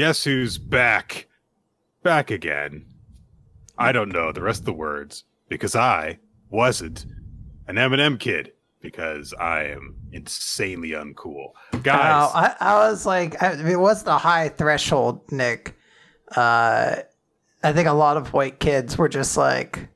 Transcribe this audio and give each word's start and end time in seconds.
guess 0.00 0.24
who's 0.24 0.56
back? 0.56 1.28
Back 2.02 2.30
again. 2.30 2.86
I 3.76 3.92
don't 3.92 4.08
know 4.08 4.32
the 4.32 4.40
rest 4.40 4.60
of 4.60 4.64
the 4.64 4.72
words 4.72 5.24
because 5.50 5.76
I 5.76 6.20
wasn't 6.48 7.04
an 7.68 7.76
Eminem 7.76 8.18
kid 8.18 8.52
because 8.80 9.34
I 9.34 9.64
am 9.64 9.96
insanely 10.10 10.92
uncool. 10.92 11.50
Guys, 11.82 12.30
I, 12.34 12.56
I 12.60 12.88
was 12.88 13.04
like, 13.04 13.42
I, 13.42 13.52
it 13.52 13.78
wasn't 13.78 14.08
a 14.08 14.16
high 14.16 14.48
threshold, 14.48 15.30
Nick. 15.30 15.76
Uh, 16.34 16.96
I 17.62 17.72
think 17.74 17.86
a 17.86 17.92
lot 17.92 18.16
of 18.16 18.32
white 18.32 18.58
kids 18.58 18.96
were 18.96 19.10
just 19.10 19.36
like, 19.36 19.86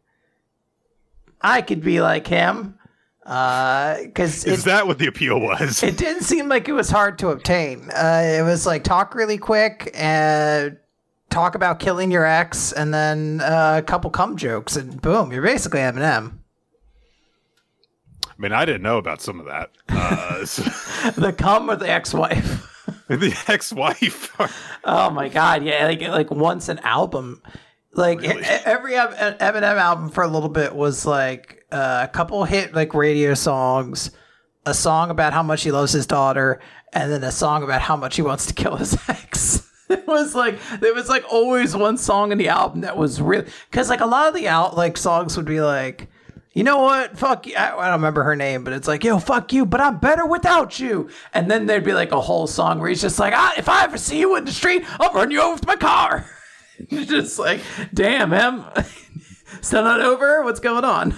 I 1.40 1.62
could 1.62 1.80
be 1.80 2.02
like 2.02 2.26
him. 2.26 2.78
Because 3.24 4.44
is 4.44 4.60
it, 4.62 4.64
that 4.66 4.86
what 4.86 4.98
the 4.98 5.06
appeal 5.06 5.40
was? 5.40 5.82
it 5.82 5.96
didn't 5.96 6.24
seem 6.24 6.48
like 6.48 6.68
it 6.68 6.72
was 6.72 6.90
hard 6.90 7.18
to 7.20 7.28
obtain. 7.28 7.90
Uh, 7.90 8.22
it 8.38 8.42
was 8.42 8.66
like 8.66 8.84
talk 8.84 9.14
really 9.14 9.38
quick 9.38 9.90
and 9.94 10.76
talk 11.30 11.54
about 11.54 11.80
killing 11.80 12.10
your 12.10 12.26
ex, 12.26 12.70
and 12.72 12.92
then 12.92 13.40
uh, 13.40 13.76
a 13.78 13.82
couple 13.82 14.10
cum 14.10 14.36
jokes, 14.36 14.76
and 14.76 15.00
boom, 15.00 15.32
you're 15.32 15.42
basically 15.42 15.80
Eminem. 15.80 16.34
I 18.26 18.34
mean, 18.36 18.52
I 18.52 18.64
didn't 18.64 18.82
know 18.82 18.98
about 18.98 19.20
some 19.22 19.40
of 19.40 19.46
that. 19.46 19.70
Uh, 19.88 20.44
so- 20.44 21.10
The 21.20 21.32
cum 21.32 21.70
or 21.70 21.76
the 21.76 21.88
ex-wife. 21.90 22.70
the 23.08 23.36
ex-wife. 23.48 24.36
Oh 24.84 25.10
my 25.10 25.28
god, 25.28 25.64
yeah, 25.64 25.86
like 25.86 26.00
like 26.02 26.30
once 26.30 26.68
an 26.68 26.78
album, 26.80 27.42
like 27.92 28.20
Really? 28.20 28.42
every 28.44 28.96
Em- 28.96 29.12
Eminem 29.38 29.76
album 29.76 30.08
for 30.10 30.22
a 30.24 30.28
little 30.28 30.48
bit 30.48 30.74
was 30.74 31.06
like 31.06 31.63
uh, 31.74 32.04
a 32.04 32.08
couple 32.08 32.44
hit 32.44 32.72
like 32.72 32.94
radio 32.94 33.34
songs, 33.34 34.12
a 34.64 34.72
song 34.72 35.10
about 35.10 35.32
how 35.32 35.42
much 35.42 35.64
he 35.64 35.72
loves 35.72 35.92
his 35.92 36.06
daughter, 36.06 36.60
and 36.92 37.10
then 37.10 37.24
a 37.24 37.32
song 37.32 37.64
about 37.64 37.82
how 37.82 37.96
much 37.96 38.14
he 38.14 38.22
wants 38.22 38.46
to 38.46 38.54
kill 38.54 38.76
his 38.76 38.96
ex. 39.08 39.68
It 39.90 40.06
was 40.06 40.34
like 40.34 40.58
there 40.80 40.94
was 40.94 41.08
like 41.08 41.24
always 41.30 41.74
one 41.76 41.98
song 41.98 42.30
in 42.30 42.38
the 42.38 42.48
album 42.48 42.82
that 42.82 42.96
was 42.96 43.20
really 43.20 43.46
because 43.70 43.90
like 43.90 44.00
a 44.00 44.06
lot 44.06 44.28
of 44.28 44.34
the 44.34 44.48
out 44.48 44.76
like 44.76 44.96
songs 44.96 45.36
would 45.36 45.46
be 45.46 45.60
like. 45.60 46.08
You 46.56 46.62
know 46.62 46.82
what? 46.82 47.18
Fuck 47.18 47.48
you. 47.48 47.56
I, 47.56 47.76
I 47.76 47.86
don't 47.86 47.94
remember 47.94 48.22
her 48.22 48.36
name, 48.36 48.62
but 48.62 48.74
it's 48.74 48.86
like, 48.86 49.02
yo, 49.02 49.18
fuck 49.18 49.52
you, 49.52 49.66
but 49.66 49.80
I'm 49.80 49.98
better 49.98 50.24
without 50.24 50.78
you. 50.78 51.08
And 51.32 51.50
then 51.50 51.66
there'd 51.66 51.82
be 51.82 51.94
like 51.94 52.12
a 52.12 52.20
whole 52.20 52.46
song 52.46 52.78
where 52.78 52.88
he's 52.88 53.00
just 53.00 53.18
like, 53.18 53.34
ah, 53.34 53.54
if 53.58 53.68
I 53.68 53.82
ever 53.82 53.98
see 53.98 54.20
you 54.20 54.36
in 54.36 54.44
the 54.44 54.52
street, 54.52 54.84
I'll 55.00 55.12
run 55.12 55.32
you 55.32 55.42
over 55.42 55.54
with 55.54 55.66
my 55.66 55.74
car. 55.74 56.30
It's 56.78 57.10
just 57.10 57.40
like, 57.40 57.60
damn, 57.92 58.32
Em. 58.32 58.64
Still 59.62 59.82
not 59.82 60.00
over? 60.00 60.44
What's 60.44 60.60
going 60.60 60.84
on? 60.84 61.16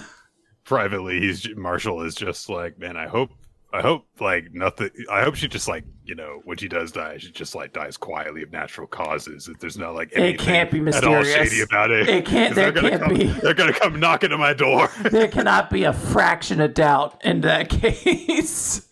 Privately, 0.67 1.19
he's 1.21 1.47
Marshall 1.55 2.01
is 2.01 2.13
just 2.13 2.49
like, 2.49 2.77
man. 2.77 2.97
I 2.97 3.07
hope, 3.07 3.29
I 3.73 3.81
hope 3.81 4.05
like 4.19 4.53
nothing. 4.53 4.89
I 5.09 5.23
hope 5.23 5.35
she 5.35 5.47
just 5.47 5.67
like 5.69 5.85
you 6.03 6.13
know 6.13 6.41
when 6.43 6.57
she 6.57 6.67
does 6.67 6.91
die, 6.91 7.17
she 7.19 7.31
just 7.31 7.55
like 7.55 7.71
dies 7.71 7.95
quietly 7.95 8.43
of 8.43 8.51
natural 8.51 8.85
causes. 8.85 9.45
That 9.45 9.61
there's 9.61 9.77
not 9.77 9.95
like 9.95 10.11
anything 10.13 10.45
can't 10.45 10.69
be 10.69 10.81
mysterious. 10.81 11.29
at 11.33 11.39
all 11.39 11.45
shady 11.45 11.61
about 11.61 11.91
it. 11.91 12.09
It 12.09 12.25
can't- 12.25 12.53
there 12.53 12.71
they're 12.71 12.81
gonna 12.81 12.89
can't 12.89 13.01
come, 13.03 13.13
be. 13.17 13.25
They're 13.27 13.53
gonna 13.53 13.73
come 13.73 13.97
knocking 13.99 14.33
at 14.33 14.39
my 14.39 14.53
door. 14.53 14.89
There 15.09 15.27
cannot 15.29 15.69
be 15.69 15.85
a 15.85 15.93
fraction 15.93 16.59
of 16.59 16.73
doubt 16.73 17.21
in 17.23 17.41
that 17.41 17.69
case. 18.27 18.87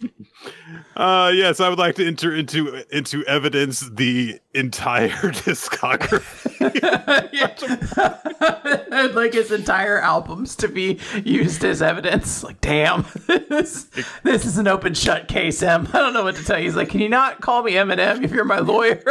Uh, 0.96 1.30
yes, 1.34 1.60
I 1.60 1.68
would 1.68 1.78
like 1.78 1.96
to 1.96 2.08
enter 2.08 2.34
into 2.34 2.82
into 2.96 3.26
evidence 3.26 3.82
the 3.90 4.40
entire 4.54 5.10
discography. 5.10 6.56
I'd 8.92 9.12
like 9.16 9.34
his 9.34 9.52
entire 9.52 10.00
albums 10.00 10.56
to 10.58 10.68
be 10.70 11.00
used 11.24 11.66
as 11.66 11.82
evidence. 11.82 12.44
Like, 12.44 12.62
damn, 12.62 13.06
this, 13.28 13.88
this 14.24 14.46
is 14.46 14.58
an 14.58 14.68
open 14.68 14.94
shut 14.94 15.28
case, 15.28 15.62
Em. 15.62 15.88
I 15.94 16.00
don't 16.00 16.14
know 16.14 16.24
what 16.24 16.38
to 16.38 16.46
tell 16.46 16.58
you. 16.58 16.66
He's 16.66 16.76
like, 16.78 16.90
can 16.90 17.02
you 17.02 17.10
not 17.10 17.42
call 17.42 17.64
me 17.64 17.74
Eminem 17.74 18.24
if 18.24 18.32
you're 18.32 18.46
my 18.46 18.60
lawyer? 18.60 19.04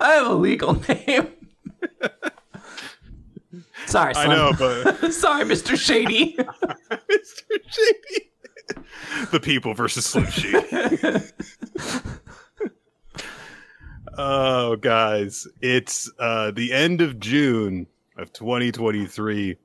I 0.00 0.12
have 0.14 0.26
a 0.26 0.34
legal 0.34 0.74
name. 0.88 1.28
Sorry, 3.86 4.14
I 4.16 4.26
know, 4.26 4.52
but 4.58 5.12
Sorry, 5.12 5.44
Mr. 5.44 5.78
Shady. 5.78 6.34
Mr. 6.36 7.58
Shady, 7.68 8.31
the 9.30 9.40
people 9.40 9.74
versus 9.74 10.06
Slim 10.06 10.26
oh, 14.18 14.76
guys, 14.76 15.46
it's 15.60 16.10
uh, 16.18 16.50
the 16.50 16.72
end 16.72 17.00
of 17.00 17.18
June 17.18 17.86
of 18.16 18.32
2023. 18.32 19.56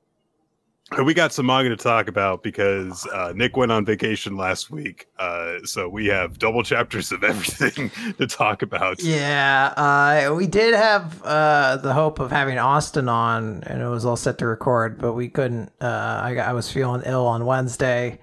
And 0.89 1.05
we 1.05 1.13
got 1.13 1.33
some 1.33 1.47
manga 1.47 1.69
to 1.69 1.75
talk 1.75 2.07
about 2.07 2.43
because 2.43 3.05
uh, 3.07 3.33
Nick 3.35 3.57
went 3.57 3.73
on 3.73 3.83
vacation 3.83 4.37
last 4.37 4.71
week. 4.71 5.07
Uh, 5.19 5.57
so 5.65 5.89
we 5.89 6.05
have 6.05 6.39
double 6.39 6.63
chapters 6.63 7.11
of 7.11 7.23
everything 7.25 7.91
to 8.15 8.25
talk 8.25 8.61
about. 8.61 9.03
Yeah, 9.03 9.73
uh, 9.75 10.33
we 10.33 10.47
did 10.47 10.73
have 10.73 11.21
uh, 11.23 11.75
the 11.77 11.91
hope 11.91 12.19
of 12.19 12.31
having 12.31 12.57
Austin 12.57 13.09
on, 13.09 13.63
and 13.63 13.81
it 13.81 13.87
was 13.87 14.05
all 14.05 14.15
set 14.15 14.37
to 14.37 14.47
record, 14.47 14.97
but 14.97 15.11
we 15.11 15.27
couldn't. 15.27 15.73
Uh, 15.81 16.21
I, 16.23 16.37
I 16.37 16.53
was 16.53 16.71
feeling 16.71 17.01
ill 17.05 17.25
on 17.25 17.45
Wednesday, 17.45 18.19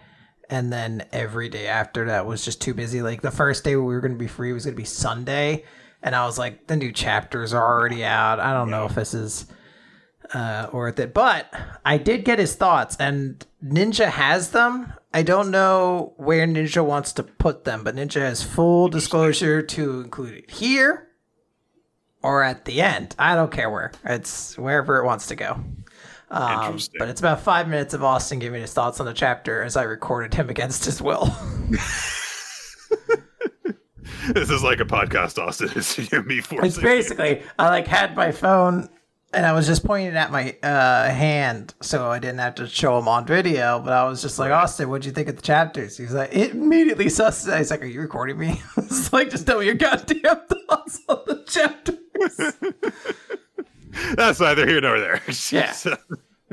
and 0.50 0.72
then 0.72 1.06
every 1.12 1.49
day 1.49 1.66
after 1.66 2.06
that 2.06 2.27
was 2.27 2.44
just 2.44 2.60
too 2.60 2.75
busy. 2.75 3.03
Like 3.03 3.22
the 3.22 3.31
first 3.31 3.65
day 3.65 3.77
we 3.77 3.82
were 3.82 4.00
going 4.00 4.12
to 4.12 4.19
be 4.19 4.27
free 4.27 4.53
was 4.53 4.65
going 4.65 4.75
to 4.75 4.81
be 4.81 4.87
Sunday, 4.87 5.65
and 6.03 6.15
I 6.15 6.27
was 6.27 6.38
like, 6.38 6.66
the 6.66 6.77
new 6.77 6.93
chapters 6.93 7.53
are 7.55 7.65
already 7.65 8.05
out. 8.05 8.41
I 8.41 8.53
don't 8.53 8.71
know 8.71 8.87
if 8.87 8.94
this 8.94 9.15
is 9.15 9.47
uh, 10.32 10.69
worth 10.72 10.99
it, 10.99 11.15
but 11.15 11.53
I 11.84 11.99
did 11.99 12.25
get 12.25 12.38
his 12.38 12.55
thoughts, 12.55 12.97
and 12.99 13.44
Ninja 13.65 14.09
has 14.09 14.50
them. 14.50 14.93
I 15.12 15.22
don't 15.22 15.50
know 15.50 16.15
where 16.16 16.47
Ninja 16.47 16.84
wants 16.84 17.12
to 17.15 17.22
put 17.22 17.65
them, 17.65 17.84
but 17.84 17.94
Ninja 17.94 18.21
has 18.21 18.43
full 18.43 18.88
disclosure 18.88 19.62
to 19.62 20.00
include 20.00 20.34
it 20.34 20.50
here 20.50 21.09
or 22.25 22.43
at 22.43 22.65
the 22.65 22.81
end. 22.81 23.15
I 23.19 23.34
don't 23.34 23.53
care 23.53 23.71
where. 23.71 23.93
It's 24.05 24.56
wherever 24.59 24.99
it 24.99 25.05
wants 25.05 25.26
to 25.26 25.37
go. 25.37 25.62
Um, 26.34 26.78
but 26.98 27.08
it's 27.08 27.20
about 27.20 27.40
five 27.40 27.68
minutes 27.68 27.94
of 27.94 28.02
Austin 28.02 28.40
giving 28.40 28.60
his 28.60 28.72
thoughts 28.72 28.98
on 28.98 29.06
the 29.06 29.14
chapter 29.14 29.62
as 29.62 29.76
I 29.76 29.84
recorded 29.84 30.34
him 30.34 30.50
against 30.50 30.84
his 30.84 31.00
will. 31.00 31.34
This 34.32 34.48
is 34.48 34.62
like 34.62 34.80
a 34.80 34.84
podcast, 34.84 35.38
Austin. 35.38 35.68
It's 35.76 35.98
me 36.26 36.40
forcing 36.40 36.66
It's 36.66 36.78
basically 36.78 37.42
I 37.58 37.68
like 37.68 37.86
had 37.86 38.16
my 38.16 38.32
phone 38.32 38.88
and 39.34 39.44
I 39.44 39.52
was 39.52 39.66
just 39.66 39.84
pointing 39.84 40.16
at 40.16 40.30
my 40.30 40.56
uh, 40.62 41.10
hand, 41.10 41.74
so 41.80 42.08
I 42.08 42.20
didn't 42.20 42.38
have 42.38 42.54
to 42.56 42.68
show 42.68 42.98
him 42.98 43.08
on 43.08 43.26
video. 43.26 43.80
But 43.80 43.92
I 43.92 44.04
was 44.04 44.22
just 44.22 44.38
like, 44.38 44.52
Austin, 44.52 44.88
what'd 44.88 45.04
you 45.04 45.10
think 45.10 45.28
of 45.28 45.36
the 45.36 45.42
chapters? 45.42 45.98
He's 45.98 46.14
like, 46.14 46.34
it 46.34 46.52
immediately 46.52 47.08
sus. 47.08 47.44
He's 47.44 47.70
like, 47.70 47.82
Are 47.82 47.86
you 47.86 48.00
recording 48.00 48.38
me? 48.38 48.62
it's 48.76 49.12
like, 49.12 49.30
just 49.30 49.46
tell 49.46 49.58
me 49.58 49.66
your 49.66 49.74
goddamn 49.74 50.20
thoughts 50.22 51.00
on 51.08 51.18
the 51.26 51.44
chapters. 51.48 53.38
That's 54.16 54.41
neither 54.41 54.66
here 54.66 54.81
nor 54.81 54.99
there. 55.00 55.22
Yeah. 55.50 55.72
So, 55.72 55.97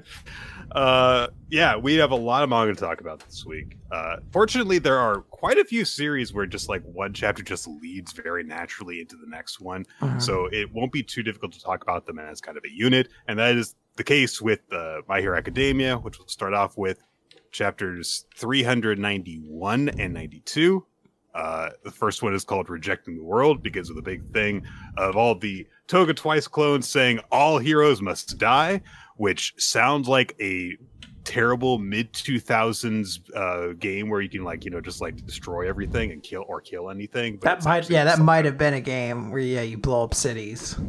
uh, 0.72 1.28
yeah, 1.50 1.78
we 1.78 1.96
have 1.96 2.12
a 2.12 2.16
lot 2.16 2.44
of 2.44 2.50
manga 2.50 2.74
to 2.74 2.80
talk 2.80 3.02
about 3.02 3.20
this 3.22 3.46
week. 3.46 3.78
Uh, 3.92 4.18
fortunately, 4.32 4.80
there 4.80 4.98
are 4.98 5.22
quite 5.22 5.58
a 5.58 5.66
few 5.66 5.86
series 5.86 6.34
where 6.34 6.46
just 6.46 6.70
like 6.70 6.84
one 6.84 7.14
chapter 7.14 7.44
just 7.44 7.68
leads 7.68 8.12
very 8.14 8.44
naturally 8.44 9.02
into 9.02 9.16
the 9.16 9.28
next 9.28 9.60
one, 9.60 9.86
so 10.20 10.48
it 10.52 10.72
won't 10.74 10.92
be 10.92 11.04
too 11.04 11.24
difficult 11.24 11.52
to 11.54 11.62
talk 11.62 11.84
about 11.84 12.06
them 12.06 12.20
as 12.20 12.42
kind 12.42 12.58
of 12.58 12.64
a 12.64 12.72
unit. 12.72 13.10
And 13.28 13.40
that 13.40 13.56
is 13.56 13.76
the 13.96 14.04
case 14.04 14.42
with 14.42 14.62
uh, 14.72 15.02
My 15.08 15.20
Hero 15.22 15.38
Academia, 15.38 15.98
which 15.98 16.20
we'll 16.20 16.28
start 16.28 16.54
off 16.54 16.78
with 16.78 17.04
chapters 17.52 18.26
391 18.36 19.90
and 19.90 20.14
92. 20.14 20.86
Uh, 21.34 21.70
the 21.84 21.92
first 21.92 22.24
one 22.24 22.34
is 22.34 22.44
called 22.44 22.70
Rejecting 22.70 23.18
the 23.18 23.24
World 23.24 23.64
because 23.64 23.90
of 23.90 23.96
the 23.96 24.02
big 24.02 24.34
thing 24.34 24.64
of 24.98 25.16
all 25.16 25.36
the 25.36 25.66
Toga 25.92 26.14
Twice 26.14 26.48
clones 26.48 26.88
saying 26.88 27.20
all 27.34 27.58
heroes 27.60 28.02
must 28.02 28.38
die, 28.38 28.82
which 29.18 29.54
sounds 29.58 30.08
like 30.08 30.34
a 30.40 30.78
terrible 31.26 31.80
mid 31.80 32.14
2000s 32.14 33.20
uh, 33.36 33.74
game 33.74 34.10
where 34.10 34.22
you 34.22 34.30
can 34.30 34.46
like 34.46 34.64
you 34.64 34.72
know 34.72 34.80
just 34.80 35.02
like 35.02 35.18
destroy 35.26 35.68
everything 35.68 36.14
and 36.14 36.24
kill 36.24 36.46
or 36.48 36.62
kill 36.62 36.90
anything. 36.90 37.36
but 37.36 37.60
That 37.60 37.66
might, 37.66 37.90
yeah, 37.90 38.06
that 38.06 38.20
might 38.20 38.46
have 38.46 38.58
been 38.58 38.74
a 38.74 38.80
game 38.80 39.32
where 39.32 39.42
yeah, 39.42 39.64
you 39.64 39.78
blow 39.78 40.06
up 40.06 40.14
cities. 40.14 40.80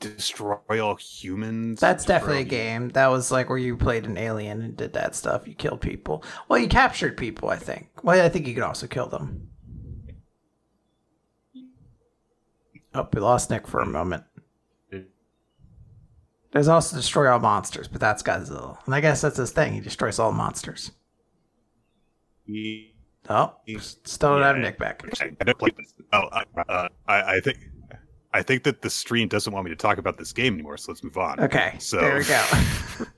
destroy 0.00 0.58
all 0.84 0.96
humans. 0.96 1.78
That's 1.78 2.04
definitely 2.04 2.40
a 2.40 2.44
game. 2.44 2.88
That 2.88 3.12
was 3.12 3.30
like 3.30 3.48
where 3.48 3.58
you 3.58 3.76
played 3.76 4.06
an 4.06 4.18
alien 4.18 4.60
and 4.60 4.76
did 4.76 4.92
that 4.94 5.14
stuff. 5.14 5.46
You 5.46 5.54
killed 5.54 5.82
people. 5.82 6.24
Well, 6.48 6.58
you 6.58 6.66
captured 6.66 7.16
people, 7.16 7.48
I 7.48 7.58
think. 7.58 7.86
Well, 8.02 8.20
I 8.20 8.28
think 8.28 8.48
you 8.48 8.54
could 8.54 8.64
also 8.64 8.88
kill 8.88 9.06
them. 9.06 9.50
Oh, 12.94 13.08
we 13.12 13.20
lost 13.20 13.50
Nick 13.50 13.66
for 13.66 13.80
a 13.80 13.86
moment. 13.86 14.24
There's 16.52 16.66
also 16.68 16.96
destroy 16.96 17.30
all 17.30 17.38
monsters, 17.38 17.86
but 17.86 18.00
that's 18.00 18.24
Godzilla. 18.24 18.76
And 18.84 18.94
I 18.94 19.00
guess 19.00 19.20
that's 19.20 19.36
his 19.36 19.52
thing. 19.52 19.72
He 19.72 19.80
destroys 19.80 20.18
all 20.18 20.32
monsters. 20.32 20.90
humans. 22.44 22.86
Oh, 23.28 23.54
still 24.04 24.30
don't 24.30 24.42
have 24.42 24.56
Yeah. 24.56 24.62
Nick 24.62 24.78
back. 24.78 25.04
I 25.20 25.44
don't 25.44 25.58
play 25.58 25.70
this. 25.76 25.94
Oh, 26.12 26.22
uh, 26.68 26.88
I, 27.06 27.36
I 27.36 27.40
think. 27.40 27.58
I 28.32 28.42
think 28.42 28.62
that 28.64 28.80
the 28.82 28.90
stream 28.90 29.26
doesn't 29.28 29.52
want 29.52 29.64
me 29.64 29.70
to 29.70 29.76
talk 29.76 29.98
about 29.98 30.16
this 30.16 30.32
game 30.32 30.54
anymore, 30.54 30.76
so 30.76 30.92
let's 30.92 31.02
move 31.02 31.16
on. 31.18 31.40
Okay, 31.40 31.74
So- 31.78 32.00
there 32.00 32.18
we 32.18 32.24
go. 32.24 32.44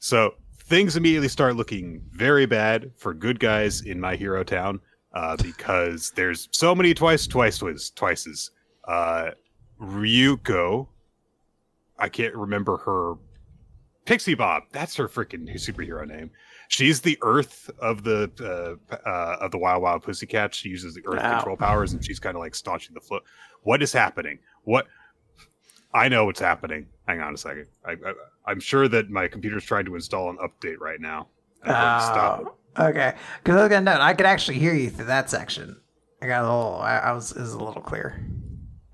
So 0.00 0.34
things 0.64 0.96
immediately 0.96 1.28
start 1.28 1.56
looking 1.56 2.02
very 2.12 2.44
bad 2.44 2.92
for 2.98 3.14
good 3.14 3.40
guys 3.40 3.80
in 3.80 3.98
my 3.98 4.16
hero 4.16 4.44
town 4.44 4.80
uh, 5.14 5.34
because 5.42 6.10
there's 6.14 6.46
so 6.52 6.74
many 6.74 6.92
twice, 6.92 7.26
twice, 7.26 7.56
twice, 7.56 7.90
twices. 7.96 8.50
Uh, 8.86 9.30
Ryuko. 9.80 10.88
I 11.98 12.08
can't 12.08 12.34
remember 12.34 12.76
her. 12.78 13.14
Pixie 14.04 14.34
Bob. 14.34 14.64
That's 14.72 14.96
her 14.96 15.08
freaking 15.08 15.48
superhero 15.54 16.06
name. 16.06 16.30
She's 16.68 17.00
the 17.00 17.18
Earth 17.22 17.70
of 17.78 18.04
the 18.04 18.30
uh, 18.40 18.94
uh, 19.08 19.36
of 19.40 19.50
the 19.50 19.58
Wild 19.58 19.82
Wild 19.82 20.02
Pussycat. 20.02 20.54
She 20.54 20.68
uses 20.68 20.94
the 20.94 21.02
Earth 21.06 21.22
Wow. 21.22 21.36
control 21.36 21.56
powers, 21.56 21.92
and 21.92 22.04
she's 22.04 22.18
kind 22.18 22.36
of 22.36 22.40
like 22.40 22.54
staunching 22.54 22.94
the 22.94 23.00
flow. 23.00 23.20
What 23.62 23.82
is 23.82 23.92
happening? 23.92 24.38
What? 24.64 24.86
I 25.94 26.08
know 26.08 26.24
what's 26.26 26.40
happening. 26.40 26.86
Hang 27.06 27.20
on 27.20 27.34
a 27.34 27.36
second. 27.38 27.66
I, 27.86 27.92
I, 27.92 28.12
I'm 28.46 28.60
sure 28.60 28.88
that 28.88 29.10
my 29.10 29.28
computer's 29.28 29.64
trying 29.64 29.84
to 29.84 29.94
install 29.94 30.28
an 30.28 30.38
update 30.38 30.80
right 30.80 31.00
now. 31.00 31.28
I'm 31.62 31.70
going 31.70 31.76
to 32.00 32.00
stop 32.04 32.40
it. 32.40 32.46
Oh, 32.76 32.84
okay. 32.88 33.14
Because 33.42 33.56
I 33.56 33.60
was 33.62 33.68
gonna 33.70 33.92
note, 33.92 34.00
I 34.00 34.12
could 34.14 34.26
actually 34.26 34.58
hear 34.58 34.74
you 34.74 34.90
through 34.90 35.04
that 35.06 35.30
section. 35.30 35.80
I 36.20 36.26
got 36.26 36.44
a 36.44 36.48
little. 36.52 36.76
I, 36.80 36.96
I 36.98 37.12
was. 37.12 37.32
Was 37.34 37.52
a 37.54 37.58
little 37.58 37.80
clear. 37.82 38.20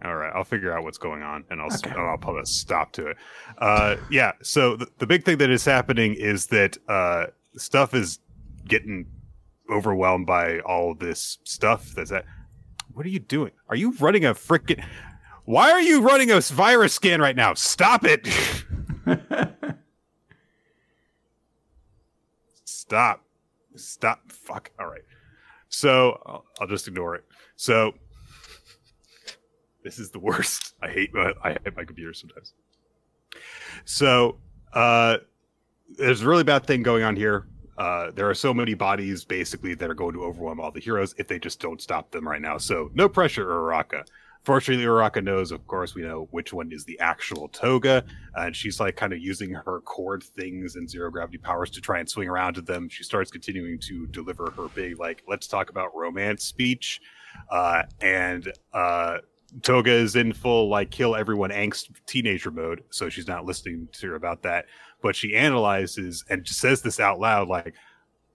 All 0.03 0.17
right, 0.17 0.33
I'll 0.35 0.45
figure 0.45 0.73
out 0.73 0.83
what's 0.83 0.97
going 0.99 1.23
on, 1.23 1.45
and 1.51 1.61
I'll 1.61 1.69
Okay. 1.71 1.91
I'll 1.91 2.17
put 2.17 2.41
a 2.41 2.47
stop 2.47 2.93
to 2.93 3.09
it. 3.09 3.17
Uh, 3.59 3.97
yeah. 4.11 4.33
So 4.43 4.77
the, 4.77 4.89
the 4.99 5.07
big 5.07 5.25
thing 5.25 5.39
that 5.39 5.51
is 5.51 5.65
happening 5.65 6.15
is 6.15 6.47
that 6.47 6.79
uh, 6.89 7.27
stuff 7.57 7.93
is 7.95 8.19
getting 8.67 9.07
overwhelmed 9.71 10.27
by 10.27 10.61
all 10.61 10.95
this 10.95 11.39
stuff. 11.45 11.93
That's 11.95 12.11
that. 12.11 12.25
What 12.93 13.05
are 13.07 13.11
you 13.11 13.19
doing? 13.19 13.53
Are 13.69 13.77
you 13.77 13.93
running 13.93 14.25
a 14.25 14.35
freaking? 14.35 14.83
Why 15.45 15.71
are 15.71 15.81
you 15.81 16.01
running 16.01 16.31
a 16.31 16.41
virus 16.41 16.95
scan 16.95 17.21
right 17.21 17.37
now? 17.37 17.55
Stop 17.55 18.05
it! 18.05 18.27
Stop! 22.65 23.25
Stop! 23.77 24.33
Fuck! 24.33 24.71
All 24.79 24.87
right. 24.87 25.03
So 25.69 26.21
I'll, 26.27 26.45
I'll 26.61 26.67
just 26.67 26.89
ignore 26.89 27.15
it. 27.17 27.25
So 27.57 27.93
this 29.91 29.99
is 29.99 30.11
the 30.11 30.21
worst. 30.21 30.75
I 30.81 30.89
hate 30.89 31.13
my 31.13 31.33
I 31.43 31.51
hate 31.51 31.77
my 31.77 31.85
computer 31.85 32.15
sometimes. 32.15 32.55
So 33.85 34.39
uh 34.73 35.19
there's 35.99 36.23
a 36.23 36.29
really 36.29 36.45
bad 36.45 36.65
thing 36.65 36.85
going 36.85 37.03
on 37.03 37.17
here. 37.17 37.49
Uh 37.77 38.13
there 38.13 38.31
are 38.31 38.35
so 38.35 38.55
many 38.55 38.75
bodies 38.75 39.25
basically 39.25 39.75
that 39.75 39.91
are 39.91 39.95
going 39.95 40.15
to 40.15 40.23
overwhelm 40.23 40.61
all 40.61 40.71
the 40.71 40.81
heroes 40.81 41.13
if 41.19 41.27
they 41.27 41.41
just 41.41 41.61
don't 41.61 41.83
stop 41.83 42.13
them 42.13 42.27
right 42.27 42.41
now. 42.41 42.57
So 42.57 42.91
no 42.95 43.09
pressure, 43.09 43.47
Uraraka. 43.47 44.05
Fortunately, 44.43 44.85
Uraraka 44.85 45.23
knows, 45.23 45.51
of 45.53 45.67
course, 45.67 45.95
we 45.95 46.03
know 46.03 46.29
which 46.31 46.53
one 46.53 46.73
is 46.73 46.85
the 46.85 46.99
actual 47.01 47.49
Toga, 47.49 48.03
and 48.37 48.57
she's 48.57 48.81
like 48.81 48.97
kind 48.97 49.13
of 49.13 49.19
using 49.19 49.53
her 49.53 49.81
cord 49.83 50.23
things 50.23 50.77
and 50.77 50.89
zero 50.89 51.11
gravity 51.11 51.37
powers 51.37 51.69
to 51.73 51.81
try 51.81 51.99
and 51.99 52.09
swing 52.09 52.27
around 52.27 52.55
to 52.55 52.63
them. 52.63 52.89
She 52.89 53.03
starts 53.03 53.31
continuing 53.31 53.79
to 53.81 54.07
deliver 54.07 54.51
her 54.53 54.69
big, 54.69 54.99
like, 54.99 55.23
let's 55.29 55.47
talk 55.47 55.69
about 55.69 55.95
romance 55.95 56.45
speech. 56.45 57.03
Uh, 57.51 57.83
and 58.01 58.51
uh, 58.73 59.19
Toga 59.63 59.91
is 59.91 60.17
in 60.17 60.33
full 60.33 60.69
like 60.69 60.91
kill 60.91 61.17
everyone 61.17 61.51
angst 61.51 61.91
teenager 62.07 62.51
mode, 62.51 62.83
so 62.91 63.09
she's 63.09 63.29
not 63.29 63.45
listening 63.45 63.89
to 63.93 64.09
her 64.09 64.15
about 64.15 64.43
that. 64.43 64.67
But 65.03 65.17
she 65.17 65.35
analyzes 65.35 66.25
and 66.29 66.47
says 66.47 66.83
this 66.83 67.01
out 67.01 67.19
loud, 67.19 67.49
like 67.49 67.75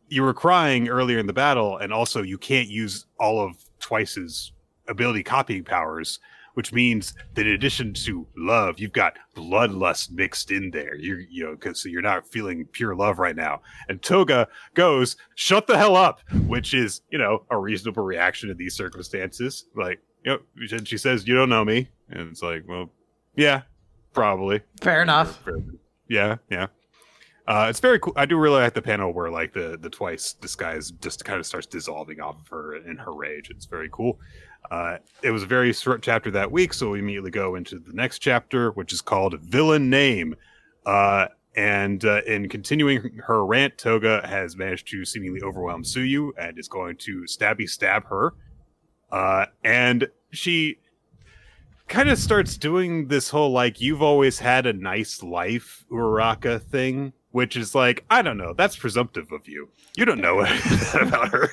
you 0.08 0.24
were 0.24 0.34
crying 0.34 0.88
earlier 0.88 1.20
in 1.20 1.28
the 1.28 1.34
battle, 1.34 1.78
and 1.78 1.94
also 1.94 2.22
you 2.22 2.38
can't 2.38 2.68
use 2.68 3.06
all 3.20 3.40
of 3.40 3.56
Twice's 3.80 4.52
ability 4.88 5.24
copying 5.24 5.64
powers, 5.64 6.20
which 6.54 6.72
means 6.72 7.14
that 7.34 7.48
in 7.48 7.54
addition 7.54 7.94
to 7.94 8.28
love, 8.38 8.80
you've 8.80 8.94
got 8.94 9.18
bloodlust 9.36 10.12
mixed 10.12 10.52
in 10.52 10.72
there. 10.72 10.96
You're 10.96 11.20
you 11.20 11.44
know, 11.44 11.52
because 11.52 11.82
so 11.82 11.90
you're 11.90 12.02
not 12.02 12.28
feeling 12.28 12.66
pure 12.72 12.96
love 12.96 13.20
right 13.20 13.36
now. 13.36 13.62
And 13.90 14.02
Toga 14.02 14.48
goes, 14.74 15.18
"Shut 15.36 15.68
the 15.68 15.78
hell 15.78 15.96
up," 15.96 16.22
which 16.48 16.74
is 16.74 17.02
you 17.10 17.18
know 17.18 17.46
a 17.50 17.58
reasonable 17.58 18.04
reaction 18.04 18.50
in 18.50 18.58
these 18.58 18.76
circumstances. 18.76 19.66
Like 19.76 20.00
know, 20.32 20.40
and 20.72 20.88
she 20.88 20.98
says, 20.98 21.28
"You 21.28 21.36
don't 21.36 21.50
know 21.50 21.66
me," 21.66 21.90
and 22.10 22.30
it's 22.30 22.42
like, 22.42 22.64
well, 22.68 22.90
yeah, 23.36 23.64
probably. 24.14 24.62
Fair 24.82 25.02
enough. 25.02 25.44
Yeah, 26.08 26.38
yeah. 26.50 26.68
Uh, 27.48 27.68
it's 27.70 27.80
very 27.80 28.00
cool. 28.00 28.14
I 28.16 28.26
do 28.26 28.38
really 28.38 28.60
like 28.60 28.74
the 28.74 28.82
panel 28.82 29.14
where 29.14 29.30
like 29.30 29.54
the 29.54 29.78
the 29.80 29.90
twice 29.90 30.34
disguise 30.34 30.92
just 30.92 31.24
kind 31.24 31.40
of 31.40 31.46
starts 31.46 31.68
dissolving 31.68 32.20
off 32.20 32.42
of 32.42 32.48
her 32.48 32.76
in 32.76 32.98
her 32.98 33.14
rage. 33.14 33.50
It's 33.52 33.66
very 33.66 33.90
cool. 33.92 34.20
Uh, 34.72 34.98
it 35.22 35.30
was 35.30 35.44
a 35.44 35.46
very 35.46 35.72
short 35.72 36.02
chapter 36.02 36.32
that 36.32 36.52
week, 36.52 36.74
so 36.74 36.90
we 36.92 37.00
immediately 37.00 37.30
go 37.30 37.54
into 37.54 37.78
the 37.78 37.94
next 37.94 38.20
chapter, 38.20 38.72
which 38.72 38.92
is 38.92 39.02
called 39.02 39.40
"Villain 39.42 39.92
Name." 39.92 40.36
Uh, 40.88 41.28
and 41.56 42.04
uh, 42.04 42.22
in 42.26 42.50
continuing 42.50 43.20
her 43.26 43.46
rant, 43.46 43.78
Toga 43.78 44.26
has 44.28 44.58
managed 44.58 44.88
to 44.90 45.06
seemingly 45.06 45.42
overwhelm 45.42 45.84
Tsuyu 45.84 46.32
and 46.38 46.58
is 46.58 46.68
going 46.68 46.98
to 46.98 47.24
stabby 47.24 47.70
stab 47.70 48.06
her. 48.08 48.34
Uh, 49.12 49.46
and 49.64 50.08
she 50.32 50.78
kind 51.88 52.10
of 52.10 52.18
starts 52.18 52.58
doing 52.58 53.08
this 53.08 53.30
whole 53.30 53.52
like 53.52 53.80
you've 53.80 54.02
always 54.02 54.40
had 54.40 54.66
a 54.66 54.74
nice 54.74 55.22
life 55.22 55.86
uraka 55.92 56.60
thing 56.60 57.14
which 57.30 57.56
is 57.56 57.76
like 57.76 58.04
i 58.10 58.24
don't 58.24 58.38
know 58.40 58.54
that's 58.54 58.76
presumptive 58.76 59.32
of 59.32 59.48
you 59.48 59.70
you 59.96 60.04
don't 60.04 60.20
know 60.20 60.40
about 61.00 61.30
her 61.30 61.50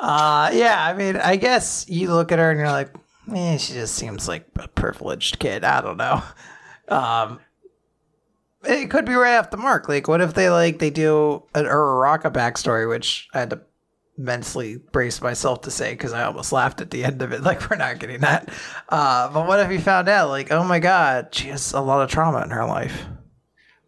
Uh, 0.00 0.48
yeah. 0.54 0.84
I 0.84 0.94
mean, 0.94 1.16
I 1.16 1.34
guess 1.34 1.84
you 1.88 2.14
look 2.14 2.30
at 2.30 2.38
her 2.38 2.50
and 2.52 2.60
you're 2.60 2.70
like, 2.70 2.94
eh, 3.34 3.56
she 3.56 3.72
just 3.72 3.96
seems 3.96 4.28
like 4.28 4.46
a 4.56 4.68
privileged 4.68 5.40
kid. 5.40 5.64
I 5.64 5.80
don't 5.80 5.96
know. 5.96 6.22
Um, 6.88 7.40
it 8.64 8.90
could 8.90 9.04
be 9.04 9.14
right 9.14 9.36
off 9.38 9.50
the 9.50 9.56
mark. 9.56 9.88
Like, 9.88 10.06
what 10.06 10.20
if 10.20 10.34
they 10.34 10.50
like 10.50 10.78
they 10.78 10.90
do 10.90 11.42
an 11.54 11.64
Uraraka 11.64 12.32
backstory, 12.32 12.88
which 12.88 13.28
I 13.34 13.40
had 13.40 13.50
to 13.50 13.60
mentally 14.18 14.76
brace 14.92 15.22
myself 15.22 15.60
to 15.62 15.70
say 15.70 15.92
because 15.92 16.12
I 16.12 16.24
almost 16.24 16.52
laughed 16.52 16.80
at 16.80 16.90
the 16.90 17.04
end 17.04 17.22
of 17.22 17.32
it. 17.32 17.42
Like, 17.48 17.70
we're 17.70 17.76
not 17.76 17.98
getting 18.00 18.20
that. 18.20 18.50
Uh, 18.88 19.32
but 19.32 19.46
what 19.46 19.60
if 19.60 19.70
you 19.70 19.78
found 19.78 20.08
out, 20.08 20.28
like, 20.28 20.50
oh 20.50 20.64
my 20.64 20.80
god, 20.80 21.28
she 21.34 21.48
has 21.48 21.72
a 21.72 21.80
lot 21.80 22.02
of 22.02 22.10
trauma 22.10 22.42
in 22.42 22.50
her 22.50 22.66
life. 22.66 23.04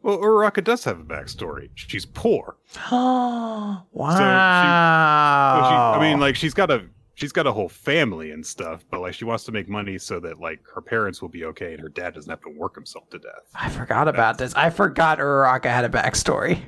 well 0.02 0.16
uraraka 0.18 0.62
does 0.64 0.84
have 0.84 0.98
a 0.98 1.04
backstory 1.04 1.68
she's 1.74 2.06
poor 2.06 2.56
wow. 2.90 3.84
So 3.92 5.68
she- 5.68 5.98
i 5.98 5.98
mean 6.00 6.20
like 6.20 6.36
she's 6.36 6.54
got 6.54 6.70
a 6.70 6.86
she's 7.14 7.32
got 7.32 7.46
a 7.46 7.52
whole 7.52 7.68
family 7.68 8.30
and 8.30 8.44
stuff 8.46 8.82
but 8.90 9.00
like 9.00 9.12
she 9.14 9.24
wants 9.26 9.44
to 9.44 9.52
make 9.52 9.68
money 9.68 9.98
so 9.98 10.18
that 10.20 10.40
like 10.40 10.60
her 10.74 10.80
parents 10.80 11.20
will 11.20 11.28
be 11.28 11.44
okay 11.44 11.72
and 11.74 11.82
her 11.82 11.88
dad 11.90 12.14
doesn't 12.14 12.30
have 12.30 12.40
to 12.40 12.48
work 12.48 12.74
himself 12.74 13.10
to 13.10 13.18
death 13.18 13.44
I 13.54 13.68
forgot 13.68 14.08
about 14.08 14.38
this. 14.38 14.54
I 14.54 14.70
forgot 14.70 15.18
Uraraka 15.18 15.66
had 15.66 15.84
a 15.84 15.88
backstory. 15.90 16.62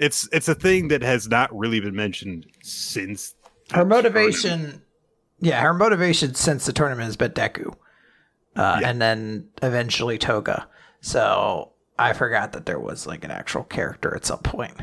It's 0.00 0.28
it's 0.32 0.48
a 0.48 0.54
thing 0.54 0.88
that 0.88 1.02
has 1.02 1.28
not 1.28 1.56
really 1.56 1.78
been 1.78 1.94
mentioned 1.94 2.46
since 2.62 3.34
her 3.70 3.84
tournament. 3.84 4.04
motivation 4.04 4.82
yeah 5.38 5.60
her 5.60 5.72
motivation 5.74 6.34
since 6.34 6.66
the 6.66 6.72
tournament 6.72 7.04
has 7.06 7.16
been 7.16 7.30
deku 7.32 7.68
uh, 8.56 8.78
Yeah. 8.80 8.90
and 8.90 9.00
then 9.00 9.48
eventually 9.62 10.18
toga 10.18 10.66
so 11.00 11.72
i 11.98 12.12
forgot 12.12 12.52
that 12.52 12.66
there 12.66 12.80
was 12.80 13.06
like 13.06 13.22
an 13.24 13.30
actual 13.30 13.62
character 13.62 14.14
at 14.16 14.24
some 14.26 14.40
point 14.40 14.74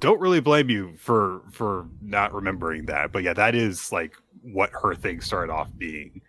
don't 0.00 0.20
really 0.20 0.40
blame 0.40 0.68
you 0.68 0.94
for 0.98 1.42
for 1.50 1.86
not 2.02 2.34
remembering 2.34 2.86
that 2.86 3.12
but 3.12 3.22
yeah 3.22 3.32
that 3.34 3.54
is 3.54 3.90
like 3.92 4.14
what 4.42 4.70
her 4.82 4.94
thing 4.94 5.20
started 5.20 5.52
off 5.52 5.68
being 5.78 6.20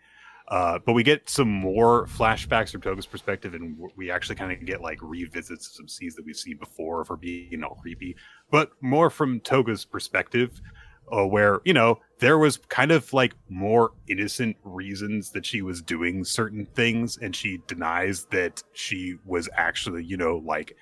uh, 0.52 0.78
but 0.86 0.92
we 0.92 1.02
get 1.02 1.30
some 1.30 1.50
more 1.50 2.08
flashbacks 2.08 2.72
from 2.72 2.82
Toga's 2.82 3.06
perspective, 3.06 3.54
and 3.54 3.78
we 3.96 4.12
actually 4.12 4.36
kind 4.36 4.52
of 4.52 4.66
get 4.66 4.82
like 4.82 5.00
revisits 5.02 5.66
of 5.68 5.74
some 5.74 5.88
scenes 5.88 6.14
that 6.16 6.26
we've 6.26 6.36
seen 6.36 6.58
before 6.58 7.06
for 7.06 7.16
being 7.16 7.64
all 7.64 7.76
creepy, 7.76 8.18
but 8.52 8.72
more 8.82 9.10
from 9.10 9.40
Toga's 9.40 9.86
perspective, 9.86 10.62
uh, 11.10 11.26
where 11.26 11.62
you 11.64 11.74
know 11.74 12.00
there 12.20 12.38
was 12.38 12.58
kind 12.58 12.92
of 12.92 13.14
like 13.14 13.34
more 13.48 13.94
innocent 14.10 14.58
reasons 14.66 15.32
that 15.32 15.46
she 15.46 15.62
was 15.62 15.82
doing 15.82 16.26
certain 16.26 16.66
things, 16.76 17.18
and 17.18 17.34
she 17.34 17.60
denies 17.68 18.26
that 18.32 18.62
she 18.74 19.16
was 19.26 19.48
actually, 19.56 20.04
you 20.04 20.18
know, 20.18 20.44
like 20.46 20.76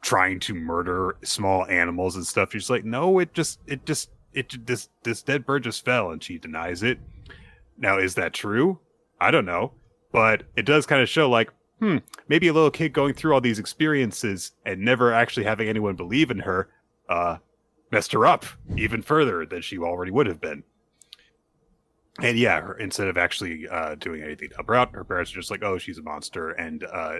trying 0.00 0.38
to 0.38 0.54
murder 0.54 1.16
small 1.24 1.66
animals 1.66 2.14
and 2.14 2.24
stuff. 2.24 2.52
She's 2.52 2.70
like, 2.70 2.84
no, 2.84 3.18
it 3.18 3.34
just, 3.34 3.58
it 3.66 3.84
just, 3.84 4.10
it 4.32 4.48
ju- 4.50 4.62
this 4.64 4.90
this 5.02 5.24
dead 5.24 5.44
bird 5.44 5.64
just 5.64 5.84
fell, 5.84 6.12
and 6.12 6.22
she 6.22 6.38
denies 6.38 6.84
it. 6.84 7.00
Now, 7.76 7.98
is 7.98 8.14
that 8.14 8.32
true? 8.32 8.78
I 9.20 9.30
don't 9.30 9.46
know, 9.46 9.72
but 10.12 10.44
it 10.56 10.66
does 10.66 10.86
kind 10.86 11.02
of 11.02 11.08
show 11.08 11.28
like, 11.28 11.50
hmm, 11.80 11.98
maybe 12.28 12.48
a 12.48 12.52
little 12.52 12.70
kid 12.70 12.92
going 12.92 13.14
through 13.14 13.34
all 13.34 13.40
these 13.40 13.58
experiences 13.58 14.52
and 14.64 14.80
never 14.80 15.12
actually 15.12 15.44
having 15.44 15.68
anyone 15.68 15.96
believe 15.96 16.30
in 16.30 16.40
her, 16.40 16.68
uh, 17.08 17.38
messed 17.90 18.12
her 18.12 18.26
up 18.26 18.44
even 18.76 19.02
further 19.02 19.46
than 19.46 19.62
she 19.62 19.78
already 19.78 20.10
would 20.10 20.26
have 20.26 20.40
been. 20.40 20.64
And 22.20 22.38
yeah, 22.38 22.60
her, 22.60 22.74
instead 22.74 23.08
of 23.08 23.16
actually 23.18 23.66
uh, 23.68 23.96
doing 23.96 24.22
anything 24.22 24.50
to 24.50 24.54
help 24.54 24.68
her 24.68 24.74
out, 24.74 24.94
her 24.94 25.04
parents 25.04 25.32
are 25.32 25.36
just 25.36 25.50
like, 25.50 25.64
"Oh, 25.64 25.78
she's 25.78 25.98
a 25.98 26.02
monster," 26.02 26.50
and 26.50 26.84
uh, 26.84 27.16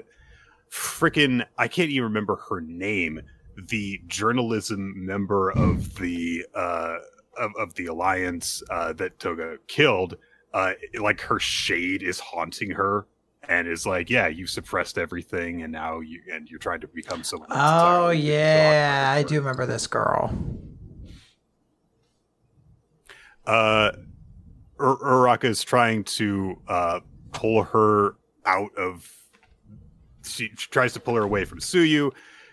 freaking 0.71 1.45
I 1.59 1.69
can't 1.69 1.91
even 1.91 2.05
remember 2.05 2.37
her 2.49 2.61
name. 2.61 3.21
The 3.57 4.01
journalism 4.07 5.05
member 5.05 5.51
of 5.51 5.97
the 5.97 6.47
uh, 6.55 6.99
of, 7.37 7.53
of 7.59 7.75
the 7.75 7.87
alliance 7.87 8.63
uh, 8.71 8.93
that 8.95 9.19
Toga 9.19 9.59
killed, 9.67 10.17
uh, 10.55 10.73
like 10.99 11.21
her 11.21 11.39
shade 11.39 12.03
is 12.03 12.19
haunting 12.19 12.71
her 12.71 13.07
and 13.47 13.69
is 13.69 13.85
like, 13.87 14.09
"Yeah, 14.09 14.29
you 14.29 14.47
suppressed 14.47 14.97
everything, 14.97 15.63
and 15.63 15.71
now 15.71 16.01
you 16.01 16.23
and 16.33 16.49
you're 16.49 16.59
trying 16.59 16.81
to 16.81 16.89
become 16.89 17.23
someone." 17.23 17.51
that's 17.51 17.61
oh 17.61 18.09
yeah 18.09 19.13
i 19.15 19.23
do 19.23 19.35
remember 19.35 19.67
this 19.67 19.87
girl 19.87 20.33
uh 23.47 23.93
Ur- 24.81 24.97
Uraraka 24.97 25.45
is 25.45 25.63
trying 25.63 26.05
to 26.05 26.57
uh 26.67 27.01
pull 27.33 27.65
her 27.65 28.15
out 28.47 28.75
of. 28.77 29.11
She 30.25 30.49
tries 30.49 30.95
to 30.95 31.01
pull 31.01 31.17
her 31.17 31.23
away 31.23 31.45
from 31.45 31.59
Tsuyu. 31.59 32.13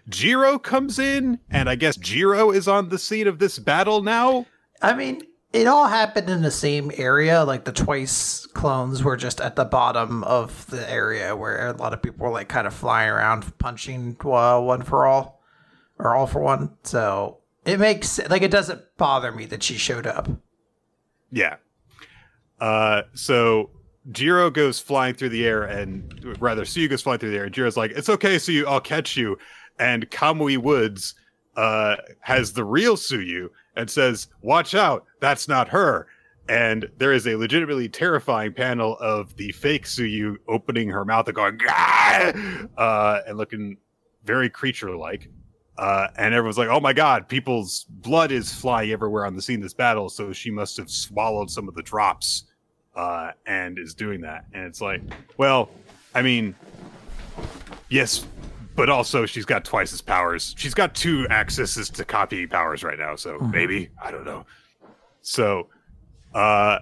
Jiro 0.10 0.60
comes 0.60 1.00
in, 1.00 1.40
and 1.50 1.70
I 1.70 1.76
guess 1.76 1.96
Jiro 1.96 2.52
is 2.52 2.68
on 2.68 2.90
the 2.90 2.98
scene 2.98 3.28
of 3.28 3.40
this 3.40 3.60
battle 3.60 4.02
now. 4.02 4.46
I 4.82 4.94
mean, 4.94 5.22
it 5.54 5.68
all 5.68 5.88
happened 5.88 6.30
in 6.30 6.42
the 6.42 6.52
same 6.52 6.92
area. 6.96 7.44
Like 7.44 7.66
the 7.66 7.72
twice 7.72 8.46
clones 8.48 9.04
were 9.04 9.18
just 9.18 9.42
at 9.42 9.56
the 9.56 9.66
bottom 9.66 10.24
of 10.24 10.66
the 10.68 10.90
area 10.90 11.36
where 11.36 11.68
a 11.68 11.74
lot 11.74 11.94
of 11.94 12.02
people 12.02 12.26
were 12.26 12.32
like 12.32 12.48
kind 12.48 12.68
of 12.68 12.74
flying 12.74 13.10
around, 13.10 13.58
punching 13.58 14.18
uh, 14.24 14.60
one 14.60 14.84
for 14.84 15.06
all 15.06 15.42
or 16.00 16.16
all 16.16 16.28
for 16.28 16.42
one. 16.42 16.78
So 16.84 17.40
it 17.66 17.80
makes 17.80 18.20
like 18.30 18.42
it 18.42 18.52
doesn't 18.52 18.82
bother 18.98 19.32
me 19.32 19.46
that 19.48 19.64
she 19.64 19.78
showed 19.78 20.08
up. 20.08 20.30
Yeah. 21.32 21.58
Uh, 22.60 23.04
so 23.14 23.72
Jiro 24.12 24.50
goes 24.50 24.80
flying 24.80 25.16
through 25.16 25.30
the 25.30 25.46
air, 25.46 25.64
and 25.64 26.38
rather 26.40 26.64
Tsuyu 26.64 26.90
goes 26.90 27.02
flying 27.02 27.20
through 27.20 27.32
the 27.32 27.38
air, 27.38 27.46
and 27.46 27.54
Jiro's 27.54 27.78
like, 27.78 27.92
"It's 27.92 28.10
okay, 28.10 28.36
Tsuyu, 28.36 28.66
I'll 28.66 28.82
catch 28.82 29.18
you." 29.18 29.38
And 29.80 30.10
Kamui 30.10 30.58
Woods 30.58 31.16
uh, 31.56 31.98
has 32.22 32.54
the 32.54 32.64
real 32.64 32.96
Tsuyu 32.96 33.50
and 33.76 33.90
says, 33.90 34.28
"Watch 34.42 34.76
out, 34.76 35.06
that's 35.20 35.48
not 35.48 35.70
her." 35.70 36.08
And 36.50 36.90
there 36.98 37.14
is 37.14 37.28
a 37.28 37.36
legitimately 37.36 37.88
terrifying 37.90 38.54
panel 38.54 38.98
of 39.00 39.36
the 39.38 39.52
fake 39.52 39.86
Tsuyu 39.86 40.38
opening 40.48 40.90
her 40.90 41.06
mouth 41.06 41.28
and 41.28 41.36
going, 41.36 41.60
uh, 42.78 43.22
and 43.28 43.38
looking 43.38 43.78
very 44.26 44.50
creature-like. 44.50 45.30
Uh, 45.78 46.08
and 46.18 46.34
everyone's 46.34 46.58
like, 46.58 46.68
"Oh 46.68 46.80
my 46.80 46.94
god, 46.94 47.28
people's 47.28 47.86
blood 47.90 48.32
is 48.32 48.54
flying 48.54 48.92
everywhere 48.92 49.26
on 49.26 49.36
the 49.36 49.42
scene 49.42 49.58
of 49.58 49.64
this 49.64 49.74
battle." 49.74 50.10
So 50.10 50.34
she 50.34 50.52
must 50.52 50.78
have 50.78 50.90
swallowed 50.90 51.50
some 51.50 51.68
of 51.68 51.76
the 51.76 51.84
drops, 51.84 52.46
uh, 52.96 53.32
and 53.46 53.80
is 53.80 53.94
doing 53.94 54.22
that. 54.22 54.46
And 54.54 54.66
it's 54.66 54.82
like, 54.82 55.02
well, 55.38 55.70
I 56.14 56.22
mean, 56.22 56.56
yes, 57.90 58.26
but 58.82 58.90
also 58.90 59.28
she's 59.28 59.46
got 59.46 59.64
twice 59.64 59.94
as 59.94 60.02
powers. 60.02 60.56
She's 60.58 60.74
got 60.74 60.96
two 60.96 61.28
accesses 61.30 61.88
to 61.92 62.04
copy 62.04 62.48
powers 62.48 62.84
right 62.84 62.98
now. 62.98 63.16
So 63.16 63.38
maybe 63.38 63.92
I 64.02 64.10
don't 64.10 64.26
know. 64.26 64.44
So, 65.22 65.68
uh, 66.34 66.80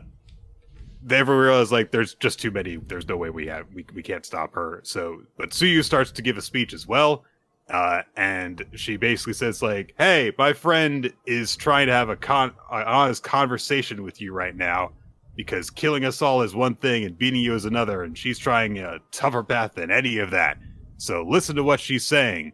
they 1.03 1.17
ever 1.17 1.37
realize 1.37 1.73
like 1.73 1.91
there's 1.91 2.13
just 2.13 2.39
too 2.39 2.51
many. 2.51 2.77
There's 2.77 3.05
no 3.05 3.17
way 3.17 3.31
we 3.31 3.47
have 3.47 3.65
we 3.73 3.85
we 3.93 4.01
can't 4.01 4.25
stop 4.25 4.53
her. 4.53 4.79
So, 4.85 5.23
but 5.35 5.49
Tsuyu 5.49 5.83
starts 5.83 6.09
to 6.11 6.21
give 6.21 6.37
a 6.37 6.41
speech 6.41 6.73
as 6.73 6.87
well. 6.87 7.25
Uh, 7.69 8.03
and 8.15 8.65
she 8.75 8.95
basically 8.95 9.33
says 9.33 9.61
like, 9.61 9.93
"Hey, 9.97 10.31
my 10.37 10.53
friend 10.53 11.11
is 11.25 11.57
trying 11.57 11.87
to 11.87 11.93
have 11.93 12.07
a 12.07 12.15
con 12.15 12.53
an 12.71 12.83
honest 12.83 13.23
conversation 13.23 14.03
with 14.03 14.21
you 14.21 14.31
right 14.31 14.55
now, 14.55 14.93
because 15.35 15.69
killing 15.69 16.05
us 16.05 16.21
all 16.21 16.43
is 16.43 16.55
one 16.55 16.75
thing 16.75 17.03
and 17.03 17.17
beating 17.17 17.41
you 17.41 17.55
is 17.55 17.65
another, 17.65 18.03
and 18.03 18.17
she's 18.17 18.39
trying 18.39 18.77
a 18.77 18.99
tougher 19.11 19.43
path 19.43 19.73
than 19.73 19.91
any 19.91 20.19
of 20.19 20.31
that. 20.31 20.57
So 20.99 21.25
listen 21.27 21.55
to 21.55 21.63
what 21.63 21.79
she's 21.79 22.05
saying." 22.05 22.53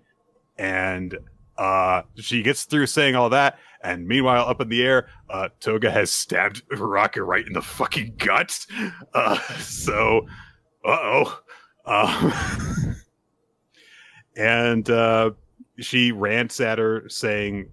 And 0.58 1.18
uh, 1.58 2.04
she 2.16 2.42
gets 2.42 2.64
through 2.64 2.88
saying 2.88 3.16
all 3.16 3.30
that, 3.30 3.58
and 3.86 4.08
meanwhile, 4.08 4.48
up 4.48 4.62
in 4.62 4.70
the 4.70 4.84
air, 4.84 5.10
uh, 5.30 5.50
Toga 5.60 5.92
has 5.92 6.12
stabbed 6.12 6.68
Uraka 6.70 7.26
right 7.26 7.46
in 7.46 7.54
the 7.54 7.62
fucking 7.62 8.16
gut. 8.18 8.66
Uh, 9.14 9.38
so, 9.60 10.26
uh 10.84 10.98
oh. 11.02 11.40
Um, 11.86 12.96
and 14.36 14.90
uh, 14.90 15.32
she 15.80 16.12
rants 16.12 16.60
at 16.60 16.80
her 16.80 17.08
saying, 17.10 17.70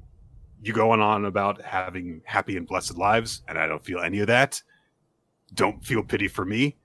"You 0.62 0.72
going 0.74 1.00
on 1.00 1.24
about 1.24 1.62
having 1.62 2.20
happy 2.24 2.56
and 2.56 2.66
blessed 2.66 2.98
lives, 2.98 3.42
and 3.48 3.58
I 3.58 3.66
don't 3.66 3.84
feel 3.84 4.00
any 4.00 4.20
of 4.20 4.26
that. 4.26 4.62
Don't 5.54 5.84
feel 5.84 6.02
pity 6.02 6.28
for 6.28 6.44
me." 6.44 6.76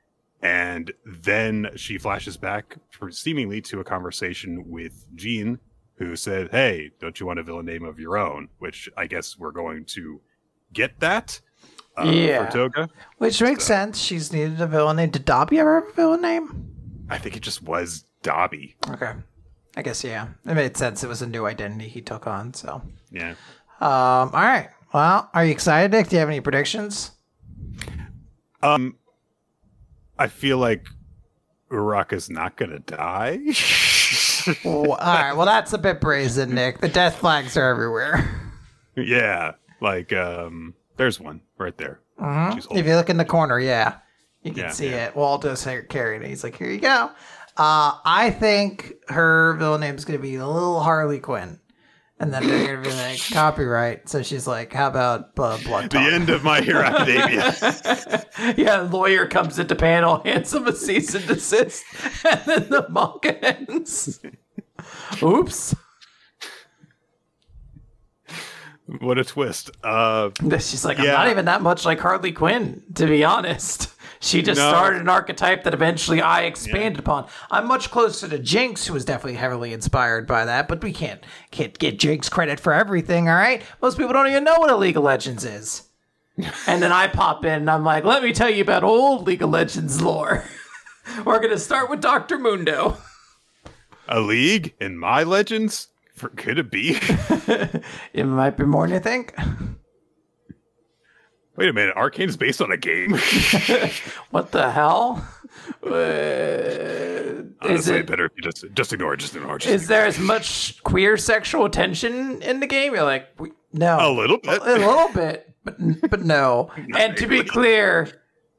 And 0.42 0.92
then 1.06 1.70
she 1.76 1.98
flashes 1.98 2.38
back, 2.38 2.78
for 2.92 3.10
seemingly 3.12 3.60
to 3.62 3.80
a 3.80 3.84
conversation 3.84 4.70
with 4.70 5.06
Jean, 5.16 5.60
who 5.96 6.16
said, 6.16 6.50
"Hey, 6.52 6.92
don't 7.00 7.20
you 7.20 7.26
want 7.26 7.40
a 7.40 7.44
villain 7.44 7.66
name 7.66 7.84
of 7.84 8.00
your 8.00 8.18
own?" 8.18 8.50
Which 8.60 8.88
I 8.96 9.08
guess 9.08 9.38
we're 9.40 9.52
going 9.52 9.86
to 9.86 10.22
get 10.74 11.00
that. 11.00 11.42
Uh, 11.98 12.04
Yeah. 12.12 12.46
For 12.46 12.52
Toga, 12.52 12.90
Which 13.18 13.42
makes 13.42 13.64
So- 13.64 13.74
sense. 13.74 13.98
She's 13.98 14.32
needed 14.32 14.62
a 14.62 14.68
villain 14.68 14.98
name. 14.98 15.10
Did 15.10 15.26
Dabi 15.26 15.58
ever 15.58 15.82
have 15.82 15.90
a 15.90 15.94
villain 15.94 16.22
name? 16.22 17.06
I 17.10 17.18
think 17.18 17.36
it 17.36 17.42
just 17.42 17.64
was 17.64 18.06
Dabi. 18.24 18.76
Okay. 18.90 19.14
I 19.76 19.82
guess, 19.82 20.04
yeah. 20.04 20.28
It 20.46 20.54
made 20.54 20.78
sense. 20.78 21.04
It 21.04 21.08
was 21.08 21.22
a 21.24 21.28
new 21.28 21.46
identity 21.48 21.88
he 21.88 22.02
took 22.02 22.28
on. 22.28 22.54
So, 22.54 22.84
Yeah. 23.12 23.32
um, 23.82 24.30
all 24.30 24.30
right. 24.34 24.70
Well, 24.94 25.30
are 25.34 25.46
you 25.46 25.52
excited, 25.52 25.92
Nick? 25.92 26.10
Do 26.10 26.16
you 26.16 26.20
have 26.20 26.30
any 26.30 26.42
predictions? 26.42 27.12
Um, 28.62 28.98
I 30.20 30.28
feel 30.28 30.58
like 30.58 30.88
Uraka's 31.72 32.30
not 32.30 32.56
gonna 32.58 32.80
die. 32.80 33.40
Well, 34.64 34.94
all 34.94 34.96
right. 34.96 35.34
Well, 35.34 35.46
that's 35.46 35.74
a 35.74 35.78
bit 35.78 36.00
brazen, 36.00 36.56
Nick. 36.56 36.80
The 36.80 36.88
death 36.88 37.18
flags 37.18 37.58
are 37.58 37.70
everywhere. 37.70 38.54
yeah, 38.96 39.54
like 39.82 40.14
um, 40.14 40.74
there's 40.96 41.20
one 41.20 41.42
right 41.58 41.78
there. 41.78 42.00
She's 42.54 42.66
If 42.72 42.86
you 42.88 42.96
look 42.96 43.10
in 43.10 43.18
the 43.18 43.26
corner, 43.26 43.60
yeah, 43.60 43.96
you 44.44 44.52
can 44.54 44.64
Yeah, 44.64 44.70
see 44.72 44.90
yeah. 44.90 45.08
it. 45.08 45.16
Waldo's 45.18 45.68
carrying 45.90 46.22
it. 46.24 46.30
He's 46.30 46.46
like, 46.46 46.56
"Here 46.58 46.70
you 46.70 46.80
go." 46.80 47.12
Uh, 47.58 48.00
I 48.06 48.30
think 48.40 48.94
her 49.10 49.56
villain 49.56 49.82
name 49.82 49.96
is 49.96 50.06
going 50.06 50.18
to 50.18 50.24
be 50.24 50.38
little 50.38 50.80
Harley 50.80 51.20
Quinn, 51.20 51.60
and 52.20 52.34
then 52.34 52.48
they're 52.48 52.68
going 52.68 52.84
to 52.84 52.90
be 52.90 52.96
like 52.96 53.20
copyright. 53.32 54.10
So 54.10 54.24
she's 54.24 54.48
like, 54.48 54.74
"How 54.74 54.88
about 54.88 55.32
uh, 55.38 55.58
blood?" 55.64 55.84
The 55.86 55.90
Talk? 56.00 56.14
end 56.14 56.30
of 56.30 56.44
My 56.44 56.62
Hero 56.62 56.82
Academia. 56.82 57.54
yeah, 58.58 58.82
lawyer 58.82 59.28
comes 59.28 59.60
into 59.60 59.76
panel, 59.76 60.22
hands 60.24 60.54
him 60.54 60.68
a 60.68 60.74
cease 60.74 61.14
and 61.14 61.26
desist, 61.28 61.84
and 62.26 62.42
then 62.46 62.70
the 62.70 62.88
manga 62.90 63.46
ends. 63.46 64.20
Oops. 65.22 65.76
What 69.00 69.18
a 69.18 69.24
twist. 69.24 69.72
Uh, 69.84 70.30
She's 70.60 70.86
like, 70.86 71.00
I'm 71.00 71.06
not 71.08 71.28
even 71.30 71.46
that 71.46 71.62
much 71.62 71.86
like 71.86 72.00
Harley 72.00 72.32
Quinn, 72.32 72.84
to 72.96 73.06
be 73.08 73.24
honest. 73.24 73.90
She 74.20 74.42
just 74.42 74.58
No. 74.58 74.70
started 74.70 75.00
an 75.02 75.10
archetype 75.10 75.64
that 75.66 75.76
eventually 75.76 76.22
I 76.24 76.46
expanded 76.46 76.98
upon. 76.98 77.28
I'm 77.52 77.68
much 77.68 77.92
closer 77.92 78.28
to 78.28 78.40
Jinx, 78.40 78.88
who 78.88 78.94
was 78.96 79.06
definitely 79.06 79.36
heavily 79.38 79.74
inspired 79.74 80.26
by 80.26 80.44
that, 80.46 80.68
but 80.68 80.82
we 80.84 80.92
can't 80.92 81.24
can't 81.52 81.78
get 81.78 82.00
Jinx 82.00 82.28
credit 82.28 82.60
for 82.60 82.74
everything, 82.74 83.30
all 83.30 83.36
right? 83.36 83.62
Most 83.80 83.96
people 83.96 84.14
don't 84.14 84.26
even 84.28 84.44
know 84.44 84.58
what 84.58 84.72
a 84.72 84.76
League 84.76 84.98
of 84.98 85.04
Legends 85.04 85.46
is. 85.46 85.84
and 86.68 86.82
then 86.82 86.92
I 86.92 87.06
pop 87.06 87.46
in 87.46 87.52
and 87.54 87.70
I'm 87.70 87.84
like, 87.84 88.06
let 88.06 88.24
me 88.24 88.34
tell 88.34 88.50
you 88.50 88.64
about 88.64 88.84
old 88.84 89.28
League 89.28 89.44
of 89.44 89.52
Legends 89.52 90.02
lore. 90.02 90.44
We're 91.24 91.40
gonna 91.40 91.60
start 91.60 91.88
with 91.88 92.02
Dr. 92.02 92.40
Mundo. 92.40 92.98
a 94.10 94.20
league 94.20 94.74
in 94.82 94.98
my 94.98 95.22
legends. 95.22 95.90
For, 96.18 96.30
could 96.30 96.58
it 96.60 96.72
be? 96.72 96.98
It 98.14 98.26
might 98.26 98.58
be 98.58 98.66
more 98.66 98.88
than 98.88 98.96
you 98.96 99.00
think. 99.00 99.36
Wait 101.56 101.70
a 101.70 101.74
minute. 101.74 101.96
Arcane's 101.96 102.36
based 102.38 102.62
on 102.62 102.72
a 102.72 102.78
game. 102.78 103.12
What 104.32 104.52
the 104.52 104.72
hell? 104.72 105.28
Uh, 105.84 105.90
is 105.90 107.46
Honestly, 107.62 107.98
it 107.98 108.06
better 108.08 108.30
just 108.44 108.66
just 108.74 108.94
ignore 108.94 109.14
it. 109.14 109.18
Just 109.18 109.36
ignore 109.36 109.56
it. 109.56 109.60
Just 109.60 109.74
is 109.74 109.88
there 109.88 110.06
as 110.06 110.20
much 110.20 110.82
queer 110.84 111.18
sexual 111.18 111.70
tension 111.70 112.42
in 112.42 112.60
the 112.60 112.68
game? 112.68 112.94
You're 112.94 113.04
like, 113.04 113.28
we, 113.40 113.52
no, 113.74 113.98
a 114.00 114.12
little 114.12 114.38
bit. 114.38 114.62
a 114.62 114.76
little 114.76 115.10
bit, 115.14 115.54
but 115.64 115.78
but 116.10 116.24
no. 116.24 116.70
and 116.96 117.18
to 117.18 117.28
be 117.28 117.44
clear, 117.44 118.10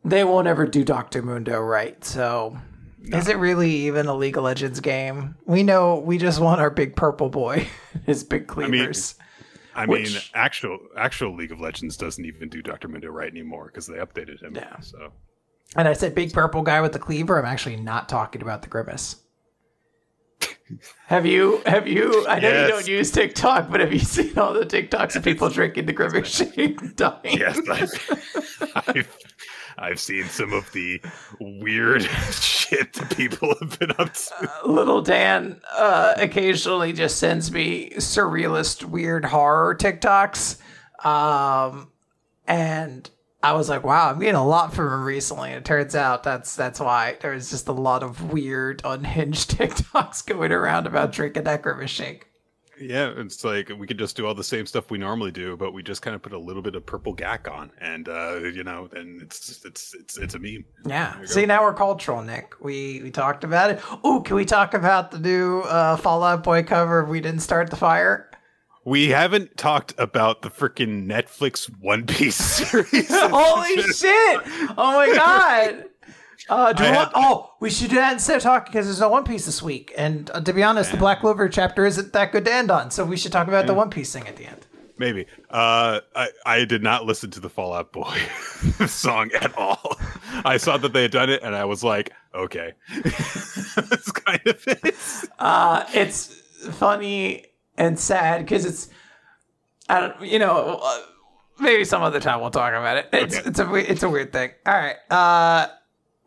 they 0.05 0.25
won't 0.25 0.49
ever 0.49 0.67
do 0.67 0.83
Doctor 0.83 1.23
Mundo 1.23 1.61
right. 1.61 2.03
So, 2.05 2.59
is 3.13 3.29
it 3.29 3.37
really 3.39 3.71
even 3.71 4.07
a 4.07 4.15
League 4.15 4.37
of 4.37 4.45
Legends 4.45 4.81
game? 4.81 5.37
We 5.47 5.63
know 5.63 5.99
we 5.99 6.19
just 6.19 6.41
want 6.41 6.61
our 6.61 6.71
big 6.71 6.97
purple 6.97 7.29
boy, 7.29 7.67
his 8.07 8.25
big 8.25 8.43
mean, 8.43 8.71
cleavers. 8.71 9.15
I 9.75 9.87
mean, 9.87 10.03
Which- 10.03 10.31
actual 10.35 10.79
actual 10.97 11.35
League 11.35 11.53
of 11.53 11.61
Legends 11.61 11.97
doesn't 11.97 12.25
even 12.25 12.49
do 12.49 12.63
Doctor 12.63 12.89
Mundo 12.89 13.09
right 13.09 13.31
anymore 13.31 13.67
because 13.67 13.87
they 13.87 13.99
updated 13.99 14.43
him. 14.43 14.55
Yeah. 14.55 14.79
So 14.81 15.13
and 15.77 15.87
I 15.87 15.93
said 15.93 16.15
big 16.15 16.33
purple 16.33 16.63
guy 16.63 16.81
with 16.81 16.93
the 16.93 16.99
cleaver. 16.99 17.39
I'm 17.39 17.45
actually 17.45 17.77
not 17.77 18.09
talking 18.09 18.43
about 18.43 18.63
the 18.63 18.69
grimace. 18.69 19.17
Have 21.07 21.25
you? 21.25 21.63
Have 21.65 21.89
you? 21.89 22.27
I 22.29 22.41
know 22.41 22.49
you 22.49 22.69
don't 22.69 22.87
use 22.87 23.11
TikTok, 23.11 23.71
but 23.71 23.81
have 23.81 23.93
you 23.93 23.99
seen 24.01 24.39
all 24.39 24.53
the 24.53 24.67
TikToks 24.67 25.17
of 25.17 25.25
people 25.25 25.49
drinking 25.49 25.87
the 25.87 25.95
grimace 25.95 26.29
shake 26.29 26.95
dying? 26.97 27.39
yes, 27.39 27.59
I've, 27.71 28.73
I've 28.89 29.19
I've 29.79 30.01
seen 30.01 30.25
some 30.25 30.53
of 30.53 30.71
the 30.73 31.01
weird 31.41 32.03
shit 32.31 32.93
that 32.95 33.17
people 33.17 33.55
have 33.61 33.79
been 33.79 33.93
up 33.93 34.13
to. 34.13 34.51
Little 34.65 35.03
Dan 35.03 35.61
uh, 35.77 36.15
occasionally 36.17 36.93
just 36.93 37.19
sends 37.19 37.53
me 37.53 37.91
surrealist, 37.97 38.85
weird 38.85 39.25
horror 39.27 39.75
TikToks. 39.75 40.59
Um, 41.05 41.91
and 42.47 43.09
I 43.43 43.53
was 43.53 43.69
like, 43.69 43.85
wow, 43.85 44.11
I'm 44.11 44.19
getting 44.19 44.35
a 44.35 44.47
lot 44.47 44.75
from 44.75 44.93
him 44.93 45.05
recently. 45.05 45.51
And 45.51 45.59
it 45.59 45.65
turns 45.65 45.95
out 45.95 46.25
that's 46.25 46.57
that's 46.57 46.81
why 46.81 47.17
there's 47.21 47.51
just 47.51 47.69
a 47.69 47.73
lot 47.73 48.03
of 48.03 48.33
weird, 48.33 48.83
unhinged 48.85 49.51
TikToks 49.59 50.27
going 50.27 50.53
around 50.53 50.87
about 50.87 51.13
drinking 51.13 51.47
shake. 51.87 52.28
Yeah, 52.81 53.13
it's 53.17 53.45
like 53.45 53.71
we 53.79 53.87
could 53.87 53.99
just 53.99 54.17
do 54.17 54.27
all 54.27 54.35
the 54.35 54.45
same 54.45 54.67
stuff 54.67 54.91
we 54.91 54.99
normally 54.99 55.31
do, 55.31 55.57
but 55.57 55.73
we 55.73 55.83
just 55.83 56.03
kind 56.03 56.15
of 56.15 56.23
put 56.23 56.33
a 56.33 56.39
little 56.39 56.63
bit 56.63 56.75
of 56.75 56.87
purple 56.87 57.13
gack 57.13 57.49
on, 57.51 57.71
and 57.81 58.09
uh, 58.09 58.39
you 58.39 58.65
know, 58.65 58.89
then 58.93 59.19
it's 59.23 59.65
it's 59.65 59.95
it's 59.95 60.19
it's 60.19 60.35
a 60.35 60.39
meme. 60.39 60.65
Yeah. 60.87 61.17
See, 61.25 61.47
now 61.47 61.63
we're 61.63 61.75
cultural, 61.75 62.23
Nick. 62.23 62.55
We 62.61 63.01
we 63.03 63.11
talked 63.11 63.45
about 63.45 63.71
it. 63.71 63.81
Oh, 64.05 64.21
can 64.21 64.37
we 64.37 64.45
talk 64.45 64.75
about 64.75 65.11
the 65.11 65.19
new 65.19 65.61
uh, 65.61 65.97
Fall 65.97 66.23
Out 66.23 66.45
Boy 66.45 66.63
cover? 66.63 67.05
We 67.05 67.21
didn't 67.21 67.41
start 67.41 67.71
the 67.71 67.77
fire. 67.77 68.31
We 68.85 69.09
haven't 69.09 69.59
talked 69.59 69.93
about 69.99 70.41
the 70.41 70.49
freaking 70.49 71.07
Netflix 71.07 71.67
One 71.81 72.07
Piece 72.07 72.37
series. 72.37 73.09
Holy 73.11 73.83
shit! 73.83 74.41
Oh 74.79 74.95
my 74.95 75.15
god! 75.15 75.85
Uh, 76.49 76.73
do 76.73 76.83
I 76.85 76.89
you 76.89 76.93
had- 76.95 77.11
oh, 77.15 77.53
we 77.61 77.71
should 77.71 77.91
do 77.91 77.97
that 77.97 78.13
instead 78.15 78.37
of 78.37 78.43
talking 78.43 78.73
because 78.73 78.87
there's 78.87 79.01
no 79.01 79.09
One 79.09 79.25
Piece 79.25 79.47
this 79.47 79.63
week. 79.63 79.93
And 79.97 80.31
uh, 80.31 80.41
to 80.41 80.53
be 80.53 80.63
honest, 80.63 80.91
the 80.91 80.97
Black 80.97 81.21
Clover 81.21 81.49
chapter 81.49 81.85
isn't 81.87 82.13
that 82.13 82.33
good 82.33 82.45
to 82.47 82.53
end 82.53 82.71
on, 82.71 82.91
so 82.91 83.05
we 83.05 83.17
should 83.17 83.33
talk 83.33 83.49
about 83.49 83.67
the 83.67 83.75
One 83.75 83.91
Piece 83.91 84.13
thing 84.13 84.27
at 84.27 84.37
the 84.37 84.47
end. 84.47 84.67
Maybe. 85.01 85.27
Uh, 85.49 86.01
I 86.17 86.29
I 86.45 86.65
did 86.65 86.83
not 86.83 87.05
listen 87.07 87.31
to 87.33 87.41
the 87.41 87.49
Fall 87.49 87.73
Out 87.73 87.93
Boy 87.93 88.17
song 88.87 89.31
at 89.41 89.57
all. 89.57 89.97
I 90.45 90.57
saw 90.57 90.77
that 90.79 90.93
they 90.93 91.03
had 91.03 91.13
done 91.13 91.31
it, 91.31 91.43
and 91.45 91.55
I 91.55 91.67
was 91.67 91.85
like, 91.85 92.11
okay, 92.35 92.73
that's 93.05 94.11
kind 94.11 94.41
of 94.47 94.65
it. 94.67 94.95
Uh, 95.39 95.85
it's 95.95 96.41
funny 96.73 97.45
and 97.77 97.97
sad 97.99 98.41
because 98.45 98.65
it's, 98.65 98.89
I 99.89 100.01
don't, 100.01 100.21
you 100.23 100.41
know, 100.41 100.81
uh, 100.83 100.99
maybe 101.61 101.85
some 101.85 102.03
other 102.03 102.19
time 102.19 102.41
we'll 102.41 102.51
talk 102.51 102.73
about 102.73 102.97
it. 102.97 103.09
It's 103.13 103.37
Okay. 103.39 103.49
it's 103.49 103.59
a 103.61 103.75
it's 103.93 104.03
a 104.03 104.11
weird 104.11 104.33
thing. 104.33 104.51
All 104.67 104.75
right, 104.75 104.97
uh, 105.11 105.69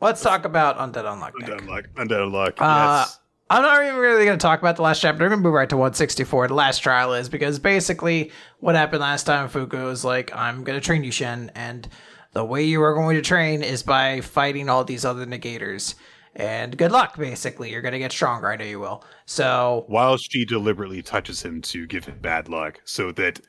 let's 0.01 0.21
talk 0.21 0.45
about 0.45 0.77
Undead 0.77 1.05
Unluck. 1.05 1.33
Nick. 1.39 1.49
Undead 1.49 1.67
luck. 1.67 1.85
Undead 1.95 2.31
luck. 2.31 2.61
Uh, 2.61 3.05
yes. 3.05 3.19
I'm 3.49 3.63
not 3.63 3.83
even 3.83 3.97
really 3.97 4.23
going 4.23 4.37
to 4.37 4.41
talk 4.41 4.59
about 4.59 4.77
the 4.77 4.81
last 4.81 5.01
chapter. 5.01 5.23
I'm 5.23 5.29
going 5.29 5.41
to 5.41 5.43
move 5.43 5.53
right 5.53 5.69
to 5.69 5.75
164. 5.75 6.47
The 6.47 6.53
last 6.53 6.79
trial 6.79 7.13
is 7.13 7.27
because 7.27 7.59
basically 7.59 8.31
what 8.59 8.75
happened 8.75 9.01
last 9.01 9.25
time, 9.25 9.49
Fuko 9.49 9.85
was 9.85 10.05
like, 10.05 10.33
I'm 10.33 10.63
going 10.63 10.79
to 10.79 10.85
train 10.85 11.03
you, 11.03 11.11
Shen, 11.11 11.51
and 11.53 11.87
the 12.31 12.45
way 12.45 12.63
you 12.63 12.81
are 12.81 12.93
going 12.93 13.17
to 13.17 13.21
train 13.21 13.61
is 13.61 13.83
by 13.83 14.21
fighting 14.21 14.69
all 14.69 14.85
these 14.85 15.03
other 15.03 15.25
negators. 15.25 15.95
And 16.33 16.77
good 16.77 16.93
luck, 16.93 17.17
basically. 17.17 17.71
You're 17.71 17.81
going 17.81 17.91
to 17.91 17.99
get 17.99 18.13
stronger. 18.13 18.49
I 18.49 18.55
know 18.55 18.63
you 18.63 18.79
will. 18.79 19.03
So, 19.25 19.83
While 19.87 20.15
she 20.15 20.45
deliberately 20.45 21.01
touches 21.01 21.41
him 21.41 21.61
to 21.63 21.85
give 21.87 22.05
him 22.05 22.19
bad 22.21 22.47
luck, 22.47 22.79
so 22.85 23.11
that 23.11 23.41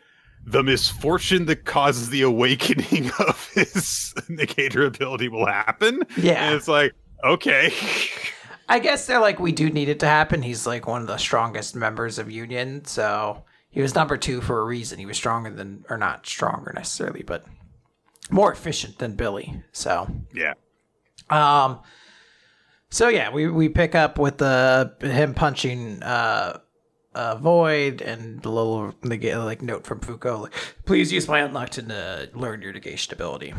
the 0.44 0.62
misfortune 0.62 1.46
that 1.46 1.64
causes 1.64 2.10
the 2.10 2.22
awakening 2.22 3.10
of 3.18 3.50
his 3.54 4.14
negator 4.28 4.86
ability 4.86 5.28
will 5.28 5.46
happen. 5.46 6.02
Yeah. 6.16 6.46
And 6.46 6.54
it's 6.54 6.68
like, 6.68 6.94
okay. 7.24 7.72
I 8.68 8.78
guess 8.78 9.06
they're 9.06 9.20
like, 9.20 9.38
we 9.38 9.52
do 9.52 9.70
need 9.70 9.88
it 9.88 10.00
to 10.00 10.06
happen. 10.06 10.42
He's 10.42 10.66
like 10.66 10.86
one 10.86 11.02
of 11.02 11.06
the 11.06 11.16
strongest 11.16 11.76
members 11.76 12.18
of 12.18 12.30
Union. 12.30 12.84
So, 12.84 13.44
he 13.72 13.80
was 13.80 13.94
number 13.94 14.18
two 14.18 14.42
for 14.42 14.60
a 14.60 14.64
reason. 14.64 14.98
He 14.98 15.06
was 15.06 15.16
stronger 15.16 15.50
than, 15.50 15.84
or 15.88 15.96
not 15.96 16.26
stronger 16.26 16.72
necessarily, 16.74 17.22
but 17.22 17.46
more 18.30 18.52
efficient 18.52 18.98
than 18.98 19.16
Billy. 19.16 19.62
So, 19.72 20.08
yeah. 20.34 20.54
Um. 21.30 21.80
So 22.90 23.08
yeah, 23.08 23.30
we 23.30 23.48
we 23.48 23.70
pick 23.70 23.94
up 23.94 24.18
with 24.18 24.36
the 24.36 24.94
him 25.00 25.32
punching 25.32 26.02
uh, 26.02 26.58
uh 27.14 27.36
void 27.36 28.00
and 28.00 28.40
the 28.42 28.50
little 28.50 28.92
nega- 29.02 29.44
like 29.44 29.62
note 29.62 29.84
from 29.84 30.00
Fuko. 30.00 30.42
Like, 30.42 30.52
Please 30.84 31.12
use 31.12 31.28
my 31.28 31.40
unluck 31.40 31.70
to 31.70 31.94
uh, 31.94 32.38
learn 32.38 32.62
your 32.62 32.72
negation 32.72 33.12
ability. 33.12 33.54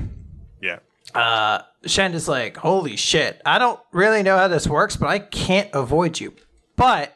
Yeah. 0.61 0.79
Uh, 1.13 1.61
is 1.83 2.27
like, 2.27 2.57
holy 2.57 2.95
shit! 2.95 3.41
I 3.45 3.59
don't 3.59 3.79
really 3.91 4.23
know 4.23 4.37
how 4.37 4.47
this 4.47 4.67
works, 4.67 4.95
but 4.95 5.09
I 5.09 5.19
can't 5.19 5.69
avoid 5.73 6.19
you. 6.19 6.33
But 6.75 7.15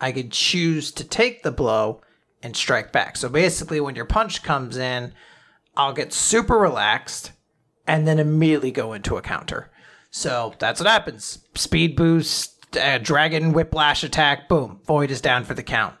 I 0.00 0.12
could 0.12 0.32
choose 0.32 0.90
to 0.92 1.04
take 1.04 1.42
the 1.42 1.50
blow 1.50 2.00
and 2.42 2.56
strike 2.56 2.92
back. 2.92 3.16
So 3.16 3.28
basically, 3.28 3.80
when 3.80 3.96
your 3.96 4.06
punch 4.06 4.42
comes 4.42 4.76
in, 4.76 5.12
I'll 5.76 5.92
get 5.92 6.12
super 6.12 6.56
relaxed 6.56 7.32
and 7.86 8.06
then 8.06 8.18
immediately 8.18 8.70
go 8.70 8.92
into 8.92 9.16
a 9.16 9.22
counter. 9.22 9.70
So 10.10 10.54
that's 10.58 10.80
what 10.80 10.88
happens. 10.88 11.40
Speed 11.54 11.96
boost, 11.96 12.59
uh, 12.76 12.98
dragon 12.98 13.52
whiplash 13.52 14.02
attack, 14.02 14.48
boom, 14.48 14.80
void 14.84 15.10
is 15.10 15.20
down 15.20 15.44
for 15.44 15.54
the 15.54 15.62
count. 15.62 15.94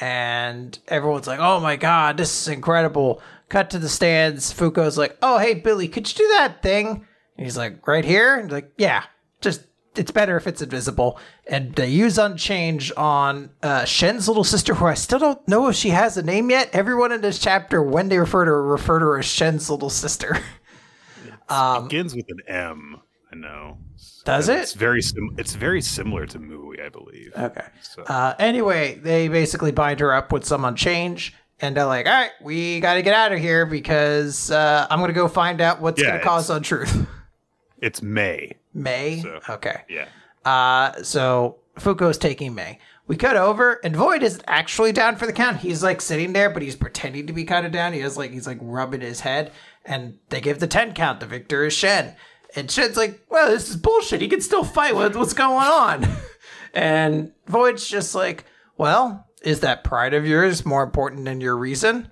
And 0.00 0.78
everyone's 0.88 1.26
like, 1.26 1.40
oh 1.40 1.60
my 1.60 1.76
god, 1.76 2.16
this 2.16 2.42
is 2.42 2.48
incredible. 2.48 3.22
Cut 3.48 3.70
to 3.70 3.78
the 3.78 3.88
stands. 3.88 4.52
Fuko's 4.52 4.98
like, 4.98 5.16
oh 5.22 5.38
hey 5.38 5.54
Billy, 5.54 5.88
could 5.88 6.10
you 6.10 6.24
do 6.24 6.28
that 6.38 6.62
thing? 6.62 7.06
And 7.36 7.46
he's 7.46 7.56
like, 7.56 7.86
right 7.86 8.04
here? 8.04 8.36
And 8.36 8.50
like, 8.50 8.72
yeah, 8.76 9.04
just 9.40 9.66
it's 9.94 10.10
better 10.10 10.36
if 10.36 10.46
it's 10.46 10.62
invisible. 10.62 11.18
And 11.46 11.74
they 11.74 11.88
use 11.88 12.18
Unchange 12.18 12.92
on 12.96 13.50
uh, 13.62 13.84
Shen's 13.84 14.28
little 14.28 14.44
sister, 14.44 14.74
who 14.74 14.86
I 14.86 14.94
still 14.94 15.18
don't 15.18 15.46
know 15.48 15.68
if 15.68 15.76
she 15.76 15.90
has 15.90 16.16
a 16.16 16.22
name 16.22 16.50
yet. 16.50 16.70
Everyone 16.72 17.12
in 17.12 17.20
this 17.20 17.38
chapter, 17.38 17.82
when 17.82 18.08
they 18.08 18.18
refer 18.18 18.44
to 18.44 18.50
her, 18.50 18.62
refer 18.62 18.98
to 18.98 19.04
her 19.06 19.18
as 19.18 19.26
Shen's 19.26 19.68
little 19.68 19.90
sister. 19.90 20.38
it 21.50 21.82
begins 21.88 22.14
with 22.14 22.26
an 22.28 22.40
M. 22.48 23.00
I 23.32 23.36
know. 23.36 23.78
Does 24.24 24.48
It's 24.48 24.74
it? 24.74 24.78
very 24.78 25.00
sim- 25.02 25.34
it's 25.38 25.54
very 25.54 25.80
similar 25.80 26.26
to 26.26 26.38
Mui, 26.38 26.84
I 26.84 26.88
believe. 26.90 27.32
Okay. 27.36 27.64
So 27.80 28.02
Uh, 28.02 28.34
anyway, 28.38 28.96
they 29.02 29.28
basically 29.28 29.72
bind 29.72 30.00
her 30.00 30.12
up 30.12 30.32
with 30.32 30.44
some 30.44 30.64
Unchange. 30.64 31.34
And 31.60 31.76
they're 31.76 31.84
like, 31.84 32.06
all 32.06 32.12
right, 32.12 32.32
we 32.42 32.80
got 32.80 32.94
to 32.94 33.02
get 33.02 33.14
out 33.14 33.30
of 33.30 33.38
here 33.38 33.64
because 33.66 34.50
uh, 34.50 34.84
I'm 34.90 34.98
going 34.98 35.10
to 35.10 35.14
go 35.14 35.28
find 35.28 35.60
out 35.60 35.80
what's 35.80 36.02
Yeah, 36.02 36.18
to 36.18 36.24
cause 36.24 36.50
untruth. 36.50 37.06
it's 37.80 38.02
May. 38.02 38.54
May? 38.74 39.20
So- 39.20 39.40
Okay. 39.48 39.82
Yeah. 39.88 40.06
Uh, 40.44 41.00
so 41.04 41.58
Fuko's 41.78 42.18
taking 42.18 42.54
May. 42.56 42.80
We 43.06 43.16
cut 43.16 43.36
over, 43.36 43.80
and 43.84 43.94
Void 43.94 44.22
isn't 44.24 44.42
actually 44.48 44.90
down 44.92 45.14
for 45.16 45.26
the 45.26 45.32
count. 45.32 45.58
He's 45.58 45.82
like 45.84 46.00
sitting 46.00 46.32
there, 46.32 46.50
but 46.50 46.62
he's 46.62 46.74
pretending 46.76 47.26
to 47.28 47.32
be 47.32 47.44
kind 47.44 47.64
of 47.64 47.70
down. 47.72 47.92
He 47.92 48.00
has 48.00 48.16
like 48.16 48.30
he's 48.32 48.46
like 48.46 48.58
rubbing 48.60 49.00
his 49.00 49.20
head, 49.20 49.52
and 49.84 50.18
they 50.30 50.40
give 50.40 50.58
the 50.60 50.66
ten 50.66 50.94
count. 50.94 51.20
The 51.20 51.26
victor 51.26 51.64
is 51.64 51.74
Shen, 51.74 52.14
and 52.54 52.70
Shen's 52.70 52.96
like, 52.96 53.24
"Well, 53.28 53.50
this 53.50 53.70
is 53.70 53.76
bullshit. 53.76 54.20
He 54.20 54.28
can 54.28 54.40
still 54.40 54.64
fight. 54.64 54.94
What, 54.94 55.16
what's 55.16 55.34
going 55.34 55.66
on?" 55.66 56.06
and 56.74 57.32
Void's 57.46 57.86
just 57.86 58.14
like, 58.14 58.44
"Well, 58.76 59.26
is 59.42 59.60
that 59.60 59.84
pride 59.84 60.14
of 60.14 60.26
yours 60.26 60.64
more 60.66 60.82
important 60.82 61.24
than 61.24 61.40
your 61.40 61.56
reason?" 61.56 62.10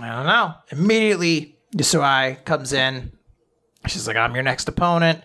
I 0.00 0.08
don't 0.08 0.26
know. 0.26 0.54
Immediately, 0.70 1.56
Yusui 1.76 2.44
comes 2.44 2.72
in. 2.72 3.12
She's 3.86 4.06
like, 4.06 4.16
I'm 4.16 4.34
your 4.34 4.42
next 4.42 4.68
opponent. 4.68 5.22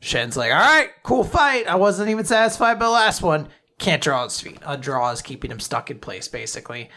Shen's 0.00 0.36
like, 0.36 0.52
all 0.52 0.58
right, 0.58 0.90
cool 1.02 1.24
fight. 1.24 1.66
I 1.66 1.74
wasn't 1.74 2.10
even 2.10 2.24
satisfied 2.24 2.78
by 2.78 2.86
the 2.86 2.90
last 2.90 3.22
one. 3.22 3.48
Can't 3.78 4.02
draw 4.02 4.24
his 4.24 4.40
feet. 4.40 4.58
A 4.64 4.76
draw 4.76 5.10
is 5.10 5.22
keeping 5.22 5.50
him 5.50 5.60
stuck 5.60 5.90
in 5.90 5.98
place, 5.98 6.28
basically. 6.28 6.90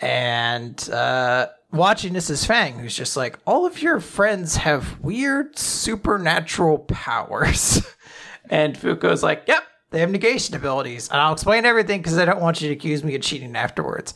And 0.00 0.88
uh, 0.90 1.48
watching 1.74 2.12
this 2.12 2.30
is 2.30 2.44
Fang, 2.44 2.78
who's 2.78 2.96
just 2.96 3.16
like, 3.16 3.38
all 3.46 3.66
of 3.66 3.82
your 3.82 4.00
friends 4.00 4.56
have 4.56 5.00
weird 5.00 5.58
supernatural 5.58 6.78
powers. 6.78 7.86
and 8.50 8.76
Fuko's 8.76 9.22
like, 9.22 9.44
yep, 9.46 9.64
they 9.90 10.00
have 10.00 10.10
negation 10.10 10.54
abilities. 10.54 11.08
And 11.08 11.20
I'll 11.20 11.32
explain 11.32 11.64
everything 11.64 12.00
because 12.00 12.18
I 12.18 12.24
don't 12.24 12.40
want 12.40 12.60
you 12.60 12.68
to 12.68 12.74
accuse 12.74 13.04
me 13.04 13.14
of 13.14 13.22
cheating 13.22 13.56
afterwards. 13.56 14.14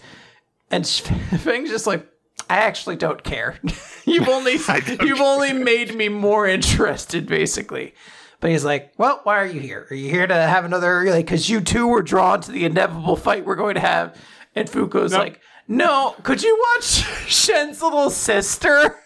And 0.70 0.86
Fang's 1.40 1.70
just 1.70 1.86
like, 1.86 2.06
I 2.50 2.58
actually 2.58 2.96
don't 2.96 3.22
care. 3.22 3.58
you've 4.06 4.28
only 4.28 4.56
you've 5.02 5.20
only 5.20 5.52
made 5.52 5.94
me 5.94 6.08
more 6.08 6.46
interested, 6.46 7.26
basically. 7.26 7.94
But 8.40 8.50
he's 8.52 8.64
like, 8.64 8.92
"Well, 8.96 9.20
why 9.24 9.38
are 9.38 9.46
you 9.46 9.60
here? 9.60 9.86
Are 9.90 9.94
you 9.94 10.08
here 10.08 10.26
to 10.26 10.34
have 10.34 10.64
another 10.64 11.04
like? 11.10 11.26
Because 11.26 11.50
you 11.50 11.60
two 11.60 11.88
were 11.88 12.02
drawn 12.02 12.40
to 12.42 12.52
the 12.52 12.64
inevitable 12.64 13.16
fight 13.16 13.44
we're 13.44 13.56
going 13.56 13.74
to 13.74 13.80
have." 13.80 14.16
And 14.54 14.68
Fuko's 14.68 15.10
Nope. 15.12 15.20
like, 15.20 15.40
"No, 15.68 16.16
could 16.22 16.42
you 16.42 16.58
watch 16.74 16.84
Shen's 17.28 17.82
little 17.82 18.10
sister?" 18.10 18.96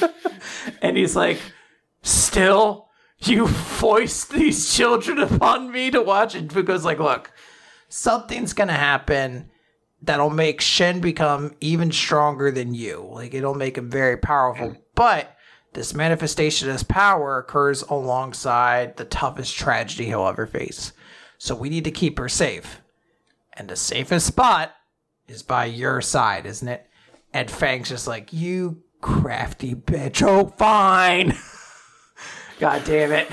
and 0.82 0.96
he's 0.96 1.16
like, 1.16 1.38
"Still, 2.02 2.88
you 3.20 3.46
foist 3.46 4.30
these 4.30 4.74
children 4.74 5.18
upon 5.18 5.70
me 5.70 5.90
to 5.90 6.02
watch." 6.02 6.34
And 6.34 6.50
Fuko's 6.50 6.84
like, 6.84 6.98
"Look, 6.98 7.32
something's 7.88 8.52
gonna 8.52 8.72
happen." 8.74 9.48
that'll 10.02 10.30
make 10.30 10.60
Shen 10.60 11.00
become 11.00 11.54
even 11.60 11.92
stronger 11.92 12.50
than 12.50 12.74
you. 12.74 13.08
Like 13.10 13.34
it'll 13.34 13.54
make 13.54 13.78
him 13.78 13.88
very 13.88 14.16
powerful. 14.16 14.76
But 14.94 15.36
this 15.72 15.94
manifestation 15.94 16.68
of 16.68 16.88
power 16.88 17.38
occurs 17.38 17.82
alongside 17.82 18.96
the 18.96 19.04
toughest 19.04 19.56
tragedy 19.56 20.06
he'll 20.06 20.26
ever 20.26 20.46
face. 20.46 20.92
So 21.38 21.54
we 21.54 21.70
need 21.70 21.84
to 21.84 21.90
keep 21.90 22.18
her 22.18 22.28
safe. 22.28 22.80
And 23.54 23.68
the 23.68 23.76
safest 23.76 24.26
spot 24.26 24.72
is 25.28 25.42
by 25.42 25.66
your 25.66 26.00
side, 26.00 26.46
isn't 26.46 26.68
it? 26.68 26.86
And 27.32 27.50
Fang's 27.50 27.88
just 27.88 28.06
like, 28.06 28.32
you 28.32 28.82
crafty 29.00 29.74
bitch. 29.74 30.22
Oh, 30.26 30.52
fine. 30.56 31.36
God 32.58 32.82
damn 32.84 33.12
it. 33.12 33.28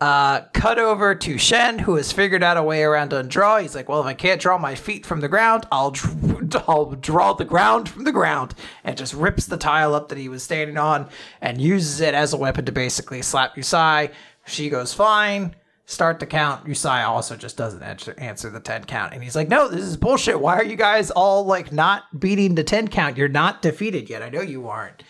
Uh, 0.00 0.40
cut 0.52 0.80
over 0.80 1.14
to 1.14 1.38
Shen, 1.38 1.78
who 1.78 1.94
has 1.94 2.10
figured 2.10 2.42
out 2.42 2.56
a 2.56 2.62
way 2.62 2.82
around 2.82 3.12
undraw. 3.12 3.62
He's 3.62 3.76
like, 3.76 3.88
well, 3.88 4.00
if 4.00 4.06
I 4.06 4.14
can't 4.14 4.40
draw 4.40 4.58
my 4.58 4.74
feet 4.74 5.06
from 5.06 5.20
the 5.20 5.28
ground, 5.28 5.64
I'll, 5.70 5.92
dr- 5.92 6.64
I'll 6.68 6.90
draw 6.92 7.34
the 7.34 7.44
ground 7.44 7.88
from 7.88 8.02
the 8.02 8.10
ground. 8.10 8.54
And 8.82 8.96
just 8.96 9.14
rips 9.14 9.46
the 9.46 9.56
tile 9.56 9.94
up 9.94 10.08
that 10.08 10.18
he 10.18 10.28
was 10.28 10.42
standing 10.42 10.76
on 10.76 11.08
and 11.40 11.60
uses 11.60 12.00
it 12.00 12.14
as 12.14 12.32
a 12.32 12.36
weapon 12.36 12.64
to 12.64 12.72
basically 12.72 13.22
slap 13.22 13.54
Yusai. 13.54 14.10
She 14.44 14.68
goes 14.68 14.92
fine. 14.92 15.54
Start 15.92 16.20
the 16.20 16.26
count. 16.26 16.66
Usai 16.66 17.06
also 17.06 17.36
just 17.36 17.56
doesn't 17.56 17.82
answer, 17.82 18.14
answer 18.18 18.50
the 18.50 18.60
10 18.60 18.84
count. 18.84 19.12
And 19.12 19.22
he's 19.22 19.36
like, 19.36 19.48
no, 19.48 19.68
this 19.68 19.84
is 19.84 19.96
bullshit. 19.96 20.40
Why 20.40 20.56
are 20.56 20.64
you 20.64 20.76
guys 20.76 21.10
all 21.10 21.44
like 21.44 21.72
not 21.72 22.18
beating 22.18 22.54
the 22.54 22.64
10 22.64 22.88
count? 22.88 23.16
You're 23.16 23.28
not 23.28 23.62
defeated 23.62 24.10
yet. 24.10 24.22
I 24.22 24.30
know 24.30 24.40
you 24.40 24.68
aren't. 24.68 25.02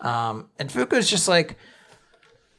Um, 0.00 0.50
and 0.58 0.68
Fuko's 0.68 1.08
just 1.08 1.28
like, 1.28 1.56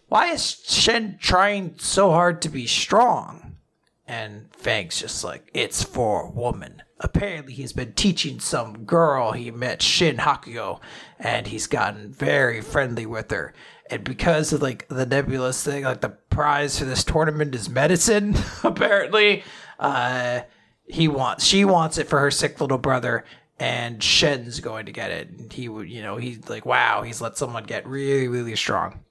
why 0.09 0.31
is 0.31 0.63
Shen 0.65 1.17
trying 1.19 1.75
so 1.77 2.11
hard 2.11 2.41
to 2.43 2.49
be 2.49 2.65
strong? 2.65 3.57
And 4.07 4.49
Fang's 4.53 4.99
just 4.99 5.23
like, 5.23 5.49
it's 5.53 5.83
for 5.83 6.21
a 6.21 6.29
woman. 6.29 6.81
Apparently, 6.99 7.53
he's 7.53 7.73
been 7.73 7.93
teaching 7.93 8.39
some 8.39 8.85
girl 8.85 9.33
he 9.33 9.51
met, 9.51 9.81
Shin 9.81 10.17
Hakuyo, 10.17 10.79
and 11.19 11.45
he's 11.45 11.67
gotten 11.67 12.11
very 12.11 12.61
friendly 12.61 13.05
with 13.05 13.29
her. 13.31 13.53
And 13.89 14.03
because 14.03 14.53
of 14.53 14.61
like 14.61 14.87
the 14.87 15.05
nebulous 15.05 15.63
thing, 15.63 15.83
like 15.83 16.01
the 16.01 16.09
prize 16.09 16.79
for 16.79 16.85
this 16.85 17.03
tournament 17.03 17.55
is 17.55 17.69
medicine, 17.69 18.35
apparently, 18.63 19.43
uh, 19.79 20.41
he 20.85 21.07
wants 21.07 21.43
she 21.43 21.65
wants 21.65 21.97
it 21.97 22.07
for 22.07 22.19
her 22.19 22.31
sick 22.31 22.59
little 22.61 22.77
brother, 22.77 23.25
and 23.59 24.01
Shen's 24.01 24.59
going 24.59 24.85
to 24.85 24.91
get 24.91 25.11
it. 25.11 25.29
And 25.29 25.51
he 25.51 25.69
would, 25.69 25.89
you 25.89 26.01
know, 26.01 26.17
he's 26.17 26.47
like, 26.49 26.65
wow, 26.65 27.01
he's 27.01 27.21
let 27.21 27.37
someone 27.37 27.63
get 27.63 27.87
really, 27.87 28.27
really 28.27 28.55
strong. 28.55 29.01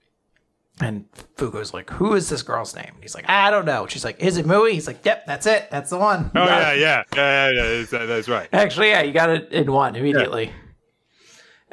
And 0.81 1.07
Fuko's 1.37 1.73
like, 1.73 1.89
who 1.89 2.15
is 2.15 2.29
this 2.29 2.43
girl's 2.43 2.77
name? 2.77 2.93
He's 3.01 3.15
like, 3.15 3.29
I 3.31 3.51
don't 3.51 3.65
know. 3.65 3.87
She's 3.87 4.05
like, 4.05 4.21
is 4.21 4.37
it 4.37 4.45
Mui? 4.45 4.73
He's 4.73 4.87
like, 4.87 5.05
yep, 5.07 5.25
that's 5.25 5.47
it. 5.47 5.71
That's 5.71 5.89
the 5.89 5.99
one. 5.99 6.31
Oh 6.35 6.45
yeah, 6.45 6.73
yeah, 6.75 7.03
yeah, 7.15 7.51
yeah, 7.51 7.51
yeah. 7.51 7.77
That's, 7.77 7.91
that's 7.91 8.29
right. 8.29 8.49
Actually, 8.53 8.91
yeah, 8.91 9.01
you 9.03 9.13
got 9.13 9.31
it 9.31 9.51
in 9.53 9.73
one 9.73 9.97
immediately. 9.97 10.47
Yeah. 10.47 10.53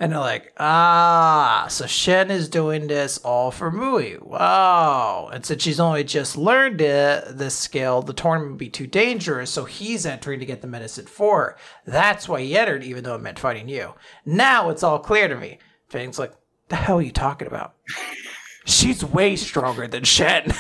And 0.04 0.12
they're 0.12 0.20
like, 0.20 0.52
ah, 0.58 1.68
so 1.70 1.86
Shen 1.86 2.30
is 2.30 2.50
doing 2.50 2.88
this 2.88 3.20
all 3.20 3.52
for 3.52 3.72
Mui. 3.72 4.22
Wow. 4.22 5.30
And 5.32 5.46
since 5.46 5.64
she's 5.64 5.80
only 5.80 6.04
just 6.04 6.36
learned 6.36 6.82
it, 6.82 7.38
this 7.38 7.56
skill, 7.56 8.02
the 8.02 8.12
tournament 8.12 8.52
would 8.52 8.58
be 8.60 8.68
too 8.68 8.86
dangerous, 8.86 9.50
so 9.50 9.64
he's 9.64 10.06
entering 10.06 10.42
to 10.42 10.46
get 10.46 10.60
the 10.60 10.68
medicine 10.68 11.06
for 11.06 11.38
her. 11.38 11.58
That's 11.86 12.28
why 12.28 12.42
he 12.42 12.58
entered, 12.58 12.84
even 12.84 13.06
though 13.06 13.16
it 13.16 13.22
meant 13.22 13.40
fighting 13.40 13.70
you. 13.70 13.94
Now 14.26 14.72
it's 14.72 14.84
all 14.84 15.00
clear 15.00 15.30
to 15.30 15.38
me. 15.38 15.60
Fang's 15.88 16.20
like, 16.20 16.34
the 16.68 16.76
hell 16.76 16.98
are 16.98 17.02
you 17.02 17.14
talking 17.14 17.48
about? 17.48 17.76
she's 18.66 19.06
way 19.06 19.38
stronger 19.38 19.88
than 19.88 20.04
Shen. 20.04 20.52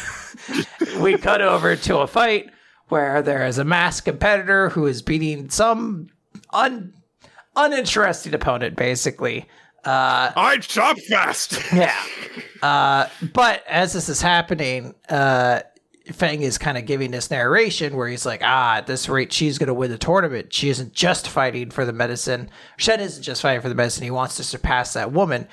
we 1.01 1.17
cut 1.17 1.41
over 1.41 1.75
to 1.75 1.97
a 1.97 2.07
fight 2.07 2.49
where 2.87 3.21
there 3.21 3.45
is 3.45 3.57
a 3.57 3.65
masked 3.65 4.05
competitor 4.05 4.69
who 4.69 4.85
is 4.85 5.01
beating 5.01 5.49
some 5.49 6.07
un- 6.53 6.93
uninteresting 7.55 8.33
opponent, 8.33 8.75
basically. 8.75 9.47
Uh, 9.85 10.31
I 10.35 10.57
chop 10.59 10.97
fast. 10.99 11.59
yeah. 11.73 12.01
Uh, 12.61 13.07
but 13.33 13.63
as 13.67 13.93
this 13.93 14.07
is 14.07 14.21
happening, 14.21 14.95
uh, 15.09 15.61
Fang 16.11 16.41
is 16.41 16.57
kind 16.57 16.77
of 16.77 16.85
giving 16.85 17.11
this 17.11 17.31
narration 17.31 17.95
where 17.95 18.07
he's 18.07 18.25
like, 18.25 18.41
ah, 18.43 18.77
at 18.77 18.87
this 18.87 19.07
rate, 19.07 19.31
she's 19.31 19.57
going 19.57 19.67
to 19.67 19.73
win 19.73 19.89
the 19.89 19.97
tournament. 19.97 20.53
She 20.53 20.69
isn't 20.69 20.93
just 20.93 21.29
fighting 21.29 21.69
for 21.69 21.85
the 21.85 21.93
medicine. 21.93 22.49
Shen 22.77 22.99
isn't 22.99 23.23
just 23.23 23.41
fighting 23.41 23.61
for 23.61 23.69
the 23.69 23.75
medicine. 23.75 24.03
He 24.03 24.11
wants 24.11 24.35
to 24.37 24.43
surpass 24.43 24.93
that 24.93 25.11
woman. 25.11 25.47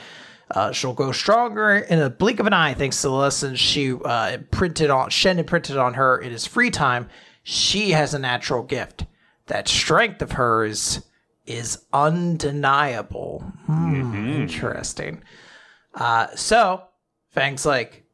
Uh, 0.50 0.72
she'll 0.72 0.92
grow 0.92 1.12
stronger 1.12 1.76
in 1.76 2.00
a 2.00 2.10
blink 2.10 2.40
of 2.40 2.46
an 2.46 2.52
eye 2.52 2.74
thanks 2.74 3.00
to 3.02 3.08
the 3.08 3.14
lessons 3.14 3.60
she 3.60 3.92
uh, 3.92 4.32
imprinted 4.32 4.90
on 4.90 5.08
Shen 5.08 5.38
imprinted 5.38 5.76
on 5.76 5.94
her 5.94 6.18
in 6.18 6.32
his 6.32 6.46
free 6.46 6.70
time. 6.70 7.08
She 7.44 7.90
has 7.90 8.14
a 8.14 8.18
natural 8.18 8.64
gift. 8.64 9.06
That 9.46 9.68
strength 9.68 10.20
of 10.22 10.32
hers 10.32 11.02
is 11.50 11.84
undeniable. 11.92 13.40
Hmm, 13.66 13.94
mm-hmm. 13.94 14.28
Interesting. 14.42 15.22
Uh, 15.94 16.28
so 16.36 16.84
Fang's 17.34 17.66
like, 17.66 18.04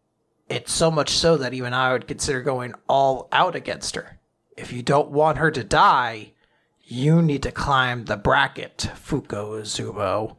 it's 0.49 0.73
so 0.73 0.91
much 0.91 1.11
so 1.11 1.37
that 1.37 1.53
even 1.53 1.75
I 1.75 1.93
would 1.93 2.09
consider 2.09 2.41
going 2.41 2.75
all 2.89 3.29
out 3.33 3.55
against 3.55 3.95
her. 3.97 4.19
If 4.57 4.73
you 4.73 4.83
don't 4.83 5.11
want 5.11 5.39
her 5.39 5.51
to 5.51 5.65
die, 5.65 6.33
you 6.83 7.21
need 7.21 7.43
to 7.43 7.51
climb 7.51 8.05
the 8.05 8.17
bracket, 8.17 8.91
Fuko 8.95 9.61
Izumo. 9.61 10.37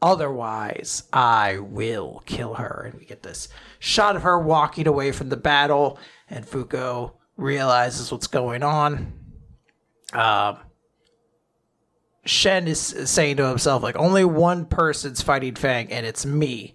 Otherwise, 0.00 1.02
I 1.12 1.58
will 1.58 2.22
kill 2.24 2.54
her. 2.54 2.84
And 2.86 2.98
we 2.98 3.04
get 3.04 3.22
this 3.22 3.48
shot 3.78 4.16
of 4.16 4.22
her 4.22 4.38
walking 4.38 4.86
away 4.86 5.12
from 5.12 5.28
the 5.28 5.36
battle, 5.36 5.98
and 6.30 6.46
Fuko 6.46 7.12
realizes 7.36 8.10
what's 8.10 8.28
going 8.28 8.62
on. 8.62 9.12
Um, 10.12 10.58
Shen 12.24 12.68
is 12.68 12.80
saying 13.10 13.36
to 13.36 13.48
himself, 13.48 13.82
like, 13.82 13.96
only 13.96 14.24
one 14.24 14.66
person's 14.66 15.22
fighting 15.22 15.54
Fang, 15.54 15.90
and 15.90 16.04
it's 16.04 16.26
me. 16.26 16.74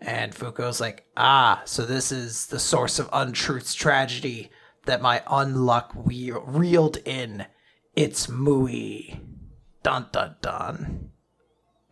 And 0.00 0.34
Fuko's 0.34 0.80
like, 0.80 1.04
ah, 1.16 1.62
so 1.66 1.84
this 1.84 2.10
is 2.10 2.46
the 2.46 2.58
source 2.58 2.98
of 2.98 3.10
untruth's 3.12 3.74
tragedy 3.74 4.50
that 4.86 5.02
my 5.02 5.22
unluck 5.26 5.90
reeled 5.94 6.96
in. 7.04 7.46
It's 7.94 8.26
Mui. 8.28 9.20
Dun 9.82 10.06
dun 10.12 10.36
dun. 10.40 11.10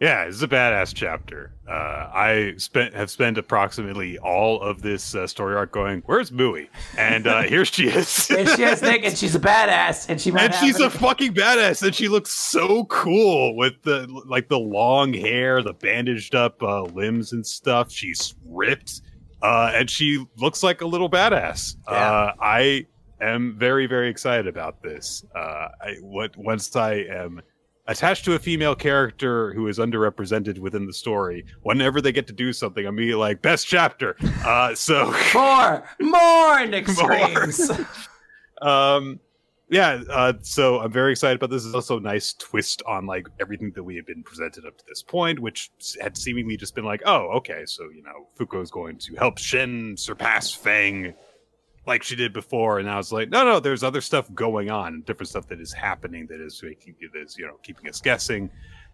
Yeah, 0.01 0.25
it's 0.25 0.43
a 0.43 0.49
badass 0.49 0.95
chapter. 0.95 1.53
Uh, 1.69 2.09
I 2.15 2.55
spent 2.57 2.95
have 2.95 3.11
spent 3.11 3.37
approximately 3.37 4.17
all 4.19 4.61
of 4.61 4.81
this 4.81 5.17
uh, 5.17 5.27
story 5.27 5.57
arc 5.57 5.73
going, 5.73 6.05
"Where's 6.07 6.31
Mui?" 6.31 6.69
And 6.97 7.27
uh, 7.27 7.43
here 7.43 7.65
she 7.65 7.89
is. 7.89 8.31
and 8.39 8.49
she 8.51 8.63
has 8.63 8.81
Nick, 8.81 9.05
and 9.05 9.19
she's 9.19 9.35
a 9.35 9.41
badass, 9.41 10.09
and 10.09 10.21
she 10.21 10.31
and 10.31 10.55
she's 10.55 10.79
a 10.79 10.89
fucking 10.89 11.35
badass, 11.35 11.83
and 11.83 11.93
she 11.93 12.07
looks 12.07 12.31
so 12.31 12.85
cool 12.85 13.57
with 13.57 13.83
the 13.83 14.07
like 14.25 14.49
the 14.49 14.59
long 14.59 15.13
hair, 15.13 15.65
the 15.65 15.75
bandaged 15.75 16.37
up 16.37 16.63
uh, 16.63 16.83
limbs 16.83 17.33
and 17.33 17.45
stuff. 17.45 17.91
She's 17.91 18.37
ripped, 18.47 19.03
uh, 19.43 19.73
and 19.75 19.91
she 19.91 20.25
looks 20.37 20.63
like 20.63 20.81
a 20.81 20.87
little 20.87 21.11
badass. 21.11 21.75
Yeah. 21.89 21.95
Uh, 21.95 22.33
I 22.41 22.87
am 23.21 23.59
very 23.59 23.89
very 23.89 24.11
excited 24.11 24.47
about 24.47 24.81
this. 24.81 25.25
I 25.35 25.97
what 26.03 26.37
once 26.37 26.77
I 26.77 27.05
am 27.11 27.43
attached 27.89 28.25
to 28.27 28.35
a 28.35 28.39
female 28.39 28.75
character 28.75 29.53
who 29.55 29.67
is 29.67 29.79
underrepresented 29.79 30.59
within 30.59 30.87
the 30.87 30.93
story, 30.93 31.45
whenever 31.63 32.01
they 32.01 32.13
get 32.13 32.27
to 32.29 32.33
do 32.33 32.53
something, 32.53 32.87
I'm 32.87 32.95
be 32.95 33.15
like, 33.15 33.43
best 33.43 33.67
chapter. 33.67 34.17
Uh, 34.45 34.75
so 34.75 35.13
more, 35.35 35.85
more 36.01 36.67
Nick 36.67 36.87
screams. 36.89 37.71
um, 38.63 39.19
yeah. 39.71 40.03
Uh, 40.11 40.35
so 40.43 40.81
I'm 40.81 40.93
very 40.93 41.13
excited 41.13 41.37
about 41.37 41.51
this. 41.51 41.65
Is 41.65 41.75
also 41.75 41.99
a 41.99 42.01
nice 42.01 42.35
twist 42.35 42.83
on 42.87 43.07
like 43.07 43.27
everything 43.41 43.73
that 43.75 43.83
we 43.83 43.97
have 43.97 44.07
been 44.07 44.23
presented 44.23 44.65
up 44.67 44.79
to 44.79 44.85
this 44.87 45.03
point, 45.03 45.41
which 45.41 45.71
had 46.01 46.17
seemingly 46.17 46.57
just 46.57 46.75
been 46.75 46.85
like, 46.85 47.03
oh, 47.07 47.29
okay, 47.37 47.65
so 47.67 47.85
you 47.95 48.03
know, 48.03 48.29
Fuko 48.39 48.63
is 48.63 48.71
going 48.71 48.99
to 48.99 49.15
help 49.17 49.39
Shen 49.39 49.97
surpass 49.97 50.53
Fang 50.53 51.15
like 51.89 52.03
she 52.03 52.15
did 52.15 52.33
before, 52.33 52.79
and 52.79 52.89
I 52.89 52.97
was 52.97 53.11
like, 53.11 53.31
no, 53.31 53.45
no, 53.45 53.59
there's 53.59 53.83
other 53.83 54.01
stuff 54.01 54.33
going 54.35 54.71
on, 54.71 55.03
different 55.07 55.31
stuff 55.31 55.49
that 55.49 55.61
is 55.61 55.73
happening 55.73 56.27
that 56.29 56.41
is 56.41 56.63
making 56.63 56.95
it 57.01 57.11
is 57.17 57.37
you 57.37 57.47
know 57.47 57.57
keeping 57.63 57.89
us 57.89 58.01
guessing, 58.01 58.51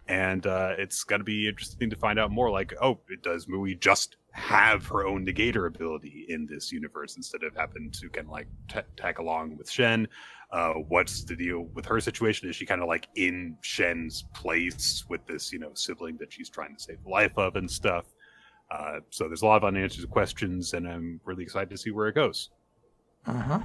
and 0.09 0.47
uh, 0.47 0.75
it's 0.79 1.05
going 1.05 1.21
to 1.21 1.25
be 1.25 1.49
interesting 1.49 1.91
to 1.91 1.97
find 1.97 2.19
out 2.19 2.31
more. 2.31 2.51
Like, 2.51 2.73
oh, 2.81 3.01
does 3.23 3.47
Mui 3.47 3.79
just 3.79 4.17
have 4.31 4.87
her 4.87 5.07
own 5.07 5.27
negator 5.27 5.67
ability 5.67 6.27
in 6.29 6.47
this 6.47 6.73
universe 6.73 7.17
instead 7.17 7.43
of 7.43 7.55
having 7.57 7.91
to 7.91 8.09
kind 8.09 8.27
of 8.27 8.33
like 8.33 8.47
t- 8.69 8.81
tag 8.97 9.19
along 9.19 9.57
with 9.59 9.71
Shen? 9.71 10.09
Uh, 10.51 10.75
what's 10.89 11.25
the 11.25 11.35
deal 11.35 11.63
with 11.75 11.85
her 11.87 12.01
situation? 12.01 12.49
Is 12.49 12.55
she 12.55 12.65
kind 12.65 12.81
of 12.81 12.87
like 12.87 13.09
in 13.17 13.57
Shen's 13.63 14.25
place 14.35 15.05
with 15.09 15.27
this, 15.27 15.53
you 15.53 15.59
know, 15.59 15.73
sibling 15.75 16.17
that 16.19 16.33
she's 16.33 16.49
trying 16.49 16.77
to 16.77 16.83
save 16.83 17.03
the 17.03 17.11
life 17.11 17.37
of 17.37 17.57
and 17.57 17.69
stuff? 17.69 18.05
Uh, 18.71 19.01
so 19.11 19.27
there's 19.27 19.43
a 19.43 19.47
lot 19.47 19.57
of 19.57 19.65
unanswered 19.65 20.09
questions, 20.11 20.75
and 20.75 20.87
I'm 20.89 21.21
really 21.25 21.43
excited 21.43 21.71
to 21.71 21.77
see 21.77 21.91
where 21.91 22.09
it 22.09 22.15
goes. 22.15 22.51
Uh 23.27 23.33
huh. 23.33 23.61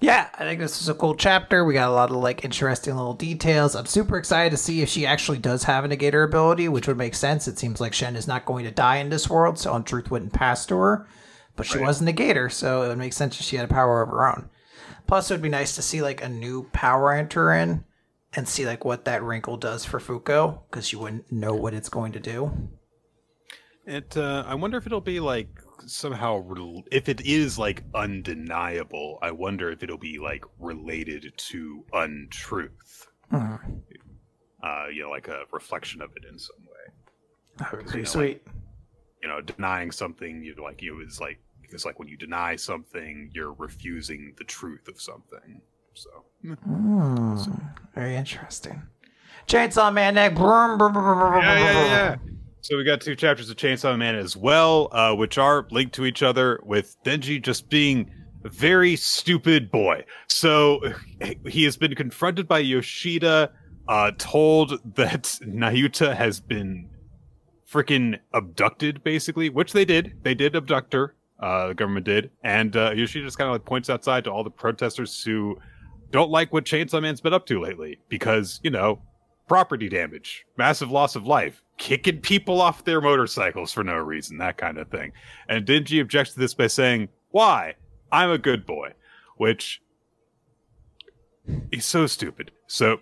Yeah, 0.00 0.28
I 0.34 0.44
think 0.44 0.60
this 0.60 0.82
is 0.82 0.88
a 0.88 0.94
cool 0.94 1.14
chapter. 1.14 1.64
We 1.64 1.74
got 1.74 1.88
a 1.88 1.94
lot 1.94 2.10
of 2.10 2.16
like 2.16 2.44
interesting 2.44 2.94
little 2.94 3.14
details. 3.14 3.74
I'm 3.74 3.86
super 3.86 4.18
excited 4.18 4.50
to 4.50 4.56
see 4.56 4.82
if 4.82 4.88
she 4.88 5.06
actually 5.06 5.38
does 5.38 5.64
have 5.64 5.84
a 5.84 5.88
negator 5.88 6.24
ability, 6.24 6.68
which 6.68 6.86
would 6.86 6.98
make 6.98 7.14
sense. 7.14 7.48
It 7.48 7.58
seems 7.58 7.80
like 7.80 7.94
Shen 7.94 8.16
is 8.16 8.28
not 8.28 8.44
going 8.44 8.64
to 8.64 8.70
die 8.70 8.96
in 8.96 9.08
this 9.08 9.30
world, 9.30 9.58
so 9.58 9.72
Untruth 9.72 10.10
wouldn't 10.10 10.34
pass 10.34 10.66
to 10.66 10.76
her. 10.76 11.08
But 11.56 11.66
she 11.66 11.78
right. 11.78 11.86
was 11.86 12.00
a 12.00 12.04
negator, 12.04 12.50
so 12.52 12.82
it 12.82 12.88
would 12.88 12.98
make 12.98 13.12
sense 13.12 13.38
if 13.38 13.46
she 13.46 13.56
had 13.56 13.64
a 13.64 13.72
power 13.72 14.02
of 14.02 14.10
her 14.10 14.26
own. 14.26 14.50
Plus, 15.06 15.30
it 15.30 15.34
would 15.34 15.42
be 15.42 15.48
nice 15.48 15.74
to 15.76 15.82
see 15.82 16.02
like 16.02 16.22
a 16.22 16.28
new 16.28 16.64
power 16.72 17.12
enter 17.12 17.52
in 17.52 17.84
and 18.34 18.48
see 18.48 18.66
like 18.66 18.84
what 18.84 19.04
that 19.04 19.22
wrinkle 19.22 19.56
does 19.56 19.84
for 19.84 20.00
Fuko, 20.00 20.60
because 20.70 20.92
you 20.92 20.98
wouldn't 20.98 21.30
know 21.32 21.54
what 21.54 21.74
it's 21.74 21.88
going 21.88 22.12
to 22.12 22.20
do. 22.20 22.68
It. 23.86 24.16
Uh, 24.16 24.44
I 24.46 24.54
wonder 24.54 24.76
if 24.76 24.86
it'll 24.86 25.00
be 25.00 25.20
like 25.20 25.48
somehow 25.86 26.36
re- 26.38 26.84
if 26.90 27.08
it 27.08 27.20
is 27.22 27.58
like 27.58 27.82
undeniable 27.94 29.18
i 29.22 29.30
wonder 29.30 29.70
if 29.70 29.82
it'll 29.82 29.98
be 29.98 30.18
like 30.18 30.44
related 30.58 31.32
to 31.36 31.84
untruth. 31.92 33.08
Uh-huh. 33.30 33.56
uh 34.62 34.86
you 34.92 35.02
know 35.02 35.10
like 35.10 35.28
a 35.28 35.44
reflection 35.52 36.02
of 36.02 36.10
it 36.16 36.24
in 36.30 36.38
some 36.38 36.56
way. 36.60 36.92
That 37.58 37.72
would 37.72 37.86
be 37.86 37.92
you 37.92 37.98
know, 37.98 38.04
sweet. 38.04 38.42
like, 38.46 38.54
you 39.22 39.28
know 39.28 39.40
denying 39.40 39.90
something 39.90 40.42
you 40.42 40.54
like 40.62 40.82
you 40.82 41.00
is 41.00 41.20
like 41.20 41.38
because 41.62 41.86
like 41.86 41.98
when 41.98 42.08
you 42.08 42.16
deny 42.16 42.56
something 42.56 43.30
you're 43.32 43.54
refusing 43.54 44.34
the 44.36 44.44
truth 44.44 44.88
of 44.88 45.00
something. 45.00 45.62
So, 45.94 46.10
mm, 46.44 47.44
so. 47.44 47.52
very 47.94 48.16
interesting. 48.16 48.82
Chainsaw 49.46 49.92
man 49.92 50.14
neck 50.14 50.34
yeah, 50.36 51.40
yeah, 51.42 51.86
yeah. 51.86 52.16
So 52.62 52.76
we 52.76 52.84
got 52.84 53.00
two 53.00 53.16
chapters 53.16 53.50
of 53.50 53.56
Chainsaw 53.56 53.98
Man 53.98 54.14
as 54.14 54.36
well, 54.36 54.88
uh, 54.92 55.16
which 55.16 55.36
are 55.36 55.66
linked 55.72 55.96
to 55.96 56.06
each 56.06 56.22
other, 56.22 56.60
with 56.62 56.96
Denji 57.02 57.42
just 57.42 57.68
being 57.68 58.08
a 58.44 58.48
very 58.48 58.94
stupid 58.94 59.68
boy. 59.68 60.04
So 60.28 60.80
he 61.44 61.64
has 61.64 61.76
been 61.76 61.96
confronted 61.96 62.46
by 62.46 62.60
Yoshida, 62.60 63.50
uh, 63.88 64.12
told 64.16 64.78
that 64.94 65.22
Nayuta 65.42 66.14
has 66.14 66.38
been 66.38 66.88
freaking 67.68 68.20
abducted, 68.32 69.02
basically, 69.02 69.48
which 69.48 69.72
they 69.72 69.84
did. 69.84 70.12
They 70.22 70.36
did 70.36 70.54
abduct 70.54 70.92
her. 70.92 71.16
Uh, 71.40 71.68
the 71.68 71.74
government 71.74 72.06
did, 72.06 72.30
and 72.44 72.76
uh, 72.76 72.92
Yoshida 72.94 73.26
just 73.26 73.38
kind 73.38 73.48
of 73.48 73.54
like 73.54 73.64
points 73.64 73.90
outside 73.90 74.22
to 74.22 74.30
all 74.30 74.44
the 74.44 74.50
protesters 74.50 75.24
who 75.24 75.58
don't 76.12 76.30
like 76.30 76.52
what 76.52 76.64
Chainsaw 76.64 77.02
Man's 77.02 77.20
been 77.20 77.34
up 77.34 77.46
to 77.46 77.60
lately 77.60 77.98
because 78.08 78.60
you 78.62 78.70
know 78.70 79.02
property 79.48 79.88
damage, 79.88 80.46
massive 80.56 80.92
loss 80.92 81.16
of 81.16 81.26
life, 81.26 81.64
kicking 81.82 82.20
people 82.20 82.60
off 82.60 82.84
their 82.84 83.00
motorcycles 83.00 83.72
for 83.72 83.82
no 83.82 83.96
reason, 83.96 84.38
that 84.38 84.56
kind 84.56 84.78
of 84.78 84.88
thing. 84.88 85.10
And 85.48 85.66
Denji 85.66 86.00
objects 86.00 86.34
to 86.34 86.38
this 86.38 86.54
by 86.54 86.68
saying, 86.68 87.08
"Why? 87.30 87.74
I'm 88.12 88.30
a 88.30 88.38
good 88.38 88.64
boy," 88.64 88.92
which 89.36 89.82
he's 91.72 91.84
so 91.84 92.06
stupid. 92.06 92.52
So 92.68 93.00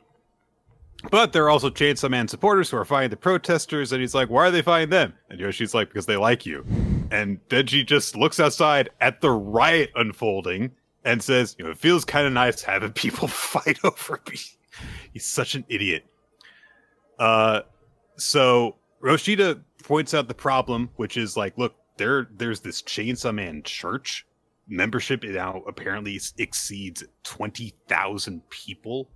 but 1.10 1.34
there 1.34 1.44
are 1.44 1.50
also 1.50 1.68
Chainsaw 1.68 2.10
Man 2.10 2.26
supporters 2.26 2.70
who 2.70 2.78
are 2.78 2.84
fighting 2.86 3.10
the 3.10 3.18
protesters, 3.18 3.92
and 3.92 4.00
he's 4.00 4.14
like, 4.14 4.30
"Why 4.30 4.46
are 4.46 4.50
they 4.50 4.62
fighting 4.62 4.88
them?" 4.88 5.12
And 5.28 5.38
Yoshi's 5.38 5.74
like, 5.74 5.88
"Because 5.88 6.06
they 6.06 6.16
like 6.16 6.46
you." 6.46 6.64
And 7.10 7.46
Denji 7.48 7.86
just 7.86 8.16
looks 8.16 8.40
outside 8.40 8.88
at 9.02 9.20
the 9.20 9.30
riot 9.30 9.90
unfolding 9.94 10.72
and 11.04 11.22
says, 11.22 11.54
"You 11.58 11.66
know, 11.66 11.70
it 11.70 11.78
feels 11.78 12.06
kind 12.06 12.26
of 12.26 12.32
nice 12.32 12.62
having 12.62 12.92
people 13.04 13.28
fight 13.52 13.78
over 13.84 14.20
me." 14.30 14.38
He's 15.12 15.26
such 15.26 15.54
an 15.54 15.66
idiot. 15.68 16.06
Uh, 17.18 17.60
so 18.20 18.76
Yoshida 19.04 19.60
points 19.82 20.14
out 20.14 20.28
the 20.28 20.34
problem, 20.34 20.90
which 20.96 21.16
is 21.16 21.36
like, 21.36 21.56
look, 21.58 21.74
there, 21.96 22.28
there's 22.36 22.60
this 22.60 22.82
Chainsaw 22.82 23.34
Man 23.34 23.62
church 23.62 24.26
membership 24.68 25.24
now 25.24 25.62
apparently 25.66 26.20
exceeds 26.38 27.02
twenty 27.24 27.74
thousand 27.88 28.48
people 28.50 29.10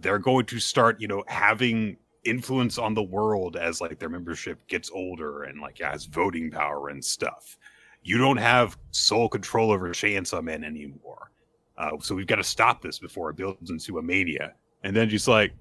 they're 0.00 0.18
going 0.18 0.46
to 0.46 0.58
start, 0.60 1.00
you 1.00 1.08
know, 1.08 1.24
having 1.26 1.96
influence 2.24 2.78
on 2.78 2.94
the 2.94 3.02
world 3.02 3.56
as 3.56 3.80
like 3.80 3.98
their 3.98 4.08
membership 4.08 4.66
gets 4.68 4.90
older 4.90 5.44
and 5.44 5.60
like 5.60 5.78
has 5.78 6.04
voting 6.04 6.50
power 6.50 6.88
and 6.88 7.04
stuff. 7.04 7.56
You 8.02 8.18
don't 8.18 8.36
have 8.36 8.78
sole 8.90 9.28
control 9.28 9.70
over 9.70 9.88
Chainsaw 9.90 10.42
Man 10.42 10.64
anymore. 10.64 11.30
Uh, 11.76 11.92
so 12.00 12.14
we've 12.14 12.26
got 12.26 12.36
to 12.36 12.44
stop 12.44 12.82
this 12.82 12.98
before 12.98 13.30
it 13.30 13.36
builds 13.36 13.70
into 13.70 13.98
a 13.98 14.02
mania. 14.02 14.54
And 14.82 14.94
then 14.94 15.08
she's 15.08 15.28
like, 15.28 15.52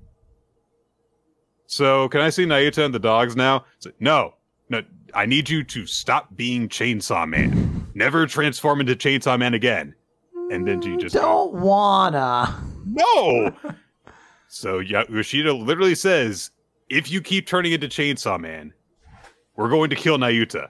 "So 1.67 2.10
can 2.10 2.21
I 2.21 2.30
see 2.30 2.45
Nayuta 2.45 2.84
and 2.84 2.93
the 2.93 2.99
dogs 2.99 3.36
now?" 3.36 3.65
Like, 3.86 3.95
no, 3.99 4.34
no. 4.69 4.82
I 5.13 5.25
need 5.25 5.49
you 5.49 5.63
to 5.63 5.86
stop 5.86 6.36
being 6.36 6.67
Chainsaw 6.67 7.27
Man. 7.27 7.88
Never 7.93 8.27
transform 8.27 8.82
into 8.82 8.95
Chainsaw 8.95 9.39
Man 9.39 9.53
again. 9.53 9.95
And 10.51 10.67
then 10.67 10.82
she 10.82 10.89
mm, 10.89 10.99
just 10.99 11.15
don't 11.15 11.53
goes, 11.53 11.62
wanna. 11.62 12.56
No. 12.86 13.53
So 14.47 14.80
Yoshida 14.80 15.53
literally 15.53 15.95
says, 15.95 16.51
if 16.89 17.12
you 17.12 17.21
keep 17.21 17.47
turning 17.47 17.73
into 17.73 17.88
Chainsaw 17.88 18.39
Man, 18.39 18.73
we're 19.56 19.69
going 19.69 19.89
to 19.89 19.95
kill 19.95 20.17
Nayuta. 20.17 20.69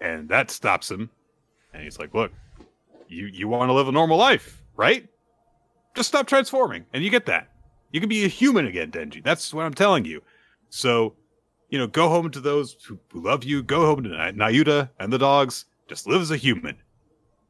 And 0.00 0.28
that 0.28 0.50
stops 0.50 0.90
him. 0.90 1.10
And 1.72 1.82
he's 1.82 1.98
like, 1.98 2.14
look, 2.14 2.32
you, 3.08 3.26
you 3.26 3.48
want 3.48 3.68
to 3.68 3.72
live 3.72 3.88
a 3.88 3.92
normal 3.92 4.16
life, 4.16 4.62
right? 4.76 5.08
Just 5.94 6.08
stop 6.08 6.26
transforming. 6.26 6.84
And 6.92 7.02
you 7.02 7.10
get 7.10 7.26
that. 7.26 7.48
You 7.90 8.00
can 8.00 8.08
be 8.08 8.24
a 8.24 8.28
human 8.28 8.66
again, 8.66 8.90
Denji. 8.90 9.22
That's 9.22 9.52
what 9.52 9.64
I'm 9.64 9.74
telling 9.74 10.04
you. 10.04 10.22
So, 10.70 11.14
you 11.70 11.78
know, 11.78 11.86
go 11.86 12.08
home 12.08 12.30
to 12.30 12.40
those 12.40 12.76
who, 12.86 12.98
love 13.14 13.44
you. 13.44 13.62
Go 13.62 13.86
home 13.86 14.02
to 14.04 14.10
Nayuta 14.10 14.90
and 14.98 15.12
the 15.12 15.18
dogs. 15.18 15.64
Just 15.88 16.06
live 16.06 16.20
as 16.20 16.30
a 16.30 16.36
human. 16.36 16.76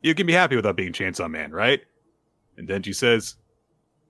You 0.03 0.15
can 0.15 0.27
be 0.27 0.33
happy 0.33 0.55
without 0.55 0.77
being 0.77 0.93
Chainsaw 0.93 1.29
Man, 1.29 1.51
right? 1.51 1.81
And 2.57 2.69
Denji 2.69 2.95
says, 2.95 3.35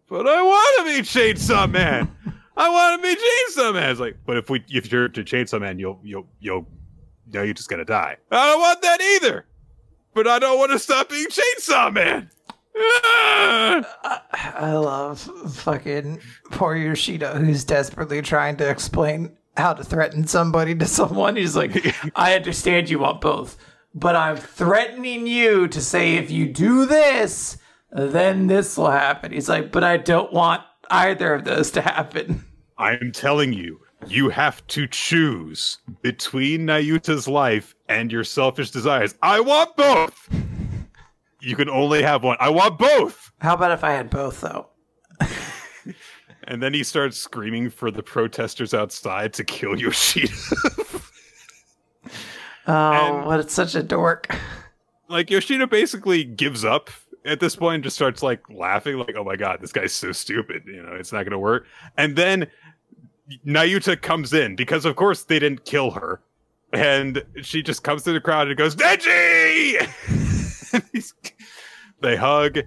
but 0.09 0.27
I 0.27 0.43
want 0.43 0.79
to 0.79 0.97
be 0.97 1.03
Chainsaw 1.03 1.71
Man. 1.71 2.11
I 2.57 2.69
want 2.69 3.03
to 3.03 3.09
be 3.09 3.15
Chainsaw 3.15 3.75
Man. 3.75 3.91
It's 3.91 4.01
like, 4.01 4.17
but 4.27 4.37
if 4.37 4.51
we 4.51 4.65
if 4.69 4.91
you're 4.91 5.09
to 5.09 5.23
Chainsaw 5.23 5.61
Man, 5.61 5.79
you'll 5.79 6.01
you'll 6.03 6.27
you'll 6.41 6.67
no, 7.33 7.43
you're 7.43 7.55
just 7.55 7.69
gonna 7.69 7.85
die. 7.85 8.17
I 8.31 8.47
don't 8.47 8.61
want 8.61 8.83
that 8.83 9.01
either. 9.01 9.47
But 10.15 10.27
I 10.27 10.39
don't 10.39 10.59
want 10.59 10.73
to 10.73 10.79
stop 10.79 11.11
being 11.11 11.29
Chainsaw 11.29 11.93
Man. 11.93 12.31
I, 12.81 14.73
love 14.75 15.21
fucking 15.55 16.21
poor 16.51 16.77
Yoshida 16.77 17.39
who's 17.39 17.65
desperately 17.65 18.23
trying 18.23 18.57
to 18.59 18.69
explain 18.69 19.37
how 19.57 19.75
to 19.75 19.85
threaten 19.85 20.27
somebody 20.27 20.75
to 20.77 20.87
someone. 20.87 21.37
He's 21.37 21.57
like, 21.57 21.95
I 22.17 22.35
understand 22.35 22.89
you 22.89 23.01
want 23.01 23.21
both, 23.21 23.57
but 23.95 24.17
I'm 24.17 24.37
threatening 24.37 25.27
you 25.27 25.69
to 25.69 25.81
say 25.81 26.17
if 26.17 26.31
you 26.31 26.47
do 26.53 26.87
this, 26.87 27.59
then 27.91 28.47
this 28.47 28.77
will 28.77 28.91
happen. 28.91 29.33
He's 29.33 29.49
like, 29.49 29.73
but 29.73 29.85
I 29.85 29.97
don't 29.97 30.33
want 30.33 30.63
either 30.91 31.35
of 31.35 31.45
those 31.45 31.71
to 31.73 31.81
happen. 31.81 32.45
I'm 32.79 33.11
telling 33.13 33.53
you, 33.53 33.81
you 34.07 34.29
have 34.29 34.65
to 34.69 34.87
choose 34.87 35.79
between 36.03 36.67
Nayuta's 36.67 37.27
life 37.27 37.75
and 37.89 38.13
your 38.13 38.25
selfish 38.25 38.71
desires. 38.71 39.15
I 39.23 39.41
want 39.41 39.77
both. 39.77 40.29
You 41.41 41.57
can 41.57 41.69
only 41.69 42.03
have 42.03 42.23
one. 42.25 42.37
I 42.41 42.49
want 42.49 42.79
both. 42.79 43.31
How 43.41 43.55
about 43.55 43.71
if 43.73 43.85
I 43.85 43.93
had 43.93 44.11
both, 44.11 44.41
though? 44.41 44.69
and 46.45 46.63
then 46.63 46.75
he 46.75 46.83
starts 46.83 47.17
screaming 47.17 47.71
for 47.71 47.91
the 47.91 48.03
protesters 48.03 48.75
outside 48.75 49.33
to 49.35 49.45
kill 49.45 49.79
Yoshida. 49.79 50.33
oh, 52.67 53.17
and, 53.17 53.27
what 53.27 53.41
it's 53.41 53.55
such 53.55 53.75
a 53.75 53.83
dork. 53.83 54.37
Like 55.09 55.31
Yoshida 55.31 55.67
basically 55.67 56.25
gives 56.25 56.65
up 56.65 56.91
at 57.25 57.41
this 57.41 57.57
point 57.57 57.85
just 57.85 57.97
starts 57.97 58.23
like 58.23 58.41
laughing, 58.51 58.97
like, 58.97 59.15
oh 59.17 59.25
my 59.25 59.37
god, 59.37 59.61
this 59.61 59.73
guy's 59.73 59.93
so 59.93 60.13
stupid. 60.13 60.63
You 60.67 60.83
know, 60.83 60.95
it's 60.95 61.13
not 61.13 61.23
going 61.23 61.33
to 61.33 61.39
work. 61.39 61.67
And 61.97 62.17
then 62.17 62.47
Nayuta 63.47 64.01
comes 64.01 64.33
in 64.33 64.57
because, 64.57 64.85
of 64.85 64.97
course, 64.97 65.25
they 65.25 65.39
didn't 65.39 65.65
kill 65.65 65.91
her. 65.93 66.21
And 66.73 67.23
she 67.43 67.63
just 67.63 67.83
comes 67.83 68.03
to 68.05 68.13
the 68.13 68.21
crowd 68.21 68.49
and 68.49 68.57
goes, 68.57 68.75
Denji! 68.75 70.25
they 72.01 72.17
hug. 72.17 72.59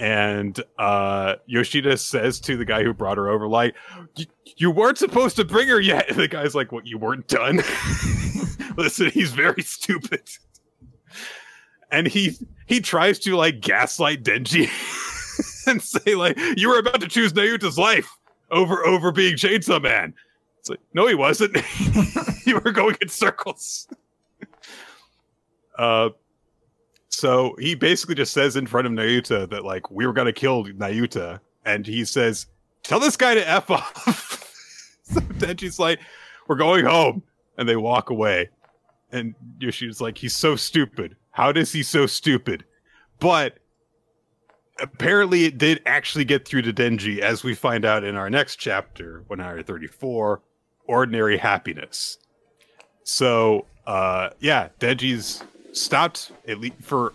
And 0.00 0.62
uh, 0.78 1.34
Yoshida 1.46 1.96
says 1.96 2.38
to 2.42 2.56
the 2.56 2.64
guy 2.64 2.84
who 2.84 2.94
brought 2.94 3.16
her 3.16 3.28
over, 3.28 3.48
like, 3.48 3.74
you 4.56 4.70
weren't 4.70 4.96
supposed 4.96 5.34
to 5.36 5.44
bring 5.44 5.66
her 5.68 5.80
yet. 5.80 6.08
And 6.08 6.18
the 6.20 6.28
guy's 6.28 6.54
like, 6.54 6.70
what, 6.70 6.86
you 6.86 6.98
weren't 6.98 7.26
done? 7.26 7.56
Listen, 8.76 9.10
he's 9.10 9.32
very 9.32 9.62
stupid 9.62 10.22
and 11.90 12.06
he 12.06 12.36
he 12.66 12.80
tries 12.80 13.18
to 13.20 13.36
like 13.36 13.60
gaslight 13.60 14.22
Denji 14.22 14.68
and 15.66 15.82
say 15.82 16.14
like 16.14 16.38
you 16.56 16.68
were 16.68 16.78
about 16.78 17.00
to 17.00 17.08
choose 17.08 17.32
Nayuta's 17.32 17.78
life 17.78 18.08
over 18.50 18.86
over 18.86 19.12
being 19.12 19.34
Chainsaw 19.34 19.82
Man. 19.82 20.14
It's 20.60 20.70
like 20.70 20.80
no, 20.94 21.06
he 21.06 21.14
wasn't. 21.14 21.56
you 22.46 22.58
were 22.58 22.72
going 22.72 22.96
in 23.00 23.08
circles. 23.08 23.88
uh, 25.78 26.10
so 27.18 27.56
he 27.58 27.74
basically 27.74 28.14
just 28.14 28.32
says 28.32 28.54
in 28.54 28.68
front 28.68 28.86
of 28.86 28.92
Nayuta 28.92 29.50
that 29.50 29.64
like 29.64 29.90
we 29.90 30.06
were 30.06 30.12
gonna 30.12 30.32
kill 30.32 30.64
Nayuta, 30.64 31.40
and 31.64 31.84
he 31.84 32.04
says, 32.04 32.46
"Tell 32.84 33.00
this 33.00 33.16
guy 33.16 33.34
to 33.34 33.48
f 33.48 33.68
off." 33.72 34.54
so 35.02 35.20
Denji's 35.20 35.80
like, 35.80 35.98
"We're 36.46 36.54
going 36.54 36.84
home," 36.84 37.24
and 37.56 37.68
they 37.68 37.74
walk 37.74 38.10
away. 38.10 38.50
And 39.10 39.34
Yoshi's 39.58 40.00
like, 40.00 40.16
"He's 40.16 40.36
so 40.36 40.54
stupid." 40.54 41.16
How 41.32 41.50
does 41.50 41.72
he 41.72 41.82
so 41.82 42.06
stupid? 42.06 42.64
But 43.18 43.58
apparently 44.80 45.44
it 45.44 45.58
did 45.58 45.82
actually 45.86 46.24
get 46.24 46.46
through 46.46 46.62
to 46.62 46.72
Denji, 46.72 47.18
as 47.18 47.42
we 47.42 47.52
find 47.52 47.84
out 47.84 48.04
in 48.04 48.14
our 48.14 48.30
next 48.30 48.56
chapter, 48.56 49.24
134, 49.26 50.40
Ordinary 50.84 51.36
Happiness. 51.36 52.18
So 53.02 53.66
uh 53.88 54.30
yeah, 54.38 54.68
Denji's 54.78 55.42
stopped 55.80 56.32
at 56.46 56.60
least 56.60 56.76
for 56.80 57.12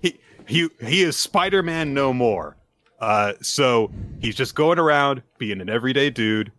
he 0.00 0.18
he 0.46 0.68
he 0.80 1.02
is 1.02 1.16
Spider-Man 1.16 1.94
no 1.94 2.12
more. 2.12 2.56
Uh 3.00 3.34
so 3.40 3.90
he's 4.20 4.36
just 4.36 4.54
going 4.54 4.78
around 4.78 5.22
being 5.38 5.60
an 5.60 5.68
everyday 5.68 6.10
dude 6.10 6.52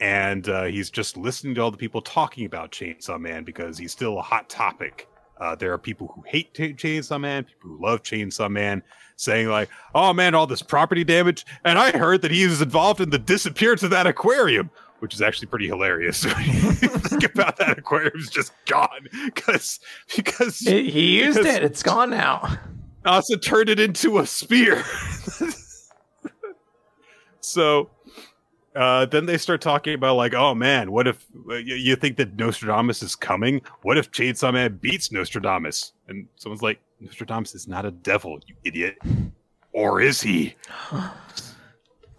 and 0.00 0.48
uh, 0.48 0.64
he's 0.64 0.90
just 0.90 1.16
listening 1.16 1.54
to 1.54 1.60
all 1.60 1.70
the 1.70 1.76
people 1.76 2.00
talking 2.00 2.46
about 2.46 2.72
Chainsaw 2.72 3.20
Man 3.20 3.44
because 3.44 3.76
he's 3.76 3.92
still 3.92 4.18
a 4.18 4.22
hot 4.22 4.48
topic. 4.48 5.06
Uh, 5.38 5.54
there 5.54 5.72
are 5.72 5.78
people 5.78 6.10
who 6.14 6.22
hate 6.26 6.52
Ch- 6.54 6.76
Chainsaw 6.76 7.20
Man, 7.20 7.44
people 7.44 7.70
who 7.70 7.82
love 7.82 8.02
Chainsaw 8.02 8.50
Man, 8.50 8.82
saying 9.16 9.48
like, 9.48 9.68
"Oh 9.94 10.12
man, 10.12 10.34
all 10.34 10.46
this 10.46 10.62
property 10.62 11.04
damage," 11.04 11.46
and 11.64 11.78
I 11.78 11.90
heard 11.92 12.22
that 12.22 12.30
he 12.30 12.46
was 12.46 12.62
involved 12.62 13.00
in 13.00 13.10
the 13.10 13.18
disappearance 13.18 13.82
of 13.82 13.90
that 13.90 14.06
aquarium, 14.06 14.70
which 15.00 15.14
is 15.14 15.22
actually 15.22 15.48
pretty 15.48 15.66
hilarious. 15.66 16.24
think 16.24 17.24
about 17.24 17.56
that 17.56 17.78
aquarium's 17.78 18.30
just 18.30 18.52
gone 18.66 19.08
because 19.24 19.80
because 20.14 20.66
it, 20.66 20.86
he 20.86 21.18
used 21.18 21.38
because 21.38 21.56
it. 21.56 21.62
It's 21.64 21.82
gone 21.82 22.10
now. 22.10 22.58
Also 23.04 23.36
turned 23.36 23.68
it 23.68 23.80
into 23.80 24.18
a 24.18 24.26
spear. 24.26 24.84
so 27.40 27.90
uh, 28.76 29.06
then 29.06 29.26
they 29.26 29.38
start 29.38 29.60
talking 29.60 29.94
about 29.94 30.16
like, 30.16 30.34
oh 30.34 30.54
man, 30.54 30.92
what 30.92 31.08
if 31.08 31.26
uh, 31.48 31.54
you, 31.54 31.74
you 31.74 31.96
think 31.96 32.16
that 32.18 32.36
Nostradamus 32.36 33.02
is 33.02 33.16
coming? 33.16 33.62
What 33.82 33.98
if 33.98 34.12
Chainsaw 34.12 34.52
Man 34.52 34.76
beats 34.76 35.10
Nostradamus? 35.10 35.92
And 36.08 36.28
someone's 36.36 36.62
like, 36.62 36.80
Nostradamus 37.00 37.54
is 37.54 37.66
not 37.66 37.84
a 37.84 37.90
devil, 37.90 38.38
you 38.46 38.54
idiot. 38.64 38.98
Or 39.72 40.00
is 40.00 40.20
he? 40.20 40.54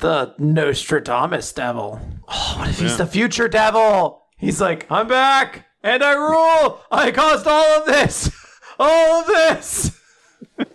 the 0.02 0.36
Nostradamus 0.38 1.54
devil. 1.54 2.00
Oh, 2.28 2.56
what 2.60 2.70
if 2.70 2.80
he's 2.80 2.92
Yeah. 2.92 2.98
the 2.98 3.08
future 3.08 3.48
devil? 3.48 4.26
He's 4.38 4.60
like, 4.60 4.86
I'm 4.92 5.08
back 5.08 5.66
and 5.84 6.04
I 6.04 6.14
rule. 6.14 6.82
I 6.92 7.12
caused 7.12 7.48
all 7.48 7.80
of 7.80 7.86
this. 7.86 8.30
All 8.80 9.22
of 9.22 9.28
this. 9.28 10.00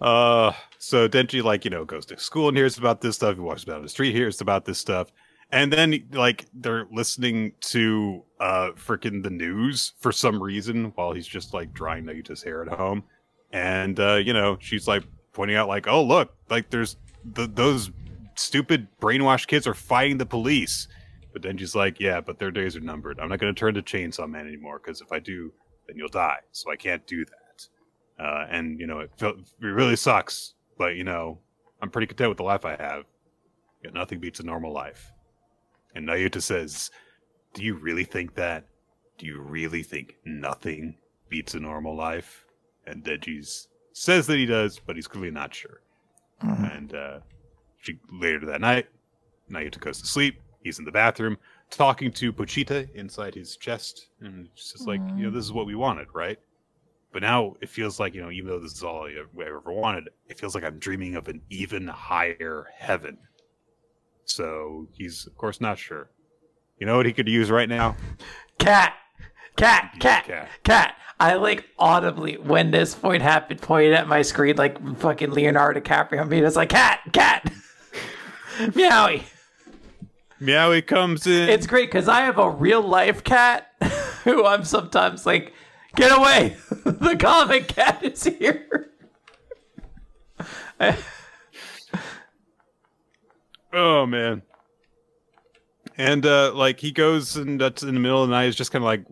Uh, 0.00 0.52
so 0.78 1.08
Denji, 1.08 1.42
like, 1.42 1.64
you 1.64 1.70
know, 1.70 1.84
goes 1.84 2.04
to 2.06 2.18
school 2.18 2.48
and 2.48 2.56
hears 2.56 2.76
about 2.76 3.00
this 3.00 3.16
stuff. 3.16 3.36
He 3.36 3.40
walks 3.40 3.64
down 3.64 3.82
the 3.82 3.88
street, 3.88 4.14
hears 4.14 4.40
about 4.40 4.64
this 4.66 4.78
stuff. 4.78 5.08
And 5.50 5.72
then, 5.72 6.08
like, 6.12 6.46
they're 6.52 6.86
listening 6.92 7.52
to, 7.70 8.22
uh, 8.40 8.70
freaking 8.72 9.22
the 9.22 9.30
news 9.30 9.92
for 10.00 10.10
some 10.12 10.42
reason 10.42 10.92
while 10.96 11.12
he's 11.12 11.26
just, 11.26 11.54
like, 11.54 11.72
drying 11.72 12.04
Nayuta's 12.04 12.42
hair 12.42 12.62
at 12.62 12.68
home. 12.76 13.04
And, 13.52 13.98
uh, 14.00 14.16
you 14.16 14.32
know, 14.32 14.58
she's, 14.60 14.86
like, 14.88 15.04
pointing 15.34 15.56
out, 15.56 15.68
like, 15.68 15.86
oh, 15.86 16.02
look, 16.02 16.34
like, 16.48 16.70
there's 16.70 16.96
the, 17.24 17.46
those 17.46 17.90
stupid 18.36 18.88
brainwashed 19.00 19.46
kids 19.46 19.66
are 19.66 19.74
fighting 19.74 20.18
the 20.18 20.26
police. 20.26 20.88
But 21.32 21.42
Denji's 21.42 21.74
like, 21.74 22.00
yeah, 22.00 22.20
but 22.20 22.38
their 22.38 22.50
days 22.50 22.76
are 22.76 22.80
numbered. 22.80 23.18
I'm 23.20 23.28
not 23.28 23.40
going 23.40 23.54
to 23.54 23.58
turn 23.58 23.74
to 23.74 23.82
Chainsaw 23.82 24.28
Man 24.28 24.46
anymore 24.46 24.80
because 24.82 25.00
if 25.00 25.12
I 25.12 25.18
do, 25.18 25.52
then 25.86 25.96
you'll 25.96 26.08
die. 26.08 26.38
So 26.52 26.70
I 26.70 26.76
can't 26.76 27.06
do 27.06 27.24
that. 27.24 27.34
Uh, 28.18 28.46
and 28.48 28.78
you 28.78 28.86
know 28.86 29.00
it, 29.00 29.10
felt, 29.16 29.38
it 29.38 29.44
really 29.60 29.96
sucks, 29.96 30.54
but 30.78 30.94
you 30.94 31.02
know 31.02 31.38
I'm 31.82 31.90
pretty 31.90 32.06
content 32.06 32.28
with 32.28 32.38
the 32.38 32.44
life 32.44 32.64
I 32.64 32.76
have. 32.76 33.04
Know, 33.82 33.90
nothing 33.92 34.20
beats 34.20 34.40
a 34.40 34.44
normal 34.44 34.72
life. 34.72 35.12
And 35.94 36.08
Nayuta 36.08 36.40
says, 36.40 36.90
"Do 37.52 37.62
you 37.62 37.74
really 37.74 38.04
think 38.04 38.34
that? 38.36 38.66
Do 39.18 39.26
you 39.26 39.40
really 39.40 39.82
think 39.82 40.16
nothing 40.24 40.96
beats 41.28 41.54
a 41.54 41.60
normal 41.60 41.96
life?" 41.96 42.46
And 42.86 43.04
Denji's 43.04 43.68
says 43.94 44.26
that 44.26 44.36
he 44.36 44.44
does, 44.44 44.78
but 44.84 44.96
he's 44.96 45.06
clearly 45.06 45.30
not 45.30 45.54
sure. 45.54 45.80
And 46.42 46.94
uh, 46.94 47.20
she 47.80 47.98
later 48.12 48.44
that 48.46 48.60
night, 48.60 48.88
Nayuta 49.50 49.80
goes 49.80 50.00
to 50.00 50.06
sleep. 50.06 50.40
He's 50.62 50.78
in 50.78 50.84
the 50.84 50.92
bathroom 50.92 51.38
talking 51.70 52.12
to 52.12 52.32
Pochita 52.32 52.88
inside 52.94 53.34
his 53.34 53.56
chest, 53.56 54.08
and 54.20 54.48
it's 54.52 54.72
just 54.72 54.86
like, 54.86 55.00
you 55.16 55.24
know, 55.24 55.30
this 55.30 55.44
is 55.44 55.52
what 55.52 55.66
we 55.66 55.74
wanted, 55.74 56.08
right? 56.12 56.38
But 57.12 57.22
now 57.22 57.54
it 57.60 57.68
feels 57.68 58.00
like, 58.00 58.14
you 58.14 58.20
know, 58.20 58.30
even 58.30 58.48
though 58.48 58.58
this 58.58 58.72
is 58.72 58.82
all 58.82 59.06
I 59.06 59.14
ever 59.42 59.72
wanted, 59.72 60.10
it 60.28 60.38
feels 60.38 60.54
like 60.54 60.64
I'm 60.64 60.78
dreaming 60.78 61.14
of 61.14 61.28
an 61.28 61.40
even 61.48 61.86
higher 61.86 62.66
heaven. 62.76 63.16
So 64.24 64.88
he's, 64.92 65.26
of 65.26 65.36
course, 65.36 65.60
not 65.60 65.78
sure. 65.78 66.10
You 66.78 66.86
know 66.86 66.96
what 66.96 67.06
he 67.06 67.12
could 67.12 67.28
use 67.28 67.50
right 67.50 67.68
now? 67.68 67.96
Cat. 68.58 68.94
Cat. 69.56 69.94
Cat. 70.00 70.24
Cat. 70.26 70.48
Cat. 70.64 70.96
I 71.18 71.34
like 71.34 71.64
audibly 71.78 72.36
when 72.36 72.70
this 72.70 72.94
point 72.94 73.22
happened, 73.22 73.62
pointed 73.62 73.92
at 73.94 74.08
my 74.08 74.22
screen 74.22 74.56
like 74.56 74.98
fucking 74.98 75.30
Leonardo 75.30 75.80
DiCaprio. 75.80 76.20
I 76.20 76.24
mean, 76.24 76.44
it's 76.44 76.56
like 76.56 76.70
cat, 76.70 77.00
cat, 77.12 77.52
meowie. 78.58 79.22
Meowie 80.40 80.86
comes 80.86 81.26
in. 81.26 81.48
It's 81.48 81.66
great 81.66 81.88
because 81.88 82.08
I 82.08 82.22
have 82.22 82.38
a 82.38 82.50
real 82.50 82.82
life 82.82 83.22
cat 83.24 83.68
who 84.24 84.44
I'm 84.44 84.64
sometimes 84.64 85.24
like, 85.24 85.52
get 85.94 86.16
away! 86.16 86.56
the 86.84 87.16
comic 87.18 87.68
cat 87.68 88.02
is 88.02 88.24
here. 88.24 88.90
Oh 93.72 94.06
man. 94.06 94.42
And 95.96 96.24
uh 96.24 96.52
like 96.54 96.80
he 96.80 96.92
goes 96.92 97.36
and 97.36 97.60
that's 97.60 97.82
in 97.82 97.94
the 97.94 98.00
middle 98.00 98.22
of 98.22 98.28
the 98.28 98.34
night 98.34 98.46
is 98.46 98.56
just 98.56 98.70
kind 98.70 98.82
of 98.82 98.86
like 98.86 99.04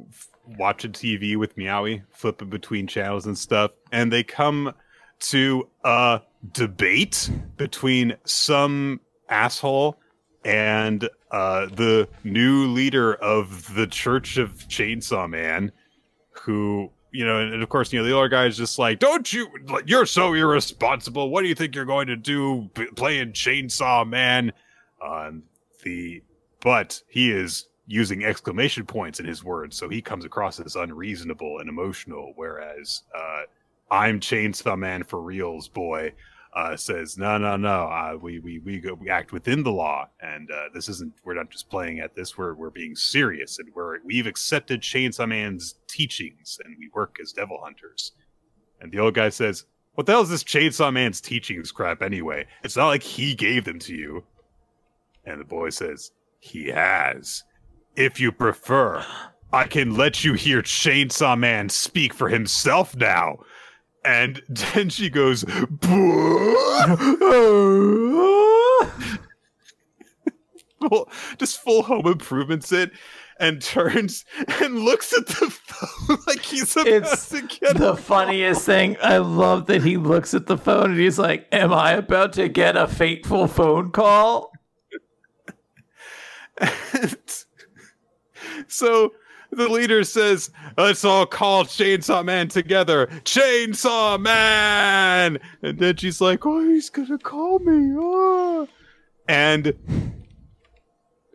watching 0.46 0.92
TV 0.92 1.36
with 1.36 1.56
Meowie, 1.56 2.02
flipping 2.10 2.48
between 2.48 2.86
channels 2.86 3.26
and 3.26 3.36
stuff. 3.36 3.72
And 3.90 4.12
they 4.12 4.22
come 4.22 4.74
to 5.20 5.68
a 5.84 6.20
debate 6.52 7.30
between 7.56 8.16
some 8.24 9.00
asshole 9.28 9.98
and 10.44 11.08
uh 11.30 11.66
the 11.66 12.08
new 12.24 12.66
leader 12.66 13.14
of 13.14 13.72
the 13.74 13.86
Church 13.86 14.36
of 14.36 14.66
Chainsaw 14.68 15.30
Man 15.30 15.70
who 16.32 16.90
you 17.12 17.26
know, 17.26 17.38
and 17.40 17.62
of 17.62 17.68
course, 17.68 17.92
you 17.92 17.98
know, 17.98 18.06
the 18.06 18.16
other 18.16 18.28
guy 18.28 18.46
is 18.46 18.56
just 18.56 18.78
like, 18.78 18.98
"Don't 18.98 19.30
you? 19.32 19.46
You're 19.84 20.06
so 20.06 20.32
irresponsible. 20.32 21.28
What 21.28 21.42
do 21.42 21.48
you 21.48 21.54
think 21.54 21.74
you're 21.74 21.84
going 21.84 22.06
to 22.06 22.16
do 22.16 22.70
playing 22.96 23.32
Chainsaw 23.32 24.08
Man?" 24.08 24.52
Um, 25.04 25.42
the 25.84 26.22
but 26.60 27.02
he 27.08 27.30
is 27.30 27.66
using 27.92 28.24
exclamation 28.24 28.86
points 28.86 29.20
in 29.20 29.26
his 29.26 29.44
words, 29.44 29.76
so 29.76 29.88
he 29.88 30.00
comes 30.00 30.24
across 30.24 30.58
as 30.58 30.76
unreasonable 30.76 31.58
and 31.58 31.68
emotional. 31.68 32.32
Whereas, 32.36 33.02
uh, 33.14 33.42
"I'm 33.90 34.18
Chainsaw 34.18 34.78
Man 34.78 35.02
for 35.02 35.20
reals, 35.20 35.68
boy," 35.68 36.14
uh, 36.54 36.74
says, 36.76 37.18
"No, 37.18 37.36
no, 37.36 37.56
no. 37.56 37.84
Uh, 37.88 38.16
we 38.20 38.38
we 38.38 38.58
we 38.60 38.80
go, 38.80 38.94
we 38.94 39.10
act 39.10 39.32
within 39.32 39.62
the 39.62 39.72
law, 39.72 40.08
and 40.20 40.50
uh, 40.50 40.70
this 40.72 40.88
isn't. 40.88 41.12
We're 41.22 41.34
not 41.34 41.50
just 41.50 41.68
playing 41.68 42.00
at 42.00 42.14
this. 42.14 42.38
We're 42.38 42.54
we're 42.54 42.70
being 42.70 42.96
serious, 42.96 43.58
and 43.58 43.68
we're 43.74 43.98
we've 44.04 44.26
accepted 44.26 44.80
Chainsaw 44.80 45.28
Man's 45.28 45.74
teachings, 45.86 46.58
and 46.64 46.74
we 46.78 46.88
work 46.94 47.18
as 47.22 47.32
devil 47.32 47.60
hunters." 47.62 48.12
And 48.80 48.90
the 48.90 49.00
old 49.00 49.14
guy 49.14 49.28
says, 49.28 49.66
"What 49.94 50.06
the 50.06 50.12
hell 50.12 50.22
is 50.22 50.30
this 50.30 50.44
Chainsaw 50.44 50.90
Man's 50.90 51.20
teachings 51.20 51.70
crap 51.72 52.00
anyway? 52.00 52.46
It's 52.64 52.76
not 52.76 52.88
like 52.88 53.02
he 53.02 53.34
gave 53.34 53.66
them 53.66 53.78
to 53.80 53.94
you." 53.94 54.24
And 55.26 55.38
the 55.38 55.44
boy 55.44 55.70
says, 55.70 56.10
"He 56.40 56.68
has. 56.68 57.44
If 57.96 58.18
you 58.20 58.32
prefer, 58.32 59.04
I 59.52 59.64
can 59.64 59.94
let 59.96 60.24
you 60.24 60.34
hear 60.34 60.62
Chainsaw 60.62 61.38
Man 61.38 61.68
speak 61.68 62.14
for 62.14 62.28
himself 62.28 62.96
now." 62.96 63.38
And 64.04 64.42
then 64.48 64.88
she 64.88 65.10
goes, 65.10 65.44
full, 70.88 71.08
just 71.38 71.60
full 71.60 71.82
home 71.82 72.06
improvements 72.06 72.72
it, 72.72 72.90
and 73.38 73.62
turns 73.62 74.24
and 74.60 74.80
looks 74.80 75.12
at 75.12 75.26
the 75.26 75.50
phone 75.50 76.18
like 76.26 76.42
he's 76.42 76.76
about 76.76 76.86
It's 76.86 77.28
to 77.30 77.42
get 77.42 77.76
the 77.76 77.96
funniest 77.96 78.64
thing. 78.64 78.96
I 79.02 79.18
love 79.18 79.66
that 79.66 79.82
he 79.82 79.96
looks 79.96 80.34
at 80.34 80.46
the 80.46 80.58
phone 80.58 80.92
and 80.92 81.00
he's 81.00 81.18
like, 81.18 81.46
"Am 81.52 81.72
I 81.72 81.92
about 81.92 82.32
to 82.34 82.48
get 82.48 82.76
a 82.76 82.86
fateful 82.86 83.48
phone 83.48 83.90
call?" 83.90 84.52
it. 86.60 87.41
So 88.68 89.12
the 89.50 89.68
leader 89.68 90.02
says, 90.04 90.50
"Let's 90.76 91.04
all 91.04 91.26
call 91.26 91.64
Chainsaw 91.64 92.24
Man 92.24 92.48
together, 92.48 93.06
Chainsaw 93.24 94.20
Man." 94.20 95.38
And 95.62 95.78
then 95.78 95.96
she's 95.96 96.20
like, 96.20 96.46
"Oh, 96.46 96.64
he's 96.64 96.90
gonna 96.90 97.18
call 97.18 97.58
me." 97.58 97.94
Oh. 97.98 98.66
And 99.28 99.74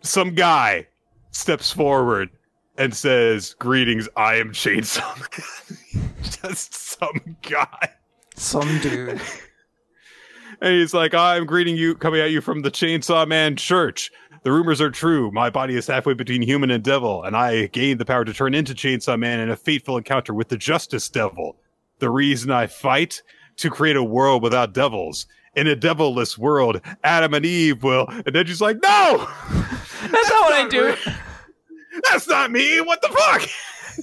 some 0.03 0.33
guy 0.33 0.87
steps 1.31 1.71
forward 1.71 2.29
and 2.77 2.95
says, 2.95 3.53
"Greetings, 3.59 4.09
I 4.15 4.35
am 4.35 4.51
Chainsaw 4.51 5.15
Man." 5.19 6.09
Just 6.23 6.73
some 6.73 7.37
guy. 7.43 7.91
Some 8.35 8.79
dude. 8.79 9.21
And 10.61 10.73
he's 10.73 10.93
like, 10.93 11.13
I'm 11.13 11.45
greeting 11.45 11.77
you, 11.77 11.95
coming 11.95 12.19
at 12.19 12.31
you 12.31 12.41
from 12.41 12.61
the 12.61 12.71
Chainsaw 12.71 13.27
Man 13.27 13.55
Church. 13.55 14.11
The 14.47 14.53
rumors 14.53 14.79
are 14.79 14.89
true. 14.89 15.29
My 15.29 15.49
body 15.49 15.75
is 15.75 15.87
halfway 15.87 16.13
between 16.13 16.41
human 16.41 16.71
and 16.71 16.81
devil, 16.81 17.21
and 17.21 17.35
I 17.35 17.67
gained 17.67 17.99
the 17.99 18.05
power 18.05 18.23
to 18.23 18.33
turn 18.33 18.53
into 18.53 18.73
Chainsaw 18.73 19.19
Man 19.19 19.41
in 19.41 19.49
a 19.49 19.57
fateful 19.57 19.97
encounter 19.97 20.33
with 20.33 20.47
the 20.47 20.55
Justice 20.55 21.09
Devil. 21.09 21.57
The 21.99 22.09
reason 22.09 22.49
I 22.49 22.67
fight? 22.67 23.21
To 23.57 23.69
create 23.69 23.97
a 23.97 24.03
world 24.05 24.41
without 24.41 24.73
devils. 24.73 25.25
In 25.57 25.67
a 25.67 25.75
devilless 25.75 26.37
world, 26.37 26.79
Adam 27.03 27.33
and 27.33 27.45
Eve 27.45 27.83
will. 27.83 28.07
And 28.07 28.33
then 28.33 28.45
she's 28.45 28.61
like, 28.61 28.77
No! 28.81 29.27
That's 29.99 30.29
not 30.29 30.43
what 30.45 30.53
I 30.53 30.67
do. 30.69 30.95
That's 32.09 32.29
not 32.29 32.49
me! 32.49 32.79
What 32.79 33.01
the 33.01 33.09
fuck? 33.09 33.49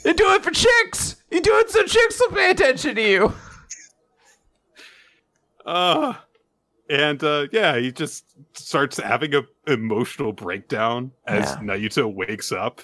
You 0.05 0.13
do 0.13 0.31
it 0.35 0.45
for 0.45 0.51
chicks. 0.51 1.23
You 1.31 1.41
do 1.41 1.57
it 1.57 1.71
so 1.71 1.85
chicks 1.85 2.21
will 2.21 2.37
pay 2.37 2.51
attention 2.51 2.97
to 2.97 3.03
you. 3.03 3.33
Uh, 5.67 6.13
and 6.91 7.23
uh, 7.23 7.47
yeah, 7.53 7.79
he 7.79 7.93
just 7.93 8.25
starts 8.53 8.99
having 8.99 9.35
a 9.35 9.43
emotional 9.67 10.33
breakdown 10.33 11.13
as 11.27 11.57
Yeah. 11.67 12.05
Wakes 12.05 12.53
up, 12.53 12.81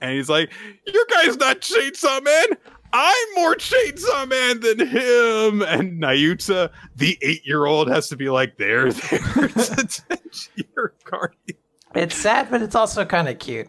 and 0.00 0.12
he's 0.12 0.28
like, 0.28 0.50
"Your 0.86 1.04
guy's 1.10 1.36
not 1.36 1.60
Chainsaw 1.60 2.22
Man. 2.22 2.58
I'm 2.92 3.34
more 3.34 3.54
Chainsaw 3.54 4.28
Man 4.28 4.60
than 4.60 4.80
him." 4.86 5.62
And 5.62 6.02
Nayuta, 6.02 6.70
the 6.96 7.18
eight-year-old, 7.22 7.88
has 7.88 8.08
to 8.08 8.16
be 8.16 8.28
like, 8.28 8.56
"There, 8.58 8.92
there, 8.92 9.20
it's 9.54 10.50
your 10.56 10.94
guardian." 11.04 11.58
It's 11.94 12.14
sad, 12.14 12.50
but 12.50 12.62
it's 12.62 12.74
also 12.74 13.04
kind 13.04 13.28
of 13.28 13.38
cute. 13.38 13.68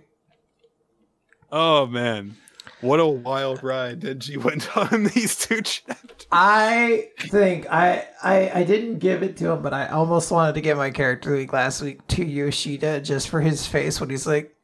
Oh 1.51 1.86
man, 1.88 2.36
what 2.82 2.99
a 2.99 3.05
wild 3.07 3.63
ride 3.63 4.01
Denji 4.01 4.38
went 4.38 4.75
on 4.93 5.05
these 5.05 5.36
two 5.36 5.61
chapters. 5.61 6.27
I 6.32 7.09
think 7.19 7.71
I, 7.71 8.07
I 8.23 8.51
I 8.59 8.63
didn't 8.63 8.99
give 8.99 9.23
it 9.23 9.38
to 9.38 9.51
him, 9.51 9.61
but 9.61 9.73
I 9.73 9.88
almost 9.88 10.32
wanted 10.32 10.55
to 10.55 10.61
give 10.61 10.77
my 10.77 10.91
character 10.91 11.34
week 11.34 11.53
last 11.53 11.82
week 11.82 12.05
to 12.07 12.25
Yoshida 12.25 13.01
just 13.01 13.30
for 13.30 13.41
his 13.41 13.65
face 13.65 13.99
when 13.99 14.09
he's 14.09 14.27
like, 14.27 14.55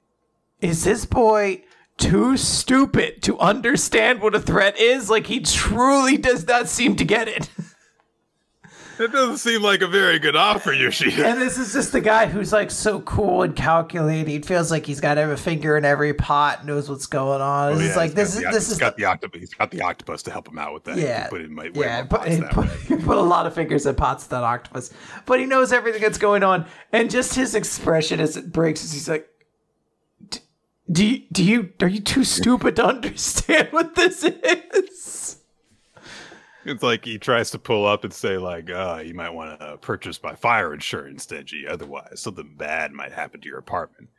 "Is 0.61 0.83
this 0.83 1.05
boy 1.05 1.63
too 1.97 2.37
stupid 2.37 3.21
to 3.23 3.39
understand 3.39 4.21
what 4.21 4.35
a 4.35 4.39
threat 4.39 4.77
is. 4.77 5.09
Like 5.09 5.27
he 5.27 5.39
truly 5.39 6.17
does 6.17 6.45
not 6.47 6.67
seem 6.67 6.95
to 6.97 7.05
get 7.05 7.27
it. 7.27 7.49
It 8.97 9.11
doesn't 9.11 9.37
seem 9.37 9.61
like 9.61 9.81
a 9.81 9.87
very 9.87 10.19
good 10.19 10.35
offer, 10.35 10.71
Yoshida. 10.71 11.25
And 11.35 11.41
this 11.41 11.57
is 11.57 11.73
just 11.73 11.91
the 11.91 12.01
guy 12.01 12.27
who's 12.27 12.53
like 12.53 12.71
so 12.71 13.01
cool 13.01 13.41
and 13.43 13.55
calculating. 13.55 14.27
He 14.27 14.39
feels 14.39 14.71
like 14.71 14.85
he's 14.85 15.01
got 15.01 15.17
every 15.17 15.37
finger 15.37 15.77
in 15.77 15.83
every 15.85 16.13
pot, 16.13 16.65
knows 16.65 16.89
what's 16.89 17.05
going 17.05 17.41
on. 17.41 17.73
Oh, 17.73 17.79
It's 17.79 17.95
like 17.95 18.13
this 18.13 18.35
is 18.35 18.41
the, 18.41 18.49
this 18.51 18.65
he's 18.67 18.71
is 18.73 18.77
got 18.77 18.95
the 18.97 19.05
octopus. 19.05 19.39
He's 19.41 19.53
got 19.53 19.71
the 19.71 19.81
octopus 19.81 20.23
to 20.23 20.31
help 20.31 20.47
him 20.47 20.57
out 20.57 20.73
with 20.73 20.85
that. 20.85 20.97
Yeah. 20.97 21.27
put 21.27 21.41
in 21.41 21.55
way 21.55 21.71
yeah, 21.73 22.03
put, 22.05 22.27
he 22.27 22.41
put, 22.41 22.69
he 22.69 22.95
put 22.95 23.17
a 23.17 23.21
lot 23.21 23.45
of 23.45 23.53
fingers 23.53 23.85
and 23.85 23.97
pots 23.97 24.27
that 24.27 24.43
octopus, 24.43 24.91
but 25.25 25.39
he 25.39 25.45
knows 25.45 25.73
everything 25.73 26.01
that's 26.01 26.17
going 26.17 26.43
on, 26.43 26.65
and 26.91 27.09
just 27.11 27.35
his 27.35 27.55
expression 27.55 28.19
as 28.19 28.37
it 28.37 28.51
breaks 28.51 28.83
is 28.83 28.93
he's 28.93 29.09
like, 29.09 29.27
"D- 30.29 30.39
"Do 30.91 31.05
you, 31.05 31.23
do 31.31 31.43
you 31.43 31.69
are 31.81 31.87
you 31.87 31.99
too 32.01 32.23
stupid 32.23 32.75
to 32.77 32.85
understand 32.95 33.69
what 33.71 33.95
this 33.95 34.23
is?" 34.23 35.14
It's 36.65 36.81
like 36.81 37.05
he 37.05 37.19
tries 37.19 37.51
to 37.51 37.59
pull 37.59 37.85
up 37.85 38.03
and 38.03 38.11
say, 38.11 38.37
like, 38.37 38.69
uh, 38.71 39.01
you 39.05 39.13
might 39.13 39.29
want 39.29 39.59
to 39.59 39.77
purchase 39.77 40.21
my 40.23 40.33
fire 40.33 40.73
insurance, 40.73 41.25
Denji. 41.27 41.69
Otherwise, 41.69 42.19
something 42.21 42.55
bad 42.57 42.91
might 42.91 43.11
happen 43.11 43.39
to 43.41 43.47
your 43.47 43.59
apartment. 43.59 44.09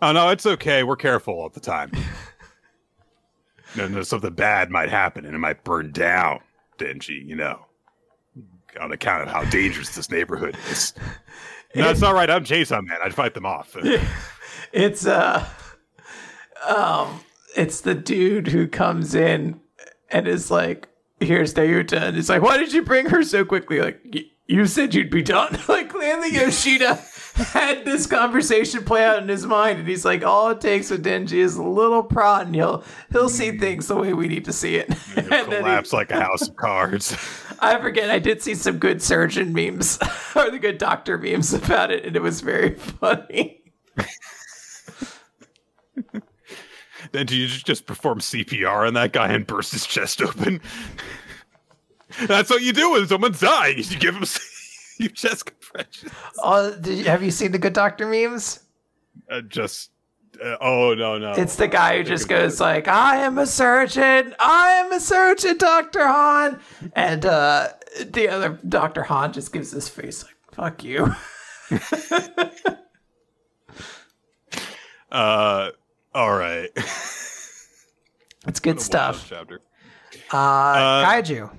Oh, 0.00 0.12
no, 0.12 0.28
it's 0.28 0.46
okay. 0.46 0.84
We're 0.84 0.96
careful 0.96 1.34
all 1.34 1.48
the 1.48 1.58
time. 1.58 1.90
no, 3.76 3.88
no, 3.88 4.02
something 4.02 4.32
bad 4.32 4.70
might 4.70 4.90
happen 4.90 5.24
and 5.26 5.34
it 5.34 5.38
might 5.38 5.64
burn 5.64 5.90
down, 5.90 6.40
Denji, 6.78 7.26
you 7.26 7.34
know, 7.34 7.66
on 8.80 8.92
account 8.92 9.24
of 9.24 9.28
how 9.28 9.42
dangerous 9.50 9.96
this 9.96 10.08
neighborhood 10.08 10.56
is. 10.70 10.94
No, 11.74 11.90
it's 11.90 12.02
all 12.02 12.14
right. 12.14 12.30
I'm 12.30 12.44
Jason, 12.44 12.86
man. 12.86 12.98
I'd 13.02 13.14
fight 13.14 13.34
them 13.34 13.46
off. 13.46 13.76
It's 14.72 15.06
uh, 15.06 15.48
um, 16.66 17.20
it's 17.56 17.80
the 17.80 17.94
dude 17.94 18.48
who 18.48 18.68
comes 18.68 19.14
in 19.14 19.60
and 20.10 20.28
is 20.28 20.50
like, 20.50 20.88
"Here's 21.20 21.54
Nayuta," 21.54 22.00
and 22.02 22.16
it's 22.16 22.28
like, 22.28 22.42
"Why 22.42 22.56
did 22.56 22.72
you 22.72 22.82
bring 22.82 23.06
her 23.06 23.22
so 23.22 23.44
quickly?" 23.44 23.80
Like, 23.80 24.00
"Y- 24.12 24.24
you 24.46 24.64
said 24.66 24.94
you'd 24.94 25.10
be 25.10 25.22
done. 25.22 25.58
like, 25.68 25.90
clearly 25.90 26.30
Yoshida 26.34 26.94
had 27.52 27.84
this 27.84 28.06
conversation 28.06 28.82
play 28.84 29.04
out 29.04 29.22
in 29.22 29.28
his 29.28 29.46
mind, 29.46 29.78
and 29.78 29.86
he's 29.88 30.04
like, 30.04 30.24
"All 30.24 30.50
it 30.50 30.60
takes 30.60 30.90
with 30.90 31.04
Denji 31.04 31.34
is 31.38 31.56
a 31.56 31.62
little 31.62 32.02
prod, 32.02 32.46
and 32.46 32.54
he'll 32.54 32.82
he'll 33.12 33.28
see 33.28 33.58
things 33.58 33.88
the 33.88 33.96
way 33.96 34.12
we 34.12 34.28
need 34.28 34.44
to 34.46 34.52
see 34.52 34.76
it." 34.76 34.88
and 35.16 35.26
then 35.52 35.64
he- 35.64 35.96
like 35.96 36.10
a 36.10 36.20
house 36.20 36.48
of 36.48 36.56
cards. 36.56 37.12
I 37.60 37.78
forget. 37.80 38.10
I 38.10 38.20
did 38.20 38.40
see 38.40 38.54
some 38.54 38.78
good 38.78 39.02
surgeon 39.02 39.52
memes 39.52 39.98
or 40.36 40.50
the 40.50 40.58
good 40.60 40.78
doctor 40.78 41.18
memes 41.18 41.52
about 41.52 41.90
it, 41.90 42.04
and 42.04 42.14
it 42.16 42.22
was 42.22 42.40
very 42.40 42.74
funny. 42.76 43.62
Then 47.12 47.26
do 47.26 47.36
you 47.36 47.48
just 47.48 47.86
perform 47.86 48.20
CPR 48.20 48.86
on 48.86 48.94
that 48.94 49.12
guy 49.12 49.28
and 49.32 49.46
burst 49.46 49.72
his 49.72 49.86
chest 49.86 50.22
open? 50.22 50.60
That's 52.26 52.50
what 52.50 52.62
you 52.62 52.72
do 52.72 52.92
when 52.92 53.06
someone's 53.06 53.40
dying. 53.40 53.78
You 53.78 53.98
give 53.98 54.14
him 54.16 54.24
you 54.98 55.08
chest 55.10 55.46
compressions. 55.46 56.12
Oh, 56.42 56.74
did 56.74 56.98
you, 56.98 57.04
have 57.04 57.22
you 57.22 57.30
seen 57.30 57.52
the 57.52 57.58
good 57.58 57.72
doctor 57.74 58.06
memes? 58.06 58.60
Uh, 59.30 59.42
just 59.42 59.90
uh, 60.42 60.56
oh 60.60 60.94
no 60.94 61.18
no. 61.18 61.32
It's 61.32 61.56
the 61.56 61.68
guy 61.68 61.98
who 61.98 62.04
just 62.04 62.28
goes 62.28 62.60
like, 62.60 62.88
"I 62.88 63.16
am 63.16 63.38
a 63.38 63.46
surgeon. 63.46 64.34
I 64.38 64.70
am 64.70 64.92
a 64.92 65.00
surgeon, 65.00 65.58
Doctor 65.58 66.06
Han," 66.06 66.60
and 66.94 67.26
uh, 67.26 67.68
the 68.04 68.28
other 68.28 68.58
Doctor 68.68 69.02
Han 69.04 69.32
just 69.32 69.52
gives 69.52 69.70
this 69.70 69.88
face 69.88 70.24
like, 70.24 70.36
"Fuck 70.52 70.84
you." 70.84 71.14
uh 75.10 75.70
all 76.14 76.36
right. 76.36 76.70
It's 78.46 78.60
good 78.60 78.80
stuff. 78.80 79.26
Chapter. 79.28 79.60
Uh, 80.30 81.04
Kaiju. 81.04 81.50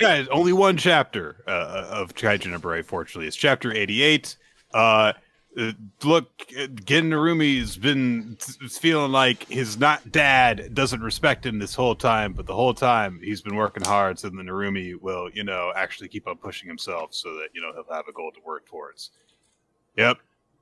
Yeah, 0.00 0.24
only 0.30 0.52
one 0.52 0.76
chapter 0.76 1.44
uh, 1.46 1.86
of 1.90 2.14
Kaiju 2.14 2.50
number 2.50 2.74
eight. 2.74 2.86
Fortunately, 2.86 3.26
it's 3.26 3.36
chapter 3.36 3.72
eighty-eight. 3.72 4.36
Uh, 4.74 5.12
uh, 5.58 5.72
look, 6.04 6.28
uh, 6.58 6.66
Gen 6.84 7.10
Narumi's 7.10 7.76
been 7.76 8.36
t- 8.40 8.68
feeling 8.68 9.12
like 9.12 9.48
his 9.48 9.78
not 9.78 10.10
dad 10.10 10.74
doesn't 10.74 11.00
respect 11.00 11.46
him 11.46 11.58
this 11.58 11.74
whole 11.74 11.94
time, 11.94 12.32
but 12.32 12.46
the 12.46 12.54
whole 12.54 12.74
time 12.74 13.20
he's 13.22 13.40
been 13.40 13.54
working 13.56 13.84
hard 13.84 14.18
so 14.18 14.28
the 14.28 14.36
Narumi 14.36 15.00
will, 15.00 15.30
you 15.32 15.44
know, 15.44 15.72
actually 15.76 16.08
keep 16.08 16.26
on 16.26 16.36
pushing 16.36 16.68
himself 16.68 17.14
so 17.14 17.34
that 17.34 17.48
you 17.54 17.62
know 17.62 17.72
he'll 17.72 17.94
have 17.94 18.08
a 18.08 18.12
goal 18.12 18.32
to 18.32 18.40
work 18.44 18.66
towards. 18.66 19.12
Yep. 19.96 20.18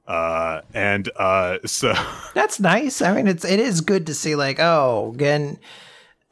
Uh, 0.07 0.61
and 0.75 1.09
uh, 1.17 1.59
so 1.65 1.95
That's 2.35 2.61
nice. 2.61 3.01
I 3.01 3.15
mean, 3.15 3.27
it's 3.27 3.45
it 3.45 3.59
is 3.61 3.81
good 3.81 4.07
to 4.09 4.15
see 4.15 4.35
like, 4.37 4.61
oh, 4.61 5.15
Gen, 5.17 5.59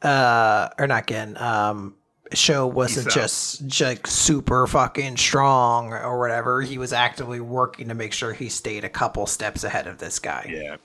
uh, 0.01 0.69
or 0.77 0.85
not 0.87 1.07
Gen, 1.07 1.37
um, 1.37 1.95
show 2.33 2.67
wasn't 2.67 3.09
just 3.09 3.81
like 3.81 4.05
super 4.07 4.67
fucking 4.67 5.17
strong 5.17 5.91
or 5.91 6.19
whatever. 6.19 6.61
He 6.61 6.77
was 6.77 6.93
actively 6.93 7.39
working 7.39 7.87
to 7.89 7.93
make 7.95 8.13
sure 8.13 8.33
he 8.33 8.49
stayed 8.49 8.83
a 8.83 8.89
couple 8.89 9.25
steps 9.25 9.63
ahead 9.63 9.87
of 9.87 9.97
this 9.97 10.19
guy. 10.19 10.49
Yeah. 10.49 10.77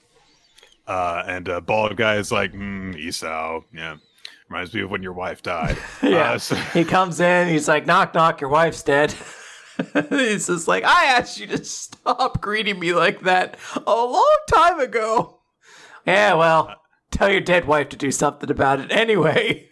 Uh, 0.86 1.22
and 1.26 1.48
uh, 1.48 1.60
bald 1.60 1.96
guy 1.96 2.16
is 2.16 2.32
like, 2.32 2.52
mm, 2.52 2.94
Isao. 2.94 3.64
Yeah. 3.74 3.96
Reminds 4.48 4.72
me 4.72 4.80
of 4.80 4.90
when 4.90 5.02
your 5.02 5.12
wife 5.12 5.42
died. 5.42 5.76
Yeah. 6.02 6.32
Uh, 6.32 6.38
so- 6.38 6.56
he 6.56 6.84
comes 6.84 7.20
in, 7.20 7.48
he's 7.48 7.68
like, 7.68 7.84
knock, 7.84 8.14
knock, 8.14 8.40
your 8.40 8.48
wife's 8.50 8.82
dead. 8.82 9.14
he's 10.10 10.46
just 10.46 10.68
like, 10.68 10.84
I 10.84 11.06
asked 11.06 11.38
you 11.38 11.46
to 11.48 11.64
stop 11.64 12.40
greeting 12.40 12.78
me 12.78 12.92
like 12.92 13.22
that 13.22 13.56
a 13.86 13.94
long 13.94 14.38
time 14.48 14.80
ago. 14.80 15.40
Yeah, 16.06 16.34
well, 16.34 16.74
tell 17.10 17.30
your 17.30 17.40
dead 17.40 17.66
wife 17.66 17.88
to 17.90 17.96
do 17.96 18.10
something 18.10 18.50
about 18.50 18.80
it 18.80 18.90
anyway. 18.90 19.68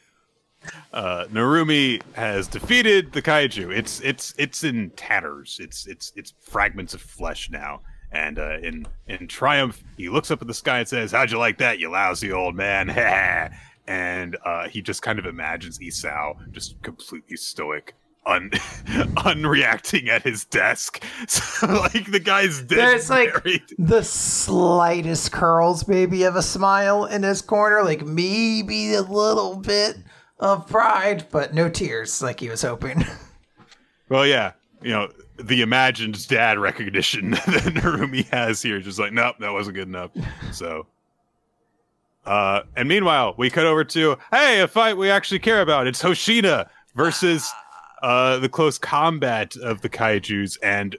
uh, 0.93 1.27
Narumi 1.27 2.03
has 2.15 2.49
defeated 2.49 3.13
the 3.13 3.23
kaiju. 3.23 3.77
It's 3.77 4.01
it's 4.01 4.35
it's 4.39 4.65
in 4.65 4.91
tatters. 4.91 5.59
It's 5.61 5.87
it's 5.87 6.13
it's 6.17 6.35
fragments 6.41 6.95
of 6.95 7.01
flesh 7.01 7.51
now. 7.51 7.81
And 8.13 8.39
uh, 8.39 8.59
in 8.63 8.87
in 9.09 9.27
triumph, 9.29 9.83
he 9.97 10.09
looks 10.09 10.31
up 10.31 10.41
at 10.41 10.49
the 10.49 10.55
sky 10.55 10.81
and 10.81 10.89
says, 10.89 11.13
"How'd 11.13 11.31
you 11.31 11.39
like 11.39 11.59
that, 11.59 11.79
you 11.79 11.91
lousy 11.91 12.33
old 12.33 12.55
man?" 12.55 12.91
and 13.87 14.37
uh, 14.45 14.69
he 14.69 14.83
just 14.83 15.03
kind 15.03 15.19
of 15.19 15.27
imagines 15.27 15.79
Isao 15.79 16.51
just 16.53 16.81
completely 16.83 17.37
stoic, 17.37 17.95
un 18.27 18.51
unreacting 19.25 20.09
at 20.09 20.23
his 20.23 20.45
desk. 20.45 21.03
So 21.29 21.67
like 21.67 22.11
the 22.11 22.21
guy's 22.21 22.61
dead. 22.63 22.79
There's 22.79 23.11
like 23.11 23.33
buried. 23.33 23.63
the 23.79 24.03
slightest 24.03 25.33
curls, 25.33 25.89
maybe, 25.89 26.25
of 26.25 26.37
a 26.37 26.43
smile 26.43 27.05
in 27.05 27.23
his 27.23 27.43
corner, 27.43 27.83
like 27.83 28.05
maybe 28.05 28.95
a 28.95 29.03
little 29.03 29.57
bit 29.57 29.97
of 30.39 30.67
pride, 30.67 31.27
but 31.31 31.55
no 31.55 31.69
tears 31.69 32.23
like 32.23 32.41
he 32.41 32.49
was 32.49 32.63
hoping. 32.63 33.05
Well, 34.09 34.25
yeah, 34.25 34.53
you 34.83 34.93
know, 34.93 35.11
the 35.37 35.63
imagined 35.63 36.29
dad 36.29 36.61
recognition 36.61 37.33
that 37.33 37.41
Narumi 37.75 38.25
has 38.29 38.63
here, 38.63 38.79
just 38.79 39.01
like, 39.01 39.13
nope, 39.13 39.35
that 39.41 39.53
wasn't 39.53 39.75
good 39.75 39.89
enough. 39.89 40.13
So, 40.53 40.87
uh, 42.25 42.61
and 42.77 42.89
meanwhile, 42.89 43.35
we 43.37 43.51
cut 43.51 43.67
over 43.67 43.83
to, 43.83 44.17
hey, 44.31 44.61
a 44.61 44.69
fight 44.69 44.97
we 44.97 45.11
actually 45.11 45.41
care 45.41 45.61
about. 45.61 45.89
It's 45.89 46.01
Hoshina 46.01 46.69
versus 46.95 47.51
uh, 48.07 48.39
the 48.39 48.49
close 48.49 48.79
combat 48.79 49.57
of 49.57 49.81
the 49.81 49.89
kaijus, 49.89 50.57
and 50.63 50.95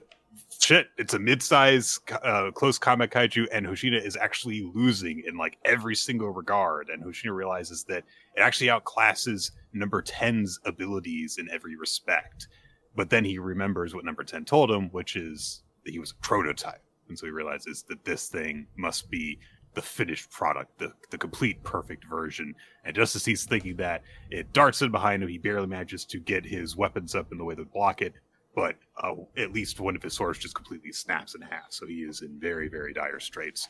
shit, 0.60 0.88
it's 0.98 1.14
a 1.14 1.18
mid-size 1.18 1.98
uh, 2.22 2.50
close 2.50 2.76
combat 2.76 3.10
kaiju, 3.10 3.46
and 3.50 3.66
Hoshina 3.66 3.98
is 3.98 4.14
actually 4.14 4.70
losing 4.74 5.22
in 5.26 5.38
like 5.38 5.56
every 5.64 5.96
single 5.96 6.28
regard. 6.28 6.90
And 6.90 7.02
Hoshina 7.02 7.34
realizes 7.34 7.84
that 7.84 8.04
it 8.36 8.40
actually 8.40 8.66
outclasses 8.66 9.52
number 9.72 10.02
10's 10.02 10.60
abilities 10.66 11.38
in 11.38 11.48
every 11.50 11.76
respect. 11.76 12.46
But 12.94 13.08
then 13.08 13.24
he 13.24 13.38
remembers 13.38 13.94
what 13.94 14.04
number 14.04 14.22
10 14.22 14.44
told 14.44 14.70
him, 14.70 14.90
which 14.90 15.16
is 15.16 15.62
that 15.86 15.92
he 15.92 15.98
was 15.98 16.10
a 16.10 16.16
prototype. 16.16 16.82
And 17.08 17.18
so 17.18 17.24
he 17.24 17.32
realizes 17.32 17.84
that 17.84 18.04
this 18.04 18.28
thing 18.28 18.66
must 18.76 19.10
be 19.10 19.38
the 19.74 19.82
finished 19.82 20.30
product, 20.30 20.78
the, 20.78 20.92
the 21.10 21.18
complete 21.18 21.62
perfect 21.62 22.04
version. 22.04 22.54
And 22.84 22.96
just 22.96 23.14
as 23.16 23.24
he's 23.24 23.44
thinking 23.44 23.76
that, 23.76 24.02
it 24.30 24.52
darts 24.52 24.82
in 24.82 24.90
behind 24.90 25.22
him. 25.22 25.28
He 25.28 25.38
barely 25.38 25.66
manages 25.66 26.04
to 26.06 26.18
get 26.18 26.44
his 26.44 26.76
weapons 26.76 27.14
up 27.14 27.30
in 27.32 27.38
the 27.38 27.44
way 27.44 27.54
that 27.54 27.72
block 27.72 28.02
it, 28.02 28.14
but 28.54 28.76
uh, 29.02 29.14
at 29.36 29.52
least 29.52 29.80
one 29.80 29.94
of 29.94 30.02
his 30.02 30.14
swords 30.14 30.38
just 30.38 30.54
completely 30.54 30.92
snaps 30.92 31.34
in 31.34 31.42
half. 31.42 31.66
So 31.70 31.86
he 31.86 32.00
is 32.00 32.22
in 32.22 32.38
very, 32.40 32.68
very 32.68 32.92
dire 32.92 33.20
straits. 33.20 33.68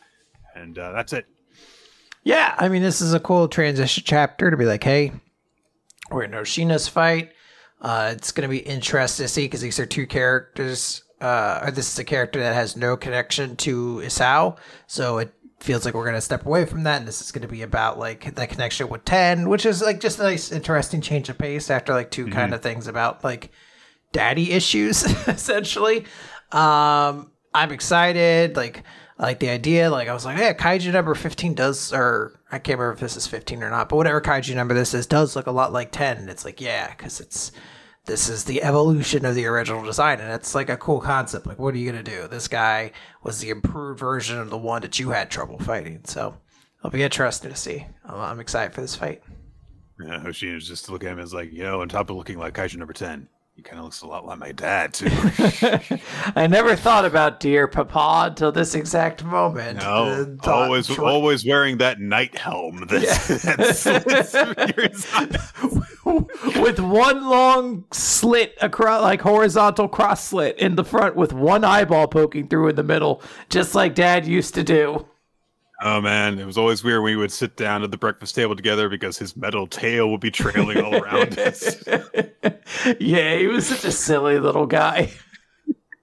And 0.54 0.78
uh, 0.78 0.92
that's 0.92 1.12
it. 1.12 1.26
Yeah, 2.24 2.54
I 2.58 2.68
mean, 2.68 2.82
this 2.82 3.00
is 3.00 3.14
a 3.14 3.20
cool 3.20 3.48
transition 3.48 4.04
chapter 4.06 4.50
to 4.50 4.56
be 4.56 4.64
like, 4.64 4.84
hey, 4.84 5.12
we're 6.10 6.24
in 6.24 6.32
Hoshina's 6.32 6.88
fight. 6.88 7.32
Uh, 7.80 8.12
it's 8.14 8.32
going 8.32 8.48
to 8.48 8.50
be 8.50 8.58
interesting 8.58 9.24
to 9.24 9.28
see 9.28 9.44
because 9.44 9.60
these 9.60 9.78
are 9.78 9.86
two 9.86 10.06
characters. 10.06 11.04
Uh, 11.20 11.60
or 11.64 11.70
this 11.72 11.92
is 11.92 11.98
a 11.98 12.04
character 12.04 12.38
that 12.38 12.54
has 12.54 12.76
no 12.76 12.96
connection 12.96 13.56
to 13.56 13.96
Isao, 14.04 14.56
so 14.86 15.18
it 15.18 15.32
feels 15.60 15.84
like 15.84 15.94
we're 15.94 16.04
going 16.04 16.14
to 16.14 16.20
step 16.20 16.46
away 16.46 16.64
from 16.64 16.84
that, 16.84 16.98
and 16.98 17.08
this 17.08 17.20
is 17.20 17.32
going 17.32 17.42
to 17.42 17.48
be 17.48 17.62
about 17.62 17.98
like 17.98 18.34
that 18.34 18.50
connection 18.50 18.88
with 18.88 19.04
Ten, 19.04 19.48
which 19.48 19.66
is 19.66 19.82
like 19.82 20.00
just 20.00 20.18
a 20.18 20.22
nice, 20.22 20.52
interesting 20.52 21.00
change 21.00 21.28
of 21.28 21.38
pace 21.38 21.70
after 21.70 21.92
like 21.92 22.10
2 22.10 22.28
kind 22.28 22.54
of 22.54 22.62
things 22.62 22.86
about 22.86 23.24
like 23.24 23.50
daddy 24.12 24.52
issues, 24.52 25.02
essentially. 25.28 26.04
Um, 26.52 27.32
I'm 27.54 27.72
excited. 27.72 28.56
Like, 28.56 28.84
like 29.18 29.40
the 29.40 29.48
idea. 29.48 29.90
Like 29.90 30.08
I 30.08 30.14
was 30.14 30.24
like, 30.24 30.38
yeah, 30.38 30.52
kaiju 30.52 30.92
number 30.92 31.14
fifteen 31.14 31.54
does, 31.54 31.92
or 31.92 32.38
I 32.50 32.58
can't 32.58 32.78
remember 32.78 32.94
if 32.94 33.00
this 33.00 33.16
is 33.16 33.26
fifteen 33.26 33.62
or 33.62 33.70
not, 33.70 33.88
but 33.88 33.96
whatever 33.96 34.20
kaiju 34.20 34.54
number 34.54 34.74
this 34.74 34.94
is 34.94 35.06
does 35.06 35.34
look 35.34 35.46
a 35.46 35.52
lot 35.52 35.72
like 35.72 35.90
ten. 35.90 36.18
And 36.18 36.30
it's 36.30 36.44
like, 36.44 36.60
yeah, 36.60 36.90
because 36.90 37.20
it's 37.20 37.52
this 38.08 38.28
is 38.28 38.44
the 38.44 38.62
evolution 38.62 39.24
of 39.24 39.34
the 39.34 39.46
original 39.46 39.84
design, 39.84 40.18
and 40.18 40.32
it's 40.32 40.54
like 40.54 40.70
a 40.70 40.76
cool 40.76 41.00
concept. 41.00 41.46
Like, 41.46 41.58
what 41.58 41.74
are 41.74 41.78
you 41.78 41.88
gonna 41.88 42.02
do? 42.02 42.26
This 42.26 42.48
guy 42.48 42.90
was 43.22 43.40
the 43.40 43.50
improved 43.50 44.00
version 44.00 44.38
of 44.38 44.50
the 44.50 44.58
one 44.58 44.82
that 44.82 44.98
you 44.98 45.10
had 45.10 45.30
trouble 45.30 45.58
fighting. 45.58 46.00
So 46.04 46.34
it'll 46.80 46.90
be 46.90 47.02
interesting 47.02 47.50
to 47.50 47.56
see. 47.56 47.86
I'm, 48.04 48.18
I'm 48.18 48.40
excited 48.40 48.74
for 48.74 48.80
this 48.80 48.96
fight. 48.96 49.22
Yeah, 50.00 50.20
Hoshina's 50.20 50.66
just 50.66 50.88
looking 50.88 51.08
at 51.08 51.12
him 51.12 51.18
as 51.20 51.34
like, 51.34 51.52
you 51.52 51.62
know, 51.62 51.82
on 51.82 51.88
top 51.88 52.08
of 52.08 52.16
looking 52.16 52.38
like 52.38 52.54
Kaiju 52.54 52.76
number 52.76 52.92
10, 52.94 53.28
he 53.58 53.62
kind 53.62 53.78
of 53.78 53.84
looks 53.84 54.02
a 54.02 54.06
lot 54.06 54.24
like 54.24 54.38
my 54.38 54.52
dad, 54.52 54.94
too. 54.94 55.08
I 56.36 56.46
never 56.46 56.76
thought 56.76 57.04
about 57.04 57.40
dear 57.40 57.66
Papa 57.66 58.28
until 58.30 58.52
this 58.52 58.76
exact 58.76 59.24
moment. 59.24 59.78
No, 59.78 60.38
always, 60.44 60.96
always 60.96 61.44
wearing 61.44 61.78
that 61.78 61.98
night 61.98 62.38
helm. 62.38 62.86
That's, 62.88 63.84
yeah. 63.86 65.82
with 66.56 66.80
one 66.80 67.28
long 67.28 67.84
slit 67.92 68.56
across, 68.60 69.02
like 69.02 69.20
horizontal 69.20 69.88
cross 69.88 70.24
slit 70.24 70.58
in 70.58 70.76
the 70.76 70.84
front, 70.84 71.16
with 71.16 71.32
one 71.32 71.64
eyeball 71.64 72.08
poking 72.08 72.48
through 72.48 72.68
in 72.68 72.76
the 72.76 72.82
middle, 72.82 73.22
just 73.50 73.74
like 73.74 73.94
Dad 73.94 74.26
used 74.26 74.54
to 74.54 74.62
do. 74.62 75.06
Oh 75.80 76.00
man, 76.00 76.40
it 76.40 76.44
was 76.44 76.58
always 76.58 76.82
weird 76.82 77.02
when 77.02 77.12
we 77.12 77.16
would 77.16 77.30
sit 77.30 77.56
down 77.56 77.84
at 77.84 77.92
the 77.92 77.96
breakfast 77.96 78.34
table 78.34 78.56
together 78.56 78.88
because 78.88 79.16
his 79.16 79.36
metal 79.36 79.66
tail 79.66 80.10
would 80.10 80.20
be 80.20 80.30
trailing 80.30 80.80
all 80.80 80.96
around 80.96 81.38
us. 81.38 81.84
yeah, 82.98 83.36
he 83.36 83.46
was 83.46 83.66
such 83.66 83.84
a 83.84 83.92
silly 83.92 84.40
little 84.40 84.66
guy. 84.66 85.12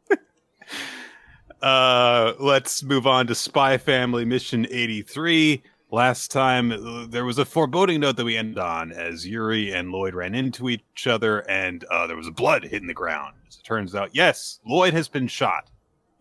uh, 1.61 2.33
let's 2.39 2.83
move 2.83 3.05
on 3.05 3.27
to 3.27 3.35
Spy 3.35 3.77
Family 3.77 4.23
Mission 4.23 4.65
83. 4.69 5.61
Last 5.95 6.29
time 6.29 6.73
uh, 6.73 7.05
there 7.07 7.23
was 7.23 7.37
a 7.37 7.45
foreboding 7.45 8.01
note 8.01 8.17
that 8.17 8.25
we 8.25 8.35
ended 8.35 8.59
on 8.59 8.91
as 8.91 9.25
Yuri 9.25 9.71
and 9.71 9.91
Lloyd 9.91 10.13
ran 10.13 10.35
into 10.35 10.69
each 10.69 11.07
other 11.07 11.39
and 11.49 11.85
uh, 11.85 12.05
there 12.05 12.17
was 12.17 12.29
blood 12.31 12.63
hitting 12.65 12.87
the 12.87 12.93
ground. 12.93 13.33
As 13.47 13.55
it 13.55 13.63
turns 13.63 13.95
out, 13.95 14.09
yes, 14.13 14.59
Lloyd 14.67 14.93
has 14.93 15.07
been 15.07 15.27
shot 15.27 15.69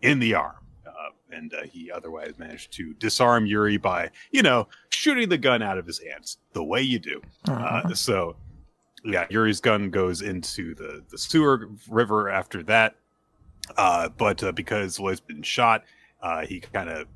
in 0.01 0.19
the 0.19 0.33
arm 0.33 0.55
and 1.35 1.53
uh, 1.53 1.63
he 1.63 1.91
otherwise 1.91 2.33
managed 2.37 2.71
to 2.73 2.93
disarm 2.93 3.45
Yuri 3.45 3.77
by, 3.77 4.09
you 4.31 4.41
know, 4.41 4.67
shooting 4.89 5.29
the 5.29 5.37
gun 5.37 5.61
out 5.61 5.77
of 5.77 5.85
his 5.85 5.99
hands 5.99 6.37
the 6.53 6.63
way 6.63 6.81
you 6.81 6.99
do. 6.99 7.21
Uh, 7.47 7.51
uh-huh. 7.51 7.81
Uh, 7.85 7.93
so, 7.93 8.35
yeah, 9.03 9.27
Yuri's 9.29 9.59
gun 9.59 9.89
goes 9.89 10.21
into 10.21 10.73
the 10.75 11.03
the 11.09 11.17
sewer 11.17 11.69
river 11.89 12.29
after 12.29 12.63
that. 12.63 12.95
Uh, 13.77 14.09
but 14.09 14.43
uh, 14.43 14.51
because 14.51 14.99
Lloyd's 14.99 15.19
been 15.19 15.43
shot, 15.43 15.83
uh, 16.21 16.45
he 16.45 16.59
kind 16.59 16.89
of 16.89 17.07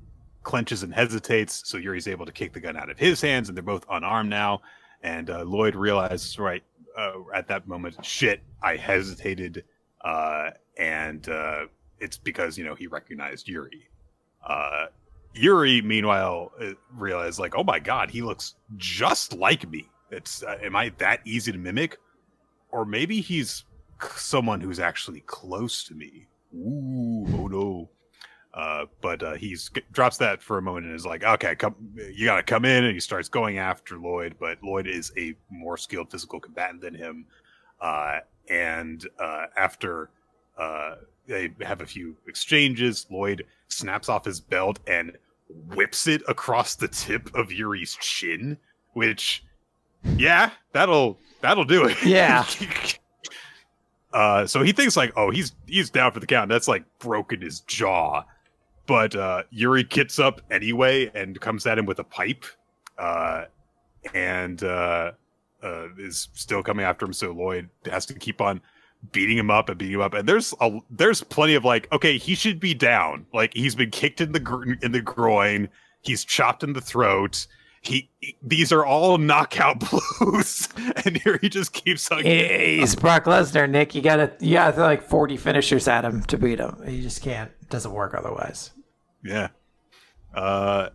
clenches 0.43 0.83
and 0.83 0.93
hesitates. 0.93 1.63
So 1.65 1.77
Yuri's 1.77 2.07
able 2.07 2.25
to 2.25 2.31
kick 2.31 2.53
the 2.53 2.59
gun 2.59 2.77
out 2.77 2.89
of 2.89 2.97
his 2.99 3.21
hands, 3.21 3.49
and 3.49 3.57
they're 3.57 3.63
both 3.63 3.85
unarmed 3.89 4.29
now. 4.29 4.61
And 5.01 5.29
Lloyd 5.29 5.75
realizes 5.75 6.37
right 6.37 6.63
at 7.33 7.47
that 7.47 7.67
moment, 7.67 8.03
shit, 8.03 8.41
I 8.61 8.75
hesitated, 8.75 9.63
and 10.77 11.27
it's 11.99 12.17
because 12.17 12.57
you 12.57 12.63
know 12.63 12.75
he 12.75 12.87
recognized 12.87 13.47
Yuri. 13.47 13.89
Uh, 14.45 14.87
Yuri, 15.35 15.81
meanwhile, 15.81 16.51
uh, 16.59 16.71
realized 16.95 17.39
like, 17.39 17.55
oh 17.55 17.63
my 17.63 17.79
god, 17.79 18.09
he 18.09 18.21
looks 18.21 18.55
just 18.77 19.33
like 19.33 19.69
me. 19.69 19.89
It's 20.11 20.43
uh, 20.43 20.57
am 20.63 20.75
I 20.75 20.89
that 20.97 21.21
easy 21.25 21.51
to 21.51 21.57
mimic, 21.57 21.97
or 22.71 22.85
maybe 22.85 23.21
he's 23.21 23.65
someone 24.15 24.61
who's 24.61 24.79
actually 24.79 25.21
close 25.21 25.83
to 25.85 25.93
me. 25.93 26.27
Ooh, 26.55 27.25
oh 27.33 27.47
no. 27.47 27.89
Uh, 28.53 28.85
but 29.01 29.21
uh, 29.21 29.33
he 29.35 29.55
drops 29.91 30.17
that 30.17 30.41
for 30.41 30.57
a 30.57 30.61
moment 30.61 30.87
and 30.87 30.95
is 30.95 31.05
like, 31.05 31.23
"Okay, 31.23 31.55
come, 31.55 31.75
you 32.11 32.25
gotta 32.25 32.43
come 32.43 32.65
in." 32.65 32.83
And 32.83 32.93
he 32.93 32.99
starts 32.99 33.29
going 33.29 33.59
after 33.59 33.97
Lloyd, 33.99 34.35
but 34.39 34.57
Lloyd 34.63 34.87
is 34.87 35.11
a 35.17 35.35
more 35.49 35.77
skilled 35.77 36.09
physical 36.09 36.39
combatant 36.39 36.81
than 36.81 36.95
him. 36.95 37.25
Uh, 37.79 38.19
and 38.49 39.07
uh, 39.19 39.45
after 39.55 40.09
uh, 40.57 40.95
they 41.27 41.51
have 41.61 41.81
a 41.81 41.85
few 41.85 42.17
exchanges, 42.27 43.05
Lloyd 43.09 43.45
snaps 43.67 44.09
off 44.09 44.25
his 44.25 44.39
belt 44.39 44.79
and 44.87 45.15
whips 45.75 46.07
it 46.07 46.21
across 46.27 46.75
the 46.75 46.87
tip 46.87 47.33
of 47.35 47.51
Yuri's 47.51 47.95
chin, 48.01 48.57
which 48.93 49.43
yeah, 50.17 50.51
that'll 50.73 51.19
that'll 51.41 51.65
do 51.65 51.85
it. 51.85 52.03
Yeah. 52.03 52.45
uh 54.13 54.47
so 54.47 54.63
he 54.63 54.71
thinks 54.71 54.97
like, 54.97 55.13
oh, 55.15 55.29
he's 55.29 55.53
he's 55.67 55.89
down 55.89 56.11
for 56.11 56.19
the 56.19 56.27
count. 56.27 56.49
That's 56.49 56.67
like 56.67 56.83
broken 56.99 57.41
his 57.41 57.61
jaw. 57.61 58.23
But 58.89 59.15
uh 59.15 59.43
Yuri 59.51 59.83
gets 59.83 60.17
up 60.17 60.41
anyway 60.49 61.11
and 61.13 61.39
comes 61.39 61.67
at 61.67 61.77
him 61.77 61.85
with 61.85 61.99
a 61.99 62.03
pipe. 62.03 62.43
Uh 62.97 63.45
and 64.15 64.63
uh 64.63 65.11
uh 65.63 65.87
is 65.99 66.29
still 66.33 66.63
coming 66.63 66.83
after 66.83 67.05
him, 67.05 67.13
so 67.13 67.31
Lloyd 67.31 67.69
has 67.85 68.07
to 68.07 68.15
keep 68.15 68.41
on 68.41 68.61
beating 69.11 69.37
him 69.37 69.51
up 69.51 69.69
and 69.69 69.77
beating 69.77 69.93
him 69.93 70.01
up. 70.01 70.15
And 70.15 70.27
there's 70.27 70.55
a 70.59 70.79
there's 70.89 71.23
plenty 71.23 71.53
of 71.53 71.63
like 71.63 71.87
okay 71.91 72.17
he 72.17 72.33
should 72.33 72.59
be 72.59 72.73
down. 72.73 73.27
Like 73.31 73.53
he's 73.53 73.75
been 73.75 73.91
kicked 73.91 74.21
in 74.21 74.31
the 74.31 74.39
gr- 74.39 74.73
in 74.81 74.91
the 74.91 75.01
groin. 75.01 75.69
He's 76.01 76.25
chopped 76.25 76.63
in 76.63 76.73
the 76.73 76.81
throat. 76.81 77.45
He, 77.81 78.09
these 78.41 78.73
are 78.73 78.85
all 78.85 79.17
knockout 79.17 79.79
blows. 80.19 80.67
And 81.05 81.15
here 81.17 81.37
he 81.39 81.47
just 81.47 81.73
keeps 81.73 82.11
on 82.11 82.23
he's 82.23 82.95
Brock 82.95 83.25
Lesnar 83.25 83.69
Nick. 83.69 83.93
You 83.93 84.01
gotta 84.01 84.33
you 84.39 84.53
gotta 84.53 84.81
like 84.81 85.03
40 85.03 85.37
finishers 85.37 85.87
at 85.87 86.03
him 86.05 86.23
to 86.23 86.37
beat 86.39 86.59
him. 86.59 86.75
You 86.87 87.03
just 87.03 87.21
can't 87.21 87.51
it 87.61 87.69
doesn't 87.69 87.91
work 87.91 88.15
otherwise 88.15 88.71
yeah 89.23 89.49
uh 90.33 90.89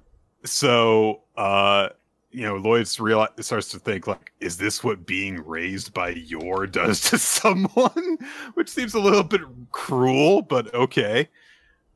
so 0.45 1.23
uh 1.37 1.89
you 2.35 2.43
know, 2.43 2.57
Lloyd's 2.57 2.99
real 2.99 3.27
starts 3.39 3.69
to 3.69 3.79
think 3.79 4.09
like, 4.09 4.33
is 4.41 4.57
this 4.57 4.83
what 4.83 5.07
being 5.07 5.47
raised 5.47 5.95
by 5.95 6.09
Yor 6.09 6.67
does 6.67 7.01
to 7.11 7.19
someone? 7.19 8.19
Which 8.55 8.69
seems 8.69 8.93
a 8.93 8.99
little 8.99 9.23
bit 9.23 9.41
cruel, 9.71 10.43
but 10.43 10.75
okay. 10.75 11.29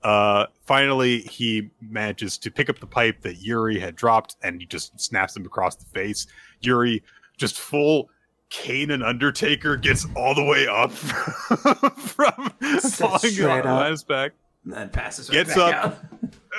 Uh, 0.05 0.47
finally, 0.65 1.23
he 1.23 1.71
manages 1.81 2.39
to 2.39 2.53
pick 2.53 2.71
up 2.71 2.79
the 2.79 2.87
pipe 2.87 3.21
that 3.23 3.39
Yuri 3.39 3.81
had 3.81 3.97
dropped, 3.97 4.37
and 4.45 4.61
he 4.61 4.67
just 4.67 4.99
snaps 5.01 5.37
him 5.37 5.45
across 5.45 5.75
the 5.75 5.87
face. 5.87 6.29
Yuri, 6.61 7.03
just 7.37 7.59
full 7.59 8.09
Kane 8.49 8.93
and 8.93 9.03
Undertaker, 9.03 9.77
gets 9.77 10.07
all 10.15 10.37
the 10.37 10.45
way 10.45 10.69
up 10.69 10.93
from 10.93 12.53
falling 12.81 13.67
on 13.67 13.91
his 13.91 14.05
back. 14.05 14.35
And 14.69 14.77
then 14.77 14.91
passes. 14.91 15.31
Right 15.31 15.47
gets 15.47 15.57
up, 15.57 16.05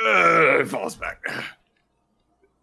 uh, 0.04 0.66
falls 0.66 0.96
back. 0.96 1.22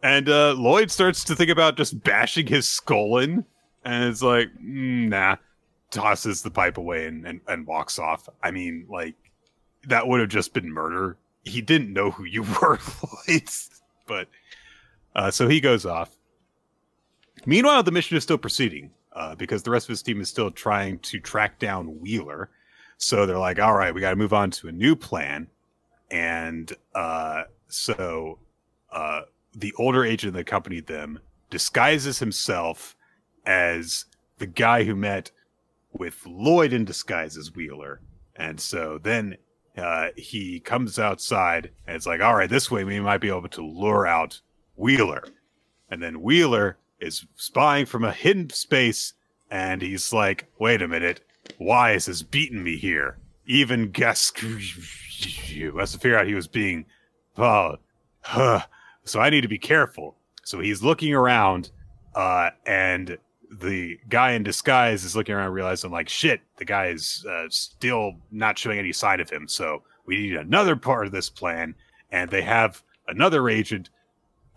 And 0.03 0.28
uh, 0.28 0.55
Lloyd 0.55 0.90
starts 0.90 1.22
to 1.22 1.36
think 1.36 1.51
about 1.51 1.76
just 1.76 2.03
bashing 2.03 2.49
his 2.49 2.66
skull 2.66 3.18
in, 3.18 3.44
and 3.84 4.05
it's 4.05 4.22
like, 4.22 4.49
mm, 4.61 5.09
nah, 5.09 5.36
tosses 5.92 6.42
the 6.42 6.51
pipe 6.51 6.78
away 6.78 7.07
and, 7.07 7.24
and, 7.24 7.40
and 7.47 7.64
walks 7.64 8.01
off. 8.01 8.28
I 8.42 8.51
mean, 8.51 8.86
like, 8.90 9.14
that 9.86 10.09
would 10.09 10.18
have 10.18 10.30
just 10.30 10.53
been 10.53 10.68
murder. 10.68 11.16
He 11.44 11.61
didn't 11.61 11.92
know 11.92 12.11
who 12.11 12.24
you 12.24 12.42
were, 12.61 12.80
Lloyd. 13.28 13.49
But 14.09 14.26
uh, 15.14 15.30
so 15.30 15.47
he 15.47 15.61
goes 15.61 15.86
off. 15.86 16.11
Meanwhile, 17.47 17.84
the 17.84 17.92
mission 17.92 18.16
is 18.16 18.24
still 18.24 18.38
proceeding 18.38 18.90
uh, 19.12 19.36
because 19.36 19.62
the 19.62 19.70
rest 19.70 19.86
of 19.86 19.90
his 19.90 20.03
team 20.03 20.20
is 20.20 20.28
still 20.28 20.51
trying 20.51 20.99
to 21.01 21.20
track 21.20 21.61
down 21.61 22.01
Wheeler. 22.01 22.51
So 22.99 23.26
they're 23.26 23.38
like, 23.38 23.59
all 23.59 23.74
right, 23.74 23.94
we 23.94 24.01
got 24.01 24.11
to 24.11 24.16
move 24.16 24.32
on 24.32 24.51
to 24.53 24.68
a 24.68 24.72
new 24.72 24.97
plan. 24.97 25.49
And 26.11 26.72
uh, 26.94 27.44
so 27.68 28.38
uh, 28.90 29.22
the 29.55 29.72
older 29.78 30.05
agent 30.05 30.34
that 30.34 30.40
accompanied 30.40 30.86
them 30.86 31.18
disguises 31.51 32.18
himself 32.18 32.97
as 33.44 34.07
the 34.38 34.47
guy 34.47 34.84
who 34.84 34.94
met 34.94 35.30
with 35.92 36.24
Lloyd 36.26 36.72
in 36.72 36.84
disguise 36.84 37.36
as 37.36 37.55
Wheeler. 37.55 38.01
And 38.34 38.61
so 38.61 38.99
then 39.03 39.36
uh, 39.76 40.09
he 40.16 40.61
comes 40.61 40.99
outside 40.99 41.70
and 41.86 41.97
it's 41.97 42.07
like, 42.07 42.20
all 42.20 42.34
right, 42.34 42.51
this 42.51 42.70
way 42.70 42.84
we 42.84 43.01
might 43.01 43.20
be 43.20 43.28
able 43.28 43.49
to 43.49 43.64
lure 43.64 44.07
out 44.07 44.40
Wheeler. 44.74 45.24
And 45.90 46.03
then 46.03 46.22
Wheeler 46.22 46.78
is 47.01 47.26
spying 47.34 47.86
from 47.86 48.05
a 48.05 48.12
hidden 48.12 48.51
space 48.51 49.14
and 49.51 49.80
he's 49.80 50.12
like, 50.12 50.51
wait 50.59 50.82
a 50.82 50.88
minute, 50.88 51.20
Wise 51.59 52.07
has 52.07 52.22
beaten 52.22 52.62
me 52.62 52.76
here. 52.76 53.18
Even 53.46 53.90
Gus 53.90 54.32
has 54.36 55.92
to 55.92 55.98
figure 55.98 56.18
out 56.18 56.26
he 56.26 56.34
was 56.34 56.48
being, 56.48 56.86
oh, 57.38 57.76
huh, 58.20 58.62
so 59.04 59.20
I 59.20 59.30
need 59.30 59.42
to 59.42 59.48
be 59.48 59.59
careful. 59.59 60.16
So 60.44 60.61
he's 60.61 60.82
looking 60.82 61.14
around, 61.14 61.70
uh, 62.14 62.50
and 62.66 63.18
the 63.50 63.98
guy 64.09 64.32
in 64.32 64.42
disguise 64.42 65.04
is 65.04 65.14
looking 65.14 65.34
around, 65.34 65.52
realizing 65.52 65.90
like, 65.90 66.09
shit, 66.09 66.40
the 66.57 66.64
guy 66.64 66.86
is 66.88 67.24
uh, 67.28 67.46
still 67.48 68.14
not 68.30 68.59
showing 68.59 68.78
any 68.78 68.92
sign 68.92 69.20
of 69.20 69.30
him. 69.30 69.48
So 69.48 69.82
we 70.07 70.16
need 70.16 70.36
another 70.36 70.76
part 70.76 71.07
of 71.07 71.12
this 71.12 71.30
plan, 71.30 71.74
and 72.11 72.30
they 72.30 72.42
have 72.42 72.82
another 73.09 73.48
agent 73.48 73.90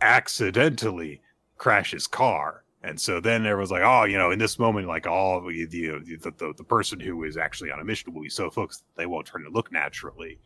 accidentally 0.01 1.21
crash 1.57 1.91
his 1.91 2.07
car. 2.07 2.63
And 2.82 2.99
so 2.99 3.19
then 3.19 3.43
was 3.57 3.71
like, 3.71 3.84
oh, 3.84 4.05
you 4.05 4.17
know, 4.17 4.32
in 4.32 4.39
this 4.39 4.57
moment, 4.57 4.88
like 4.88 5.05
all 5.05 5.41
the 5.41 5.65
the, 5.65 5.99
the, 6.38 6.53
the 6.57 6.63
person 6.63 6.99
who 6.99 7.23
is 7.25 7.36
actually 7.36 7.71
on 7.71 7.80
a 7.80 7.84
mission 7.84 8.13
will 8.13 8.21
be 8.21 8.30
so 8.30 8.49
focused 8.49 8.84
they 8.95 9.05
won't 9.05 9.27
turn 9.27 9.43
to 9.43 9.49
look 9.49 9.71
naturally. 9.71 10.39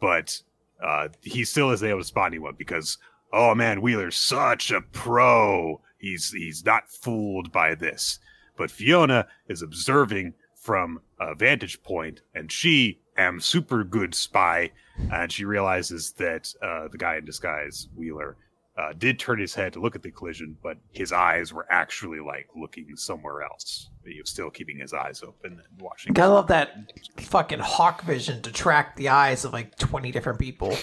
But 0.00 0.40
uh, 0.82 1.08
he 1.20 1.44
still 1.44 1.70
isn't 1.70 1.88
able 1.88 2.00
to 2.00 2.06
spot 2.06 2.28
anyone 2.28 2.54
because 2.56 2.98
oh 3.32 3.54
man, 3.54 3.80
Wheeler's 3.80 4.16
such 4.16 4.70
a 4.70 4.80
pro. 4.80 5.80
He's 5.98 6.32
he's 6.32 6.64
not 6.64 6.90
fooled 6.90 7.50
by 7.52 7.74
this. 7.74 8.18
But 8.56 8.70
Fiona 8.70 9.26
is 9.48 9.62
observing 9.62 10.34
from 10.54 11.00
a 11.18 11.34
vantage 11.34 11.82
point, 11.82 12.20
and 12.34 12.52
she 12.52 13.00
am 13.16 13.40
super 13.40 13.82
good 13.82 14.14
spy, 14.14 14.70
and 15.12 15.32
she 15.32 15.44
realizes 15.44 16.12
that 16.12 16.52
uh, 16.62 16.88
the 16.88 16.98
guy 16.98 17.16
in 17.16 17.24
disguise, 17.24 17.88
Wheeler, 17.96 18.36
uh, 18.76 18.92
did 18.96 19.18
turn 19.18 19.38
his 19.38 19.54
head 19.54 19.74
to 19.74 19.80
look 19.80 19.94
at 19.94 20.02
the 20.02 20.10
collision, 20.10 20.56
but 20.62 20.78
his 20.92 21.12
eyes 21.12 21.52
were 21.52 21.66
actually 21.70 22.20
like 22.20 22.48
looking 22.56 22.96
somewhere 22.96 23.42
else. 23.42 23.90
He 24.04 24.18
was 24.20 24.30
still 24.30 24.50
keeping 24.50 24.78
his 24.78 24.94
eyes 24.94 25.22
open 25.22 25.52
and 25.52 25.80
watching. 25.80 26.14
Gotta 26.14 26.32
love 26.32 26.46
that 26.48 26.92
fucking 27.18 27.58
hawk 27.58 28.02
vision 28.02 28.40
to 28.42 28.52
track 28.52 28.96
the 28.96 29.10
eyes 29.10 29.44
of 29.44 29.52
like 29.52 29.76
20 29.76 30.10
different 30.10 30.38
people. 30.38 30.74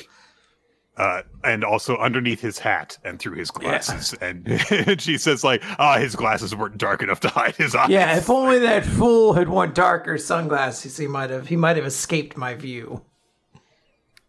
Uh, 0.98 1.22
and 1.46 1.64
also 1.64 1.96
underneath 1.98 2.42
his 2.42 2.60
hat 2.60 2.98
and 3.06 3.20
through 3.20 3.36
his 3.36 3.50
glasses. 3.52 4.14
Yeah. 4.22 4.28
And, 4.28 4.48
and 4.70 5.02
she 5.02 5.18
says, 5.18 5.46
like, 5.46 5.64
ah, 5.80 5.96
oh, 5.96 6.00
his 6.00 6.14
glasses 6.14 6.54
weren't 6.54 6.78
dark 6.78 7.02
enough 7.02 7.22
to 7.22 7.30
hide 7.30 7.56
his 7.56 7.74
eyes. 7.74 7.90
Yeah, 7.90 8.18
if 8.18 8.30
only 8.30 8.60
that 8.60 8.86
fool 8.86 9.32
had 9.32 9.48
worn 9.48 9.74
darker 9.74 10.18
sunglasses, 10.18 10.98
he 10.98 11.08
might 11.08 11.30
have 11.30 11.48
he 11.48 11.56
might 11.56 11.78
have 11.78 11.86
escaped 11.86 12.36
my 12.36 12.54
view. 12.54 13.02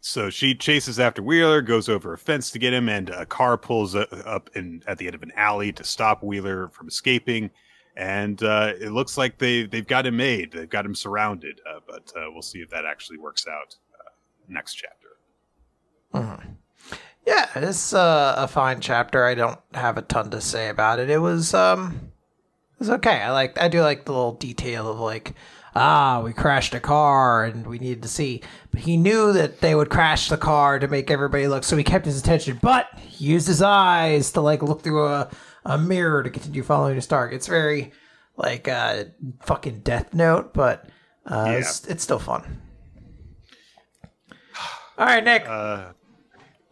So 0.01 0.31
she 0.31 0.55
chases 0.55 0.99
after 0.99 1.23
Wheeler, 1.23 1.61
goes 1.61 1.89
over 1.89 2.15
a 2.15 2.19
fence 2.19 2.51
to 2.53 2.59
get 2.59 2.73
him, 2.73 2.89
and 2.89 3.11
a 3.11 3.27
car 3.27 3.59
pulls 3.59 3.95
up 3.95 4.51
in 4.55 4.83
at 4.87 4.99
the 4.99 5.07
end 5.07 5.15
of 5.15 5.23
an 5.23 5.33
alley 5.37 5.73
to 5.73 5.85
stop 5.85 6.23
Wheeler 6.23 6.69
from 6.69 6.89
escaping. 6.89 7.51
And 7.97 8.43
uh, 8.43 8.73
it 8.81 8.93
looks 8.93 9.19
like 9.19 9.39
they 9.39 9.67
they've 9.67 9.87
got 9.87 10.07
him 10.07 10.17
made. 10.17 10.53
They've 10.53 10.71
got 10.71 10.87
him 10.87 10.95
surrounded. 10.95 11.61
Uh, 11.69 11.81
but 11.87 12.13
uh, 12.17 12.31
we'll 12.31 12.43
see 12.43 12.61
if 12.61 12.71
that 12.71 12.87
actually 12.87 13.19
works 13.19 13.47
out 13.47 13.77
uh, 13.95 14.11
next 14.49 14.75
chapter. 14.75 15.09
Mm-hmm. 16.15 16.53
Yeah, 17.27 17.49
it's 17.55 17.93
uh, 17.93 18.35
a 18.39 18.49
fine 18.49 18.81
chapter. 18.81 19.27
I 19.27 19.35
don't 19.35 19.61
have 19.75 19.99
a 19.99 20.03
ton 20.03 20.31
to 20.31 20.41
say 20.41 20.69
about 20.69 20.99
it. 20.99 21.11
It 21.11 21.19
was 21.19 21.53
um, 21.53 22.13
it 22.75 22.79
was 22.79 22.91
okay. 22.91 23.21
I 23.21 23.33
like 23.33 23.61
I 23.61 23.69
do 23.69 23.83
like 23.83 24.07
the 24.07 24.13
little 24.13 24.33
detail 24.33 24.89
of 24.89 24.99
like 24.99 25.35
ah, 25.81 26.21
we 26.23 26.33
crashed 26.33 26.75
a 26.75 26.81
car 26.81 27.45
and 27.45 27.67
we 27.67 27.79
needed 27.79 28.03
to 28.03 28.09
see. 28.09 28.43
But 28.71 28.81
he 28.81 28.97
knew 28.97 29.33
that 29.33 29.61
they 29.61 29.75
would 29.75 29.89
crash 29.89 30.29
the 30.29 30.37
car 30.37 30.79
to 30.79 30.87
make 30.87 31.11
everybody 31.11 31.49
look, 31.49 31.65
so 31.65 31.77
he 31.77 31.85
kept 31.85 32.05
his 32.05 32.21
attention. 32.21 32.59
But 32.61 32.89
he 32.99 33.25
used 33.25 33.47
his 33.47 33.63
eyes 33.63 34.33
to 34.33 34.41
like 34.41 34.63
look 34.63 34.83
through 34.83 35.07
a, 35.07 35.31
a 35.65 35.79
mirror 35.79 36.23
to 36.23 36.31
continue 36.31 36.63
following 36.63 36.97
his 36.97 37.07
target. 37.07 37.37
It's 37.37 37.47
very 37.47 37.93
like 38.37 38.69
uh, 38.69 39.05
fucking 39.43 39.81
Death 39.81 40.13
Note, 40.13 40.53
but 40.53 40.89
uh, 41.27 41.47
yeah. 41.47 41.53
it's, 41.59 41.87
it's 41.87 42.03
still 42.03 42.19
fun. 42.19 42.61
All 44.99 45.07
right, 45.07 45.25
Nick. 45.25 45.49
Uh, 45.49 45.93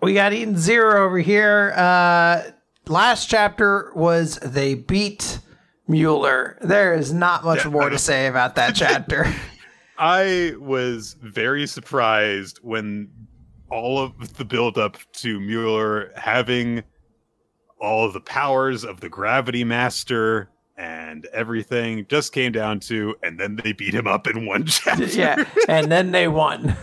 we 0.02 0.12
got 0.12 0.34
Eden 0.34 0.58
Zero 0.58 1.06
over 1.06 1.18
here. 1.18 1.72
Uh, 1.74 2.50
last 2.86 3.30
chapter 3.30 3.90
was 3.94 4.36
they 4.36 4.74
beat 4.74 5.40
Mueller. 5.88 6.58
There 6.60 6.94
is 6.94 7.12
not 7.12 7.44
much 7.44 7.64
yeah, 7.64 7.70
more 7.70 7.90
to 7.90 7.98
say 7.98 8.26
about 8.26 8.54
that 8.56 8.74
chapter. 8.76 9.32
I 9.98 10.54
was 10.58 11.16
very 11.20 11.66
surprised 11.66 12.58
when 12.62 13.10
all 13.70 13.98
of 13.98 14.36
the 14.36 14.44
buildup 14.44 14.98
to 15.14 15.40
Mueller 15.40 16.12
having 16.14 16.84
all 17.80 18.04
of 18.04 18.12
the 18.12 18.20
powers 18.20 18.84
of 18.84 19.00
the 19.00 19.08
gravity 19.08 19.64
master 19.64 20.48
and 20.76 21.26
everything 21.32 22.06
just 22.08 22.32
came 22.32 22.52
down 22.52 22.78
to 22.78 23.16
and 23.22 23.38
then 23.38 23.56
they 23.56 23.72
beat 23.72 23.92
him 23.94 24.06
up 24.06 24.26
in 24.28 24.46
one 24.46 24.66
chapter. 24.66 25.04
yeah, 25.06 25.44
and 25.68 25.90
then 25.90 26.12
they 26.12 26.28
won. 26.28 26.76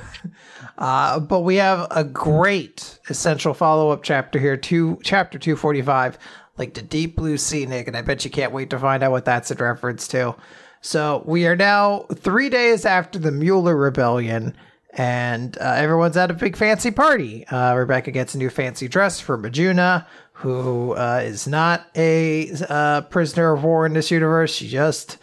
Uh, 0.78 1.20
but 1.20 1.41
we 1.41 1.56
have 1.56 1.88
a 1.91 2.03
great 2.03 2.99
essential 3.10 3.53
follow-up 3.53 4.03
chapter 4.03 4.38
here, 4.38 4.58
two 4.58 4.99
chapter 5.03 5.39
245 5.39 6.18
like 6.58 6.74
the 6.74 6.82
deep 6.82 7.16
blue 7.16 7.38
sea, 7.38 7.66
Nick, 7.66 7.88
and 7.88 7.97
I 7.97 8.01
bet 8.01 8.24
you 8.26 8.32
can't 8.32 8.53
wait 8.53 8.70
to 8.70 8.80
find 8.80 9.03
out 9.03 9.12
what 9.12 9.26
that's 9.26 9.51
in 9.51 9.58
reference 9.58 10.08
to. 10.10 10.36
So 10.82 11.24
we 11.26 11.47
are 11.47 11.56
now 11.56 12.06
three 12.14 12.49
days 12.49 12.86
after 12.86 13.18
the 13.20 13.32
Mueller 13.32 13.76
rebellion, 13.76 14.56
and 14.91 15.58
uh, 15.58 15.74
everyone's 15.76 16.16
at 16.16 16.32
a 16.32 16.36
big 16.36 16.56
fancy 16.56 16.91
party. 16.91 17.45
Uh, 17.47 17.76
Rebecca 17.76 18.12
gets 18.12 18.36
a 18.36 18.38
new 18.38 18.49
fancy 18.49 18.88
dress 18.88 19.20
for 19.20 19.38
Majuna, 19.38 20.06
who 20.34 20.93
uh, 20.93 21.22
is 21.24 21.47
not 21.47 21.88
a 21.95 22.51
uh, 22.70 23.01
prisoner 23.01 23.53
of 23.53 23.64
war 23.64 23.86
in 23.86 23.93
this 23.93 24.12
universe. 24.12 24.53
She 24.53 24.68
just 24.68 25.18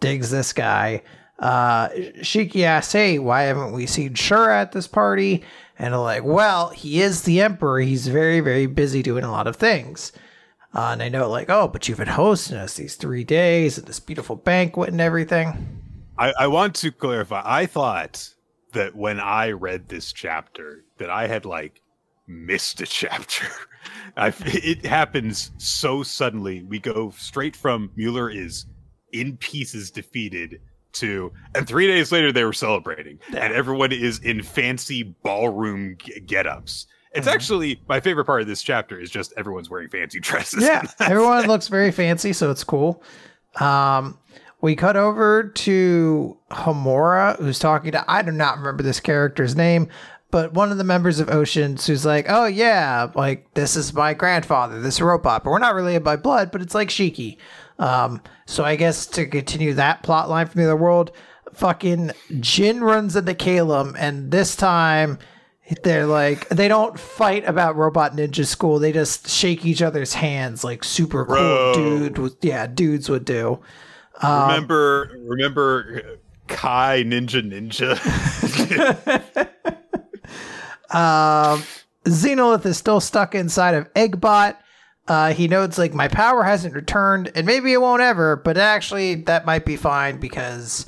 digs 0.00 0.30
this 0.30 0.52
guy. 0.52 1.02
Uh, 1.38 1.88
Shiki 2.20 2.62
asks, 2.62 2.92
"Hey, 2.92 3.18
why 3.18 3.42
haven't 3.42 3.72
we 3.72 3.86
seen 3.86 4.14
Shura 4.14 4.62
at 4.62 4.72
this 4.72 4.86
party?" 4.86 5.42
And 5.78 5.98
like, 6.00 6.22
"Well, 6.24 6.68
he 6.68 7.02
is 7.02 7.22
the 7.22 7.40
emperor. 7.40 7.80
He's 7.80 8.06
very, 8.06 8.40
very 8.40 8.66
busy 8.66 9.02
doing 9.02 9.24
a 9.24 9.32
lot 9.32 9.46
of 9.48 9.56
things." 9.56 10.12
Uh, 10.74 10.90
and 10.92 11.02
I 11.02 11.08
know, 11.08 11.28
like, 11.28 11.50
oh, 11.50 11.68
but 11.68 11.88
you've 11.88 11.98
been 11.98 12.08
hosting 12.08 12.56
us 12.56 12.74
these 12.74 12.96
three 12.96 13.24
days 13.24 13.78
at 13.78 13.86
this 13.86 14.00
beautiful 14.00 14.36
banquet 14.36 14.88
and 14.90 15.00
everything. 15.00 15.80
I, 16.18 16.32
I 16.38 16.46
want 16.46 16.74
to 16.76 16.90
clarify. 16.90 17.42
I 17.44 17.66
thought 17.66 18.30
that 18.72 18.94
when 18.94 19.20
I 19.20 19.50
read 19.50 19.88
this 19.88 20.12
chapter, 20.12 20.84
that 20.98 21.10
I 21.10 21.26
had 21.26 21.44
like 21.44 21.82
missed 22.26 22.80
a 22.80 22.86
chapter. 22.86 23.46
I, 24.16 24.32
it 24.46 24.86
happens 24.86 25.50
so 25.58 26.02
suddenly. 26.02 26.62
We 26.62 26.78
go 26.78 27.10
straight 27.16 27.56
from 27.56 27.90
Mueller 27.96 28.30
is 28.30 28.66
in 29.12 29.36
pieces 29.36 29.90
defeated 29.90 30.60
to, 30.94 31.32
and 31.54 31.66
three 31.66 31.86
days 31.86 32.12
later 32.12 32.32
they 32.32 32.44
were 32.44 32.52
celebrating, 32.52 33.18
and 33.28 33.52
everyone 33.52 33.92
is 33.92 34.18
in 34.18 34.42
fancy 34.42 35.02
ballroom 35.02 35.96
get 36.26 36.46
ups. 36.46 36.86
It's 37.14 37.26
mm-hmm. 37.26 37.34
actually 37.34 37.82
my 37.88 38.00
favorite 38.00 38.24
part 38.24 38.40
of 38.40 38.46
this 38.46 38.62
chapter 38.62 38.98
is 38.98 39.10
just 39.10 39.32
everyone's 39.36 39.68
wearing 39.68 39.88
fancy 39.88 40.20
dresses. 40.20 40.62
Yeah, 40.62 40.82
everyone 41.00 41.46
looks 41.46 41.68
very 41.68 41.90
fancy, 41.90 42.32
so 42.32 42.50
it's 42.50 42.64
cool. 42.64 43.02
Um, 43.56 44.18
we 44.62 44.76
cut 44.76 44.96
over 44.96 45.42
to 45.42 46.38
Homura, 46.50 47.36
who's 47.38 47.58
talking 47.58 47.92
to 47.92 48.04
I 48.10 48.22
do 48.22 48.30
not 48.30 48.58
remember 48.58 48.82
this 48.82 49.00
character's 49.00 49.56
name, 49.56 49.88
but 50.30 50.54
one 50.54 50.72
of 50.72 50.78
the 50.78 50.84
members 50.84 51.20
of 51.20 51.28
Oceans 51.28 51.86
who's 51.86 52.06
like, 52.06 52.26
"Oh 52.28 52.46
yeah, 52.46 53.10
like 53.14 53.52
this 53.54 53.76
is 53.76 53.92
my 53.92 54.14
grandfather, 54.14 54.80
this 54.80 55.00
robot, 55.00 55.44
but 55.44 55.50
we're 55.50 55.58
not 55.58 55.74
related 55.74 56.02
by 56.02 56.16
blood, 56.16 56.50
but 56.50 56.62
it's 56.62 56.74
like 56.74 56.88
Shiki." 56.88 57.36
Um, 57.78 58.22
so 58.46 58.64
I 58.64 58.76
guess 58.76 59.06
to 59.08 59.26
continue 59.26 59.74
that 59.74 60.02
plot 60.02 60.30
line 60.30 60.46
from 60.46 60.60
the 60.60 60.66
other 60.66 60.76
world, 60.76 61.12
fucking 61.52 62.12
Jin 62.40 62.82
runs 62.82 63.16
into 63.16 63.34
Calum, 63.34 63.94
and 63.98 64.30
this 64.30 64.56
time 64.56 65.18
they're 65.82 66.06
like 66.06 66.48
they 66.48 66.68
don't 66.68 66.98
fight 66.98 67.46
about 67.46 67.76
robot 67.76 68.14
ninja 68.16 68.46
school. 68.46 68.78
They 68.78 68.92
just 68.92 69.28
shake 69.28 69.64
each 69.64 69.82
other's 69.82 70.14
hands 70.14 70.64
like 70.64 70.84
super 70.84 71.24
Bro. 71.24 71.72
cool 71.74 71.74
dude. 71.74 72.18
With, 72.18 72.36
yeah, 72.44 72.66
dudes 72.66 73.08
would 73.08 73.24
do. 73.24 73.60
Um, 74.20 74.48
remember, 74.48 75.18
remember 75.22 76.18
Kai 76.48 77.02
Ninja 77.04 77.42
Ninja. 77.42 77.96
um, 80.94 81.62
Xenolith 82.04 82.66
is 82.66 82.76
still 82.76 83.00
stuck 83.00 83.34
inside 83.34 83.74
of 83.74 83.92
Eggbot. 83.94 84.56
Uh, 85.08 85.32
he 85.32 85.48
notes 85.48 85.78
like 85.78 85.94
my 85.94 86.08
power 86.08 86.44
hasn't 86.44 86.74
returned, 86.74 87.32
and 87.34 87.46
maybe 87.46 87.72
it 87.72 87.80
won't 87.80 88.02
ever, 88.02 88.36
but 88.36 88.56
actually 88.56 89.16
that 89.16 89.44
might 89.44 89.64
be 89.64 89.76
fine 89.76 90.18
because 90.18 90.86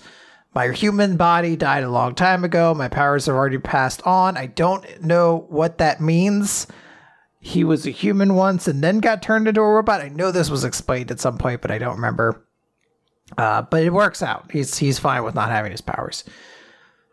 my 0.55 0.71
human 0.71 1.17
body 1.17 1.57
died 1.57 1.83
a 1.83 1.91
long 1.91 2.15
time 2.15 2.45
ago. 2.45 2.75
My 2.75 2.89
powers 2.89 3.27
have 3.27 3.35
already 3.35 3.59
passed 3.59 4.03
on. 4.07 4.37
I 4.37 4.47
don't 4.47 5.03
know 5.03 5.47
what 5.49 5.79
that 5.79 6.01
means. 6.01 6.67
He 7.41 7.65
was 7.65 7.87
a 7.87 7.91
human 7.91 8.35
once 8.35 8.69
and 8.69 8.83
then 8.83 9.01
got 9.01 9.21
turned 9.21 9.49
into 9.49 9.61
a 9.61 9.69
robot. 9.69 10.01
I 10.01 10.09
know 10.09 10.31
this 10.31 10.49
was 10.49 10.65
explained 10.65 11.11
at 11.11 11.21
some 11.21 11.39
point, 11.39 11.61
but 11.61 11.71
I 11.71 11.79
don't 11.79 11.97
remember. 11.97 12.47
Uh, 13.37 13.63
but 13.63 13.83
it 13.83 13.93
works 13.93 14.23
out. 14.23 14.51
He's 14.53 14.79
he's 14.79 14.99
fine 14.99 15.25
with 15.25 15.35
not 15.35 15.51
having 15.51 15.73
his 15.73 15.81
powers. 15.81 16.25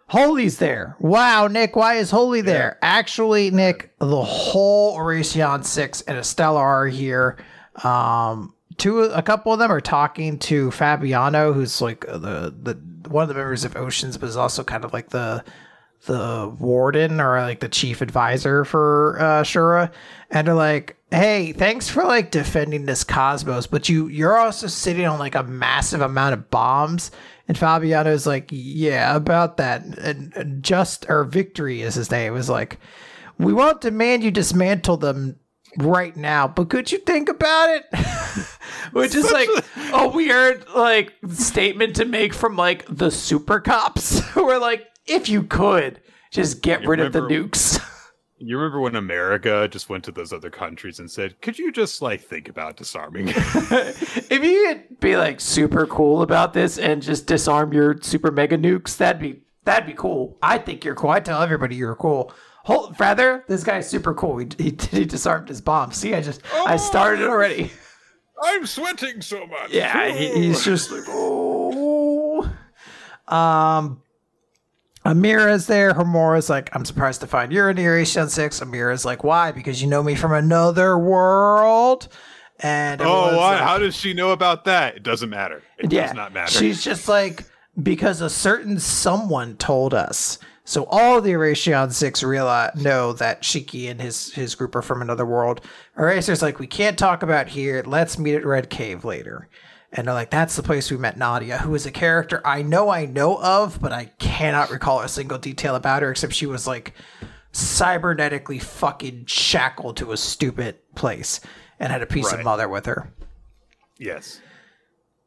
Holy's 0.08 0.58
there. 0.58 0.98
Wow, 1.00 1.48
Nick, 1.48 1.78
why 1.78 1.96
is 1.96 2.12
Holy 2.12 2.42
there? 2.42 2.78
Yeah. 2.82 2.88
Actually, 3.00 3.50
Nick, 3.50 3.94
the 4.00 4.22
whole 4.22 4.98
Oracion 4.98 5.64
6 5.64 6.02
and 6.02 6.18
Estella 6.18 6.60
are 6.60 6.86
here. 6.86 7.38
Um, 7.82 8.54
two 8.78 9.02
a 9.02 9.22
couple 9.22 9.54
of 9.54 9.60
them 9.60 9.72
are 9.72 9.82
talking 9.82 10.38
to 10.40 10.72
Fabiano, 10.72 11.54
who's 11.54 11.82
like 11.82 12.06
the 12.06 12.54
the 12.62 12.80
one 13.10 13.24
of 13.24 13.28
the 13.30 13.36
members 13.36 13.66
of 13.66 13.76
Oceans, 13.76 14.18
but 14.18 14.30
is 14.30 14.38
also 14.38 14.64
kind 14.64 14.86
of 14.86 14.94
like 14.94 15.10
the 15.10 15.44
the 16.06 16.54
warden 16.60 17.22
or 17.22 17.40
like 17.42 17.60
the 17.60 17.70
chief 17.70 18.02
advisor 18.02 18.66
for 18.66 19.18
uh, 19.20 19.44
Shura, 19.44 19.92
and 20.30 20.48
are 20.50 20.56
like, 20.56 20.98
"Hey, 21.12 21.54
thanks 21.54 21.90
for 21.90 22.04
like 22.04 22.32
defending 22.32 22.86
this 22.86 23.04
cosmos, 23.04 23.68
but 23.68 23.90
you 23.90 24.08
you're 24.08 24.38
also 24.38 24.68
sitting 24.68 25.06
on 25.06 25.20
like 25.20 25.36
a 25.36 25.44
massive 25.44 26.02
amount 26.02 26.34
of 26.34 26.50
bombs." 26.50 27.12
And 27.48 27.58
Fabiano 27.58 28.12
is 28.12 28.26
like, 28.26 28.50
"Yeah, 28.52 29.16
about 29.16 29.58
that." 29.58 29.84
And, 29.84 30.34
and 30.36 30.64
just 30.64 31.06
or 31.10 31.24
Victory 31.24 31.82
is 31.82 31.96
his 31.96 32.10
name. 32.10 32.34
It 32.34 32.36
Was 32.36 32.50
like, 32.50 32.80
"We 33.38 33.54
won't 33.54 33.82
demand 33.82 34.24
you 34.24 34.32
dismantle 34.32 34.98
them 34.98 35.38
right 35.78 36.16
now, 36.16 36.48
but 36.48 36.70
could 36.70 36.92
you 36.92 37.00
think 37.00 37.30
about 37.30 37.70
it? 37.70 37.86
Which 38.92 39.16
is 39.16 39.32
like 39.32 39.50
a 39.94 40.08
weird 40.08 40.66
like 40.76 41.14
statement 41.30 41.96
to 41.98 42.06
make 42.06 42.34
from 42.34 42.56
like 42.56 42.86
the 42.90 43.12
super 43.12 43.60
cops 43.60 44.20
who 44.32 44.50
are 44.50 44.60
like, 44.60 44.88
if 45.06 45.30
you 45.30 45.44
could 45.44 46.02
just 46.32 46.62
get 46.62 46.84
you 46.84 46.90
rid 46.90 47.00
of 47.00 47.14
the 47.14 47.22
nukes. 47.22 47.80
You 48.44 48.58
remember 48.58 48.80
when 48.80 48.96
America 48.96 49.68
just 49.68 49.88
went 49.88 50.04
to 50.06 50.12
those 50.12 50.34
other 50.34 50.50
countries 50.50 50.98
and 50.98 51.12
said, 51.12 51.40
"Could 51.44 51.60
you 51.60 51.72
just 51.72 52.02
like 52.02 52.22
think 52.22 52.50
about 52.50 52.76
disarming?" 52.76 53.28
if 53.28 54.32
you 54.32 54.66
could 54.68 55.00
be 55.00 55.16
like 55.16 55.40
super 55.40 55.86
cool 55.86 56.24
about 56.24 56.54
this 56.54 56.80
and 56.80 57.04
just 57.04 57.28
disarm 57.28 57.72
your 57.72 57.98
super 58.02 58.32
mega 58.32 58.58
nukes, 58.58 58.98
that'd 58.98 59.22
be 59.22 59.44
that'd 59.64 59.86
be 59.86 59.94
cool. 59.94 60.40
I 60.42 60.58
think 60.58 60.84
you're 60.84 60.96
cool. 60.96 61.12
I 61.12 61.20
tell 61.20 61.44
everybody 61.44 61.76
you're 61.76 61.96
cool. 61.96 62.34
Hold, 62.64 63.00
rather, 63.00 63.44
this 63.48 63.64
guy's 63.64 63.90
super 63.90 64.14
cool. 64.14 64.38
He, 64.38 64.48
he, 64.58 64.78
he 64.92 65.06
disarmed 65.06 65.50
his 65.50 65.62
bomb. 65.62 65.92
See, 65.92 66.14
I 66.14 66.22
just 66.22 66.42
I 66.54 66.78
started 66.78 67.28
already. 67.28 67.72
I'm 68.44 68.66
sweating 68.66 69.22
so 69.22 69.46
much. 69.48 69.72
Yeah, 69.72 70.12
he, 70.12 70.34
he's 70.34 70.64
just 70.64 70.92
like, 70.92 71.04
oh. 71.08 72.52
Um, 73.28 74.02
Amira's 75.06 75.68
there. 75.68 75.94
Homura's 75.94 76.50
like, 76.50 76.76
I'm 76.76 76.86
surprised 76.86 77.22
to 77.22 77.28
find 77.28 77.52
you're 77.52 77.70
in 77.70 77.78
Oracion 77.78 78.30
6. 78.30 78.60
Amira's 78.60 79.06
like, 79.06 79.24
why? 79.24 79.52
Because 79.52 79.82
you 79.82 79.88
know 79.88 80.04
me 80.04 80.16
from 80.16 80.34
another 80.34 80.98
world. 80.98 82.08
And 82.60 83.02
oh, 83.02 83.38
why? 83.38 83.54
like- 83.54 83.62
how 83.62 83.78
does 83.80 83.96
she 83.96 84.14
know 84.14 84.32
about 84.32 84.66
that? 84.66 84.96
It 84.98 85.04
doesn't 85.04 85.30
matter. 85.30 85.64
It 85.80 85.92
yeah, 85.92 86.08
does 86.08 86.16
not 86.16 86.34
matter. 86.34 86.52
She's 86.52 86.84
just 86.84 87.08
like, 87.08 87.46
because 87.82 88.22
a 88.22 88.30
certain 88.30 88.80
someone 88.80 89.56
told 89.58 89.94
us. 89.94 90.38
So 90.64 90.86
all 90.86 91.22
the 91.22 91.32
Oracion 91.32 91.92
Six 91.92 92.24
realize 92.24 92.76
know 92.76 93.14
that 93.14 93.42
Shiki 93.42 93.90
and 93.90 94.00
his 94.02 94.32
his 94.34 94.56
group 94.56 94.76
are 94.76 94.82
from 94.82 95.02
another 95.02 95.26
world. 95.26 95.62
Eraser's 95.98 96.42
like, 96.42 96.60
we 96.60 96.68
can't 96.68 96.98
talk 96.98 97.24
about 97.24 97.48
here. 97.50 97.84
Let's 97.86 98.18
meet 98.20 98.36
at 98.36 98.46
Red 98.46 98.70
Cave 98.70 99.04
later. 99.04 99.50
And 99.94 100.08
they're 100.08 100.14
like, 100.14 100.30
that's 100.30 100.56
the 100.56 100.64
place 100.64 100.90
we 100.90 100.96
met 100.98 101.18
Nadia, 101.18 101.58
who 101.58 101.76
is 101.76 101.86
a 101.86 101.92
character 101.92 102.42
I 102.46 102.62
know 102.62 102.90
I 102.90 103.06
know 103.06 103.42
of, 103.42 103.82
but 103.82 103.92
I 103.92 104.06
cannot 104.20 104.70
recall 104.72 105.02
a 105.02 105.10
single 105.10 105.38
detail 105.38 105.76
about 105.76 106.02
her 106.02 106.12
except 106.12 106.34
she 106.34 106.46
was 106.46 106.66
like 106.66 106.94
cybernetically 107.52 108.62
fucking 108.62 109.26
shackled 109.26 109.98
to 109.98 110.12
a 110.14 110.18
stupid 110.18 110.78
place 110.96 111.42
and 111.80 111.92
had 111.92 112.02
a 112.02 112.06
piece 112.06 112.32
of 112.32 112.44
mother 112.44 112.70
with 112.70 112.86
her. 112.86 113.12
yes. 113.98 114.40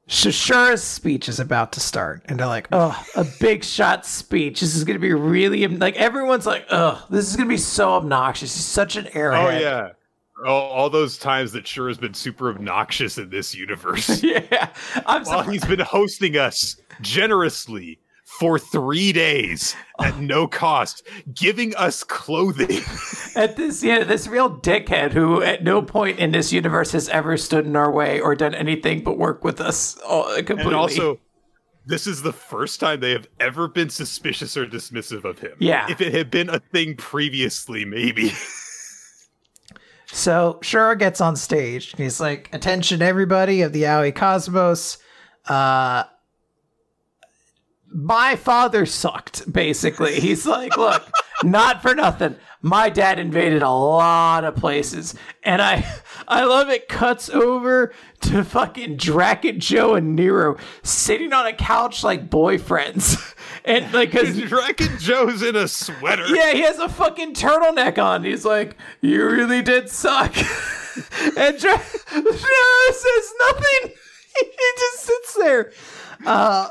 Shashura's 0.08 0.84
speech 0.84 1.28
is 1.28 1.40
about 1.40 1.72
to 1.72 1.80
start, 1.80 2.22
and 2.26 2.38
they're 2.38 2.46
like, 2.46 2.68
"Oh, 2.72 3.02
a 3.16 3.24
big 3.40 3.64
shot 3.64 4.04
speech. 4.04 4.60
This 4.60 4.76
is 4.76 4.84
going 4.84 4.96
to 4.96 5.00
be 5.00 5.14
really 5.14 5.66
like 5.66 5.96
everyone's 5.96 6.44
like, 6.44 6.66
oh, 6.70 7.04
this 7.08 7.28
is 7.28 7.36
going 7.36 7.48
to 7.48 7.52
be 7.52 7.58
so 7.58 7.92
obnoxious. 7.92 8.54
He's 8.54 8.66
such 8.66 8.96
an 8.96 9.08
arrogant. 9.14 9.54
Oh 9.56 9.58
yeah. 9.58 9.90
All, 10.46 10.62
all 10.70 10.90
those 10.90 11.16
times 11.16 11.52
that 11.52 11.66
sure 11.66 11.88
has 11.88 11.96
been 11.96 12.12
super 12.12 12.50
obnoxious 12.50 13.16
in 13.16 13.30
this 13.30 13.54
universe. 13.54 14.22
yeah. 14.22 14.68
I'm 15.06 15.22
While 15.22 15.38
surprised. 15.38 15.50
he's 15.52 15.64
been 15.64 15.80
hosting 15.86 16.36
us 16.36 16.76
generously 17.00 17.98
for 18.38 18.58
three 18.58 19.12
days 19.12 19.76
at 20.00 20.18
no 20.18 20.46
cost, 20.46 21.06
giving 21.32 21.74
us 21.76 22.02
clothing. 22.02 22.82
At 23.36 23.56
this, 23.56 23.82
yeah, 23.82 24.04
this 24.04 24.26
real 24.26 24.48
dickhead 24.60 25.12
who 25.12 25.42
at 25.42 25.64
no 25.64 25.82
point 25.82 26.20
in 26.20 26.30
this 26.30 26.52
universe 26.52 26.92
has 26.92 27.08
ever 27.08 27.36
stood 27.36 27.66
in 27.66 27.74
our 27.74 27.90
way 27.90 28.20
or 28.20 28.36
done 28.36 28.54
anything 28.54 29.02
but 29.02 29.18
work 29.18 29.42
with 29.42 29.60
us 29.60 29.98
uh, 30.06 30.36
completely. 30.36 30.66
And 30.66 30.74
also, 30.74 31.18
this 31.84 32.06
is 32.06 32.22
the 32.22 32.32
first 32.32 32.78
time 32.78 33.00
they 33.00 33.10
have 33.10 33.26
ever 33.40 33.66
been 33.66 33.90
suspicious 33.90 34.56
or 34.56 34.66
dismissive 34.66 35.24
of 35.24 35.40
him. 35.40 35.56
Yeah. 35.58 35.90
If 35.90 36.00
it 36.00 36.14
had 36.14 36.30
been 36.30 36.48
a 36.48 36.60
thing 36.60 36.96
previously, 36.96 37.84
maybe. 37.84 38.32
So 40.14 40.60
Shura 40.62 40.96
gets 40.96 41.20
on 41.20 41.34
stage. 41.34 41.92
He's 41.96 42.20
like, 42.20 42.48
"Attention, 42.52 43.02
everybody 43.02 43.62
of 43.62 43.72
the 43.72 43.84
Aoi 43.84 44.12
Cosmos. 44.12 44.98
Uh, 45.46 46.04
my 47.92 48.36
father 48.36 48.86
sucked 48.86 49.50
basically. 49.52 50.18
He's 50.20 50.46
like 50.46 50.76
look 50.76 51.08
not 51.42 51.82
for 51.82 51.94
nothing. 51.94 52.36
My 52.62 52.88
dad 52.88 53.18
invaded 53.18 53.62
a 53.62 53.68
lot 53.70 54.44
of 54.44 54.56
places 54.56 55.14
and 55.42 55.60
i 55.60 55.84
i 56.26 56.44
love 56.44 56.70
it 56.70 56.88
cuts 56.88 57.28
over 57.28 57.92
to 58.22 58.42
fucking 58.42 58.96
Drakken 58.96 59.58
Joe 59.58 59.94
and 59.94 60.16
Nero 60.16 60.56
sitting 60.82 61.32
on 61.32 61.46
a 61.46 61.52
couch 61.52 62.02
like 62.04 62.30
boyfriends. 62.30 63.30
And 63.66 63.90
like 63.94 64.10
cuz 64.12 64.38
Drakken 64.40 65.00
Joe's 65.00 65.42
in 65.42 65.56
a 65.56 65.66
sweater. 65.68 66.26
yeah 66.28 66.52
he 66.52 66.60
has 66.62 66.78
a 66.78 66.88
fucking 66.88 67.32
turtleneck 67.34 67.96
on. 67.98 68.22
He's 68.24 68.44
like 68.44 68.76
you 69.00 69.24
really 69.26 69.62
did 69.62 69.88
suck. 69.88 70.34
And 71.36 71.58
Dra- 71.58 71.82
Nero 72.12 72.92
says 72.92 73.34
nothing 73.46 73.94
he 74.36 74.72
just 74.78 75.00
sits 75.02 75.34
there 75.34 75.72
oh. 76.26 76.70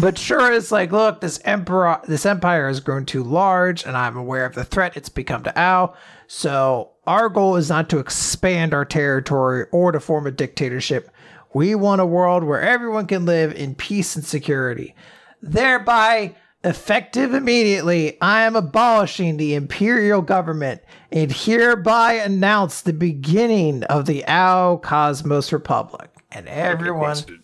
but 0.00 0.14
Shura 0.16 0.52
is 0.52 0.72
like, 0.72 0.92
look, 0.92 1.20
this 1.20 1.40
emperor, 1.44 2.00
this 2.06 2.26
empire 2.26 2.68
has 2.68 2.80
grown 2.80 3.04
too 3.04 3.22
large, 3.22 3.84
and 3.84 3.96
I'm 3.96 4.16
aware 4.16 4.46
of 4.46 4.54
the 4.54 4.64
threat 4.64 4.96
it's 4.96 5.08
become 5.08 5.42
to 5.44 5.58
Ao. 5.58 5.94
So 6.26 6.90
our 7.06 7.28
goal 7.28 7.56
is 7.56 7.68
not 7.68 7.88
to 7.90 7.98
expand 7.98 8.74
our 8.74 8.84
territory 8.84 9.66
or 9.72 9.92
to 9.92 10.00
form 10.00 10.26
a 10.26 10.30
dictatorship. 10.30 11.10
We 11.54 11.74
want 11.74 12.00
a 12.00 12.06
world 12.06 12.44
where 12.44 12.62
everyone 12.62 13.06
can 13.06 13.26
live 13.26 13.52
in 13.52 13.74
peace 13.74 14.16
and 14.16 14.24
security. 14.24 14.94
Thereby, 15.42 16.36
effective 16.64 17.34
immediately, 17.34 18.20
I 18.20 18.42
am 18.42 18.56
abolishing 18.56 19.36
the 19.36 19.54
imperial 19.54 20.22
government 20.22 20.82
and 21.10 21.32
hereby 21.32 22.14
announce 22.14 22.82
the 22.82 22.92
beginning 22.92 23.84
of 23.84 24.06
the 24.06 24.24
Ao 24.26 24.76
Cosmos 24.76 25.52
Republic. 25.52 26.10
And 26.30 26.48
everyone. 26.48 27.16
Question. 27.16 27.42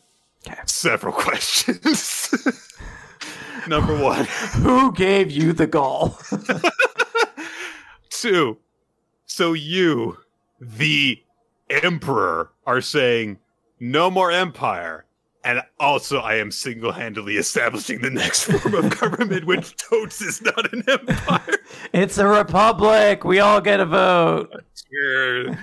Several 0.67 1.13
questions. 1.15 2.35
Number 3.69 3.97
one. 3.97 4.25
who 4.63 4.93
gave 4.93 5.31
you 5.31 5.53
the 5.53 5.67
gall 5.67 6.19
Two. 8.11 8.59
So 9.27 9.53
you, 9.53 10.19
the 10.61 11.23
emperor, 11.71 12.51
are 12.67 12.81
saying 12.81 13.39
no 13.79 14.11
more 14.11 14.33
empire. 14.33 15.05
And 15.49 15.63
also, 15.81 16.19
I 16.19 16.35
am 16.35 16.51
single 16.51 16.93
handedly 16.93 17.39
establishing 17.39 18.03
the 18.03 18.11
next 18.11 18.45
form 18.45 18.75
of 18.75 19.01
government, 19.01 19.47
which 19.47 19.75
totes 19.77 20.21
is 20.21 20.43
not 20.43 20.71
an 20.75 20.85
empire. 20.87 21.55
it's 21.95 22.19
a 22.19 22.27
republic 22.27 23.25
we 23.25 23.41
all 23.41 23.63
get 23.63 23.81
a 23.81 23.87
vote 23.87 24.53
Uh, 24.53 25.55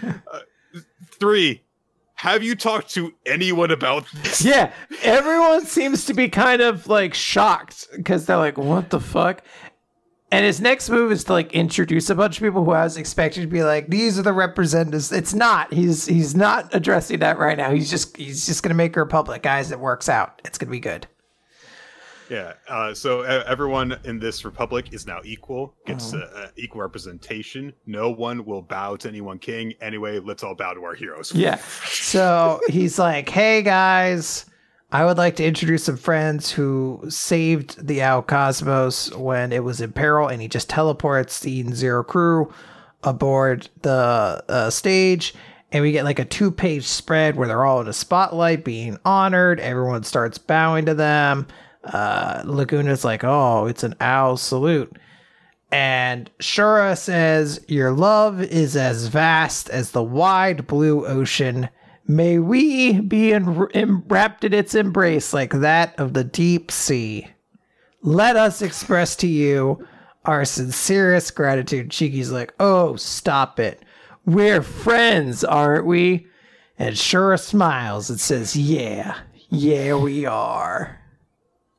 three. 1.20 1.62
Have 2.16 2.42
you 2.42 2.56
talked 2.56 2.90
to 2.96 3.14
anyone 3.28 3.70
about 3.70 4.08
this? 4.24 4.44
Yeah, 4.44 4.72
everyone 5.04 5.68
seems 5.68 6.06
to 6.06 6.16
be 6.16 6.30
kind 6.30 6.64
of 6.64 6.88
like 6.88 7.14
shocked 7.14 7.88
because 7.96 8.26
they're 8.26 8.38
like, 8.38 8.58
"What 8.58 8.90
the 8.90 9.00
fuck?" 9.00 9.44
And 10.32 10.43
his 10.43 10.59
next 10.59 10.89
move 10.89 11.11
is 11.11 11.23
to 11.26 11.34
like 11.34 11.53
introduce 11.53 12.09
a 12.09 12.15
bunch 12.15 12.38
of 12.38 12.43
people 12.43 12.65
who 12.65 12.71
I 12.71 12.84
was 12.84 12.97
expecting 12.97 13.43
to 13.43 13.47
be 13.47 13.63
like, 13.63 13.88
these 13.88 14.17
are 14.17 14.23
the 14.23 14.34
representatives. 14.34 15.11
It's 15.11 15.34
not. 15.34 15.71
He's 15.71 16.05
he's 16.05 16.36
not 16.36 16.73
addressing 16.73 17.19
that 17.19 17.38
right 17.38 17.57
now. 17.57 17.71
He's 17.71 17.89
just 17.89 18.17
he's 18.17 18.45
just 18.45 18.63
gonna 18.63 18.76
make 18.76 18.95
a 18.97 19.01
republic, 19.01 19.43
guys. 19.43 19.71
It 19.71 19.80
works 19.80 20.09
out. 20.09 20.41
It's 20.43 20.57
gonna 20.57 20.71
be 20.71 20.80
good. 20.80 21.07
Yeah. 22.30 22.53
Uh, 22.67 22.93
so 22.93 23.21
everyone 23.21 23.99
in 24.03 24.19
this 24.19 24.43
republic 24.45 24.93
is 24.93 25.05
now 25.05 25.19
equal, 25.23 25.76
gets 25.86 26.13
uh, 26.13 26.28
uh, 26.36 26.47
equal 26.55 26.82
representation. 26.82 27.71
No 27.86 28.09
one 28.09 28.45
will 28.45 28.63
bow 28.63 28.95
to 28.97 29.07
any 29.07 29.21
one 29.21 29.38
king. 29.38 29.73
Anyway, 29.82 30.19
let's 30.19 30.43
all 30.43 30.55
bow 30.55 30.73
to 30.73 30.84
our 30.84 30.95
heroes. 30.95 31.34
Yeah, 31.34 31.57
So 31.86 32.61
he's 32.67 32.97
like, 32.97 33.30
hey 33.30 33.61
guys, 33.61 34.45
I 34.92 35.04
would 35.06 35.18
like 35.18 35.36
to 35.38 35.46
introduce 35.46 35.86
some 35.86 35.98
friends 35.98 36.52
who 36.52 37.04
saved 37.10 37.86
the 37.86 38.02
Aoi 38.02 38.22
Cosmos 38.22 39.14
when 39.16 39.52
it 39.52 39.64
was 39.64 39.82
in 39.82 39.92
peril, 39.92 40.28
and 40.28 40.42
he 40.42 40.48
just 40.48 40.70
teleports 40.70 41.40
the 41.40 41.52
Eden 41.52 41.74
Zero 41.74 42.04
crew 42.04 42.54
aboard 43.04 43.70
the 43.82 44.44
uh, 44.48 44.70
stage. 44.70 45.34
And 45.72 45.82
we 45.82 45.92
get 45.92 46.06
like 46.06 46.20
a 46.20 46.26
two 46.26 46.52
page 46.52 46.86
spread 46.86 47.36
where 47.36 47.48
they're 47.48 47.66
all 47.66 47.82
in 47.82 47.88
a 47.88 47.94
spotlight 47.94 48.64
being 48.64 48.98
honored. 49.04 49.60
Everyone 49.60 50.04
starts 50.04 50.38
bowing 50.38 50.86
to 50.86 50.94
them. 50.94 51.48
Uh, 51.84 52.44
Laguna's 52.46 53.04
like, 53.04 53.24
oh, 53.24 53.66
it's 53.66 53.84
an 53.84 53.96
owl 54.00 54.38
salute. 54.38 54.98
And 55.72 56.30
Shura 56.40 56.98
says, 56.98 57.60
Your 57.68 57.92
love 57.92 58.42
is 58.42 58.78
as 58.78 59.08
vast 59.08 59.70
as 59.70 59.92
the 59.92 60.04
wide 60.04 60.68
blue 60.68 61.06
ocean. 61.06 61.70
May 62.08 62.38
we 62.39 62.99
be 63.01 63.34
en- 63.34 63.68
em- 63.74 64.03
wrapped 64.08 64.43
in 64.43 64.53
its 64.53 64.76
embrace 64.76 65.34
like 65.34 65.51
that 65.51 65.97
of 65.99 66.14
the 66.14 66.24
deep 66.24 66.72
sea. 66.72 67.28
Let 68.01 68.36
us 68.36 68.62
express 68.62 69.16
to 69.18 69.28
you 69.28 69.88
our 70.26 70.45
sincerest 70.45 71.36
gratitude. 71.36 71.91
Shiki's 71.91 72.32
like, 72.32 72.53
Oh, 72.60 72.95
stop 72.95 73.60
it. 73.60 73.82
We're 74.26 74.62
friends, 74.62 75.43
aren't 75.43 75.86
we? 75.86 76.28
And 76.78 76.95
Shura 76.95 77.39
smiles 77.39 78.10
and 78.10 78.20
says, 78.20 78.56
Yeah, 78.56 79.18
yeah, 79.49 79.95
we 79.95 80.26
are. 80.26 80.99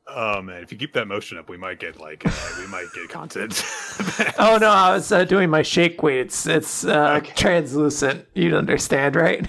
Oh 0.09 0.41
man, 0.41 0.63
if 0.63 0.71
you 0.71 0.77
keep 0.77 0.93
that 0.93 1.07
motion 1.07 1.37
up, 1.37 1.49
we 1.49 1.57
might 1.57 1.79
get 1.79 1.99
like 1.99 2.25
uh, 2.25 2.31
we 2.59 2.67
might 2.67 2.87
get 2.93 3.09
content. 3.09 3.63
Oh 4.39 4.57
no, 4.59 4.69
I 4.69 4.93
was 4.93 5.11
uh, 5.11 5.23
doing 5.25 5.49
my 5.49 5.61
shake 5.63 6.01
weight. 6.03 6.19
It's 6.19 6.45
it's 6.47 6.85
uh, 6.85 7.19
translucent. 7.35 8.25
You'd 8.33 8.53
understand, 8.53 9.15
right? 9.15 9.47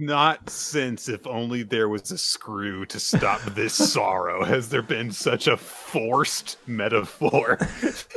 Not 0.00 0.48
since 0.48 1.10
if 1.10 1.26
only 1.26 1.62
there 1.62 1.90
was 1.90 2.10
a 2.10 2.16
screw 2.16 2.86
to 2.86 2.98
stop 2.98 3.42
this 3.42 3.74
sorrow 3.92 4.42
has 4.44 4.70
there 4.70 4.80
been 4.80 5.10
such 5.12 5.46
a 5.46 5.58
forced 5.58 6.56
metaphor. 6.66 7.58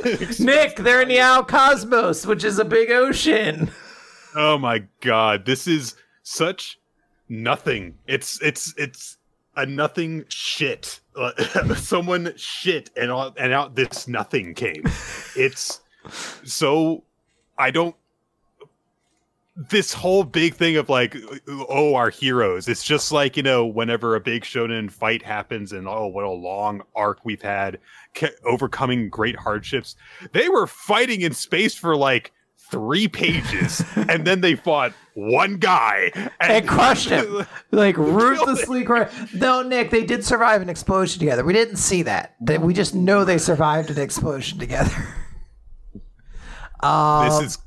Nick, 0.38 0.76
they're 0.76 1.02
in 1.02 1.08
the 1.08 1.20
Aoi 1.20 1.42
Cosmos, 1.42 2.24
which 2.24 2.42
is 2.42 2.58
a 2.58 2.64
big 2.64 2.90
ocean. 2.90 3.70
Oh 4.34 4.56
my 4.56 4.84
god, 5.02 5.44
this 5.44 5.68
is 5.68 5.94
such 6.22 6.80
nothing. 7.28 7.98
It's 8.06 8.40
it's 8.40 8.72
it's 8.78 9.18
a 9.54 9.66
nothing 9.66 10.24
shit. 10.28 11.00
Uh, 11.14 11.74
someone 11.74 12.32
shit 12.36 12.90
and 12.96 13.10
out, 13.10 13.36
and 13.38 13.52
out 13.52 13.74
this 13.74 14.08
nothing 14.08 14.54
came. 14.54 14.84
It's 15.36 15.82
so 16.44 17.04
I 17.58 17.70
don't 17.70 17.94
this 19.56 19.92
whole 19.92 20.24
big 20.24 20.54
thing 20.54 20.76
of 20.76 20.88
like 20.88 21.16
oh 21.68 21.94
our 21.94 22.10
heroes. 22.10 22.68
It's 22.68 22.84
just 22.84 23.12
like 23.12 23.36
you 23.36 23.42
know 23.42 23.64
whenever 23.64 24.16
a 24.16 24.20
big 24.20 24.42
shonen 24.42 24.90
fight 24.90 25.22
happens 25.22 25.72
and 25.72 25.86
oh 25.86 26.08
what 26.08 26.24
a 26.24 26.30
long 26.30 26.82
arc 26.94 27.24
we've 27.24 27.42
had 27.42 27.78
overcoming 28.44 29.08
great 29.08 29.36
hardships. 29.36 29.94
They 30.32 30.48
were 30.48 30.66
fighting 30.66 31.20
in 31.20 31.34
space 31.34 31.74
for 31.74 31.96
like 31.96 32.32
three 32.70 33.06
pages 33.06 33.84
and 33.96 34.26
then 34.26 34.40
they 34.40 34.56
fought 34.56 34.92
one 35.14 35.58
guy 35.58 36.10
and, 36.14 36.30
and 36.40 36.68
crushed 36.68 37.08
him. 37.08 37.46
Like 37.70 37.96
ruthlessly 37.96 38.84
crushed. 38.84 39.34
No 39.34 39.62
nick 39.62 39.90
they 39.90 40.04
did 40.04 40.24
survive 40.24 40.62
an 40.62 40.68
explosion 40.68 41.20
together. 41.20 41.44
We 41.44 41.52
didn't 41.52 41.76
see 41.76 42.02
that. 42.02 42.34
We 42.40 42.74
just 42.74 42.94
know 42.94 43.24
they 43.24 43.38
survived 43.38 43.90
an 43.90 44.00
explosion 44.00 44.58
together. 44.58 44.92
Um, 46.82 47.30
this 47.30 47.52
is 47.52 47.58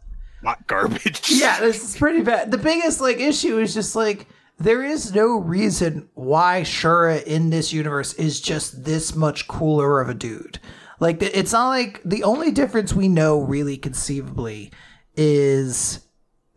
not 0.41 0.67
garbage. 0.67 1.29
yeah, 1.31 1.59
this 1.59 1.83
is 1.83 1.97
pretty 1.97 2.21
bad. 2.21 2.51
The 2.51 2.57
biggest 2.57 3.01
like 3.01 3.19
issue 3.19 3.59
is 3.59 3.73
just 3.73 3.95
like 3.95 4.27
there 4.59 4.83
is 4.83 5.13
no 5.13 5.37
reason 5.37 6.09
why 6.13 6.61
Shura 6.61 7.23
in 7.23 7.49
this 7.49 7.71
universe 7.71 8.13
is 8.13 8.41
just 8.41 8.85
this 8.85 9.15
much 9.15 9.47
cooler 9.47 10.01
of 10.01 10.09
a 10.09 10.13
dude. 10.13 10.59
Like 10.99 11.21
it's 11.21 11.53
not 11.53 11.69
like 11.69 12.01
the 12.03 12.23
only 12.23 12.51
difference 12.51 12.93
we 12.93 13.07
know 13.07 13.39
really 13.39 13.77
conceivably 13.77 14.71
is 15.15 15.99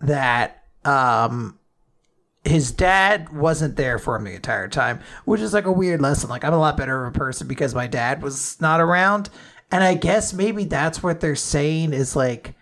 that 0.00 0.64
um 0.84 1.58
his 2.44 2.72
dad 2.72 3.28
wasn't 3.36 3.76
there 3.76 3.98
for 3.98 4.16
him 4.16 4.24
the 4.24 4.34
entire 4.34 4.68
time, 4.68 5.00
which 5.26 5.42
is 5.42 5.52
like 5.52 5.66
a 5.66 5.72
weird 5.72 6.00
lesson. 6.00 6.30
Like 6.30 6.44
I'm 6.44 6.54
a 6.54 6.58
lot 6.58 6.76
better 6.76 7.04
of 7.04 7.14
a 7.14 7.18
person 7.18 7.46
because 7.46 7.74
my 7.74 7.86
dad 7.86 8.22
was 8.22 8.58
not 8.60 8.80
around. 8.80 9.28
And 9.70 9.84
I 9.84 9.94
guess 9.94 10.32
maybe 10.32 10.64
that's 10.64 11.02
what 11.02 11.20
they're 11.20 11.36
saying 11.36 11.92
is 11.92 12.16
like 12.16 12.54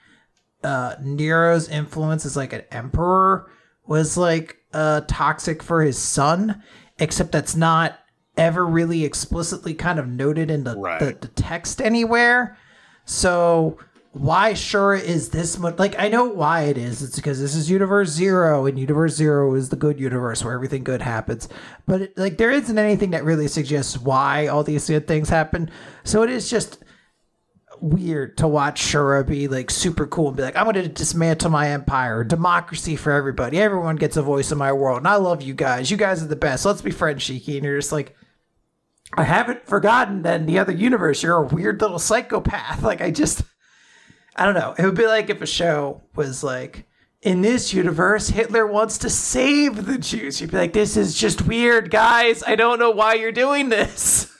uh, 0.63 0.97
Nero's 1.03 1.69
influence 1.69 2.27
as 2.27 2.37
like 2.37 2.53
an 2.53 2.63
emperor 2.71 3.51
was 3.87 4.17
like 4.17 4.59
uh, 4.73 5.03
toxic 5.09 5.63
for 5.63 5.83
his 5.83 5.99
son, 5.99 6.63
except 6.99 7.33
that's 7.33 7.57
not 7.57 7.99
ever 8.37 8.65
really 8.65 9.05
explicitly 9.05 9.75
kind 9.75 9.99
of 9.99 10.07
noted 10.07 10.51
in 10.51 10.65
the, 10.65 10.77
right. 10.77 11.01
the, 11.01 11.07
the, 11.21 11.29
text 11.29 11.81
anywhere. 11.81 12.57
So 13.05 13.79
why 14.13 14.55
sure 14.55 14.95
is 14.95 15.31
this 15.31 15.59
much 15.59 15.79
like 15.79 15.99
I 15.99 16.09
know 16.09 16.25
why 16.25 16.63
it 16.63 16.79
is. 16.79 17.03
It's 17.03 17.17
because 17.17 17.41
this 17.41 17.55
is 17.55 17.71
universe 17.71 18.11
zero 18.11 18.67
and 18.67 18.79
universe 18.79 19.15
zero 19.15 19.55
is 19.55 19.69
the 19.69 19.77
good 19.77 20.01
universe 20.01 20.45
where 20.45 20.55
everything 20.55 20.85
good 20.85 21.03
happens. 21.03 21.49
But 21.87 22.03
it, 22.03 22.19
like 22.19 22.39
there 22.39 22.51
isn't 22.51 22.79
anything 22.79 23.11
that 23.11 23.25
really 23.25 23.49
suggests 23.49 23.99
why 23.99 24.47
all 24.47 24.65
these 24.65 24.87
good 24.87 25.07
things 25.07 25.29
happen. 25.29 25.71
So 26.05 26.23
it 26.23 26.31
is 26.31 26.51
just 26.51 26.83
weird 27.81 28.39
to 28.39 28.49
watch 28.49 28.81
Shura 28.81 29.27
be 29.27 29.49
like 29.49 29.71
super 29.71 30.07
cool 30.07 30.29
and 30.29 30.37
be 30.37 30.43
like, 30.43 30.57
I'm 30.57 30.65
going 30.65 30.75
to 30.75 30.89
dismantle 30.89 31.51
my 31.51 31.71
empire, 31.71 32.25
democracy 32.25 32.97
for 32.97 33.13
everybody. 33.13 33.61
Everyone 33.61 33.97
gets 33.97 34.17
a 34.17 34.23
voice 34.23 34.53
in 34.53 34.59
my 34.59 34.73
world, 34.73 34.99
and 34.99 35.09
I 35.09 35.17
love 35.17 35.43
you 35.43 35.55
guys. 35.55 35.91
You 35.91 35.97
guys 35.97 36.23
are 36.23 36.27
the 36.27 36.37
best. 36.37 36.65
Let's 36.65 36.83
be 36.83 36.91
friends, 36.91 37.23
Shiki. 37.23 37.57
And 37.57 37.65
you're 37.65 37.79
just 37.79 37.93
like, 37.93 38.17
I 39.15 39.25
haven't 39.25 39.67
forgotten 39.67 40.23
that 40.23 40.41
in 40.41 40.47
the 40.47 40.59
other 40.59 40.73
universe, 40.73 41.23
you're 41.23 41.37
a 41.37 41.47
weird 41.47 41.81
little 41.81 41.99
psychopath. 41.99 42.83
Like, 42.89 43.01
I 43.01 43.11
just, 43.11 43.43
I 44.37 44.45
don't 44.45 44.55
know. 44.55 44.75
It 44.79 44.85
would 44.85 44.97
be 44.97 45.07
like 45.07 45.31
if 45.31 45.43
a 45.43 45.47
show 45.47 46.03
was 46.15 46.45
like, 46.45 46.87
in 47.23 47.43
this 47.43 47.75
universe, 47.75 48.29
Hitler 48.29 48.67
wants 48.67 48.99
to 48.99 49.11
save 49.11 49.87
the 49.87 49.99
Jews. 49.99 50.41
You'd 50.41 50.53
be 50.53 50.57
like, 50.57 50.73
this 50.73 50.97
is 50.97 51.15
just 51.15 51.47
weird, 51.47 51.91
guys. 51.91 52.43
I 52.45 52.55
don't 52.55 52.79
know 52.79 52.91
why 52.91 53.15
you're 53.15 53.33
doing 53.33 53.69
this. 53.69 54.33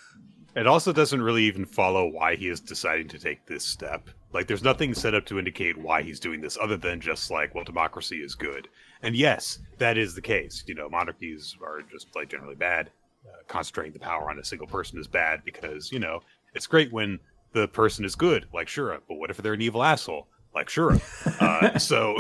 It 0.59 0.67
also 0.67 0.93
doesn't 0.93 1.23
really 1.23 1.45
even 1.45 1.65
follow 1.65 2.09
why 2.09 2.35
he 2.35 2.49
is 2.49 2.59
deciding 2.59 3.07
to 3.09 3.19
take 3.19 3.47
this 3.47 3.63
step. 3.63 4.11
Like, 4.33 4.49
there's 4.49 4.65
nothing 4.65 4.93
set 4.93 5.15
up 5.15 5.25
to 5.27 5.39
indicate 5.39 5.79
why 5.79 6.03
he's 6.03 6.19
doing 6.19 6.41
this 6.41 6.59
other 6.61 6.77
than 6.77 7.01
just 7.01 7.31
like, 7.31 7.55
well, 7.55 7.63
democracy 7.63 8.17
is 8.17 8.35
good. 8.35 8.67
And 9.01 9.15
yes, 9.15 9.61
that 9.79 9.97
is 9.97 10.17
the 10.17 10.21
case. 10.21 10.65
You 10.67 10.75
know, 10.75 10.89
monarchies 10.89 11.57
are 11.63 11.83
just 11.83 12.09
like 12.17 12.31
generally 12.31 12.57
bad. 12.57 12.91
Uh, 13.25 13.37
concentrating 13.47 13.93
the 13.93 14.01
power 14.01 14.31
on 14.31 14.41
a 14.41 14.45
single 14.45 14.67
person 14.67 14.99
is 14.99 15.07
bad 15.07 15.45
because, 15.45 15.93
you 15.93 16.01
know, 16.01 16.23
it's 16.55 16.67
great 16.67 16.93
when 16.93 17.21
the 17.53 17.69
person 17.69 18.05
is 18.05 18.17
good, 18.17 18.47
like 18.53 18.67
Shura, 18.67 19.01
but 19.07 19.15
what 19.15 19.31
if 19.31 19.37
they're 19.37 19.53
an 19.53 19.63
evil 19.63 19.85
asshole, 19.85 20.27
like 20.55 20.67
Shura? 20.67 21.01
uh, 21.41 21.79
so, 21.79 22.17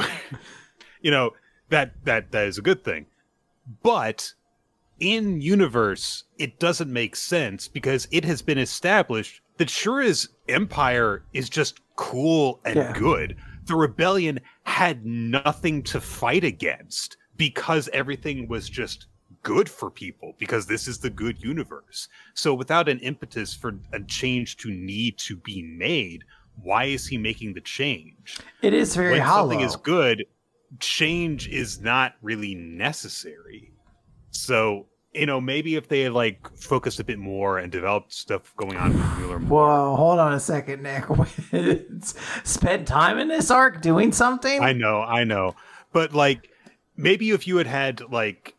you 1.00 1.10
know, 1.10 1.32
that 1.70 1.92
that 2.04 2.30
that 2.30 2.46
is 2.46 2.58
a 2.58 2.62
good 2.62 2.84
thing. 2.84 3.06
But 3.82 4.34
in 5.00 5.40
universe, 5.40 6.24
it 6.38 6.58
doesn't 6.58 6.92
make 6.92 7.16
sense 7.16 7.68
because 7.68 8.08
it 8.10 8.24
has 8.24 8.42
been 8.42 8.58
established 8.58 9.40
that 9.58 9.68
Shura's 9.68 10.28
empire 10.48 11.24
is 11.32 11.48
just 11.48 11.80
cool 11.96 12.60
and 12.64 12.76
yeah. 12.76 12.92
good. 12.92 13.36
The 13.66 13.76
rebellion 13.76 14.40
had 14.64 15.04
nothing 15.04 15.82
to 15.84 16.00
fight 16.00 16.44
against 16.44 17.16
because 17.36 17.88
everything 17.92 18.48
was 18.48 18.68
just 18.68 19.06
good 19.42 19.68
for 19.68 19.90
people 19.90 20.34
because 20.38 20.66
this 20.66 20.88
is 20.88 20.98
the 20.98 21.10
good 21.10 21.42
universe. 21.42 22.08
So 22.34 22.54
without 22.54 22.88
an 22.88 22.98
impetus 23.00 23.54
for 23.54 23.78
a 23.92 24.00
change 24.00 24.56
to 24.58 24.70
need 24.70 25.18
to 25.18 25.36
be 25.36 25.62
made, 25.62 26.24
why 26.62 26.84
is 26.84 27.06
he 27.06 27.18
making 27.18 27.54
the 27.54 27.60
change? 27.60 28.38
It 28.62 28.74
is 28.74 28.96
very 28.96 29.12
when 29.12 29.20
hollow. 29.20 29.50
something 29.50 29.66
is 29.66 29.76
good, 29.76 30.24
change 30.80 31.48
is 31.48 31.80
not 31.80 32.14
really 32.22 32.54
necessary. 32.54 33.72
So 34.30 34.86
you 35.14 35.26
know, 35.26 35.40
maybe 35.40 35.74
if 35.74 35.88
they 35.88 36.02
had 36.02 36.12
like 36.12 36.56
focused 36.56 37.00
a 37.00 37.04
bit 37.04 37.18
more 37.18 37.58
and 37.58 37.72
developed 37.72 38.12
stuff 38.12 38.54
going 38.56 38.76
on 38.76 38.92
with 38.92 39.18
Mueller 39.18 39.38
more. 39.38 39.66
Whoa, 39.66 39.96
hold 39.96 40.18
on 40.18 40.32
a 40.34 40.40
second, 40.40 40.82
Nick. 40.82 41.04
Spend 42.44 42.86
time 42.86 43.18
in 43.18 43.28
this 43.28 43.50
arc 43.50 43.80
doing 43.80 44.12
something? 44.12 44.62
I 44.62 44.72
know, 44.72 45.00
I 45.00 45.24
know. 45.24 45.56
But 45.92 46.14
like 46.14 46.50
maybe 46.96 47.30
if 47.30 47.46
you 47.46 47.56
had 47.56 47.66
had 47.66 48.02
like 48.12 48.54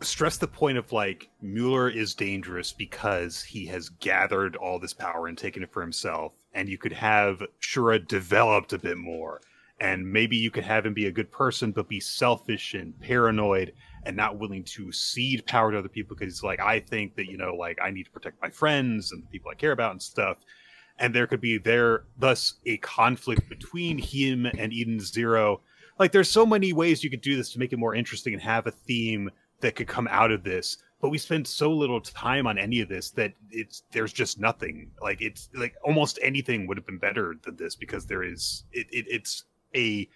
stressed 0.00 0.40
the 0.40 0.48
point 0.48 0.78
of 0.78 0.92
like 0.92 1.28
Mueller 1.40 1.88
is 1.88 2.14
dangerous 2.14 2.72
because 2.72 3.42
he 3.42 3.66
has 3.66 3.88
gathered 3.88 4.56
all 4.56 4.78
this 4.78 4.94
power 4.94 5.26
and 5.26 5.38
taken 5.38 5.62
it 5.62 5.72
for 5.72 5.80
himself, 5.80 6.32
and 6.52 6.68
you 6.68 6.78
could 6.78 6.92
have 6.92 7.42
Shura 7.60 8.06
developed 8.06 8.72
a 8.72 8.78
bit 8.78 8.98
more. 8.98 9.40
And 9.80 10.12
maybe 10.12 10.36
you 10.36 10.50
could 10.50 10.64
have 10.64 10.84
him 10.84 10.92
be 10.92 11.06
a 11.06 11.12
good 11.12 11.30
person, 11.30 11.70
but 11.70 11.88
be 11.88 12.00
selfish 12.00 12.74
and 12.74 12.98
paranoid 13.00 13.72
and 14.08 14.16
not 14.16 14.38
willing 14.38 14.64
to 14.64 14.90
cede 14.90 15.46
power 15.46 15.70
to 15.70 15.78
other 15.78 15.88
people 15.88 16.16
because 16.16 16.42
like 16.42 16.60
I 16.60 16.80
think 16.80 17.14
that 17.16 17.26
you 17.26 17.36
know 17.36 17.54
like 17.54 17.78
I 17.80 17.90
need 17.90 18.04
to 18.04 18.10
protect 18.10 18.40
my 18.40 18.48
friends 18.48 19.12
and 19.12 19.22
the 19.22 19.26
people 19.26 19.50
I 19.50 19.54
care 19.54 19.72
about 19.72 19.92
and 19.92 20.02
stuff. 20.02 20.38
And 20.98 21.14
there 21.14 21.26
could 21.26 21.42
be 21.42 21.58
there 21.58 22.04
thus 22.18 22.54
a 22.64 22.78
conflict 22.78 23.48
between 23.50 23.98
him 23.98 24.46
and 24.46 24.72
Eden 24.72 24.98
Zero. 24.98 25.60
Like 25.98 26.10
there's 26.10 26.30
so 26.30 26.46
many 26.46 26.72
ways 26.72 27.04
you 27.04 27.10
could 27.10 27.20
do 27.20 27.36
this 27.36 27.52
to 27.52 27.58
make 27.58 27.74
it 27.74 27.78
more 27.78 27.94
interesting 27.94 28.32
and 28.32 28.42
have 28.42 28.66
a 28.66 28.70
theme 28.70 29.30
that 29.60 29.76
could 29.76 29.86
come 29.86 30.08
out 30.10 30.32
of 30.32 30.42
this. 30.42 30.78
But 31.02 31.10
we 31.10 31.18
spend 31.18 31.46
so 31.46 31.70
little 31.70 32.00
time 32.00 32.46
on 32.46 32.58
any 32.58 32.80
of 32.80 32.88
this 32.88 33.10
that 33.10 33.34
it's 33.50 33.82
there's 33.92 34.14
just 34.14 34.40
nothing. 34.40 34.90
Like 35.02 35.20
it's 35.20 35.50
like 35.54 35.74
almost 35.84 36.18
anything 36.22 36.66
would 36.66 36.78
have 36.78 36.86
been 36.86 36.98
better 36.98 37.34
than 37.44 37.56
this 37.56 37.76
because 37.76 38.06
there 38.06 38.22
is 38.22 38.64
it, 38.72 38.86
it 38.90 39.04
it's 39.06 39.44
a 39.76 40.08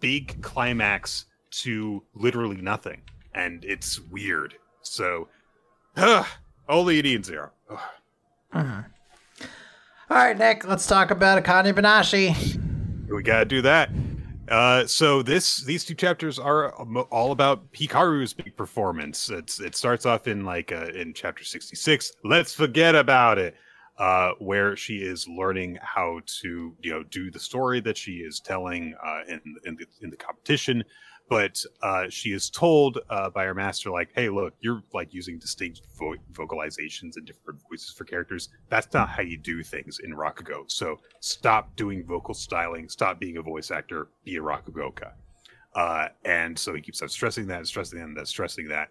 big 0.00 0.42
climax 0.42 1.26
to 1.50 2.02
literally 2.14 2.60
nothing 2.60 3.00
and 3.34 3.64
it's 3.64 4.00
weird. 4.00 4.54
So, 4.82 5.28
uh, 5.96 6.24
only 6.68 6.98
Eden 6.98 7.22
Zero. 7.22 7.50
Uh-huh. 7.70 8.82
All 10.10 10.16
right, 10.16 10.38
Nick, 10.38 10.66
let's 10.66 10.86
talk 10.86 11.10
about 11.10 11.42
Akane 11.42 11.72
Banashi. 11.74 12.34
We 13.12 13.22
gotta 13.22 13.44
do 13.44 13.62
that. 13.62 13.90
Uh, 14.48 14.86
so 14.86 15.22
this 15.22 15.62
these 15.64 15.84
two 15.84 15.94
chapters 15.94 16.38
are 16.38 16.72
all 17.10 17.32
about 17.32 17.70
Hikaru's 17.72 18.32
big 18.32 18.56
performance. 18.56 19.28
It's 19.28 19.60
it 19.60 19.76
starts 19.76 20.06
off 20.06 20.26
in 20.26 20.44
like 20.44 20.72
uh, 20.72 20.86
in 20.94 21.12
chapter 21.12 21.44
sixty 21.44 21.76
six. 21.76 22.12
Let's 22.24 22.54
forget 22.54 22.94
about 22.94 23.38
it. 23.38 23.54
Uh, 23.98 24.30
where 24.38 24.76
she 24.76 24.98
is 24.98 25.26
learning 25.26 25.76
how 25.82 26.20
to 26.24 26.72
you 26.80 26.90
know 26.90 27.02
do 27.10 27.30
the 27.32 27.40
story 27.40 27.80
that 27.80 27.96
she 27.96 28.18
is 28.18 28.40
telling 28.40 28.94
uh, 29.04 29.20
in 29.28 29.40
in 29.64 29.74
the, 29.74 29.86
in 30.02 30.08
the 30.10 30.16
competition 30.16 30.84
but 31.28 31.62
uh, 31.82 32.04
she 32.08 32.32
is 32.32 32.50
told 32.50 32.98
uh, 33.10 33.30
by 33.30 33.44
her 33.44 33.54
master 33.54 33.90
like 33.90 34.08
hey 34.14 34.28
look 34.28 34.54
you're 34.60 34.82
like 34.92 35.12
using 35.12 35.38
distinct 35.38 35.82
vo- 35.98 36.16
vocalizations 36.32 37.16
and 37.16 37.26
different 37.26 37.60
voices 37.68 37.94
for 37.96 38.04
characters. 38.04 38.48
That's 38.68 38.92
not 38.92 39.08
how 39.08 39.22
you 39.22 39.38
do 39.38 39.62
things 39.62 40.00
in 40.02 40.14
rakugo. 40.14 40.70
So 40.70 41.00
stop 41.20 41.74
doing 41.76 42.04
vocal 42.04 42.34
styling. 42.34 42.88
Stop 42.88 43.20
being 43.20 43.36
a 43.36 43.42
voice 43.42 43.70
actor. 43.70 44.08
Be 44.24 44.36
a 44.36 44.40
rakugoka. 44.40 45.12
Uh, 45.74 46.08
and 46.24 46.58
so 46.58 46.74
he 46.74 46.80
keeps 46.80 47.02
on 47.02 47.08
stressing 47.08 47.46
that, 47.46 47.66
stressing 47.66 47.98
that, 47.98 48.06
and 48.06 48.28
stressing 48.28 48.68
that. 48.68 48.88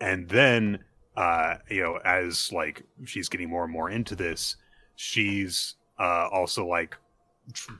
And 0.00 0.28
then, 0.28 0.80
uh, 1.16 1.56
you 1.70 1.82
know, 1.82 1.98
as 2.04 2.50
like 2.52 2.82
she's 3.04 3.28
getting 3.28 3.48
more 3.48 3.64
and 3.64 3.72
more 3.72 3.90
into 3.90 4.16
this, 4.16 4.56
she's 4.96 5.76
uh, 5.98 6.28
also 6.32 6.66
like 6.66 6.96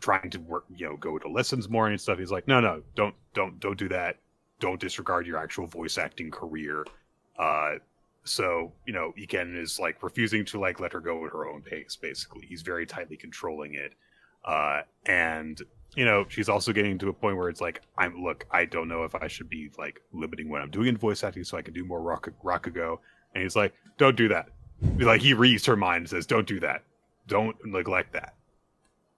trying 0.01 0.31
to 0.31 0.39
work, 0.39 0.65
you 0.75 0.89
know, 0.89 0.97
go 0.97 1.19
to 1.19 1.29
lessons 1.29 1.69
more 1.69 1.89
and 1.89 2.01
stuff. 2.01 2.19
He's 2.19 2.31
like, 2.31 2.47
no, 2.47 2.61
no, 2.61 2.83
don't, 2.95 3.15
don't, 3.35 3.59
don't 3.61 3.79
do 3.79 3.89
that. 3.89 4.17
Don't 4.61 4.81
disregard 4.81 5.27
your 5.27 5.39
actual 5.39 5.67
voice 5.67 5.99
acting 5.99 6.31
career. 6.31 6.85
Uh, 7.39 7.75
so 8.25 8.73
you 8.87 8.93
know, 8.93 9.13
Eken 9.19 9.61
is 9.61 9.79
like 9.79 10.03
refusing 10.03 10.45
to 10.47 10.59
like 10.59 10.81
let 10.81 10.93
her 10.93 11.01
go 11.01 11.25
at 11.27 11.33
her 11.33 11.47
own 11.47 11.63
pace. 11.63 11.97
Basically, 11.97 12.47
he's 12.47 12.63
very 12.63 12.87
tightly 12.87 13.17
controlling 13.17 13.75
it. 13.75 13.93
Uh, 14.45 14.83
and 15.07 15.61
you 15.95 16.05
know, 16.05 16.25
she's 16.29 16.49
also 16.49 16.73
getting 16.73 16.99
to 16.99 17.09
a 17.09 17.13
point 17.13 17.37
where 17.37 17.49
it's 17.49 17.61
like, 17.61 17.83
I'm 17.99 18.23
look, 18.23 18.47
I 18.51 18.65
don't 18.65 18.89
know 18.89 19.05
if 19.05 19.15
I 19.15 19.29
should 19.29 19.49
be 19.49 19.71
like 19.79 20.01
limiting 20.13 20.49
what 20.49 20.63
I'm 20.63 20.71
doing 20.71 20.89
in 20.89 20.97
voice 20.97 21.23
acting 21.23 21.45
so 21.45 21.57
I 21.57 21.63
can 21.63 21.75
do 21.75 21.85
more 21.85 22.01
rock 22.01 22.29
Rakugo. 22.43 22.99
And 23.35 23.43
he's 23.43 23.57
like, 23.57 23.75
don't 23.99 24.17
do 24.17 24.29
that. 24.29 24.49
Like 24.99 25.21
he 25.21 25.35
reads 25.35 25.67
her 25.67 25.77
mind 25.77 25.99
and 25.99 26.11
says, 26.11 26.27
don't 26.27 26.47
do 26.47 26.61
that. 26.61 26.83
Don't 27.29 27.57
neglect 27.65 28.13
that. 28.15 28.35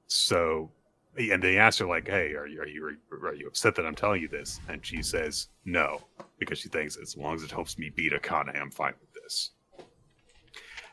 So, 0.07 0.71
and 1.17 1.43
they 1.43 1.59
ask 1.59 1.79
her 1.81 1.87
like, 1.87 2.09
hey, 2.09 2.35
are 2.35 2.47
you 2.47 2.61
are 2.61 2.67
you 2.67 2.97
are 3.13 3.35
you 3.35 3.47
upset 3.47 3.75
that 3.77 3.87
I'm 3.87 3.95
telling 3.95 4.23
you 4.23 4.29
this? 4.29 4.61
And 4.69 4.85
she 4.85 5.03
says 5.03 5.49
no 5.65 6.03
because 6.39 6.59
she 6.59 6.69
thinks 6.69 6.97
as 6.97 7.17
long 7.17 7.35
as 7.35 7.43
it 7.43 7.51
helps 7.51 7.79
me 7.79 7.91
beat 7.95 8.13
Akane, 8.13 8.61
I'm 8.61 8.71
fine 8.71 8.95
with 9.01 9.23
this. 9.23 9.51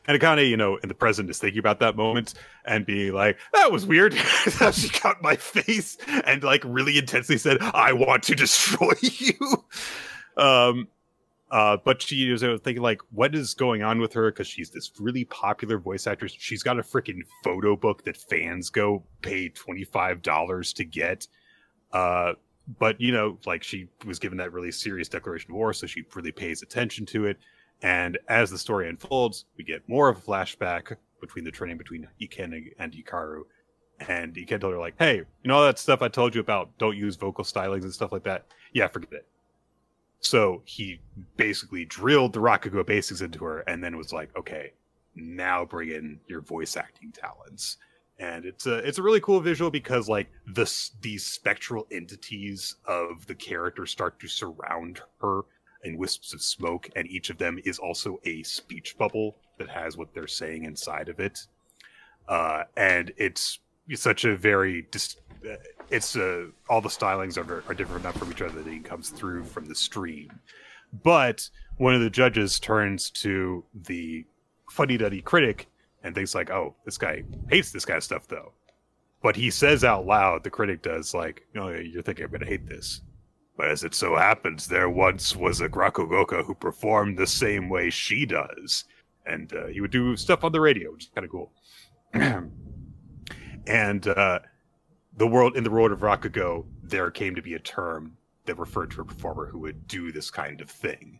And 0.06 0.20
Akane, 0.20 0.48
you 0.48 0.56
know, 0.56 0.76
in 0.76 0.88
the 0.88 0.94
present 0.94 1.30
is 1.30 1.38
thinking 1.38 1.58
about 1.58 1.78
that 1.80 1.96
moment 1.96 2.34
and 2.66 2.84
being 2.84 3.14
like, 3.14 3.38
that 3.54 3.72
was 3.72 3.86
weird. 3.86 4.14
she 4.72 4.88
got 5.00 5.22
my 5.22 5.36
face 5.36 5.96
and 6.26 6.42
like 6.42 6.62
really 6.64 6.98
intensely 6.98 7.38
said, 7.38 7.58
I 7.60 7.92
want 7.92 8.22
to 8.24 8.34
destroy 8.34 8.92
you. 9.00 9.64
Um, 10.36 10.88
uh, 11.50 11.76
but 11.84 12.02
she 12.02 12.30
was 12.30 12.42
thinking 12.42 12.82
like, 12.82 13.00
what 13.10 13.34
is 13.34 13.54
going 13.54 13.82
on 13.82 14.00
with 14.00 14.12
her? 14.14 14.30
Because 14.30 14.46
she's 14.46 14.70
this 14.70 14.90
really 14.98 15.24
popular 15.24 15.78
voice 15.78 16.06
actress. 16.06 16.34
She's 16.36 16.62
got 16.62 16.78
a 16.78 16.82
freaking 16.82 17.20
photo 17.42 17.76
book 17.76 18.04
that 18.04 18.16
fans 18.16 18.70
go 18.70 19.04
pay 19.22 19.48
twenty 19.50 19.84
five 19.84 20.22
dollars 20.22 20.72
to 20.74 20.84
get. 20.84 21.26
Uh, 21.92 22.32
but 22.78 23.00
you 23.00 23.12
know, 23.12 23.38
like 23.46 23.62
she 23.62 23.88
was 24.04 24.18
given 24.18 24.38
that 24.38 24.52
really 24.52 24.72
serious 24.72 25.08
declaration 25.08 25.50
of 25.50 25.56
war, 25.56 25.72
so 25.72 25.86
she 25.86 26.02
really 26.14 26.32
pays 26.32 26.62
attention 26.62 27.06
to 27.06 27.26
it. 27.26 27.38
And 27.82 28.18
as 28.28 28.50
the 28.50 28.58
story 28.58 28.88
unfolds, 28.88 29.44
we 29.58 29.64
get 29.64 29.88
more 29.88 30.08
of 30.08 30.16
a 30.16 30.20
flashback 30.20 30.96
between 31.20 31.44
the 31.44 31.50
training 31.50 31.76
between 31.76 32.08
Iken 32.20 32.72
and 32.78 32.92
Hikaru. 32.92 33.42
And 34.08 34.34
Iken 34.34 34.60
told 34.60 34.72
her, 34.72 34.78
like, 34.78 34.94
hey, 34.98 35.16
you 35.16 35.24
know 35.44 35.56
all 35.56 35.64
that 35.64 35.78
stuff 35.78 36.02
I 36.02 36.08
told 36.08 36.34
you 36.34 36.40
about, 36.40 36.76
don't 36.78 36.96
use 36.96 37.16
vocal 37.16 37.44
stylings 37.44 37.82
and 37.82 37.92
stuff 37.92 38.12
like 38.12 38.24
that? 38.24 38.46
Yeah, 38.72 38.88
forget 38.88 39.12
it. 39.12 39.26
So 40.24 40.62
he 40.64 41.00
basically 41.36 41.84
drilled 41.84 42.32
the 42.32 42.40
Rakugo 42.40 42.84
basics 42.84 43.20
into 43.20 43.44
her 43.44 43.60
and 43.60 43.84
then 43.84 43.96
was 43.96 44.12
like, 44.12 44.34
okay, 44.36 44.72
now 45.14 45.66
bring 45.66 45.90
in 45.90 46.18
your 46.26 46.40
voice 46.40 46.76
acting 46.76 47.12
talents. 47.12 47.76
And 48.18 48.46
it's 48.46 48.66
a 48.66 48.76
it's 48.78 48.98
a 48.98 49.02
really 49.02 49.20
cool 49.20 49.40
visual 49.40 49.70
because 49.70 50.08
like 50.08 50.28
this 50.46 50.92
these 51.02 51.26
spectral 51.26 51.86
entities 51.90 52.76
of 52.86 53.26
the 53.26 53.34
character 53.34 53.86
start 53.86 54.18
to 54.20 54.28
surround 54.28 55.00
her 55.20 55.42
in 55.82 55.98
wisps 55.98 56.32
of 56.32 56.40
smoke, 56.40 56.88
and 56.96 57.06
each 57.08 57.28
of 57.28 57.36
them 57.36 57.58
is 57.64 57.78
also 57.78 58.18
a 58.24 58.42
speech 58.44 58.96
bubble 58.96 59.36
that 59.58 59.68
has 59.68 59.96
what 59.96 60.14
they're 60.14 60.26
saying 60.26 60.64
inside 60.64 61.08
of 61.08 61.20
it. 61.20 61.46
Uh, 62.28 62.62
and 62.76 63.12
it's 63.18 63.58
such 63.94 64.24
a 64.24 64.36
very 64.36 64.86
dis- 64.90 65.18
uh, 65.44 65.56
it's 65.90 66.16
uh, 66.16 66.46
all 66.68 66.80
the 66.80 66.88
stylings 66.88 67.36
are, 67.36 67.64
are 67.68 67.74
different 67.74 68.02
enough 68.02 68.16
from 68.16 68.30
each 68.30 68.42
other 68.42 68.62
that 68.62 68.70
it 68.70 68.84
comes 68.84 69.10
through 69.10 69.44
from 69.44 69.66
the 69.66 69.74
stream. 69.74 70.28
But 71.02 71.48
one 71.76 71.94
of 71.94 72.00
the 72.00 72.10
judges 72.10 72.58
turns 72.60 73.10
to 73.10 73.64
the 73.74 74.24
funny 74.70 74.96
duddy 74.96 75.20
critic 75.20 75.68
and 76.02 76.14
thinks 76.14 76.34
like, 76.34 76.50
"Oh, 76.50 76.74
this 76.84 76.98
guy 76.98 77.24
hates 77.48 77.72
this 77.72 77.84
kind 77.84 77.96
of 77.96 78.04
stuff, 78.04 78.28
though." 78.28 78.52
But 79.22 79.36
he 79.36 79.50
says 79.50 79.84
out 79.84 80.06
loud, 80.06 80.44
the 80.44 80.50
critic 80.50 80.82
does, 80.82 81.14
like, 81.14 81.46
oh, 81.56 81.68
you're 81.70 82.02
thinking 82.02 82.24
I'm 82.24 82.30
going 82.30 82.40
to 82.42 82.46
hate 82.46 82.66
this." 82.68 83.00
But 83.56 83.68
as 83.68 83.84
it 83.84 83.94
so 83.94 84.16
happens, 84.16 84.66
there 84.66 84.90
once 84.90 85.36
was 85.36 85.60
a 85.60 85.68
Rakugoka 85.68 86.44
who 86.44 86.54
performed 86.54 87.16
the 87.16 87.26
same 87.26 87.68
way 87.68 87.88
she 87.88 88.26
does. 88.26 88.84
And 89.26 89.52
uh, 89.54 89.66
he 89.66 89.80
would 89.80 89.92
do 89.92 90.16
stuff 90.16 90.44
on 90.44 90.52
the 90.52 90.60
radio, 90.60 90.92
which 90.92 91.04
is 91.04 91.10
kind 91.14 91.24
of 91.24 91.30
cool. 91.30 91.52
and 93.66 94.08
uh, 94.08 94.40
the 95.16 95.26
world 95.26 95.56
in 95.56 95.64
the 95.64 95.70
world 95.70 95.92
of 95.92 96.00
Rakugo, 96.00 96.64
there 96.82 97.10
came 97.10 97.34
to 97.34 97.42
be 97.42 97.54
a 97.54 97.58
term 97.58 98.16
that 98.46 98.58
referred 98.58 98.90
to 98.92 99.00
a 99.00 99.04
performer 99.04 99.46
who 99.46 99.58
would 99.60 99.86
do 99.86 100.12
this 100.12 100.30
kind 100.30 100.60
of 100.60 100.70
thing. 100.70 101.18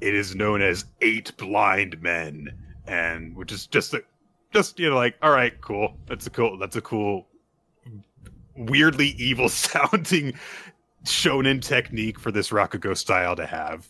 It 0.00 0.14
is 0.14 0.34
known 0.34 0.62
as 0.62 0.84
eight 1.00 1.36
blind 1.36 2.00
men, 2.00 2.52
and 2.86 3.34
which 3.34 3.52
is 3.52 3.66
just 3.66 3.94
a, 3.94 4.02
just 4.52 4.78
you 4.78 4.90
know 4.90 4.96
like 4.96 5.16
all 5.22 5.30
right, 5.30 5.58
cool. 5.60 5.96
That's 6.06 6.26
a 6.26 6.30
cool. 6.30 6.58
That's 6.58 6.76
a 6.76 6.80
cool 6.80 7.26
weirdly 8.56 9.08
evil 9.18 9.48
sounding 9.50 10.34
shonen 11.04 11.62
technique 11.62 12.18
for 12.18 12.32
this 12.32 12.50
Rakugo 12.50 12.96
style 12.96 13.36
to 13.36 13.46
have. 13.46 13.88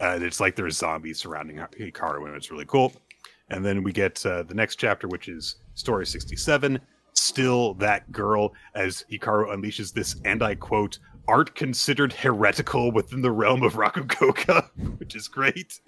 Uh, 0.00 0.18
it's 0.20 0.38
like 0.38 0.54
there's 0.54 0.76
zombies 0.76 1.18
surrounding 1.18 1.56
Hikaru, 1.56 2.26
and 2.26 2.36
it's 2.36 2.50
really 2.50 2.66
cool. 2.66 2.92
And 3.50 3.64
then 3.64 3.82
we 3.82 3.92
get 3.92 4.24
uh, 4.24 4.42
the 4.42 4.54
next 4.54 4.76
chapter, 4.76 5.08
which 5.08 5.28
is 5.28 5.56
story 5.74 6.06
67. 6.06 6.78
Still 7.18 7.74
that 7.74 8.12
girl, 8.12 8.54
as 8.74 9.04
Hikaru 9.10 9.48
unleashes 9.48 9.92
this, 9.92 10.16
and 10.24 10.40
I 10.42 10.54
quote, 10.54 10.98
art 11.26 11.54
considered 11.54 12.12
heretical 12.12 12.92
within 12.92 13.22
the 13.22 13.30
realm 13.32 13.62
of 13.62 13.74
Rakugoka, 13.74 14.70
which 14.98 15.16
is 15.16 15.26
great. 15.26 15.80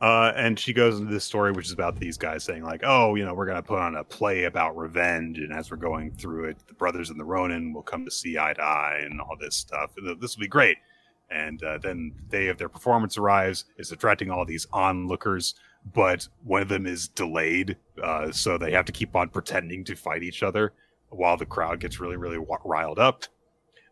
Uh, 0.00 0.32
and 0.36 0.58
she 0.58 0.72
goes 0.72 0.98
into 0.98 1.12
this 1.12 1.24
story, 1.24 1.52
which 1.52 1.66
is 1.66 1.72
about 1.72 1.98
these 1.98 2.16
guys 2.16 2.44
saying, 2.44 2.62
like, 2.62 2.82
oh, 2.84 3.14
you 3.14 3.24
know, 3.24 3.34
we're 3.34 3.46
going 3.46 3.56
to 3.56 3.62
put 3.62 3.78
on 3.78 3.96
a 3.96 4.04
play 4.04 4.44
about 4.44 4.76
revenge. 4.76 5.38
And 5.38 5.52
as 5.52 5.70
we're 5.70 5.76
going 5.76 6.12
through 6.12 6.44
it, 6.50 6.56
the 6.68 6.74
brothers 6.74 7.10
and 7.10 7.18
the 7.18 7.24
Ronin 7.24 7.72
will 7.72 7.82
come 7.82 8.04
to 8.04 8.10
see 8.10 8.38
eye 8.38 8.52
to 8.54 8.62
eye 8.62 9.00
and 9.04 9.20
all 9.20 9.36
this 9.40 9.56
stuff. 9.56 9.92
This 10.20 10.36
will 10.36 10.42
be 10.42 10.48
great. 10.48 10.78
And 11.30 11.62
uh, 11.62 11.78
then 11.78 12.12
the 12.16 12.36
day 12.36 12.48
of 12.48 12.58
their 12.58 12.68
performance 12.68 13.18
arrives, 13.18 13.64
is 13.76 13.92
attracting 13.92 14.30
all 14.30 14.44
these 14.44 14.66
onlookers, 14.72 15.54
but 15.94 16.28
one 16.44 16.62
of 16.62 16.68
them 16.68 16.86
is 16.86 17.08
delayed. 17.08 17.76
Uh, 18.02 18.30
so 18.30 18.58
they 18.58 18.72
have 18.72 18.84
to 18.86 18.92
keep 18.92 19.16
on 19.16 19.28
pretending 19.28 19.84
to 19.84 19.96
fight 19.96 20.22
each 20.22 20.42
other 20.42 20.72
while 21.10 21.36
the 21.36 21.46
crowd 21.46 21.80
gets 21.80 22.00
really, 22.00 22.16
really 22.16 22.38
riled 22.64 22.98
up. 22.98 23.24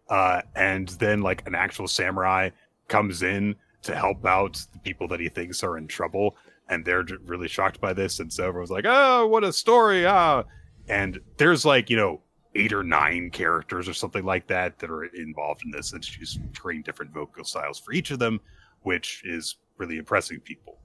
Uh, 0.08 0.42
and 0.54 0.88
then, 0.90 1.20
like, 1.20 1.46
an 1.46 1.54
actual 1.54 1.88
samurai 1.88 2.50
comes 2.88 3.22
in 3.22 3.56
to 3.82 3.94
help 3.94 4.24
out 4.26 4.60
the 4.72 4.78
people 4.80 5.08
that 5.08 5.20
he 5.20 5.28
thinks 5.28 5.62
are 5.62 5.78
in 5.78 5.86
trouble 5.86 6.36
and 6.68 6.84
they're 6.84 7.04
really 7.24 7.48
shocked 7.48 7.80
by 7.80 7.92
this 7.92 8.20
and 8.20 8.32
so 8.32 8.46
everyone's 8.46 8.70
like 8.70 8.84
oh 8.86 9.26
what 9.26 9.44
a 9.44 9.52
story 9.52 10.04
ah 10.04 10.42
and 10.88 11.20
there's 11.36 11.64
like 11.64 11.88
you 11.88 11.96
know 11.96 12.20
eight 12.54 12.72
or 12.72 12.82
nine 12.82 13.30
characters 13.30 13.88
or 13.88 13.94
something 13.94 14.24
like 14.24 14.46
that 14.46 14.78
that 14.78 14.90
are 14.90 15.04
involved 15.04 15.62
in 15.64 15.70
this 15.70 15.92
and 15.92 16.04
she's 16.04 16.38
creating 16.58 16.82
different 16.82 17.12
vocal 17.12 17.44
styles 17.44 17.78
for 17.78 17.92
each 17.92 18.10
of 18.10 18.18
them 18.18 18.40
which 18.82 19.22
is 19.24 19.56
really 19.78 19.98
impressing 19.98 20.40
people 20.40 20.78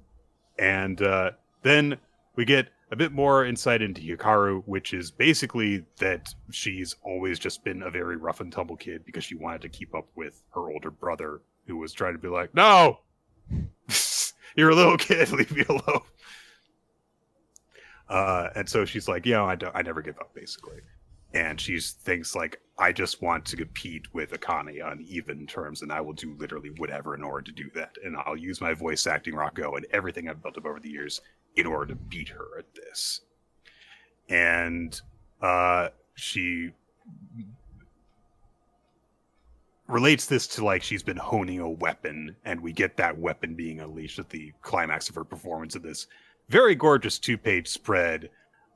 and 0.57 1.01
uh, 1.01 1.31
then 1.63 1.97
we 2.35 2.45
get 2.45 2.69
a 2.91 2.95
bit 2.95 3.11
more 3.11 3.45
insight 3.45 3.81
into 3.81 4.01
Hikaru, 4.01 4.63
which 4.65 4.93
is 4.93 5.11
basically 5.11 5.85
that 5.99 6.33
she's 6.51 6.95
always 7.03 7.39
just 7.39 7.63
been 7.63 7.83
a 7.83 7.89
very 7.89 8.17
rough 8.17 8.41
and 8.41 8.51
tumble 8.51 8.75
kid 8.75 9.05
because 9.05 9.23
she 9.23 9.35
wanted 9.35 9.61
to 9.61 9.69
keep 9.69 9.95
up 9.95 10.07
with 10.15 10.43
her 10.53 10.69
older 10.69 10.91
brother 10.91 11.41
who 11.67 11.77
was 11.77 11.93
trying 11.93 12.13
to 12.13 12.19
be 12.19 12.27
like, 12.27 12.53
"No, 12.53 12.99
you're 14.55 14.71
a 14.71 14.75
little 14.75 14.97
kid, 14.97 15.29
leave 15.31 15.55
me 15.55 15.63
alone." 15.69 16.01
Uh, 18.09 18.49
and 18.55 18.67
so 18.67 18.83
she's 18.83 19.07
like, 19.07 19.25
"You 19.25 19.33
know, 19.33 19.45
I, 19.45 19.57
I 19.73 19.81
never 19.81 20.01
give 20.01 20.17
up, 20.19 20.33
basically." 20.35 20.81
And 21.33 21.59
she 21.59 21.79
thinks 21.79 22.35
like, 22.35 22.59
"I 22.77 22.91
just 22.91 23.21
want 23.21 23.45
to 23.45 23.57
compete 23.57 24.13
with 24.13 24.31
Akane 24.31 24.83
on 24.85 25.01
even 25.01 25.47
terms, 25.47 25.81
and 25.81 25.91
I 25.91 26.01
will 26.01 26.13
do 26.13 26.35
literally 26.37 26.71
whatever 26.77 27.15
in 27.15 27.23
order 27.23 27.43
to 27.43 27.51
do 27.51 27.69
that. 27.75 27.95
And 28.03 28.17
I'll 28.25 28.37
use 28.37 28.59
my 28.59 28.73
voice 28.73 29.07
acting, 29.07 29.35
Rakugo, 29.35 29.77
and 29.77 29.85
everything 29.91 30.27
I've 30.27 30.41
built 30.41 30.57
up 30.57 30.65
over 30.65 30.79
the 30.79 30.89
years 30.89 31.21
in 31.55 31.65
order 31.65 31.93
to 31.93 31.95
beat 31.95 32.29
her 32.29 32.57
at 32.59 32.73
this." 32.75 33.21
And 34.29 34.99
uh, 35.41 35.89
she 36.15 36.71
relates 39.87 40.25
this 40.25 40.47
to 40.47 40.65
like 40.65 40.81
she's 40.81 41.03
been 41.03 41.17
honing 41.17 41.59
a 41.59 41.69
weapon, 41.69 42.35
and 42.45 42.61
we 42.61 42.71
get 42.71 42.97
that 42.97 43.17
weapon 43.17 43.55
being 43.55 43.79
unleashed 43.79 44.19
at 44.19 44.29
the 44.29 44.51
climax 44.61 45.09
of 45.09 45.15
her 45.15 45.23
performance 45.23 45.75
of 45.75 45.83
this 45.83 46.07
very 46.49 46.75
gorgeous 46.75 47.19
two 47.19 47.37
page 47.37 47.67
spread 47.67 48.29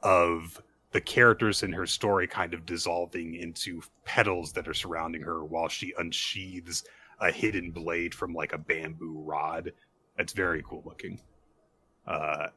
of 0.03 0.61
the 0.95 1.01
characters 1.01 1.61
in 1.61 1.73
her 1.73 1.85
story 1.85 2.25
kind 2.25 2.53
of 2.53 2.65
dissolving 2.65 3.35
into 3.35 3.81
petals 4.05 4.53
that 4.53 4.65
are 4.65 4.73
surrounding 4.73 5.21
her 5.21 5.43
while 5.43 5.67
she 5.67 5.93
unsheathes 5.97 6.85
a 7.19 7.29
hidden 7.29 7.69
blade 7.69 8.15
from 8.15 8.33
like 8.33 8.53
a 8.53 8.57
bamboo 8.57 9.21
rod. 9.25 9.73
It's 10.17 10.31
very 10.31 10.63
cool 10.63 10.83
looking. 10.85 11.19
Uh, 12.07 12.47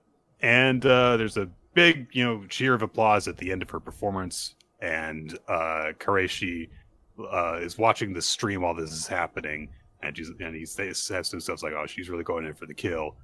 and 0.41 0.87
uh, 0.87 1.17
there's 1.17 1.37
a 1.37 1.51
big, 1.75 2.07
you 2.13 2.25
know, 2.25 2.47
cheer 2.47 2.75
of 2.75 2.83
applause 2.83 3.27
at 3.27 3.37
the 3.39 3.51
end 3.51 3.61
of 3.61 3.71
her 3.71 3.81
performance. 3.81 4.55
And 4.81 5.37
uh, 5.49 5.91
uh, 5.99 7.59
is 7.61 7.77
watching 7.77 8.13
the 8.13 8.23
stream 8.23 8.63
while 8.63 8.77
this 8.77 8.93
is 8.93 9.09
happening, 9.09 9.69
and 10.05 10.17
she's 10.17 10.31
and 10.39 10.55
he 10.55 10.65
says 10.65 11.05
to 11.09 11.35
himself 11.35 11.65
like, 11.65 11.73
"Oh, 11.73 11.87
she's 11.89 12.09
really 12.09 12.23
going 12.23 12.47
in 12.47 12.55
for 12.55 12.67
the 12.67 12.75
kill." 12.75 13.17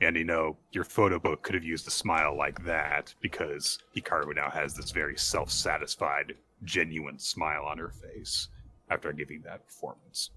And 0.00 0.16
you 0.16 0.24
know, 0.24 0.56
your 0.72 0.84
photo 0.84 1.18
book 1.18 1.42
could 1.42 1.54
have 1.54 1.64
used 1.64 1.86
a 1.86 1.90
smile 1.90 2.36
like 2.36 2.64
that 2.64 3.14
because 3.20 3.78
Hikaru 3.96 4.34
now 4.34 4.50
has 4.50 4.74
this 4.74 4.90
very 4.90 5.16
self-satisfied, 5.16 6.34
genuine 6.64 7.18
smile 7.18 7.64
on 7.64 7.78
her 7.78 7.90
face 7.90 8.48
after 8.90 9.12
giving 9.12 9.42
that 9.42 9.64
performance. 9.64 10.30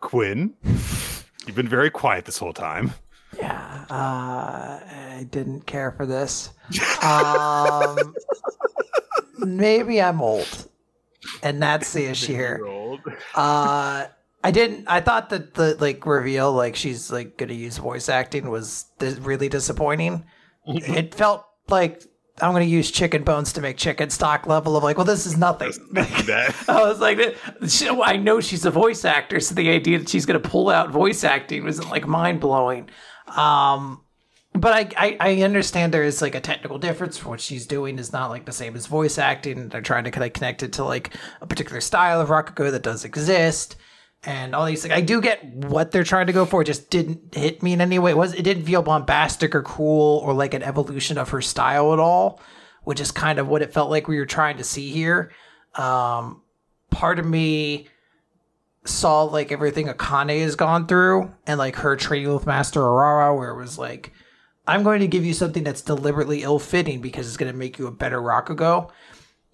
Quinn, 0.00 0.54
you've 0.62 1.54
been 1.56 1.68
very 1.68 1.90
quiet 1.90 2.24
this 2.24 2.38
whole 2.38 2.52
time. 2.52 2.92
Yeah, 3.36 3.84
uh, 3.90 4.80
I 4.80 5.26
didn't 5.30 5.66
care 5.66 5.92
for 5.92 6.06
this. 6.06 6.50
Um, 7.02 8.14
maybe 9.38 10.02
I'm 10.02 10.20
old, 10.20 10.68
and 11.44 11.62
that's 11.62 11.92
the 11.92 12.06
issue 12.06 12.34
here. 12.34 12.60
Uh, 13.34 14.06
I 14.44 14.50
didn't. 14.52 14.84
I 14.86 15.00
thought 15.00 15.30
that 15.30 15.54
the 15.54 15.76
like 15.80 16.04
reveal, 16.06 16.52
like 16.52 16.76
she's 16.76 17.10
like 17.10 17.36
gonna 17.36 17.52
use 17.54 17.78
voice 17.78 18.08
acting, 18.08 18.48
was 18.48 18.86
th- 19.00 19.18
really 19.18 19.48
disappointing. 19.48 20.24
it 20.66 21.14
felt 21.14 21.44
like 21.68 22.02
I'm 22.40 22.52
gonna 22.52 22.64
use 22.66 22.90
chicken 22.90 23.24
bones 23.24 23.52
to 23.54 23.60
make 23.60 23.76
chicken 23.76 24.08
stock 24.10 24.46
level 24.46 24.76
of 24.76 24.84
like, 24.84 24.96
well, 24.98 25.06
this 25.06 25.26
is 25.26 25.36
nothing. 25.36 25.72
I 26.68 26.82
was 26.82 27.00
like, 27.00 27.18
she- 27.66 27.88
I 27.88 28.16
know 28.18 28.40
she's 28.40 28.64
a 28.64 28.70
voice 28.70 29.04
actor, 29.04 29.40
so 29.40 29.54
the 29.54 29.70
idea 29.70 29.98
that 29.98 30.08
she's 30.08 30.26
gonna 30.26 30.38
pull 30.38 30.68
out 30.68 30.90
voice 30.90 31.24
acting 31.24 31.64
wasn't 31.64 31.90
like 31.90 32.06
mind 32.06 32.40
blowing. 32.40 32.88
Um, 33.36 34.02
but 34.58 34.72
I, 34.72 34.90
I 34.96 35.16
I 35.20 35.42
understand 35.42 35.92
there 35.92 36.02
is 36.02 36.22
like 36.22 36.34
a 36.34 36.40
technical 36.40 36.78
difference. 36.78 37.16
For 37.16 37.30
what 37.30 37.40
she's 37.40 37.66
doing 37.66 37.98
is 37.98 38.12
not 38.12 38.30
like 38.30 38.44
the 38.44 38.52
same 38.52 38.76
as 38.76 38.86
voice 38.86 39.18
acting. 39.18 39.68
They're 39.68 39.80
trying 39.80 40.04
to 40.04 40.10
kind 40.10 40.24
of 40.24 40.32
connect 40.32 40.62
it 40.62 40.74
to 40.74 40.84
like 40.84 41.14
a 41.40 41.46
particular 41.46 41.80
style 41.80 42.20
of 42.20 42.28
Rakugo 42.28 42.70
that 42.70 42.82
does 42.82 43.04
exist. 43.04 43.76
And 44.24 44.56
all 44.56 44.66
these, 44.66 44.82
like, 44.82 44.92
I 44.92 45.02
do 45.02 45.20
get 45.20 45.44
what 45.44 45.92
they're 45.92 46.02
trying 46.02 46.26
to 46.26 46.32
go 46.32 46.44
for. 46.46 46.62
It 46.62 46.64
just 46.64 46.90
didn't 46.90 47.34
hit 47.34 47.62
me 47.62 47.74
in 47.74 47.80
any 47.80 47.98
way. 47.98 48.10
It 48.10 48.16
was 48.16 48.34
it 48.34 48.42
didn't 48.42 48.64
feel 48.64 48.82
bombastic 48.82 49.54
or 49.54 49.62
cool 49.62 50.18
or 50.18 50.32
like 50.32 50.52
an 50.54 50.64
evolution 50.64 51.16
of 51.16 51.28
her 51.30 51.40
style 51.40 51.92
at 51.92 52.00
all, 52.00 52.40
which 52.82 53.00
is 53.00 53.12
kind 53.12 53.38
of 53.38 53.46
what 53.46 53.62
it 53.62 53.72
felt 53.72 53.90
like 53.90 54.08
we 54.08 54.18
were 54.18 54.26
trying 54.26 54.56
to 54.56 54.64
see 54.64 54.90
here. 54.90 55.30
Um, 55.74 56.42
part 56.90 57.18
of 57.18 57.26
me 57.26 57.88
saw 58.84 59.22
like 59.22 59.52
everything 59.52 59.86
Akane 59.86 60.40
has 60.40 60.56
gone 60.56 60.86
through 60.86 61.32
and 61.46 61.58
like 61.58 61.76
her 61.76 61.94
training 61.94 62.32
with 62.32 62.46
Master 62.46 62.80
Aurora, 62.80 63.34
where 63.36 63.50
it 63.50 63.58
was 63.58 63.78
like, 63.78 64.12
I'm 64.66 64.82
going 64.82 65.00
to 65.00 65.06
give 65.06 65.24
you 65.24 65.34
something 65.34 65.64
that's 65.64 65.82
deliberately 65.82 66.42
ill 66.42 66.58
fitting 66.58 67.00
because 67.00 67.26
it's 67.28 67.36
going 67.36 67.52
to 67.52 67.58
make 67.58 67.78
you 67.78 67.86
a 67.86 67.92
better 67.92 68.20
Rakugo. 68.20 68.90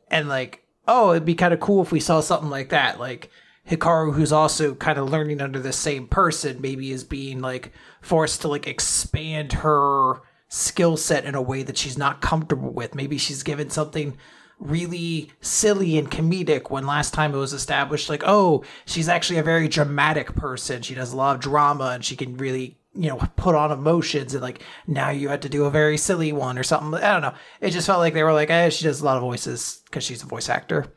And 0.08 0.28
like, 0.28 0.64
oh, 0.88 1.10
it'd 1.10 1.24
be 1.24 1.34
kind 1.34 1.52
of 1.52 1.60
cool 1.60 1.82
if 1.82 1.92
we 1.92 2.00
saw 2.00 2.20
something 2.20 2.50
like 2.50 2.70
that. 2.70 2.98
Like 2.98 3.30
Hikaru, 3.68 4.14
who's 4.14 4.32
also 4.32 4.74
kind 4.74 4.98
of 4.98 5.10
learning 5.10 5.40
under 5.40 5.58
the 5.58 5.72
same 5.72 6.06
person, 6.06 6.60
maybe 6.60 6.92
is 6.92 7.04
being 7.04 7.40
like 7.40 7.72
forced 8.00 8.40
to 8.42 8.48
like 8.48 8.66
expand 8.66 9.52
her 9.54 10.22
skill 10.48 10.96
set 10.96 11.24
in 11.24 11.34
a 11.34 11.42
way 11.42 11.62
that 11.62 11.78
she's 11.78 11.98
not 11.98 12.20
comfortable 12.20 12.72
with. 12.72 12.94
Maybe 12.94 13.18
she's 13.18 13.42
given 13.42 13.70
something 13.70 14.16
really 14.58 15.32
silly 15.40 15.98
and 15.98 16.10
comedic 16.10 16.70
when 16.70 16.86
last 16.86 17.12
time 17.12 17.34
it 17.34 17.38
was 17.38 17.52
established 17.52 18.08
like 18.08 18.22
oh 18.24 18.62
she's 18.84 19.08
actually 19.08 19.36
a 19.36 19.42
very 19.42 19.66
dramatic 19.66 20.36
person 20.36 20.82
she 20.82 20.94
does 20.94 21.12
a 21.12 21.16
lot 21.16 21.34
of 21.34 21.42
drama 21.42 21.86
and 21.86 22.04
she 22.04 22.14
can 22.14 22.36
really 22.36 22.78
you 22.94 23.08
know 23.08 23.16
put 23.36 23.54
on 23.54 23.72
emotions 23.72 24.34
and 24.34 24.42
like 24.42 24.62
now 24.86 25.08
you 25.10 25.28
had 25.28 25.42
to 25.42 25.48
do 25.48 25.64
a 25.64 25.70
very 25.70 25.96
silly 25.96 26.32
one 26.32 26.58
or 26.58 26.62
something. 26.62 26.94
I 27.02 27.12
don't 27.12 27.22
know. 27.22 27.34
It 27.60 27.70
just 27.70 27.86
felt 27.86 28.00
like 28.00 28.14
they 28.14 28.22
were 28.22 28.32
like 28.32 28.50
eh, 28.50 28.68
she 28.70 28.84
does 28.84 29.00
a 29.00 29.04
lot 29.04 29.16
of 29.16 29.22
voices 29.22 29.80
because 29.86 30.04
she's 30.04 30.22
a 30.22 30.26
voice 30.26 30.48
actor 30.48 30.92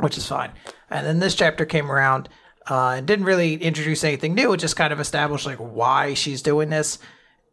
which 0.00 0.18
is 0.18 0.26
fine. 0.26 0.52
And 0.88 1.06
then 1.06 1.18
this 1.18 1.34
chapter 1.34 1.64
came 1.64 1.90
around 1.90 2.28
uh, 2.68 2.94
and 2.96 3.06
didn't 3.06 3.26
really 3.26 3.54
introduce 3.54 4.04
anything 4.04 4.34
new. 4.34 4.52
It 4.52 4.58
just 4.58 4.76
kind 4.76 4.92
of 4.92 5.00
established 5.00 5.46
like 5.46 5.58
why 5.58 6.14
she's 6.14 6.42
doing 6.42 6.70
this. 6.70 6.98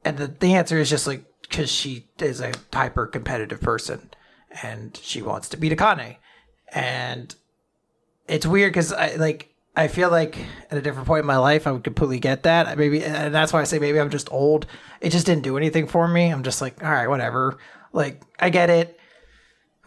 And 0.04 0.18
the, 0.18 0.28
the 0.28 0.54
answer 0.54 0.78
is 0.78 0.90
just 0.90 1.08
like 1.08 1.26
because 1.42 1.72
she 1.72 2.08
is 2.20 2.42
a 2.42 2.54
hyper 2.74 3.08
competitive 3.08 3.62
person 3.62 4.10
and 4.62 4.98
she 5.02 5.22
wants 5.22 5.50
to 5.50 5.58
beat 5.58 5.78
Akane. 5.78 6.18
And 6.74 7.34
it's 8.28 8.46
weird 8.46 8.72
because 8.74 8.92
I 8.92 9.16
like 9.16 9.54
I 9.78 9.88
feel 9.88 10.10
like 10.10 10.36
at 10.72 10.78
a 10.78 10.82
different 10.82 11.08
point 11.08 11.20
in 11.22 11.28
my 11.28 11.38
life 11.38 11.68
I 11.68 11.72
would 11.72 11.84
completely 11.84 12.20
get 12.20 12.44
that. 12.44 12.78
Maybe 12.80 13.04
and 13.04 13.34
that's 13.34 13.54
why 13.54 13.62
I 13.62 13.64
say 13.64 13.78
maybe 13.78 14.00
I'm 14.00 14.10
just 14.10 14.32
old. 14.32 14.66
It 15.02 15.12
just 15.12 15.28
didn't 15.28 15.44
do 15.44 15.56
anything 15.56 15.88
for 15.88 16.08
me. 16.08 16.30
I'm 16.30 16.42
just 16.42 16.62
like, 16.62 16.84
all 16.84 16.92
right, 16.92 17.08
whatever. 17.08 17.60
Like 17.94 18.24
I 18.40 18.50
get 18.50 18.72
it. 18.72 18.97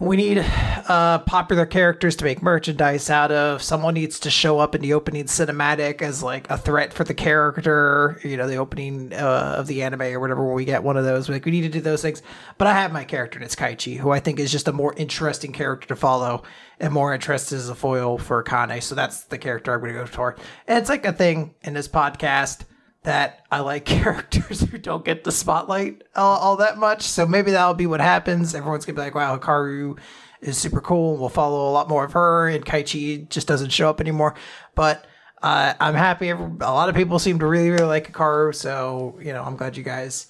We 0.01 0.17
need 0.17 0.39
uh, 0.39 1.19
popular 1.19 1.67
characters 1.67 2.17
to 2.17 2.25
make 2.25 2.43
merchandise 2.43 3.11
out 3.11 3.31
of. 3.31 3.63
Someone 3.63 3.93
needs 3.93 4.19
to 4.21 4.31
show 4.31 4.59
up 4.59 4.75
in 4.75 4.81
the 4.81 4.95
opening 4.95 5.25
cinematic 5.25 6.01
as 6.01 6.23
like 6.23 6.49
a 6.49 6.57
threat 6.57 6.95
for 6.95 7.05
the 7.05 7.13
character. 7.13 8.19
You 8.25 8.39
know, 8.39 8.49
the 8.49 8.57
opening 8.57 9.13
uh, 9.13 9.57
of 9.59 9.67
the 9.67 9.83
anime 9.83 10.01
or 10.01 10.19
whatever. 10.19 10.55
We 10.55 10.65
get 10.65 10.83
one 10.83 10.97
of 10.97 11.05
those, 11.05 11.29
like 11.29 11.45
we 11.45 11.51
need 11.51 11.61
to 11.63 11.69
do 11.69 11.83
those 11.83 12.01
things. 12.01 12.23
But 12.57 12.67
I 12.67 12.73
have 12.73 12.93
my 12.93 13.05
character, 13.05 13.39
and 13.39 13.45
it's 13.45 13.55
Kaichi, 13.55 13.99
who 13.99 14.11
I 14.11 14.21
think 14.21 14.41
is 14.41 14.51
just 14.51 14.69
a 14.69 14.73
more 14.73 14.95
interesting 14.97 15.53
character 15.53 15.89
to 15.89 15.97
follow 15.97 16.45
and 16.79 16.95
more 16.95 17.13
interested 17.13 17.57
as 17.57 17.69
a 17.69 17.75
foil 17.75 18.17
for 18.17 18.43
Kane. 18.43 18.81
So 18.81 18.95
that's 18.95 19.25
the 19.25 19.37
character 19.37 19.75
I'm 19.75 19.81
going 19.81 19.93
to 19.93 20.01
go 20.01 20.07
for. 20.07 20.35
And 20.67 20.79
it's 20.79 20.89
like 20.89 21.05
a 21.05 21.13
thing 21.13 21.55
in 21.61 21.75
this 21.75 21.89
podcast 21.89 22.63
that 23.03 23.45
I 23.51 23.61
like 23.61 23.85
characters 23.87 24.61
who 24.61 24.79
don't 24.79 25.05
get 25.05 25.25
the 25.25 25.33
spotlight 25.33 26.03
all, 26.15 26.39
all 26.39 26.57
that 26.57 26.79
much. 26.79 27.03
So 27.03 27.27
maybe 27.27 27.51
that'll 27.51 27.75
be 27.75 27.87
what 27.87 28.01
happens. 28.01 28.55
Everyone's 28.55 28.85
gonna 28.85 28.97
be 28.97 29.03
like, 29.03 29.15
"Wow, 29.15 29.37
Hikaru 29.37 29.99
is 30.41 30.59
super 30.59 30.81
cool. 30.81 31.17
We'll 31.17 31.29
follow 31.29 31.69
a 31.69 31.73
lot 31.73 31.89
more 31.89 32.05
of 32.05 32.13
her." 32.13 32.49
And 32.49 32.65
Kaichi 32.65 33.29
just 33.29 33.47
doesn't 33.47 33.71
show 33.71 33.89
up 33.89 34.01
anymore. 34.01 34.35
But 34.75 35.07
uh, 35.43 35.75
I'm 35.81 35.95
happy. 35.95 36.31
A 36.31 36.37
lot 36.37 36.89
of 36.89 36.95
people 36.95 37.19
seem 37.19 37.39
to 37.39 37.47
really, 37.47 37.71
really 37.71 37.85
like 37.85 38.13
Hikaru. 38.13 38.55
So 38.55 39.19
you 39.21 39.33
know, 39.33 39.43
I'm 39.43 39.57
glad 39.57 39.77
you 39.77 39.83
guys 39.83 40.27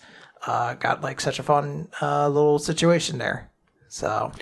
uh, 0.46 0.74
got 0.74 1.02
like 1.02 1.20
such 1.20 1.38
a 1.38 1.42
fun 1.42 1.88
uh, 2.00 2.28
little 2.28 2.58
situation 2.58 3.18
there. 3.18 3.50
So 3.88 4.32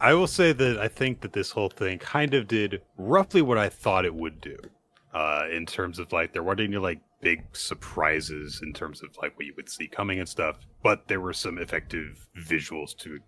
I 0.00 0.14
will 0.14 0.26
say 0.26 0.52
that 0.52 0.78
I 0.78 0.88
think 0.88 1.22
that 1.22 1.32
this 1.32 1.52
whole 1.52 1.68
thing 1.68 1.98
kind 1.98 2.34
of 2.34 2.46
did 2.46 2.82
roughly 2.96 3.42
what 3.42 3.58
I 3.58 3.68
thought 3.68 4.04
it 4.04 4.14
would 4.14 4.40
do. 4.40 4.56
Uh, 5.14 5.44
in 5.52 5.64
terms 5.64 6.00
of 6.00 6.12
like 6.12 6.32
there 6.32 6.42
weren't 6.42 6.58
any 6.58 6.76
like 6.76 7.00
big 7.20 7.44
surprises 7.52 8.60
in 8.64 8.72
terms 8.72 9.00
of 9.00 9.16
like 9.22 9.36
what 9.36 9.46
you 9.46 9.52
would 9.56 9.68
see 9.68 9.86
coming 9.86 10.18
and 10.18 10.28
stuff, 10.28 10.58
but 10.82 11.06
there 11.06 11.20
were 11.20 11.32
some 11.32 11.56
effective 11.58 12.26
visuals 12.36 12.96
to 12.96 13.20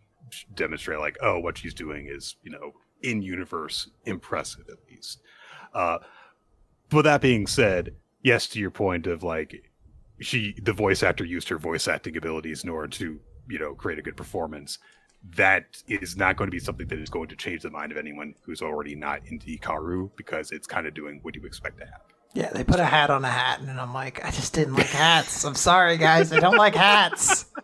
demonstrate 0.57 0.99
like 0.99 1.17
oh 1.23 1.39
what 1.39 1.57
she's 1.57 1.73
doing 1.73 2.09
is 2.11 2.35
you 2.43 2.51
know 2.51 2.73
in 3.03 3.23
universe 3.23 3.89
impressive 4.05 4.65
at 4.69 4.79
least. 4.91 5.21
Uh, 5.73 5.99
but 6.89 7.03
that 7.03 7.21
being 7.21 7.47
said, 7.47 7.95
yes, 8.23 8.49
to 8.49 8.59
your 8.59 8.73
point 8.73 9.07
of 9.07 9.23
like 9.23 9.71
she 10.21 10.55
the 10.63 10.73
voice 10.73 11.03
actor 11.03 11.25
used 11.25 11.49
her 11.49 11.59
voice 11.59 11.87
acting 11.87 12.17
abilities 12.17 12.65
in 12.65 12.71
order 12.71 12.89
to 12.89 13.21
you 13.49 13.59
know 13.59 13.75
create 13.75 13.99
a 13.99 14.03
good 14.03 14.17
performance 14.17 14.79
that 15.35 15.83
is 15.89 16.17
not 16.17 16.37
going 16.37 16.47
to 16.49 16.53
be 16.53 16.59
something 16.61 16.87
that 16.89 16.99
is 16.99 17.11
going 17.11 17.29
to 17.29 17.37
change 17.37 17.63
the 17.63 17.71
mind 17.71 17.91
of 17.93 17.99
anyone 17.99 18.35
who's 18.43 18.63
already 18.63 18.95
not 18.95 19.21
into 19.27 19.47
Ikaru 19.47 20.11
because 20.17 20.53
it's 20.53 20.67
kind 20.67 20.87
of 20.87 20.95
doing 20.95 21.19
what 21.23 21.35
you 21.35 21.43
expect 21.45 21.79
to 21.79 21.85
happen. 21.87 22.15
yeah, 22.35 22.51
they 22.53 22.63
put 22.65 22.79
a 22.81 22.85
hat 22.85 23.11
on 23.11 23.25
a 23.25 23.29
hat, 23.31 23.61
and 23.61 23.81
I'm 23.81 23.93
like, 23.95 24.25
I 24.25 24.31
just 24.31 24.53
didn't 24.55 24.75
like 24.75 24.87
hats. 24.87 25.45
I'm 25.45 25.55
sorry, 25.55 25.97
guys, 25.97 26.33
I 26.33 26.39
don't 26.41 26.57
like 26.57 26.75
hats. 26.75 27.47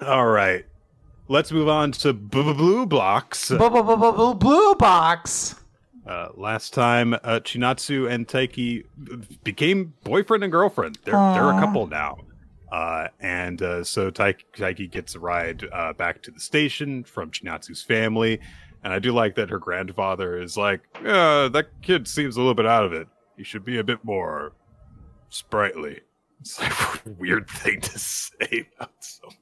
All 0.00 0.26
right. 0.26 0.64
Let's 1.28 1.50
move 1.50 1.68
on 1.68 1.92
to 1.92 2.12
b- 2.12 2.42
b- 2.42 2.52
blue 2.52 2.86
blocks. 2.86 3.48
Blue 3.48 4.74
box. 4.76 5.56
Uh, 6.06 6.28
last 6.36 6.72
time, 6.72 7.14
uh, 7.14 7.40
Chinatsu 7.42 8.08
and 8.08 8.28
Taiki 8.28 8.84
became 9.42 9.94
boyfriend 10.04 10.44
and 10.44 10.52
girlfriend. 10.52 10.98
They're 11.04 11.14
they're 11.14 11.48
a 11.50 11.58
couple 11.58 11.86
now. 11.88 12.18
Uh, 12.70 13.08
and 13.20 13.62
uh, 13.62 13.84
so 13.84 14.10
Taiki, 14.10 14.90
gets 14.90 15.14
a 15.14 15.20
ride 15.20 15.64
uh, 15.72 15.92
back 15.92 16.22
to 16.22 16.30
the 16.30 16.40
station 16.40 17.04
from 17.04 17.30
Chinatsu's 17.30 17.82
family. 17.82 18.40
And 18.82 18.92
I 18.92 18.98
do 18.98 19.12
like 19.12 19.34
that 19.36 19.50
her 19.50 19.58
grandfather 19.58 20.40
is 20.40 20.56
like, 20.56 20.80
uh, 21.04 21.48
that 21.48 21.68
kid 21.82 22.06
seems 22.06 22.36
a 22.36 22.40
little 22.40 22.54
bit 22.54 22.66
out 22.66 22.84
of 22.84 22.92
it. 22.92 23.08
He 23.36 23.44
should 23.44 23.64
be 23.64 23.78
a 23.78 23.84
bit 23.84 24.04
more 24.04 24.52
sprightly. 25.28 26.00
It's 26.38 26.60
like 26.60 27.06
a 27.06 27.10
weird 27.18 27.48
thing 27.48 27.80
to 27.80 27.98
say 27.98 28.68
about 28.76 28.92
someone. 29.00 29.36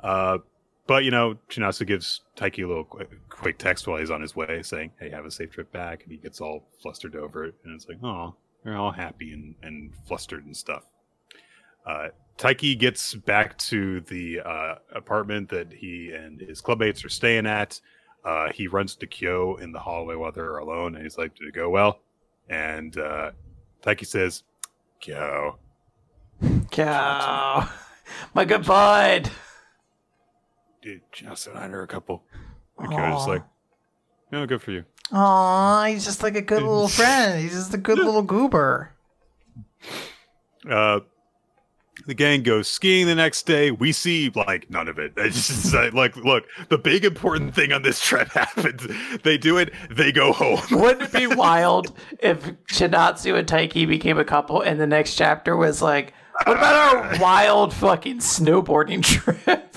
Uh, 0.00 0.38
but 0.86 1.04
you 1.04 1.10
know, 1.10 1.36
Chinatsu 1.48 1.86
gives 1.86 2.20
Taiki 2.36 2.64
a 2.64 2.68
little 2.68 2.84
quick, 2.84 3.10
quick 3.28 3.58
text 3.58 3.86
while 3.86 3.98
he's 3.98 4.10
on 4.10 4.20
his 4.20 4.36
way, 4.36 4.62
saying, 4.62 4.92
"Hey, 5.00 5.10
have 5.10 5.24
a 5.24 5.30
safe 5.30 5.50
trip 5.50 5.72
back." 5.72 6.02
And 6.02 6.12
he 6.12 6.18
gets 6.18 6.40
all 6.40 6.68
flustered 6.80 7.16
over 7.16 7.44
it, 7.44 7.54
and 7.64 7.74
it's 7.74 7.88
like, 7.88 7.98
"Oh, 8.02 8.34
they're 8.62 8.76
all 8.76 8.92
happy 8.92 9.32
and, 9.32 9.54
and 9.62 9.92
flustered 10.06 10.44
and 10.44 10.56
stuff." 10.56 10.84
Uh, 11.86 12.08
Taiki 12.38 12.78
gets 12.78 13.14
back 13.14 13.58
to 13.58 14.00
the 14.02 14.40
uh, 14.40 14.74
apartment 14.94 15.48
that 15.50 15.72
he 15.72 16.12
and 16.12 16.40
his 16.40 16.62
clubmates 16.62 17.04
are 17.04 17.08
staying 17.08 17.46
at. 17.46 17.80
Uh, 18.24 18.50
he 18.52 18.66
runs 18.66 18.94
to 18.96 19.06
Kyo 19.06 19.56
in 19.56 19.72
the 19.72 19.80
hallway 19.80 20.14
while 20.14 20.32
they're 20.32 20.58
alone, 20.58 20.94
and 20.94 21.04
he's 21.04 21.18
like, 21.18 21.34
"Did 21.34 21.48
it 21.48 21.54
go 21.54 21.68
well?" 21.70 22.00
And 22.48 22.96
uh, 22.96 23.32
Taiki 23.82 24.06
says, 24.06 24.44
"Kyo, 25.00 25.58
Cow. 26.70 27.68
My 28.34 28.44
good 28.44 28.64
bud. 28.64 29.30
Dude, 30.82 31.02
Chinatsu 31.12 31.48
and 31.48 31.58
I 31.58 31.66
are 31.68 31.82
a 31.82 31.86
couple. 31.86 32.24
And 32.78 32.90
Kyoto's 32.90 33.28
like, 33.28 33.44
no, 34.32 34.46
good 34.46 34.62
for 34.62 34.72
you. 34.72 34.84
Aw, 35.12 35.84
he's 35.86 36.04
just 36.04 36.22
like 36.22 36.34
a 36.34 36.42
good 36.42 36.62
little 36.62 36.88
friend. 36.88 37.40
He's 37.40 37.52
just 37.52 37.74
a 37.74 37.78
good 37.78 37.98
little 37.98 38.22
goober. 38.22 38.92
Uh, 40.68 41.00
the 42.06 42.14
gang 42.14 42.42
goes 42.42 42.68
skiing 42.68 43.06
the 43.06 43.14
next 43.14 43.46
day. 43.46 43.70
We 43.70 43.92
see 43.92 44.30
like 44.34 44.70
none 44.70 44.88
of 44.88 44.98
it. 44.98 45.12
It's 45.22 45.48
just 45.48 45.74
like, 45.74 45.92
like, 45.92 46.16
look, 46.16 46.44
the 46.68 46.78
big 46.78 47.04
important 47.04 47.54
thing 47.54 47.72
on 47.72 47.82
this 47.82 48.00
trip 48.00 48.28
happens. 48.32 48.86
They 49.22 49.38
do 49.38 49.58
it. 49.58 49.72
They 49.90 50.12
go 50.12 50.32
home. 50.32 50.60
Wouldn't 50.70 51.02
it 51.02 51.12
be 51.12 51.26
wild 51.26 51.96
if 52.20 52.42
Chinatsu 52.66 53.38
and 53.38 53.46
Taiki 53.46 53.86
became 53.86 54.18
a 54.18 54.24
couple 54.24 54.60
and 54.60 54.80
the 54.80 54.86
next 54.86 55.14
chapter 55.14 55.56
was 55.56 55.82
like, 55.82 56.14
what 56.44 56.56
about 56.56 56.94
our 56.94 57.20
wild 57.20 57.72
fucking 57.74 58.18
snowboarding 58.18 59.02
trip? 59.02 59.76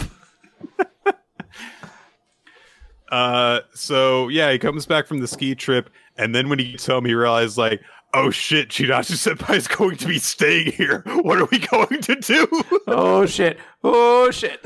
Uh, 3.10 3.62
so 3.74 4.28
yeah, 4.30 4.52
he 4.52 4.60
comes 4.60 4.86
back 4.86 5.08
from 5.08 5.20
the 5.20 5.28
ski 5.28 5.56
trip, 5.56 5.90
and 6.18 6.34
then 6.34 6.50
when 6.50 6.60
he 6.60 6.72
gets 6.72 6.86
home, 6.86 7.06
he 7.06 7.14
realizes 7.14 7.58
like, 7.58 7.82
oh 8.16 8.30
shit, 8.32 8.70
Chinatsu 8.70 9.14
Senpai 9.14 9.58
is 9.58 9.68
going 9.68 9.98
to 9.98 10.08
be 10.08 10.20
staying 10.20 10.72
here. 10.72 11.04
What 11.26 11.40
are 11.40 11.48
we 11.52 11.60
going 11.60 12.02
to 12.02 12.16
do? 12.16 12.48
oh 12.88 13.26
shit. 13.26 13.60
Oh 13.84 14.32
shit. 14.32 14.64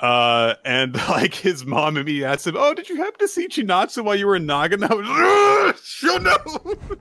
Uh, 0.00 0.54
and 0.64 0.94
like 1.08 1.34
his 1.34 1.64
mom 1.64 1.96
immediately 1.96 2.24
asks 2.24 2.46
him, 2.46 2.56
"Oh, 2.58 2.74
did 2.74 2.88
you 2.88 2.96
happen 2.96 3.18
to 3.20 3.28
see 3.28 3.48
Chinatsu 3.48 4.04
while 4.04 4.16
you 4.16 4.26
were 4.26 4.36
in 4.36 4.46
Nagano?" 4.46 4.90
I 4.90 5.72
was, 5.72 5.80
"Sure, 5.84 6.20
no, 6.20 6.36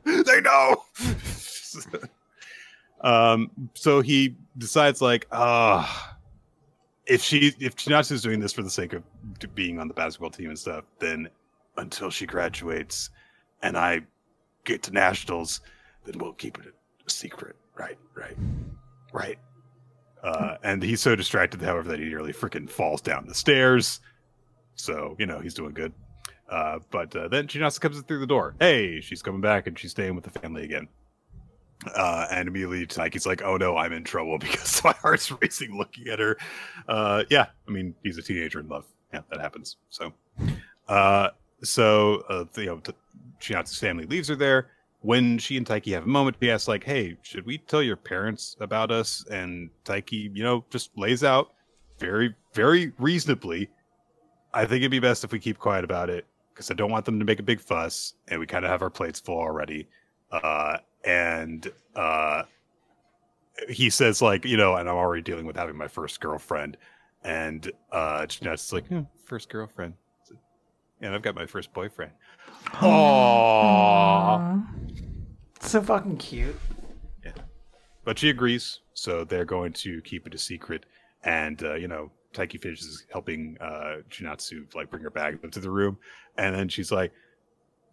they 0.03 0.41
know." 0.41 0.83
um, 3.01 3.49
so 3.73 4.01
he 4.01 4.35
decides 4.57 5.01
like, 5.01 5.27
ah, 5.31 6.17
if 7.05 7.21
she 7.21 7.53
if 7.59 7.75
Chinatsu 7.75 8.13
is 8.13 8.21
doing 8.21 8.39
this 8.39 8.53
for 8.53 8.61
the 8.61 8.69
sake 8.69 8.93
of 8.93 9.03
being 9.55 9.79
on 9.79 9.87
the 9.87 9.93
basketball 9.93 10.29
team 10.29 10.49
and 10.49 10.59
stuff, 10.59 10.85
then 10.99 11.29
until 11.77 12.09
she 12.09 12.25
graduates 12.25 13.09
and 13.61 13.77
I 13.77 14.01
get 14.65 14.83
to 14.83 14.91
nationals, 14.91 15.61
then 16.05 16.17
we'll 16.17 16.33
keep 16.33 16.57
it 16.59 16.73
a 17.05 17.09
secret. 17.09 17.55
Right, 17.77 17.97
right, 18.15 18.37
right. 19.13 19.37
Uh, 20.23 20.57
and 20.63 20.81
he's 20.81 21.01
so 21.01 21.15
distracted, 21.15 21.61
however, 21.61 21.87
that 21.89 21.99
he 21.99 22.05
nearly 22.05 22.33
freaking 22.33 22.69
falls 22.69 23.01
down 23.01 23.27
the 23.27 23.35
stairs. 23.35 23.99
So 24.75 25.15
you 25.19 25.25
know 25.25 25.39
he's 25.39 25.53
doing 25.53 25.73
good. 25.73 25.93
Uh, 26.49 26.79
but 26.91 27.15
uh, 27.15 27.27
then 27.27 27.47
Chinatsu 27.47 27.79
comes 27.79 27.99
through 28.01 28.19
the 28.19 28.27
door. 28.27 28.55
Hey, 28.59 29.01
she's 29.01 29.21
coming 29.21 29.41
back 29.41 29.67
and 29.67 29.77
she's 29.77 29.91
staying 29.91 30.15
with 30.15 30.23
the 30.23 30.39
family 30.39 30.63
again. 30.63 30.87
Uh, 31.95 32.27
and 32.31 32.47
immediately 32.47 32.85
Taiki's 32.85 33.25
like, 33.25 33.41
"Oh 33.43 33.57
no, 33.57 33.77
I'm 33.77 33.93
in 33.93 34.03
trouble 34.03 34.37
because 34.39 34.83
my 34.83 34.93
heart's 34.93 35.31
racing 35.41 35.77
looking 35.77 36.07
at 36.07 36.19
her." 36.19 36.37
Uh, 36.87 37.23
yeah, 37.29 37.47
I 37.67 37.71
mean 37.71 37.95
he's 38.03 38.17
a 38.17 38.21
teenager 38.21 38.59
in 38.59 38.67
love. 38.67 38.85
Yeah, 39.13 39.21
that 39.29 39.39
happens. 39.39 39.77
So, 39.89 40.13
uh, 40.87 41.29
so 41.63 42.23
uh, 42.29 42.45
you 42.57 42.65
know, 42.67 42.77
t- 42.77 42.93
Chinatsu's 43.39 43.79
family 43.79 44.05
leaves 44.05 44.27
her 44.27 44.35
there. 44.35 44.69
When 45.01 45.37
she 45.37 45.55
and 45.57 45.65
Taiki 45.65 45.93
have 45.93 46.03
a 46.03 46.07
moment, 46.07 46.37
he 46.39 46.49
asks 46.49 46.67
like, 46.67 46.83
"Hey, 46.83 47.17
should 47.21 47.45
we 47.45 47.59
tell 47.59 47.83
your 47.83 47.95
parents 47.95 48.55
about 48.59 48.91
us?" 48.91 49.23
And 49.29 49.69
Taiki, 49.83 50.35
you 50.35 50.43
know, 50.43 50.65
just 50.69 50.97
lays 50.97 51.23
out 51.23 51.53
very, 51.99 52.35
very 52.53 52.91
reasonably. 52.97 53.69
I 54.53 54.65
think 54.65 54.81
it'd 54.81 54.91
be 54.91 54.99
best 54.99 55.23
if 55.23 55.31
we 55.31 55.39
keep 55.39 55.59
quiet 55.59 55.83
about 55.83 56.09
it 56.09 56.25
because 56.53 56.71
I 56.71 56.73
don't 56.73 56.89
want 56.91 57.05
them 57.05 57.19
to 57.19 57.25
make 57.25 57.39
a 57.39 57.43
big 57.43 57.59
fuss, 57.59 58.13
and 58.29 58.39
we 58.39 58.47
kind 58.47 58.65
of 58.65 58.71
have 58.71 58.81
our 58.81 58.89
plates 58.89 59.19
full 59.19 59.37
already. 59.37 59.87
Uh, 60.31 60.77
and 61.03 61.71
uh, 61.95 62.43
he 63.69 63.89
says 63.89 64.21
like, 64.21 64.45
you 64.45 64.57
know, 64.57 64.75
and 64.75 64.89
I'm 64.89 64.95
already 64.95 65.21
dealing 65.21 65.45
with 65.45 65.55
having 65.55 65.75
my 65.77 65.87
first 65.87 66.19
girlfriend, 66.19 66.77
and 67.23 67.71
uh, 67.91 68.21
Chinatsu's 68.21 68.73
like, 68.73 68.87
"Hmm, 68.87 69.01
first 69.25 69.49
girlfriend, 69.49 69.93
and 71.01 71.13
I've 71.13 71.21
got 71.21 71.35
my 71.35 71.45
first 71.45 71.73
boyfriend. 71.73 72.11
Aww. 72.67 74.65
So 75.61 75.81
fucking 75.81 76.17
cute. 76.17 76.55
Yeah. 77.23 77.31
But 78.03 78.19
she 78.19 78.29
agrees, 78.29 78.81
so 78.93 79.23
they're 79.23 79.45
going 79.45 79.73
to 79.73 80.01
keep 80.01 80.27
it 80.27 80.33
a 80.35 80.37
secret. 80.37 80.85
And 81.23 81.63
uh, 81.63 81.75
you 81.75 81.87
know, 81.87 82.11
Taiki 82.33 82.61
finishes 82.61 83.05
helping 83.11 83.57
uh, 83.61 83.97
Chinatsu 84.09 84.73
like 84.75 84.89
bring 84.91 85.03
her 85.03 85.09
bag 85.09 85.39
into 85.43 85.59
the 85.59 85.71
room, 85.71 85.97
and 86.37 86.55
then 86.55 86.69
she's 86.69 86.91
like, 86.91 87.11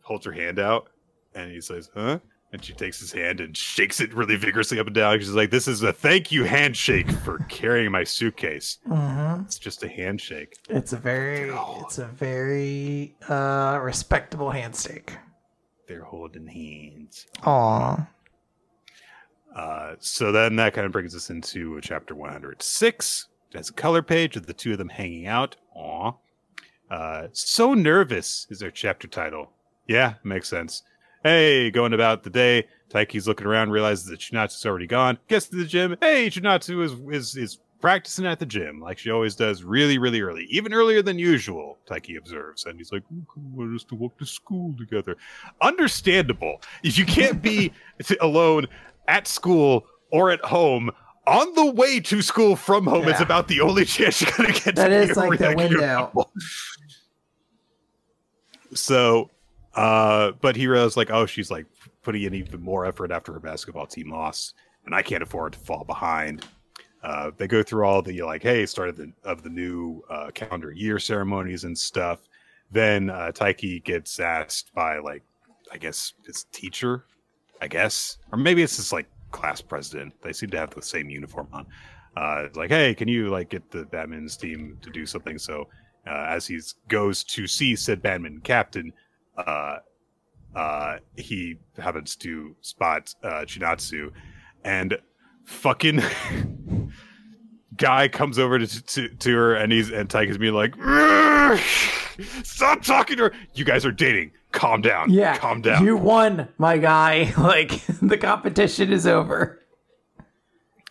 holds 0.03 0.27
her 0.27 0.33
hand 0.33 0.59
out, 0.59 0.89
and 1.35 1.51
he 1.51 1.61
says, 1.61 1.91
"Huh?" 1.95 2.19
And 2.53 2.63
she 2.63 2.75
takes 2.75 3.01
his 3.01 3.13
hand 3.13 3.41
and 3.41 3.57
shakes 3.57 3.99
it 4.01 4.13
really 4.13 4.37
vigorously 4.37 4.79
up 4.79 4.87
and 4.87 4.95
down. 4.95 5.19
She's 5.19 5.31
like, 5.31 5.51
"This 5.51 5.67
is 5.67 5.83
a 5.83 5.93
thank 5.93 6.31
you 6.31 6.45
handshake 6.45 7.11
for 7.11 7.39
carrying 7.49 7.91
my 7.91 8.05
suitcase. 8.05 8.79
Mm-hmm. 8.87 9.45
It's 9.45 9.59
just 9.59 9.83
a 9.83 9.89
handshake." 9.89 10.59
It's 10.69 10.93
a 10.93 10.99
very, 10.99 11.51
it's 11.81 11.99
a 11.99 12.07
very 12.07 13.17
uh, 13.27 13.81
respectable 13.83 14.51
handshake. 14.51 15.17
They're 15.89 16.05
holding 16.05 16.47
hands. 16.47 17.27
Aw. 17.45 18.07
Uh, 19.55 19.95
so 19.99 20.33
then 20.33 20.57
that 20.57 20.75
kind 20.75 20.87
of 20.87 20.93
brings 20.93 21.15
us 21.15 21.31
into 21.31 21.81
chapter 21.83 22.15
106. 22.15 23.29
It 23.51 23.57
has 23.57 23.69
a 23.69 23.75
color 23.75 24.03
page 24.03 24.37
of 24.37 24.47
the 24.47 24.55
two 24.55 24.73
of 24.73 24.79
them 24.79 24.89
hanging 24.89 25.27
out. 25.27 25.57
Aw. 25.75 26.13
Uh, 26.91 27.29
so 27.33 27.75
nervous 27.75 28.47
is 28.51 28.61
their 28.61 28.71
chapter 28.71 29.09
title. 29.09 29.53
Yeah, 29.89 30.15
makes 30.23 30.49
sense. 30.49 30.83
Hey, 31.23 31.71
going 31.71 31.93
about 31.93 32.23
the 32.25 32.31
day. 32.31 32.67
Taiki's 32.91 33.27
looking 33.29 33.47
around, 33.47 33.71
realizes 33.71 34.07
that 34.07 34.21
Chinatsu's 34.21 34.67
already 34.67 34.87
gone. 34.87 35.19
Gets 35.29 35.47
to 35.49 35.57
the 35.57 35.65
gym. 35.65 35.97
Hey, 36.01 36.29
Chinatsu 36.29 36.83
is 36.85 36.93
is 37.15 37.37
is 37.37 37.59
practicing 37.81 38.27
at 38.27 38.39
the 38.39 38.47
gym 38.47 38.81
like 38.81 38.97
she 38.99 39.11
always 39.11 39.35
does, 39.35 39.65
really, 39.65 39.99
really 39.99 40.21
early, 40.21 40.45
even 40.51 40.73
earlier 40.75 41.03
than 41.03 41.19
usual. 41.19 41.79
Taiki 41.89 42.17
observes, 42.19 42.65
and 42.67 42.77
he's 42.79 42.93
like, 42.93 43.03
want 43.37 43.75
us 43.75 43.85
to 43.85 43.95
walk 43.95 44.19
to 44.19 44.27
school 44.27 44.75
together." 44.79 45.17
Understandable. 45.61 46.61
If 46.83 46.99
you 46.99 47.07
can't 47.07 47.41
be 47.41 47.73
alone 48.21 48.67
at 49.09 49.27
school 49.27 49.87
or 50.11 50.31
at 50.31 50.41
home. 50.45 50.91
On 51.25 51.55
the 51.55 51.67
way 51.71 52.01
to 52.01 52.21
school 52.21 52.57
from 52.57 52.85
home 52.85 53.05
is 53.07 53.21
Yeah. 53.21 53.23
about 53.23 53.47
the 53.47 53.61
only 53.61 53.85
chance 53.95 54.21
you're 54.21 54.33
gonna 54.37 54.51
get. 54.53 54.75
That 54.75 54.89
to 54.89 54.95
is 54.97 55.09
be 55.11 55.13
a 55.15 55.17
like 55.29 55.39
the 55.39 55.55
window. 55.55 56.31
So, 58.75 59.31
uh, 59.75 60.33
but 60.41 60.57
he 60.57 60.67
realized 60.67 60.97
like, 60.97 61.11
oh, 61.11 61.27
she's 61.27 61.51
like 61.51 61.67
putting 62.03 62.23
in 62.23 62.35
even 62.35 62.61
more 62.63 62.85
effort 62.85 63.11
after 63.11 63.33
her 63.33 63.41
basketball 63.41 63.87
team 63.87 64.11
lost, 64.11 64.55
and 64.85 64.95
I 64.95 65.03
can't 65.03 65.23
afford 65.23 65.55
to 65.55 65.59
fall 65.59 65.85
behind. 65.85 66.45
Uh, 67.03 67.31
they 67.37 67.49
go 67.49 67.63
through 67.63 67.85
all 67.85 68.03
the 68.03 68.23
like, 68.23 68.43
hey, 68.43 68.67
start 68.67 68.89
of 68.91 68.97
the 68.97 69.13
of 69.25 69.43
the 69.43 69.51
new 69.51 70.03
uh, 70.11 70.31
calendar 70.35 70.73
year 70.73 70.99
ceremonies 70.99 71.65
and 71.65 71.77
stuff. 71.77 72.29
Then 72.71 73.11
uh, 73.11 73.33
Taiki 73.35 73.83
gets 73.83 74.21
asked 74.21 74.73
by 74.75 74.99
like, 74.99 75.23
I 75.73 75.79
guess 75.79 76.15
his 76.25 76.45
teacher, 76.53 77.05
I 77.61 77.69
guess, 77.69 78.19
or 78.31 78.39
maybe 78.39 78.63
it's 78.63 78.77
his 78.77 78.93
like 78.93 79.09
class 79.31 79.61
president. 79.61 80.15
They 80.23 80.33
seem 80.33 80.51
to 80.51 80.59
have 80.59 80.71
the 80.71 80.83
same 80.83 81.11
uniform 81.11 81.49
on. 81.53 81.67
Uh, 82.17 82.49
like, 82.55 82.71
hey, 82.71 82.95
can 82.95 83.09
you 83.09 83.31
like 83.31 83.49
get 83.49 83.71
the 83.71 83.85
badminton's 83.87 84.37
team 84.37 84.79
to 84.83 84.91
do 84.91 85.07
something? 85.07 85.39
So 85.39 85.69
uh, 86.07 86.27
as 86.29 86.47
he 86.47 86.61
goes 86.89 87.25
to 87.25 87.47
see 87.47 87.75
said 87.75 88.03
badminton 88.03 88.43
captain, 88.43 88.93
uh, 89.37 89.77
uh, 90.55 90.99
he 91.17 91.57
happens 91.79 92.17
to 92.17 92.57
spot 92.61 93.15
uh, 93.23 93.45
Chinatsu, 93.47 94.13
and 94.65 94.99
fucking 95.45 96.03
guy 97.77 98.09
comes 98.09 98.39
over 98.39 98.59
to, 98.59 98.83
to 98.87 99.09
to 99.09 99.35
her, 99.35 99.55
and 99.55 99.73
he's 99.73 99.91
and 99.91 100.09
Taiki's 100.09 100.39
being 100.39 100.55
like, 100.55 100.75
"Stop 102.45 102.83
talking 102.83 103.17
to 103.17 103.25
her! 103.25 103.33
You 103.55 103.65
guys 103.65 103.85
are 103.87 103.93
dating. 103.93 104.33
Calm 104.53 104.83
down. 104.83 105.11
Yeah. 105.11 105.37
calm 105.39 105.63
down." 105.63 105.85
You 105.85 105.97
won, 105.97 106.49
my 106.59 106.79
guy. 106.79 107.33
Like 107.39 107.85
the 108.03 108.19
competition 108.19 108.93
is 108.93 109.07
over. 109.07 109.62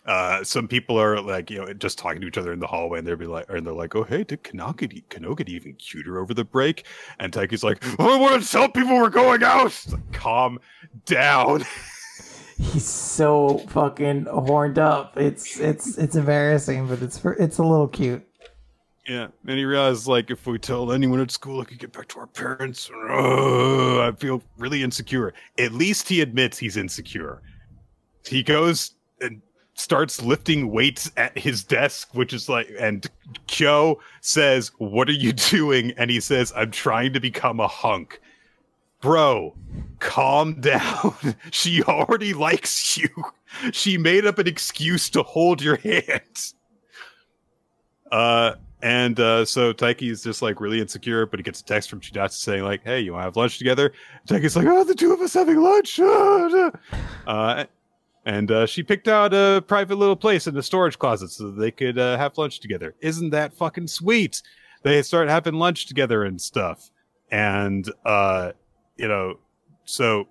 Uh, 0.06 0.42
some 0.42 0.66
people 0.66 0.98
are 1.00 1.20
like, 1.20 1.50
you 1.50 1.58
know, 1.58 1.72
just 1.74 1.96
talking 1.98 2.20
to 2.20 2.26
each 2.26 2.38
other 2.38 2.52
in 2.52 2.58
the 2.58 2.66
hallway, 2.66 2.98
and 2.98 3.06
they'll 3.06 3.16
be 3.16 3.26
like, 3.26 3.46
and 3.48 3.64
they're 3.64 3.72
like, 3.72 3.94
"Oh, 3.94 4.02
hey, 4.02 4.24
did 4.24 4.42
Kanoka, 4.42 5.02
Kanoka 5.08 5.38
get 5.38 5.48
even 5.48 5.74
cuter 5.74 6.18
over 6.18 6.34
the 6.34 6.44
break?" 6.44 6.86
And 7.20 7.32
Taiki's 7.32 7.62
like, 7.62 7.82
oh, 8.00 8.16
"I 8.16 8.20
want 8.20 8.42
to 8.42 8.48
tell 8.50 8.68
people 8.68 8.96
we're 8.96 9.10
going 9.10 9.42
out." 9.44 9.80
Like, 9.90 10.12
Calm 10.12 10.58
down. 11.04 11.64
He's 12.58 12.86
so 12.86 13.58
fucking 13.68 14.26
horned 14.26 14.78
up. 14.78 15.16
It's 15.16 15.58
It's 15.58 15.98
it's 15.98 16.16
embarrassing, 16.16 16.86
but 16.88 17.00
it's 17.02 17.24
it's 17.24 17.58
a 17.58 17.62
little 17.64 17.88
cute. 17.88 18.24
yeah, 19.08 19.28
and 19.46 19.58
he 19.58 19.64
realizes 19.64 20.06
like, 20.06 20.30
if 20.30 20.46
we 20.46 20.58
tell 20.58 20.92
anyone 20.92 21.20
at 21.20 21.30
school, 21.30 21.60
I 21.60 21.64
could 21.64 21.78
get 21.78 21.92
back 21.92 22.08
to 22.08 22.20
our 22.20 22.26
parents. 22.26 22.90
Ugh, 23.10 23.98
I 24.00 24.12
feel 24.18 24.42
really 24.58 24.82
insecure. 24.82 25.32
At 25.58 25.72
least 25.72 26.08
he 26.08 26.20
admits 26.20 26.58
he's 26.58 26.76
insecure. 26.76 27.42
He 28.26 28.42
goes 28.44 28.92
and 29.20 29.42
starts 29.82 30.22
lifting 30.22 30.70
weights 30.70 31.10
at 31.16 31.36
his 31.36 31.64
desk, 31.64 32.08
which 32.14 32.32
is 32.32 32.48
like, 32.48 32.68
and 32.78 33.06
Kyo 33.46 34.00
says, 34.20 34.70
What 34.78 35.08
are 35.08 35.12
you 35.12 35.32
doing? 35.50 35.92
And 35.98 36.10
he 36.10 36.20
says, 36.20 36.52
I'm 36.56 36.70
trying 36.70 37.12
to 37.12 37.20
become 37.20 37.60
a 37.60 37.68
hunk. 37.68 38.20
bro, 39.00 39.54
calm 39.98 40.54
down. 40.60 41.14
she 41.50 41.82
already 41.82 42.32
likes 42.34 42.96
you. 42.96 43.08
She 43.72 43.98
made 43.98 44.24
up 44.24 44.38
an 44.38 44.46
excuse 44.46 45.10
to 45.10 45.22
hold 45.22 45.60
your 45.60 45.76
hand. 45.76 46.52
Uh, 48.10 48.54
and 48.82 49.18
uh, 49.20 49.44
so 49.44 49.72
Taiki 49.72 50.10
is 50.10 50.22
just 50.22 50.42
like 50.42 50.60
really 50.60 50.80
insecure, 50.80 51.24
but 51.26 51.38
he 51.38 51.42
gets 51.44 51.60
a 51.60 51.64
text 51.64 51.88
from 51.88 52.00
Chinatsu 52.00 52.32
saying 52.32 52.64
like, 52.64 52.82
"Hey, 52.82 53.00
you 53.00 53.12
want 53.12 53.22
to 53.22 53.24
have 53.24 53.36
lunch 53.36 53.58
together?" 53.58 53.92
Taiki's 54.26 54.56
like, 54.56 54.66
"Oh, 54.66 54.82
the 54.84 54.94
two 54.94 55.12
of 55.12 55.20
us 55.20 55.34
having 55.34 55.60
lunch." 55.60 55.98
Uh, 57.26 57.64
and 58.24 58.50
uh, 58.50 58.66
she 58.66 58.82
picked 58.82 59.08
out 59.08 59.34
a 59.34 59.62
private 59.66 59.96
little 59.96 60.16
place 60.16 60.46
in 60.46 60.54
the 60.54 60.62
storage 60.62 60.98
closet 60.98 61.30
so 61.30 61.50
they 61.50 61.70
could 61.70 61.98
uh, 61.98 62.16
have 62.18 62.38
lunch 62.38 62.60
together. 62.60 62.94
Isn't 63.00 63.30
that 63.30 63.54
fucking 63.54 63.88
sweet? 63.88 64.42
They 64.82 65.02
start 65.02 65.28
having 65.28 65.54
lunch 65.54 65.86
together 65.86 66.24
and 66.24 66.40
stuff, 66.40 66.90
and 67.30 67.90
uh, 68.04 68.52
you 68.96 69.08
know, 69.08 69.38
so 69.84 70.28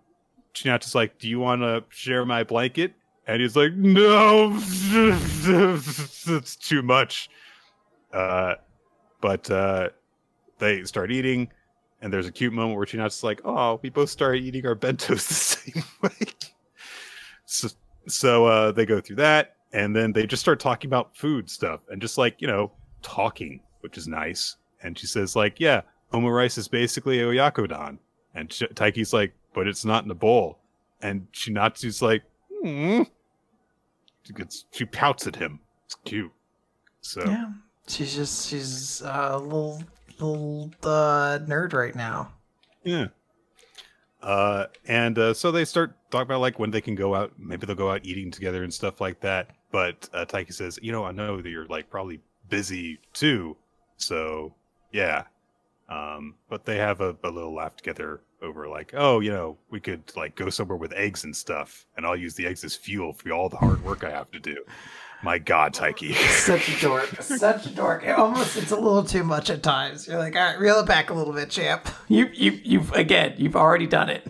Chinatsu's 0.53 0.95
like, 0.95 1.19
"Do 1.19 1.27
you 1.29 1.39
want 1.39 1.61
to 1.61 1.83
share 1.89 2.25
my 2.25 2.43
blanket?" 2.43 2.93
And 3.27 3.41
he's 3.41 3.55
like, 3.55 3.73
"No, 3.73 4.51
it's 4.61 6.55
too 6.55 6.81
much." 6.81 7.29
Uh, 8.13 8.55
but 9.21 9.49
uh, 9.49 9.89
they 10.57 10.83
start 10.83 11.11
eating, 11.11 11.49
and 12.01 12.11
there's 12.11 12.27
a 12.27 12.31
cute 12.31 12.53
moment 12.53 12.77
where 12.77 12.85
Chinatsu's 12.85 13.23
like, 13.23 13.41
"Oh, 13.45 13.79
we 13.81 13.89
both 13.89 14.09
started 14.09 14.43
eating 14.43 14.65
our 14.65 14.75
bentos 14.75 15.27
the 15.27 15.33
same 15.33 15.83
way." 16.01 16.27
so, 17.45 17.69
so 18.07 18.45
uh, 18.45 18.71
they 18.71 18.85
go 18.85 18.99
through 19.01 19.17
that, 19.17 19.55
and 19.73 19.95
then 19.95 20.11
they 20.11 20.25
just 20.25 20.41
start 20.41 20.59
talking 20.59 20.89
about 20.89 21.15
food 21.15 21.49
stuff 21.49 21.81
and 21.89 22.01
just 22.01 22.17
like 22.17 22.41
you 22.41 22.47
know 22.47 22.71
talking, 23.01 23.61
which 23.81 23.97
is 23.97 24.07
nice. 24.07 24.57
And 24.83 24.97
she 24.97 25.07
says 25.07 25.35
like, 25.35 25.59
"Yeah, 25.59 25.81
omurice 26.13 26.57
is 26.57 26.67
basically 26.67 27.19
a 27.19 27.25
oyakodon," 27.25 27.97
and 28.35 28.49
Ch- 28.49 28.63
Taiki's 28.73 29.13
like, 29.13 29.33
"But 29.53 29.67
it's 29.67 29.85
not 29.85 30.03
in 30.05 30.11
a 30.11 30.15
bowl." 30.15 30.59
And 31.01 31.27
Chinatsu's 31.31 32.01
like, 32.01 32.23
hmm. 32.63 33.03
She 34.23 34.33
gets 34.33 34.65
she 34.71 34.85
pouts 34.85 35.25
at 35.27 35.35
him. 35.35 35.59
It's 35.85 35.95
cute. 36.05 36.31
So 37.01 37.23
Yeah, 37.25 37.49
she's 37.87 38.15
just 38.15 38.47
she's 38.47 39.01
uh, 39.01 39.29
a 39.31 39.39
little 39.39 39.83
little 40.19 40.71
uh, 40.83 41.39
nerd 41.39 41.73
right 41.73 41.95
now. 41.95 42.31
Yeah. 42.83 43.07
Uh, 44.21 44.67
and 44.87 45.17
uh, 45.17 45.33
so 45.33 45.51
they 45.51 45.65
start 45.65 45.97
talking 46.11 46.27
about 46.27 46.41
like 46.41 46.59
when 46.59 46.71
they 46.71 46.81
can 46.81 46.95
go 46.95 47.15
out. 47.15 47.33
Maybe 47.37 47.65
they'll 47.65 47.75
go 47.75 47.91
out 47.91 48.05
eating 48.05 48.31
together 48.31 48.63
and 48.63 48.73
stuff 48.73 49.01
like 49.01 49.21
that. 49.21 49.49
But 49.71 50.09
uh, 50.13 50.25
Taiki 50.25 50.53
says, 50.53 50.77
"You 50.81 50.91
know, 50.91 51.05
I 51.05 51.11
know 51.11 51.41
that 51.41 51.49
you're 51.49 51.65
like 51.65 51.89
probably 51.89 52.21
busy 52.49 52.99
too, 53.13 53.57
so 53.97 54.53
yeah." 54.91 55.23
Um, 55.89 56.35
but 56.47 56.63
they 56.65 56.77
have 56.77 57.01
a, 57.01 57.17
a 57.23 57.29
little 57.29 57.53
laugh 57.53 57.75
together 57.75 58.21
over 58.41 58.67
like, 58.69 58.93
oh, 58.95 59.19
you 59.19 59.29
know, 59.29 59.57
we 59.69 59.79
could 59.81 60.03
like 60.15 60.35
go 60.35 60.49
somewhere 60.49 60.77
with 60.77 60.93
eggs 60.93 61.25
and 61.25 61.35
stuff, 61.35 61.85
and 61.97 62.05
I'll 62.05 62.15
use 62.15 62.33
the 62.35 62.47
eggs 62.47 62.63
as 62.63 62.75
fuel 62.75 63.13
for 63.13 63.31
all 63.31 63.49
the 63.49 63.57
hard 63.57 63.83
work 63.83 64.03
I 64.03 64.09
have 64.09 64.31
to 64.31 64.39
do. 64.39 64.63
My 65.23 65.37
God, 65.37 65.73
Taiki. 65.73 66.15
Such 66.29 66.69
a 66.69 66.81
dork. 66.81 67.21
Such 67.21 67.67
a 67.67 67.69
dork. 67.69 68.03
It 68.03 68.17
almost 68.17 68.57
it's 68.57 68.71
a 68.71 68.75
little 68.75 69.03
too 69.03 69.23
much 69.23 69.49
at 69.49 69.61
times. 69.61 70.07
You're 70.07 70.17
like, 70.17 70.35
all 70.35 70.41
right, 70.41 70.59
reel 70.59 70.79
it 70.79 70.87
back 70.87 71.09
a 71.09 71.13
little 71.13 71.33
bit, 71.33 71.49
champ. 71.49 71.87
You 72.07 72.29
you 72.33 72.59
you've 72.63 72.91
again 72.93 73.35
you've 73.37 73.55
already 73.55 73.87
done 73.87 74.09
it. 74.09 74.27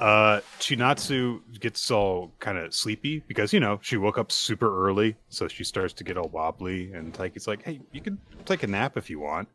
Uh, 0.00 0.40
Chinatsu 0.58 1.40
gets 1.60 1.90
all 1.90 2.32
kind 2.40 2.56
of 2.56 2.74
sleepy 2.74 3.22
because 3.28 3.52
you 3.52 3.60
know 3.60 3.78
she 3.82 3.98
woke 3.98 4.16
up 4.16 4.32
super 4.32 4.86
early, 4.88 5.14
so 5.28 5.46
she 5.46 5.62
starts 5.62 5.92
to 5.92 6.04
get 6.04 6.16
all 6.16 6.28
wobbly. 6.28 6.90
And 6.94 7.12
Taiki's 7.12 7.46
like, 7.46 7.62
"Hey, 7.62 7.80
you 7.92 8.00
can 8.00 8.18
take 8.46 8.62
a 8.62 8.66
nap 8.66 8.96
if 8.96 9.10
you 9.10 9.20
want, 9.20 9.48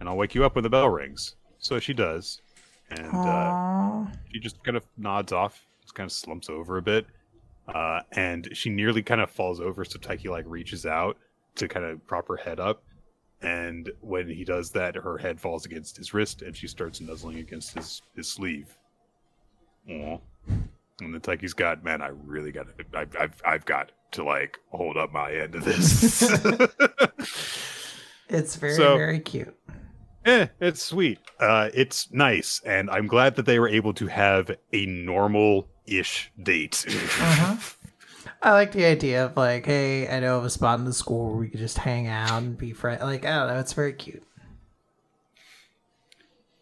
and 0.00 0.08
I'll 0.08 0.16
wake 0.16 0.34
you 0.34 0.46
up 0.46 0.54
when 0.54 0.62
the 0.62 0.70
bell 0.70 0.88
rings." 0.88 1.36
So 1.58 1.78
she 1.78 1.92
does, 1.92 2.40
and 2.90 3.14
uh, 3.14 4.06
she 4.32 4.40
just 4.40 4.64
kind 4.64 4.78
of 4.78 4.84
nods 4.96 5.30
off, 5.30 5.62
just 5.82 5.94
kind 5.94 6.06
of 6.06 6.12
slumps 6.12 6.48
over 6.48 6.78
a 6.78 6.82
bit, 6.82 7.06
uh, 7.68 8.00
and 8.12 8.48
she 8.54 8.70
nearly 8.70 9.02
kind 9.02 9.20
of 9.20 9.30
falls 9.30 9.60
over. 9.60 9.84
So 9.84 9.98
Taiki 9.98 10.30
like 10.30 10.46
reaches 10.48 10.86
out 10.86 11.18
to 11.56 11.68
kind 11.68 11.84
of 11.84 12.04
prop 12.06 12.28
her 12.28 12.36
head 12.36 12.58
up, 12.58 12.82
and 13.42 13.90
when 14.00 14.26
he 14.26 14.42
does 14.42 14.70
that, 14.70 14.94
her 14.94 15.18
head 15.18 15.38
falls 15.38 15.66
against 15.66 15.98
his 15.98 16.14
wrist, 16.14 16.40
and 16.40 16.56
she 16.56 16.66
starts 16.66 17.02
nuzzling 17.02 17.40
against 17.40 17.74
his 17.74 18.00
his 18.16 18.26
sleeve. 18.26 18.74
Aw. 19.90 20.18
And 21.00 21.12
then 21.14 21.20
Taiki's 21.20 21.54
got, 21.54 21.82
man, 21.82 22.00
I 22.02 22.08
really 22.08 22.52
got 22.52 22.66
to, 22.76 22.84
I've, 22.98 23.16
I've, 23.18 23.42
I've 23.44 23.64
got 23.64 23.92
to 24.12 24.24
like 24.24 24.58
hold 24.70 24.96
up 24.96 25.12
my 25.12 25.32
end 25.32 25.54
of 25.54 25.64
this. 25.64 26.22
It's 28.28 28.56
very 28.56 28.72
So- 28.74 28.96
very 28.96 29.20
cute. 29.20 29.54
eh, 30.24 30.46
it's 30.58 30.82
sweet. 30.82 31.18
Uh, 31.38 31.68
it's 31.74 32.10
nice. 32.12 32.62
And 32.64 32.88
I'm 32.88 33.06
glad 33.06 33.36
that 33.36 33.44
they 33.44 33.58
were 33.58 33.68
able 33.68 33.92
to 33.94 34.06
have 34.06 34.50
a 34.72 34.86
normal 34.86 35.68
ish 35.86 36.32
date. 36.42 36.86
Uh-huh. 36.88 37.56
I 38.42 38.52
like 38.52 38.72
the 38.72 38.86
idea 38.86 39.26
of 39.26 39.36
like, 39.36 39.66
hey, 39.66 40.08
I 40.08 40.18
know 40.20 40.38
of 40.38 40.44
a 40.46 40.50
spot 40.50 40.78
in 40.78 40.84
the 40.86 40.94
school 40.94 41.26
where 41.28 41.36
we 41.36 41.48
could 41.48 41.60
just 41.60 41.76
hang 41.76 42.06
out 42.06 42.42
and 42.42 42.56
be 42.56 42.72
friends. 42.72 43.02
Like, 43.02 43.26
I 43.26 43.38
don't 43.40 43.48
know, 43.48 43.60
it's 43.60 43.74
very 43.74 43.92
cute. 43.92 44.22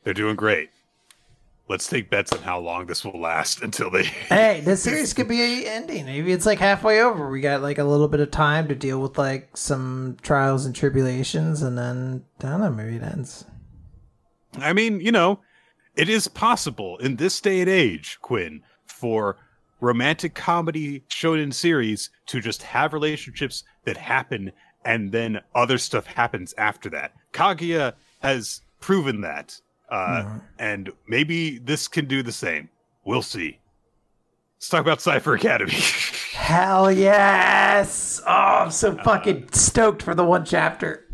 They're 0.03 0.13
doing 0.15 0.35
great. 0.37 0.71
Let's 1.71 1.87
take 1.87 2.11
bets 2.11 2.33
on 2.33 2.43
how 2.43 2.59
long 2.59 2.87
this 2.87 3.05
will 3.05 3.21
last 3.21 3.63
until 3.63 3.91
they. 3.91 4.03
Hey, 4.29 4.61
this 4.65 4.83
series 4.85 5.15
could 5.15 5.29
be 5.29 5.69
ending. 5.69 6.05
Maybe 6.05 6.33
it's 6.33 6.45
like 6.45 6.59
halfway 6.59 7.01
over. 7.01 7.31
We 7.31 7.41
got 7.41 7.63
like 7.63 7.79
a 7.79 7.85
little 7.85 8.09
bit 8.09 8.19
of 8.19 8.33
time 8.33 8.67
to 8.67 8.75
deal 8.75 9.01
with 9.01 9.17
like 9.17 9.57
some 9.57 10.17
trials 10.21 10.67
and 10.67 10.75
tribulations, 10.75 11.63
and 11.63 11.79
then 11.79 12.25
I 12.41 12.49
don't 12.49 12.61
know, 12.61 12.71
maybe 12.71 12.97
it 12.97 13.05
ends. 13.05 13.45
I 14.59 14.73
mean, 14.73 15.01
you 15.01 15.13
know, 15.13 15.39
it 15.95 16.09
is 16.09 16.27
possible 16.27 16.99
in 16.99 17.17
this 17.17 17.41
day 17.41 17.61
and 17.61 17.71
age, 17.71 18.19
Quinn, 18.21 18.63
for 18.85 19.37
romantic 19.81 20.35
comedy 20.35 21.05
shonen 21.09 21.55
series 21.55 22.11
to 22.27 22.41
just 22.41 22.65
have 22.65 22.93
relationships 22.93 23.63
that 23.85 23.97
happen 23.97 24.51
and 24.85 25.13
then 25.13 25.41
other 25.55 25.79
stuff 25.79 26.07
happens 26.07 26.53
after 26.59 26.91
that. 26.91 27.13
Kaguya 27.33 27.95
has 28.23 28.63
proven 28.81 29.21
that. 29.21 29.61
Uh, 29.91 30.39
And 30.59 30.91
maybe 31.09 31.59
this 31.59 31.89
can 31.89 32.07
do 32.07 32.23
the 32.23 32.33
same. 32.33 32.69
We'll 33.05 33.23
see. 33.23 33.59
Let's 34.57 34.69
talk 34.69 34.83
about 34.83 35.01
Cipher 35.01 35.35
Academy. 35.35 35.73
Hell 36.33 36.91
yes! 36.93 38.21
Oh, 38.27 38.31
I'm 38.31 38.71
so 38.71 38.95
fucking 38.97 39.53
stoked 39.53 40.03
for 40.03 40.15
the 40.15 40.25
one 40.25 40.45
chapter. 40.45 41.07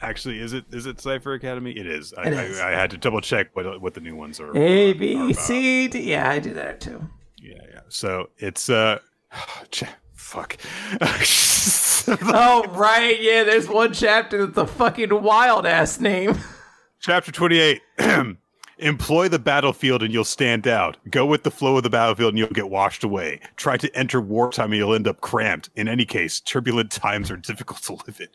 Actually, 0.00 0.38
is 0.38 0.52
it 0.52 0.64
is 0.70 0.86
it 0.86 1.00
Cipher 1.00 1.32
Academy? 1.34 1.72
It 1.72 1.86
is. 1.86 2.12
I, 2.14 2.28
It 2.28 2.32
is. 2.34 2.60
I, 2.60 2.68
I 2.68 2.70
had 2.72 2.90
to 2.90 2.96
double 2.98 3.20
check 3.20 3.48
what 3.54 3.80
what 3.80 3.94
the 3.94 4.00
new 4.00 4.14
ones 4.14 4.38
are. 4.40 4.56
A 4.56 4.92
are 5.16 5.32
C 5.32 5.88
D. 5.88 6.00
Yeah, 6.10 6.28
I 6.30 6.38
do 6.38 6.52
that 6.54 6.80
too. 6.80 7.08
Yeah, 7.40 7.54
yeah. 7.72 7.80
So 7.88 8.30
it's 8.38 8.68
uh, 8.70 8.98
ch- 9.70 9.84
fuck. 10.14 10.56
Oh 12.06 12.66
right, 12.70 13.18
yeah. 13.20 13.44
There's 13.44 13.66
one 13.68 13.92
chapter 13.94 14.44
that's 14.46 14.58
a 14.58 14.66
fucking 14.66 15.22
wild 15.22 15.64
ass 15.66 15.98
name. 16.00 16.38
Chapter 17.04 17.32
twenty-eight. 17.32 17.82
Employ 18.78 19.28
the 19.28 19.38
battlefield 19.38 20.02
and 20.02 20.10
you'll 20.10 20.24
stand 20.24 20.66
out. 20.66 20.96
Go 21.10 21.26
with 21.26 21.42
the 21.42 21.50
flow 21.50 21.76
of 21.76 21.82
the 21.82 21.90
battlefield 21.90 22.30
and 22.30 22.38
you'll 22.38 22.48
get 22.48 22.70
washed 22.70 23.04
away. 23.04 23.40
Try 23.56 23.76
to 23.76 23.94
enter 23.94 24.22
wartime 24.22 24.72
and 24.72 24.76
you'll 24.76 24.94
end 24.94 25.06
up 25.06 25.20
cramped. 25.20 25.68
In 25.76 25.86
any 25.86 26.06
case, 26.06 26.40
turbulent 26.40 26.90
times 26.90 27.30
are 27.30 27.36
difficult 27.36 27.82
to 27.82 27.92
live 28.06 28.22
in. 28.22 28.28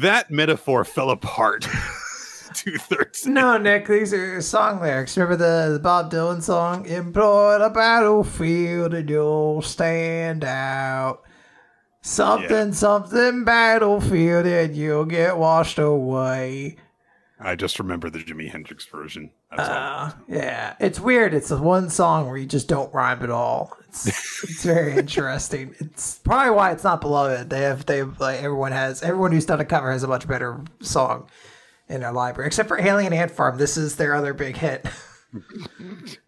That 0.00 0.30
metaphor 0.30 0.84
fell 0.84 1.10
apart 1.10 1.62
two 2.54 2.78
thirds. 2.78 3.26
No, 3.26 3.58
Nick, 3.58 3.88
these 3.88 4.14
are 4.14 4.40
song 4.42 4.80
lyrics. 4.80 5.16
Remember 5.16 5.34
the, 5.34 5.72
the 5.72 5.80
Bob 5.80 6.12
Dylan 6.12 6.40
song? 6.40 6.86
Employ 6.86 7.58
the 7.58 7.68
battlefield 7.68 8.94
and 8.94 9.10
you'll 9.10 9.60
stand 9.60 10.44
out. 10.44 11.22
Something, 12.00 12.74
something 12.74 13.42
battlefield 13.42 14.46
and 14.46 14.76
you'll 14.76 15.04
get 15.04 15.36
washed 15.36 15.80
away. 15.80 16.76
I 17.44 17.56
just 17.56 17.78
remember 17.78 18.08
the 18.08 18.20
Jimi 18.20 18.48
Hendrix 18.50 18.84
version. 18.86 19.30
Uh, 19.50 20.12
yeah, 20.28 20.74
it's 20.80 21.00
weird. 21.00 21.34
It's 21.34 21.48
the 21.48 21.58
one 21.58 21.90
song 21.90 22.26
where 22.28 22.36
you 22.36 22.46
just 22.46 22.68
don't 22.68 22.92
rhyme 22.94 23.22
at 23.22 23.30
all. 23.30 23.76
It's 23.88 24.06
it's 24.44 24.64
very 24.64 24.92
interesting. 24.98 25.74
It's 25.80 26.18
probably 26.18 26.50
why 26.54 26.70
it's 26.72 26.84
not 26.84 27.00
beloved. 27.00 27.50
They 27.50 27.62
have 27.62 27.84
they 27.86 27.98
have, 27.98 28.20
like 28.20 28.42
everyone 28.42 28.72
has 28.72 29.02
everyone 29.02 29.32
who's 29.32 29.46
done 29.46 29.60
a 29.60 29.64
cover 29.64 29.90
has 29.90 30.02
a 30.02 30.08
much 30.08 30.26
better 30.28 30.60
song 30.80 31.28
in 31.88 32.00
their 32.00 32.12
library, 32.12 32.46
except 32.46 32.68
for 32.68 32.80
Alien 32.80 33.12
Ant 33.12 33.30
Farm. 33.30 33.58
This 33.58 33.76
is 33.76 33.96
their 33.96 34.14
other 34.14 34.32
big 34.34 34.56
hit. 34.56 34.86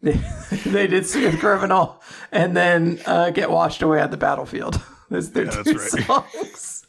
they, 0.03 0.13
they 0.67 0.87
did 0.87 1.07
Smooth 1.07 1.39
Criminal 1.41 2.03
and 2.33 2.57
then 2.57 3.01
uh, 3.07 3.31
get 3.31 3.51
washed 3.51 3.83
away 3.83 4.01
on 4.01 4.11
the 4.11 4.17
battlefield. 4.17 4.81
There's 5.11 5.31
their 5.31 5.45
Yeah, 5.45 5.63
two 5.63 5.75
that's 5.75 5.95
right. 5.95 6.05
songs. 6.07 6.87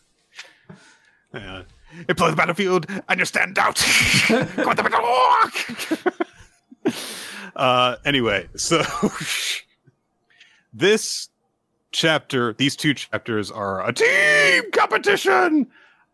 Yeah. 1.33 1.63
Employ 2.09 2.29
the 2.29 2.35
battlefield 2.35 2.87
and 3.07 3.19
you 3.19 3.25
stand 3.25 3.57
out. 3.57 3.75
Go 4.27 4.67
with 4.67 4.77
the 4.77 4.83
battle. 4.83 6.25
uh, 7.55 7.95
anyway, 8.05 8.47
so 8.55 8.83
this 10.73 11.29
chapter, 11.91 12.53
these 12.53 12.75
two 12.75 12.93
chapters 12.93 13.51
are 13.51 13.87
a 13.87 13.93
team 13.93 14.71
competition. 14.71 15.67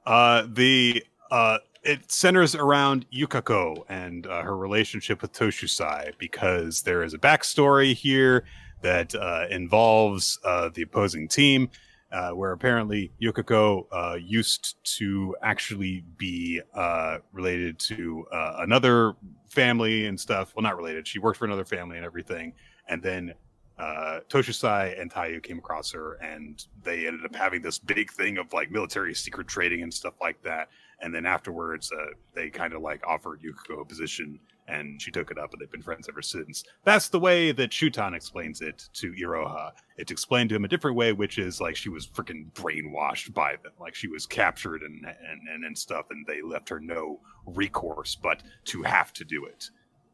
Uh, 0.05 0.43
the 0.47 1.03
uh, 1.29 1.59
it 1.83 2.11
centers 2.11 2.53
around 2.53 3.05
Yukako 3.11 3.83
and 3.89 4.27
uh, 4.27 4.43
her 4.43 4.55
relationship 4.55 5.21
with 5.21 5.33
Toshusai 5.33 6.13
because 6.17 6.83
there 6.83 7.03
is 7.03 7.13
a 7.13 7.17
backstory 7.17 7.95
here 7.95 8.43
that 8.81 9.15
uh, 9.15 9.45
involves 9.49 10.39
uh, 10.45 10.69
the 10.73 10.83
opposing 10.83 11.27
team, 11.27 11.69
uh, 12.11 12.31
where 12.31 12.51
apparently 12.51 13.11
Yukako 13.21 13.85
uh, 13.91 14.15
used 14.15 14.75
to 14.97 15.35
actually 15.41 16.03
be 16.17 16.61
uh, 16.73 17.17
related 17.31 17.79
to 17.79 18.25
another 18.31 19.13
family 19.49 20.07
and 20.07 20.19
stuff. 20.19 20.53
Well, 20.55 20.63
not 20.63 20.77
related. 20.77 21.07
She 21.07 21.19
worked 21.19 21.39
for 21.39 21.45
another 21.45 21.65
family 21.65 21.97
and 21.97 22.05
everything, 22.05 22.53
and 22.87 23.01
then 23.01 23.33
uh, 23.81 24.19
Toshusai 24.29 24.99
and 25.01 25.11
Taiyu 25.11 25.41
came 25.41 25.57
across 25.57 25.91
her, 25.91 26.13
and 26.21 26.63
they 26.83 27.07
ended 27.07 27.25
up 27.25 27.35
having 27.35 27.63
this 27.63 27.79
big 27.79 28.11
thing 28.11 28.37
of 28.37 28.53
like 28.53 28.69
military 28.69 29.15
secret 29.15 29.47
trading 29.47 29.81
and 29.81 29.91
stuff 29.91 30.13
like 30.21 30.41
that. 30.43 30.69
And 31.01 31.13
then 31.13 31.25
afterwards, 31.25 31.91
uh, 31.91 32.13
they 32.35 32.51
kind 32.51 32.73
of 32.73 32.83
like 32.83 33.01
offered 33.07 33.41
Yukiko 33.41 33.81
a 33.81 33.85
position, 33.85 34.39
and 34.67 35.01
she 35.01 35.11
took 35.11 35.31
it 35.31 35.37
up, 35.37 35.51
and 35.51 35.61
they've 35.61 35.71
been 35.71 35.81
friends 35.81 36.07
ever 36.09 36.21
since. 36.21 36.63
That's 36.83 37.09
the 37.09 37.19
way 37.19 37.51
that 37.51 37.71
Shuton 37.71 38.15
explains 38.15 38.61
it 38.61 38.89
to 38.93 39.11
Iroha. 39.13 39.71
It's 39.97 40.11
explained 40.11 40.49
to 40.49 40.55
him 40.55 40.65
a 40.65 40.67
different 40.67 40.97
way, 40.97 41.13
which 41.13 41.37
is 41.37 41.59
like 41.59 41.75
she 41.75 41.89
was 41.89 42.07
freaking 42.07 42.51
brainwashed 42.53 43.33
by 43.33 43.55
them, 43.63 43.73
like 43.79 43.95
she 43.95 44.07
was 44.07 44.25
captured 44.25 44.81
and 44.81 45.05
and, 45.05 45.47
and 45.53 45.65
and 45.65 45.77
stuff, 45.77 46.05
and 46.09 46.25
they 46.25 46.41
left 46.41 46.69
her 46.69 46.79
no 46.79 47.19
recourse 47.45 48.15
but 48.15 48.43
to 48.65 48.83
have 48.83 49.11
to 49.13 49.25
do 49.25 49.45
it. 49.45 49.69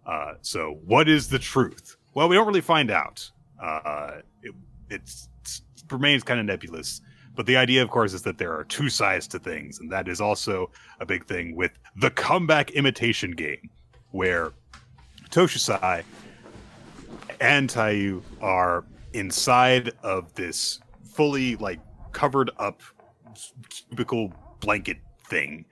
Uh, 0.06 0.36
so, 0.42 0.80
what 0.86 1.10
is 1.10 1.30
the 1.30 1.40
truth? 1.40 1.98
Well, 2.14 2.30
we 2.30 2.36
don't 2.36 2.48
really 2.48 2.62
find 2.62 2.90
out. 2.90 3.30
Uh, 3.62 4.22
it 4.42 4.54
it's, 4.90 5.30
remains 5.90 6.24
kind 6.24 6.40
of 6.40 6.46
nebulous. 6.46 7.02
But 7.36 7.46
the 7.46 7.58
idea, 7.58 7.84
of 7.84 7.90
course, 7.92 8.14
is 8.14 8.24
that 8.24 8.40
there 8.40 8.54
are 8.54 8.64
two 8.64 8.90
sides 8.90 9.28
to 9.28 9.40
things, 9.40 9.80
and 9.80 9.92
that 9.92 10.08
is 10.08 10.20
also 10.20 10.72
a 11.00 11.06
big 11.06 11.28
thing 11.28 11.56
with 11.56 11.72
the 11.96 12.10
comeback 12.10 12.72
imitation 12.72 13.32
game, 13.32 13.70
where 14.12 14.52
Toshisai 15.30 16.04
and 17.40 17.70
Taiyu 17.70 18.22
are 18.42 18.86
inside 19.14 19.92
of 20.04 20.34
this 20.36 20.80
fully 21.04 21.56
like 21.58 21.80
covered 22.12 22.52
up 22.58 22.82
cubicle 23.70 24.34
blanket 24.60 24.98
thing, 25.28 25.66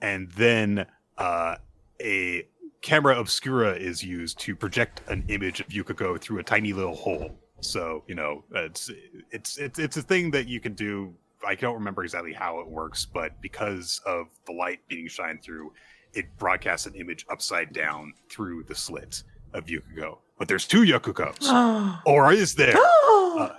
and 0.00 0.30
then 0.32 0.86
uh, 1.18 1.56
a 2.00 2.46
camera 2.80 3.18
obscura 3.18 3.74
is 3.74 4.02
used 4.02 4.38
to 4.40 4.56
project 4.56 5.02
an 5.08 5.24
image 5.28 5.60
of 5.60 5.72
Yukiko 5.72 6.18
through 6.18 6.40
a 6.40 6.42
tiny 6.42 6.72
little 6.72 6.94
hole. 6.94 7.38
So 7.60 8.02
you 8.08 8.14
know, 8.14 8.44
it's 8.54 8.90
it's 9.30 9.58
it's 9.58 9.78
it's 9.78 9.96
a 9.96 10.02
thing 10.02 10.30
that 10.32 10.48
you 10.48 10.60
can 10.60 10.74
do. 10.74 11.14
I 11.46 11.54
don't 11.54 11.74
remember 11.74 12.04
exactly 12.04 12.32
how 12.32 12.60
it 12.60 12.68
works, 12.68 13.04
but 13.04 13.40
because 13.40 14.00
of 14.06 14.26
the 14.46 14.52
light 14.52 14.80
being 14.88 15.08
shined 15.08 15.42
through, 15.42 15.72
it 16.14 16.26
broadcasts 16.38 16.86
an 16.86 16.94
image 16.94 17.26
upside 17.30 17.72
down 17.72 18.12
through 18.30 18.64
the 18.64 18.74
slit 18.74 19.22
of 19.52 19.68
Yukiko. 19.68 20.18
But 20.38 20.48
there's 20.48 20.66
two 20.66 20.82
Yukikos, 20.82 22.00
or 22.06 22.32
is 22.32 22.54
there? 22.54 22.76
uh, 23.06 23.56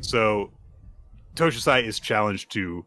so 0.00 0.50
Toshusai 1.34 1.84
is 1.84 1.98
challenged 1.98 2.50
to 2.52 2.84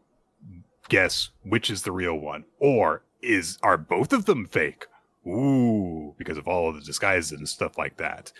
guess 0.88 1.30
which 1.44 1.70
is 1.70 1.82
the 1.82 1.92
real 1.92 2.14
one, 2.16 2.44
or 2.58 3.02
is 3.22 3.58
are 3.62 3.76
both 3.76 4.12
of 4.12 4.24
them 4.24 4.46
fake? 4.46 4.86
ooh, 5.26 6.14
because 6.16 6.38
of 6.38 6.46
all 6.46 6.68
of 6.68 6.76
the 6.76 6.80
disguises 6.80 7.32
and 7.32 7.48
stuff 7.48 7.76
like 7.76 7.96
that. 7.96 8.32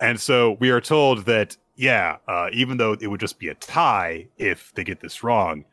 And 0.00 0.20
so 0.20 0.56
we 0.60 0.70
are 0.70 0.80
told 0.80 1.24
that, 1.24 1.56
yeah, 1.76 2.16
uh, 2.28 2.48
even 2.52 2.76
though 2.76 2.92
it 3.00 3.06
would 3.06 3.20
just 3.20 3.38
be 3.38 3.48
a 3.48 3.54
tie 3.54 4.28
if 4.36 4.72
they 4.74 4.84
get 4.84 5.00
this 5.00 5.22
wrong, 5.22 5.64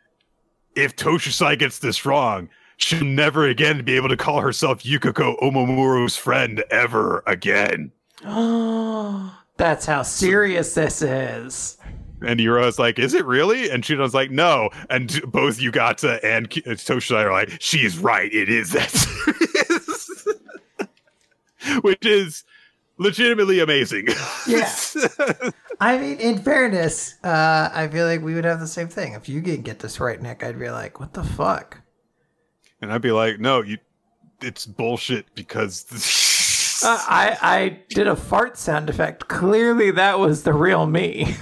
if 0.76 0.95
Toshusai 0.95 1.60
gets 1.60 1.80
this 1.80 2.06
wrong, 2.06 2.49
she'll 2.84 3.05
never 3.05 3.47
again 3.47 3.84
be 3.84 3.95
able 3.95 4.10
to 4.10 4.18
call 4.18 4.41
herself 4.41 4.85
Yukiko 4.85 5.35
Omomuro's 5.38 6.18
friend 6.18 6.64
ever 6.69 7.23
again. 7.26 7.91
Oh, 8.26 9.38
that's 9.57 9.85
how 9.85 10.03
serious 10.03 10.73
this 10.73 11.01
is. 11.01 11.77
And 12.22 12.39
Iroha's 12.39 12.80
like, 12.80 12.99
is 12.99 13.14
it 13.14 13.26
really? 13.26 13.69
And 13.69 13.84
Shuton's 13.84 14.14
like, 14.14 14.31
no. 14.31 14.69
And 14.89 15.22
both 15.30 15.60
Yugata 15.60 16.23
and 16.23 16.49
Toshusai 16.49 17.26
are 17.26 17.31
like, 17.31 17.57
she's 17.60 17.97
right. 17.97 18.34
It 18.34 18.47
is 18.47 18.72
that 18.72 18.89
serious. 18.91 20.27
which 21.81 22.05
is 22.05 22.43
legitimately 22.97 23.60
amazing. 23.60 24.07
Yeah. 24.47 24.72
I 25.80 25.97
mean, 25.97 26.19
in 26.19 26.39
fairness, 26.39 27.15
uh, 27.23 27.69
I 27.73 27.88
feel 27.88 28.05
like 28.05 28.22
we 28.22 28.35
would 28.35 28.45
have 28.45 28.60
the 28.60 28.68
same 28.68 28.88
thing. 28.88 29.14
If 29.14 29.27
you 29.27 29.41
didn't 29.41 29.65
get 29.65 29.80
this 29.80 29.99
right, 29.99 30.22
Nick, 30.22 30.43
I'd 30.43 30.60
be 30.60 30.69
like, 30.69 30.99
what 30.99 31.14
the 31.14 31.23
fuck? 31.23 31.81
And 32.84 32.91
I'd 32.91 33.01
be 33.01 33.14
like, 33.14 33.39
no, 33.39 33.61
you, 33.61 33.77
it's 34.41 34.65
bullshit 34.65 35.34
because. 35.35 35.85
uh, 36.84 37.01
I 37.07 37.38
I 37.41 37.80
did 37.88 38.07
a 38.07 38.15
fart 38.15 38.57
sound 38.57 38.89
effect. 38.89 39.30
Clearly, 39.30 39.89
that 39.91 40.19
was 40.19 40.43
the 40.43 40.51
real 40.51 40.85
me. 40.85 41.38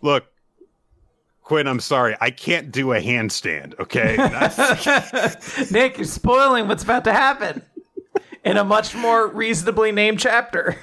Look, 0.00 0.24
Quinn, 1.42 1.66
I'm 1.66 1.80
sorry. 1.80 2.16
I 2.22 2.30
can't 2.30 2.72
do 2.72 2.94
a 2.94 3.00
handstand, 3.00 3.78
okay? 3.78 4.16
Nick, 5.70 5.98
you're 5.98 6.06
spoiling 6.06 6.68
what's 6.68 6.82
about 6.82 7.04
to 7.04 7.12
happen 7.12 7.60
in 8.46 8.56
a 8.56 8.64
much 8.64 8.94
more 8.94 9.28
reasonably 9.28 9.92
named 9.92 10.20
chapter. 10.20 10.78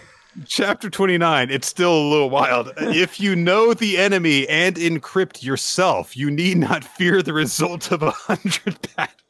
Chapter 0.47 0.89
29, 0.89 1.51
it's 1.51 1.67
still 1.67 1.95
a 1.95 2.09
little 2.09 2.29
wild. 2.29 2.71
if 2.77 3.19
you 3.19 3.35
know 3.35 3.73
the 3.73 3.97
enemy 3.97 4.47
and 4.49 4.75
encrypt 4.75 5.43
yourself, 5.43 6.17
you 6.17 6.31
need 6.31 6.57
not 6.57 6.83
fear 6.83 7.21
the 7.21 7.33
result 7.33 7.91
of 7.91 8.01
a 8.01 8.11
hundred 8.11 8.79
battles 8.95 9.23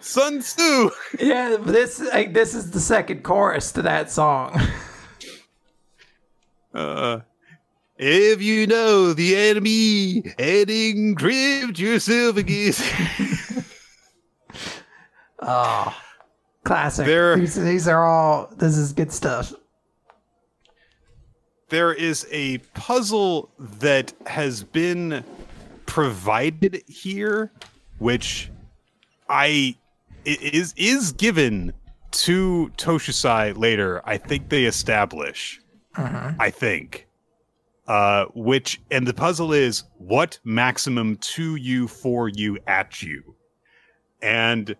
Sun 0.00 0.40
Tzu. 0.40 0.90
Yeah, 1.18 1.56
this 1.58 2.00
like, 2.00 2.34
this 2.34 2.54
is 2.54 2.70
the 2.70 2.80
second 2.80 3.22
chorus 3.22 3.72
to 3.72 3.82
that 3.82 4.10
song. 4.10 4.60
Uh, 6.74 7.20
if 7.98 8.40
you 8.40 8.66
know 8.66 9.12
the 9.12 9.36
enemy 9.36 10.22
and 10.38 10.66
encrypt 10.68 11.78
yourself 11.78 12.38
again. 12.38 12.72
oh. 15.40 15.94
Classic. 16.64 17.04
There, 17.04 17.36
these, 17.36 17.56
these 17.56 17.88
are 17.88 18.06
all. 18.06 18.48
This 18.56 18.78
is 18.78 18.94
good 18.94 19.12
stuff. 19.12 19.52
There 21.72 21.94
is 21.94 22.26
a 22.30 22.58
puzzle 22.74 23.48
that 23.58 24.12
has 24.26 24.62
been 24.62 25.24
provided 25.86 26.82
here, 26.86 27.50
which 27.96 28.50
I 29.30 29.78
is 30.26 30.74
is 30.76 31.12
given 31.12 31.72
to 32.10 32.70
Toshusai 32.76 33.56
later. 33.56 34.02
I 34.04 34.18
think 34.18 34.50
they 34.50 34.64
establish. 34.64 35.62
Uh-huh. 35.96 36.32
I 36.38 36.50
think. 36.50 37.08
Uh, 37.86 38.26
which 38.34 38.82
and 38.90 39.08
the 39.08 39.14
puzzle 39.14 39.54
is 39.54 39.84
what 39.96 40.38
maximum 40.44 41.16
to 41.32 41.56
you 41.56 41.88
for 41.88 42.28
you 42.28 42.58
at 42.66 43.00
you, 43.00 43.34
and 44.20 44.76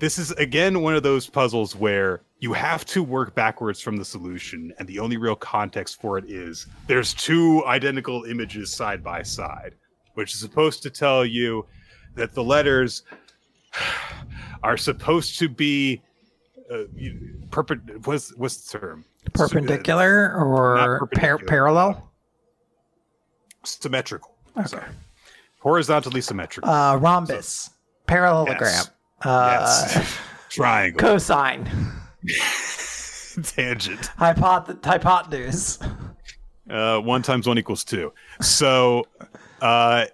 this 0.00 0.18
is 0.18 0.32
again 0.32 0.80
one 0.80 0.96
of 0.96 1.04
those 1.04 1.28
puzzles 1.28 1.76
where 1.76 2.23
you 2.40 2.52
have 2.52 2.84
to 2.84 3.02
work 3.02 3.34
backwards 3.34 3.80
from 3.80 3.96
the 3.96 4.04
solution 4.04 4.72
and 4.78 4.88
the 4.88 4.98
only 4.98 5.16
real 5.16 5.36
context 5.36 6.00
for 6.00 6.18
it 6.18 6.24
is 6.28 6.66
there's 6.86 7.14
two 7.14 7.64
identical 7.66 8.24
images 8.24 8.72
side 8.72 9.02
by 9.02 9.22
side 9.22 9.74
which 10.14 10.34
is 10.34 10.40
supposed 10.40 10.82
to 10.82 10.90
tell 10.90 11.24
you 11.24 11.64
that 12.14 12.32
the 12.34 12.42
letters 12.42 13.02
are 14.62 14.76
supposed 14.76 15.38
to 15.38 15.48
be 15.48 16.02
uh, 16.72 16.84
perpend- 17.50 18.06
what's, 18.06 18.34
what's 18.36 18.70
the 18.70 18.78
term 18.78 19.04
perpendicular 19.32 20.34
or 20.34 20.98
perpendicular. 21.00 21.38
Par- 21.38 21.46
parallel 21.46 22.10
symmetrical 23.64 24.34
okay. 24.56 24.66
Sorry. 24.66 24.84
horizontally 25.60 26.20
symmetrical 26.20 26.70
uh, 26.70 26.96
rhombus 26.96 27.48
so, 27.48 27.72
parallelogram 28.06 28.70
yes. 28.70 28.90
Uh, 29.22 29.90
yes. 29.94 30.18
Triangle. 30.54 31.00
Cosine. 31.00 31.68
Tangent. 33.42 34.10
Hypoth- 34.18 34.84
hypotenuse. 34.84 35.78
Uh, 36.68 36.98
one 37.00 37.22
times 37.22 37.46
one 37.46 37.58
equals 37.58 37.84
two. 37.84 38.12
So 38.40 39.04
uh, 39.60 40.06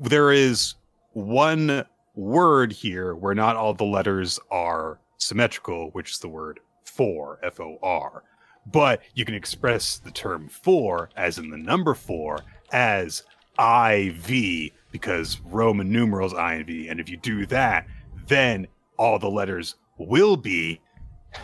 there 0.00 0.32
is 0.32 0.74
one 1.12 1.84
word 2.14 2.72
here 2.72 3.14
where 3.14 3.34
not 3.34 3.56
all 3.56 3.74
the 3.74 3.84
letters 3.84 4.40
are 4.50 4.98
symmetrical, 5.18 5.90
which 5.92 6.10
is 6.10 6.18
the 6.18 6.28
word 6.28 6.60
for, 6.84 7.38
F 7.42 7.60
O 7.60 7.78
R. 7.82 8.24
But 8.66 9.00
you 9.14 9.24
can 9.24 9.34
express 9.34 9.98
the 9.98 10.10
term 10.10 10.48
for, 10.48 11.10
as 11.16 11.38
in 11.38 11.50
the 11.50 11.56
number 11.56 11.94
four, 11.94 12.40
as 12.72 13.24
IV, 13.58 14.72
because 14.90 15.40
Roman 15.44 15.90
numerals 15.90 16.32
IV. 16.32 16.88
And 16.88 17.00
if 17.00 17.08
you 17.08 17.16
do 17.16 17.46
that, 17.46 17.86
then 18.26 18.66
all 18.96 19.18
the 19.18 19.30
letters 19.30 19.76
will 19.98 20.36
be 20.36 20.80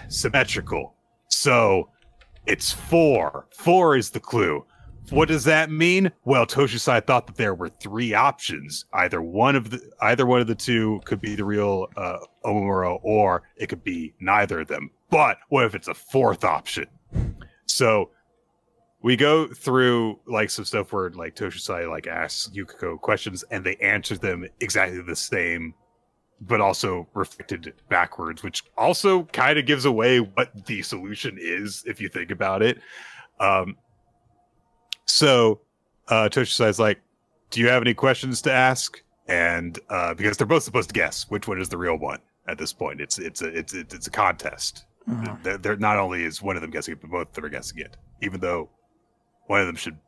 symmetrical. 0.09 0.95
So 1.29 1.91
it's 2.47 2.73
four. 2.73 3.47
Four 3.55 3.97
is 3.97 4.11
the 4.11 4.21
clue. 4.21 4.65
what 5.11 5.29
does 5.29 5.45
that 5.45 5.71
mean? 5.71 6.13
Well, 6.25 6.47
Toshisai 6.47 7.07
thought 7.07 7.27
that 7.27 7.37
there 7.37 7.55
were 7.55 7.69
three 7.69 8.13
options. 8.15 8.85
Either 8.93 9.23
one 9.23 9.57
of 9.57 9.71
the 9.71 9.81
either 10.03 10.27
one 10.27 10.41
of 10.41 10.47
the 10.47 10.55
two 10.55 11.01
could 11.05 11.21
be 11.21 11.35
the 11.35 11.45
real 11.45 11.89
uh, 11.97 12.19
Omamura, 12.45 12.99
or 13.03 13.43
it 13.57 13.69
could 13.69 13.83
be 13.85 14.15
neither 14.21 14.61
of 14.61 14.69
them. 14.69 14.91
But 15.11 15.39
what 15.49 15.65
if 15.65 15.75
it's 15.75 15.89
a 15.89 15.95
fourth 15.95 16.45
option? 16.45 16.87
So 17.67 18.11
we 19.03 19.17
go 19.17 19.47
through 19.47 20.19
like 20.27 20.51
some 20.51 20.65
stuff 20.65 20.93
where 20.93 21.11
like 21.11 21.37
Toshisai 21.37 21.89
like 21.89 22.07
asks 22.07 22.51
Yukiko 22.53 22.99
questions 22.99 23.45
and 23.51 23.65
they 23.65 23.77
answer 23.77 24.17
them 24.17 24.47
exactly 24.61 25.01
the 25.01 25.17
same, 25.17 25.75
but 26.41 26.61
also 26.61 27.09
reflected 27.15 27.73
backwards, 27.89 28.43
which 28.43 28.63
also 28.77 29.25
kind 29.25 29.59
of 29.59 29.67
gives 29.67 29.85
away 29.85 30.21
what 30.21 30.67
the 30.67 30.83
solution 30.83 31.37
is 31.41 31.83
if 31.87 32.01
you 32.01 32.09
think 32.09 32.31
about 32.31 32.63
it. 32.63 32.79
Um, 33.41 33.77
so 35.07 35.61
uh, 36.09 36.29
Toshisai 36.31 36.69
is 36.69 36.79
like, 36.79 37.01
"Do 37.51 37.61
you 37.61 37.69
have 37.69 37.83
any 37.83 37.95
questions 37.95 38.43
to 38.43 38.53
ask?" 38.53 39.03
And 39.27 39.79
uh, 39.91 40.15
because 40.15 40.37
they're 40.37 40.47
both 40.47 40.63
supposed 40.63 40.89
to 40.91 40.95
guess 40.95 41.27
which 41.29 41.49
one 41.49 41.61
is 41.61 41.69
the 41.69 41.77
real 41.79 41.97
one 41.97 42.21
at 42.47 42.57
this 42.59 42.73
point, 42.73 43.01
it's 43.01 43.19
it's 43.19 43.43
a 43.43 43.47
it's 43.49 43.75
it's, 43.75 43.95
it's 43.95 44.07
a 44.07 44.11
contest. 44.11 44.87
Mhm. 45.09 45.43
They're, 45.43 45.59
they're 45.59 45.77
not 45.77 45.99
only 45.99 46.25
is 46.25 46.43
one 46.43 46.57
of 46.57 46.63
them 46.63 46.71
guessing 46.71 46.93
it, 46.93 47.01
but 47.01 47.11
both 47.11 47.29
of 47.29 47.35
them 47.35 47.45
are 47.45 47.49
guessing 47.51 47.79
it. 47.79 47.97
Even 48.23 48.41
though 48.41 48.69
one 49.47 49.61
of 49.61 49.67
them 49.67 49.77
should 49.77 49.99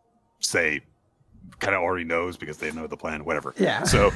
say 0.41 0.81
kind 1.59 1.75
of 1.75 1.83
already 1.83 2.05
knows 2.05 2.37
because 2.37 2.59
they 2.59 2.71
know 2.73 2.87
the 2.87 2.97
plan, 2.97 3.25
whatever. 3.25 3.55
Yeah. 3.59 3.85
So, 3.85 4.11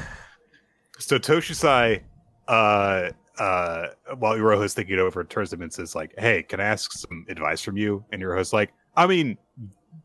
so 0.98 1.18
Toshisai, 1.18 2.02
uh, 2.48 3.10
uh, 3.38 3.86
while 4.18 4.34
Iroha's 4.34 4.74
thinking 4.74 4.94
it 4.94 5.00
over, 5.00 5.24
turns 5.24 5.50
to 5.50 5.56
him 5.56 5.62
and 5.62 5.72
says, 5.72 5.94
like, 5.94 6.14
"Hey, 6.18 6.42
can 6.42 6.60
I 6.60 6.64
ask 6.64 6.92
some 6.92 7.26
advice 7.28 7.62
from 7.62 7.76
you?" 7.76 8.04
And 8.12 8.22
Iroha's 8.22 8.52
like, 8.52 8.72
"I 8.96 9.06
mean, 9.06 9.36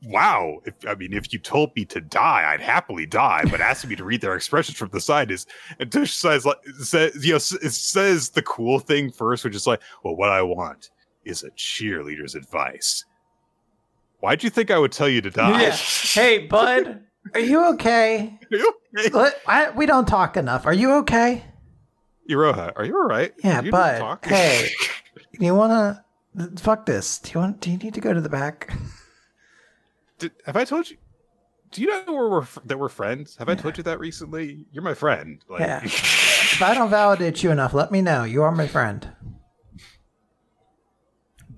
wow. 0.03 0.57
If 0.65 0.73
I 0.87 0.95
mean, 0.95 1.13
if 1.13 1.31
you 1.31 1.37
told 1.39 1.75
me 1.75 1.85
to 1.85 2.01
die, 2.01 2.51
I'd 2.51 2.61
happily 2.61 3.05
die. 3.05 3.43
But 3.51 3.61
asking 3.61 3.91
me 3.91 3.95
to 3.97 4.03
read 4.03 4.21
their 4.21 4.35
expressions 4.35 4.77
from 4.77 4.89
the 4.89 4.99
side 5.01 5.29
is." 5.31 5.45
And 5.79 5.91
Toshisai's 5.91 6.45
like, 6.45 6.57
says, 6.81 7.23
you 7.23 7.31
know, 7.33 7.35
s- 7.35 7.77
says 7.77 8.29
the 8.29 8.41
cool 8.41 8.79
thing 8.79 9.11
first, 9.11 9.43
which 9.45 9.55
is 9.55 9.67
like, 9.67 9.81
"Well, 10.03 10.15
what 10.15 10.29
I 10.29 10.41
want 10.41 10.89
is 11.23 11.43
a 11.43 11.51
cheerleader's 11.51 12.33
advice." 12.33 13.05
Why'd 14.21 14.43
you 14.43 14.49
think 14.49 14.69
I 14.71 14.77
would 14.79 14.91
tell 14.91 15.07
you 15.07 15.21
to 15.21 15.29
die? 15.29 15.61
Yeah. 15.61 15.71
Hey, 15.71 16.39
bud. 16.47 17.03
Are 17.33 17.39
you 17.39 17.65
okay? 17.73 18.39
Are 18.51 18.57
you 18.57 18.73
okay? 18.97 19.09
Let- 19.09 19.41
I, 19.47 19.69
we 19.71 19.85
don't 19.85 20.07
talk 20.07 20.37
enough. 20.37 20.65
Are 20.65 20.73
you 20.73 20.93
okay? 20.97 21.43
Iroha, 22.29 22.71
are 22.75 22.85
you 22.85 22.95
all 22.95 23.07
right? 23.07 23.33
Yeah, 23.43 23.61
You 23.61 23.71
but 23.71 23.99
talk? 23.99 24.25
hey, 24.25 24.69
Do 25.39 25.45
you 25.45 25.55
wanna 25.55 26.05
fuck 26.57 26.85
this? 26.85 27.19
Do 27.19 27.31
you 27.33 27.39
want? 27.39 27.59
Do 27.61 27.71
you 27.71 27.77
need 27.77 27.93
to 27.95 28.01
go 28.01 28.13
to 28.13 28.21
the 28.21 28.29
back? 28.29 28.71
Did, 30.19 30.31
have 30.45 30.55
I 30.55 30.63
told 30.65 30.89
you? 30.89 30.97
Do 31.71 31.81
you 31.81 31.87
know 32.05 32.13
we're, 32.13 32.47
that 32.65 32.77
we're 32.79 32.89
friends? 32.89 33.35
Have 33.37 33.47
I 33.49 33.55
told 33.55 33.77
you 33.77 33.83
that 33.83 33.99
recently? 33.99 34.65
You're 34.71 34.83
my 34.83 34.93
friend. 34.95 35.43
Like, 35.49 35.61
Yeah. 35.61 35.81
If 36.51 36.63
I 36.63 36.73
don't 36.73 36.89
validate 36.89 37.43
you 37.43 37.51
enough, 37.51 37.73
let 37.75 37.91
me 37.91 38.01
know. 38.01 38.23
You 38.23 38.41
are 38.41 38.51
my 38.51 38.65
friend. 38.67 39.07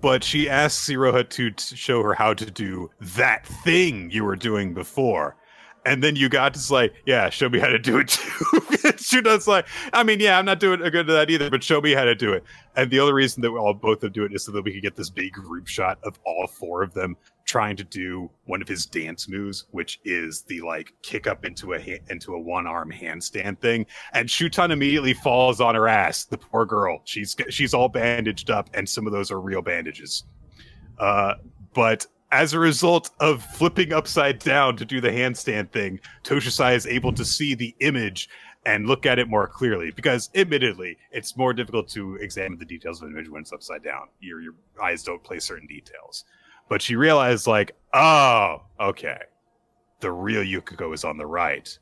but 0.01 0.23
she 0.23 0.49
asks 0.49 0.89
Iroha 0.89 1.29
to 1.29 1.51
t- 1.51 1.75
show 1.75 2.01
her 2.03 2.13
how 2.13 2.33
to 2.33 2.49
do 2.49 2.89
that 2.99 3.45
thing 3.45 4.09
you 4.11 4.23
were 4.25 4.35
doing 4.35 4.73
before. 4.73 5.37
And 5.85 6.03
then 6.03 6.15
you 6.15 6.29
got 6.29 6.53
to 6.53 6.73
like, 6.73 6.93
yeah, 7.05 7.29
show 7.29 7.49
me 7.49 7.59
how 7.59 7.67
to 7.67 7.79
do 7.79 7.97
it 7.97 8.09
too. 8.09 8.91
she 8.97 9.21
does 9.21 9.47
like, 9.47 9.67
I 9.93 10.03
mean, 10.03 10.19
yeah, 10.19 10.37
I'm 10.37 10.45
not 10.45 10.59
doing 10.59 10.81
a 10.81 10.91
good 10.91 11.09
at 11.09 11.13
that 11.13 11.29
either, 11.31 11.49
but 11.49 11.63
show 11.63 11.81
me 11.81 11.93
how 11.93 12.05
to 12.05 12.13
do 12.13 12.33
it. 12.33 12.43
And 12.75 12.91
the 12.91 12.99
only 12.99 13.13
reason 13.13 13.41
that 13.41 13.51
we 13.51 13.57
all 13.57 13.73
both 13.73 14.03
of 14.03 14.13
do 14.13 14.23
it 14.23 14.33
is 14.33 14.45
so 14.45 14.51
that 14.51 14.63
we 14.63 14.71
can 14.71 14.81
get 14.81 14.95
this 14.95 15.09
big 15.09 15.33
group 15.33 15.67
shot 15.67 15.97
of 16.03 16.19
all 16.23 16.47
four 16.47 16.83
of 16.83 16.93
them 16.93 17.17
trying 17.45 17.75
to 17.75 17.83
do 17.83 18.29
one 18.45 18.61
of 18.61 18.67
his 18.67 18.85
dance 18.85 19.27
moves, 19.27 19.65
which 19.71 19.99
is 20.05 20.43
the 20.43 20.61
like 20.61 20.93
kick 21.01 21.27
up 21.27 21.43
into 21.45 21.73
a 21.73 21.81
ha- 21.81 22.01
into 22.09 22.33
a 22.33 22.39
one 22.39 22.67
arm 22.67 22.91
handstand 22.91 23.59
thing. 23.59 23.85
And 24.13 24.29
Shuton 24.29 24.71
immediately 24.71 25.13
falls 25.13 25.59
on 25.59 25.75
her 25.75 25.87
ass. 25.87 26.25
The 26.25 26.37
poor 26.37 26.65
girl. 26.65 27.01
She's 27.05 27.35
she's 27.49 27.73
all 27.73 27.89
bandaged 27.89 28.49
up, 28.49 28.69
and 28.73 28.87
some 28.87 29.07
of 29.07 29.13
those 29.13 29.31
are 29.31 29.41
real 29.41 29.61
bandages. 29.61 30.23
Uh, 30.97 31.35
but 31.73 32.05
as 32.31 32.53
a 32.53 32.59
result 32.59 33.11
of 33.19 33.43
flipping 33.43 33.93
upside 33.93 34.39
down 34.39 34.77
to 34.77 34.85
do 34.85 35.01
the 35.01 35.09
handstand 35.09 35.71
thing, 35.71 35.99
Toshisai 36.23 36.75
is 36.75 36.87
able 36.87 37.13
to 37.13 37.25
see 37.25 37.55
the 37.55 37.75
image 37.79 38.29
and 38.65 38.87
look 38.87 39.05
at 39.05 39.19
it 39.19 39.27
more 39.27 39.47
clearly. 39.47 39.91
Because, 39.91 40.29
admittedly, 40.35 40.97
it's 41.11 41.35
more 41.35 41.53
difficult 41.53 41.87
to 41.89 42.15
examine 42.17 42.57
the 42.59 42.65
details 42.65 43.01
of 43.01 43.07
an 43.07 43.13
image 43.15 43.29
when 43.29 43.41
it's 43.41 43.53
upside 43.53 43.83
down. 43.83 44.07
Your 44.19 44.41
your 44.41 44.53
eyes 44.81 45.03
don't 45.03 45.23
play 45.23 45.39
certain 45.39 45.67
details. 45.67 46.25
But 46.69 46.81
she 46.81 46.95
realized, 46.95 47.47
like, 47.47 47.75
oh, 47.93 48.63
okay, 48.79 49.19
the 49.99 50.11
real 50.11 50.43
Yukiko 50.43 50.93
is 50.93 51.03
on 51.03 51.17
the 51.17 51.25
right, 51.25 51.77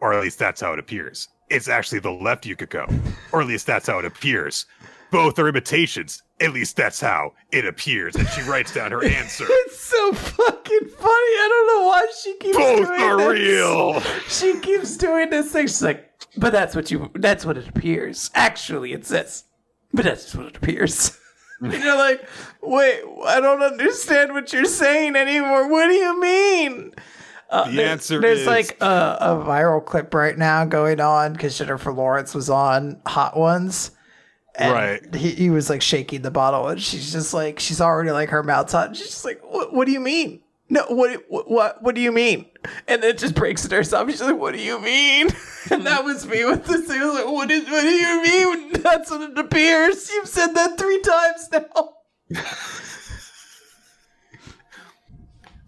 or 0.00 0.12
at 0.12 0.20
least 0.20 0.38
that's 0.38 0.60
how 0.60 0.72
it 0.72 0.78
appears. 0.78 1.28
It's 1.50 1.68
actually 1.68 2.00
the 2.00 2.10
left 2.10 2.44
Yukiko, 2.46 2.86
or 3.32 3.40
at 3.40 3.46
least 3.46 3.66
that's 3.66 3.86
how 3.86 3.98
it 3.98 4.04
appears. 4.04 4.66
Both 5.10 5.38
are 5.38 5.48
imitations. 5.48 6.22
At 6.40 6.52
least 6.52 6.76
that's 6.76 7.00
how 7.00 7.32
it 7.52 7.64
appears. 7.64 8.16
And 8.16 8.26
she 8.28 8.42
writes 8.42 8.74
down 8.74 8.90
her 8.92 9.04
answer. 9.04 9.44
It's 9.48 9.78
so 9.78 10.12
fucking 10.12 10.88
funny. 10.88 11.10
I 11.10 11.48
don't 11.48 11.66
know 11.80 11.86
why 11.88 12.06
she 12.22 12.36
keeps 12.38 12.56
Both 12.56 12.88
doing 12.88 13.00
are 13.00 13.16
this. 13.18 13.28
real. 13.40 14.00
She 14.28 14.58
keeps 14.60 14.96
doing 14.96 15.30
this 15.30 15.52
thing. 15.52 15.66
She's 15.68 15.82
like, 15.82 16.10
but 16.36 16.52
that's 16.52 16.74
what 16.74 16.90
you. 16.90 17.10
That's 17.14 17.46
what 17.46 17.56
it 17.56 17.68
appears. 17.68 18.30
Actually, 18.34 18.92
it's 18.92 19.08
this. 19.08 19.44
But 19.92 20.04
that's 20.04 20.24
just 20.24 20.34
what 20.36 20.46
it 20.46 20.56
appears. 20.56 21.16
and 21.60 21.72
you're 21.72 21.96
like, 21.96 22.26
wait, 22.60 23.00
I 23.26 23.40
don't 23.40 23.62
understand 23.62 24.32
what 24.32 24.52
you're 24.52 24.64
saying 24.64 25.14
anymore. 25.14 25.68
What 25.68 25.86
do 25.86 25.92
you 25.94 26.20
mean? 26.20 26.92
Uh, 27.48 27.68
The 27.70 27.76
there- 27.76 27.88
answer 27.88 28.20
there's 28.20 28.40
is- 28.40 28.46
like 28.48 28.76
A, 28.80 29.18
a 29.20 29.28
viral 29.46 29.84
clip 29.84 30.12
right 30.12 30.36
now 30.36 30.64
going 30.64 30.98
on 30.98 31.34
because 31.34 31.56
Jennifer 31.56 31.92
Lawrence 31.92 32.34
was 32.34 32.50
on 32.50 33.00
Hot 33.06 33.36
Ones. 33.36 33.92
And 34.56 34.72
Right. 34.72 35.14
He, 35.14 35.30
he 35.30 35.50
was 35.50 35.68
like 35.68 35.82
shaking 35.82 36.22
the 36.22 36.30
bottle, 36.30 36.68
and 36.68 36.80
she's 36.80 37.12
just 37.12 37.34
like, 37.34 37.58
she's 37.58 37.80
already 37.80 38.12
like 38.12 38.28
her 38.30 38.42
mouth's 38.42 38.72
hot. 38.72 38.96
She's 38.96 39.06
just 39.06 39.24
like, 39.24 39.40
what, 39.42 39.72
what 39.72 39.86
do 39.86 39.92
you 39.92 40.00
mean? 40.00 40.40
No, 40.70 40.84
what, 40.88 41.22
what, 41.28 41.82
what, 41.82 41.94
do 41.94 42.00
you 42.00 42.10
mean? 42.10 42.46
And 42.88 43.02
then 43.02 43.10
it 43.10 43.18
just 43.18 43.34
breaks 43.34 43.64
into 43.64 43.76
herself. 43.76 44.10
She's 44.10 44.22
like, 44.22 44.38
what 44.38 44.54
do 44.54 44.60
you 44.60 44.80
mean? 44.80 45.28
And 45.70 45.86
that 45.86 46.04
was 46.04 46.26
me 46.26 46.44
with 46.44 46.66
this 46.66 46.86
thing. 46.86 47.00
I 47.00 47.06
was 47.06 47.14
like, 47.14 47.26
what, 47.26 47.50
is, 47.50 47.64
what 47.64 47.80
do 47.80 47.88
you 47.88 48.22
mean? 48.22 48.72
That's 48.82 49.10
what 49.10 49.30
it 49.30 49.38
appears. 49.38 50.10
You've 50.10 50.28
said 50.28 50.48
that 50.48 50.76
three 50.76 51.00
times 51.00 51.48
now. 51.50 51.94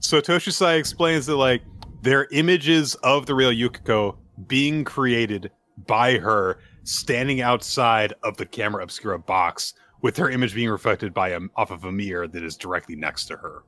So 0.07 0.21
Toshisai 0.21 0.79
explains 0.79 1.27
that 1.27 1.35
like 1.35 1.63
they're 2.03 2.29
images 2.31 2.95
of 3.03 3.27
the 3.27 3.35
real 3.35 3.51
Yukiko 3.51 4.17
being 4.47 4.85
created 4.85 5.51
by 5.85 6.19
her 6.19 6.61
standing 6.87 7.41
outside 7.41 8.15
of 8.23 8.37
the 8.37 8.47
camera 8.47 8.83
obscura 8.83 9.19
box 9.19 9.75
with 10.03 10.17
her 10.17 10.31
image 10.31 10.55
being 10.55 10.71
reflected 10.71 11.13
by 11.13 11.31
a, 11.31 11.41
off 11.57 11.71
of 11.71 11.85
a 11.85 11.93
mirror 11.93 12.29
that 12.29 12.43
is 12.43 12.57
directly 12.57 12.97
next 12.97 13.27
to 13.27 13.37
her. 13.37 13.65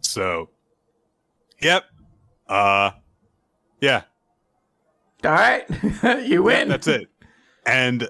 So 0.00 0.50
Yep. 1.60 1.84
Uh 2.48 2.90
yeah, 3.80 4.02
All 5.22 5.30
right. 5.32 5.64
you 6.26 6.42
win. 6.42 6.68
that's 6.68 6.86
it. 6.86 7.08
And 7.66 8.08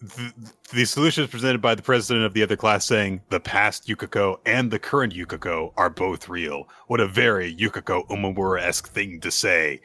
the, 0.00 0.32
the 0.72 0.84
solution 0.84 1.24
is 1.24 1.30
presented 1.30 1.60
by 1.60 1.74
the 1.74 1.82
president 1.82 2.24
of 2.26 2.34
the 2.34 2.42
other 2.42 2.56
class 2.56 2.84
saying 2.84 3.22
the 3.30 3.40
past 3.40 3.88
Yukiko 3.88 4.40
and 4.44 4.70
the 4.70 4.78
current 4.78 5.14
Yukiko 5.14 5.72
are 5.76 5.90
both 5.90 6.28
real. 6.28 6.68
What 6.88 7.00
a 7.00 7.08
very 7.08 7.52
Yukiko 7.54 8.04
Umamura 8.10 8.62
esque 8.62 8.88
thing 8.88 9.20
to 9.20 9.30
say. 9.30 9.80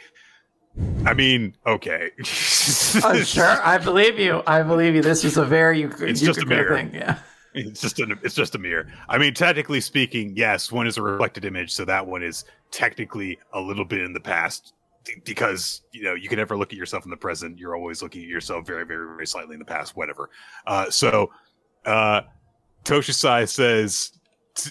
I 1.06 1.14
mean, 1.14 1.56
okay. 1.66 2.12
Oh, 3.04 3.22
sure. 3.24 3.60
I 3.64 3.78
believe 3.78 4.20
you. 4.20 4.42
I 4.48 4.62
believe 4.64 4.96
you. 4.96 5.02
This 5.02 5.24
is 5.24 5.38
a 5.38 5.46
very 5.46 5.82
you, 5.82 5.92
It's 6.02 6.22
you 6.22 6.28
just 6.28 6.42
a 6.42 6.46
mirror. 6.46 6.76
thing. 6.76 6.94
Yeah. 6.94 7.20
It's 7.54 7.82
just 7.82 8.00
a 8.00 8.18
it's 8.24 8.36
just 8.36 8.54
a 8.56 8.60
mirror. 8.60 8.88
I 9.08 9.18
mean, 9.18 9.34
technically 9.34 9.82
speaking, 9.82 10.34
yes, 10.36 10.72
one 10.72 10.86
is 10.88 10.98
a 10.98 11.02
reflected 11.02 11.46
image, 11.46 11.72
so 11.72 11.84
that 11.86 12.06
one 12.06 12.22
is 12.22 12.46
technically 12.72 13.40
a 13.54 13.60
little 13.60 13.86
bit 13.86 14.02
in 14.02 14.14
the 14.14 14.20
past 14.20 14.74
because 15.26 15.82
you 15.92 16.04
know 16.04 16.14
you 16.14 16.30
can 16.30 16.38
never 16.38 16.56
look 16.56 16.72
at 16.72 16.78
yourself 16.78 17.06
in 17.06 17.10
the 17.10 17.18
present. 17.18 17.58
You're 17.58 17.76
always 17.76 18.02
looking 18.04 18.22
at 18.22 18.28
yourself 18.28 18.68
very, 18.68 18.86
very, 18.86 19.06
very 19.08 19.26
slightly 19.28 19.54
in 19.54 19.60
the 19.60 19.66
past. 19.66 19.96
Whatever. 19.98 20.30
Uh, 20.68 20.90
so, 20.92 21.32
uh, 21.86 22.22
Toshisai 22.84 23.48
says, 23.50 24.12
"T- 24.56 24.70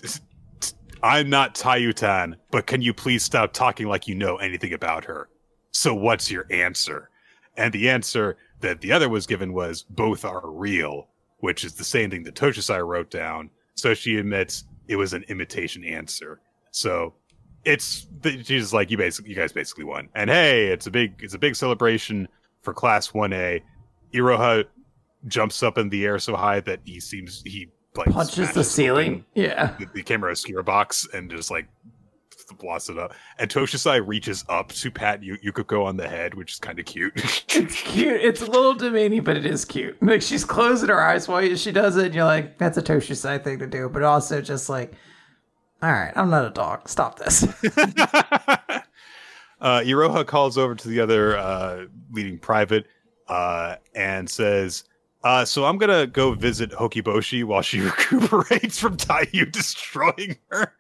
t- 0.60 0.72
"I'm 1.02 1.28
not 1.30 1.54
Tayutan, 1.56 2.34
but 2.52 2.66
can 2.66 2.80
you 2.80 2.94
please 2.94 3.24
stop 3.24 3.52
talking 3.52 3.86
like 3.88 4.06
you 4.06 4.14
know 4.14 4.36
anything 4.36 4.72
about 4.72 5.04
her?" 5.06 5.28
So, 5.70 5.94
what's 5.94 6.30
your 6.30 6.46
answer? 6.50 7.10
And 7.56 7.72
the 7.72 7.88
answer 7.88 8.36
that 8.60 8.80
the 8.80 8.92
other 8.92 9.08
was 9.08 9.26
given 9.26 9.52
was 9.52 9.82
both 9.82 10.24
are 10.24 10.48
real 10.48 11.08
which 11.40 11.64
is 11.64 11.74
the 11.74 11.84
same 11.84 12.10
thing 12.10 12.22
that 12.24 12.34
Toshisai 12.34 12.84
wrote 12.86 13.10
down. 13.10 13.50
So 13.74 13.94
she 13.94 14.16
admits 14.16 14.64
it 14.88 14.96
was 14.96 15.12
an 15.12 15.24
imitation 15.28 15.84
answer. 15.84 16.40
So 16.70 17.14
it's 17.64 18.06
she's 18.44 18.72
like 18.72 18.90
you 18.90 18.96
basically 18.96 19.30
you 19.30 19.36
guys 19.36 19.52
basically 19.52 19.84
won. 19.84 20.08
And 20.14 20.30
hey, 20.30 20.68
it's 20.68 20.86
a 20.86 20.90
big 20.90 21.14
it's 21.20 21.34
a 21.34 21.38
big 21.38 21.56
celebration 21.56 22.28
for 22.62 22.72
class 22.74 23.10
1A. 23.10 23.62
Iroha 24.12 24.64
jumps 25.26 25.62
up 25.62 25.78
in 25.78 25.88
the 25.88 26.04
air 26.04 26.18
so 26.18 26.34
high 26.34 26.60
that 26.60 26.80
he 26.84 27.00
seems 27.00 27.42
he 27.44 27.68
like 27.96 28.10
Punches 28.10 28.52
the 28.52 28.64
ceiling. 28.64 29.24
Yeah. 29.34 29.74
the, 29.78 29.86
the 29.94 30.02
camera 30.02 30.30
obscura 30.30 30.64
box 30.64 31.06
and 31.12 31.30
just 31.30 31.50
like 31.50 31.66
it 32.50 32.98
up. 32.98 33.14
And 33.38 33.50
Toshizai 33.50 34.06
reaches 34.06 34.44
up 34.48 34.72
to 34.72 34.90
pat 34.90 35.20
y- 35.20 35.38
Yukiko 35.42 35.84
on 35.84 35.96
the 35.96 36.08
head, 36.08 36.34
which 36.34 36.52
is 36.52 36.58
kind 36.58 36.78
of 36.78 36.84
cute. 36.86 37.12
It's 37.54 37.82
cute. 37.82 38.20
It's 38.20 38.42
a 38.42 38.46
little 38.46 38.74
demeaning, 38.74 39.24
but 39.24 39.36
it 39.36 39.46
is 39.46 39.64
cute. 39.64 40.00
Like 40.02 40.22
she's 40.22 40.44
closing 40.44 40.88
her 40.88 41.00
eyes 41.00 41.26
while 41.28 41.56
she 41.56 41.72
does 41.72 41.96
it, 41.96 42.06
and 42.06 42.14
you're 42.14 42.24
like, 42.24 42.58
That's 42.58 42.78
a 42.78 42.82
Toshizai 42.82 43.42
thing 43.42 43.58
to 43.58 43.66
do, 43.66 43.88
but 43.88 44.02
also 44.02 44.40
just 44.40 44.68
like, 44.68 44.92
all 45.82 45.92
right, 45.92 46.12
I'm 46.16 46.30
not 46.30 46.44
a 46.44 46.50
dog. 46.50 46.88
Stop 46.88 47.18
this. 47.18 47.44
uh, 47.74 48.80
Iroha 49.60 50.26
calls 50.26 50.58
over 50.58 50.74
to 50.74 50.88
the 50.88 51.00
other 51.00 51.36
uh, 51.36 51.84
leading 52.10 52.38
private 52.38 52.86
uh, 53.28 53.76
and 53.94 54.28
says, 54.28 54.84
uh, 55.22 55.44
"So 55.44 55.64
I'm 55.64 55.78
gonna 55.78 56.06
go 56.06 56.32
visit 56.34 56.70
Hokiboshi 56.72 57.44
while 57.44 57.62
she 57.62 57.80
recuperates 57.80 58.78
from 58.78 58.96
Taiyu 58.96 59.50
destroying 59.52 60.36
her. 60.50 60.72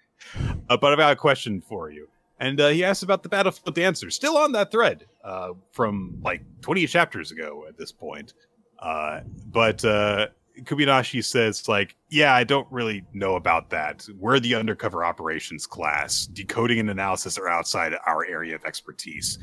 Uh, 0.68 0.76
but 0.76 0.92
I've 0.92 0.98
got 0.98 1.12
a 1.12 1.16
question 1.16 1.60
for 1.60 1.90
you." 1.90 2.08
And 2.40 2.60
uh, 2.60 2.68
he 2.68 2.84
asks 2.84 3.02
about 3.02 3.22
the 3.22 3.28
battlefield 3.28 3.74
dancer, 3.74 4.10
still 4.10 4.36
on 4.36 4.52
that 4.52 4.70
thread 4.70 5.06
uh, 5.24 5.50
from 5.72 6.18
like 6.22 6.42
20 6.60 6.86
chapters 6.86 7.32
ago 7.32 7.64
at 7.68 7.76
this 7.76 7.90
point. 7.90 8.34
Uh, 8.78 9.20
but 9.46 9.84
uh, 9.84 10.28
Kubinashi 10.62 11.24
says, 11.24 11.68
like, 11.68 11.96
yeah, 12.10 12.34
I 12.34 12.44
don't 12.44 12.68
really 12.70 13.04
know 13.12 13.36
about 13.36 13.70
that. 13.70 14.06
We're 14.16 14.38
the 14.38 14.54
undercover 14.54 15.04
operations 15.04 15.66
class. 15.66 16.26
Decoding 16.26 16.78
and 16.78 16.90
analysis 16.90 17.38
are 17.38 17.48
outside 17.48 17.94
our 18.06 18.24
area 18.24 18.54
of 18.54 18.64
expertise. 18.64 19.38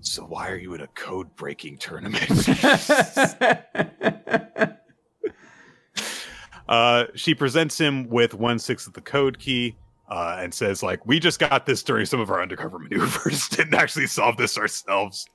So 0.00 0.24
why 0.24 0.50
are 0.50 0.56
you 0.56 0.74
in 0.74 0.80
a 0.80 0.88
code 0.88 1.34
breaking 1.36 1.78
tournament? 1.78 2.28
uh, 6.68 7.04
she 7.14 7.34
presents 7.34 7.78
him 7.78 8.08
with 8.08 8.34
one 8.34 8.58
sixth 8.58 8.86
of 8.86 8.94
the 8.94 9.00
code 9.00 9.38
key. 9.38 9.76
Uh, 10.08 10.38
and 10.40 10.54
says 10.54 10.84
like 10.84 11.04
we 11.04 11.18
just 11.18 11.40
got 11.40 11.66
this 11.66 11.82
during 11.82 12.06
some 12.06 12.20
of 12.20 12.30
our 12.30 12.40
undercover 12.40 12.78
maneuvers. 12.80 13.48
Didn't 13.48 13.74
actually 13.74 14.06
solve 14.06 14.36
this 14.36 14.56
ourselves. 14.56 15.26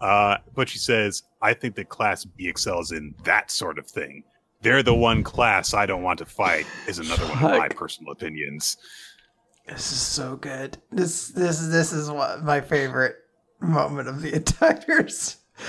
Uh, 0.00 0.36
but 0.54 0.68
she 0.68 0.78
says 0.78 1.24
i 1.42 1.52
think 1.52 1.74
that 1.74 1.88
class 1.88 2.24
b 2.24 2.48
excels 2.48 2.92
in 2.92 3.14
that 3.24 3.50
sort 3.50 3.78
of 3.78 3.86
thing. 3.86 4.22
They're 4.62 4.82
the 4.82 4.94
one 4.94 5.22
class 5.22 5.74
i 5.74 5.86
don't 5.86 6.02
want 6.02 6.18
to 6.20 6.26
fight 6.26 6.66
is 6.86 6.98
another 6.98 7.24
one 7.24 7.52
of 7.52 7.58
my 7.58 7.68
personal 7.68 8.12
opinions. 8.12 8.76
This 9.66 9.92
is 9.92 10.00
so 10.00 10.36
good. 10.36 10.78
This 10.90 11.28
this 11.28 11.60
this 11.68 11.92
is 11.92 12.10
what 12.10 12.42
my 12.42 12.60
favorite 12.60 13.16
moment 13.60 14.08
of 14.08 14.20
the 14.20 14.34
entire 14.34 15.06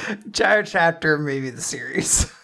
entire 0.09 0.63
chapter, 0.63 1.17
maybe 1.17 1.49
the 1.49 1.61
series. 1.61 2.31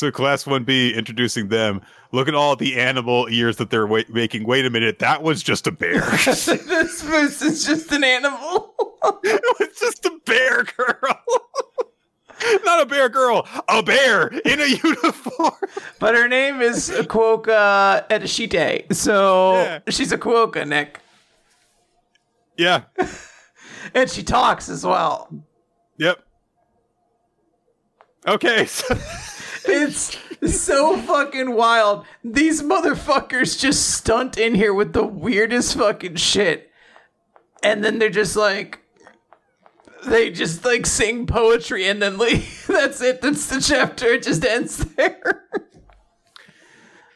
so 0.00 0.10
class 0.10 0.44
1b 0.44 0.94
introducing 0.94 1.48
them 1.48 1.80
look 2.12 2.26
at 2.26 2.34
all 2.34 2.56
the 2.56 2.76
animal 2.80 3.26
ears 3.30 3.56
that 3.58 3.68
they're 3.70 3.86
wa- 3.86 4.02
making 4.08 4.44
wait 4.44 4.64
a 4.64 4.70
minute 4.70 4.98
that 4.98 5.22
was 5.22 5.42
just 5.42 5.66
a 5.66 5.70
bear 5.70 6.00
this 6.24 7.04
moose 7.04 7.42
is 7.42 7.64
just 7.66 7.92
an 7.92 8.02
animal. 8.02 8.74
it 9.24 9.42
was 9.60 9.78
just 9.78 10.04
a 10.06 10.18
bear 10.24 10.64
girl 10.64 11.20
not 12.64 12.80
a 12.82 12.86
bear 12.86 13.08
girl 13.10 13.46
a 13.68 13.82
bear 13.82 14.28
in 14.28 14.60
a 14.60 14.66
uniform 14.66 15.52
but 15.98 16.14
her 16.14 16.26
name 16.28 16.62
is 16.62 16.88
Quokka 16.90 18.08
Eteshite, 18.08 18.94
so 18.94 19.52
Yeah. 19.54 19.78
she's 19.90 20.12
a 20.12 20.18
Quokka, 20.18 20.66
Nick, 20.66 21.00
yeah 22.56 22.84
and 23.94 24.08
she 24.10 24.22
talks 24.22 24.68
as 24.70 24.84
well. 24.86 25.28
Yep. 25.98 26.22
Okay. 28.26 28.66
So, 28.66 28.94
It's 29.70 30.16
so 30.62 30.96
fucking 30.96 31.54
wild. 31.54 32.06
These 32.24 32.62
motherfuckers 32.62 33.58
just 33.58 33.90
stunt 33.90 34.38
in 34.38 34.54
here 34.54 34.74
with 34.74 34.92
the 34.92 35.04
weirdest 35.04 35.76
fucking 35.76 36.16
shit. 36.16 36.70
And 37.62 37.84
then 37.84 37.98
they're 37.98 38.10
just 38.10 38.36
like 38.36 38.80
they 40.06 40.30
just 40.30 40.64
like 40.64 40.86
sing 40.86 41.26
poetry 41.26 41.86
and 41.88 42.00
then 42.00 42.18
leave. 42.18 42.64
That's 42.68 43.00
it. 43.00 43.20
That's 43.20 43.46
the 43.46 43.60
chapter. 43.60 44.06
It 44.06 44.22
just 44.22 44.44
ends 44.44 44.78
there. 44.78 45.44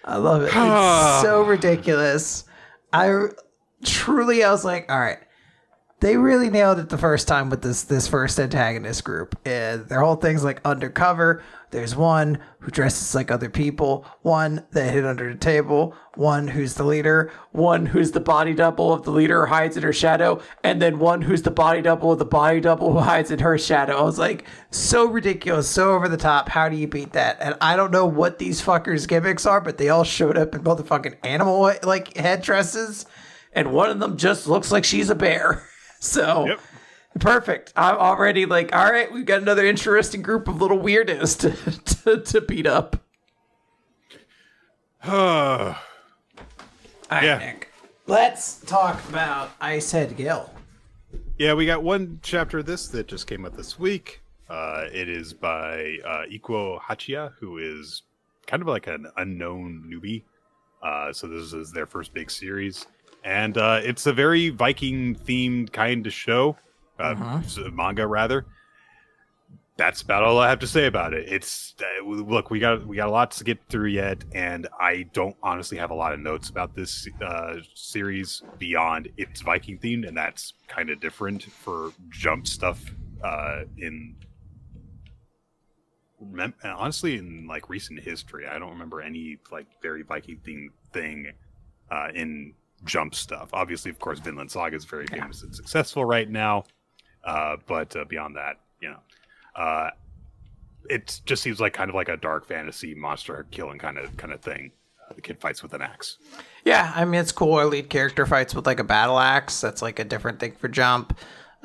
I 0.05 0.17
love 0.17 0.43
it. 0.43 0.53
It's 0.55 0.55
so 1.23 1.43
ridiculous. 1.43 2.45
I 2.93 3.29
truly, 3.85 4.45
I 4.45 4.51
was 4.51 4.65
like, 4.65 4.91
all 4.91 5.01
right, 5.01 5.19
they 6.01 6.17
really 6.17 6.51
nailed 6.51 6.79
it 6.79 6.91
the 6.91 6.99
first 6.99 7.27
time 7.27 7.49
with 7.49 7.63
this 7.63 7.85
this 7.85 8.07
first 8.07 8.39
antagonist 8.39 9.05
group. 9.05 9.39
And 9.47 9.89
their 9.89 10.01
whole 10.01 10.17
thing's 10.17 10.45
like 10.45 10.61
undercover. 10.65 11.43
There's 11.75 11.97
one 11.97 12.39
who 12.61 12.71
dresses 12.71 13.17
like 13.17 13.33
other 13.33 13.51
people, 13.51 14.07
one 14.23 14.65
that 14.71 14.93
hid 14.93 15.05
under 15.05 15.33
the 15.33 15.37
table, 15.37 15.93
one 16.15 16.47
who's 16.47 16.75
the 16.75 16.85
leader, 16.85 17.33
One 17.51 17.87
who's 17.87 18.13
the 18.13 18.21
body 18.21 18.55
double 18.55 18.93
of 18.93 19.03
the 19.03 19.11
leader 19.11 19.47
hides 19.47 19.77
in 19.77 19.83
her 19.83 19.93
shadow, 19.93 20.41
and 20.63 20.81
then 20.81 21.01
one 21.01 21.23
who's 21.23 21.43
the 21.43 21.51
body 21.51 21.83
double 21.83 22.13
of 22.13 22.21
the 22.21 22.25
body 22.25 22.61
double 22.61 22.93
who 22.93 23.01
hides 23.01 23.33
in 23.33 23.41
her 23.41 23.59
shadow. 23.59 23.97
I 23.99 24.03
was 24.03 24.21
like, 24.21 24.45
so 24.71 25.07
ridiculous, 25.07 25.69
so 25.69 25.95
over 25.95 26.09
the 26.09 26.17
top. 26.17 26.49
How 26.49 26.69
do 26.69 26.77
you 26.77 26.87
beat 26.87 27.13
that? 27.15 27.39
And 27.41 27.57
I 27.61 27.75
don't 27.75 27.91
know 27.91 28.07
what 28.07 28.39
these 28.39 28.63
fuckers' 28.63 29.09
gimmicks 29.09 29.45
are, 29.45 29.61
but 29.61 29.77
they 29.77 29.89
all 29.89 30.05
showed 30.05 30.39
up 30.39 30.55
in 30.55 30.63
motherfucking 30.63 31.17
animal 31.25 31.73
like 31.83 32.17
headdresses. 32.17 33.05
and 33.53 33.73
one 33.73 33.91
of 33.91 33.99
them 33.99 34.17
just 34.17 34.47
looks 34.47 34.71
like 34.71 34.85
she's 34.85 35.11
a 35.11 35.17
bear. 35.17 35.65
So 36.01 36.47
Yep. 36.47 36.61
Perfect. 37.21 37.73
I'm 37.77 37.97
already 37.97 38.47
like, 38.47 38.75
all 38.75 38.91
right, 38.91 39.11
we've 39.13 39.27
got 39.27 39.43
another 39.43 39.65
interesting 39.67 40.23
group 40.23 40.49
of 40.49 40.61
little 40.61 40.79
weirdos 40.79 41.39
to 41.41 41.95
to, 42.05 42.21
to 42.23 42.41
beat 42.41 42.67
up. 42.67 42.97
uh, 45.03 45.09
All 47.11 47.19
right, 47.19 47.25
Yeah. 47.25 47.39
Nick. 47.39 47.69
Let's 48.07 48.61
talk 48.61 49.03
about 49.09 49.59
Icehead 49.61 50.17
Gill. 50.17 50.51
yeah, 51.39 51.55
we 51.55 51.65
got 51.65 51.83
one 51.83 52.21
chapter 52.23 52.59
of 52.59 52.67
this 52.67 52.89
that 52.89 53.07
just 53.07 53.27
came 53.27 53.47
out 53.47 53.57
this 53.57 53.79
week. 53.79 54.21
Uh, 54.49 54.85
it 54.93 55.09
is 55.09 55.33
by 55.33 55.97
uh, 56.05 56.25
Ikuo 56.31 56.79
Hachia, 56.81 57.33
who 57.41 57.57
is 57.59 58.03
kind 58.47 58.61
of 58.63 58.69
like 58.69 58.87
an 58.89 59.07
unknown 59.17 59.85
newbie. 59.91 60.23
Uh, 60.83 61.13
so 61.15 61.27
this 61.27 61.55
is 61.55 61.73
their 61.73 61.87
first 61.87 62.13
big 62.13 62.31
series, 62.31 62.87
and 63.25 63.57
uh, 63.57 63.81
it's 63.83 64.05
a 64.07 64.13
very 64.13 64.51
Viking 64.51 65.15
themed 65.15 65.73
kind 65.73 66.07
of 66.07 66.13
show, 66.13 66.59
uh, 66.99 67.43
a 67.67 67.71
manga 67.71 68.07
rather. 68.07 68.47
That's 69.77 70.03
about 70.03 70.23
all 70.23 70.39
I 70.39 70.49
have 70.49 70.61
to 70.61 70.69
say 70.69 70.87
about 70.87 71.15
it. 71.15 71.29
It's 71.29 71.75
uh, 71.81 72.05
look, 72.07 72.51
we 72.51 72.61
got 72.61 72.87
we 72.87 72.97
got 72.97 73.09
a 73.09 73.13
lot 73.13 73.33
to 73.33 73.45
get 73.45 73.59
through 73.69 73.89
yet, 73.89 74.23
and 74.33 74.69
I 74.81 75.07
don't 75.13 75.37
honestly 75.43 75.77
have 75.79 75.91
a 75.91 75.95
lot 75.95 76.13
of 76.13 76.21
notes 76.21 76.49
about 76.49 76.77
this 76.77 77.09
uh, 77.21 77.57
series 77.75 78.43
beyond 78.59 79.09
it's 79.17 79.41
Viking 79.41 79.79
themed, 79.79 80.07
and 80.07 80.17
that's 80.17 80.53
kind 80.69 80.91
of 80.91 81.01
different 81.01 81.43
for 81.43 81.93
jump 82.11 82.47
stuff 82.47 82.85
uh, 83.25 83.63
in 83.79 84.15
and 86.39 86.55
honestly 86.65 87.17
in 87.17 87.47
like 87.47 87.69
recent 87.69 88.01
history. 88.01 88.47
I 88.47 88.59
don't 88.59 88.71
remember 88.71 89.01
any 89.01 89.39
like 89.51 89.67
very 89.83 90.03
viking 90.03 90.39
thing 90.45 90.71
thing 90.93 91.33
uh 91.91 92.09
in 92.15 92.55
jump 92.85 93.15
stuff. 93.15 93.51
Obviously 93.53 93.91
of 93.91 93.99
course 93.99 94.19
vinland 94.21 94.51
saga 94.51 94.77
is 94.77 94.85
very 94.85 95.07
famous 95.07 95.43
and 95.43 95.55
successful 95.55 96.05
right 96.05 96.31
now 96.31 96.65
uh 97.27 97.57
but 97.67 97.95
uh, 97.97 98.05
beyond 98.05 98.37
that 98.37 98.59
you 98.81 98.89
know 98.89 98.99
uh 99.57 99.91
it 100.91 101.21
just 101.25 101.43
seems 101.43 101.61
like 101.61 101.73
kind 101.73 101.89
of 101.89 101.95
like 101.95 102.09
a 102.09 102.17
dark 102.17 102.47
fantasy 102.47 102.95
monster 102.95 103.47
killing 103.51 103.79
kind 103.79 103.99
of 103.99 104.17
kind 104.17 104.33
of 104.33 104.41
thing 104.41 104.71
the 105.15 105.21
kid 105.21 105.39
fights 105.39 105.63
with 105.63 105.73
an 105.75 105.83
axe 105.83 106.17
Yeah, 106.65 106.91
I 106.97 107.05
mean 107.05 107.21
it's 107.21 107.31
cool. 107.31 107.55
Our 107.55 107.67
lead 107.67 107.91
character 107.91 108.25
fights 108.27 108.55
with 108.55 108.67
like 108.67 108.81
a 108.81 108.85
battle 108.85 109.19
axe. 109.19 109.61
That's 109.61 109.83
like 109.83 109.99
a 109.99 110.05
different 110.05 110.41
thing 110.41 110.53
for 110.53 110.67
Jump. 110.67 111.17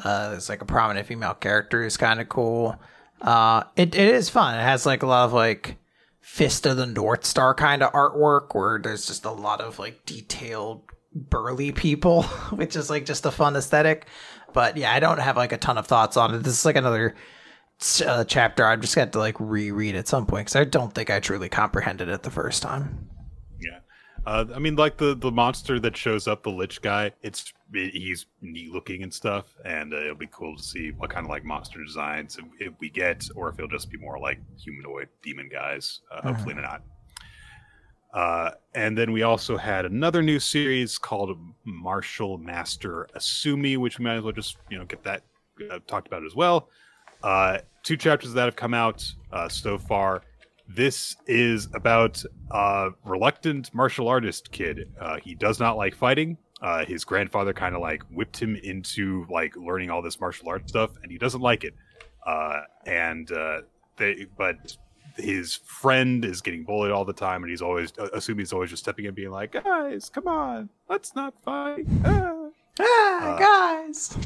Uh, 0.04 0.32
there's 0.32 0.50
like 0.50 0.62
a 0.62 0.66
prominent 0.66 1.08
female 1.08 1.34
character 1.34 1.82
who's 1.82 1.96
kind 1.96 2.20
of 2.20 2.28
cool. 2.28 2.78
Uh, 3.22 3.64
it 3.78 3.96
it 3.96 4.14
is 4.14 4.30
fun. 4.30 4.60
It 4.60 4.62
has 4.62 4.86
like 4.86 5.04
a 5.04 5.08
lot 5.08 5.24
of 5.26 5.34
like 5.34 5.78
Fist 6.20 6.66
of 6.66 6.76
the 6.78 6.86
North 6.86 7.26
Star 7.26 7.54
kind 7.56 7.82
of 7.82 7.94
artwork 7.94 8.54
where 8.54 8.78
there's 8.78 9.08
just 9.08 9.24
a 9.26 9.32
lot 9.32 9.62
of 9.62 9.80
like 9.80 10.06
detailed 10.06 10.84
burly 11.16 11.72
people, 11.72 12.24
which 12.52 12.76
is 12.76 12.90
like 12.90 13.06
just 13.06 13.26
a 13.26 13.32
fun 13.32 13.56
aesthetic. 13.56 14.06
But 14.54 14.78
yeah, 14.78 14.94
I 14.94 15.00
don't 15.00 15.20
have 15.20 15.38
like 15.38 15.52
a 15.52 15.58
ton 15.58 15.78
of 15.78 15.88
thoughts 15.88 16.18
on 16.18 16.34
it. 16.34 16.40
This 16.40 16.54
is 16.54 16.66
like 16.66 16.76
another 16.76 17.16
uh, 18.06 18.24
chapter 18.26 18.66
I'm 18.66 18.82
just 18.82 18.96
got 18.96 19.14
to 19.14 19.20
like 19.20 19.40
reread 19.40 19.96
at 19.96 20.08
some 20.08 20.26
point 20.26 20.48
because 20.48 20.56
I 20.56 20.66
don't 20.66 20.94
think 20.94 21.10
I 21.10 21.20
truly 21.20 21.50
comprehended 21.50 22.10
it 22.10 22.24
the 22.24 22.32
first 22.32 22.62
time. 22.62 23.10
Yeah, 23.60 23.80
uh, 24.26 24.46
I 24.54 24.60
mean, 24.60 24.76
like 24.76 24.98
the 24.98 25.16
the 25.16 25.32
monster 25.32 25.80
that 25.80 25.96
shows 25.96 26.28
up, 26.28 26.44
the 26.44 26.52
Lich 26.52 26.82
guy. 26.82 27.12
It's 27.22 27.54
he's 27.72 28.26
neat 28.42 28.72
looking 28.72 29.04
and 29.04 29.14
stuff, 29.14 29.46
and 29.64 29.94
uh, 29.94 29.98
it'll 29.98 30.16
be 30.16 30.30
cool 30.32 30.58
to 30.58 30.64
see 30.64 30.92
what 30.92 31.10
kind 31.10 31.26
of 31.26 31.30
like 31.30 31.44
monster 31.44 31.84
designs 31.84 32.38
if, 32.38 32.46
if 32.60 32.74
we 32.80 32.90
get, 32.90 33.28
or 33.36 33.50
if 33.50 33.56
it'll 33.56 33.70
just 33.70 33.92
be 33.92 33.98
more 33.98 34.20
like 34.20 34.40
humanoid 34.58 35.08
demon 35.22 35.50
guys. 35.50 36.02
Uh, 36.12 36.22
hopefully 36.22 36.56
not. 36.56 36.82
Uh, 38.14 38.52
and 38.74 38.98
then 38.98 39.12
we 39.12 39.22
also 39.22 39.58
had 39.58 39.86
another 39.86 40.22
new 40.22 40.40
series 40.40 40.98
called 40.98 41.38
Martial 41.64 42.38
Master 42.38 43.08
Asumi, 43.16 43.78
which 43.78 44.00
we 44.00 44.06
might 44.06 44.16
as 44.16 44.24
well 44.24 44.34
just 44.34 44.58
you 44.70 44.78
know 44.78 44.86
get 44.86 45.04
that 45.04 45.24
uh, 45.70 45.80
talked 45.88 46.08
about 46.08 46.26
as 46.26 46.36
well. 46.36 46.70
Uh, 47.24 47.60
two 47.84 47.98
chapters 47.98 48.34
that 48.34 48.46
have 48.46 48.56
come 48.56 48.74
out 48.74 49.06
uh, 49.32 49.50
so 49.50 49.78
far. 49.78 50.24
This 50.68 51.16
is 51.26 51.68
about 51.74 52.24
a 52.52 52.92
reluctant 53.04 53.74
martial 53.74 54.08
artist 54.08 54.52
kid. 54.52 54.92
Uh, 55.00 55.18
he 55.18 55.34
does 55.34 55.60
not 55.60 55.78
like 55.78 55.96
fighting. 55.96 56.38
Uh, 56.62 56.86
his 56.86 57.04
grandfather 57.04 57.54
kind 57.54 57.74
of 57.74 57.82
like 57.82 58.04
whipped 58.12 58.40
him 58.40 58.56
into 58.64 59.26
like 59.30 59.56
learning 59.56 59.90
all 59.90 60.02
this 60.02 60.20
martial 60.20 60.50
arts 60.50 60.70
stuff, 60.70 60.92
and 61.02 61.12
he 61.12 61.18
doesn't 61.18 61.42
like 61.42 61.64
it. 61.64 61.74
Uh, 62.26 62.62
and 62.86 63.32
uh, 63.32 63.62
they, 63.98 64.26
but 64.38 64.78
his 65.20 65.56
friend 65.56 66.24
is 66.26 66.42
getting 66.42 66.64
bullied 66.64 66.92
all 66.92 67.06
the 67.06 67.14
time, 67.14 67.44
and 67.44 67.50
he's 67.50 67.62
always 67.62 67.92
uh, 67.98 68.08
assuming 68.14 68.40
he's 68.40 68.54
always 68.54 68.70
just 68.70 68.84
stepping 68.84 69.06
in, 69.06 69.14
being 69.14 69.32
like, 69.32 69.52
"Guys, 69.52 70.10
come 70.10 70.28
on, 70.28 70.70
let's 70.90 71.16
not 71.16 71.34
fight." 71.44 71.86
Ah. 72.06 72.36
Ah, 72.80 73.36
Uh, 73.36 73.40
guys. 73.40 74.18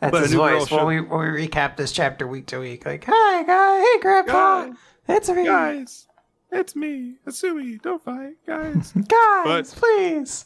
That's 0.00 0.12
but 0.12 0.18
a 0.18 0.20
his 0.26 0.34
voice 0.34 0.70
when 0.70 0.80
show- 0.80 0.86
we 0.86 1.00
when 1.00 1.32
we 1.32 1.46
recap 1.48 1.76
this 1.76 1.90
chapter 1.92 2.26
week 2.26 2.46
to 2.46 2.60
week. 2.60 2.86
Like, 2.86 3.04
hi, 3.06 3.42
guy, 3.42 3.80
hey, 3.80 4.00
grandpa, 4.00 4.66
Guys, 4.66 4.76
it's 5.08 5.28
me, 5.28 5.44
guys, 5.44 6.06
it's 6.52 6.76
me, 6.76 7.14
Asumi. 7.26 7.82
Don't 7.82 8.02
fight, 8.02 8.36
guys. 8.46 8.92
guys, 8.94 9.04
but- 9.44 9.66
please. 9.76 10.44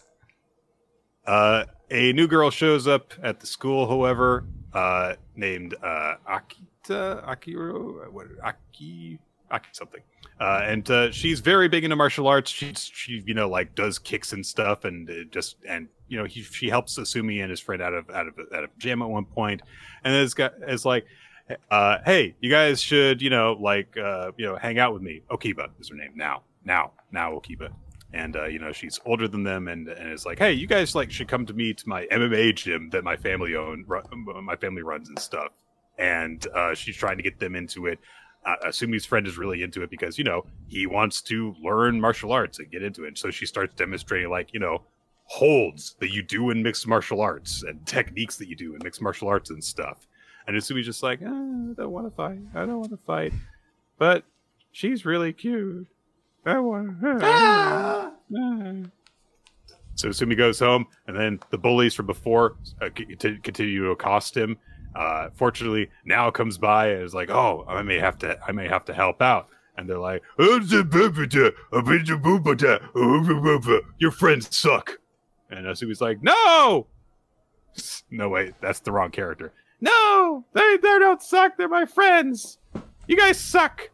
Uh, 1.26 1.64
a 1.90 2.12
new 2.14 2.26
girl 2.26 2.50
shows 2.50 2.88
up 2.88 3.12
at 3.22 3.40
the 3.40 3.46
school, 3.46 3.86
however, 3.86 4.44
uh, 4.72 5.14
named 5.36 5.74
uh, 5.82 6.14
Akita 6.82 7.24
Akiro, 7.26 8.10
what 8.10 8.26
Aki 8.42 9.18
Aki 9.50 9.68
something. 9.72 10.00
Uh, 10.40 10.60
and 10.64 10.90
uh, 10.90 11.10
she's 11.10 11.40
very 11.40 11.68
big 11.68 11.84
into 11.84 11.96
martial 11.96 12.26
arts. 12.26 12.50
She's 12.50 12.90
she 12.92 13.22
you 13.26 13.34
know 13.34 13.48
like 13.48 13.74
does 13.74 13.98
kicks 13.98 14.32
and 14.32 14.44
stuff, 14.44 14.84
and 14.84 15.08
uh, 15.08 15.24
just 15.30 15.56
and 15.68 15.88
you 16.08 16.18
know 16.18 16.24
he, 16.24 16.42
she 16.42 16.68
helps 16.68 16.98
Asumi 16.98 17.40
and 17.40 17.50
his 17.50 17.60
friend 17.60 17.82
out 17.82 17.94
of 17.94 18.08
out 18.10 18.26
of 18.28 18.34
out 18.54 18.64
of 18.64 18.76
jam 18.78 19.02
at 19.02 19.08
one 19.08 19.24
point, 19.24 19.62
and 20.04 20.14
this 20.14 20.34
guy 20.34 20.50
is 20.68 20.84
like. 20.84 21.06
Uh, 21.70 21.98
hey, 22.06 22.34
you 22.40 22.48
guys 22.48 22.80
should, 22.80 23.20
you 23.20 23.28
know, 23.28 23.58
like, 23.60 23.96
uh, 23.98 24.30
you 24.38 24.46
know, 24.46 24.56
hang 24.56 24.78
out 24.78 24.94
with 24.94 25.02
me. 25.02 25.20
Okiba 25.28 25.68
is 25.80 25.88
her 25.88 25.96
name 25.96 26.12
now. 26.14 26.42
Now, 26.64 26.92
now 27.10 27.32
Okiba 27.32 27.68
and 28.14 28.36
uh, 28.36 28.44
you 28.44 28.58
know 28.58 28.72
she's 28.72 29.00
older 29.06 29.26
than 29.26 29.42
them 29.42 29.68
and 29.68 29.88
and 29.88 30.12
is 30.12 30.24
like 30.24 30.38
hey 30.38 30.52
you 30.52 30.66
guys 30.66 30.94
like 30.94 31.10
should 31.10 31.28
come 31.28 31.46
to 31.46 31.52
me 31.54 31.72
to 31.72 31.88
my 31.88 32.06
mma 32.06 32.54
gym 32.54 32.90
that 32.90 33.02
my 33.02 33.16
family 33.16 33.56
own 33.56 33.84
ru- 33.86 34.02
my 34.42 34.56
family 34.56 34.82
runs 34.82 35.08
and 35.08 35.18
stuff 35.18 35.48
and 36.02 36.46
uh, 36.48 36.74
she's 36.74 36.96
trying 36.96 37.16
to 37.16 37.22
get 37.22 37.38
them 37.38 37.54
into 37.54 37.86
it. 37.86 37.98
Uh, 38.44 38.56
asumi's 38.66 39.06
friend 39.06 39.24
is 39.28 39.38
really 39.38 39.62
into 39.62 39.82
it 39.82 39.90
because 39.90 40.18
you 40.18 40.24
know 40.24 40.44
he 40.66 40.84
wants 40.84 41.22
to 41.22 41.54
learn 41.62 42.00
martial 42.00 42.32
arts 42.32 42.58
and 42.58 42.70
get 42.72 42.82
into 42.82 43.04
it. 43.04 43.16
So 43.16 43.30
she 43.30 43.46
starts 43.46 43.74
demonstrating 43.76 44.28
like 44.28 44.52
you 44.52 44.58
know 44.58 44.82
holds 45.24 45.94
that 46.00 46.12
you 46.12 46.22
do 46.22 46.50
in 46.50 46.62
mixed 46.62 46.86
martial 46.88 47.20
arts 47.20 47.62
and 47.62 47.86
techniques 47.86 48.36
that 48.38 48.48
you 48.48 48.56
do 48.56 48.74
in 48.74 48.80
mixed 48.82 49.00
martial 49.00 49.28
arts 49.28 49.50
and 49.50 49.62
stuff. 49.62 50.08
And 50.48 50.56
asumi's 50.56 50.86
just 50.86 51.04
like 51.04 51.20
ah, 51.22 51.28
i 51.28 51.74
don't 51.76 51.92
want 51.92 52.08
to 52.08 52.16
fight. 52.16 52.40
I 52.54 52.66
don't 52.66 52.78
want 52.78 52.90
to 52.90 52.98
fight. 53.06 53.32
But 53.96 54.24
she's 54.72 55.04
really 55.04 55.32
cute. 55.32 55.86
I 56.44 56.58
want 56.58 56.96
Ah! 57.22 58.10
so 59.94 60.10
Sumi 60.10 60.34
goes 60.34 60.58
home, 60.58 60.86
and 61.06 61.16
then 61.16 61.38
the 61.50 61.58
bullies 61.58 61.94
from 61.94 62.06
before 62.06 62.56
uh, 62.80 62.88
continue 62.90 63.84
to 63.84 63.90
accost 63.92 64.36
him. 64.36 64.58
Uh, 64.94 65.30
fortunately, 65.34 65.88
now 66.04 66.30
comes 66.30 66.58
by 66.58 66.88
and 66.88 67.02
is 67.02 67.14
like, 67.14 67.30
"Oh, 67.30 67.64
I 67.68 67.82
may 67.82 67.98
have 67.98 68.18
to, 68.18 68.38
I 68.46 68.52
may 68.52 68.68
have 68.68 68.84
to 68.86 68.94
help 68.94 69.22
out." 69.22 69.48
And 69.76 69.88
they're 69.88 69.98
like, 69.98 70.22
"Your 73.98 74.10
friends 74.10 74.56
suck." 74.56 74.98
And 75.50 75.66
uh, 75.66 75.74
Sumi's 75.74 76.00
like, 76.00 76.22
"No, 76.22 76.86
no, 78.10 78.28
wait, 78.28 78.54
that's 78.60 78.80
the 78.80 78.92
wrong 78.92 79.10
character. 79.10 79.52
No, 79.80 80.44
they 80.52 80.76
they 80.76 80.98
don't 80.98 81.22
suck. 81.22 81.56
They're 81.56 81.68
my 81.68 81.86
friends. 81.86 82.58
You 83.06 83.16
guys 83.16 83.38
suck." 83.38 83.90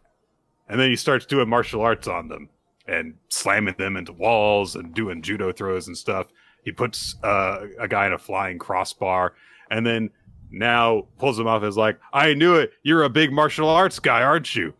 And 0.68 0.78
then 0.78 0.90
he 0.90 0.96
starts 0.96 1.24
doing 1.24 1.48
martial 1.48 1.80
arts 1.80 2.08
on 2.08 2.28
them 2.28 2.50
and 2.86 3.14
slamming 3.28 3.76
them 3.78 3.96
into 3.96 4.12
walls 4.12 4.74
and 4.74 4.94
doing 4.94 5.22
judo 5.22 5.52
throws 5.52 5.86
and 5.86 5.96
stuff. 5.96 6.26
He 6.64 6.72
puts 6.72 7.16
uh, 7.22 7.66
a 7.78 7.88
guy 7.88 8.06
in 8.06 8.12
a 8.12 8.18
flying 8.18 8.58
crossbar 8.58 9.34
and 9.70 9.86
then 9.86 10.10
now 10.50 11.06
pulls 11.18 11.38
him 11.38 11.46
off 11.46 11.62
as 11.62 11.76
like, 11.76 11.98
I 12.12 12.34
knew 12.34 12.56
it. 12.56 12.72
You're 12.82 13.04
a 13.04 13.08
big 13.08 13.32
martial 13.32 13.68
arts 13.68 13.98
guy, 13.98 14.22
aren't 14.22 14.54
you? 14.54 14.74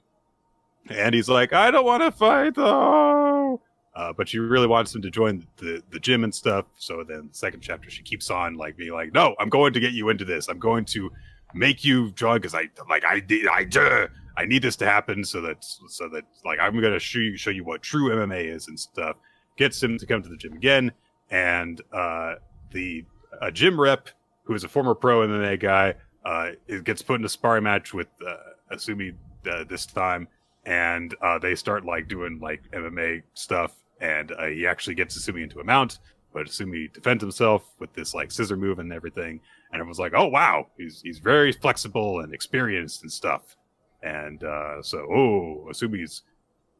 And 0.90 1.14
he's 1.14 1.28
like, 1.28 1.52
I 1.52 1.70
don't 1.70 1.84
want 1.84 2.02
to 2.02 2.10
fight 2.10 2.54
though. 2.54 3.60
Uh, 3.94 4.12
but 4.12 4.28
she 4.28 4.38
really 4.38 4.66
wants 4.66 4.94
him 4.94 5.02
to 5.02 5.10
join 5.10 5.44
the, 5.56 5.82
the 5.90 5.98
gym 5.98 6.22
and 6.22 6.34
stuff. 6.34 6.66
So 6.76 7.02
then 7.02 7.28
the 7.32 7.34
second 7.34 7.60
chapter, 7.60 7.90
she 7.90 8.02
keeps 8.02 8.30
on 8.30 8.54
like 8.54 8.76
being 8.76 8.92
like, 8.92 9.12
no, 9.12 9.34
I'm 9.40 9.48
going 9.48 9.72
to 9.72 9.80
get 9.80 9.92
you 9.92 10.08
into 10.08 10.24
this. 10.24 10.48
I'm 10.48 10.60
going 10.60 10.84
to 10.86 11.10
make 11.54 11.84
you 11.84 12.12
join 12.12 12.36
because 12.36 12.54
I 12.54 12.68
like 12.88 13.04
I 13.04 13.20
did 13.20 13.46
I 13.48 13.64
duh, 13.64 14.06
I 14.36 14.44
need 14.44 14.62
this 14.62 14.76
to 14.76 14.86
happen 14.86 15.24
so 15.24 15.40
that 15.42 15.64
so 15.88 16.08
that 16.10 16.24
like 16.44 16.58
I'm 16.60 16.80
gonna 16.80 16.98
show 16.98 17.18
you 17.18 17.36
show 17.36 17.50
you 17.50 17.64
what 17.64 17.82
true 17.82 18.10
MMA 18.10 18.54
is 18.54 18.68
and 18.68 18.78
stuff. 18.78 19.16
Gets 19.56 19.82
him 19.82 19.98
to 19.98 20.06
come 20.06 20.22
to 20.22 20.28
the 20.28 20.36
gym 20.36 20.52
again, 20.52 20.92
and 21.30 21.80
uh, 21.92 22.34
the 22.70 23.04
a 23.42 23.50
gym 23.50 23.80
rep 23.80 24.08
who 24.48 24.54
is 24.54 24.64
a 24.64 24.68
former 24.68 24.96
pro 24.96 25.20
MMA 25.20 25.60
guy 25.60 25.94
uh, 26.28 26.50
it 26.66 26.84
gets 26.84 27.00
put 27.00 27.18
in 27.20 27.24
a 27.24 27.28
sparring 27.28 27.64
match 27.64 27.94
with 27.94 28.08
uh, 28.26 28.74
Asumi 28.74 29.14
uh, 29.50 29.64
this 29.64 29.86
time, 29.86 30.28
and 30.66 31.14
uh, 31.22 31.38
they 31.38 31.54
start 31.54 31.86
like 31.86 32.06
doing 32.06 32.38
like 32.38 32.62
MMA 32.72 33.22
stuff, 33.32 33.74
and 34.00 34.32
uh, 34.32 34.46
he 34.46 34.66
actually 34.66 34.94
gets 34.94 35.18
Asumi 35.18 35.42
into 35.42 35.60
a 35.60 35.64
mount, 35.64 36.00
but 36.34 36.46
Asumi 36.46 36.92
defends 36.92 37.22
himself 37.22 37.64
with 37.78 37.92
this 37.94 38.14
like 38.14 38.30
scissor 38.30 38.58
move 38.58 38.78
and 38.78 38.92
everything, 38.92 39.40
and 39.72 39.80
it 39.80 39.86
was 39.86 39.98
like, 39.98 40.12
"Oh 40.14 40.26
wow, 40.26 40.66
he's 40.76 41.00
he's 41.00 41.18
very 41.18 41.52
flexible 41.52 42.20
and 42.20 42.34
experienced 42.34 43.02
and 43.02 43.10
stuff." 43.12 43.56
And 44.02 44.44
uh, 44.44 44.82
so, 44.82 44.98
oh, 44.98 45.66
Asumi's 45.70 46.22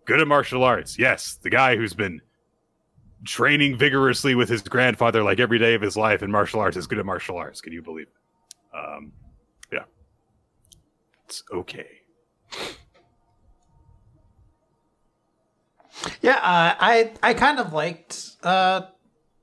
good 0.05 0.20
at 0.20 0.28
martial 0.28 0.62
arts. 0.62 0.99
Yes, 0.99 1.39
the 1.43 1.51
guy 1.51 1.74
who's 1.74 1.95
been 1.95 2.20
training 3.24 3.77
vigorously 3.77 4.35
with 4.35 4.49
his 4.49 4.62
grandfather 4.62 5.23
like 5.23 5.40
every 5.40 5.59
day 5.59 5.74
of 5.74 5.82
his 5.82 5.97
life 5.97 6.23
in 6.23 6.31
martial 6.31 6.61
arts 6.61 6.77
is 6.77 6.86
good 6.86 6.99
at 6.99 7.07
martial 7.07 7.36
arts. 7.36 7.61
Can 7.61 7.73
you 7.73 7.82
believe 7.82 8.07
it? 8.07 8.77
Um, 8.77 9.12
yeah, 9.73 9.85
it's 11.24 11.43
okay. 11.53 11.86
Yeah, 16.20 16.36
uh, 16.36 16.74
I 16.78 17.12
I 17.23 17.35
kind 17.35 17.59
of 17.59 17.73
liked 17.73 18.36
uh, 18.43 18.82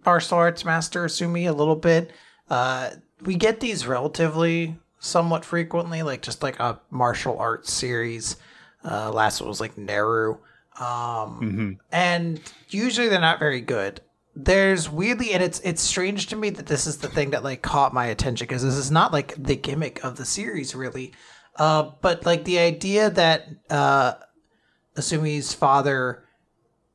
martial 0.06 0.38
arts 0.38 0.64
master 0.64 1.06
Asumi 1.06 1.48
a 1.48 1.54
little 1.54 1.76
bit. 1.76 2.12
Uh, 2.50 2.92
we 3.22 3.36
get 3.36 3.60
these 3.60 3.88
relatively 3.88 4.78
somewhat 5.00 5.46
frequently, 5.46 6.04
like 6.04 6.22
just 6.22 6.44
like 6.44 6.60
a 6.60 6.80
martial 6.90 7.38
arts 7.40 7.72
series. 7.72 8.38
Uh, 8.84 9.12
last 9.12 9.42
one 9.42 9.50
was 9.50 9.60
like 9.60 9.76
Neru, 9.76 10.38
um, 10.80 11.40
Mm-hmm. 11.42 11.72
and 11.92 12.40
usually 12.70 13.08
they're 13.08 13.20
not 13.20 13.40
very 13.40 13.62
good. 13.62 14.02
There's 14.36 14.90
weirdly, 14.90 15.32
and 15.34 15.42
it's 15.42 15.60
it's 15.62 15.82
strange 15.82 16.28
to 16.28 16.36
me 16.36 16.50
that 16.50 16.66
this 16.66 16.86
is 16.88 16.98
the 16.98 17.08
thing 17.08 17.30
that 17.32 17.44
like 17.44 17.62
caught 17.62 17.94
my 17.94 18.08
attention 18.08 18.46
because 18.46 18.64
this 18.64 18.76
is 18.76 18.92
not 18.92 19.14
like 19.14 19.34
the 19.42 19.56
gimmick 19.56 20.04
of 20.04 20.18
the 20.18 20.26
series 20.26 20.76
really, 20.76 21.14
uh, 21.56 21.92
but 22.02 22.26
like 22.26 22.44
the 22.44 22.60
idea 22.60 23.10
that 23.10 23.48
uh, 23.70 24.14
Asumi's 24.98 25.54
father 25.54 26.26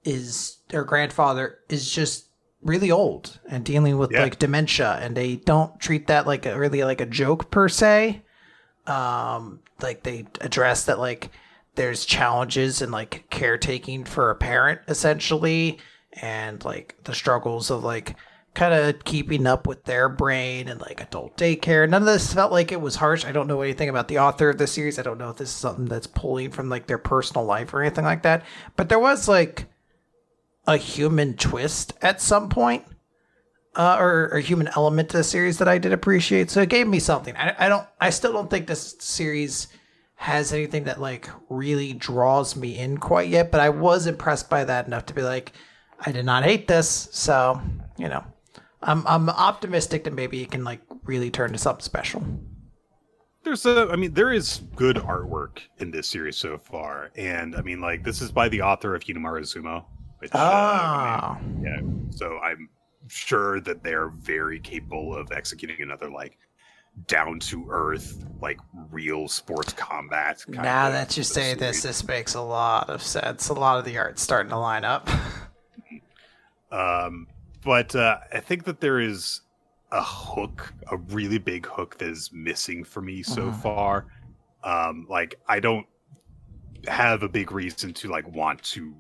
is 0.05 0.59
or 0.73 0.85
grandfather 0.85 1.59
is 1.69 1.91
just 1.91 2.27
really 2.63 2.91
old 2.91 3.39
and 3.49 3.65
dealing 3.65 3.97
with 3.97 4.11
Yeah. 4.13 4.23
like 4.23 4.39
dementia 4.39 4.99
and 5.01 5.17
they 5.17 5.37
don't 5.37 5.81
treat 5.81 6.09
that 6.09 6.27
like 6.27 6.45
a 6.45 6.59
really 6.59 6.85
like 6.85 7.01
a 7.01 7.07
joke 7.07 7.51
per 7.51 7.69
se 7.71 8.23
um 8.87 9.61
like 9.81 10.03
they 10.03 10.27
address 10.43 10.85
that 10.85 10.99
like 10.99 11.31
there's 11.75 12.05
challenges 12.05 12.83
in 12.83 12.91
like 12.91 13.25
caretaking 13.31 14.05
for 14.05 14.31
a 14.31 14.35
parent 14.35 14.81
essentially 14.89 15.79
and 16.21 16.65
like 16.65 16.97
the 17.05 17.15
struggles 17.15 17.71
of 17.71 17.85
like 17.85 18.17
kind 18.53 18.75
of 18.75 19.05
keeping 19.05 19.47
up 19.47 19.67
with 19.67 19.85
their 19.85 20.09
brain 20.09 20.69
and 20.69 20.81
like 20.81 21.01
adult 21.01 21.37
daycare 21.37 21.89
none 21.89 22.03
of 22.03 22.07
this 22.07 22.35
felt 22.35 22.51
like 22.51 22.73
it 22.73 22.81
was 22.81 22.97
harsh 22.97 23.25
i 23.25 23.31
don't 23.31 23.47
know 23.47 23.61
anything 23.61 23.89
about 23.89 24.09
the 24.09 24.19
author 24.19 24.51
of 24.51 24.59
the 24.59 24.67
series 24.67 24.99
i 24.99 25.03
don't 25.03 25.19
know 25.19 25.31
if 25.31 25.37
this 25.37 25.49
is 25.49 25.55
something 25.55 25.85
that's 25.85 26.09
pulling 26.09 26.51
from 26.51 26.69
like 26.69 26.87
their 26.89 26.99
personal 26.99 27.45
life 27.45 27.73
or 27.73 27.81
anything 27.81 28.05
like 28.05 28.23
that 28.23 28.45
but 28.77 28.89
there 28.89 28.99
was 28.99 29.29
like 29.29 29.67
a 30.67 30.77
human 30.77 31.35
twist 31.37 31.93
at 32.03 32.21
some 32.21 32.49
point, 32.49 32.85
uh, 33.75 33.97
or 33.99 34.29
a 34.29 34.41
human 34.41 34.69
element 34.77 35.09
to 35.11 35.19
the 35.19 35.25
series 35.25 35.59
that 35.59 35.69
I 35.69 35.79
did 35.79 35.93
appreciate. 35.93 36.51
So 36.51 36.63
it 36.63 36.69
gave 36.69 36.87
me 36.87 36.99
something. 36.99 37.35
I, 37.37 37.55
I 37.59 37.69
don't. 37.69 37.87
I 38.01 38.11
still 38.11 38.33
don't 38.33 38.51
think 38.51 38.67
this 38.67 38.97
series 39.01 39.69
has 40.21 40.53
anything 40.53 40.85
that 40.85 41.01
like 41.01 41.31
really 41.49 41.95
draws 41.95 42.55
me 42.55 42.79
in 42.79 42.99
quite 42.99 43.31
yet. 43.31 43.51
But 43.51 43.63
I 43.63 43.71
was 43.71 44.07
impressed 44.07 44.51
by 44.51 44.65
that 44.65 44.87
enough 44.87 45.07
to 45.07 45.15
be 45.15 45.23
like, 45.23 45.53
I 46.05 46.13
did 46.13 46.27
not 46.27 46.45
hate 46.45 46.69
this. 46.69 47.09
So 47.13 47.61
you 47.99 48.09
know, 48.09 48.23
I'm 48.83 49.07
I'm 49.07 49.31
optimistic 49.31 50.05
that 50.05 50.13
maybe 50.13 50.43
it 50.43 50.51
can 50.51 50.63
like 50.63 50.83
really 51.05 51.31
turn 51.31 51.53
to 51.53 51.59
something 51.59 51.83
special. 51.83 52.23
There's 53.43 53.65
a, 53.65 53.89
I 53.91 53.97
mean, 53.97 54.13
there 54.13 54.33
is 54.33 54.61
good 54.77 54.97
artwork 54.97 55.61
in 55.79 55.91
this 55.91 56.07
series 56.09 56.37
so 56.37 56.59
far, 56.59 57.11
and 57.17 57.57
I 57.57 57.63
mean, 57.63 57.81
like, 57.81 58.05
this 58.05 58.21
is 58.21 58.31
by 58.31 58.51
the 58.51 58.61
author 58.61 58.95
of 58.95 59.03
Hinomaru 59.03 59.41
Zumo, 59.43 59.87
which, 60.19 60.31
uh, 60.35 60.39
I 60.39 61.21
Ah, 61.33 61.39
mean, 61.41 61.63
yeah, 61.63 61.81
so 62.11 62.39
I'm 62.39 62.69
sure 63.09 63.61
that 63.63 63.83
they're 63.83 64.11
very 64.11 64.61
capable 64.61 65.17
of 65.17 65.33
executing 65.33 65.81
another 65.81 66.11
like 66.11 66.37
down 67.07 67.41
to 67.41 67.67
earth, 67.71 68.25
like 68.41 68.59
real 68.91 69.29
sports 69.29 69.73
combat. 69.73 70.45
kind 70.47 70.63
now 70.63 70.91
that 70.91 71.17
you 71.17 71.23
say 71.23 71.55
this, 71.55 71.83
this 71.83 72.07
makes 72.07 72.35
a 72.35 72.41
lot 72.41 72.91
of 72.91 73.03
sense. 73.03 73.49
A 73.49 73.55
lot 73.55 73.79
of 73.79 73.85
the 73.85 73.97
art's 73.99 74.23
starting 74.23 74.51
to 74.51 74.59
line 74.59 74.85
up. 74.85 75.09
Um, 76.73 77.27
but 77.65 77.95
uh, 77.97 78.19
I 78.33 78.41
think 78.41 78.65
that 78.65 78.81
there 78.81 79.01
is 79.01 79.41
a 79.93 80.03
hook, 80.03 80.73
a 80.91 80.97
really 80.97 81.39
big 81.39 81.67
hook 81.67 81.99
that 81.99 82.09
is 82.09 82.31
missing 82.33 82.85
for 82.85 83.01
me 83.03 83.23
so 83.23 83.51
Mhm. 83.51 83.61
far. 83.63 84.07
Um, 84.63 85.07
like 85.11 85.35
I 85.49 85.59
don't 85.59 85.87
have 86.87 87.23
a 87.23 87.29
big 87.29 87.51
reason 87.51 87.93
to 87.95 88.09
like 88.09 88.27
want 88.29 88.63
to 88.63 88.95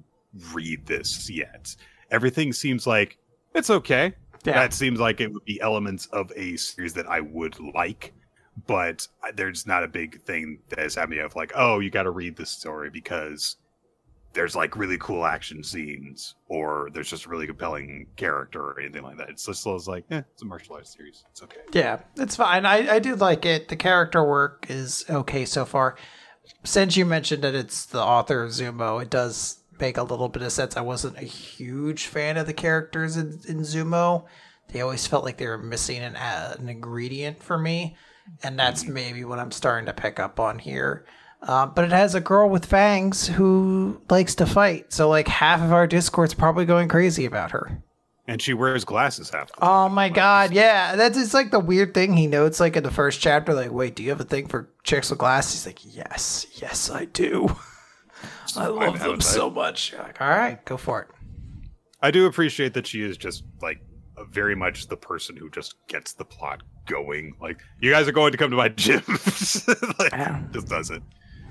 read 0.52 0.84
this 0.86 1.30
yet. 1.30 1.74
Everything 2.10 2.52
seems 2.52 2.86
like 2.86 3.18
it's 3.54 3.70
okay. 3.70 4.14
Yeah. 4.44 4.54
That 4.54 4.72
seems 4.72 4.98
like 5.00 5.20
it 5.20 5.32
would 5.32 5.44
be 5.44 5.60
elements 5.60 6.06
of 6.06 6.32
a 6.34 6.56
series 6.56 6.94
that 6.94 7.06
I 7.06 7.20
would 7.20 7.58
like, 7.74 8.14
but 8.66 9.06
there's 9.34 9.66
not 9.66 9.84
a 9.84 9.88
big 9.88 10.22
thing 10.22 10.60
that 10.70 10.78
has 10.78 10.94
had 10.94 11.10
me 11.10 11.18
of 11.18 11.36
like, 11.36 11.52
oh, 11.54 11.80
you 11.80 11.90
got 11.90 12.04
to 12.04 12.10
read 12.10 12.36
this 12.36 12.50
story 12.50 12.90
because 12.90 13.56
there's 14.32 14.54
like 14.54 14.76
really 14.76 14.96
cool 14.98 15.26
action 15.26 15.62
scenes 15.62 16.36
or 16.48 16.88
there's 16.94 17.10
just 17.10 17.26
a 17.26 17.28
really 17.28 17.46
compelling 17.46 18.06
character 18.16 18.62
or 18.62 18.80
anything 18.80 19.02
like 19.02 19.18
that. 19.18 19.28
It's 19.28 19.44
just 19.44 19.66
like, 19.66 20.04
eh, 20.10 20.22
it's 20.32 20.42
a 20.42 20.46
martial 20.46 20.76
arts 20.76 20.94
series. 20.94 21.24
It's 21.30 21.42
okay. 21.42 21.60
Yeah, 21.72 22.00
it's 22.16 22.36
fine. 22.36 22.64
I, 22.64 22.94
I 22.94 22.98
do 22.98 23.16
like 23.16 23.44
it. 23.44 23.68
The 23.68 23.76
character 23.76 24.24
work 24.24 24.66
is 24.68 25.04
okay 25.10 25.44
so 25.44 25.64
far. 25.64 25.96
Since 26.64 26.96
you 26.96 27.04
mentioned 27.04 27.42
that 27.42 27.54
it's 27.54 27.86
the 27.86 28.02
author 28.02 28.42
of 28.42 28.50
Zumo, 28.50 29.02
it 29.02 29.10
does 29.10 29.59
make 29.80 29.96
a 29.96 30.02
little 30.02 30.28
bit 30.28 30.42
of 30.42 30.52
sense. 30.52 30.76
I 30.76 30.82
wasn't 30.82 31.18
a 31.18 31.24
huge 31.24 32.06
fan 32.06 32.36
of 32.36 32.46
the 32.46 32.52
characters 32.52 33.16
in, 33.16 33.40
in 33.48 33.60
Zumo. 33.60 34.24
They 34.72 34.80
always 34.80 35.06
felt 35.06 35.24
like 35.24 35.38
they 35.38 35.46
were 35.46 35.58
missing 35.58 35.98
an, 35.98 36.16
uh, 36.16 36.56
an 36.58 36.68
ingredient 36.68 37.42
for 37.42 37.58
me. 37.58 37.96
And 38.42 38.58
that's 38.58 38.86
maybe 38.86 39.24
what 39.24 39.38
I'm 39.38 39.50
starting 39.50 39.86
to 39.86 39.92
pick 39.92 40.20
up 40.20 40.38
on 40.38 40.58
here. 40.58 41.04
Uh, 41.42 41.66
but 41.66 41.84
it 41.84 41.90
has 41.90 42.14
a 42.14 42.20
girl 42.20 42.48
with 42.48 42.66
fangs 42.66 43.26
who 43.26 44.00
likes 44.10 44.34
to 44.36 44.46
fight. 44.46 44.92
So, 44.92 45.08
like, 45.08 45.26
half 45.26 45.62
of 45.62 45.72
our 45.72 45.86
Discord's 45.86 46.34
probably 46.34 46.66
going 46.66 46.88
crazy 46.88 47.24
about 47.24 47.52
her. 47.52 47.82
And 48.26 48.40
she 48.40 48.54
wears 48.54 48.84
glasses 48.84 49.30
half 49.30 49.48
the 49.48 49.54
Oh 49.60 49.88
my 49.88 50.08
god, 50.08 50.52
yeah. 50.52 50.94
That's 50.94 51.18
it's 51.18 51.34
like 51.34 51.50
the 51.50 51.58
weird 51.58 51.94
thing 51.94 52.16
he 52.16 52.28
notes 52.28 52.60
like 52.60 52.76
in 52.76 52.84
the 52.84 52.90
first 52.90 53.20
chapter, 53.20 53.54
like, 53.54 53.72
wait, 53.72 53.96
do 53.96 54.04
you 54.04 54.10
have 54.10 54.20
a 54.20 54.24
thing 54.24 54.46
for 54.46 54.70
chicks 54.84 55.10
with 55.10 55.18
glasses? 55.18 55.64
He's 55.64 55.66
like, 55.66 55.96
Yes, 55.96 56.46
yes 56.54 56.90
I 56.90 57.06
do. 57.06 57.56
I 58.56 58.66
love 58.66 58.92
them 58.94 59.00
haven't 59.00 59.22
I? 59.22 59.26
so 59.26 59.50
much. 59.50 59.92
You're 59.92 60.02
like, 60.02 60.20
all 60.20 60.28
right, 60.28 60.64
go 60.64 60.76
for 60.76 61.02
it. 61.02 61.08
I 62.02 62.10
do 62.10 62.26
appreciate 62.26 62.74
that 62.74 62.86
she 62.86 63.02
is 63.02 63.16
just 63.16 63.44
like 63.62 63.80
very 64.30 64.54
much 64.54 64.88
the 64.88 64.96
person 64.96 65.36
who 65.36 65.48
just 65.50 65.74
gets 65.88 66.12
the 66.12 66.24
plot 66.24 66.62
going. 66.86 67.34
Like, 67.40 67.58
you 67.80 67.90
guys 67.90 68.06
are 68.08 68.12
going 68.12 68.32
to 68.32 68.38
come 68.38 68.50
to 68.50 68.56
my 68.56 68.68
gym. 68.76 69.02
like, 69.98 70.12
Yeah. 70.12 70.42
just 70.52 70.68
does 70.68 70.90
it. 70.90 71.02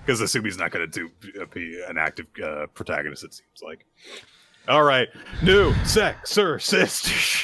Because 0.02 0.22
Asumi's 0.22 0.58
not 0.58 0.72
going 0.72 0.90
to 0.90 1.10
do 1.32 1.46
be 1.54 1.82
an 1.88 1.98
active 1.98 2.26
uh, 2.44 2.66
protagonist, 2.74 3.24
it 3.24 3.34
seems 3.34 3.62
like. 3.64 3.86
All 4.68 4.84
right. 4.84 5.08
New 5.44 5.72
Sexorcist. 5.84 7.12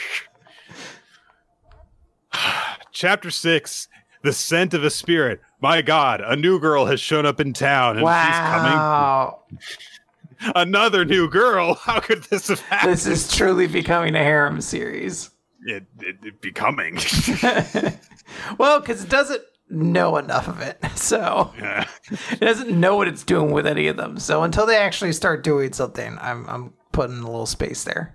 Chapter 2.92 3.30
6 3.32 3.88
The 4.24 4.34
Scent 4.34 4.74
of 4.74 4.84
a 4.84 4.90
Spirit. 4.90 5.42
My 5.66 5.82
God, 5.82 6.22
a 6.22 6.36
new 6.36 6.60
girl 6.60 6.86
has 6.86 7.00
shown 7.00 7.26
up 7.26 7.40
in 7.40 7.52
town 7.52 7.98
and 7.98 8.06
she's 8.06 8.38
coming. 8.38 8.72
Wow. 8.72 9.40
Another 10.56 11.06
new 11.06 11.28
girl. 11.28 11.74
How 11.74 12.00
could 12.00 12.22
this 12.26 12.50
have 12.50 12.60
happened? 12.60 12.94
This 12.94 13.08
is 13.08 13.36
truly 13.36 13.66
becoming 13.66 14.14
a 14.14 14.20
harem 14.24 14.62
series. 14.62 15.32
it, 15.66 15.86
it, 16.02 16.18
it 16.24 16.42
becoming. 16.42 17.00
Well, 18.60 18.80
because 18.80 19.04
it 19.04 19.10
doesn't 19.10 19.42
know 19.70 20.18
enough 20.18 20.48
of 20.48 20.62
it. 20.62 20.78
So 20.96 21.52
Yeah. 21.58 21.88
it 22.32 22.40
doesn't 22.42 22.70
know 22.80 22.96
what 22.96 23.08
it's 23.08 23.24
doing 23.24 23.50
with 23.52 23.66
any 23.66 23.88
of 23.88 23.98
them. 23.98 24.20
So 24.20 24.44
until 24.44 24.66
they 24.68 24.78
actually 24.78 25.14
start 25.14 25.44
doing 25.44 25.74
something, 25.74 26.18
I'm 26.22 26.48
I'm 26.48 26.74
putting 26.92 27.18
a 27.18 27.26
little 27.26 27.46
space 27.48 27.84
there. 27.86 28.15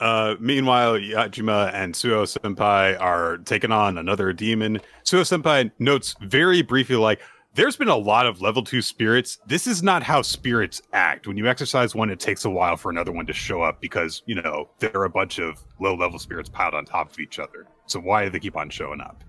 Uh, 0.00 0.36
meanwhile, 0.38 0.94
Yajima 0.94 1.72
and 1.74 1.94
Suo 1.94 2.24
Senpai 2.24 3.00
are 3.00 3.38
taking 3.38 3.72
on 3.72 3.98
another 3.98 4.32
demon. 4.32 4.80
Suo 5.02 5.22
Senpai 5.22 5.70
notes 5.78 6.14
very 6.22 6.62
briefly, 6.62 6.96
like, 6.96 7.20
there's 7.54 7.76
been 7.76 7.88
a 7.88 7.96
lot 7.96 8.26
of 8.26 8.40
level 8.40 8.62
two 8.62 8.80
spirits. 8.80 9.38
This 9.46 9.66
is 9.66 9.82
not 9.82 10.02
how 10.04 10.22
spirits 10.22 10.80
act. 10.92 11.26
When 11.26 11.36
you 11.36 11.48
exercise 11.48 11.94
one, 11.94 12.08
it 12.08 12.20
takes 12.20 12.44
a 12.44 12.50
while 12.50 12.76
for 12.76 12.90
another 12.90 13.10
one 13.10 13.26
to 13.26 13.32
show 13.32 13.62
up 13.62 13.80
because, 13.80 14.22
you 14.26 14.36
know, 14.36 14.68
there 14.78 14.96
are 14.96 15.06
a 15.06 15.10
bunch 15.10 15.40
of 15.40 15.64
low 15.80 15.96
level 15.96 16.20
spirits 16.20 16.48
piled 16.48 16.74
on 16.74 16.84
top 16.84 17.10
of 17.10 17.18
each 17.18 17.40
other. 17.40 17.66
So 17.86 17.98
why 17.98 18.24
do 18.24 18.30
they 18.30 18.38
keep 18.38 18.56
on 18.56 18.70
showing 18.70 19.00
up? 19.00 19.24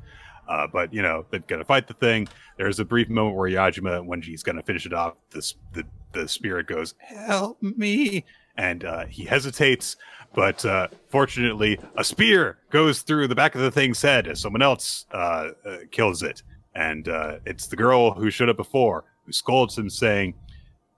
Uh, 0.49 0.65
but 0.65 0.91
you 0.91 1.01
know 1.01 1.25
they're 1.29 1.41
gonna 1.41 1.63
fight 1.63 1.87
the 1.87 1.93
thing. 1.93 2.27
There's 2.57 2.79
a 2.79 2.85
brief 2.85 3.07
moment 3.07 3.37
where 3.37 3.49
Yajima, 3.49 4.03
when 4.03 4.21
he's 4.21 4.41
gonna 4.41 4.63
finish 4.63 4.87
it 4.87 4.93
off, 4.93 5.13
the 5.29 5.85
the 6.11 6.27
spirit 6.27 6.65
goes, 6.65 6.95
"Help 6.97 7.61
me!" 7.61 8.25
and 8.57 8.83
uh, 8.83 9.05
he 9.05 9.25
hesitates. 9.25 9.95
But 10.34 10.64
uh, 10.65 10.88
fortunately, 11.10 11.80
a 11.95 12.03
spear 12.03 12.60
goes 12.69 13.01
through 13.01 13.27
the 13.27 13.35
back 13.35 13.56
of 13.56 13.61
the 13.61 13.72
thing's 13.72 14.01
head 14.01 14.27
as 14.27 14.39
someone 14.39 14.61
else 14.61 15.06
uh, 15.11 15.49
uh, 15.65 15.77
kills 15.91 16.23
it, 16.23 16.43
and 16.76 17.10
uh, 17.10 17.38
it's 17.45 17.68
the 17.68 17.76
girl 17.76 18.11
who 18.11 18.30
showed 18.30 18.49
up 18.49 18.57
before 18.57 19.06
who 19.30 19.34
scolds 19.34 19.77
him, 19.77 19.91
saying, 19.91 20.34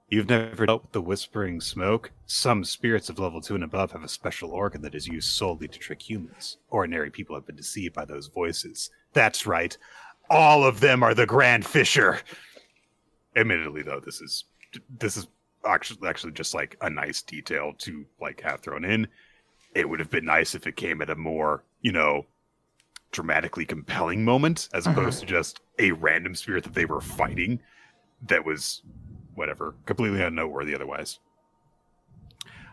You've 0.08 0.30
never 0.30 0.66
dealt 0.66 0.84
with 0.84 0.92
the 0.94 1.02
whispering 1.02 1.60
smoke? 1.60 2.12
Some 2.28 2.64
spirits 2.64 3.10
of 3.10 3.20
level 3.20 3.42
2 3.42 3.56
and 3.56 3.64
above 3.64 3.92
have 3.92 4.04
a 4.04 4.10
special 4.10 4.52
organ 4.52 4.82
that 4.84 4.96
is 4.96 5.08
used 5.08 5.30
solely 5.30 5.68
to 5.68 5.80
trick 5.80 6.02
humans. 6.02 6.58
Ordinary 6.70 7.10
people 7.10 7.36
have 7.36 7.46
been 7.46 7.58
deceived 7.58 7.94
by 7.94 8.06
those 8.06 8.28
voices. 8.28 8.90
That's 9.12 9.46
right. 9.46 9.78
All 10.30 10.64
of 10.64 10.80
them 10.80 11.04
are 11.04 11.14
the 11.14 11.26
Grand 11.26 11.66
Fisher. 11.66 12.20
Admittedly, 13.36 13.84
though, 13.84 14.00
this 14.00 14.22
is 14.22 14.46
this 15.00 15.18
is 15.18 15.28
actually 15.66 16.08
actually 16.08 16.34
just 16.34 16.54
like 16.54 16.78
a 16.82 16.90
nice 16.90 17.22
detail 17.22 17.74
to 17.80 18.06
like 18.20 18.42
have 18.42 18.62
thrown 18.62 18.86
in. 18.86 19.08
It 19.76 19.88
would 19.88 20.00
have 20.00 20.10
been 20.10 20.26
nice 20.26 20.56
if 20.56 20.68
it 20.68 20.76
came 20.76 21.02
at 21.02 21.10
a 21.10 21.16
more, 21.16 21.64
you 21.82 21.92
know, 21.92 22.26
dramatically 23.12 23.66
compelling 23.66 24.24
moment 24.24 24.70
as 24.74 24.88
opposed 24.88 25.20
to 25.20 25.26
just 25.26 25.62
a 25.80 25.92
random 25.92 26.36
spirit 26.36 26.64
that 26.64 26.74
they 26.74 26.86
were 26.86 27.02
fighting 27.02 27.60
that 28.28 28.46
was 28.46 28.82
whatever, 29.36 29.76
completely 29.86 30.22
unnoteworthy 30.22 30.76
otherwise. 30.76 31.20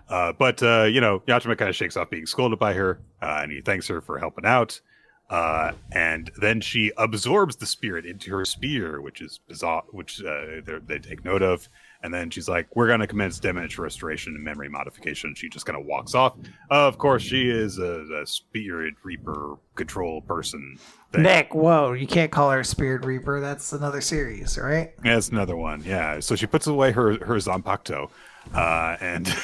Uh, 0.09 0.33
but 0.33 0.63
uh, 0.63 0.85
you 0.85 1.01
know, 1.01 1.21
Yajima 1.21 1.57
kind 1.59 1.69
of 1.69 1.77
shakes 1.77 1.97
off 1.97 2.11
being 2.11 2.27
scolded 2.27 2.59
by 2.59 2.73
her, 2.73 3.01
uh, 3.21 3.41
and 3.43 3.53
he 3.53 3.61
thanks 3.61 3.87
her 3.89 4.01
for 4.01 4.19
helping 4.19 4.47
out. 4.47 4.81
Uh, 5.29 5.73
and 5.93 6.31
then 6.41 6.61
she 6.61 6.91
absorbs 6.97 7.57
the 7.57 7.67
spirit 7.67 8.07
into 8.07 8.31
her 8.31 8.47
spear, 8.47 9.03
which 9.03 9.21
is 9.21 9.39
bizarre, 9.47 9.85
which 9.91 10.23
uh, 10.25 10.63
they 10.87 10.99
take 10.99 11.25
note 11.25 11.43
of. 11.43 11.69
And 12.03 12.15
then 12.15 12.31
she's 12.31 12.49
like, 12.49 12.75
"We're 12.77 12.87
going 12.87 13.01
to 13.01 13.07
commence 13.07 13.41
damage 13.41 13.77
restoration 13.77 14.35
and 14.35 14.45
memory 14.45 14.69
modification." 14.69 15.35
She 15.35 15.49
just 15.49 15.67
kind 15.67 15.79
of 15.79 15.85
walks 15.85 16.15
off. 16.15 16.37
of 16.71 16.97
course, 16.99 17.23
she 17.23 17.51
is 17.51 17.79
a, 17.79 18.05
a 18.23 18.27
spirit 18.27 18.95
reaper 19.03 19.57
control 19.75 20.21
person. 20.23 20.79
thing. 21.13 21.23
Nick, 21.23 21.55
whoa, 21.55 21.93
you 21.93 22.07
can't 22.07 22.31
call 22.31 22.51
her 22.51 22.61
a 22.61 22.65
Spirit 22.65 23.05
Reaper. 23.05 23.41
That's 23.41 23.73
another 23.73 24.01
series, 24.01 24.57
right? 24.59 24.93
Yeah, 25.05 25.15
That's 25.15 25.31
another 25.31 25.57
one. 25.57 25.83
Yeah. 25.85 26.21
So 26.21 26.37
she 26.37 26.47
puts 26.47 26.67
away 26.67 26.93
her 26.93 27.25
her 27.25 27.37
Zanpakuto, 27.37 28.11
uh, 28.55 28.97
and 29.01 29.35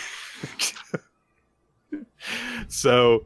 so 2.69 3.25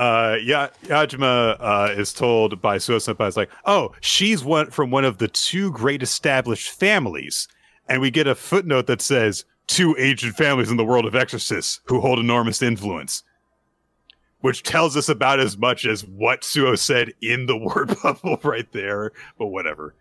uh, 0.00 0.38
yeah, 0.42 0.68
Yajima 0.84 1.56
uh, 1.60 1.92
is 1.94 2.14
told 2.14 2.62
by 2.62 2.78
Suo 2.78 2.96
Senpai, 2.96 3.28
is 3.28 3.36
like, 3.36 3.50
oh, 3.66 3.92
she's 4.00 4.42
one 4.42 4.70
from 4.70 4.90
one 4.90 5.04
of 5.04 5.18
the 5.18 5.28
two 5.28 5.70
great 5.72 6.02
established 6.02 6.70
families, 6.70 7.48
and 7.90 8.00
we 8.00 8.10
get 8.10 8.28
a 8.28 8.34
footnote 8.36 8.86
that 8.86 9.02
says 9.02 9.44
two 9.66 9.96
ancient 9.98 10.36
families 10.36 10.70
in 10.70 10.76
the 10.76 10.84
world 10.84 11.04
of 11.04 11.16
exorcists 11.16 11.80
who 11.84 12.00
hold 12.00 12.20
enormous 12.20 12.62
influence. 12.62 13.24
Which 14.40 14.62
tells 14.62 14.96
us 14.96 15.10
about 15.10 15.38
as 15.38 15.58
much 15.58 15.84
as 15.84 16.06
what 16.06 16.44
Suo 16.44 16.74
said 16.76 17.12
in 17.20 17.44
the 17.44 17.56
word 17.58 17.94
bubble 18.02 18.38
right 18.42 18.70
there, 18.72 19.12
but 19.38 19.48
whatever. 19.48 19.94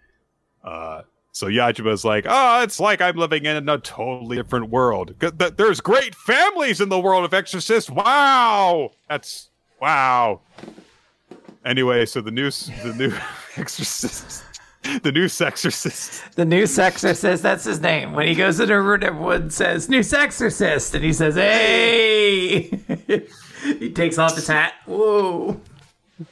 Uh, 0.64 1.02
so 1.34 1.48
Yajima's 1.48 2.06
like, 2.06 2.26
oh, 2.28 2.62
it's 2.62 2.80
like 2.80 3.02
I'm 3.02 3.18
living 3.18 3.46
in 3.46 3.68
a 3.68 3.78
totally 3.80 4.38
different 4.38 4.70
world. 4.70 5.16
There's 5.20 5.82
great 5.82 6.16
families 6.16 6.80
in 6.80 6.90
the 6.90 7.00
world 7.00 7.26
of 7.26 7.34
exorcists. 7.34 7.90
Wow, 7.90 8.92
that's 9.10 9.50
wow. 9.82 10.42
Anyway, 11.66 12.06
so 12.06 12.22
the 12.22 12.32
new 12.32 12.50
the 12.50 12.94
new 12.98 13.14
exorcist, 13.58 14.44
the 15.04 15.12
new 15.12 15.26
sexorcist. 15.26 16.36
The 16.36 16.46
new 16.46 16.64
sexorcist, 16.64 17.42
that's 17.42 17.66
his 17.66 17.82
name. 17.82 18.14
When 18.14 18.28
he 18.28 18.36
goes 18.36 18.60
into 18.60 18.74
a 18.74 18.82
room, 18.82 19.04
everyone 19.04 19.50
says, 19.50 19.90
New 19.90 20.00
sexorcist. 20.00 20.94
And 20.94 21.04
he 21.04 21.14
says, 21.14 21.36
Hey! 21.36 22.62
he 23.80 23.92
takes 23.92 24.18
off 24.18 24.36
his 24.36 24.48
hat. 24.48 24.74
Whoa. 24.86 25.60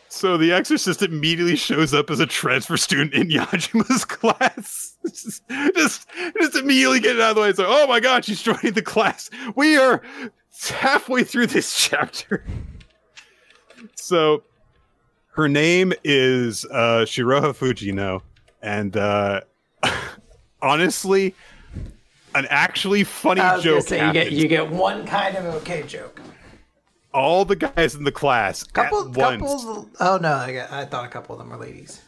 So 0.09 0.37
the 0.37 0.51
exorcist 0.51 1.01
immediately 1.01 1.55
shows 1.55 1.93
up 1.93 2.09
as 2.09 2.19
a 2.19 2.25
transfer 2.25 2.77
student 2.77 3.13
in 3.13 3.27
Yajima's 3.29 4.05
class. 4.05 4.95
just, 5.05 5.43
just, 5.75 6.07
just 6.39 6.55
immediately 6.55 6.99
get 6.99 7.15
it 7.15 7.21
out 7.21 7.31
of 7.31 7.35
the 7.35 7.41
way. 7.41 7.49
It's 7.49 7.59
like, 7.59 7.67
oh 7.69 7.87
my 7.87 7.99
god, 7.99 8.25
she's 8.25 8.41
joining 8.41 8.73
the 8.73 8.81
class. 8.81 9.29
We 9.55 9.77
are 9.77 10.01
halfway 10.69 11.23
through 11.23 11.47
this 11.47 11.75
chapter. 11.75 12.43
So 13.95 14.43
her 15.31 15.47
name 15.47 15.93
is 16.03 16.65
uh, 16.65 17.05
Shiroha 17.05 17.55
Fujino, 17.55 18.21
and 18.61 18.95
uh, 18.97 19.41
honestly, 20.61 21.35
an 22.35 22.45
actually 22.49 23.03
funny 23.03 23.41
I 23.41 23.55
was 23.55 23.63
gonna 23.65 23.77
joke. 23.77 23.87
say, 23.87 24.05
you 24.07 24.13
get, 24.13 24.31
you 24.31 24.47
get 24.47 24.69
one 24.69 25.05
kind 25.05 25.35
of 25.37 25.45
okay 25.61 25.83
joke. 25.83 26.21
all 27.13 27.45
the 27.45 27.55
guys 27.55 27.95
in 27.95 28.03
the 28.03 28.11
class 28.11 28.63
Couple, 28.63 29.01
at 29.09 29.17
once. 29.17 29.41
couple. 29.41 29.89
Oh 29.99 30.17
no, 30.21 30.33
I, 30.33 30.53
got, 30.53 30.71
I 30.71 30.85
thought 30.85 31.05
a 31.05 31.09
couple 31.09 31.33
of 31.35 31.39
them 31.39 31.49
were 31.49 31.57
ladies. 31.57 32.01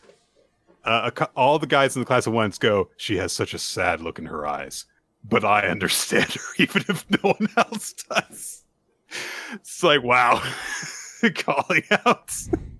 uh, 0.85 1.09
a 1.15 1.25
all 1.35 1.59
the 1.59 1.67
guys 1.67 1.95
in 1.95 2.01
the 2.01 2.05
class 2.05 2.27
at 2.27 2.33
once 2.33 2.57
go, 2.57 2.89
She 2.97 3.17
has 3.17 3.31
such 3.33 3.53
a 3.53 3.59
sad 3.59 4.01
look 4.01 4.19
in 4.19 4.25
her 4.25 4.45
eyes, 4.45 4.85
but 5.23 5.43
I 5.45 5.67
understand 5.67 6.31
her 6.33 6.41
even 6.57 6.83
if 6.89 7.05
no 7.09 7.31
one 7.33 7.49
else 7.57 7.93
does. 7.93 8.63
It's 9.53 9.81
like, 9.83 10.03
wow, 10.03 10.43
calling 11.35 11.81
out 12.05 12.31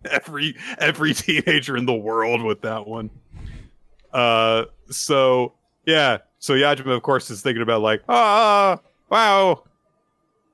every 0.06 0.56
every 0.78 1.14
teenager 1.16 1.76
in 1.76 1.88
the 1.88 1.94
world 1.96 2.44
with 2.44 2.62
that 2.62 2.86
one. 2.86 3.10
Uh, 4.14 4.66
so 4.90 5.54
yeah, 5.86 6.18
so 6.40 6.54
Yajima, 6.54 6.96
of 6.96 7.04
course, 7.04 7.30
is 7.30 7.42
thinking 7.42 7.62
about 7.62 7.82
like, 7.82 8.02
ah, 8.10 8.80
wow, 9.10 9.64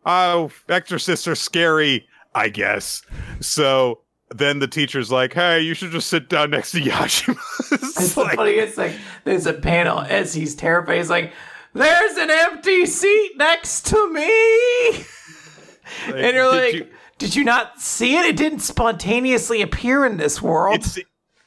oh, 0.05 0.51
exorcists 0.69 1.27
are 1.27 1.35
scary, 1.35 2.07
I 2.33 2.49
guess. 2.49 3.01
So 3.39 3.99
then 4.29 4.59
the 4.59 4.67
teacher's 4.67 5.11
like, 5.11 5.33
hey, 5.33 5.61
you 5.61 5.73
should 5.73 5.91
just 5.91 6.07
sit 6.09 6.29
down 6.29 6.51
next 6.51 6.71
to 6.71 6.81
Yajima. 6.81 7.37
It's 7.71 7.97
It's 7.99 8.11
so 8.13 8.23
like- 8.23 8.35
funny. 8.35 8.51
It's 8.51 8.77
like 8.77 8.93
there's 9.23 9.45
a 9.45 9.53
panel 9.53 9.99
as 9.99 10.33
he's 10.33 10.55
terrified. 10.55 10.97
He's 10.97 11.09
like, 11.09 11.33
"There's 11.73 12.17
an 12.17 12.29
empty 12.29 12.85
seat 12.85 13.31
next 13.37 13.87
to 13.87 14.11
me," 14.13 15.05
and 16.07 16.35
you're 16.35 16.51
did 16.51 16.63
like, 16.65 16.73
you- 16.73 16.87
"Did 17.17 17.35
you 17.35 17.43
not 17.43 17.79
see 17.81 18.15
it? 18.17 18.25
It 18.25 18.37
didn't 18.37 18.59
spontaneously 18.59 19.61
appear 19.61 20.05
in 20.05 20.17
this 20.17 20.41
world." 20.41 20.85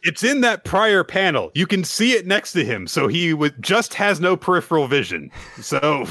It's 0.03 0.23
in 0.23 0.41
that 0.43 0.65
prior 0.65 1.03
panel. 1.05 1.51
You 1.55 1.67
can 1.67 1.85
see 1.85 2.13
it 2.13 2.27
next 2.27 2.53
to 2.53 2.65
him, 2.65 2.87
so 2.87 3.09
he 3.09 3.35
would 3.35 3.61
just 3.63 3.95
has 3.95 4.21
no 4.21 4.37
peripheral 4.37 4.87
vision. 4.87 5.31
So, 5.61 6.07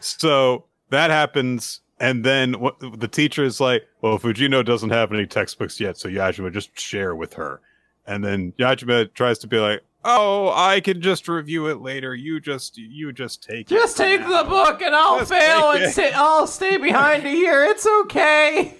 so 0.00 0.64
that 0.90 1.10
happens, 1.10 1.80
and 2.00 2.24
then 2.24 2.54
what, 2.60 2.78
the 2.80 3.08
teacher 3.08 3.44
is 3.44 3.60
like, 3.60 3.84
"Well, 4.00 4.18
Fujino 4.18 4.64
doesn't 4.64 4.90
have 4.90 5.12
any 5.12 5.26
textbooks 5.26 5.80
yet, 5.80 5.96
so 5.96 6.08
Yajima 6.08 6.52
just 6.52 6.78
share 6.78 7.14
with 7.14 7.34
her." 7.34 7.60
And 8.06 8.22
then 8.24 8.52
Yajima 8.58 9.14
tries 9.14 9.38
to 9.38 9.46
be 9.46 9.58
like, 9.58 9.82
"Oh, 10.04 10.52
I 10.54 10.80
can 10.80 11.00
just 11.00 11.26
review 11.28 11.68
it 11.68 11.80
later. 11.80 12.14
You 12.14 12.40
just 12.40 12.76
you 12.76 13.12
just 13.12 13.42
take 13.42 13.70
it 13.70 13.74
Just 13.74 13.96
take 13.96 14.20
now." 14.20 14.42
the 14.42 14.48
book 14.50 14.82
and 14.82 14.94
I'll 14.94 15.20
Just 15.20 15.32
fail 15.32 15.70
and 15.70 15.84
it. 15.84 15.92
stay, 15.92 16.12
I'll 16.12 16.46
stay 16.46 16.76
behind 16.76 17.22
to 17.22 17.30
hear. 17.30 17.64
It's 17.64 17.86
okay. 18.02 18.74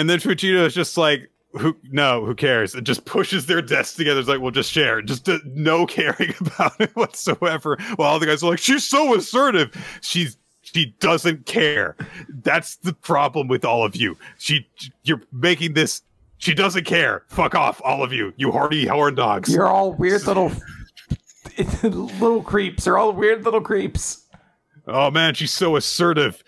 And 0.00 0.08
then 0.08 0.18
Fujino 0.18 0.64
is 0.64 0.72
just 0.72 0.96
like, 0.96 1.30
who? 1.52 1.76
No, 1.90 2.24
who 2.24 2.34
cares? 2.34 2.74
It 2.74 2.84
just 2.84 3.04
pushes 3.04 3.44
their 3.44 3.60
desks 3.60 3.96
together. 3.96 4.18
It's 4.18 4.30
like, 4.30 4.40
well, 4.40 4.50
just 4.50 4.72
share. 4.72 5.02
Just 5.02 5.28
uh, 5.28 5.40
no 5.44 5.84
caring 5.86 6.32
about 6.40 6.80
it 6.80 6.96
whatsoever. 6.96 7.76
While 7.96 8.12
all 8.12 8.18
the 8.18 8.24
guys 8.24 8.42
are 8.42 8.48
like, 8.48 8.60
she's 8.60 8.82
so 8.82 9.14
assertive. 9.14 9.76
She's 10.00 10.38
she 10.62 10.94
doesn't 11.00 11.44
care. 11.44 11.96
That's 12.30 12.76
the 12.76 12.94
problem 12.94 13.46
with 13.46 13.62
all 13.62 13.84
of 13.84 13.94
you. 13.94 14.16
She, 14.38 14.66
you're 15.02 15.20
making 15.32 15.74
this. 15.74 16.00
She 16.38 16.54
doesn't 16.54 16.84
care. 16.84 17.24
Fuck 17.28 17.54
off, 17.54 17.82
all 17.84 18.02
of 18.02 18.10
you. 18.10 18.32
You 18.38 18.52
horny 18.52 18.86
horn 18.86 19.16
dogs. 19.16 19.52
You're 19.52 19.68
all 19.68 19.92
weird 19.92 20.26
little 20.26 20.50
little 21.82 22.42
creeps. 22.42 22.86
You're 22.86 22.96
all 22.96 23.12
weird 23.12 23.44
little 23.44 23.60
creeps. 23.60 24.24
Oh 24.86 25.10
man, 25.10 25.34
she's 25.34 25.52
so 25.52 25.76
assertive. 25.76 26.42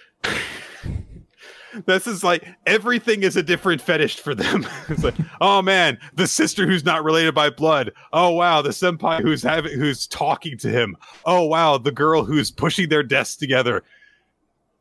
This 1.87 2.07
is 2.07 2.23
like 2.23 2.47
everything 2.67 3.23
is 3.23 3.37
a 3.37 3.43
different 3.43 3.81
fetish 3.81 4.21
for 4.21 4.35
them. 4.35 4.67
it's 4.89 5.05
like, 5.05 5.15
oh 5.41 5.63
man, 5.63 5.99
the 6.15 6.27
sister 6.27 6.67
who's 6.67 6.85
not 6.85 7.05
related 7.05 7.35
by 7.35 7.51
blood. 7.51 7.93
Oh 8.13 8.31
wow, 8.31 8.63
the 8.63 8.71
senpai 8.71 9.21
who's 9.21 9.43
having 9.43 9.79
who's 9.79 10.07
talking 10.07 10.57
to 10.59 10.69
him. 10.69 10.97
Oh 11.25 11.45
wow, 11.45 11.79
the 11.79 11.93
girl 11.93 12.25
who's 12.25 12.51
pushing 12.51 12.89
their 12.89 13.03
desks 13.03 13.37
together. 13.37 13.83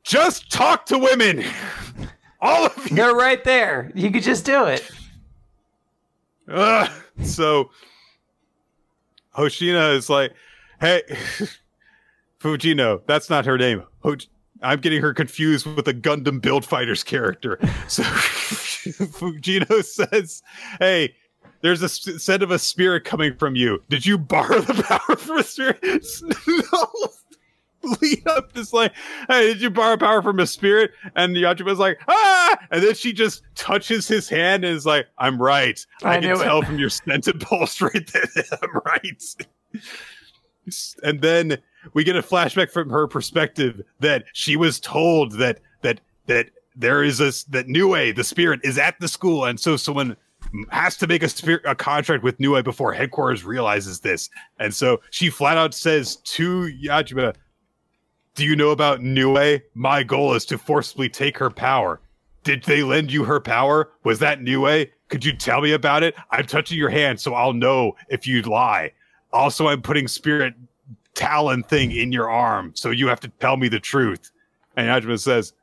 Just 0.04 0.52
talk 0.52 0.86
to 0.88 0.98
women. 0.98 1.44
All 2.42 2.66
of 2.66 2.90
you. 2.90 2.96
They're 2.96 3.14
right 3.14 3.44
there. 3.44 3.92
You 3.94 4.12
could 4.12 4.24
just 4.24 4.46
do 4.46 4.66
it. 4.66 4.90
Ugh. 6.48 6.90
so 7.24 7.70
Hoshina 9.38 9.96
is 9.96 10.10
like, 10.10 10.34
hey, 10.80 11.04
Fujino, 12.40 13.02
that's 13.06 13.30
not 13.30 13.46
her 13.46 13.58
name. 13.58 13.84
Ho- 14.00 14.16
I'm 14.62 14.80
getting 14.80 15.02
her 15.02 15.14
confused 15.14 15.66
with 15.66 15.88
a 15.88 15.94
Gundam 15.94 16.42
Build 16.42 16.66
Fighters 16.66 17.04
character. 17.04 17.60
So 17.88 18.04
Fujino 18.04 19.84
says, 19.84 20.44
hey, 20.80 21.16
there's 21.62 21.82
a 21.82 21.90
scent 21.90 22.44
of 22.44 22.52
a 22.52 22.60
spirit 22.60 23.04
coming 23.04 23.36
from 23.36 23.56
you. 23.56 23.82
Did 23.90 24.06
you 24.06 24.18
borrow 24.18 24.62
the 24.62 24.82
power 24.84 25.16
from 25.16 25.38
a 25.40 25.44
spirit? 25.44 25.84
no. 26.48 26.88
Lead 28.02 28.28
up 28.28 28.54
this 28.54 28.74
like, 28.74 28.94
hey, 29.28 29.48
did 29.54 29.62
you 29.62 29.72
borrow 29.72 29.98
power 29.98 30.22
from 30.22 30.40
a 30.40 30.46
spirit? 30.46 30.92
And 31.16 31.36
the 31.36 31.44
Yajima's 31.44 31.80
like, 31.80 32.00
ah! 32.08 32.58
And 32.70 32.84
then 32.84 32.94
she 32.94 33.12
just 33.12 33.42
touches 33.56 34.08
his 34.08 34.30
hand 34.30 34.64
and 34.64 34.76
is 34.76 34.86
like, 34.86 35.08
I'm 35.18 35.42
right. 35.42 35.84
I, 36.04 36.18
I 36.18 36.20
can 36.20 36.30
knew 36.30 36.40
it. 36.40 36.44
tell 36.44 36.62
from 36.62 36.78
your 36.78 36.90
scented 36.90 37.40
pulse 37.42 37.82
right 37.82 38.12
there. 38.14 38.46
I'm 38.62 38.82
right. 38.86 39.24
and 41.02 41.22
then 41.22 41.58
we 41.94 42.04
get 42.04 42.16
a 42.16 42.22
flashback 42.22 42.72
from 42.72 42.90
her 42.90 43.08
perspective 43.08 43.82
that 44.00 44.26
she 44.34 44.56
was 44.56 44.80
told 44.80 45.34
that 45.34 45.60
that 45.82 46.00
that 46.28 46.50
there 46.76 47.04
is 47.04 47.20
a 47.20 47.32
that 47.52 47.68
Nue, 47.68 48.14
the 48.14 48.24
spirit, 48.24 48.60
is 48.64 48.78
at 48.78 49.00
the 49.00 49.08
school, 49.08 49.46
and 49.46 49.60
so 49.60 49.76
someone 49.78 50.16
has 50.70 50.98
to 50.98 51.08
make 51.08 51.24
a 51.24 51.30
spirit 51.30 51.62
a 51.66 51.76
contract 51.76 52.24
with 52.24 52.40
Nue 52.40 52.62
before 52.64 52.94
headquarters 52.94 53.44
realizes 53.44 54.00
this. 54.00 54.30
And 54.60 54.74
so 54.74 55.02
she 55.12 55.30
flat 55.30 55.58
out 55.58 55.74
says 55.74 56.18
to 56.18 56.72
Yajima, 56.84 57.36
Do 58.36 58.46
you 58.46 58.56
know 58.56 58.72
about 58.72 59.02
Nue? 59.02 59.60
My 59.74 60.04
goal 60.04 60.34
is 60.34 60.46
to 60.46 60.58
forcibly 60.58 61.10
take 61.10 61.38
her 61.38 61.50
power. 61.50 62.02
Did 62.44 62.64
they 62.64 62.82
lend 62.84 63.12
you 63.12 63.24
her 63.24 63.40
power? 63.40 63.92
Was 64.04 64.20
that 64.20 64.42
Nue? 64.42 64.88
Could 65.10 65.24
you 65.24 65.36
tell 65.36 65.62
me 65.62 65.74
about 65.74 66.04
it? 66.04 66.16
I'm 66.32 66.46
touching 66.46 66.78
your 66.78 66.90
hand, 66.90 67.20
so 67.20 67.34
I'll 67.34 67.54
know 67.54 67.96
if 68.10 68.26
you'd 68.26 68.48
lie. 68.48 68.92
Also, 69.34 69.68
I'm 69.68 69.82
putting 69.82 70.08
spirit 70.08 70.54
talon 71.16 71.64
thing 71.64 71.92
in 71.92 72.12
your 72.12 72.30
arm, 72.30 72.72
so 72.76 72.92
you 72.92 73.08
have 73.08 73.20
to 73.22 73.28
tell 73.40 73.58
me 73.58 73.68
the 73.68 73.80
truth. 73.80 74.32
And 74.76 74.88
Yajima 74.88 75.20
says, 75.20 75.54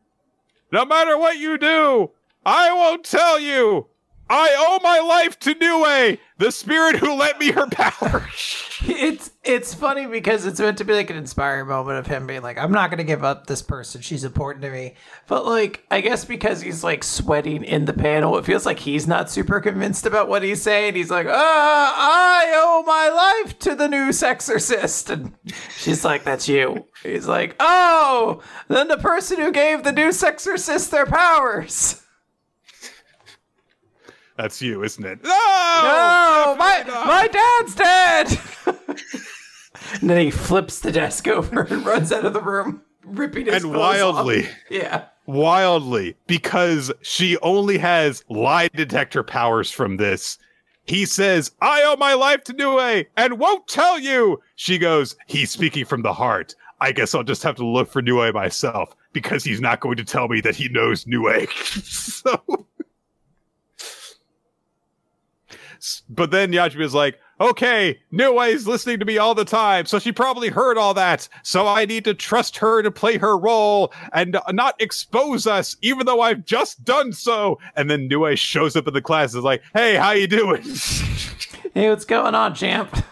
No 0.73 0.85
matter 0.85 1.17
what 1.19 1.39
you 1.39 1.59
do, 1.59 2.11
I 2.45 2.73
won't 2.73 3.05
tell 3.05 3.41
you. 3.41 3.87
I 4.31 4.55
owe 4.59 4.81
my 4.83 5.01
life 5.01 5.39
to 5.41 5.55
Nue, 5.55 6.19
the 6.37 6.53
spirit 6.53 6.97
who 6.97 7.15
lent 7.15 7.39
me 7.39 7.53
her 7.53 7.67
power. 7.67 8.29
It's 8.81 9.33
it's 9.43 9.75
funny 9.75 10.07
because 10.07 10.47
it's 10.47 10.61
meant 10.61 10.79
to 10.79 10.85
be 10.85 10.93
like 10.93 11.11
an 11.11 11.17
inspiring 11.17 11.67
moment 11.67 11.99
of 11.99 12.07
him 12.07 12.29
being 12.29 12.43
like, 12.43 12.59
I'm 12.59 12.71
not 12.71 12.91
gonna 12.91 13.03
give 13.03 13.25
up 13.25 13.47
this 13.49 13.61
person. 13.61 14.03
She's 14.03 14.23
important 14.23 14.63
to 14.63 14.71
me. 14.71 14.95
But 15.27 15.47
like, 15.47 15.85
I 15.91 16.01
guess 16.01 16.25
because 16.25 16.61
he's 16.63 16.85
like 16.85 17.03
sweating 17.03 17.65
in 17.65 17.87
the 17.87 17.93
panel, 17.93 18.39
it 18.39 18.45
feels 18.45 18.65
like 18.65 18.79
he's 18.79 19.09
not 19.09 19.31
super 19.31 19.61
convinced 19.61 20.07
about 20.07 20.29
what 20.29 20.45
he's 20.45 20.63
saying. 20.63 20.95
He's 20.95 21.11
like, 21.11 21.27
ah, 21.29 21.95
I 21.97 22.53
owe 22.55 22.85
my 22.87 23.09
life 23.09 23.59
to 23.61 23.75
the 23.75 23.89
new 23.89 24.11
sexorcist. 24.11 25.11
And 25.11 25.33
she's 25.77 26.05
like, 26.05 26.23
That's 26.23 26.49
you. 26.49 26.87
He's 27.03 27.27
like, 27.27 27.57
Oh, 27.59 28.43
then 28.69 28.87
the 28.87 28.97
person 28.97 29.39
who 29.39 29.51
gave 29.51 29.83
the 29.83 29.93
new 29.93 30.11
sexorcist 30.11 30.91
their 30.91 31.07
powers. 31.07 32.03
That's 34.39 34.63
you, 34.63 34.83
isn't 34.85 35.05
it? 35.05 35.23
No! 35.23 35.31
Oh, 35.33 36.57
my 36.59 36.85
my 36.87 37.27
dad's 37.29 37.75
dead. 37.75 38.41
and 40.01 40.09
then 40.09 40.21
he 40.25 40.31
flips 40.31 40.79
the 40.81 40.93
desk 40.93 41.27
over 41.29 41.63
and 41.63 41.85
runs 41.85 42.13
out 42.13 42.25
of 42.25 42.33
the 42.33 42.41
room, 42.41 42.83
ripping 43.05 43.47
his 43.47 43.63
and 43.65 43.75
clothes 43.75 44.01
off. 44.01 44.15
wildly, 44.15 44.49
Yeah. 44.71 45.07
wildly, 45.27 46.17
because 46.29 46.93
she 47.03 47.37
only 47.39 47.79
has 47.79 48.25
lie 48.29 48.69
detector 48.69 49.23
powers 49.25 49.71
from 49.73 49.97
this. 49.97 50.39
He 50.85 51.05
says, 51.05 51.51
I 51.61 51.83
owe 51.83 51.97
my 51.97 52.15
life 52.15 52.45
to 52.45 52.53
Nue 52.55 53.05
and 53.17 53.39
won't 53.39 53.67
tell 53.69 53.99
you. 53.99 54.41
She 54.57 54.79
goes, 54.79 55.17
He's 55.27 55.51
speaking 55.51 55.85
from 55.85 56.03
the 56.03 56.15
heart. 56.15 56.55
I 56.81 56.93
guess 56.93 57.13
I'll 57.15 57.25
just 57.25 57.43
have 57.43 57.57
to 57.57 57.67
look 57.67 57.91
for 57.91 58.01
Nue 58.01 58.33
myself 58.33 58.95
because 59.13 59.43
he's 59.43 59.61
not 59.61 59.81
going 59.81 59.97
to 59.97 60.05
tell 60.05 60.29
me 60.29 60.41
that 60.43 60.55
he 60.55 60.69
knows 60.69 61.07
Nue. 61.09 61.47
so. 61.83 62.41
S- 63.79 64.15
But 66.09 66.31
then 66.31 66.53
Yajima 66.53 66.83
is 66.83 66.95
like, 66.95 67.19
okay, 67.41 68.01
Nue's 68.11 68.67
listening 68.67 68.99
to 68.99 69.05
me 69.05 69.19
all 69.19 69.35
the 69.35 69.45
time, 69.45 69.87
so 69.87 69.99
she 69.99 70.13
probably 70.13 70.49
heard 70.49 70.77
all 70.77 70.95
that. 70.95 71.29
So 71.43 71.67
I 71.67 71.85
need 71.85 72.05
to 72.05 72.15
trust 72.15 72.57
her 72.59 72.83
to 72.83 72.91
play 72.91 73.17
her 73.19 73.39
role 73.39 73.93
and 74.13 74.39
not 74.51 74.81
expose 74.81 75.47
us, 75.47 75.77
even 75.83 76.07
though 76.07 76.21
I've 76.21 76.45
just 76.45 76.85
done 76.85 77.13
so. 77.13 77.59
And 77.77 77.91
then 77.91 78.09
Nue 78.09 78.37
shows 78.37 78.77
up 78.77 78.89
in 78.89 78.95
the 78.95 79.03
class 79.03 79.35
and 79.35 79.41
is 79.41 79.45
like, 79.45 79.63
hey, 79.75 79.97
how 79.97 80.13
you 80.13 80.27
doing? 80.27 80.65
Hey, 81.75 81.91
what's 81.91 82.07
going 82.07 82.35
on, 82.35 82.55
champ? 82.55 83.05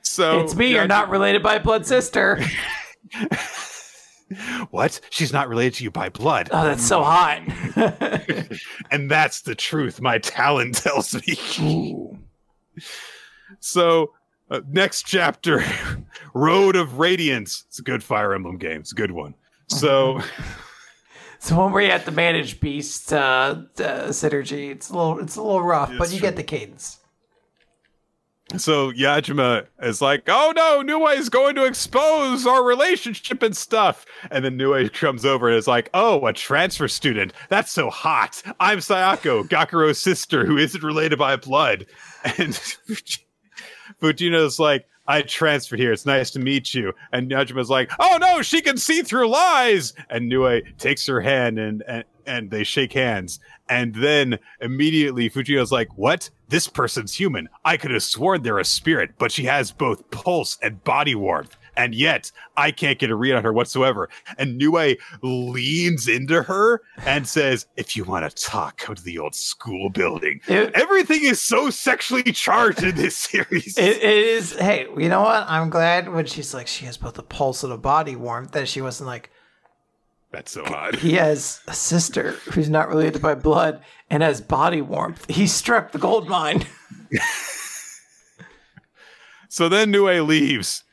so 0.00 0.40
It's 0.40 0.54
me. 0.54 0.72
You're 0.72 0.86
not 0.86 1.10
related 1.10 1.42
by 1.42 1.58
blood 1.58 1.84
sister. 1.84 2.40
What? 4.70 5.00
She's 5.10 5.32
not 5.32 5.48
related 5.48 5.74
to 5.74 5.84
you 5.84 5.90
by 5.90 6.10
blood. 6.10 6.50
Oh, 6.52 6.64
that's 6.64 6.86
so 6.86 7.02
hot. 7.02 7.40
and 8.90 9.10
that's 9.10 9.40
the 9.42 9.54
truth 9.54 10.00
my 10.02 10.18
talent 10.18 10.76
tells 10.76 11.14
me. 11.14 12.12
so, 13.58 14.12
uh, 14.50 14.60
next 14.68 15.04
chapter 15.06 15.64
Road 16.34 16.76
of 16.76 16.98
Radiance. 16.98 17.64
It's 17.68 17.78
a 17.78 17.82
good 17.82 18.02
Fire 18.02 18.34
Emblem 18.34 18.58
game. 18.58 18.80
It's 18.80 18.92
a 18.92 18.96
good 18.96 19.12
one. 19.12 19.34
So 19.68 20.20
So 21.38 21.62
when 21.62 21.72
we 21.72 21.84
had 21.84 21.92
have 21.92 22.04
to 22.06 22.10
manage 22.10 22.60
beast 22.60 23.12
uh, 23.12 23.16
uh, 23.16 24.08
synergy. 24.08 24.70
It's 24.70 24.90
a 24.90 24.96
little, 24.96 25.18
it's 25.20 25.36
a 25.36 25.42
little 25.42 25.62
rough, 25.62 25.92
but 25.96 26.10
you 26.12 26.18
true. 26.18 26.28
get 26.28 26.36
the 26.36 26.42
cadence. 26.42 26.98
So 28.56 28.92
Yajima 28.92 29.66
is 29.82 30.00
like, 30.00 30.22
"Oh 30.26 30.52
no, 30.56 30.80
Nue 30.80 31.06
is 31.08 31.28
going 31.28 31.54
to 31.56 31.66
expose 31.66 32.46
our 32.46 32.64
relationship 32.64 33.42
and 33.42 33.54
stuff." 33.54 34.06
And 34.30 34.42
then 34.44 34.56
Nue 34.56 34.88
comes 34.88 35.26
over 35.26 35.48
and 35.48 35.58
is 35.58 35.68
like, 35.68 35.90
"Oh, 35.92 36.26
a 36.26 36.32
transfer 36.32 36.88
student. 36.88 37.34
That's 37.50 37.70
so 37.70 37.90
hot. 37.90 38.42
I'm 38.58 38.78
Sayako, 38.78 39.46
Gakuro's 39.48 40.00
sister, 40.00 40.46
who 40.46 40.56
isn't 40.56 40.82
related 40.82 41.18
by 41.18 41.36
blood." 41.36 41.86
And 42.38 42.54
Fujino's 44.02 44.58
like, 44.58 44.86
"I 45.06 45.22
transferred 45.22 45.78
here. 45.78 45.92
It's 45.92 46.06
nice 46.06 46.30
to 46.30 46.38
meet 46.38 46.72
you." 46.74 46.94
And 47.12 47.30
Yajima's 47.30 47.70
like, 47.70 47.90
"Oh 48.00 48.18
no, 48.18 48.40
she 48.40 48.62
can 48.62 48.78
see 48.78 49.02
through 49.02 49.28
lies." 49.28 49.92
And 50.08 50.28
Nue 50.28 50.62
takes 50.78 51.06
her 51.06 51.20
hand 51.20 51.58
and 51.58 51.82
and, 51.86 52.04
and 52.28 52.50
they 52.50 52.62
shake 52.64 52.92
hands. 52.92 53.40
And 53.70 53.94
then 53.94 54.38
immediately 54.60 55.28
Fujino's 55.28 55.72
like, 55.72 55.88
What? 55.96 56.30
This 56.48 56.66
person's 56.68 57.14
human. 57.14 57.48
I 57.64 57.76
could 57.76 57.90
have 57.90 58.02
sworn 58.02 58.42
they're 58.42 58.58
a 58.58 58.64
spirit, 58.64 59.10
but 59.18 59.30
she 59.32 59.44
has 59.44 59.70
both 59.70 60.10
pulse 60.10 60.56
and 60.62 60.82
body 60.84 61.14
warmth. 61.14 61.56
And 61.76 61.94
yet, 61.94 62.32
I 62.56 62.70
can't 62.72 62.98
get 62.98 63.10
a 63.10 63.14
read 63.14 63.34
on 63.34 63.44
her 63.44 63.52
whatsoever. 63.52 64.08
And 64.36 64.56
Nue 64.58 64.96
leans 65.22 66.08
into 66.08 66.42
her 66.42 66.80
and 67.06 67.28
says, 67.28 67.66
If 67.76 67.96
you 67.96 68.04
want 68.04 68.28
to 68.28 68.42
talk, 68.44 68.78
come 68.78 68.94
to 68.94 69.02
the 69.02 69.18
old 69.18 69.34
school 69.34 69.90
building. 69.90 70.40
It- 70.48 70.72
Everything 70.74 71.24
is 71.24 71.40
so 71.40 71.70
sexually 71.70 72.24
charged 72.32 72.82
in 72.82 72.96
this 72.96 73.16
series. 73.16 73.76
It, 73.78 73.96
it 73.98 74.02
is. 74.02 74.54
Hey, 74.56 74.86
you 74.96 75.08
know 75.08 75.22
what? 75.22 75.44
I'm 75.48 75.70
glad 75.70 76.08
when 76.12 76.26
she's 76.26 76.54
like 76.54 76.66
she 76.66 76.86
has 76.86 76.96
both 76.96 77.18
a 77.18 77.22
pulse 77.22 77.62
and 77.62 77.72
a 77.72 77.78
body 77.78 78.16
warmth 78.16 78.52
that 78.52 78.68
she 78.68 78.80
wasn't 78.80 79.06
like 79.06 79.30
That's 80.30 80.52
so 80.52 80.64
odd. 80.64 80.96
He 80.96 81.12
has 81.14 81.60
a 81.66 81.74
sister 81.74 82.32
who's 82.52 82.68
not 82.68 82.88
related 82.88 83.22
by 83.22 83.34
blood 83.34 83.82
and 84.10 84.22
has 84.22 84.40
body 84.40 84.82
warmth. 84.82 85.28
He 85.30 85.46
struck 85.46 85.92
the 85.92 85.98
gold 85.98 86.28
mine. 86.28 86.66
So 89.48 89.68
then 89.68 89.90
Nue 89.90 90.22
leaves. 90.22 90.84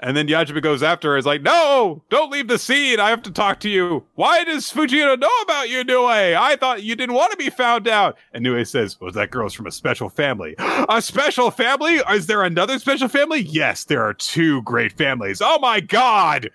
And 0.00 0.16
then 0.16 0.28
Yajima 0.28 0.62
goes 0.62 0.82
after 0.82 1.12
her. 1.12 1.16
Is 1.16 1.26
like, 1.26 1.42
no, 1.42 2.02
don't 2.10 2.30
leave 2.30 2.48
the 2.48 2.58
scene. 2.58 3.00
I 3.00 3.10
have 3.10 3.22
to 3.22 3.30
talk 3.30 3.60
to 3.60 3.70
you. 3.70 4.04
Why 4.14 4.44
does 4.44 4.70
Fujino 4.70 5.18
know 5.18 5.30
about 5.42 5.68
you, 5.68 5.82
Nue? 5.82 6.04
I 6.04 6.56
thought 6.56 6.82
you 6.82 6.94
didn't 6.94 7.14
want 7.14 7.30
to 7.32 7.36
be 7.36 7.50
found 7.50 7.88
out. 7.88 8.16
And 8.32 8.42
Nue 8.42 8.64
says, 8.64 9.00
well, 9.00 9.12
that 9.12 9.30
girl's 9.30 9.54
from 9.54 9.66
a 9.66 9.72
special 9.72 10.08
family. 10.08 10.54
a 10.58 11.00
special 11.00 11.50
family? 11.50 12.00
Is 12.10 12.26
there 12.26 12.42
another 12.42 12.78
special 12.78 13.08
family? 13.08 13.40
Yes, 13.40 13.84
there 13.84 14.02
are 14.02 14.14
two 14.14 14.62
great 14.62 14.92
families. 14.92 15.40
Oh 15.42 15.58
my 15.58 15.80
god! 15.80 16.50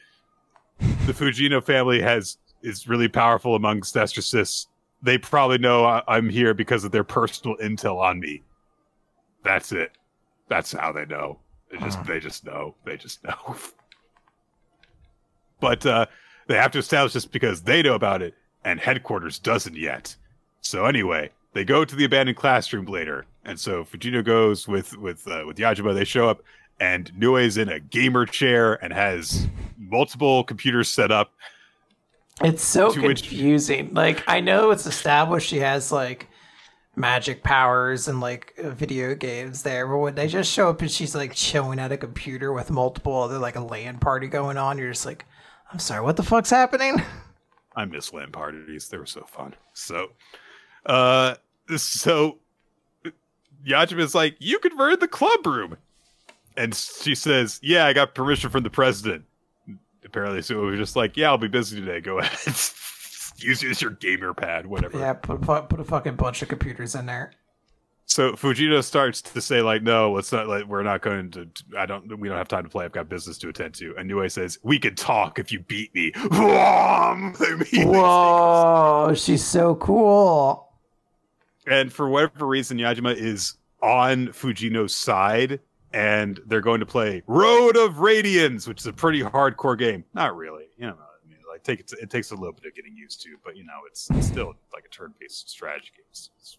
The 0.80 1.14
Fujino 1.14 1.64
family 1.64 2.02
has 2.02 2.38
is 2.62 2.88
really 2.88 3.08
powerful 3.08 3.56
amongst 3.56 3.96
exorcists. 3.96 4.68
They 5.02 5.18
probably 5.18 5.58
know 5.58 5.86
I- 5.86 6.04
I'm 6.08 6.30
here 6.30 6.54
because 6.54 6.84
of 6.84 6.92
their 6.92 7.04
personal 7.04 7.56
intel 7.58 7.98
on 8.00 8.20
me. 8.20 8.44
That's 9.44 9.72
it. 9.72 9.92
That's 10.50 10.72
how 10.74 10.92
they 10.92 11.06
know. 11.06 11.40
They 11.72 11.78
just 11.78 12.04
they 12.06 12.20
just 12.20 12.46
know. 12.46 12.76
They 12.86 12.98
just 12.98 13.24
know. 13.24 13.56
but 15.60 15.86
uh, 15.86 16.06
they 16.48 16.56
have 16.56 16.72
to 16.72 16.80
establish 16.80 17.14
this 17.14 17.26
because 17.26 17.62
they 17.62 17.82
know 17.82 17.96
about 17.96 18.22
it, 18.22 18.34
and 18.64 18.80
headquarters 18.80 19.40
doesn't 19.40 19.76
yet. 19.76 20.16
So 20.62 20.86
anyway, 20.86 21.30
they 21.54 21.64
go 21.64 21.86
to 21.86 21.96
the 21.96 22.06
abandoned 22.06 22.38
classroom 22.38 22.86
later, 22.86 23.26
and 23.46 23.60
so 23.60 23.84
Fujino 23.84 24.24
goes 24.24 24.68
with 24.68 24.98
with 24.98 25.28
uh, 25.28 25.44
with 25.46 25.58
Yajima. 25.58 25.94
They 25.94 26.06
show 26.06 26.28
up, 26.30 26.42
and 26.80 27.12
Nue's 27.18 27.58
in 27.58 27.70
a 27.70 27.80
gamer 27.80 28.26
chair 28.26 28.76
and 28.84 28.94
has 28.94 29.48
multiple 29.78 30.44
computers 30.44 30.90
set 30.90 31.12
up. 31.12 31.34
It's 32.42 32.64
so 32.64 32.92
To 32.94 33.02
which- 33.02 33.24
confusing. 33.24 33.94
Like 33.94 34.24
I 34.28 34.40
know 34.40 34.72
it's 34.72 34.86
established 34.86 35.48
she 35.50 35.60
has 35.60 35.92
like 35.92 36.28
magic 36.96 37.44
powers 37.44 38.08
and 38.08 38.20
like 38.20 38.54
video 38.58 39.16
games 39.16 39.64
there, 39.64 39.88
but 39.88 39.98
when 39.98 40.16
they 40.16 40.28
just 40.28 40.52
show 40.52 40.70
up 40.70 40.82
and 40.82 40.92
she's 40.92 41.16
like 41.16 41.34
chilling 41.34 41.80
at 41.80 41.92
a 41.92 41.98
computer 41.98 42.52
with 42.54 42.70
multiple 42.70 43.16
other 43.22 43.38
like 43.38 43.56
a 43.56 43.62
LAN 43.62 43.98
party 44.00 44.28
going 44.28 44.58
on, 44.58 44.78
you're 44.78 44.92
just 44.92 45.06
like, 45.06 45.26
I'm 45.72 45.80
sorry, 45.80 46.02
what 46.04 46.16
the 46.18 46.24
fuck's 46.24 46.50
happening? 46.50 47.02
I 47.76 47.86
miss 47.86 48.12
LAN 48.12 48.32
parties. 48.32 48.90
They 48.90 48.98
were 48.98 49.06
so 49.06 49.22
fun. 49.30 49.56
So, 49.74 50.10
uh, 50.86 51.36
so 51.78 52.40
Yajima's 53.66 54.16
like, 54.16 54.36
you 54.40 54.60
converted 54.60 55.00
the 55.00 55.08
club 55.08 55.46
room. 55.46 55.78
And 56.58 56.76
she 56.76 57.16
says, 57.16 57.60
yeah, 57.64 57.86
I 57.86 57.94
got 57.94 58.16
permission 58.16 58.50
from 58.50 58.64
the 58.64 58.70
president. 58.70 59.26
Apparently, 60.04 60.42
so 60.42 60.68
it 60.68 60.72
was 60.72 60.80
just 60.80 60.96
like, 60.96 61.16
yeah, 61.18 61.28
I'll 61.28 61.38
be 61.38 61.48
busy 61.48 61.80
today. 61.80 62.02
Go 62.02 62.20
ahead. 62.20 62.40
Use 63.42 63.64
use 63.64 63.82
your 63.82 63.92
gamer 63.92 64.34
pad, 64.34 64.68
whatever. 64.68 65.00
Yeah, 65.00 65.14
put, 65.14 65.40
put 65.40 65.70
put 65.70 65.80
a 65.80 65.86
fucking 65.86 66.18
bunch 66.18 66.42
of 66.42 66.50
computers 66.50 66.94
in 66.94 67.06
there. 67.06 67.32
So 68.10 68.34
Fujino 68.34 68.84
starts 68.84 69.22
to 69.22 69.40
say 69.40 69.62
like, 69.62 69.84
no, 69.84 70.12
let's 70.12 70.32
not. 70.32 70.48
Like, 70.48 70.66
we're 70.66 70.82
not 70.82 71.02
going 71.02 71.30
to. 71.32 71.48
I 71.78 71.86
don't. 71.86 72.20
We 72.20 72.28
don't 72.28 72.38
have 72.38 72.48
time 72.48 72.64
to 72.64 72.70
play. 72.70 72.84
I've 72.84 72.92
got 72.92 73.08
business 73.08 73.38
to 73.38 73.50
attend 73.50 73.76
to. 73.76 73.96
And 73.98 74.08
Nue 74.10 74.28
says, 74.30 74.58
we 74.64 74.80
could 74.80 74.98
talk 74.98 75.38
if 75.38 75.52
you 75.52 75.60
beat 75.60 75.94
me. 75.94 76.12
Whoa, 77.74 79.14
she's 79.16 79.46
so 79.46 79.76
cool. 79.76 80.68
and 81.68 81.94
for 81.94 82.10
whatever 82.10 82.48
reason, 82.48 82.80
Yajima 82.80 83.16
is 83.16 83.54
on 83.82 84.30
Fujino's 84.30 84.96
side, 84.96 85.60
and 85.94 86.40
they're 86.48 86.62
going 86.62 86.80
to 86.80 86.86
play 86.86 87.24
Road 87.28 87.78
of 87.78 88.00
Radiance, 88.00 88.68
which 88.68 88.80
is 88.82 88.86
a 88.88 88.94
pretty 88.94 89.22
hardcore 89.22 89.78
game. 89.78 90.04
Not 90.14 90.36
really, 90.36 90.66
you 90.78 90.86
know. 90.88 90.94
I 90.98 91.28
mean, 91.30 91.38
like 91.50 91.64
take 91.64 91.80
it, 91.80 91.92
it 92.02 92.10
takes 92.10 92.32
a 92.32 92.36
little 92.36 92.54
bit 92.54 92.66
of 92.66 92.76
getting 92.76 92.96
used 92.96 93.22
to, 93.24 93.36
but 93.44 93.56
you 93.58 93.64
know, 93.66 93.80
it's, 93.88 94.10
it's 94.12 94.28
still 94.28 94.54
like 94.74 94.86
a 94.86 94.90
turn-based 94.90 95.50
strategy 95.50 95.92
game. 95.96 96.06
It's- 96.10 96.30
it's. 96.40 96.58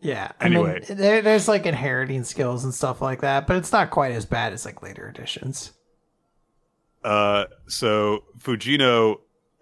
Yeah. 0.00 0.30
Anyway. 0.40 0.80
I 0.84 0.88
mean, 0.88 0.98
there, 0.98 1.22
there's 1.22 1.48
like 1.48 1.66
inheriting 1.66 2.22
skills 2.22 2.62
and 2.64 2.72
stuff 2.72 3.02
like 3.02 3.20
that, 3.22 3.48
but 3.48 3.56
it's 3.56 3.72
not 3.72 3.90
quite 3.90 4.12
as 4.12 4.24
bad 4.24 4.52
as 4.52 4.64
like 4.64 4.80
later 4.80 5.08
editions. 5.08 5.72
Uh, 7.02 7.46
so 7.66 8.22
Fujino 8.38 9.16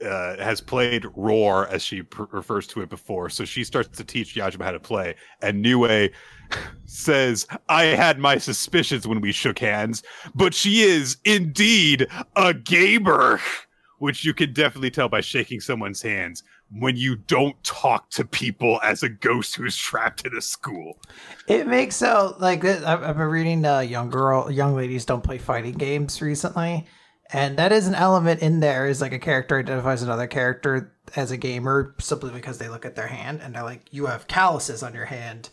uh, 0.05 0.37
has 0.37 0.61
played 0.61 1.07
Roar 1.15 1.67
as 1.69 1.83
she 1.83 2.03
pr- 2.03 2.25
refers 2.31 2.67
to 2.69 2.83
it 2.83 2.91
before, 2.91 3.31
so 3.31 3.45
she 3.45 3.65
starts 3.65 3.97
to 3.97 4.05
teach 4.05 4.35
Yajima 4.35 4.65
how 4.65 4.73
to 4.73 4.81
play, 4.81 5.15
and 5.43 5.63
Nue 5.63 6.11
says, 6.85 7.47
"I 7.69 7.85
had 7.85 8.19
my 8.19 8.39
suspicions 8.39 9.07
when 9.07 9.21
we 9.21 9.33
shook 9.33 9.59
hands, 9.59 10.03
but 10.35 10.55
she 10.55 10.83
is 10.83 11.17
indeed 11.25 12.07
a 12.37 12.55
gamer." 12.55 13.41
Which 13.99 14.27
you 14.27 14.35
can 14.35 14.53
definitely 14.53 14.91
tell 14.91 15.09
by 15.09 15.23
shaking 15.23 15.59
someone's 15.59 16.03
hands 16.03 16.43
when 16.71 16.97
you 16.97 17.17
don't 17.17 17.63
talk 17.65 18.11
to 18.11 18.25
people 18.25 18.81
as 18.83 19.03
a 19.03 19.09
ghost 19.09 19.57
who's 19.57 19.77
trapped 19.77 20.27
in 20.27 20.37
a 20.37 20.41
school. 20.41 20.99
It 21.49 21.67
makes 21.67 21.97
so 21.97 22.37
like 22.39 22.65
I've 22.65 23.17
been 23.17 23.27
reading 23.29 23.65
uh, 23.65 23.81
young 23.81 24.11
girl, 24.11 24.51
young 24.51 24.75
ladies 24.75 25.05
don't 25.05 25.23
play 25.23 25.39
fighting 25.39 25.75
games 25.75 26.21
recently, 26.21 26.87
and 27.33 27.57
that 27.59 27.73
is 27.73 27.87
an 27.87 27.95
element 27.95 28.41
in 28.41 28.61
there. 28.61 28.87
Is 28.87 29.01
like 29.01 29.13
a 29.13 29.19
character 29.19 29.59
identifies 29.59 30.03
another 30.03 30.27
character 30.27 30.95
as 31.15 31.31
a 31.31 31.37
gamer 31.37 31.95
simply 31.99 32.31
because 32.31 32.59
they 32.59 32.69
look 32.69 32.85
at 32.85 32.97
their 32.97 33.07
hand 33.07 33.41
and 33.43 33.55
they're 33.55 33.63
like, 33.63 33.83
you 33.91 34.07
have 34.07 34.27
calluses 34.27 34.83
on 34.83 34.95
your 34.95 35.07
hand 35.07 35.51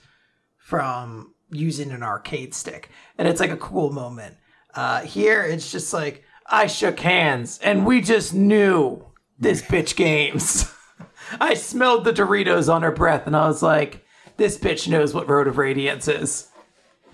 from 0.58 1.34
using 1.50 1.92
an 1.92 2.04
arcade 2.04 2.54
stick, 2.54 2.90
and 3.18 3.28
it's 3.28 3.40
like 3.40 3.52
a 3.52 3.58
cool 3.58 3.92
moment. 3.92 4.36
Uh, 4.74 5.02
here, 5.02 5.44
it's 5.44 5.72
just 5.72 5.94
like 5.94 6.24
I 6.48 6.68
shook 6.68 7.00
hands 7.00 7.60
and 7.64 7.86
we 7.86 8.02
just 8.02 8.34
knew 8.34 9.06
this 9.40 9.62
bitch 9.64 9.96
games. 9.96 10.72
I 11.40 11.54
smelled 11.54 12.06
the 12.06 12.14
Doritos 12.14 12.74
on 12.74 12.82
her 12.82 12.92
breath 12.92 13.28
and 13.28 13.36
I 13.36 13.48
was 13.48 13.64
like, 13.64 14.06
this 14.38 14.58
bitch 14.58 14.88
knows 14.88 15.14
what 15.14 15.30
Road 15.30 15.48
of 15.48 15.58
Radiance 15.58 16.08
is. 16.08 16.48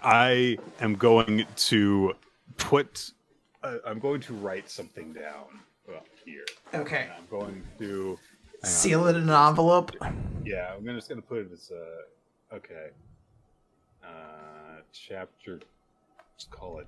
I 0.02 0.58
am 0.80 0.96
going 0.96 1.46
to 1.56 2.14
put. 2.58 3.12
Uh, 3.64 3.78
I'm 3.86 4.00
going 4.00 4.22
to 4.22 4.34
write 4.34 4.70
something 4.70 5.12
down 5.14 5.60
well, 5.88 6.04
here. 6.26 6.46
okay, 6.74 7.10
I'm 7.18 7.26
going 7.30 7.64
to. 7.80 8.18
seal 8.64 9.08
it 9.08 9.16
in 9.16 9.24
an 9.30 9.48
envelope. 9.48 9.92
Yeah, 10.46 10.74
I'm 10.76 10.84
gonna, 10.86 10.98
just 10.98 11.10
going 11.10 11.22
to 11.22 11.28
put 11.28 11.40
it 11.40 11.50
as 11.54 11.72
a. 11.72 12.56
Okay. 12.56 12.88
Uh, 14.04 14.82
chapter. 14.94 15.60
Let's 16.34 16.46
call 16.50 16.80
it 16.80 16.88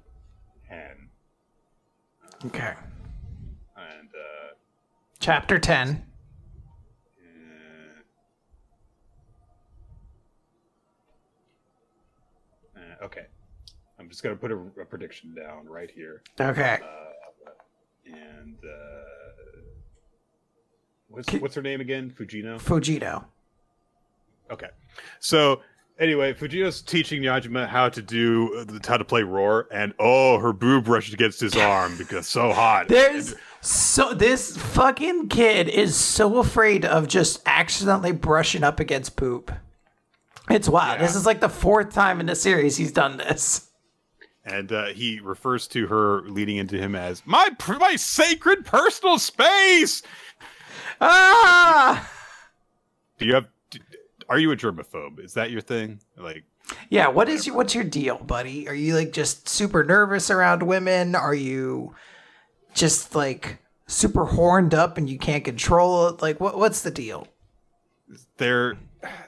10. 0.70 0.80
Okay, 2.46 2.74
And, 3.76 4.08
uh. 4.10 4.54
chapter 5.20 5.60
ten. 5.60 6.06
uh, 12.76 12.80
uh, 12.80 13.06
okay. 13.06 13.26
Just 14.12 14.24
going 14.24 14.36
to 14.36 14.40
put 14.40 14.52
a, 14.52 14.58
a 14.82 14.86
prediction 14.86 15.34
down 15.34 15.66
right 15.66 15.90
here. 15.90 16.22
Okay. 16.38 16.80
And, 18.06 18.58
uh. 18.62 19.08
What's, 21.08 21.34
what's 21.36 21.56
her 21.56 21.62
name 21.62 21.80
again? 21.80 22.14
Fujino? 22.18 22.62
Fujito. 22.62 23.24
Okay. 24.52 24.68
So 25.20 25.62
anyway, 25.98 26.34
Fujino's 26.34 26.82
teaching 26.82 27.22
Yajima 27.22 27.68
how 27.68 27.88
to 27.90 28.02
do 28.02 28.66
how 28.86 28.98
to 28.98 29.06
play 29.06 29.24
roar, 29.24 29.68
and 29.72 29.94
oh, 30.00 30.40
her 30.40 30.52
boob 30.52 30.86
brushed 30.86 31.14
against 31.14 31.40
his 31.40 31.56
arm 31.56 31.98
because 31.98 32.28
so 32.28 32.52
hot. 32.52 32.90
There's 32.90 33.36
So 33.62 34.14
this 34.14 34.58
fucking 34.58 35.30
kid 35.30 35.70
is 35.70 35.96
so 35.96 36.40
afraid 36.40 36.84
of 36.84 37.08
just 37.08 37.42
accidentally 37.46 38.12
brushing 38.12 38.64
up 38.64 38.80
against 38.80 39.16
poop. 39.16 39.52
It's 40.50 40.68
wild. 40.68 41.00
Yeah. 41.00 41.06
This 41.06 41.16
is 41.16 41.26
like 41.26 41.40
the 41.40 41.50
fourth 41.50 41.94
time 41.94 42.20
in 42.20 42.26
the 42.26 42.36
series 42.36 42.76
he's 42.76 42.92
done 42.92 43.18
this. 43.18 43.70
And 44.46 44.72
uh, 44.72 44.88
he 44.88 45.20
refers 45.20 45.68
to 45.68 45.88
her 45.88 46.22
leading 46.24 46.58
into 46.58 46.78
him 46.78 46.96
as 46.96 47.22
my 47.26 47.50
pr- 47.60 47.74
my 47.76 47.96
sacred 47.96 48.66
personal 48.66 49.20
space. 49.20 50.02
Ah! 51.00 52.10
Do 53.18 53.26
you 53.26 53.34
have? 53.36 53.48
Are 54.30 54.40
you 54.40 54.52
a 54.52 54.56
germaphobe? 54.58 55.20
Is 55.24 55.34
that 55.34 55.52
your 55.52 55.62
thing? 55.62 56.00
Like, 56.18 56.44
Yeah, 56.90 57.08
what 57.10 57.28
is 57.30 57.46
your 57.46 57.56
what's 57.56 57.76
your 57.76 57.84
deal, 57.84 58.18
buddy? 58.18 58.68
Are 58.68 58.74
you 58.74 58.96
like 58.96 59.12
just 59.12 59.48
super 59.50 59.84
nervous 59.84 60.30
around 60.30 60.64
women? 60.64 61.16
Are 61.16 61.36
you 61.36 61.96
just 62.74 63.14
like 63.16 63.58
super 63.88 64.26
horned 64.26 64.74
up 64.74 64.98
and 64.98 65.10
you 65.10 65.18
can't 65.18 65.44
control 65.44 66.08
it? 66.08 66.22
Like 66.22 66.40
what 66.40 66.58
what's 66.58 66.82
the 66.82 66.92
deal? 66.92 67.28
there, 68.38 68.78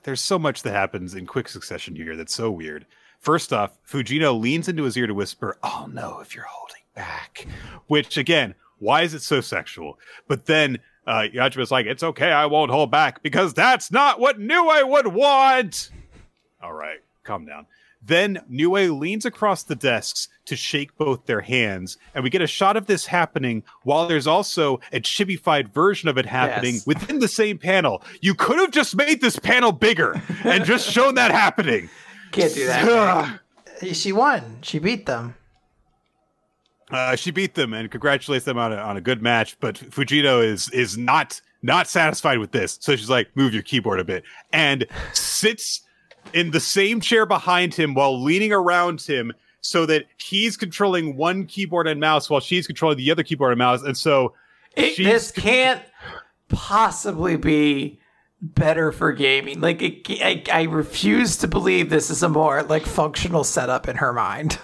there's 0.03 0.19
so 0.19 0.38
much 0.38 0.64
that 0.64 0.73
happens 0.73 1.15
in 1.15 1.26
quick 1.26 1.48
succession 1.48 1.95
here 1.95 2.18
that's 2.18 2.34
so 2.34 2.52
weird. 2.52 2.85
First 3.24 3.54
off, 3.54 3.72
Fujino 3.90 4.38
leans 4.40 4.68
into 4.68 4.84
his 4.84 4.98
ear 4.98 5.08
to 5.08 5.14
whisper, 5.14 5.58
"I'll 5.64 5.88
know 5.88 6.20
if 6.20 6.36
you're 6.36 6.44
holding 6.48 6.82
back," 6.94 7.48
which 7.88 8.18
again, 8.18 8.54
why 8.80 9.04
is 9.04 9.14
it 9.14 9.22
so 9.22 9.40
sexual? 9.40 9.98
But 10.28 10.45
then 10.45 10.78
uh, 11.08 11.28
Yajima's 11.34 11.72
like, 11.72 11.86
"It's 11.86 12.04
okay, 12.04 12.34
I 12.34 12.45
won't 12.48 12.70
hold 12.70 12.91
back 12.91 13.24
because 13.24 13.54
that's 13.54 13.91
not 13.94 14.20
what 14.20 14.40
Nue 14.41 14.86
would 14.88 15.08
want." 15.08 15.90
All 16.62 16.74
right, 16.74 17.00
calm 17.24 17.45
down. 17.45 17.66
Then 18.06 18.41
Nue 18.50 18.94
leans 18.94 19.26
across 19.26 19.64
the 19.64 19.76
desks 19.76 20.28
to 20.44 20.58
shake 20.58 20.98
both 20.98 21.26
their 21.26 21.40
hands, 21.40 21.98
and 22.14 22.26
we 22.26 22.30
get 22.30 22.41
a 22.41 22.48
shot 22.48 22.76
of 22.76 22.88
this 22.88 23.06
happening 23.06 23.64
while 23.84 24.06
there's 24.06 24.28
also 24.28 24.82
a 24.91 25.00
chibified 25.00 25.74
version 25.74 26.10
of 26.10 26.18
it 26.18 26.26
happening 26.26 26.74
Yes. 26.76 26.86
within 26.86 27.20
the 27.20 27.30
same 27.30 27.58
panel. 27.58 28.04
You 28.20 28.36
could 28.36 28.60
have 28.60 28.72
just 28.72 28.98
made 28.98 29.22
this 29.22 29.40
panel 29.40 29.72
bigger 29.72 30.22
and 30.44 30.66
just 30.66 30.90
shown 30.91 31.16
that 31.16 31.32
happening. 31.32 31.90
Can't 32.34 32.53
do 32.53 32.65
that. 32.68 33.39
She 33.93 34.11
won. 34.11 34.60
She 34.61 34.80
beat 34.80 35.05
them. 35.05 35.35
Uh, 36.91 37.15
she 37.15 37.31
beat 37.31 37.55
them 37.55 37.73
and 37.73 37.89
congratulates 37.89 38.45
them 38.45 38.57
on 38.57 38.72
a, 38.72 38.76
on 38.77 38.97
a 38.97 39.01
good 39.01 39.22
match, 39.22 39.57
but 39.60 39.76
Fujito 39.76 40.43
is 40.43 40.69
is 40.69 40.97
not 40.97 41.41
not 41.61 41.88
satisfied 41.88 42.38
with 42.39 42.51
this. 42.51 42.77
So 42.81 42.95
she's 42.95 43.10
like, 43.10 43.30
"Move 43.35 43.53
your 43.53 43.64
keyboard 43.64 43.99
a 43.99 44.03
bit," 44.03 44.23
and 44.51 44.85
sits 45.14 45.81
in 46.34 46.51
the 46.51 46.60
same 46.60 47.01
chair 47.01 47.26
behind 47.26 47.73
him 47.73 47.93
while 47.93 48.22
leaning 48.22 48.53
around 48.53 49.01
him, 49.01 49.34
so 49.61 49.85
that 49.88 50.05
he's 50.18 50.55
controlling 50.55 51.15
one 51.18 51.45
keyboard 51.45 51.88
and 51.88 51.99
mouse 51.99 52.30
while 52.30 52.41
she's 52.41 52.68
controlling 52.68 52.97
the 52.97 53.10
other 53.11 53.23
keyboard 53.23 53.51
and 53.53 53.60
mouse. 53.60 53.81
And 53.81 53.97
so 53.97 54.34
It- 54.76 54.93
she's 54.93 55.05
this 55.07 55.31
can't 55.31 55.81
possibly 56.49 57.38
be 57.38 57.99
better 58.44 58.91
for 58.91 59.14
gaming. 59.14 59.61
Like 59.61 59.82
it, 59.82 60.07
I, 60.22 60.44
I 60.52 60.64
refuse 60.64 61.38
to 61.38 61.48
believe 61.48 61.90
this 61.90 62.10
is 62.10 62.22
a 62.22 62.30
more 62.30 62.61
like 62.61 62.86
functional 62.86 63.44
setup 63.44 63.88
in 63.88 63.95
her 63.95 64.11
mind. 64.11 64.60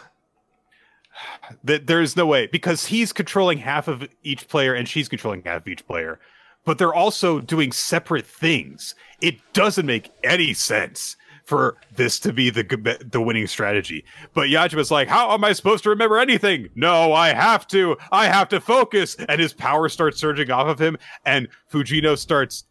that 1.63 1.87
there's 1.87 2.15
no 2.15 2.25
way 2.25 2.47
because 2.47 2.85
he's 2.87 3.13
controlling 3.13 3.59
half 3.59 3.87
of 3.87 4.07
each 4.21 4.47
player 4.47 4.73
and 4.73 4.87
she's 4.87 5.07
controlling 5.07 5.43
half 5.43 5.61
of 5.61 5.67
each 5.67 5.87
player. 5.87 6.19
But 6.65 6.77
they're 6.77 6.93
also 6.93 7.39
doing 7.39 7.71
separate 7.71 8.27
things. 8.27 8.93
It 9.21 9.35
doesn't 9.53 9.85
make 9.85 10.11
any 10.23 10.53
sense 10.53 11.15
for 11.45 11.77
this 11.95 12.19
to 12.19 12.31
be 12.33 12.49
the 12.49 13.07
the 13.09 13.21
winning 13.21 13.47
strategy. 13.47 14.03
But 14.33 14.49
yajima's 14.49 14.91
like 14.91 15.07
how 15.07 15.33
am 15.33 15.43
i 15.43 15.53
supposed 15.53 15.83
to 15.85 15.89
remember 15.89 16.19
anything? 16.19 16.69
No 16.75 17.13
i 17.13 17.29
have 17.29 17.65
to. 17.69 17.97
I 18.11 18.27
have 18.27 18.49
to 18.49 18.59
focus. 18.59 19.15
And 19.27 19.39
his 19.39 19.53
power 19.53 19.87
starts 19.87 20.19
surging 20.19 20.51
off 20.51 20.67
of 20.67 20.79
him 20.79 20.97
and 21.25 21.47
fujino 21.71 22.17
starts 22.17 22.65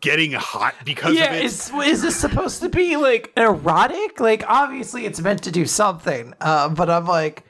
getting 0.00 0.32
hot 0.32 0.74
because 0.84 1.16
yeah, 1.16 1.32
of 1.32 1.36
it 1.36 1.44
is 1.44 1.70
is 1.84 2.02
this 2.02 2.16
supposed 2.16 2.62
to 2.62 2.68
be 2.68 2.96
like 2.96 3.32
erotic? 3.36 4.20
Like 4.20 4.44
obviously 4.48 5.06
it's 5.06 5.20
meant 5.20 5.42
to 5.44 5.50
do 5.50 5.66
something, 5.66 6.34
uh, 6.40 6.68
but 6.68 6.88
I'm 6.88 7.06
like, 7.06 7.44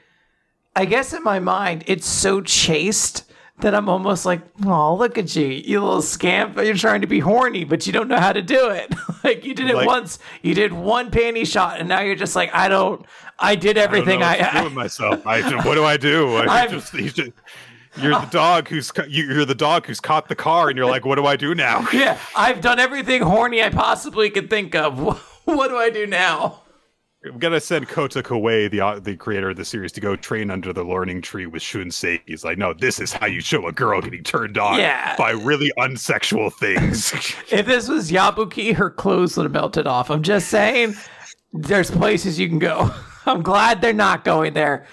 I 0.75 0.85
guess 0.85 1.13
in 1.13 1.23
my 1.23 1.39
mind 1.39 1.83
it's 1.87 2.07
so 2.07 2.41
chaste 2.41 3.25
that 3.59 3.75
I'm 3.75 3.87
almost 3.87 4.25
like, 4.25 4.41
oh 4.65 4.95
look 4.95 5.17
at 5.17 5.35
you, 5.35 5.45
you 5.45 5.79
little 5.79 6.01
scamp! 6.01 6.57
You're 6.57 6.73
trying 6.73 7.01
to 7.01 7.07
be 7.07 7.19
horny, 7.19 7.63
but 7.65 7.85
you 7.85 7.93
don't 7.93 8.07
know 8.07 8.19
how 8.19 8.33
to 8.33 8.41
do 8.41 8.69
it. 8.71 8.93
like 9.23 9.45
you 9.45 9.53
did 9.53 9.69
it 9.69 9.75
Like- 9.75 9.87
once, 9.87 10.17
you 10.41 10.55
did 10.55 10.73
one 10.73 11.11
panty 11.11 11.45
shot, 11.45 11.79
and 11.79 11.87
now 11.87 12.01
you're 12.01 12.15
just 12.15 12.35
like, 12.35 12.53
I 12.53 12.67
don't. 12.67 13.05
I 13.39 13.55
did 13.55 13.77
I 13.77 13.81
everything. 13.81 14.23
I, 14.23 14.37
what 14.37 14.45
to 14.45 14.51
do 14.51 14.57
I, 14.57 14.63
with 14.63 14.73
myself. 14.85 15.27
I, 15.27 15.41
what 15.65 15.75
do 15.75 15.83
I 15.83 15.97
do? 15.97 16.35
I 16.35 16.61
I'm- 16.61 16.71
just, 16.71 16.93
just- 16.93 17.31
you're 18.01 18.19
the 18.19 18.27
dog 18.31 18.67
who's 18.67 18.91
you- 19.07 19.25
you're 19.33 19.45
the 19.45 19.55
dog 19.55 19.85
who's 19.85 19.99
caught 19.99 20.27
the 20.29 20.35
car, 20.35 20.69
and 20.69 20.77
you're 20.77 20.89
like, 20.89 21.05
what 21.05 21.15
do 21.15 21.25
I 21.25 21.35
do 21.35 21.53
now? 21.55 21.87
yeah, 21.93 22.17
I've 22.35 22.61
done 22.61 22.79
everything 22.79 23.21
horny 23.21 23.61
I 23.63 23.69
possibly 23.69 24.29
could 24.29 24.49
think 24.49 24.75
of. 24.75 24.97
what 25.45 25.67
do 25.69 25.77
I 25.77 25.89
do 25.89 26.07
now? 26.07 26.59
I'm 27.25 27.39
gonna 27.39 27.61
send 27.61 27.87
Kota 27.87 28.21
Kawae, 28.21 28.69
the 28.69 28.81
uh, 28.81 28.99
the 28.99 29.15
creator 29.15 29.51
of 29.51 29.55
the 29.55 29.63
series, 29.63 29.93
to 29.93 30.01
go 30.01 30.17
train 30.17 30.51
under 30.51 30.73
the 30.73 30.83
learning 30.83 31.21
tree 31.21 31.45
with 31.45 31.61
Shun 31.61 31.85
Saeki. 31.85 32.19
He's 32.25 32.43
like, 32.43 32.57
no, 32.57 32.73
this 32.73 32.99
is 32.99 33.13
how 33.13 33.27
you 33.27 33.39
show 33.39 33.65
a 33.67 33.71
girl 33.71 34.01
getting 34.01 34.23
turned 34.23 34.57
on 34.57 34.77
Yeah. 34.79 35.15
by 35.15 35.31
really 35.31 35.71
unsexual 35.77 36.51
things. 36.53 37.13
If 37.51 37.65
this 37.65 37.87
was 37.87 38.11
Yabuki, 38.11 38.75
her 38.75 38.89
clothes 38.89 39.37
would 39.37 39.43
have 39.43 39.53
melted 39.53 39.87
off. 39.87 40.11
I'm 40.11 40.21
just 40.21 40.49
saying, 40.49 40.95
there's 41.53 41.89
places 41.89 42.37
you 42.39 42.49
can 42.49 42.59
go. 42.59 42.93
I'm 43.25 43.41
glad 43.41 43.79
they're 43.79 43.93
not 43.93 44.25
going 44.25 44.53
there, 44.53 44.85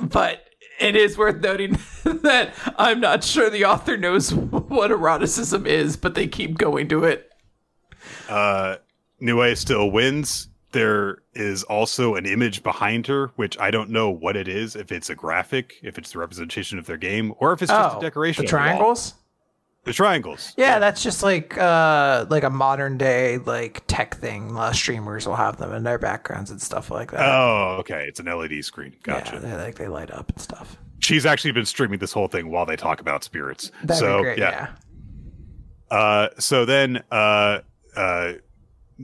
but 0.00 0.43
it 0.80 0.96
is 0.96 1.16
worth 1.18 1.40
noting 1.40 1.78
that 2.04 2.54
I'm 2.78 3.00
not 3.00 3.24
sure 3.24 3.50
the 3.50 3.64
author 3.64 3.96
knows 3.96 4.32
what 4.34 4.90
eroticism 4.90 5.66
is, 5.66 5.96
but 5.96 6.14
they 6.14 6.26
keep 6.26 6.58
going 6.58 6.88
to 6.88 7.04
it. 7.04 7.30
uh, 8.28 8.76
Nue 9.20 9.54
still 9.54 9.90
wins. 9.90 10.48
There 10.72 11.18
is 11.34 11.62
also 11.62 12.16
an 12.16 12.26
image 12.26 12.64
behind 12.64 13.06
her, 13.06 13.28
which 13.36 13.56
I 13.60 13.70
don't 13.70 13.90
know 13.90 14.10
what 14.10 14.36
it 14.36 14.48
is. 14.48 14.74
If 14.74 14.90
it's 14.90 15.08
a 15.08 15.14
graphic, 15.14 15.74
if 15.84 15.98
it's 15.98 16.10
the 16.12 16.18
representation 16.18 16.80
of 16.80 16.86
their 16.86 16.96
game, 16.96 17.32
or 17.38 17.52
if 17.52 17.62
it's 17.62 17.70
just 17.70 17.94
Oh, 17.94 17.98
a 17.98 18.00
decoration. 18.00 18.44
The 18.44 18.50
on 18.56 18.60
wall. 18.60 18.66
triangles? 18.66 19.14
The 19.84 19.92
triangles. 19.92 20.54
Yeah, 20.56 20.78
that's 20.78 21.02
just 21.02 21.22
like 21.22 21.58
uh 21.58 22.24
like 22.30 22.42
a 22.42 22.50
modern 22.50 22.96
day 22.96 23.38
like 23.38 23.84
tech 23.86 24.16
thing. 24.16 24.56
Of 24.56 24.74
streamers 24.74 25.26
will 25.26 25.36
have 25.36 25.58
them 25.58 25.72
in 25.72 25.82
their 25.84 25.98
backgrounds 25.98 26.50
and 26.50 26.60
stuff 26.60 26.90
like 26.90 27.10
that. 27.12 27.20
Oh, 27.20 27.76
okay. 27.80 28.06
It's 28.08 28.18
an 28.18 28.26
LED 28.26 28.64
screen. 28.64 28.94
Gotcha. 29.02 29.34
Yeah, 29.34 29.40
they 29.40 29.54
like 29.56 29.74
they 29.76 29.88
light 29.88 30.10
up 30.10 30.30
and 30.30 30.40
stuff. 30.40 30.78
She's 31.00 31.26
actually 31.26 31.52
been 31.52 31.66
streaming 31.66 31.98
this 31.98 32.12
whole 32.12 32.28
thing 32.28 32.50
while 32.50 32.64
they 32.64 32.76
talk 32.76 33.00
about 33.00 33.24
spirits. 33.24 33.70
That'd 33.82 34.00
so 34.00 34.22
great. 34.22 34.38
yeah. 34.38 34.68
Yeah. 35.90 35.96
Uh, 35.96 36.28
so 36.38 36.64
then 36.64 37.02
uh, 37.10 37.58
uh, 37.94 38.32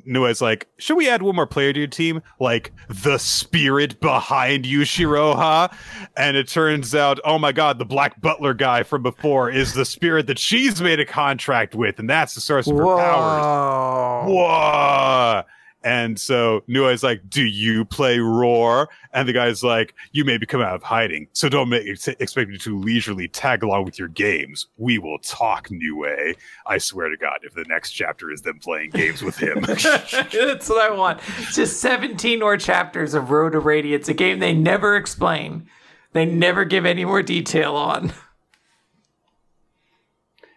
Nue's 0.05 0.41
like, 0.41 0.69
should 0.79 0.97
we 0.97 1.09
add 1.09 1.23
one 1.23 1.35
more 1.35 1.47
player 1.47 1.73
to 1.73 1.79
your 1.79 1.89
team? 1.89 2.23
Like 2.39 2.73
the 2.89 3.19
spirit 3.19 4.01
behind 4.01 4.65
Yushiroha? 4.65 5.75
And 6.17 6.37
it 6.37 6.49
turns 6.49 6.95
out, 6.95 7.19
oh 7.25 7.39
my 7.39 7.53
god, 7.53 7.79
the 7.79 7.85
Black 7.85 8.21
Butler 8.21 8.55
guy 8.55 8.83
from 8.83 9.03
before 9.03 9.51
is 9.51 9.75
the 9.75 9.85
spirit 9.85 10.27
that 10.29 10.39
she's 10.39 10.81
made 10.81 11.01
a 11.01 11.07
contract 11.07 11.75
with, 11.75 11.99
and 11.99 12.09
that's 12.09 12.35
the 12.35 12.41
source 12.41 12.67
of 12.67 12.77
her 12.77 12.85
powers. 12.85 14.31
Whoa. 14.31 15.43
And 15.83 16.21
so 16.21 16.63
Nue's 16.67 17.03
like, 17.03 17.23
"Do 17.31 17.43
you 17.45 17.85
play 17.85 18.19
Roar?" 18.19 18.89
And 19.13 19.27
the 19.27 19.33
guy's 19.33 19.63
like, 19.65 19.95
"You 20.13 20.25
may 20.25 20.37
be 20.37 20.45
coming 20.45 20.67
out 20.67 20.75
of 20.75 20.83
hiding, 20.83 21.29
so 21.33 21.49
don't 21.49 21.69
make, 21.71 21.87
expect 21.87 22.51
me 22.51 22.59
to 22.59 22.79
leisurely 22.79 23.29
tag 23.29 23.63
along 23.63 23.87
with 23.87 23.99
your 23.99 24.09
games. 24.09 24.67
We 24.77 24.99
will 24.99 25.19
talk, 25.21 25.71
Nue. 25.71 26.35
I 26.67 26.79
swear 26.79 27.09
to 27.09 27.17
God, 27.17 27.39
if 27.43 27.55
the 27.55 27.65
next 27.69 27.93
chapter 27.93 28.31
is 28.31 28.43
them 28.43 28.59
playing 28.59 28.91
games 28.91 29.23
with 29.23 29.39
him, 29.39 29.61
That's 29.67 30.69
what 30.69 30.91
I 30.91 30.95
want. 30.95 31.21
Just 31.53 31.81
17 31.81 32.41
more 32.41 32.57
chapters 32.57 33.15
of 33.15 33.31
Road 33.31 33.53
to 33.53 33.59
Radiance, 33.59 34.09
a 34.09 34.15
game 34.15 34.39
they 34.39 34.53
never 34.53 34.97
explain. 34.97 35.69
They 36.13 36.27
never 36.27 36.65
give 36.65 36.85
any 36.85 37.05
more 37.05 37.23
detail 37.23 37.77
on. 37.77 38.13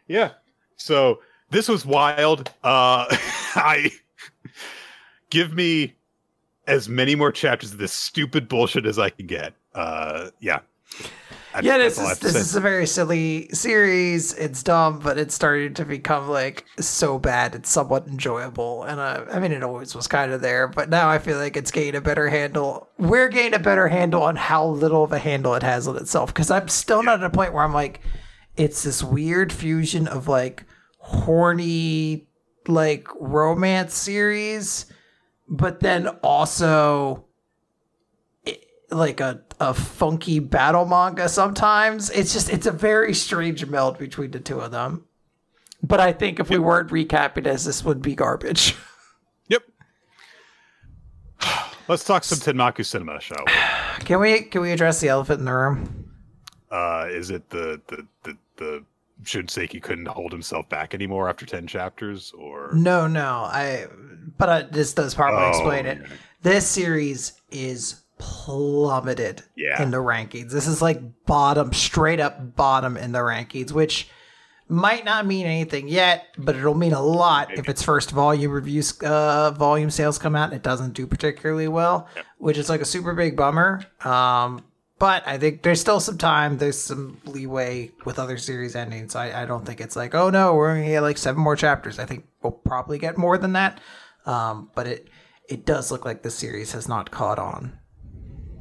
yeah. 0.07 0.31
So 0.75 1.21
this 1.49 1.69
was 1.69 1.85
wild. 1.85 2.49
Uh, 2.63 3.05
I 3.55 3.91
give 5.33 5.53
me 5.53 5.95
as 6.67 6.87
many 6.87 7.15
more 7.15 7.31
chapters 7.31 7.73
of 7.73 7.79
this 7.79 7.91
stupid 7.91 8.47
bullshit 8.47 8.85
as 8.85 8.97
I 8.99 9.09
can 9.09 9.25
get. 9.27 9.53
Uh, 9.75 10.29
yeah. 10.39 10.59
That's- 11.51 11.65
Yeah, 11.65 11.77
this 11.77 11.97
is 11.99 12.19
this 12.19 12.35
is 12.35 12.55
a 12.55 12.61
very 12.61 12.87
silly 12.87 13.49
series. 13.49 14.33
It's 14.35 14.63
dumb, 14.63 14.99
but 14.99 15.17
it's 15.17 15.35
starting 15.35 15.73
to 15.75 15.85
become 15.85 16.29
like 16.29 16.65
so 16.79 17.19
bad. 17.19 17.53
It's 17.55 17.69
somewhat 17.69 18.07
enjoyable, 18.07 18.83
and 18.83 18.99
uh, 18.99 19.25
I 19.31 19.39
mean, 19.39 19.51
it 19.51 19.63
always 19.63 19.93
was 19.95 20.07
kind 20.07 20.31
of 20.31 20.41
there, 20.41 20.67
but 20.67 20.89
now 20.89 21.09
I 21.09 21.19
feel 21.19 21.37
like 21.37 21.55
it's 21.57 21.69
gained 21.71 21.95
a 21.95 22.01
better 22.01 22.29
handle. 22.29 22.87
We're 22.97 23.27
gaining 23.29 23.53
a 23.55 23.59
better 23.59 23.87
handle 23.87 24.23
on 24.23 24.35
how 24.35 24.65
little 24.65 25.03
of 25.03 25.11
a 25.11 25.19
handle 25.19 25.53
it 25.55 25.63
has 25.63 25.87
on 25.87 25.97
itself. 25.97 26.33
Because 26.33 26.49
I'm 26.49 26.67
still 26.69 27.03
not 27.03 27.19
at 27.19 27.25
a 27.25 27.29
point 27.29 27.53
where 27.53 27.63
I'm 27.63 27.73
like, 27.73 28.01
it's 28.55 28.81
this 28.83 29.03
weird 29.03 29.51
fusion 29.53 30.07
of 30.07 30.27
like 30.27 30.63
horny, 30.97 32.27
like 32.67 33.07
romance 33.19 33.93
series, 33.93 34.87
but 35.53 35.81
then 35.81 36.07
also 36.23 37.25
like 38.89 39.19
a, 39.19 39.41
a 39.59 39.73
funky 39.73 40.39
battle 40.39 40.85
manga 40.85 41.29
sometimes. 41.29 42.09
It's 42.09 42.33
just 42.33 42.51
it's 42.51 42.65
a 42.65 42.71
very 42.71 43.13
strange 43.13 43.65
meld 43.67 43.99
between 43.99 44.31
the 44.31 44.39
two 44.39 44.59
of 44.59 44.71
them. 44.71 45.05
But 45.83 45.99
I 45.99 46.11
think 46.11 46.39
if 46.39 46.49
we 46.49 46.57
weren't 46.57 46.89
recapping 46.89 47.43
this, 47.43 47.65
this 47.65 47.85
would 47.85 48.01
be 48.01 48.15
garbage. 48.15 48.75
Yep. 49.49 49.63
Let's 51.89 52.05
talk 52.05 52.23
some 52.23 52.39
Tenmaku 52.39 52.85
cinema, 52.85 53.19
shall 53.19 53.43
we? 53.45 53.51
Can 54.05 54.21
we 54.21 54.39
can 54.43 54.61
we 54.61 54.71
address 54.71 55.01
the 55.01 55.09
elephant 55.09 55.39
in 55.39 55.45
the 55.45 55.51
room? 55.53 56.09
Uh, 56.71 57.07
is 57.09 57.29
it 57.29 57.49
the 57.49 57.81
the 57.87 58.07
the 58.23 58.37
the 58.55 58.85
Shun 59.25 59.43
Saeki 59.47 59.81
couldn't 59.81 60.07
hold 60.07 60.31
himself 60.31 60.67
back 60.69 60.93
anymore 60.93 61.27
after 61.29 61.45
ten 61.45 61.67
chapters, 61.67 62.31
or 62.37 62.71
No, 62.73 63.05
no. 63.05 63.43
I 63.45 63.87
but 64.45 64.49
uh, 64.49 64.67
this 64.71 64.93
does 64.93 65.15
probably 65.15 65.41
Oh, 65.45 65.49
explain 65.49 65.85
it. 65.85 65.99
yeah. 66.01 66.07
This 66.41 66.67
series 66.67 67.33
is 67.49 68.01
plummeted 68.17 69.41
Yeah. 69.55 69.81
in 69.81 69.91
the 69.91 69.97
rankings. 69.97 70.51
This 70.51 70.67
is 70.67 70.81
like 70.81 70.99
bottom, 71.25 71.71
straight 71.73 72.19
up 72.19 72.55
bottom 72.57 72.97
in 72.97 73.13
the 73.13 73.19
rankings, 73.19 73.71
which 73.71 74.09
might 74.67 75.05
not 75.05 75.25
mean 75.25 75.45
anything 75.45 75.87
yet, 75.87 76.25
but 76.37 76.55
it'll 76.55 76.73
mean 76.75 76.93
a 76.93 77.01
lot 77.01 77.57
if 77.57 77.69
its 77.69 77.81
first 77.83 78.11
volume 78.11 78.51
reviews, 78.51 79.01
uh, 79.01 79.51
volume 79.51 79.89
sales 79.89 80.17
come 80.17 80.35
out 80.35 80.45
and 80.45 80.53
it 80.53 80.63
doesn't 80.63 80.93
do 80.93 81.07
particularly 81.07 81.67
well, 81.67 82.07
which 82.37 82.57
is 82.57 82.69
like 82.69 82.81
a 82.81 82.85
super 82.85 83.13
big 83.13 83.37
bummer. 83.37 83.85
Um, 84.03 84.63
but 84.99 85.23
I 85.27 85.37
think 85.37 85.63
there's 85.63 85.81
still 85.81 85.99
some 85.99 86.17
time. 86.17 86.57
There's 86.57 86.79
some 86.79 87.19
leeway 87.25 87.91
with 88.05 88.19
other 88.19 88.37
series 88.37 88.75
endings. 88.75 89.13
So 89.13 89.19
I, 89.19 89.43
I 89.43 89.45
don't 89.45 89.65
think 89.65 89.79
it's 89.81 89.95
like, 89.95 90.13
oh 90.15 90.29
no, 90.29 90.53
we're 90.55 90.73
going 90.73 90.85
to 90.85 90.89
get 90.91 91.01
like 91.01 91.17
seven 91.17 91.41
more 91.41 91.55
chapters. 91.55 91.99
I 91.99 92.05
think 92.05 92.25
we'll 92.41 92.51
probably 92.51 92.97
get 92.99 93.17
more 93.17 93.37
than 93.37 93.53
that. 93.53 93.79
Um, 94.25 94.69
but 94.75 94.87
it 94.87 95.09
it 95.49 95.65
does 95.65 95.91
look 95.91 96.05
like 96.05 96.23
the 96.23 96.31
series 96.31 96.71
has 96.71 96.87
not 96.87 97.11
caught 97.11 97.39
on. 97.39 97.77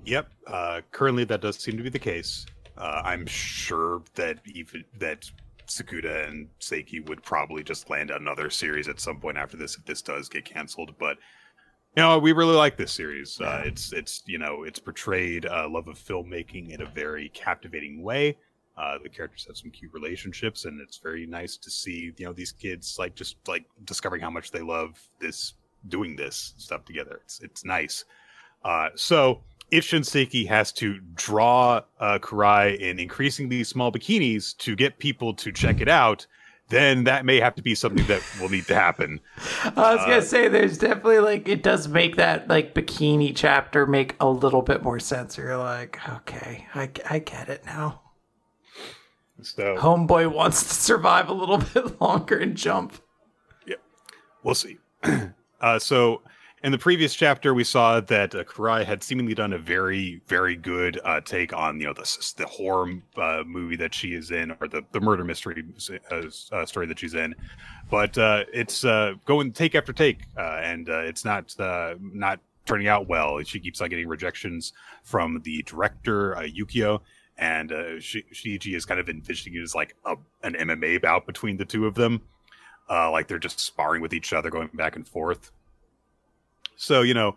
Yep. 0.05 0.28
Uh, 0.47 0.80
currently, 0.90 1.24
that 1.24 1.40
does 1.40 1.59
seem 1.59 1.76
to 1.76 1.82
be 1.82 1.89
the 1.89 1.98
case. 1.98 2.44
Uh, 2.76 3.02
I'm 3.05 3.26
sure 3.26 4.02
that 4.14 4.39
even 4.47 4.84
that 4.98 5.30
Tsukuda 5.66 6.28
and 6.28 6.48
Saeki 6.60 7.06
would 7.09 7.22
probably 7.22 7.62
just 7.62 7.89
land 7.89 8.10
another 8.10 8.51
series 8.51 8.89
at 8.89 9.01
some 9.01 9.20
point 9.20 9.39
after 9.39 9.56
this 9.56 9.76
if 9.76 9.84
this 9.84 10.02
does 10.02 10.28
get 10.28 10.44
canceled. 10.44 10.94
But 10.98 11.18
you 11.97 12.02
know, 12.02 12.18
we 12.18 12.32
really 12.32 12.56
like 12.56 12.76
this 12.76 12.93
series. 12.93 13.40
Uh, 13.40 13.62
it's 13.64 13.93
it's 13.93 14.22
you 14.26 14.39
know 14.39 14.64
it's 14.64 14.78
portrayed 14.78 15.47
uh, 15.47 15.68
love 15.68 15.89
of 15.89 15.98
filmmaking 15.98 16.70
in 16.70 16.82
a 16.82 16.86
very 16.86 17.28
captivating 17.30 18.02
way. 18.02 18.39
Uh, 18.77 18.99
the 19.03 19.09
characters 19.09 19.44
have 19.47 19.57
some 19.57 19.70
cute 19.70 19.93
relationships, 19.93 20.65
and 20.65 20.81
it's 20.81 20.97
very 20.97 21.27
nice 21.27 21.57
to 21.59 21.70
see 21.70 22.12
you 22.16 22.27
know 22.27 22.32
these 22.32 22.53
kids 22.53 22.97
like 22.99 23.15
just 23.15 23.36
like 23.47 23.65
discovering 23.85 24.23
how 24.23 24.31
much 24.31 24.51
they 24.51 24.62
love 24.62 25.01
this 25.20 25.55
doing 25.89 26.16
this 26.16 26.55
stuff 26.57 26.85
together. 26.85 27.20
It's 27.24 27.40
it's 27.40 27.65
nice. 27.65 28.05
Uh, 28.65 28.89
so 28.94 29.43
if 29.70 29.85
Shinseki 29.85 30.47
has 30.49 30.70
to 30.73 31.01
draw 31.15 31.81
uh, 31.99 32.19
Kurai 32.19 32.78
in 32.78 32.99
increasingly 32.99 33.65
small 33.65 33.90
bikinis 33.90 34.57
to 34.59 34.77
get 34.77 34.99
people 34.99 35.35
to 35.35 35.51
check 35.51 35.81
it 35.81 35.89
out, 35.89 36.27
then 36.69 37.05
that 37.05 37.24
may 37.24 37.40
have 37.40 37.55
to 37.55 37.62
be 37.62 37.74
something 37.74 38.07
that 38.07 38.23
will 38.40 38.51
need 38.51 38.66
to 38.66 38.74
happen. 38.74 39.20
I 39.65 39.94
was 39.94 40.05
gonna 40.05 40.23
say 40.23 40.49
there's 40.49 40.78
definitely 40.78 41.20
like 41.20 41.49
it 41.49 41.62
does 41.62 41.89
make 41.89 42.16
that 42.16 42.49
like 42.49 42.74
bikini 42.74 43.32
chapter 43.35 43.86
make 43.86 44.15
a 44.20 44.28
little 44.28 44.62
bit 44.62 44.82
more 44.82 45.01
sense. 45.01 45.36
You're 45.36 45.57
like, 45.57 45.99
okay, 46.09 46.66
I, 46.74 46.90
I 47.09 47.19
get 47.19 47.49
it 47.49 47.65
now. 47.65 48.02
So 49.43 49.77
Homeboy 49.77 50.32
wants 50.32 50.62
to 50.62 50.74
survive 50.74 51.28
a 51.28 51.32
little 51.32 51.59
bit 51.74 52.01
longer 52.01 52.39
and 52.39 52.56
jump. 52.56 52.94
Yeah, 53.66 53.77
we'll 54.43 54.55
see. 54.55 54.78
uh, 55.60 55.78
so 55.78 56.23
in 56.62 56.70
the 56.70 56.78
previous 56.78 57.14
chapter, 57.14 57.55
we 57.55 57.64
saw 57.64 58.01
that 58.01 58.35
uh, 58.35 58.44
Kurai 58.44 58.85
had 58.85 59.02
seemingly 59.02 59.35
done 59.35 59.52
a 59.52 59.59
very, 59.59 60.23
very 60.28 60.55
good 60.55 61.01
uh, 61.05 61.20
take 61.20 61.52
on 61.52 61.81
you 61.81 61.86
know 61.86 61.93
the 61.93 62.35
the 62.36 62.47
horror 62.47 62.94
uh, 63.16 63.43
movie 63.47 63.77
that 63.77 63.93
she 63.93 64.14
is 64.14 64.31
in, 64.31 64.52
or 64.60 64.69
the 64.69 64.82
the 64.93 65.01
murder 65.01 65.24
mystery 65.24 65.64
uh, 66.10 66.23
uh, 66.52 66.64
story 66.64 66.86
that 66.86 66.98
she's 66.98 67.14
in. 67.14 67.35
But 67.90 68.16
uh, 68.16 68.44
it's 68.52 68.85
uh, 68.85 69.14
going 69.27 69.52
take 69.52 69.74
after 69.74 69.93
take, 69.93 70.20
uh, 70.36 70.60
and 70.62 70.89
uh, 70.89 71.01
it's 71.01 71.24
not 71.24 71.59
uh, 71.59 71.94
not 72.01 72.39
turning 72.64 72.89
out 72.89 73.09
well. 73.09 73.43
She 73.43 73.59
keeps 73.59 73.81
on 73.81 73.89
getting 73.89 74.09
rejections 74.09 74.73
from 75.02 75.40
the 75.44 75.62
director 75.64 76.36
uh, 76.36 76.43
Yukio. 76.43 77.01
And 77.38 77.72
uh, 77.72 78.00
Shi- 78.00 78.26
Shiji 78.32 78.76
is 78.76 78.84
kind 78.84 79.00
of 79.00 79.09
envisioning 79.09 79.59
it 79.59 79.62
as 79.62 79.74
like 79.74 79.96
a, 80.04 80.16
an 80.42 80.54
MMA 80.54 81.02
bout 81.02 81.26
between 81.26 81.56
the 81.56 81.64
two 81.64 81.86
of 81.86 81.94
them 81.94 82.22
uh, 82.88 83.10
like 83.10 83.28
they're 83.28 83.38
just 83.38 83.60
sparring 83.60 84.02
with 84.02 84.12
each 84.12 84.32
other, 84.32 84.50
going 84.50 84.68
back 84.74 84.96
and 84.96 85.06
forth. 85.06 85.50
So 86.76 87.02
you 87.02 87.14
know, 87.14 87.36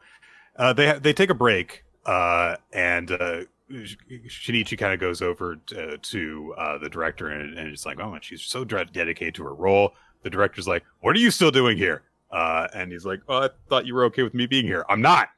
uh, 0.57 0.73
they 0.73 0.97
they 0.99 1.13
take 1.13 1.29
a 1.29 1.35
break, 1.35 1.83
uh, 2.05 2.57
and 2.73 3.11
uh, 3.11 3.41
Sh- 3.83 3.95
Shinichi 4.27 4.77
kind 4.77 4.93
of 4.93 4.99
goes 4.99 5.21
over 5.21 5.55
to, 5.67 5.97
to 5.97 6.55
uh, 6.57 6.77
the 6.77 6.89
director, 6.89 7.29
and, 7.29 7.57
and 7.57 7.69
it's 7.69 7.85
like, 7.85 7.99
oh, 7.99 8.13
and 8.13 8.23
she's 8.23 8.41
so 8.41 8.63
dedicated 8.65 9.35
to 9.35 9.43
her 9.43 9.53
role. 9.53 9.93
The 10.23 10.29
director's 10.29 10.67
like, 10.67 10.83
"What 11.01 11.15
are 11.15 11.19
you 11.19 11.31
still 11.31 11.51
doing 11.51 11.77
here?" 11.77 12.03
Uh, 12.31 12.67
and 12.73 12.91
he's 12.91 13.05
like, 13.05 13.21
"Oh, 13.29 13.43
I 13.43 13.49
thought 13.69 13.85
you 13.85 13.93
were 13.95 14.05
okay 14.05 14.23
with 14.23 14.33
me 14.33 14.47
being 14.47 14.65
here. 14.65 14.85
I'm 14.89 15.01
not." 15.01 15.29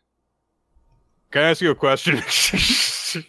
Can 1.30 1.44
I 1.44 1.50
ask 1.50 1.62
you 1.62 1.72
a 1.72 1.76
question? 1.76 2.24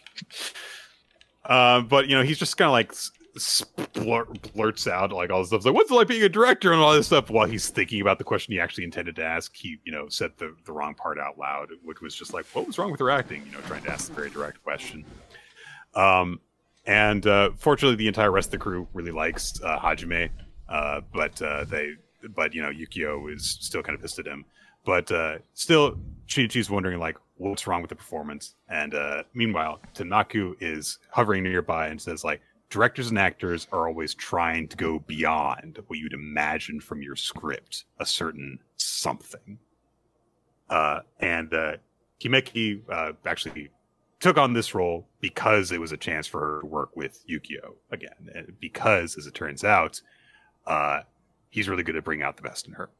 uh, 1.49 1.81
but 1.81 2.09
you 2.09 2.15
know, 2.17 2.23
he's 2.23 2.39
just 2.39 2.57
kind 2.57 2.67
of 2.69 2.73
like 2.73 2.91
s- 2.93 3.11
s- 3.37 3.65
blurt, 3.95 4.53
blurts 4.53 4.87
out 4.87 5.13
like 5.13 5.31
all 5.31 5.41
this 5.41 5.49
stuff. 5.49 5.59
It's 5.59 5.67
like, 5.67 5.75
what's 5.75 5.91
it 5.91 5.95
like 5.95 6.09
being 6.09 6.23
a 6.23 6.29
director 6.29 6.73
and 6.73 6.81
all 6.81 6.93
this 6.93 7.07
stuff 7.07 7.31
while 7.31 7.47
he's 7.47 7.69
thinking 7.69 8.01
about 8.01 8.19
the 8.19 8.25
question 8.25 8.53
he 8.53 8.61
actually 8.61 8.85
intended 8.85 9.17
to 9.17 9.25
ask. 9.25 9.55
He, 9.57 9.79
you 9.85 9.93
know, 9.93 10.09
said 10.09 10.33
the, 10.37 10.55
the 10.65 10.73
wrong 10.73 10.95
part 10.95 11.19
out 11.19 11.39
loud, 11.39 11.71
which 11.83 12.01
was 12.01 12.15
just 12.15 12.33
like, 12.35 12.47
what 12.53 12.67
was 12.67 12.79
wrong 12.79 12.91
with 12.91 13.01
her 13.01 13.11
acting? 13.11 13.45
You 13.47 13.53
know, 13.53 13.61
trying 13.63 13.83
to 13.85 13.91
ask 13.91 14.09
the 14.09 14.15
very 14.15 14.31
direct 14.31 14.63
question. 14.63 15.05
Um, 15.95 16.41
and 16.87 17.27
uh, 17.27 17.51
fortunately, 17.57 17.97
the 17.97 18.09
entire 18.09 18.31
rest 18.31 18.49
of 18.49 18.53
the 18.53 18.59
crew 18.59 18.89
really 18.95 19.11
likes 19.11 19.61
uh, 19.63 19.79
Hajime, 19.79 20.31
uh, 20.69 21.01
but 21.13 21.41
uh, 21.43 21.65
they, 21.65 21.93
but 22.35 22.55
you 22.55 22.63
know, 22.63 22.71
Yukio 22.71 23.35
is 23.35 23.59
still 23.61 23.83
kind 23.83 23.95
of 23.95 24.03
pissed 24.03 24.19
at 24.19 24.27
him. 24.27 24.45
But 24.85 25.11
uh, 25.13 25.39
still, 25.55 25.99
Shinichi's 26.27 26.71
wondering 26.71 26.99
like, 26.99 27.19
what's 27.39 27.67
wrong 27.67 27.83
with 27.83 27.89
the 27.89 27.97
performance? 27.97 28.55
And 28.69 28.95
uh, 28.95 29.23
meanwhile, 29.35 29.81
Tanaku 29.95 30.57
is 30.61 30.99
hovering 31.11 31.45
nearby 31.45 31.89
and 31.89 32.01
says 32.01 32.25
like, 32.25 32.41
directors 32.71 33.09
and 33.09 33.19
actors 33.19 33.67
are 33.73 33.89
always 33.89 34.15
trying 34.15 34.69
to 34.69 34.77
go 34.77 34.99
beyond 34.99 35.79
what 35.87 35.99
you'd 35.99 36.13
imagine 36.13 36.81
from 36.81 37.01
your 37.01 37.17
script, 37.17 37.85
a 37.99 38.05
certain 38.05 38.59
something. 38.77 39.59
Uh, 40.69 41.01
and 41.21 41.55
uh, 41.55 41.77
Kimeki 42.21 42.83
uh, 42.91 43.13
actually 43.25 43.71
took 44.21 44.37
on 44.37 44.53
this 44.53 44.75
role 44.75 45.07
because 45.21 45.73
it 45.73 45.81
was 45.81 45.93
a 45.93 45.97
chance 45.97 46.27
for 46.27 46.41
her 46.41 46.61
to 46.61 46.67
work 46.67 46.95
with 46.95 47.25
Yukio 47.27 47.77
again. 47.91 48.55
Because, 48.61 49.17
as 49.17 49.27
it 49.27 49.35
turns 49.35 49.65
out, 49.65 50.03
uh, 50.67 51.01
he's 51.51 51.69
really 51.69 51.83
good 51.83 51.97
at 51.97 52.05
bringing 52.05 52.25
out 52.25 52.37
the 52.37 52.43
best 52.43 52.67
in 52.67 52.75
her. 52.75 52.91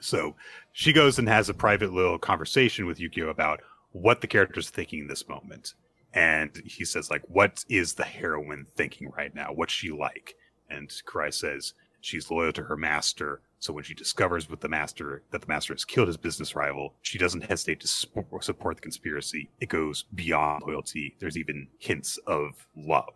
So 0.00 0.34
she 0.72 0.92
goes 0.92 1.18
and 1.18 1.28
has 1.28 1.48
a 1.48 1.54
private 1.54 1.92
little 1.92 2.18
conversation 2.18 2.86
with 2.86 2.98
Yukio 2.98 3.30
about 3.30 3.60
what 3.92 4.20
the 4.20 4.26
character's 4.26 4.70
thinking 4.70 5.00
in 5.00 5.08
this 5.08 5.28
moment. 5.28 5.74
And 6.12 6.56
he 6.64 6.84
says, 6.84 7.10
like, 7.10 7.22
what 7.28 7.64
is 7.68 7.94
the 7.94 8.04
heroine 8.04 8.66
thinking 8.76 9.10
right 9.16 9.34
now? 9.34 9.52
What's 9.52 9.72
she 9.72 9.90
like? 9.90 10.34
And 10.70 10.88
Kurai 11.06 11.32
says 11.32 11.74
she's 12.00 12.30
loyal 12.30 12.52
to 12.52 12.62
her 12.62 12.76
master. 12.76 13.40
So 13.58 13.72
when 13.72 13.84
she 13.84 13.94
discovers 13.94 14.48
with 14.48 14.60
the 14.60 14.68
master 14.68 15.22
that 15.30 15.40
the 15.40 15.48
master 15.48 15.74
has 15.74 15.84
killed 15.84 16.08
his 16.08 16.16
business 16.16 16.54
rival, 16.54 16.94
she 17.02 17.18
doesn't 17.18 17.44
hesitate 17.44 17.80
to 17.80 17.88
support 17.88 18.76
the 18.76 18.82
conspiracy. 18.82 19.50
It 19.60 19.68
goes 19.68 20.04
beyond 20.14 20.62
loyalty. 20.66 21.16
There's 21.18 21.38
even 21.38 21.68
hints 21.78 22.18
of 22.26 22.66
love. 22.76 23.14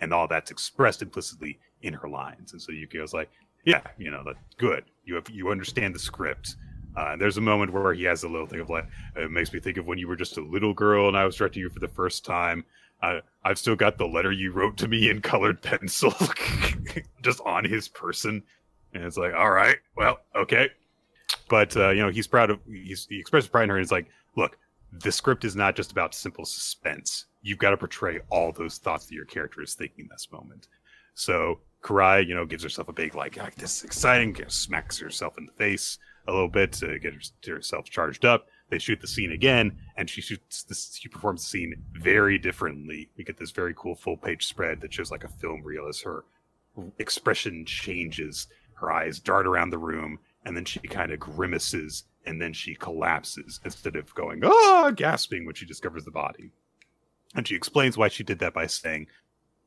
And 0.00 0.12
all 0.14 0.28
that's 0.28 0.50
expressed 0.50 1.02
implicitly 1.02 1.58
in 1.82 1.94
her 1.94 2.08
lines. 2.08 2.52
And 2.52 2.62
so 2.62 2.72
Yukio's 2.72 3.12
like, 3.12 3.30
yeah, 3.64 3.82
you 3.98 4.10
know, 4.10 4.22
that 4.24 4.36
good. 4.56 4.84
You 5.04 5.16
have 5.16 5.30
you 5.30 5.50
understand 5.50 5.94
the 5.94 5.98
script. 5.98 6.56
Uh, 6.96 7.16
there's 7.16 7.36
a 7.36 7.40
moment 7.40 7.72
where 7.72 7.92
he 7.94 8.04
has 8.04 8.24
a 8.24 8.28
little 8.28 8.46
thing 8.46 8.60
of 8.60 8.68
like, 8.68 8.86
it 9.14 9.30
makes 9.30 9.52
me 9.52 9.60
think 9.60 9.76
of 9.76 9.86
when 9.86 9.98
you 9.98 10.08
were 10.08 10.16
just 10.16 10.36
a 10.36 10.40
little 10.40 10.74
girl 10.74 11.06
and 11.06 11.16
I 11.16 11.24
was 11.24 11.36
directing 11.36 11.60
you 11.60 11.70
for 11.70 11.78
the 11.78 11.88
first 11.88 12.24
time. 12.24 12.64
Uh, 13.02 13.20
I've 13.44 13.58
still 13.58 13.76
got 13.76 13.98
the 13.98 14.06
letter 14.06 14.32
you 14.32 14.50
wrote 14.50 14.76
to 14.78 14.88
me 14.88 15.08
in 15.08 15.20
colored 15.20 15.62
pencil, 15.62 16.12
just 17.22 17.40
on 17.42 17.64
his 17.64 17.86
person, 17.88 18.42
and 18.92 19.04
it's 19.04 19.16
like, 19.16 19.34
all 19.34 19.50
right, 19.50 19.76
well, 19.96 20.18
okay. 20.34 20.70
But 21.48 21.76
uh, 21.76 21.90
you 21.90 22.02
know, 22.02 22.10
he's 22.10 22.26
proud 22.26 22.50
of 22.50 22.58
he's, 22.66 23.06
he 23.08 23.20
expresses 23.20 23.48
pride 23.48 23.64
in 23.64 23.68
her, 23.68 23.76
and 23.76 23.84
he's 23.84 23.92
like, 23.92 24.08
look, 24.36 24.58
the 24.92 25.12
script 25.12 25.44
is 25.44 25.54
not 25.54 25.76
just 25.76 25.92
about 25.92 26.14
simple 26.14 26.44
suspense. 26.44 27.26
You've 27.42 27.58
got 27.58 27.70
to 27.70 27.76
portray 27.76 28.20
all 28.30 28.50
those 28.50 28.78
thoughts 28.78 29.06
that 29.06 29.14
your 29.14 29.26
character 29.26 29.62
is 29.62 29.74
thinking 29.74 30.06
in 30.06 30.08
this 30.10 30.28
moment. 30.32 30.66
So 31.14 31.60
Kurai, 31.82 32.26
you 32.26 32.34
know, 32.34 32.44
gives 32.44 32.62
herself 32.62 32.88
a 32.88 32.92
big 32.92 33.14
like, 33.14 33.38
ah, 33.40 33.48
this 33.56 33.78
is 33.78 33.84
exciting, 33.84 34.36
smacks 34.48 34.98
herself 34.98 35.38
in 35.38 35.46
the 35.46 35.52
face 35.52 35.98
a 36.26 36.32
little 36.32 36.48
bit 36.48 36.72
to 36.72 36.98
get 36.98 37.14
her, 37.14 37.20
herself 37.54 37.86
charged 37.86 38.24
up. 38.24 38.46
They 38.70 38.78
shoot 38.78 39.00
the 39.00 39.06
scene 39.06 39.32
again, 39.32 39.78
and 39.96 40.10
she 40.10 40.20
shoots 40.20 40.62
this. 40.62 40.94
She 41.00 41.08
performs 41.08 41.42
the 41.42 41.48
scene 41.48 41.74
very 41.94 42.38
differently. 42.38 43.08
We 43.16 43.24
get 43.24 43.38
this 43.38 43.50
very 43.50 43.72
cool 43.74 43.94
full 43.94 44.18
page 44.18 44.46
spread 44.46 44.82
that 44.82 44.92
shows 44.92 45.10
like 45.10 45.24
a 45.24 45.28
film 45.28 45.62
reel 45.62 45.88
as 45.88 46.02
her 46.02 46.24
expression 46.98 47.64
changes. 47.64 48.46
Her 48.74 48.92
eyes 48.92 49.20
dart 49.20 49.46
around 49.46 49.70
the 49.70 49.78
room, 49.78 50.18
and 50.44 50.54
then 50.54 50.66
she 50.66 50.80
kind 50.80 51.12
of 51.12 51.18
grimaces, 51.18 52.04
and 52.26 52.40
then 52.42 52.52
she 52.52 52.74
collapses 52.74 53.58
instead 53.64 53.96
of 53.96 54.14
going 54.14 54.42
ah 54.44 54.90
gasping 54.94 55.46
when 55.46 55.54
she 55.54 55.64
discovers 55.64 56.04
the 56.04 56.10
body. 56.10 56.50
And 57.34 57.48
she 57.48 57.56
explains 57.56 57.96
why 57.96 58.08
she 58.08 58.22
did 58.22 58.38
that 58.40 58.54
by 58.54 58.66
saying, 58.66 59.06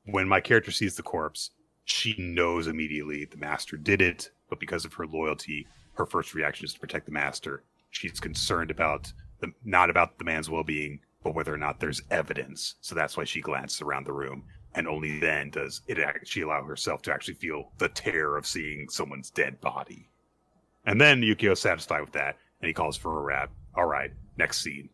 when 0.06 0.28
my 0.28 0.42
character 0.42 0.72
sees 0.72 0.96
the 0.96 1.04
corpse, 1.04 1.52
she 1.86 2.16
knows 2.18 2.68
immediately 2.68 3.26
the 3.26 3.38
master 3.38 3.78
did 3.78 4.02
it, 4.02 4.32
but 4.50 4.60
because 4.60 4.86
of 4.86 4.94
her 4.94 5.08
loyalty, 5.08 5.68
her 5.94 6.06
first 6.06 6.34
reaction 6.34 6.66
is 6.66 6.74
to 6.74 6.80
protect 6.80 7.06
the 7.06 7.12
master. 7.12 7.64
She's 7.90 8.20
concerned 8.20 8.72
about 8.72 9.12
the 9.40 9.52
not 9.66 9.90
about 9.90 10.18
the 10.18 10.24
man's 10.24 10.50
well-being, 10.50 11.00
but 11.24 11.36
whether 11.36 11.54
or 11.54 11.58
not 11.58 11.80
there's 11.80 12.02
evidence. 12.10 12.76
So 12.82 12.96
that's 12.96 13.18
why 13.18 13.26
she 13.26 13.42
glances 13.42 13.82
around 13.82 14.06
the 14.06 14.14
room, 14.14 14.44
and 14.76 14.88
only 14.88 15.20
then 15.20 15.50
does 15.50 15.82
it 15.88 15.98
she 16.26 16.42
allow 16.42 16.64
herself 16.64 17.02
to 17.04 17.14
actually 17.14 17.34
feel 17.36 17.72
the 17.78 17.90
terror 17.90 18.38
of 18.38 18.48
seeing 18.48 18.88
someone's 18.90 19.30
dead 19.30 19.60
body. 19.62 20.10
And 20.86 21.00
then 21.00 21.22
Yukio's 21.22 21.60
satisfied 21.60 22.02
with 22.02 22.14
that, 22.14 22.38
and 22.62 22.68
he 22.68 22.74
calls 22.74 22.98
for 22.98 23.20
a 23.20 23.22
wrap. 23.22 23.52
All 23.76 23.86
right, 23.86 24.12
next 24.38 24.62
scene. 24.62 24.90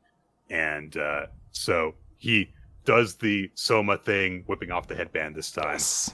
And 0.50 0.96
uh, 0.98 1.28
so 1.52 1.96
he 2.18 2.50
does 2.86 3.16
the 3.16 3.52
Soma 3.54 3.98
thing, 3.98 4.44
whipping 4.48 4.72
off 4.72 4.88
the 4.88 4.96
headband 4.96 5.36
this 5.36 5.52
time. 5.52 5.74
Yes. 5.74 6.12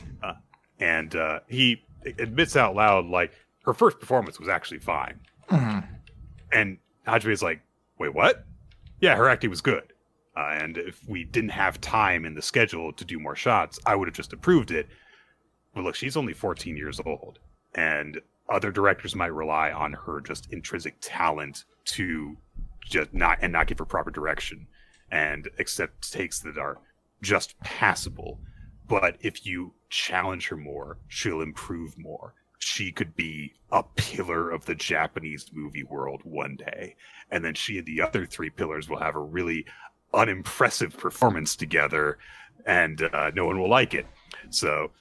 And 0.83 1.15
uh, 1.15 1.39
he 1.47 1.81
admits 2.19 2.57
out 2.57 2.75
loud, 2.75 3.05
like, 3.05 3.31
her 3.65 3.73
first 3.73 3.99
performance 4.01 4.37
was 4.39 4.49
actually 4.49 4.79
fine. 4.79 5.21
Mhm. 5.49 5.87
And 6.51 6.77
Hajime 7.07 7.31
is 7.31 7.41
like, 7.41 7.61
wait, 7.97 8.13
what? 8.13 8.45
Yeah, 8.99 9.15
her 9.15 9.29
acting 9.29 9.49
was 9.49 9.61
good. 9.61 9.93
Uh, 10.35 10.49
and 10.61 10.77
if 10.77 10.99
we 11.07 11.23
didn't 11.23 11.51
have 11.51 11.79
time 11.79 12.25
in 12.25 12.33
the 12.35 12.41
schedule 12.41 12.91
to 12.91 13.05
do 13.05 13.17
more 13.19 13.35
shots, 13.35 13.79
I 13.85 13.95
would 13.95 14.07
have 14.09 14.15
just 14.15 14.33
approved 14.33 14.71
it. 14.71 14.87
But 15.73 15.85
look, 15.85 15.95
she's 15.95 16.17
only 16.17 16.33
14 16.33 16.75
years 16.75 16.99
old. 17.05 17.39
And 17.73 18.19
other 18.49 18.71
directors 18.71 19.15
might 19.15 19.27
rely 19.33 19.71
on 19.71 19.93
her 19.93 20.19
just 20.19 20.51
intrinsic 20.51 20.95
talent 20.99 21.63
to 21.85 22.35
just 22.83 23.13
not 23.13 23.39
and 23.41 23.53
not 23.53 23.67
give 23.67 23.79
her 23.79 23.85
proper 23.85 24.11
direction 24.11 24.67
and 25.09 25.49
accept 25.59 26.11
takes 26.11 26.39
that 26.41 26.57
are 26.57 26.79
just 27.21 27.57
passable. 27.61 28.39
But 28.89 29.15
if 29.21 29.45
you 29.45 29.73
challenge 29.93 30.47
her 30.47 30.57
more, 30.57 30.97
she'll 31.07 31.41
improve 31.41 31.95
more. 31.99 32.33
She 32.57 32.91
could 32.91 33.15
be 33.15 33.53
a 33.71 33.83
pillar 33.83 34.49
of 34.49 34.65
the 34.65 34.73
Japanese 34.73 35.51
movie 35.53 35.83
world 35.83 36.21
one 36.23 36.55
day. 36.55 36.95
And 37.29 37.45
then 37.45 37.53
she 37.53 37.77
and 37.77 37.85
the 37.85 38.01
other 38.01 38.25
three 38.25 38.49
pillars 38.49 38.89
will 38.89 38.99
have 38.99 39.15
a 39.15 39.19
really 39.19 39.65
unimpressive 40.11 40.97
performance 40.97 41.55
together, 41.55 42.17
and 42.65 43.03
uh, 43.13 43.31
no 43.35 43.45
one 43.45 43.59
will 43.59 43.69
like 43.69 43.93
it. 43.93 44.07
So, 44.49 44.91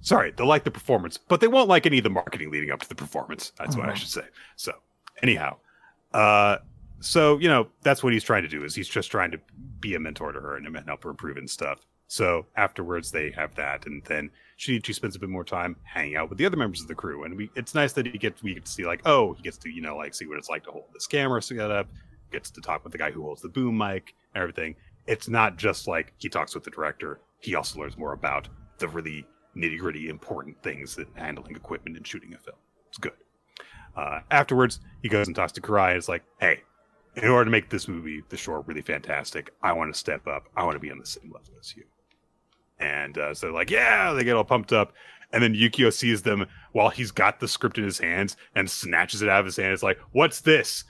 sorry, 0.00 0.32
they'll 0.36 0.46
like 0.46 0.64
the 0.64 0.70
performance, 0.72 1.16
but 1.16 1.40
they 1.40 1.48
won't 1.48 1.68
like 1.68 1.86
any 1.86 1.98
of 1.98 2.04
the 2.04 2.10
marketing 2.10 2.50
leading 2.50 2.70
up 2.72 2.80
to 2.80 2.88
the 2.88 2.94
performance. 2.96 3.52
That's 3.56 3.76
what 3.76 3.88
I 3.88 3.92
Mhm. 3.92 3.96
should 3.96 4.08
say. 4.08 4.26
So, 4.56 4.72
anyhow, 5.22 5.58
uh, 6.12 6.58
so 7.00 7.38
you 7.38 7.48
know 7.48 7.68
that's 7.82 8.02
what 8.02 8.12
he's 8.12 8.24
trying 8.24 8.42
to 8.42 8.48
do 8.48 8.64
is 8.64 8.74
he's 8.74 8.88
just 8.88 9.10
trying 9.10 9.30
to 9.30 9.40
be 9.80 9.94
a 9.94 10.00
mentor 10.00 10.32
to 10.32 10.40
her 10.40 10.56
and 10.56 10.76
help 10.86 11.04
her 11.04 11.10
improve 11.10 11.36
and 11.36 11.48
stuff. 11.48 11.78
So 12.08 12.46
afterwards, 12.56 13.10
they 13.10 13.30
have 13.32 13.54
that, 13.56 13.86
and 13.86 14.04
then 14.04 14.30
Shinichi 14.58 14.94
spends 14.94 15.16
a 15.16 15.18
bit 15.18 15.28
more 15.28 15.44
time 15.44 15.76
hanging 15.82 16.16
out 16.16 16.28
with 16.28 16.38
the 16.38 16.46
other 16.46 16.56
members 16.56 16.80
of 16.80 16.88
the 16.88 16.94
crew, 16.94 17.24
and 17.24 17.36
we 17.36 17.50
it's 17.56 17.74
nice 17.74 17.92
that 17.94 18.06
he 18.06 18.16
gets 18.16 18.42
we 18.42 18.54
get 18.54 18.64
to 18.64 18.70
see 18.70 18.86
like 18.86 19.02
oh 19.04 19.34
he 19.34 19.42
gets 19.42 19.58
to 19.58 19.70
you 19.70 19.82
know 19.82 19.96
like 19.96 20.14
see 20.14 20.26
what 20.26 20.38
it's 20.38 20.48
like 20.48 20.64
to 20.64 20.70
hold 20.70 20.86
this 20.94 21.06
camera 21.06 21.42
set 21.42 21.70
up, 21.70 21.88
gets 22.30 22.50
to 22.50 22.60
talk 22.60 22.84
with 22.84 22.92
the 22.92 22.98
guy 22.98 23.10
who 23.10 23.22
holds 23.22 23.42
the 23.42 23.48
boom 23.48 23.76
mic 23.76 24.14
and 24.34 24.42
everything. 24.42 24.76
It's 25.06 25.28
not 25.28 25.56
just 25.56 25.88
like 25.88 26.12
he 26.18 26.28
talks 26.28 26.54
with 26.54 26.64
the 26.64 26.70
director; 26.70 27.20
he 27.40 27.54
also 27.54 27.80
learns 27.80 27.98
more 27.98 28.12
about 28.12 28.48
the 28.78 28.88
really 28.88 29.26
nitty 29.56 29.78
gritty 29.78 30.08
important 30.08 30.62
things 30.62 30.94
that 30.96 31.08
handling 31.14 31.56
equipment 31.56 31.96
and 31.96 32.06
shooting 32.06 32.34
a 32.34 32.38
film. 32.38 32.58
It's 32.88 32.98
good. 32.98 33.12
Uh, 33.96 34.20
afterwards, 34.30 34.80
he 35.02 35.08
goes 35.08 35.26
and 35.26 35.34
talks 35.34 35.52
to 35.52 35.60
Karai 35.60 35.90
and 35.90 35.98
is 35.98 36.08
like, 36.08 36.22
hey, 36.38 36.60
in 37.16 37.28
order 37.28 37.46
to 37.46 37.50
make 37.50 37.70
this 37.70 37.88
movie, 37.88 38.22
the 38.28 38.36
short, 38.36 38.66
really 38.66 38.82
fantastic, 38.82 39.50
I 39.62 39.72
want 39.72 39.92
to 39.92 39.98
step 39.98 40.26
up. 40.26 40.44
I 40.54 40.64
want 40.64 40.76
to 40.76 40.80
be 40.80 40.90
on 40.90 40.98
the 40.98 41.06
same 41.06 41.32
level 41.32 41.54
as 41.58 41.74
you. 41.74 41.84
And 42.78 43.16
uh, 43.16 43.34
so, 43.34 43.46
they're 43.46 43.54
like, 43.54 43.70
yeah, 43.70 44.12
they 44.12 44.24
get 44.24 44.36
all 44.36 44.44
pumped 44.44 44.72
up. 44.72 44.92
And 45.32 45.42
then 45.42 45.54
Yukio 45.54 45.92
sees 45.92 46.22
them 46.22 46.46
while 46.72 46.88
he's 46.88 47.10
got 47.10 47.40
the 47.40 47.48
script 47.48 47.78
in 47.78 47.84
his 47.84 47.98
hands 47.98 48.36
and 48.54 48.70
snatches 48.70 49.22
it 49.22 49.28
out 49.28 49.40
of 49.40 49.46
his 49.46 49.56
hand. 49.56 49.72
It's 49.72 49.82
like, 49.82 49.98
what's 50.12 50.40
this? 50.40 50.84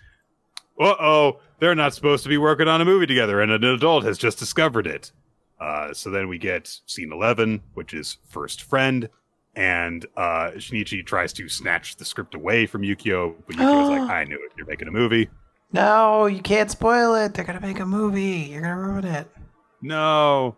Uh 0.78 0.94
oh, 1.00 1.40
they're 1.58 1.74
not 1.74 1.94
supposed 1.94 2.22
to 2.24 2.28
be 2.28 2.36
working 2.36 2.68
on 2.68 2.82
a 2.82 2.84
movie 2.84 3.06
together, 3.06 3.40
and 3.40 3.50
an 3.50 3.64
adult 3.64 4.04
has 4.04 4.18
just 4.18 4.38
discovered 4.38 4.86
it. 4.86 5.10
Uh, 5.58 5.94
so 5.94 6.10
then 6.10 6.28
we 6.28 6.36
get 6.36 6.80
scene 6.86 7.12
11, 7.12 7.62
which 7.74 7.94
is 7.94 8.18
First 8.28 8.62
Friend. 8.62 9.08
And 9.54 10.04
uh, 10.18 10.50
Shinichi 10.56 11.04
tries 11.04 11.32
to 11.32 11.48
snatch 11.48 11.96
the 11.96 12.04
script 12.04 12.34
away 12.34 12.66
from 12.66 12.82
Yukio, 12.82 13.34
but 13.46 13.56
Yukio's 13.56 13.88
like, 13.88 14.00
I 14.10 14.24
knew 14.24 14.36
it. 14.36 14.52
You're 14.58 14.66
making 14.66 14.88
a 14.88 14.92
movie. 14.92 15.30
No, 15.72 16.26
you 16.26 16.42
can't 16.42 16.70
spoil 16.70 17.14
it. 17.14 17.32
They're 17.32 17.44
gonna 17.44 17.60
make 17.60 17.80
a 17.80 17.86
movie. 17.86 18.48
You're 18.50 18.60
gonna 18.60 18.76
ruin 18.76 19.04
it. 19.06 19.30
No. 19.80 20.56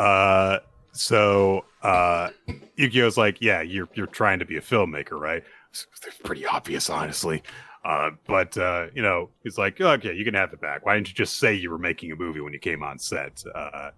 Uh, 0.00 0.60
so 0.92 1.64
uh, 1.82 2.30
Yukio's 2.78 3.18
like, 3.18 3.40
yeah, 3.42 3.60
you're 3.60 3.88
you're 3.94 4.06
trying 4.06 4.38
to 4.38 4.46
be 4.46 4.56
a 4.56 4.60
filmmaker, 4.62 5.20
right? 5.20 5.44
It's 5.70 5.86
pretty 6.24 6.46
obvious, 6.46 6.88
honestly. 6.88 7.42
Uh, 7.84 8.10
but 8.26 8.56
uh, 8.56 8.86
you 8.94 9.02
know, 9.02 9.28
he's 9.42 9.58
like, 9.58 9.78
okay, 9.78 10.14
you 10.14 10.24
can 10.24 10.32
have 10.34 10.54
it 10.54 10.60
back. 10.60 10.86
Why 10.86 10.94
didn't 10.94 11.08
you 11.08 11.14
just 11.14 11.38
say 11.38 11.54
you 11.54 11.70
were 11.70 11.78
making 11.78 12.12
a 12.12 12.16
movie 12.16 12.40
when 12.40 12.54
you 12.54 12.58
came 12.58 12.82
on 12.82 12.98
set? 12.98 13.44
Uh, 13.54 13.90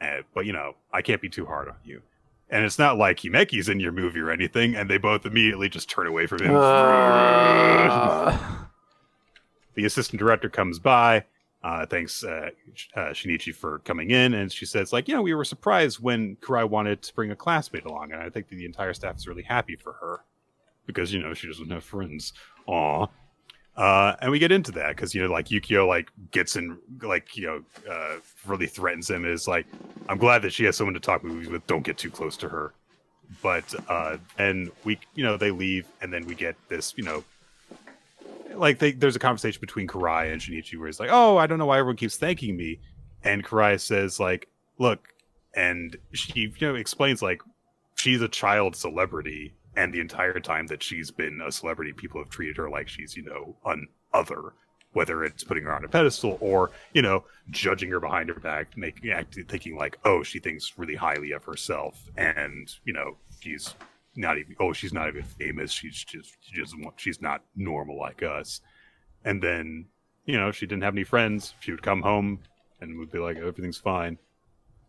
and, 0.00 0.24
but 0.34 0.46
you 0.46 0.52
know, 0.54 0.76
I 0.94 1.02
can't 1.02 1.20
be 1.20 1.28
too 1.28 1.44
hard 1.44 1.68
on 1.68 1.76
you. 1.84 2.00
And 2.48 2.64
it's 2.64 2.78
not 2.78 2.96
like 2.96 3.18
Himeki's 3.18 3.68
in 3.68 3.80
your 3.80 3.92
movie 3.92 4.20
or 4.20 4.30
anything, 4.30 4.74
and 4.74 4.88
they 4.88 4.96
both 4.96 5.26
immediately 5.26 5.68
just 5.68 5.90
turn 5.90 6.06
away 6.06 6.26
from 6.26 6.42
him. 6.42 6.56
Uh, 6.56 8.36
the 9.74 9.84
assistant 9.84 10.18
director 10.18 10.48
comes 10.48 10.78
by 10.78 11.24
uh, 11.62 11.84
thanks 11.86 12.24
uh, 12.24 12.50
uh, 12.96 13.10
shinichi 13.10 13.54
for 13.54 13.80
coming 13.80 14.10
in. 14.10 14.34
And 14.34 14.50
she 14.50 14.66
says 14.66 14.92
like 14.92 15.08
you 15.08 15.14
know 15.14 15.22
we 15.22 15.34
were 15.34 15.44
surprised 15.44 16.00
when 16.00 16.36
kurai 16.36 16.68
wanted 16.68 17.02
to 17.02 17.14
bring 17.14 17.30
a 17.30 17.36
classmate 17.36 17.84
along 17.84 18.12
and 18.12 18.22
i 18.22 18.30
think 18.30 18.48
the 18.48 18.64
entire 18.64 18.94
staff 18.94 19.16
is 19.16 19.26
really 19.26 19.42
happy 19.42 19.76
for 19.76 19.92
her 19.94 20.20
because 20.86 21.12
you 21.12 21.20
know 21.20 21.34
she 21.34 21.46
doesn't 21.46 21.70
have 21.70 21.84
friends. 21.84 22.32
Aw. 22.66 23.06
Uh, 23.76 24.16
and 24.20 24.30
we 24.30 24.38
get 24.38 24.52
into 24.52 24.72
that 24.72 24.96
because 24.96 25.14
you 25.14 25.22
know 25.22 25.30
like 25.30 25.46
yukio 25.46 25.86
like 25.86 26.10
gets 26.32 26.56
in 26.56 26.76
like 27.02 27.36
you 27.36 27.46
know 27.46 27.62
uh, 27.90 28.16
really 28.46 28.66
threatens 28.66 29.08
him 29.08 29.24
is 29.24 29.46
like 29.46 29.64
i'm 30.08 30.18
glad 30.18 30.42
that 30.42 30.52
she 30.52 30.64
has 30.64 30.76
someone 30.76 30.92
to 30.92 31.00
talk 31.00 31.22
movies 31.22 31.48
with 31.48 31.64
don't 31.66 31.84
get 31.84 31.96
too 31.96 32.10
close 32.10 32.36
to 32.36 32.48
her. 32.48 32.72
But 33.42 33.72
uh 33.88 34.16
and 34.38 34.72
we 34.84 34.98
you 35.14 35.22
know 35.22 35.36
they 35.36 35.50
leave 35.52 35.86
and 36.02 36.12
then 36.12 36.26
we 36.26 36.34
get 36.34 36.56
this 36.68 36.94
you 36.96 37.04
know 37.04 37.22
like 38.54 38.78
they, 38.78 38.92
there's 38.92 39.16
a 39.16 39.20
conversation 39.20 39.60
between 39.60 39.86
Karai 39.86 40.32
and 40.32 40.40
Shinichi 40.40 40.78
where 40.78 40.86
he's 40.86 41.00
like, 41.00 41.10
"Oh, 41.12 41.36
I 41.36 41.46
don't 41.46 41.58
know 41.58 41.66
why 41.66 41.78
everyone 41.78 41.96
keeps 41.96 42.16
thanking 42.16 42.56
me," 42.56 42.80
and 43.22 43.44
Karai 43.44 43.80
says 43.80 44.20
like, 44.20 44.48
"Look," 44.78 45.08
and 45.54 45.96
she 46.12 46.40
you 46.40 46.52
know 46.60 46.74
explains 46.74 47.22
like 47.22 47.42
she's 47.96 48.20
a 48.20 48.28
child 48.28 48.76
celebrity, 48.76 49.54
and 49.76 49.92
the 49.92 50.00
entire 50.00 50.40
time 50.40 50.66
that 50.68 50.82
she's 50.82 51.10
been 51.10 51.40
a 51.40 51.52
celebrity, 51.52 51.92
people 51.92 52.20
have 52.20 52.30
treated 52.30 52.56
her 52.56 52.70
like 52.70 52.88
she's 52.88 53.16
you 53.16 53.22
know 53.22 53.56
an 53.66 53.88
other, 54.12 54.52
whether 54.92 55.24
it's 55.24 55.44
putting 55.44 55.64
her 55.64 55.74
on 55.74 55.84
a 55.84 55.88
pedestal 55.88 56.38
or 56.40 56.70
you 56.92 57.02
know 57.02 57.24
judging 57.50 57.90
her 57.90 58.00
behind 58.00 58.28
her 58.28 58.40
back, 58.40 58.76
making 58.76 59.10
acting 59.10 59.44
thinking 59.44 59.76
like, 59.76 59.98
"Oh, 60.04 60.22
she 60.22 60.38
thinks 60.38 60.78
really 60.78 60.96
highly 60.96 61.32
of 61.32 61.44
herself," 61.44 62.10
and 62.16 62.72
you 62.84 62.92
know 62.92 63.16
she's 63.40 63.74
not 64.16 64.38
even 64.38 64.56
oh 64.58 64.72
she's 64.72 64.92
not 64.92 65.08
even 65.08 65.22
famous. 65.22 65.70
She's 65.72 66.02
just 66.04 66.36
she 66.40 66.60
doesn't 66.60 66.84
she's 66.96 67.20
not 67.22 67.42
normal 67.56 67.98
like 67.98 68.22
us. 68.22 68.60
And 69.24 69.42
then 69.42 69.86
you 70.24 70.38
know 70.38 70.50
she 70.52 70.66
didn't 70.66 70.82
have 70.82 70.94
any 70.94 71.04
friends 71.04 71.54
she 71.60 71.70
would 71.70 71.82
come 71.82 72.02
home 72.02 72.40
and 72.80 72.98
would 72.98 73.12
be 73.12 73.18
like 73.18 73.36
everything's 73.36 73.78
fine. 73.78 74.18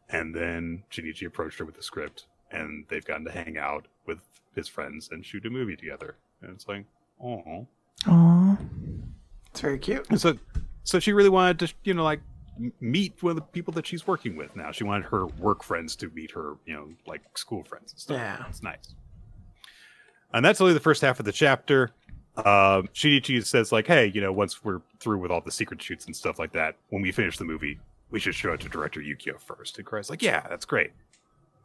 And 0.10 0.36
then 0.36 0.84
shinichi 0.92 1.26
approached 1.26 1.60
her 1.60 1.66
with 1.66 1.76
the 1.76 1.84
script 1.84 2.26
and 2.52 2.86
they've 2.90 3.06
gotten 3.06 3.26
to 3.26 3.32
hang 3.32 3.58
out 3.58 3.88
with 4.06 4.20
his 4.56 4.68
friends 4.68 5.10
and 5.12 5.26
shoot 5.26 5.46
a 5.46 5.50
movie 5.50 5.76
together. 5.76 6.16
And 6.42 6.52
it's 6.52 6.68
like 6.68 6.86
oh 7.24 7.68
Aww. 8.06 8.58
It's 9.52 9.62
very 9.62 9.78
cute. 9.78 10.10
and 10.10 10.20
so 10.20 10.38
so 10.84 11.00
she 11.00 11.14
really 11.14 11.30
wanted 11.30 11.60
to 11.60 11.74
you 11.84 11.94
know 11.94 12.04
like 12.04 12.22
meet 12.80 13.22
one 13.24 13.32
of 13.32 13.36
the 13.38 13.42
people 13.42 13.74
that 13.74 13.88
she's 13.88 14.06
working 14.06 14.36
with 14.36 14.56
now. 14.56 14.72
She 14.72 14.84
wanted 14.84 15.06
her 15.06 15.26
work 15.28 15.64
friends 15.64 15.96
to 15.98 16.10
meet 16.10 16.32
her 16.32 16.56
you 16.66 16.74
know 16.74 16.90
like 17.06 17.22
school 17.38 17.64
friends 17.64 17.92
and 17.92 18.00
stuff. 18.02 18.18
Yeah. 18.18 18.44
it's 18.50 18.64
nice 18.64 18.96
and 20.34 20.44
that's 20.44 20.62
only 20.62 20.74
the 20.74 20.80
first 20.80 21.02
half 21.02 21.20
of 21.20 21.26
the 21.26 21.32
chapter. 21.32 21.92
Um 22.38 22.88
shinichi 22.94 23.46
says 23.46 23.72
like 23.72 23.88
hey 23.88 24.12
you 24.14 24.22
know 24.22 24.32
once 24.32 24.64
we're 24.64 24.82
through 25.00 25.18
with 25.20 25.32
all 25.32 25.42
the 25.42 25.52
secret 25.52 25.82
shoots 25.82 26.06
and 26.06 26.16
stuff 26.16 26.40
like 26.40 26.54
that 26.54 26.76
when 26.90 27.02
we 27.02 27.12
finish 27.12 27.38
the 27.38 27.44
movie 27.44 27.78
we 28.10 28.20
should 28.20 28.36
show 28.36 28.54
it 28.54 28.62
to 28.62 28.70
director 28.70 29.02
yukio 29.02 29.40
first. 29.40 29.78
And 29.78 29.86
Kurai's 29.86 30.10
like 30.10 30.22
yeah 30.22 30.46
that's 30.50 30.66
great. 30.66 30.92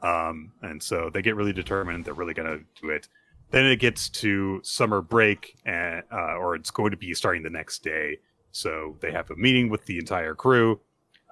Um 0.03 0.53
and 0.63 0.83
so 0.83 1.09
they 1.13 1.23
get 1.23 1.37
really 1.37 1.53
determined. 1.53 2.05
They're 2.05 2.15
really 2.15 2.35
gonna 2.35 2.59
do 2.81 2.91
it. 2.91 3.09
Then 3.51 3.65
it 3.67 3.77
gets 3.77 4.09
to 4.09 4.61
summer 4.63 5.01
break 5.01 5.57
and 5.65 6.03
uh, 6.13 6.35
or 6.37 6.57
it's 6.57 6.71
going 6.71 6.91
to 6.91 6.97
be 6.97 7.15
starting 7.15 7.43
the 7.43 7.51
next 7.51 7.85
day. 7.85 8.19
So 8.51 8.97
they 9.01 9.13
have 9.13 9.31
a 9.31 9.37
meeting 9.37 9.69
with 9.69 9.85
the 9.85 9.99
entire 9.99 10.35
crew 10.35 10.81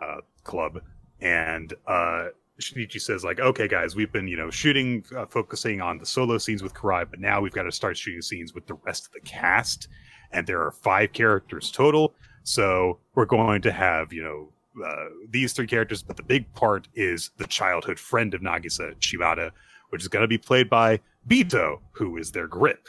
uh, 0.01 0.19
club. 0.44 0.81
And 1.20 1.73
uh, 1.86 2.27
shinichi 2.60 3.01
says 3.01 3.24
like 3.24 3.40
okay 3.40 3.66
guys 3.66 3.97
we've 3.97 4.12
been 4.12 4.28
you 4.28 4.36
know 4.36 4.51
shooting 4.51 5.05
uh, 5.16 5.26
focusing 5.26 5.81
on 5.81 5.98
the 5.98 6.06
solo 6.06 6.39
scenes 6.39 6.62
with 6.62 6.72
karai 6.72 7.09
but 7.09 7.18
now 7.18 7.40
we've 7.40 7.52
got 7.52 7.64
to 7.64 7.72
start 7.72 7.97
shooting 7.97 8.22
scenes 8.22 8.55
with 8.55 8.66
the 8.66 8.74
rest 8.85 9.06
of 9.06 9.12
the 9.12 9.20
cast 9.20 9.89
and 10.32 10.47
there 10.47 10.62
are 10.62 10.70
five 10.70 11.12
characters 11.12 11.70
total 11.70 12.14
so 12.44 12.98
we're 13.14 13.24
going 13.24 13.60
to 13.60 13.72
have 13.72 14.12
you 14.12 14.22
know 14.22 14.48
uh, 14.82 15.06
these 15.31 15.52
three 15.52 15.66
characters, 15.66 16.02
but 16.02 16.16
the 16.16 16.22
big 16.22 16.52
part 16.55 16.89
is 16.94 17.31
the 17.39 17.47
childhood 17.47 17.98
friend 17.98 18.35
of 18.35 18.40
Nagisa, 18.40 18.94
Shimada, 18.98 19.52
which 19.90 20.02
is 20.02 20.09
going 20.09 20.22
to 20.22 20.28
be 20.28 20.39
played 20.39 20.68
by 20.68 21.01
Bito, 21.28 21.78
who 21.93 22.16
is 22.16 22.32
their 22.32 22.47
grip. 22.48 22.89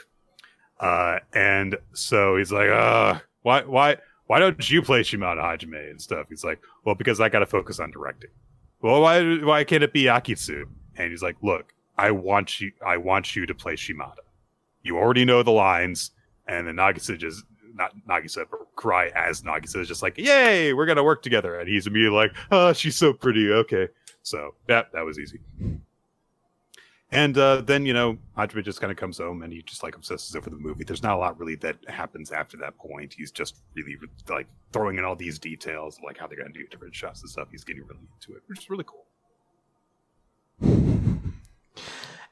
Uh, 0.80 1.18
and 1.32 1.76
so 1.92 2.36
he's 2.36 2.52
like, 2.52 2.68
uh, 2.68 3.18
why, 3.42 3.62
why, 3.62 3.96
why 4.26 4.38
don't 4.38 4.68
you 4.68 4.82
play 4.82 5.02
Shimada 5.02 5.40
Hajime 5.40 5.90
and 5.90 6.00
stuff? 6.00 6.26
He's 6.28 6.44
like, 6.44 6.60
well, 6.84 6.94
because 6.94 7.20
I 7.20 7.28
got 7.28 7.38
to 7.40 7.46
focus 7.46 7.78
on 7.78 7.90
directing. 7.90 8.30
Well, 8.86 9.00
why, 9.00 9.38
why 9.38 9.64
can't 9.64 9.82
it 9.82 9.92
be 9.92 10.04
Akitsu? 10.04 10.62
And 10.96 11.10
he's 11.10 11.22
like, 11.22 11.36
look, 11.42 11.72
I 11.98 12.12
want 12.12 12.60
you, 12.60 12.70
I 12.86 12.96
want 12.96 13.34
you 13.34 13.44
to 13.44 13.54
play 13.54 13.74
Shimada. 13.74 14.22
You 14.82 14.96
already 14.96 15.24
know 15.24 15.42
the 15.42 15.50
lines. 15.50 16.12
And 16.46 16.68
then 16.68 16.76
Nagisa 16.76 17.18
just, 17.18 17.42
not 17.74 17.92
Nagisa, 18.08 18.46
but 18.48 18.60
Cry 18.76 19.08
as 19.16 19.42
Nagisa 19.42 19.80
is 19.80 19.88
just 19.88 20.02
like, 20.02 20.16
yay, 20.16 20.72
we're 20.72 20.86
to 20.96 21.02
work 21.02 21.22
together. 21.22 21.58
And 21.58 21.68
he's 21.68 21.88
immediately 21.88 22.16
like, 22.16 22.32
oh, 22.52 22.72
she's 22.72 22.94
so 22.94 23.12
pretty. 23.12 23.50
Okay. 23.50 23.88
So 24.22 24.54
that, 24.68 24.92
that 24.92 25.04
was 25.04 25.18
easy. 25.18 25.40
And 27.16 27.38
uh, 27.38 27.62
then 27.62 27.86
you 27.86 27.94
know, 27.94 28.18
Hajime 28.36 28.62
just 28.62 28.78
kind 28.78 28.90
of 28.90 28.98
comes 28.98 29.16
home 29.16 29.42
and 29.42 29.50
he 29.50 29.62
just 29.62 29.82
like 29.82 29.96
obsesses 29.96 30.36
over 30.36 30.50
the 30.50 30.56
movie. 30.56 30.84
There's 30.84 31.02
not 31.02 31.14
a 31.14 31.16
lot 31.16 31.38
really 31.40 31.54
that 31.56 31.76
happens 31.88 32.30
after 32.30 32.58
that 32.58 32.76
point. 32.76 33.14
He's 33.16 33.30
just 33.30 33.56
really 33.74 33.96
like 34.28 34.46
throwing 34.70 34.98
in 34.98 35.04
all 35.04 35.16
these 35.16 35.38
details, 35.38 35.98
like 36.04 36.18
how 36.18 36.26
they're 36.26 36.36
going 36.36 36.52
to 36.52 36.58
do 36.58 36.66
different 36.66 36.94
shots 36.94 37.22
and 37.22 37.30
stuff. 37.30 37.48
He's 37.50 37.64
getting 37.64 37.84
really 37.86 38.06
into 38.14 38.36
it, 38.36 38.42
which 38.48 38.58
is 38.58 38.68
really 38.68 38.84
cool. 38.84 39.06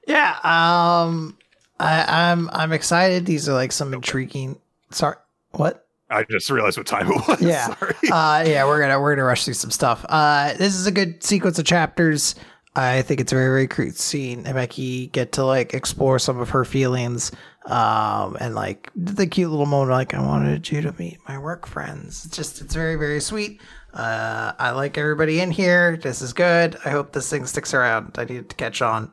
Yeah, 0.06 0.32
um, 0.44 1.38
I, 1.80 2.30
I'm 2.30 2.50
I'm 2.50 2.72
excited. 2.72 3.24
These 3.24 3.48
are 3.48 3.54
like 3.54 3.72
some 3.72 3.94
intriguing. 3.94 4.60
Sorry, 4.90 5.16
what? 5.52 5.86
I 6.10 6.24
just 6.24 6.50
realized 6.50 6.76
what 6.76 6.86
time 6.86 7.10
it 7.10 7.26
was. 7.26 7.40
Yeah, 7.40 7.74
Sorry. 7.78 7.94
uh, 8.12 8.44
yeah, 8.46 8.66
we're 8.66 8.80
gonna 8.82 9.00
we're 9.00 9.14
gonna 9.14 9.24
rush 9.24 9.46
through 9.46 9.54
some 9.54 9.70
stuff. 9.70 10.04
Uh, 10.10 10.52
this 10.58 10.74
is 10.74 10.86
a 10.86 10.92
good 10.92 11.24
sequence 11.24 11.58
of 11.58 11.64
chapters. 11.64 12.34
I 12.76 13.02
think 13.02 13.20
it's 13.20 13.32
a 13.32 13.36
very 13.36 13.48
very 13.48 13.68
cute 13.68 13.96
scene. 13.96 14.46
And 14.46 14.54
Becky 14.54 15.08
get 15.08 15.32
to 15.32 15.44
like 15.44 15.74
explore 15.74 16.18
some 16.18 16.40
of 16.40 16.50
her 16.50 16.64
feelings, 16.64 17.30
um, 17.66 18.36
and 18.40 18.54
like 18.54 18.90
the 18.96 19.26
cute 19.26 19.50
little 19.50 19.66
moment 19.66 19.92
like 19.92 20.14
I 20.14 20.20
wanted 20.20 20.70
you 20.70 20.80
to 20.82 20.94
meet 20.98 21.18
my 21.28 21.38
work 21.38 21.66
friends. 21.66 22.24
It's 22.26 22.36
just 22.36 22.60
it's 22.60 22.74
very 22.74 22.96
very 22.96 23.20
sweet. 23.20 23.60
Uh, 23.92 24.52
I 24.58 24.70
like 24.70 24.98
everybody 24.98 25.40
in 25.40 25.52
here. 25.52 25.96
This 25.96 26.20
is 26.20 26.32
good. 26.32 26.76
I 26.84 26.90
hope 26.90 27.12
this 27.12 27.30
thing 27.30 27.46
sticks 27.46 27.72
around. 27.74 28.16
I 28.18 28.24
need 28.24 28.50
to 28.50 28.56
catch 28.56 28.82
on. 28.82 29.12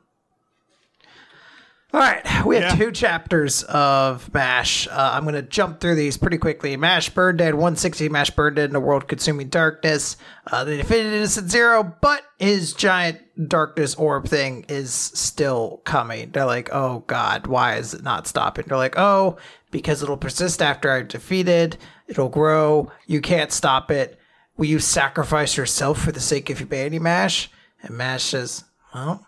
All 1.93 1.99
right, 1.99 2.45
we 2.45 2.55
have 2.55 2.63
Yeah. 2.79 2.85
two 2.85 2.91
chapters 2.93 3.63
of 3.63 4.33
MASH. 4.33 4.87
Uh, 4.87 5.11
I'm 5.13 5.23
going 5.23 5.35
to 5.35 5.41
jump 5.41 5.81
through 5.81 5.95
these 5.95 6.15
pretty 6.15 6.37
quickly. 6.37 6.77
MASH 6.77 7.11
Burnedead 7.13 7.53
160, 7.55 8.07
MASH 8.07 8.31
Burnedead 8.31 8.65
in 8.65 8.71
the 8.71 8.79
World 8.79 9.09
Consuming 9.09 9.49
Darkness. 9.49 10.15
Uh, 10.49 10.63
they 10.63 10.77
defeated 10.77 11.11
Innocent 11.11 11.51
Zero, 11.51 11.93
but 11.99 12.21
his 12.39 12.71
giant 12.71 13.19
darkness 13.49 13.93
orb 13.95 14.25
thing 14.25 14.63
is 14.69 14.93
still 14.93 15.81
coming. 15.83 16.31
They're 16.31 16.45
like, 16.45 16.69
oh 16.71 17.03
god, 17.07 17.47
why 17.47 17.75
is 17.75 17.93
it 17.93 18.03
not 18.03 18.25
stopping? 18.25 18.65
They're 18.69 18.77
like, 18.77 18.97
oh, 18.97 19.35
because 19.71 20.01
it'll 20.01 20.15
persist 20.15 20.61
after 20.61 20.89
I'm 20.91 21.07
defeated. 21.07 21.77
It'll 22.07 22.29
grow. 22.29 22.89
You 23.05 23.19
can't 23.19 23.51
stop 23.51 23.91
it. 23.91 24.17
Will 24.55 24.65
you 24.67 24.79
sacrifice 24.79 25.57
yourself 25.57 25.99
for 26.01 26.13
the 26.13 26.19
sake 26.21 26.49
of 26.49 26.59
humanity, 26.59 26.99
MASH? 26.99 27.49
And 27.81 27.97
MASH 27.97 28.23
says, 28.23 28.63
well, 28.95 29.27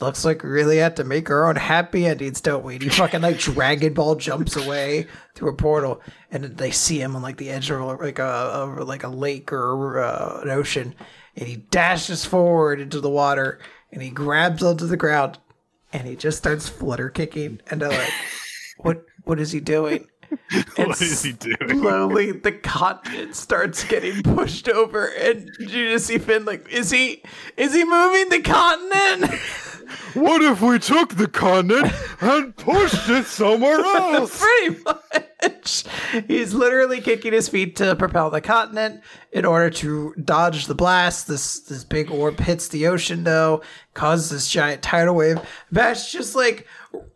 looks 0.00 0.24
like 0.24 0.42
we 0.42 0.50
really 0.50 0.78
had 0.78 0.96
to 0.96 1.04
make 1.04 1.30
our 1.30 1.48
own 1.48 1.56
happy 1.56 2.06
endings, 2.06 2.40
don't 2.40 2.64
we? 2.64 2.74
And 2.74 2.82
he 2.82 2.88
fucking 2.88 3.20
like 3.20 3.38
Dragon 3.38 3.94
Ball 3.94 4.14
jumps 4.16 4.56
away 4.56 5.06
through 5.34 5.50
a 5.50 5.54
portal, 5.56 6.00
and 6.30 6.44
they 6.44 6.70
see 6.70 7.00
him 7.00 7.16
on 7.16 7.22
like 7.22 7.36
the 7.36 7.50
edge 7.50 7.70
of 7.70 7.80
like 8.00 8.18
a, 8.18 8.74
a 8.78 8.84
like 8.84 9.04
a 9.04 9.08
lake 9.08 9.52
or 9.52 10.00
uh, 10.00 10.40
an 10.42 10.50
ocean, 10.50 10.94
and 11.36 11.48
he 11.48 11.56
dashes 11.56 12.24
forward 12.24 12.80
into 12.80 13.00
the 13.00 13.10
water, 13.10 13.58
and 13.92 14.02
he 14.02 14.10
grabs 14.10 14.62
onto 14.62 14.86
the 14.86 14.96
ground, 14.96 15.38
and 15.92 16.06
he 16.06 16.16
just 16.16 16.38
starts 16.38 16.68
flutter 16.68 17.08
kicking, 17.10 17.60
and 17.70 17.82
they're 17.82 17.88
like, 17.88 18.12
"What? 18.78 19.04
What 19.24 19.40
is 19.40 19.52
he 19.52 19.60
doing?" 19.60 20.08
And 20.30 20.66
what 20.88 21.00
is 21.00 21.22
he 21.22 21.32
doing? 21.32 21.80
Slowly, 21.80 22.32
the 22.32 22.52
continent 22.52 23.34
starts 23.34 23.84
getting 23.84 24.22
pushed 24.22 24.68
over, 24.68 25.06
and 25.06 25.50
you 25.58 25.90
just 25.90 26.06
see 26.06 26.18
Finn 26.18 26.44
like, 26.44 26.68
is 26.68 26.90
he, 26.90 27.22
is 27.56 27.74
he 27.74 27.84
moving 27.84 28.28
the 28.28 28.40
continent? 28.42 29.40
What 30.14 30.42
if 30.42 30.60
we 30.60 30.78
took 30.78 31.14
the 31.14 31.28
continent 31.28 31.92
and 32.20 32.56
pushed 32.56 33.08
it 33.08 33.26
somewhere 33.26 33.80
else? 33.84 34.40
Pretty 34.40 34.82
much. 34.82 35.84
He's 36.26 36.54
literally 36.54 37.00
kicking 37.00 37.32
his 37.32 37.48
feet 37.48 37.76
to 37.76 37.94
propel 37.96 38.30
the 38.30 38.40
continent 38.40 39.02
in 39.32 39.44
order 39.44 39.70
to 39.70 40.14
dodge 40.22 40.66
the 40.66 40.74
blast. 40.74 41.28
This 41.28 41.60
this 41.60 41.84
big 41.84 42.10
orb 42.10 42.40
hits 42.40 42.68
the 42.68 42.86
ocean 42.86 43.24
though, 43.24 43.62
causes 43.94 44.30
this 44.30 44.48
giant 44.50 44.82
tidal 44.82 45.14
wave. 45.14 45.38
Bash 45.70 46.12
just 46.12 46.34
like 46.34 46.66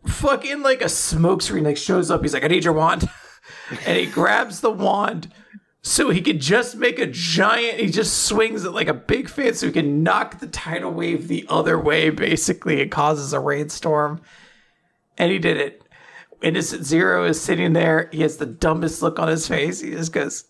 fucking 0.05 0.61
like 0.61 0.81
a 0.81 0.89
smoke 0.89 1.41
screen 1.41 1.63
like 1.63 1.77
shows 1.77 2.09
up. 2.09 2.21
He's 2.21 2.33
like, 2.33 2.43
I 2.43 2.47
need 2.47 2.63
your 2.63 2.73
wand. 2.73 3.09
and 3.85 3.97
he 3.97 4.05
grabs 4.05 4.61
the 4.61 4.71
wand 4.71 5.31
so 5.85 6.09
he 6.09 6.21
could 6.21 6.39
just 6.39 6.77
make 6.77 6.97
a 6.97 7.05
giant 7.05 7.77
he 7.79 7.87
just 7.87 8.23
swings 8.23 8.63
it 8.63 8.71
like 8.71 8.87
a 8.87 8.93
big 8.93 9.29
fan 9.29 9.53
so 9.53 9.67
he 9.67 9.73
can 9.73 10.01
knock 10.01 10.39
the 10.39 10.47
tidal 10.47 10.91
wave 10.91 11.27
the 11.27 11.45
other 11.49 11.77
way 11.77 12.09
basically. 12.09 12.79
It 12.79 12.89
causes 12.89 13.33
a 13.33 13.39
rainstorm. 13.39 14.21
And 15.17 15.31
he 15.31 15.37
did 15.37 15.57
it. 15.57 15.83
Innocent 16.41 16.85
zero 16.85 17.25
is 17.25 17.39
sitting 17.39 17.73
there. 17.73 18.09
He 18.11 18.21
has 18.21 18.37
the 18.37 18.45
dumbest 18.45 19.01
look 19.01 19.19
on 19.19 19.27
his 19.27 19.47
face. 19.47 19.81
He 19.81 19.91
just 19.91 20.13
goes 20.13 20.45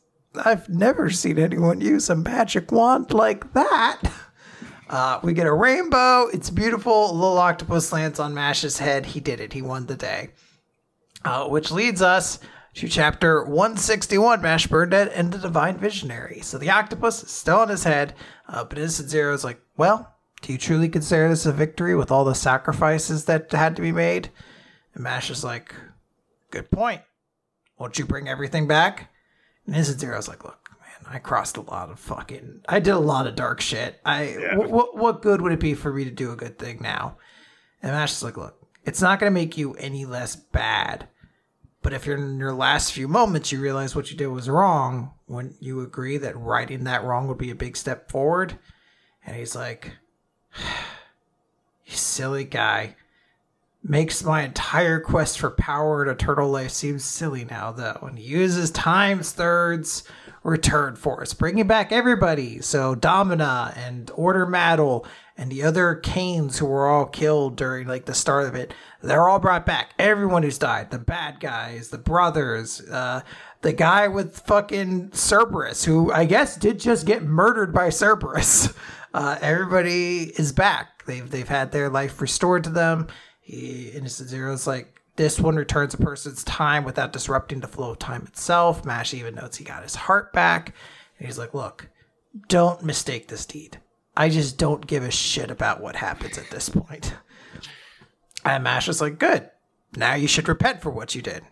i've 0.45 0.67
never 0.67 1.11
seen 1.11 1.37
anyone 1.37 1.79
use 1.79 2.09
a 2.09 2.15
magic 2.15 2.71
wand 2.71 3.11
like 3.11 3.53
that. 3.53 4.01
Uh, 4.89 5.19
we 5.23 5.33
get 5.33 5.47
a 5.47 5.53
rainbow. 5.53 6.27
It's 6.31 6.51
beautiful. 6.51 7.09
A 7.09 7.13
little 7.13 7.39
octopus 7.39 7.91
lands 7.91 8.19
on 8.19 8.35
mash's 8.35 8.77
head. 8.77 9.07
He 9.07 9.19
did 9.19 9.39
it. 9.39 9.53
He 9.53 9.63
won 9.63 9.87
the 9.87 9.95
day. 9.95 10.29
Uh, 11.25 11.47
which 11.47 11.71
leads 11.71 12.03
us 12.03 12.37
to 12.75 12.87
chapter 12.87 13.43
161 13.43 14.41
Mash 14.41 14.67
Burnedead 14.67 15.11
and 15.13 15.31
the 15.31 15.37
Divine 15.37 15.77
Visionary. 15.77 16.41
So 16.41 16.57
the 16.57 16.71
octopus 16.71 17.23
is 17.23 17.29
still 17.29 17.59
on 17.59 17.69
his 17.69 17.83
head, 17.83 18.13
uh, 18.47 18.63
but 18.63 18.77
Innocent 18.77 19.09
Zero 19.09 19.33
is 19.33 19.43
like, 19.43 19.61
Well, 19.77 20.13
do 20.41 20.51
you 20.51 20.57
truly 20.57 20.89
consider 20.89 21.29
this 21.29 21.45
a 21.45 21.51
victory 21.51 21.95
with 21.95 22.11
all 22.11 22.25
the 22.25 22.35
sacrifices 22.35 23.25
that 23.25 23.51
had 23.51 23.75
to 23.75 23.81
be 23.81 23.91
made? 23.91 24.29
And 24.93 25.03
Mash 25.03 25.29
is 25.29 25.43
like, 25.43 25.73
Good 26.51 26.71
point. 26.71 27.01
Won't 27.77 27.99
you 27.99 28.05
bring 28.05 28.27
everything 28.27 28.67
back? 28.67 29.11
And 29.65 29.75
Innocent 29.75 29.99
Zero 29.99 30.17
is 30.17 30.27
like, 30.27 30.43
Look, 30.43 30.69
man, 30.81 31.13
I 31.13 31.19
crossed 31.19 31.57
a 31.57 31.61
lot 31.61 31.91
of 31.91 31.99
fucking. 31.99 32.61
I 32.67 32.79
did 32.79 32.91
a 32.91 32.99
lot 32.99 33.27
of 33.27 33.35
dark 33.35 33.61
shit. 33.61 33.99
I 34.03 34.35
wh- 34.55 34.69
wh- 34.69 34.95
what 34.95 35.21
good 35.21 35.41
would 35.41 35.51
it 35.53 35.59
be 35.59 35.75
for 35.75 35.93
me 35.93 36.05
to 36.05 36.11
do 36.11 36.31
a 36.31 36.35
good 36.35 36.57
thing 36.57 36.79
now? 36.81 37.17
And 37.83 37.91
Mash 37.91 38.13
is 38.13 38.23
like, 38.23 38.37
Look, 38.37 38.57
it's 38.83 39.01
not 39.01 39.19
going 39.19 39.31
to 39.31 39.33
make 39.39 39.57
you 39.57 39.73
any 39.75 40.05
less 40.05 40.35
bad. 40.35 41.07
But 41.83 41.93
if 41.93 42.05
you're 42.05 42.17
in 42.17 42.39
your 42.39 42.53
last 42.53 42.93
few 42.93 43.07
moments, 43.07 43.51
you 43.51 43.61
realize 43.61 43.95
what 43.95 44.09
you 44.09 44.17
did 44.17 44.27
was 44.27 44.49
wrong, 44.49 45.11
wouldn't 45.27 45.61
you 45.61 45.81
agree 45.81 46.17
that 46.17 46.37
righting 46.37 46.85
that 46.85 47.03
wrong 47.03 47.27
would 47.27 47.37
be 47.37 47.51
a 47.51 47.55
big 47.55 47.75
step 47.77 48.09
forward? 48.09 48.57
And 49.25 49.35
he's 49.35 49.55
like, 49.55 49.91
You 51.85 51.95
silly 51.95 52.45
guy. 52.45 52.95
Makes 53.83 54.23
my 54.23 54.43
entire 54.43 55.01
quest 55.01 55.37
for 55.37 55.51
power 55.51 56.01
and 56.01 56.11
eternal 56.11 56.49
life 56.49 56.71
seem 56.71 56.99
silly 56.99 57.43
now, 57.43 57.73
though. 57.73 57.99
And 58.07 58.17
he 58.17 58.23
uses 58.23 58.71
times 58.71 59.33
thirds 59.33 60.03
return 60.43 60.95
force, 60.95 61.33
bringing 61.33 61.67
back 61.67 61.91
everybody. 61.91 62.61
So 62.61 62.95
Domina 62.95 63.73
and 63.77 64.11
Orter 64.13 64.45
Madl 64.45 65.05
and 65.37 65.51
the 65.51 65.63
other 65.63 65.95
Canes 65.95 66.59
who 66.59 66.65
were 66.65 66.87
all 66.87 67.05
killed 67.05 67.55
during 67.55 67.87
like 67.87 68.05
the 68.05 68.13
start 68.13 68.47
of 68.47 68.55
it, 68.55 68.73
they're 69.01 69.27
all 69.27 69.39
brought 69.39 69.65
back. 69.65 69.91
Everyone 69.97 70.43
who's 70.43 70.57
died, 70.57 70.91
the 70.91 70.99
bad 70.99 71.39
guys, 71.39 71.89
the 71.89 71.97
brothers, 71.97 72.81
uh, 72.81 73.21
the 73.61 73.73
guy 73.73 74.07
with 74.07 74.39
fucking 74.39 75.11
Cerberus, 75.13 75.85
who 75.85 76.11
I 76.11 76.25
guess 76.25 76.55
did 76.57 76.79
just 76.79 77.05
get 77.05 77.23
murdered 77.23 77.73
by 77.73 77.89
Cerberus. 77.89 78.73
Uh, 79.15 79.37
everybody 79.41 80.33
is 80.39 80.51
back. 80.51 81.05
They've 81.05 81.29
they've 81.29 81.47
had 81.47 81.71
their 81.71 81.87
life 81.87 82.19
restored 82.19 82.63
to 82.63 82.71
them. 82.71 83.05
He 83.41 83.89
Innocent 83.89 84.27
Zero's 84.27 84.65
like 84.65 85.02
this 85.15 85.39
one 85.39 85.55
returns 85.55 85.93
a 85.93 85.97
person's 85.97 86.43
time 86.43 86.83
without 86.83 87.13
disrupting 87.13 87.59
the 87.59 87.67
flow 87.67 87.91
of 87.91 87.99
time 87.99 88.23
itself. 88.27 88.83
Mash 88.83 89.13
even 89.13 89.35
notes 89.35 89.57
he 89.57 89.63
got 89.63 89.83
his 89.83 89.95
heart 89.95 90.33
back. 90.33 90.73
And 91.17 91.27
he's 91.27 91.37
like, 91.37 91.53
look, 91.53 91.89
don't 92.47 92.83
mistake 92.83 93.27
this 93.27 93.45
deed. 93.45 93.79
I 94.17 94.29
just 94.29 94.57
don't 94.57 94.87
give 94.87 95.03
a 95.03 95.11
shit 95.11 95.51
about 95.51 95.81
what 95.81 95.95
happens 95.95 96.37
at 96.37 96.49
this 96.49 96.69
point. 96.69 97.13
And 98.45 98.65
Mash 98.65 98.89
is 98.89 98.99
like, 98.99 99.19
good. 99.19 99.49
Now 99.95 100.15
you 100.15 100.27
should 100.27 100.49
repent 100.49 100.81
for 100.81 100.89
what 100.89 101.15
you 101.15 101.21
did. 101.21 101.43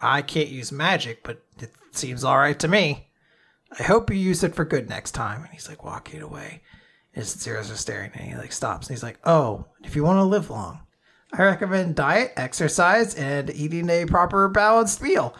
I 0.00 0.22
can't 0.22 0.48
use 0.48 0.72
magic, 0.72 1.22
but 1.22 1.40
it 1.60 1.70
seems 1.92 2.24
all 2.24 2.38
right 2.38 2.58
to 2.58 2.66
me. 2.66 3.10
I 3.78 3.84
hope 3.84 4.10
you 4.10 4.16
use 4.16 4.42
it 4.42 4.54
for 4.54 4.64
good 4.64 4.88
next 4.88 5.12
time. 5.12 5.42
And 5.42 5.52
he's 5.52 5.68
like 5.68 5.84
walking 5.84 6.20
away. 6.22 6.62
And 7.14 7.24
Zero's 7.24 7.68
just 7.68 7.82
staring 7.82 8.10
and 8.14 8.28
he 8.28 8.36
like 8.36 8.50
stops 8.50 8.88
and 8.88 8.96
he's 8.96 9.04
like, 9.04 9.18
Oh, 9.24 9.66
if 9.84 9.94
you 9.94 10.02
want 10.02 10.18
to 10.18 10.24
live 10.24 10.50
long, 10.50 10.80
I 11.32 11.42
recommend 11.42 11.96
diet, 11.96 12.32
exercise, 12.36 13.14
and 13.14 13.50
eating 13.50 13.90
a 13.90 14.06
proper 14.06 14.48
balanced 14.48 15.02
meal. 15.02 15.34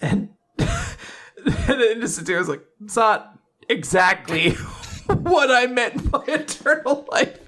And, 0.00 0.30
and 0.58 1.80
Innocent 1.80 2.26
Zero's 2.26 2.48
like, 2.48 2.64
it's 2.84 2.96
not 2.96 3.38
exactly 3.68 4.50
what 5.06 5.50
I 5.50 5.66
meant 5.66 6.10
by 6.10 6.24
eternal 6.26 7.08
life. 7.10 7.38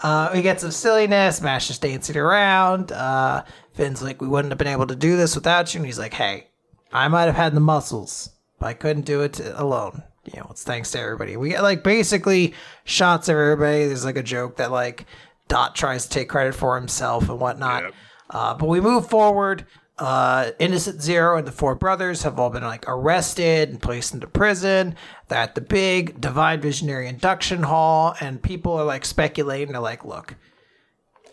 Uh, 0.00 0.30
we 0.32 0.42
get 0.42 0.60
some 0.60 0.70
silliness. 0.70 1.40
Mash 1.40 1.70
is 1.70 1.78
dancing 1.78 2.16
around. 2.16 2.92
Uh, 2.92 3.44
Finn's 3.74 4.02
like, 4.02 4.20
we 4.20 4.28
wouldn't 4.28 4.52
have 4.52 4.58
been 4.58 4.68
able 4.68 4.86
to 4.86 4.96
do 4.96 5.16
this 5.16 5.34
without 5.34 5.74
you. 5.74 5.78
And 5.78 5.86
he's 5.86 5.98
like, 5.98 6.14
hey, 6.14 6.48
I 6.92 7.08
might 7.08 7.24
have 7.24 7.34
had 7.34 7.54
the 7.54 7.60
muscles, 7.60 8.30
but 8.58 8.66
I 8.66 8.74
couldn't 8.74 9.06
do 9.06 9.22
it 9.22 9.40
alone. 9.40 10.02
You 10.24 10.40
know, 10.40 10.48
it's 10.50 10.62
thanks 10.62 10.90
to 10.92 11.00
everybody. 11.00 11.36
We 11.36 11.50
get 11.50 11.62
like 11.62 11.82
basically 11.82 12.54
shots 12.84 13.28
of 13.28 13.36
everybody. 13.36 13.86
There's 13.86 14.04
like 14.04 14.16
a 14.16 14.22
joke 14.22 14.56
that 14.56 14.70
like 14.70 15.06
Dot 15.48 15.74
tries 15.74 16.04
to 16.04 16.10
take 16.10 16.28
credit 16.28 16.54
for 16.54 16.78
himself 16.78 17.28
and 17.28 17.40
whatnot. 17.40 17.82
Yep. 17.84 17.94
Uh, 18.30 18.54
but 18.54 18.68
we 18.68 18.80
move 18.80 19.08
forward. 19.08 19.66
Uh, 19.98 20.52
Innocent 20.60 21.02
Zero 21.02 21.36
and 21.38 21.46
the 21.46 21.52
four 21.52 21.74
brothers 21.74 22.22
have 22.22 22.38
all 22.38 22.50
been 22.50 22.62
like 22.62 22.84
arrested 22.86 23.70
and 23.70 23.82
placed 23.82 24.14
into 24.14 24.28
prison. 24.28 24.94
They're 25.26 25.38
at 25.38 25.56
the 25.56 25.60
big 25.60 26.20
Divine 26.20 26.60
Visionary 26.60 27.08
induction 27.08 27.64
hall, 27.64 28.14
and 28.20 28.40
people 28.40 28.74
are 28.74 28.84
like 28.84 29.04
speculating. 29.04 29.72
They're 29.72 29.80
like, 29.80 30.04
look, 30.04 30.36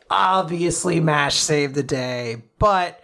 obviously 0.10 1.00
Mash 1.00 1.36
saved 1.36 1.76
the 1.76 1.84
day, 1.84 2.42
but 2.58 3.04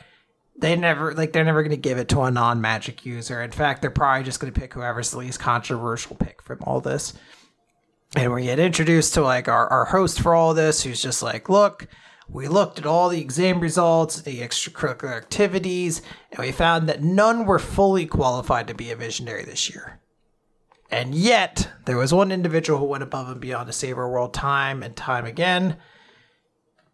they 0.57 0.75
never 0.75 1.13
like 1.13 1.31
they're 1.33 1.43
never 1.43 1.61
going 1.61 1.71
to 1.71 1.77
give 1.77 1.97
it 1.97 2.09
to 2.09 2.21
a 2.21 2.31
non-magic 2.31 3.05
user. 3.05 3.41
In 3.41 3.51
fact, 3.51 3.81
they're 3.81 3.91
probably 3.91 4.23
just 4.23 4.39
going 4.39 4.51
to 4.51 4.59
pick 4.59 4.73
whoever's 4.73 5.11
the 5.11 5.17
least 5.17 5.39
controversial 5.39 6.15
pick 6.15 6.41
from 6.41 6.59
all 6.63 6.81
this. 6.81 7.13
And 8.15 8.33
we 8.33 8.43
get 8.43 8.59
introduced 8.59 9.13
to 9.13 9.21
like 9.21 9.47
our, 9.47 9.67
our 9.69 9.85
host 9.85 10.19
for 10.19 10.35
all 10.35 10.53
this, 10.53 10.83
who's 10.83 11.01
just 11.01 11.23
like, 11.23 11.47
look, 11.47 11.87
we 12.27 12.47
looked 12.47 12.79
at 12.79 12.85
all 12.85 13.09
the 13.09 13.21
exam 13.21 13.59
results, 13.59 14.21
the 14.21 14.41
extracurricular 14.41 15.15
activities, 15.15 16.01
and 16.31 16.39
we 16.39 16.51
found 16.51 16.87
that 16.89 17.03
none 17.03 17.45
were 17.45 17.59
fully 17.59 18.05
qualified 18.05 18.67
to 18.67 18.73
be 18.73 18.91
a 18.91 18.95
visionary 18.95 19.43
this 19.43 19.69
year. 19.69 19.99
And 20.89 21.15
yet, 21.15 21.69
there 21.85 21.97
was 21.97 22.13
one 22.13 22.33
individual 22.33 22.79
who 22.79 22.85
went 22.85 23.03
above 23.03 23.29
and 23.29 23.39
beyond 23.39 23.67
to 23.67 23.73
save 23.73 23.97
our 23.97 24.09
world 24.09 24.33
time 24.33 24.83
and 24.83 24.93
time 24.95 25.25
again. 25.25 25.77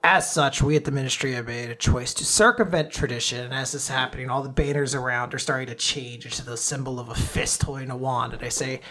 As 0.03 0.31
such, 0.31 0.61
we 0.61 0.75
at 0.75 0.85
the 0.85 0.91
ministry 0.91 1.33
have 1.33 1.47
made 1.47 1.71
a 1.71 1.75
choice 1.75 2.13
to 2.15 2.25
circumvent 2.25 2.91
tradition, 2.91 3.43
and 3.43 3.53
as 3.55 3.71
this 3.71 3.83
is 3.83 3.89
happening, 3.89 4.29
all 4.29 4.43
the 4.43 4.49
banners 4.49 4.93
around 4.93 5.33
are 5.33 5.39
starting 5.39 5.67
to 5.67 5.75
change 5.75 6.25
into 6.25 6.45
the 6.45 6.57
symbol 6.57 6.99
of 6.99 7.09
a 7.09 7.15
fist 7.15 7.63
holding 7.63 7.89
a 7.89 7.97
wand. 7.97 8.33
And 8.33 8.43
I 8.43 8.49
say, 8.49 8.81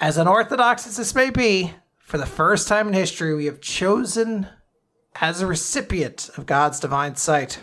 as 0.00 0.16
unorthodox 0.16 0.86
as 0.86 0.96
this 0.96 1.14
may 1.14 1.30
be, 1.30 1.72
for 1.98 2.18
the 2.18 2.26
first 2.26 2.68
time 2.68 2.88
in 2.88 2.94
history, 2.94 3.34
we 3.34 3.46
have 3.46 3.60
chosen 3.60 4.48
as 5.20 5.40
a 5.40 5.46
recipient 5.46 6.30
of 6.36 6.46
God's 6.46 6.80
divine 6.80 7.16
sight 7.16 7.60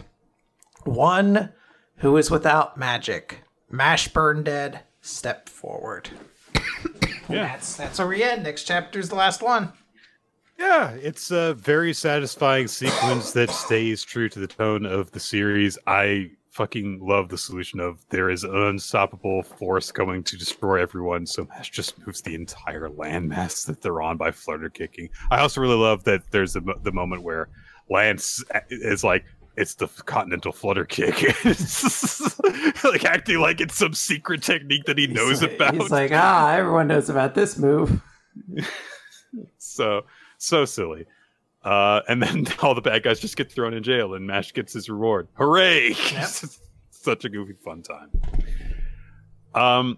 one 0.84 1.52
who 1.98 2.18
is 2.18 2.32
without 2.32 2.78
magic. 2.78 3.44
Mash 3.70 4.10
Burnedead, 4.10 4.80
step 5.02 5.50
forward. 5.50 6.10
Yeah. 7.30 7.48
That's 7.48 7.78
that's 7.78 8.00
where 8.00 8.10
we 8.10 8.24
end. 8.24 8.44
Next 8.44 8.66
chapter 8.66 9.00
is 9.00 9.08
the 9.08 9.16
last 9.16 9.42
one. 9.42 9.72
Yeah, 10.60 10.90
it's 10.92 11.32
a 11.32 11.54
very 11.54 11.94
satisfying 11.94 12.68
sequence 12.68 13.32
that 13.32 13.50
stays 13.52 14.04
true 14.04 14.28
to 14.30 14.40
the 14.40 14.48
tone 14.48 14.86
of 14.86 15.12
the 15.12 15.20
series. 15.22 15.78
I 15.88 16.32
fucking 16.52 17.00
love 17.02 17.30
the 17.30 17.38
solution 17.38 17.80
of 17.80 18.06
there 18.10 18.30
is 18.30 18.44
an 18.44 18.56
unstoppable 18.56 19.42
force 19.42 19.92
coming 19.92 20.22
to 20.24 20.38
destroy 20.38 20.82
everyone, 20.82 21.26
so 21.26 21.48
Mash 21.50 21.72
just 21.72 21.98
moves 22.06 22.22
the 22.22 22.36
entire 22.36 22.90
landmass 22.90 23.66
that 23.66 23.82
they're 23.82 24.02
on 24.02 24.18
by 24.18 24.32
flutter 24.32 24.70
kicking. 24.70 25.10
I 25.32 25.40
also 25.40 25.62
really 25.62 25.78
love 25.78 26.04
that 26.04 26.30
there's 26.32 26.54
the, 26.54 26.76
the 26.84 26.92
moment 26.92 27.24
where 27.24 27.48
Lance 27.90 28.44
is 28.70 29.04
like, 29.04 29.24
it's 29.56 29.76
the 29.76 29.88
continental 29.88 30.52
flutter 30.52 30.86
kick. 30.86 31.22
like 32.84 33.06
acting 33.06 33.40
like 33.40 33.62
it's 33.62 33.76
some 33.76 33.94
secret 33.94 34.44
technique 34.44 34.86
that 34.86 34.98
he 34.98 35.08
knows 35.08 35.42
like, 35.42 35.54
about. 35.54 35.76
He's 35.76 35.92
like, 35.92 36.12
ah, 36.14 36.52
everyone 36.54 36.88
knows 36.88 37.10
about 37.10 37.36
this 37.36 37.58
move. 37.58 38.02
so 39.58 40.04
so 40.38 40.66
silly. 40.66 41.06
Uh, 41.64 42.02
and 42.08 42.22
then 42.22 42.48
all 42.62 42.74
the 42.74 42.82
bad 42.82 43.04
guys 43.04 43.20
just 43.20 43.38
get 43.38 43.52
thrown 43.52 43.74
in 43.74 43.84
jail, 43.84 44.14
and 44.14 44.26
Mash 44.26 44.54
gets 44.54 44.74
his 44.74 44.90
reward. 44.90 45.28
Hooray! 45.34 45.94
Such 46.90 47.26
a 47.26 47.30
goofy 47.30 47.54
fun 47.64 47.82
time. 47.82 48.12
Um, 49.54 49.98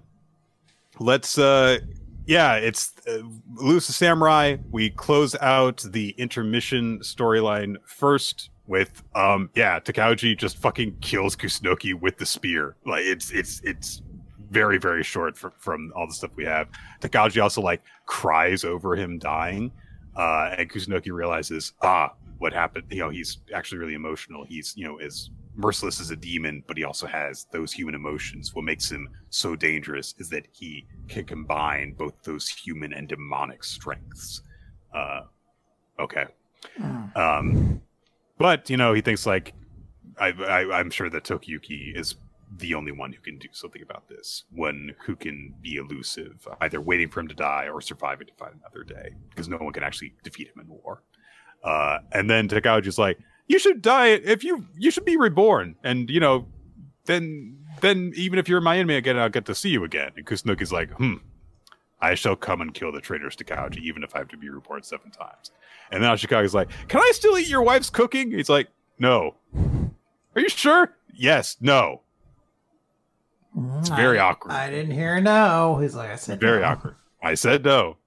let's 1.00 1.38
uh, 1.38 1.80
yeah, 2.26 2.56
it's 2.56 2.94
uh, 3.08 3.20
Elusive 3.60 3.96
Samurai. 3.96 4.58
We 4.72 4.90
close 4.90 5.36
out 5.36 5.86
the 5.90 6.10
intermission 6.18 7.00
storyline 7.00 7.76
first 7.86 8.50
with 8.68 9.04
um, 9.16 9.50
yeah, 9.56 9.80
Takauji 9.80 10.38
just 10.38 10.58
fucking 10.58 10.98
kills 11.02 11.36
Kusunoki 11.36 11.94
with 11.94 12.18
the 12.18 12.26
spear. 12.26 12.76
Like 12.86 13.04
it's 13.04 13.32
it's 13.32 13.62
it's 13.64 14.02
very 14.50 14.78
very 14.78 15.04
short 15.04 15.38
for, 15.38 15.52
from 15.58 15.92
all 15.96 16.08
the 16.08 16.14
stuff 16.14 16.32
we 16.36 16.46
have. 16.46 16.68
Takauji 17.02 17.42
also 17.42 17.62
like 17.62 17.82
cries 18.06 18.64
over 18.64 18.96
him 18.96 19.18
dying 19.18 19.72
uh, 20.16 20.56
and 20.58 20.70
Kusunoki 20.70 21.12
realizes, 21.12 21.74
ah, 21.82 22.14
what 22.38 22.54
happened? 22.54 22.86
You 22.90 23.00
know, 23.00 23.10
he's 23.10 23.40
actually 23.54 23.78
really 23.78 23.94
emotional. 23.94 24.44
He's, 24.44 24.76
you 24.76 24.86
know, 24.86 24.98
as 24.98 25.30
merciless 25.56 26.02
as 26.02 26.12
a 26.12 26.16
demon, 26.16 26.64
but 26.68 26.78
he 26.78 26.84
also 26.84 27.08
has 27.08 27.46
those 27.52 27.72
human 27.72 27.96
emotions. 27.96 28.54
What 28.54 28.66
makes 28.66 28.92
him 28.92 29.10
so 29.30 29.56
dangerous 29.56 30.16
is 30.18 30.30
that 30.30 30.48
he 30.52 30.86
can 31.08 31.26
combine 31.26 31.94
both 31.94 32.14
those 32.24 32.50
human 32.50 32.94
and 32.94 33.08
demonic 33.08 33.64
strengths. 33.64 34.42
Uh, 34.94 35.22
okay. 36.00 36.26
Mm. 36.80 37.16
Um, 37.18 37.82
but 38.38 38.70
you 38.70 38.78
know, 38.78 38.94
he 38.94 39.02
thinks 39.02 39.26
like, 39.26 39.54
I, 40.20 40.30
I, 40.30 40.80
I'm 40.80 40.90
sure 40.90 41.10
that 41.10 41.24
Tokiyuki 41.24 41.98
is 41.98 42.16
the 42.56 42.74
only 42.74 42.92
one 42.92 43.14
who 43.14 43.22
can 43.22 43.38
do 43.38 43.48
something 43.52 43.82
about 43.82 44.10
this. 44.10 44.44
One 44.52 44.96
who 45.06 45.16
can 45.16 45.56
be 45.62 45.76
elusive, 45.76 46.48
either 46.62 46.80
waiting 46.80 47.10
for 47.10 47.20
him 47.20 47.28
to 47.28 47.36
die 47.36 47.68
or 47.68 47.82
surviving 47.82 48.28
to 48.28 48.34
fight 48.34 48.54
another 48.54 48.84
day, 48.84 49.16
because 49.30 49.48
no 49.48 49.58
one 49.58 49.74
can 49.74 49.84
actually 49.84 50.14
defeat 50.24 50.48
him 50.48 50.62
in 50.62 50.68
war. 50.68 51.02
Uh, 51.64 52.00
and 52.12 52.30
then 52.30 52.48
Takauji's 52.48 52.98
like, 52.98 53.18
"You 53.48 53.60
should 53.60 53.82
die 53.82 54.08
if 54.10 54.44
you 54.44 54.66
you 54.78 54.92
should 54.92 55.06
be 55.06 55.18
reborn, 55.18 55.76
and 55.84 56.10
you 56.10 56.20
know, 56.20 56.48
then 57.06 57.58
then 57.82 58.12
even 58.16 58.38
if 58.38 58.48
you're 58.48 58.62
my 58.62 58.78
enemy 58.78 58.96
again, 58.96 59.18
I'll 59.18 59.30
get 59.30 59.46
to 59.46 59.56
see 59.56 59.70
you 59.70 59.84
again." 59.84 60.12
And 60.16 60.26
Kusunoki's 60.26 60.72
like, 60.72 60.92
"Hmm." 60.92 61.16
I 62.02 62.16
shall 62.16 62.36
come 62.36 62.60
and 62.60 62.74
kill 62.74 62.92
the 62.92 63.00
traitors 63.00 63.38
to 63.38 63.80
even 63.82 64.04
if 64.04 64.14
I 64.14 64.18
have 64.20 64.28
to 64.28 64.38
be 64.38 64.50
reborn 64.50 64.84
seven 64.84 65.10
times. 65.10 65.52
And 65.90 66.04
then 66.04 66.10
Ashikaga's 66.10 66.54
like, 66.54 66.70
Can 66.90 67.00
I 67.00 67.12
still 67.14 67.38
eat 67.38 67.48
your 67.48 67.62
wife's 67.62 67.90
cooking? 67.90 68.32
He's 68.32 68.50
like, 68.50 68.68
No. 69.00 69.36
Are 69.56 70.42
you 70.42 70.50
sure? 70.50 70.98
Yes, 71.14 71.56
no. 71.62 72.02
It's 73.80 73.90
very 73.90 74.20
I, 74.20 74.30
awkward. 74.30 74.52
I 74.52 74.70
didn't 74.70 74.92
hear 74.92 75.20
no. 75.22 75.78
He's 75.82 75.96
like, 75.96 76.10
I 76.10 76.16
said 76.16 76.40
very 76.40 76.62
no. 76.62 76.68
awkward. 76.68 76.96
I 77.22 77.36
said 77.36 77.64
no. 77.64 77.98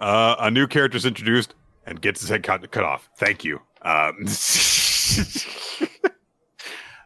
Uh, 0.00 0.34
a 0.40 0.50
new 0.50 0.66
character 0.66 0.96
is 0.96 1.06
introduced 1.06 1.54
and 1.86 2.00
gets 2.00 2.20
his 2.20 2.28
head 2.28 2.42
cut, 2.42 2.68
cut 2.70 2.84
off. 2.84 3.08
Thank 3.18 3.44
you. 3.44 3.60
Um, 3.82 4.16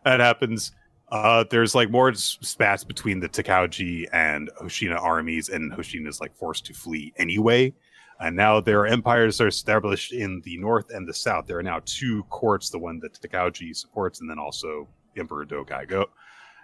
that 0.04 0.20
happens. 0.20 0.72
Uh, 1.10 1.44
there's 1.50 1.74
like 1.74 1.90
more 1.90 2.12
spats 2.14 2.84
between 2.84 3.20
the 3.20 3.28
Takauji 3.28 4.06
and 4.12 4.50
Hoshina 4.60 5.00
armies, 5.00 5.50
and 5.50 5.72
Hoshina 5.72 6.08
is 6.08 6.20
like 6.20 6.34
forced 6.34 6.66
to 6.66 6.74
flee 6.74 7.12
anyway. 7.16 7.74
And 8.18 8.34
now 8.34 8.60
their 8.60 8.86
empires 8.86 9.40
are 9.42 9.48
established 9.48 10.12
in 10.12 10.40
the 10.44 10.56
north 10.56 10.90
and 10.90 11.06
the 11.06 11.12
south. 11.12 11.46
There 11.46 11.58
are 11.58 11.62
now 11.62 11.82
two 11.84 12.24
courts, 12.24 12.70
the 12.70 12.78
one 12.78 12.98
that 13.00 13.12
Takauji 13.20 13.76
supports, 13.76 14.20
and 14.20 14.30
then 14.30 14.38
also 14.38 14.88
Emperor 15.16 15.44
Dogai 15.44 15.88
Go. 15.88 16.06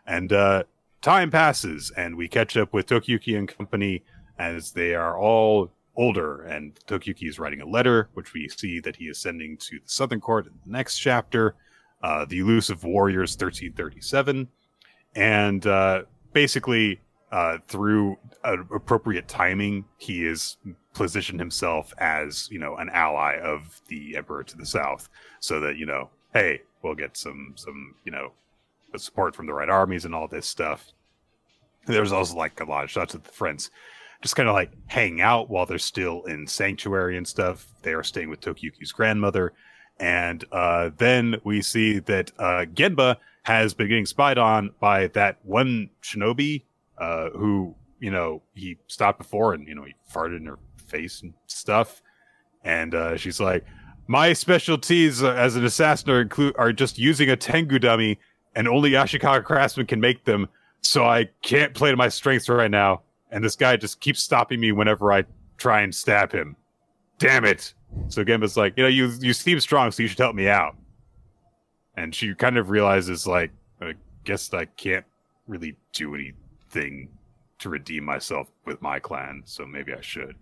And 0.07 0.33
uh, 0.33 0.65
time 1.01 1.31
passes, 1.31 1.93
and 1.97 2.17
we 2.17 2.29
catch 2.29 2.57
up 2.57 2.73
with 2.73 2.87
Tokiyuki 2.87 3.37
and 3.37 3.49
company 3.49 4.05
as 4.39 4.73
they 4.73 4.95
are 4.95 5.19
all 5.19 5.71
older. 5.97 6.43
And 6.43 6.79
Tokiyuki 6.87 7.29
is 7.29 7.39
writing 7.39 7.61
a 7.61 7.67
letter, 7.67 8.09
which 8.15 8.33
we 8.33 8.49
see 8.49 8.81
that 8.81 8.97
he 8.97 9.05
is 9.05 9.19
sending 9.19 9.57
to 9.59 9.79
the 9.79 9.89
Southern 9.89 10.21
Court 10.21 10.47
in 10.47 10.53
the 10.65 10.73
next 10.73 10.99
chapter, 10.99 11.55
uh, 12.03 12.25
the 12.25 12.39
Elusive 12.41 12.85
Warriors 12.85 13.33
1337. 13.33 14.49
And 15.15 15.67
uh, 15.67 16.03
basically, 16.33 17.01
uh, 17.31 17.59
through 17.67 18.19
uh, 18.45 18.59
appropriate 18.75 19.29
timing, 19.29 19.85
he 19.99 20.25
is 20.25 20.57
positioned 20.95 21.41
himself 21.41 21.95
as 21.97 22.49
you 22.51 22.59
know 22.59 22.77
an 22.77 22.91
ally 22.93 23.39
of 23.43 23.81
the 23.89 24.17
emperor 24.17 24.45
to 24.45 24.57
the 24.57 24.67
south, 24.67 25.09
so 25.41 25.59
that 25.61 25.77
you 25.77 25.87
know, 25.87 26.11
hey, 26.35 26.61
we'll 26.83 26.95
get 26.95 27.17
some 27.17 27.55
some 27.57 27.95
you 28.05 28.13
know 28.13 28.33
support 28.99 29.35
from 29.35 29.47
the 29.47 29.55
right 29.55 29.69
armies 29.69 30.05
and 30.05 30.15
all 30.15 30.29
this 30.29 30.47
stuff. 30.47 30.93
There's 31.87 32.13
also 32.13 32.37
like 32.37 32.61
a 32.61 32.65
lot 32.65 32.85
of 32.85 32.91
shots 32.91 33.15
of 33.15 33.25
the 33.25 33.33
friends 33.33 33.71
just 34.23 34.37
kind 34.37 34.49
of 34.49 34.55
like 34.55 34.71
hang 34.87 35.21
out 35.21 35.51
while 35.51 35.67
they're 35.67 35.79
still 35.79 36.23
in 36.25 36.47
sanctuary 36.47 37.17
and 37.17 37.27
stuff. 37.27 37.67
They 37.83 37.93
are 37.93 38.05
staying 38.05 38.31
with 38.31 38.41
Tokiyuki's 38.41 38.93
grandmother. 38.93 39.53
And 39.99 40.45
uh, 40.53 40.91
then 40.97 41.37
we 41.45 41.61
see 41.61 41.99
that 41.99 42.31
uh, 42.39 42.65
Genba 42.73 43.17
has 43.43 43.75
been 43.75 43.89
getting 43.89 44.07
spied 44.07 44.39
on 44.39 44.71
by 44.81 45.09
that 45.09 45.39
one 45.43 45.91
shinobi 46.03 46.63
uh, 46.99 47.31
who, 47.31 47.75
you 47.99 48.11
know, 48.11 48.43
he 48.55 48.79
stopped 48.87 49.19
before 49.19 49.55
and, 49.55 49.67
you 49.67 49.75
know, 49.75 49.85
he 49.85 49.95
farted 50.11 50.39
in 50.39 50.47
her 50.47 50.59
face 50.87 51.23
and 51.23 51.35
stuff. 51.49 52.01
And 52.65 52.95
uh, 52.95 53.17
she's 53.17 53.41
like, 53.41 53.65
my 54.07 54.33
specialties 54.33 55.23
uh, 55.23 55.33
as 55.33 55.57
an 55.57 55.65
assassin 55.65 56.11
are, 56.11 56.21
include, 56.21 56.55
are 56.57 56.73
just 56.73 56.97
using 56.97 57.29
a 57.29 57.37
Tengu 57.37 57.81
dummy, 57.81 58.21
and 58.55 58.69
only 58.69 58.91
Ashikaga 58.93 59.45
craftsmen 59.45 59.87
can 59.87 60.01
make 60.01 60.25
them. 60.25 60.49
so 60.83 61.05
I 61.05 61.29
can't 61.43 61.75
play 61.75 61.91
to 61.91 61.97
my 61.97 62.09
strengths 62.09 62.49
right 62.49 62.71
now. 62.71 63.03
And 63.31 63.43
this 63.43 63.57
guy 63.57 63.77
just 63.77 64.01
keeps 64.01 64.23
stopping 64.23 64.61
me 64.61 64.73
whenever 64.73 65.13
I 65.13 65.25
try 65.57 65.81
and 65.81 65.95
stab 65.95 66.33
him. 66.33 66.57
Damn 67.19 67.45
it! 67.45 67.73
So 68.09 68.25
Gemba's 68.25 68.57
like, 68.57 68.75
you 68.77 68.83
know, 68.83 68.89
you 68.89 69.13
you 69.21 69.33
seem 69.33 69.59
strong, 69.61 69.91
so 69.91 70.03
you 70.03 70.09
should 70.09 70.19
help 70.19 70.35
me 70.35 70.49
out. 70.49 70.77
And 71.97 72.15
she 72.15 72.35
kind 72.35 72.59
of 72.59 72.69
realizes, 72.71 73.27
like, 73.27 73.51
I 73.81 73.95
guess 74.25 74.53
I 74.53 74.65
can't 74.65 75.05
really 75.47 75.77
do 75.93 76.15
anything 76.15 77.09
to 77.59 77.69
redeem 77.69 78.05
myself 78.05 78.49
with 78.67 78.83
my 78.83 78.99
clan, 78.99 79.43
so 79.45 79.65
maybe 79.65 79.93
I 79.95 80.01
should. 80.01 80.35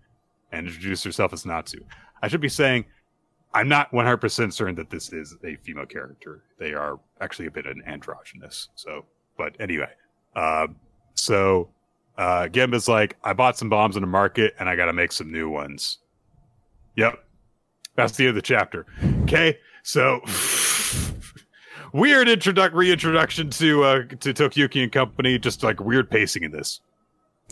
And 0.52 0.66
introduce 0.66 1.04
herself 1.04 1.32
as 1.32 1.44
Natsu. 1.44 1.84
I 2.22 2.28
should 2.28 2.40
be 2.40 2.48
saying, 2.48 2.86
I'm 3.52 3.68
not 3.68 3.90
100% 3.90 4.52
certain 4.52 4.76
that 4.76 4.90
this 4.90 5.12
is 5.12 5.36
a 5.44 5.56
female 5.56 5.86
character. 5.86 6.44
They 6.58 6.72
are 6.72 7.00
actually 7.20 7.46
a 7.46 7.50
bit 7.50 7.66
of 7.66 7.76
an 7.76 7.82
androgynous. 7.86 8.68
So, 8.76 9.06
but 9.36 9.56
anyway, 9.58 9.90
uh, 10.36 10.68
so 11.14 11.70
uh, 12.16 12.48
Gemba's 12.48 12.88
like, 12.88 13.16
I 13.24 13.32
bought 13.32 13.58
some 13.58 13.68
bombs 13.68 13.96
in 13.96 14.02
the 14.02 14.06
market 14.06 14.54
and 14.58 14.68
I 14.68 14.76
got 14.76 14.86
to 14.86 14.92
make 14.92 15.10
some 15.10 15.32
new 15.32 15.48
ones. 15.48 15.98
Yep. 16.96 17.24
That's 17.96 18.16
the 18.16 18.24
end 18.24 18.30
of 18.30 18.34
the 18.36 18.42
chapter. 18.42 18.86
Okay. 19.22 19.58
So, 19.82 20.20
weird 21.92 22.28
introduc- 22.28 22.72
reintroduction 22.72 23.50
to 23.50 23.82
uh, 23.82 23.98
to 24.20 24.34
Tokiyuki 24.34 24.82
and 24.82 24.92
Company. 24.92 25.38
Just 25.38 25.62
like 25.62 25.80
weird 25.80 26.10
pacing 26.10 26.44
in 26.44 26.52
this. 26.52 26.80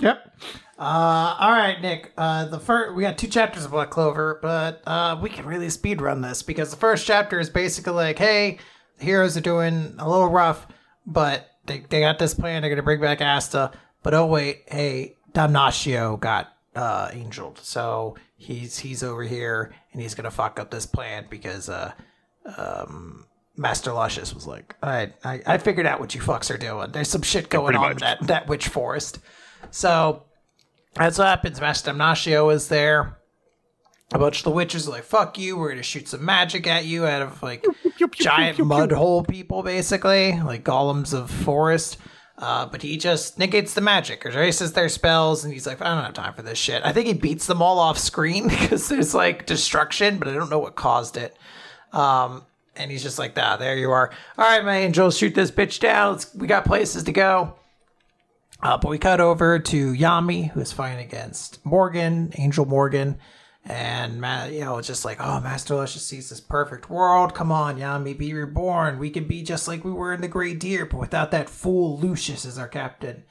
Yep. 0.00 0.38
Uh, 0.78 1.36
all 1.40 1.50
right, 1.50 1.80
Nick. 1.80 2.12
Uh, 2.16 2.44
the 2.44 2.60
first 2.60 2.94
we 2.94 3.02
got 3.02 3.18
two 3.18 3.26
chapters 3.26 3.64
of 3.64 3.72
Black 3.72 3.90
Clover, 3.90 4.38
but 4.40 4.82
uh, 4.86 5.18
we 5.20 5.28
can 5.28 5.44
really 5.44 5.70
speed 5.70 6.00
run 6.00 6.20
this 6.20 6.42
because 6.42 6.70
the 6.70 6.76
first 6.76 7.04
chapter 7.04 7.40
is 7.40 7.50
basically 7.50 7.92
like, 7.94 8.18
hey, 8.18 8.58
the 8.98 9.04
heroes 9.04 9.36
are 9.36 9.40
doing 9.40 9.96
a 9.98 10.08
little 10.08 10.28
rough, 10.28 10.68
but 11.04 11.48
they, 11.66 11.80
they 11.88 12.00
got 12.00 12.18
this 12.20 12.32
plan. 12.32 12.62
They're 12.62 12.70
gonna 12.70 12.84
bring 12.84 13.00
back 13.00 13.20
Asta, 13.20 13.72
but 14.04 14.14
oh 14.14 14.26
wait, 14.26 14.62
hey, 14.68 15.16
Damnatio 15.32 16.18
got 16.20 16.52
uh 16.76 17.10
angeled, 17.12 17.58
so 17.58 18.16
he's 18.36 18.78
he's 18.78 19.02
over 19.02 19.24
here 19.24 19.74
and 19.92 20.00
he's 20.00 20.14
gonna 20.14 20.30
fuck 20.30 20.60
up 20.60 20.70
this 20.70 20.86
plan 20.86 21.26
because 21.28 21.68
uh 21.68 21.92
um 22.56 23.26
Master 23.56 23.92
Lucius 23.92 24.32
was 24.32 24.46
like, 24.46 24.76
I, 24.80 25.12
I 25.24 25.40
I 25.44 25.58
figured 25.58 25.86
out 25.86 25.98
what 25.98 26.14
you 26.14 26.20
fucks 26.20 26.54
are 26.54 26.58
doing. 26.58 26.92
There's 26.92 27.10
some 27.10 27.22
shit 27.22 27.48
going 27.48 27.74
pretty 27.74 27.84
on 27.84 27.90
in 27.92 27.98
that 27.98 28.26
that 28.28 28.46
witch 28.46 28.68
forest. 28.68 29.18
So 29.70 30.24
that's 30.94 31.18
what 31.18 31.26
happens. 31.26 31.60
Master 31.60 31.92
Damnatio 31.92 32.52
is 32.52 32.68
there. 32.68 33.18
A 34.12 34.18
bunch 34.18 34.38
of 34.38 34.44
the 34.44 34.50
witches 34.50 34.88
are 34.88 34.92
like, 34.92 35.04
fuck 35.04 35.38
you, 35.38 35.58
we're 35.58 35.68
gonna 35.68 35.82
shoot 35.82 36.08
some 36.08 36.24
magic 36.24 36.66
at 36.66 36.86
you 36.86 37.04
out 37.06 37.20
of 37.20 37.42
like 37.42 37.62
giant 38.12 38.58
mud 38.58 38.90
hole 38.90 39.22
people, 39.22 39.62
basically, 39.62 40.32
like 40.40 40.64
golems 40.64 41.12
of 41.12 41.30
forest. 41.30 41.98
Uh, 42.38 42.64
but 42.66 42.82
he 42.82 42.96
just 42.96 43.38
negates 43.38 43.74
the 43.74 43.80
magic, 43.80 44.24
erases 44.24 44.72
their 44.72 44.88
spells, 44.88 45.44
and 45.44 45.52
he's 45.52 45.66
like, 45.66 45.82
I 45.82 45.94
don't 45.94 46.04
have 46.04 46.14
time 46.14 46.34
for 46.34 46.42
this 46.42 46.56
shit. 46.56 46.82
I 46.84 46.92
think 46.92 47.08
he 47.08 47.12
beats 47.12 47.46
them 47.46 47.60
all 47.60 47.80
off 47.80 47.98
screen 47.98 48.48
because 48.48 48.88
there's 48.88 49.12
like 49.12 49.44
destruction, 49.44 50.18
but 50.18 50.28
I 50.28 50.34
don't 50.34 50.48
know 50.48 50.60
what 50.60 50.76
caused 50.76 51.16
it. 51.16 51.36
Um, 51.92 52.46
and 52.76 52.90
he's 52.90 53.02
just 53.02 53.18
like, 53.18 53.36
ah, 53.36 53.56
there 53.56 53.76
you 53.76 53.90
are. 53.90 54.10
All 54.38 54.44
right, 54.44 54.64
my 54.64 54.78
angels, 54.78 55.18
shoot 55.18 55.34
this 55.34 55.50
bitch 55.50 55.80
down. 55.80 56.12
Let's, 56.12 56.34
we 56.34 56.46
got 56.46 56.64
places 56.64 57.02
to 57.04 57.12
go. 57.12 57.57
Uh, 58.62 58.76
but 58.76 58.88
we 58.88 58.98
cut 58.98 59.20
over 59.20 59.58
to 59.58 59.92
Yami, 59.92 60.50
who's 60.50 60.72
fighting 60.72 61.04
against 61.04 61.64
Morgen, 61.64 62.32
Angel 62.38 62.64
Morgen. 62.64 63.18
And, 63.64 64.16
you 64.52 64.60
know, 64.60 64.78
it's 64.78 64.88
just 64.88 65.04
like, 65.04 65.18
oh, 65.20 65.40
Master 65.40 65.76
Lucius 65.76 66.04
sees 66.04 66.30
this 66.30 66.40
perfect 66.40 66.88
world. 66.88 67.34
Come 67.34 67.52
on, 67.52 67.78
Yami, 67.78 68.16
be 68.16 68.32
reborn. 68.32 68.98
We 68.98 69.10
can 69.10 69.24
be 69.24 69.42
just 69.42 69.68
like 69.68 69.84
we 69.84 69.92
were 69.92 70.12
in 70.14 70.22
the 70.22 70.28
Great 70.28 70.58
Deer, 70.58 70.86
but 70.86 70.98
without 70.98 71.30
that 71.32 71.50
fool 71.50 71.98
Lucius 71.98 72.46
as 72.46 72.58
our 72.58 72.68
captain. 72.68 73.24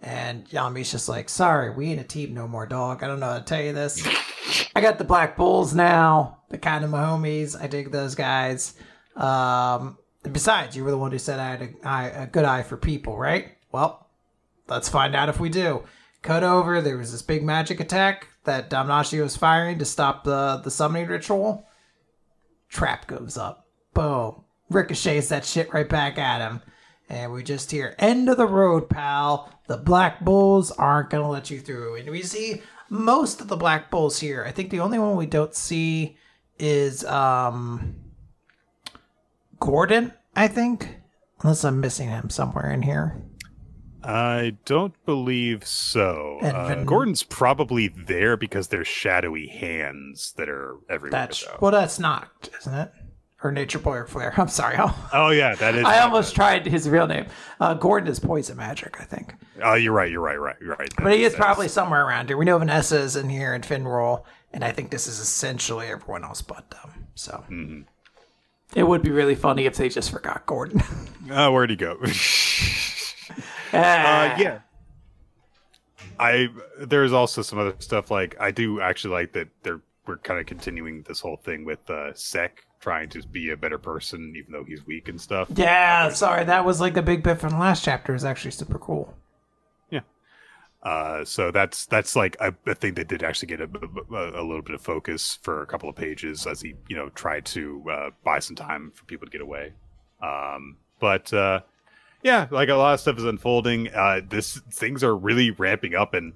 And 0.00 0.48
Yami's 0.48 0.90
just 0.90 1.08
like, 1.08 1.28
sorry, 1.28 1.70
we 1.70 1.90
ain't 1.90 2.00
a 2.00 2.04
team 2.04 2.34
no 2.34 2.48
more, 2.48 2.66
dog. 2.66 3.02
I 3.02 3.06
don't 3.06 3.20
know 3.20 3.32
how 3.32 3.38
to 3.38 3.44
tell 3.44 3.62
you 3.62 3.72
this. 3.72 4.06
I 4.74 4.80
got 4.80 4.98
the 4.98 5.04
Black 5.04 5.36
Bulls 5.36 5.74
now. 5.74 6.38
They're 6.48 6.58
kind 6.58 6.84
of 6.84 6.90
my 6.90 7.02
homies. 7.02 7.60
I 7.60 7.66
dig 7.66 7.90
those 7.90 8.14
guys. 8.14 8.74
Um, 9.16 9.98
besides, 10.22 10.76
you 10.76 10.84
were 10.84 10.90
the 10.90 10.98
one 10.98 11.12
who 11.12 11.18
said 11.18 11.38
I 11.38 11.50
had 12.06 12.22
a 12.24 12.26
good 12.26 12.44
eye 12.44 12.62
for 12.62 12.76
people, 12.76 13.16
right? 13.16 13.52
Well, 13.70 14.03
let's 14.68 14.88
find 14.88 15.14
out 15.14 15.28
if 15.28 15.40
we 15.40 15.48
do. 15.48 15.84
Cut 16.22 16.42
over. 16.42 16.80
There 16.80 16.96
was 16.96 17.12
this 17.12 17.22
big 17.22 17.42
magic 17.42 17.80
attack 17.80 18.28
that 18.44 18.70
Damnatio 18.70 19.22
was 19.22 19.36
firing 19.36 19.78
to 19.78 19.84
stop 19.84 20.24
the 20.24 20.60
the 20.62 20.70
summoning 20.70 21.08
ritual. 21.08 21.66
Trap 22.68 23.06
goes 23.06 23.36
up. 23.36 23.66
Boom. 23.92 24.42
Ricochets 24.70 25.28
that 25.28 25.44
shit 25.44 25.72
right 25.72 25.88
back 25.88 26.18
at 26.18 26.40
him. 26.40 26.62
And 27.08 27.32
we 27.32 27.42
just 27.42 27.70
hear, 27.70 27.94
end 27.98 28.30
of 28.30 28.38
the 28.38 28.46
road, 28.46 28.88
pal. 28.88 29.52
The 29.66 29.76
Black 29.76 30.20
Bulls 30.20 30.70
aren't 30.70 31.10
going 31.10 31.22
to 31.22 31.28
let 31.28 31.50
you 31.50 31.60
through. 31.60 31.96
And 31.96 32.10
we 32.10 32.22
see 32.22 32.62
most 32.88 33.40
of 33.42 33.48
the 33.48 33.56
Black 33.56 33.90
Bulls 33.90 34.20
here. 34.20 34.44
I 34.46 34.50
think 34.50 34.70
the 34.70 34.80
only 34.80 34.98
one 34.98 35.16
we 35.16 35.26
don't 35.26 35.54
see 35.54 36.16
is 36.58 37.04
um 37.04 37.96
Gordon, 39.60 40.12
I 40.34 40.48
think. 40.48 40.96
Unless 41.42 41.64
I'm 41.64 41.80
missing 41.80 42.08
him 42.08 42.30
somewhere 42.30 42.70
in 42.70 42.82
here. 42.82 43.22
I 44.04 44.56
don't 44.64 44.94
believe 45.06 45.66
so. 45.66 46.38
Uh, 46.42 46.84
Gordon's 46.84 47.22
probably 47.22 47.88
there 47.88 48.36
because 48.36 48.68
there's 48.68 48.86
shadowy 48.88 49.46
hands 49.48 50.34
that 50.36 50.48
are 50.48 50.76
everywhere. 50.90 51.10
That's 51.10 51.44
well, 51.60 51.70
that's 51.70 51.98
not, 51.98 52.48
isn't 52.60 52.74
it? 52.74 52.92
Or 53.42 53.50
Nature 53.52 53.78
Boy 53.78 53.96
or 53.96 54.06
Flare. 54.06 54.32
I'm 54.38 54.48
sorry. 54.48 54.76
Oh, 54.78 55.08
Oh 55.12 55.30
yeah, 55.30 55.54
that 55.54 55.74
is. 55.74 55.84
I 55.86 56.00
almost 56.00 56.34
tried 56.34 56.66
his 56.66 56.88
real 56.88 57.06
name. 57.06 57.26
uh, 57.60 57.74
Gordon 57.74 58.08
is 58.08 58.18
poison 58.18 58.56
magic, 58.56 59.00
I 59.00 59.04
think. 59.04 59.34
Oh, 59.62 59.74
you're 59.74 59.92
right. 59.92 60.10
You're 60.10 60.20
right. 60.20 60.40
Right. 60.40 60.56
You're 60.60 60.76
right. 60.76 60.92
But 61.02 61.12
he 61.14 61.24
is 61.24 61.34
probably 61.34 61.68
somewhere 61.68 62.06
around 62.06 62.28
here. 62.28 62.36
We 62.36 62.44
know 62.44 62.58
Vanessa 62.58 62.98
is 62.98 63.16
in 63.16 63.28
here 63.28 63.52
and 63.54 63.64
Finral, 63.64 64.24
and 64.52 64.64
I 64.64 64.72
think 64.72 64.90
this 64.90 65.06
is 65.06 65.18
essentially 65.18 65.86
everyone 65.88 66.24
else 66.24 66.42
but 66.42 66.70
them. 66.70 67.06
So 67.14 67.44
It 68.74 68.82
would 68.82 69.02
be 69.02 69.10
really 69.10 69.34
funny 69.34 69.66
if 69.66 69.76
they 69.76 69.88
just 69.88 70.10
forgot 70.10 70.46
Gordon. 70.46 70.82
Oh, 71.30 71.52
where'd 71.52 71.70
he 71.70 71.76
go? 71.76 71.96
Uh, 73.74 74.34
Uh, 74.34 74.36
yeah. 74.38 74.58
I 76.18 76.48
there's 76.78 77.12
also 77.12 77.42
some 77.42 77.58
other 77.58 77.74
stuff 77.78 78.10
like 78.10 78.36
I 78.40 78.50
do 78.50 78.80
actually 78.80 79.14
like 79.14 79.32
that 79.32 79.48
they're 79.62 79.80
we're 80.06 80.18
kind 80.18 80.38
of 80.38 80.46
continuing 80.46 81.02
this 81.08 81.18
whole 81.20 81.36
thing 81.36 81.64
with 81.64 81.88
uh 81.88 82.12
Sek 82.14 82.64
trying 82.80 83.08
to 83.08 83.26
be 83.28 83.50
a 83.50 83.56
better 83.56 83.78
person 83.78 84.34
even 84.36 84.52
though 84.52 84.64
he's 84.64 84.86
weak 84.86 85.08
and 85.08 85.18
stuff. 85.20 85.48
yeah, 85.54 86.10
sorry, 86.10 86.44
that 86.44 86.64
was 86.64 86.80
like 86.80 86.94
the 86.94 87.02
big 87.02 87.22
bit 87.22 87.40
from 87.40 87.50
the 87.50 87.58
last 87.58 87.82
chapter. 87.82 88.14
Is 88.14 88.24
actually 88.24 88.50
super 88.50 88.78
cool. 88.78 89.14
Yeah. 89.90 90.00
Uh, 90.82 91.24
so 91.24 91.50
that's 91.50 91.86
that's 91.86 92.14
like 92.14 92.36
I, 92.40 92.52
I 92.66 92.74
think 92.74 92.96
they 92.96 93.04
did 93.04 93.22
actually 93.22 93.48
get 93.48 93.62
a, 93.62 93.70
a, 94.12 94.42
a 94.42 94.44
little 94.44 94.60
bit 94.62 94.74
of 94.74 94.82
focus 94.82 95.38
for 95.42 95.62
a 95.62 95.66
couple 95.66 95.88
of 95.88 95.96
pages 95.96 96.46
as 96.46 96.60
he 96.60 96.74
you 96.88 96.96
know 96.96 97.08
tried 97.10 97.46
to 97.46 97.82
uh, 97.90 98.10
buy 98.22 98.38
some 98.38 98.54
time 98.54 98.92
for 98.94 99.04
people 99.06 99.26
to 99.26 99.32
get 99.32 99.40
away. 99.40 99.72
Um, 100.22 100.76
but 101.00 101.32
uh, 101.32 101.60
yeah, 102.24 102.48
like 102.50 102.68
a 102.70 102.74
lot 102.74 102.94
of 102.94 103.00
stuff 103.00 103.18
is 103.18 103.24
unfolding. 103.24 103.88
Uh, 103.94 104.22
this 104.28 104.58
things 104.72 105.04
are 105.04 105.14
really 105.14 105.50
ramping 105.52 105.94
up, 105.94 106.14
and 106.14 106.32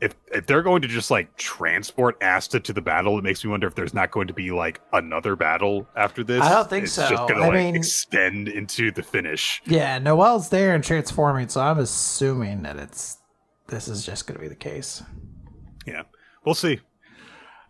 if 0.00 0.14
if 0.32 0.46
they're 0.46 0.62
going 0.62 0.80
to 0.82 0.88
just 0.88 1.10
like 1.10 1.36
transport 1.36 2.22
Asta 2.22 2.60
to 2.60 2.72
the 2.72 2.80
battle, 2.80 3.18
it 3.18 3.24
makes 3.24 3.44
me 3.44 3.50
wonder 3.50 3.66
if 3.66 3.74
there's 3.74 3.92
not 3.92 4.12
going 4.12 4.28
to 4.28 4.32
be 4.32 4.52
like 4.52 4.80
another 4.92 5.34
battle 5.34 5.88
after 5.96 6.22
this. 6.22 6.40
I 6.40 6.50
don't 6.50 6.70
think 6.70 6.84
it's 6.84 6.92
so. 6.92 7.08
Just 7.08 7.28
gonna 7.28 7.40
I 7.42 7.48
like 7.48 7.54
mean- 7.54 7.74
extend 7.76 8.48
into 8.48 8.92
the 8.92 9.02
finish. 9.02 9.60
Yeah, 9.66 9.98
Noel's 9.98 10.50
there 10.50 10.72
and 10.72 10.84
transforming, 10.84 11.48
so 11.48 11.60
I'm 11.60 11.78
assuming 11.80 12.62
that 12.62 12.76
it's 12.76 13.18
this 13.66 13.88
is 13.88 14.06
just 14.06 14.26
going 14.28 14.36
to 14.36 14.42
be 14.42 14.48
the 14.48 14.54
case. 14.54 15.02
Yeah, 15.84 16.02
we'll 16.44 16.54
see. 16.54 16.78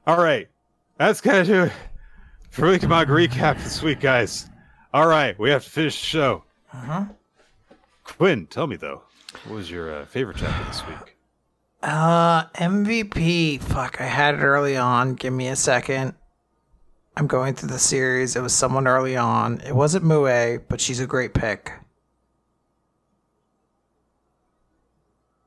All 0.07 0.19
right, 0.23 0.49
that's 0.99 1.23
gonna 1.23 1.45
do 1.45 1.63
it 1.65 1.73
for 2.51 2.69
Week 2.69 2.83
recap 2.83 3.57
this 3.63 3.83
week, 3.83 4.01
guys. 4.01 4.51
All 4.93 5.07
right, 5.07 5.37
we 5.39 5.49
have 5.49 5.65
to 5.65 5.71
finish 5.71 5.99
the 5.99 6.07
show. 6.07 6.45
Uh-huh. 6.73 7.05
Quinn, 8.19 8.47
tell 8.47 8.67
me 8.67 8.77
though, 8.77 9.03
what 9.45 9.57
was 9.57 9.71
your 9.71 9.93
uh, 9.93 10.07
favorite 10.07 10.37
chapter 10.39 10.65
this 10.65 10.87
week? 10.87 11.17
Uh, 11.83 12.47
MVP. 12.55 13.61
Fuck, 13.61 14.01
I 14.01 14.07
had 14.07 14.35
it 14.35 14.39
early 14.39 14.77
on. 14.77 15.15
Give 15.15 15.33
me 15.33 15.49
a 15.49 15.57
second. 15.57 16.15
I'm 17.17 17.27
going 17.27 17.55
through 17.55 17.69
the 17.69 17.79
series. 17.79 18.37
It 18.37 18.41
was 18.41 18.55
someone 18.55 18.89
early 18.89 19.17
on. 19.17 19.61
It 19.61 19.75
wasn't 19.75 20.05
Mui, 20.05 20.63
but 20.69 20.81
she's 20.81 21.01
a 21.01 21.07
great 21.07 21.35
pick. 21.35 21.73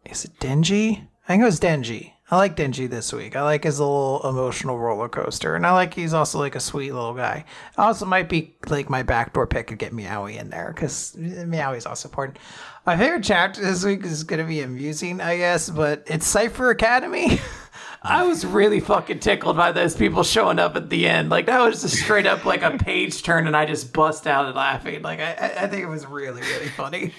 Is 0.06 0.26
it 0.26 0.40
Denji? 0.40 1.08
I 1.24 1.28
think 1.28 1.42
it 1.42 1.46
was 1.46 1.60
Denji. 1.60 2.14
I 2.30 2.36
like 2.36 2.58
Denji 2.58 2.90
this 2.90 3.14
week. 3.14 3.38
I 3.38 3.44
like 3.44 3.64
his 3.64 3.80
little 3.80 4.22
emotional 4.28 4.78
roller 4.78 5.08
coaster, 5.08 5.56
and 5.56 5.66
I 5.66 5.72
like 5.72 5.94
he's 5.94 6.14
also 6.14 6.40
like 6.40 6.56
a 6.56 6.60
sweet 6.60 6.92
little 6.92 7.14
guy. 7.14 7.46
Also, 7.78 8.06
might 8.06 8.28
be 8.28 8.54
like 8.68 8.90
my 8.90 9.02
backdoor 9.02 9.48
pick 9.48 9.68
to 9.68 9.76
get 9.76 9.94
Meowie 9.94 10.38
in 10.38 10.50
there 10.50 10.74
because 10.76 11.16
Meowie's 11.16 11.86
also 11.86 12.10
important. 12.10 12.38
My 12.86 12.98
favorite 12.98 13.24
chapter 13.24 13.62
this 13.62 13.86
week 13.86 14.04
is 14.04 14.26
going 14.26 14.42
to 14.42 14.46
be 14.46 14.60
amusing, 14.62 15.22
I 15.22 15.38
guess, 15.38 15.70
but 15.70 16.04
it's 16.08 16.28
Cipher 16.28 16.70
Academy. 16.70 17.40
I 18.04 18.24
was 18.24 18.46
really 18.46 18.82
fucking 18.82 19.20
tickled 19.20 19.56
by 19.58 19.72
those 19.72 19.96
people 19.96 20.24
showing 20.24 20.60
up 20.60 20.76
at 20.76 20.90
the 20.90 21.08
end. 21.08 21.30
Like 21.30 21.46
that 21.46 21.62
was 21.62 21.82
just 21.82 21.96
straight 21.96 22.26
up 22.28 22.44
like 22.44 22.62
a 22.62 22.78
page 22.78 23.24
turn, 23.24 23.48
and 23.48 23.56
I 23.56 23.66
just 23.66 23.94
bust 23.94 24.28
out 24.28 24.54
laughing. 24.54 25.02
Like 25.02 25.22
I, 25.22 25.54
I- 25.62 25.68
think 25.68 25.82
it 25.84 25.88
was 25.90 26.06
really, 26.06 26.42
really 26.42 26.68
funny. 26.68 27.14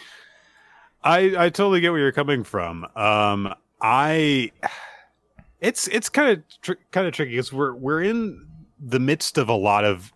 I 1.03 1.35
I 1.47 1.49
totally 1.49 1.81
get 1.81 1.93
where 1.93 2.01
you're 2.01 2.12
coming 2.12 2.45
from. 2.45 2.85
Um, 2.95 3.55
I 3.81 4.53
it's 5.61 5.89
it's 5.89 6.09
kind 6.09 6.31
of 6.31 6.43
tr- 6.62 6.81
kind 6.91 7.07
of 7.07 7.12
tricky 7.12 7.33
because 7.33 7.53
we're 7.53 7.75
we're 7.75 8.03
in 8.03 8.47
the 8.81 9.01
midst 9.01 9.39
of 9.39 9.49
a 9.49 9.55
lot 9.55 9.85
of 9.85 10.12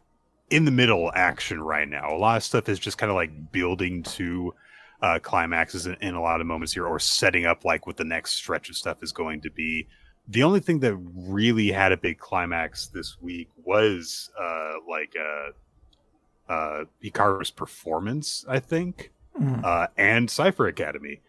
in 0.51 0.65
the 0.65 0.71
middle 0.71 1.11
action 1.15 1.61
right 1.62 1.89
now. 1.89 2.15
A 2.15 2.17
lot 2.19 2.37
of 2.37 2.45
stuff 2.45 2.69
is 2.69 2.79
just 2.79 2.99
kind 2.99 3.11
of 3.11 3.17
like 3.17 3.51
building 3.53 4.03
to 4.05 4.55
uh, 5.01 5.19
climaxes 5.21 5.87
in, 5.87 5.97
in 6.01 6.15
a 6.15 6.23
lot 6.23 6.41
of 6.41 6.47
moments 6.47 6.73
here, 6.73 6.87
or 6.87 6.99
setting 6.99 7.45
up 7.47 7.65
like 7.65 7.87
what 7.87 7.97
the 7.97 8.05
next 8.05 8.33
stretch 8.35 8.69
of 8.71 8.77
stuff 8.77 9.03
is 9.03 9.11
going 9.12 9.41
to 9.41 9.51
be. 9.51 9.89
The 10.29 10.45
only 10.45 10.61
thing 10.61 10.79
that 10.81 10.95
really 10.97 11.73
had 11.73 11.91
a 11.91 11.97
big 11.97 12.19
climax 12.19 12.87
this 12.87 13.17
week 13.21 13.49
was 13.65 14.31
uh, 14.41 14.73
like 14.89 15.12
uh, 15.19 16.53
uh, 16.53 16.85
Hikaru's 17.03 17.51
performance, 17.51 18.45
I 18.49 18.61
think, 18.61 19.11
Mm. 19.41 19.65
uh, 19.65 19.87
and 19.97 20.31
Cipher 20.31 20.67
Academy. 20.67 21.23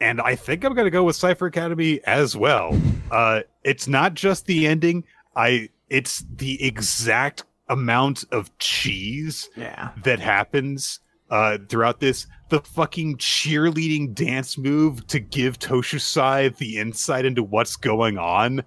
And 0.00 0.20
I 0.20 0.36
think 0.36 0.64
I'm 0.64 0.74
going 0.74 0.86
to 0.86 0.90
go 0.90 1.04
with 1.04 1.16
Cipher 1.16 1.46
Academy 1.46 2.00
as 2.04 2.36
well. 2.36 2.78
Uh, 3.10 3.40
it's 3.64 3.88
not 3.88 4.14
just 4.14 4.46
the 4.46 4.66
ending. 4.66 5.04
I 5.34 5.68
it's 5.88 6.24
the 6.36 6.62
exact 6.64 7.44
amount 7.68 8.24
of 8.32 8.56
cheese 8.58 9.48
Yeah. 9.56 9.90
that 10.04 10.20
happens 10.20 11.00
uh, 11.30 11.58
throughout 11.68 12.00
this. 12.00 12.26
The 12.50 12.60
fucking 12.60 13.16
cheerleading 13.18 14.14
dance 14.14 14.56
move 14.56 15.06
to 15.08 15.18
give 15.20 15.58
Toshusai 15.58 16.56
the 16.56 16.78
insight 16.78 17.24
into 17.26 17.42
what's 17.42 17.76
going 17.76 18.16
on, 18.18 18.62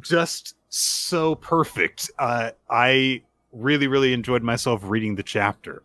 just 0.00 0.54
so 0.68 1.34
perfect. 1.34 2.10
Uh, 2.18 2.50
I 2.70 3.22
really, 3.52 3.88
really 3.88 4.12
enjoyed 4.12 4.42
myself 4.42 4.80
reading 4.84 5.16
the 5.16 5.22
chapter. 5.22 5.82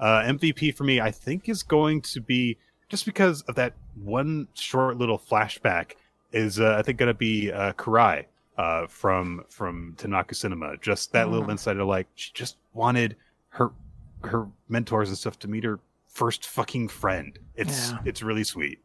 Uh, 0.00 0.22
MVP 0.22 0.74
for 0.74 0.84
me, 0.84 1.00
I 1.00 1.10
think, 1.10 1.48
is 1.48 1.62
going 1.62 2.00
to 2.02 2.20
be 2.20 2.56
just 2.92 3.06
because 3.06 3.40
of 3.48 3.54
that 3.54 3.72
one 4.04 4.46
short 4.52 4.98
little 4.98 5.18
flashback. 5.18 5.92
Is 6.30 6.60
uh, 6.60 6.76
I 6.78 6.82
think 6.82 6.98
going 6.98 7.08
to 7.08 7.14
be 7.14 7.50
uh, 7.50 7.72
Kurai 7.72 8.26
uh, 8.58 8.86
from 8.86 9.44
from 9.48 9.94
Tenmaku 9.98 10.34
Cinema. 10.34 10.76
Just 10.76 11.12
that 11.12 11.28
little 11.30 11.46
Mhm. 11.46 11.52
insight 11.52 11.76
of 11.78 11.88
like 11.88 12.06
she 12.14 12.30
just 12.34 12.56
wanted 12.74 13.16
her 13.50 13.70
her 14.24 14.46
mentors 14.68 15.08
and 15.08 15.16
stuff 15.18 15.38
to 15.40 15.48
meet 15.48 15.64
her 15.64 15.78
first 16.06 16.46
fucking 16.46 16.88
friend. 16.88 17.38
It's 17.56 17.90
Yeah. 17.90 17.98
it's 18.04 18.22
really 18.22 18.44
sweet. 18.44 18.78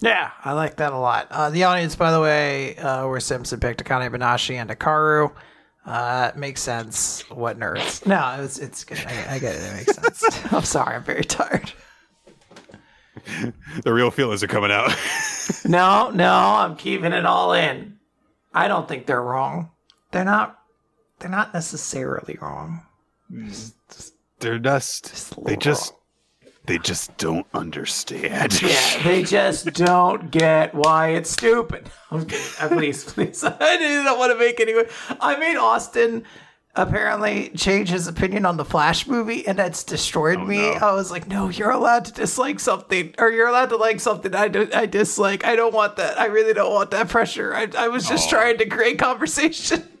Yeah, 0.00 0.30
I 0.44 0.52
like 0.52 0.76
that 0.76 0.92
a 0.92 0.98
lot. 0.98 1.26
Uh, 1.30 1.50
the 1.50 1.64
audience, 1.64 1.96
by 1.96 2.10
the 2.12 2.20
way, 2.20 2.76
uh, 2.76 3.06
were 3.06 3.18
Simpson 3.20 3.58
picked 3.60 3.82
Akane 3.82 4.10
Banashi 4.10 4.54
and 4.56 4.68
Akaru. 4.70 5.32
Uh, 5.86 6.32
makes 6.36 6.60
sense. 6.60 7.22
What 7.30 7.58
nerds? 7.58 8.04
No, 8.06 8.36
it's 8.44 8.58
it's 8.58 8.84
good. 8.84 8.98
I, 9.06 9.34
I 9.34 9.38
get 9.38 9.54
it. 9.54 9.62
It 9.62 9.74
makes 9.74 9.94
sense. 9.96 10.52
I'm 10.52 10.64
sorry. 10.64 10.96
I'm 10.96 11.04
very 11.04 11.24
tired. 11.24 11.72
The 13.82 13.92
real 13.92 14.10
feelings 14.10 14.42
are 14.42 14.48
coming 14.48 14.70
out. 14.70 14.94
No, 15.64 16.10
no, 16.10 16.32
I'm 16.32 16.74
keeping 16.76 17.12
it 17.12 17.24
all 17.24 17.52
in. 17.52 17.98
I 18.52 18.66
don't 18.66 18.88
think 18.88 19.06
they're 19.06 19.22
wrong. 19.22 19.70
They're 20.10 20.24
not. 20.24 20.58
They're 21.20 21.30
not 21.30 21.54
necessarily 21.54 22.36
wrong. 22.40 22.82
They're 23.30 23.46
just, 23.48 24.12
Just 25.04 25.44
they 25.44 25.56
just 25.56 25.94
they 26.66 26.78
just 26.78 27.16
don't 27.16 27.46
understand. 27.54 28.60
Yeah, 28.60 29.02
they 29.04 29.22
just 29.22 29.72
don't 29.72 30.30
get 30.32 30.74
why 30.74 31.10
it's 31.10 31.30
stupid. 31.30 31.88
Uh, 32.10 32.24
please, 32.68 33.04
please. 33.04 33.44
I 33.44 33.76
didn't 33.76 34.18
want 34.18 34.32
to 34.32 34.38
make 34.38 34.58
any. 34.60 34.74
I 35.20 35.36
made 35.36 35.56
Austin 35.56 36.24
apparently 36.76 37.48
change 37.50 37.88
his 37.88 38.06
opinion 38.06 38.46
on 38.46 38.56
the 38.56 38.64
Flash 38.64 39.06
movie, 39.06 39.46
and 39.46 39.58
that's 39.58 39.82
destroyed 39.82 40.38
oh, 40.38 40.44
me. 40.44 40.58
no. 40.58 40.72
I 40.74 40.92
was 40.92 41.10
like, 41.10 41.26
no, 41.26 41.48
you're 41.48 41.70
allowed 41.70 42.04
to 42.06 42.12
dislike 42.12 42.60
something, 42.60 43.14
or 43.18 43.30
you're 43.30 43.48
allowed 43.48 43.70
to 43.70 43.76
like 43.76 43.98
something 44.00 44.34
I, 44.34 44.48
do, 44.48 44.68
I 44.72 44.86
dislike. 44.86 45.44
I 45.44 45.56
don't 45.56 45.74
want 45.74 45.96
that. 45.96 46.20
I 46.20 46.26
really 46.26 46.52
don't 46.52 46.72
want 46.72 46.90
that 46.92 47.08
pressure. 47.08 47.54
I, 47.54 47.68
I 47.76 47.88
was 47.88 48.06
just 48.08 48.28
Aw. 48.28 48.30
trying 48.30 48.58
to 48.58 48.66
create 48.66 48.98
conversation. 48.98 49.82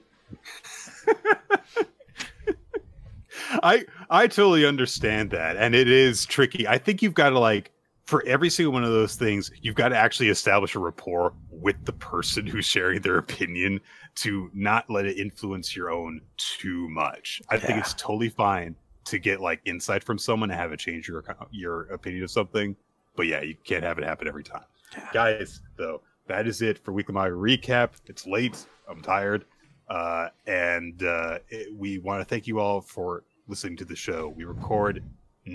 I 3.62 3.84
I 4.10 4.26
totally 4.26 4.66
understand 4.66 5.30
that, 5.30 5.56
and 5.56 5.74
it 5.74 5.88
is 5.88 6.26
tricky. 6.26 6.66
I 6.66 6.78
think 6.78 7.00
you've 7.00 7.14
got 7.14 7.30
to 7.30 7.38
like 7.38 7.70
for 8.06 8.24
every 8.24 8.50
single 8.50 8.72
one 8.72 8.84
of 8.84 8.90
those 8.90 9.16
things, 9.16 9.50
you've 9.62 9.74
got 9.74 9.88
to 9.88 9.96
actually 9.96 10.28
establish 10.28 10.74
a 10.74 10.78
rapport 10.78 11.32
with 11.50 11.76
the 11.84 11.92
person 11.92 12.46
who's 12.46 12.64
sharing 12.64 13.00
their 13.02 13.18
opinion 13.18 13.80
to 14.16 14.50
not 14.54 14.88
let 14.88 15.06
it 15.06 15.18
influence 15.18 15.76
your 15.76 15.90
own 15.90 16.20
too 16.36 16.88
much. 16.88 17.42
I 17.48 17.58
think 17.58 17.78
it's 17.78 17.94
totally 17.94 18.30
fine 18.30 18.74
to 19.04 19.18
get 19.18 19.40
like 19.40 19.60
insight 19.64 20.02
from 20.02 20.18
someone 20.18 20.50
and 20.50 20.58
have 20.58 20.72
it 20.72 20.80
change 20.80 21.06
your 21.06 21.24
your 21.50 21.82
opinion 21.84 22.24
of 22.24 22.30
something, 22.30 22.76
but 23.14 23.26
yeah, 23.26 23.42
you 23.42 23.54
can't 23.64 23.84
have 23.84 23.98
it 23.98 24.04
happen 24.04 24.26
every 24.26 24.42
time. 24.42 24.64
Yeah. 24.92 25.08
Guys, 25.12 25.60
though, 25.76 26.02
that 26.26 26.46
is 26.46 26.62
it 26.62 26.78
for 26.78 26.92
weekly 26.92 27.14
manga 27.14 27.36
recap. 27.36 27.90
It's 28.06 28.26
late. 28.26 28.66
I'm 28.88 29.00
tired. 29.02 29.44
Uh, 29.88 30.28
and 30.46 31.02
uh, 31.02 31.38
it, 31.48 31.74
we 31.76 31.98
want 31.98 32.20
to 32.20 32.24
thank 32.24 32.46
you 32.46 32.58
all 32.58 32.80
for 32.80 33.22
listening 33.48 33.76
to 33.76 33.84
the 33.84 33.94
show. 33.94 34.32
We 34.36 34.44
record 34.44 35.02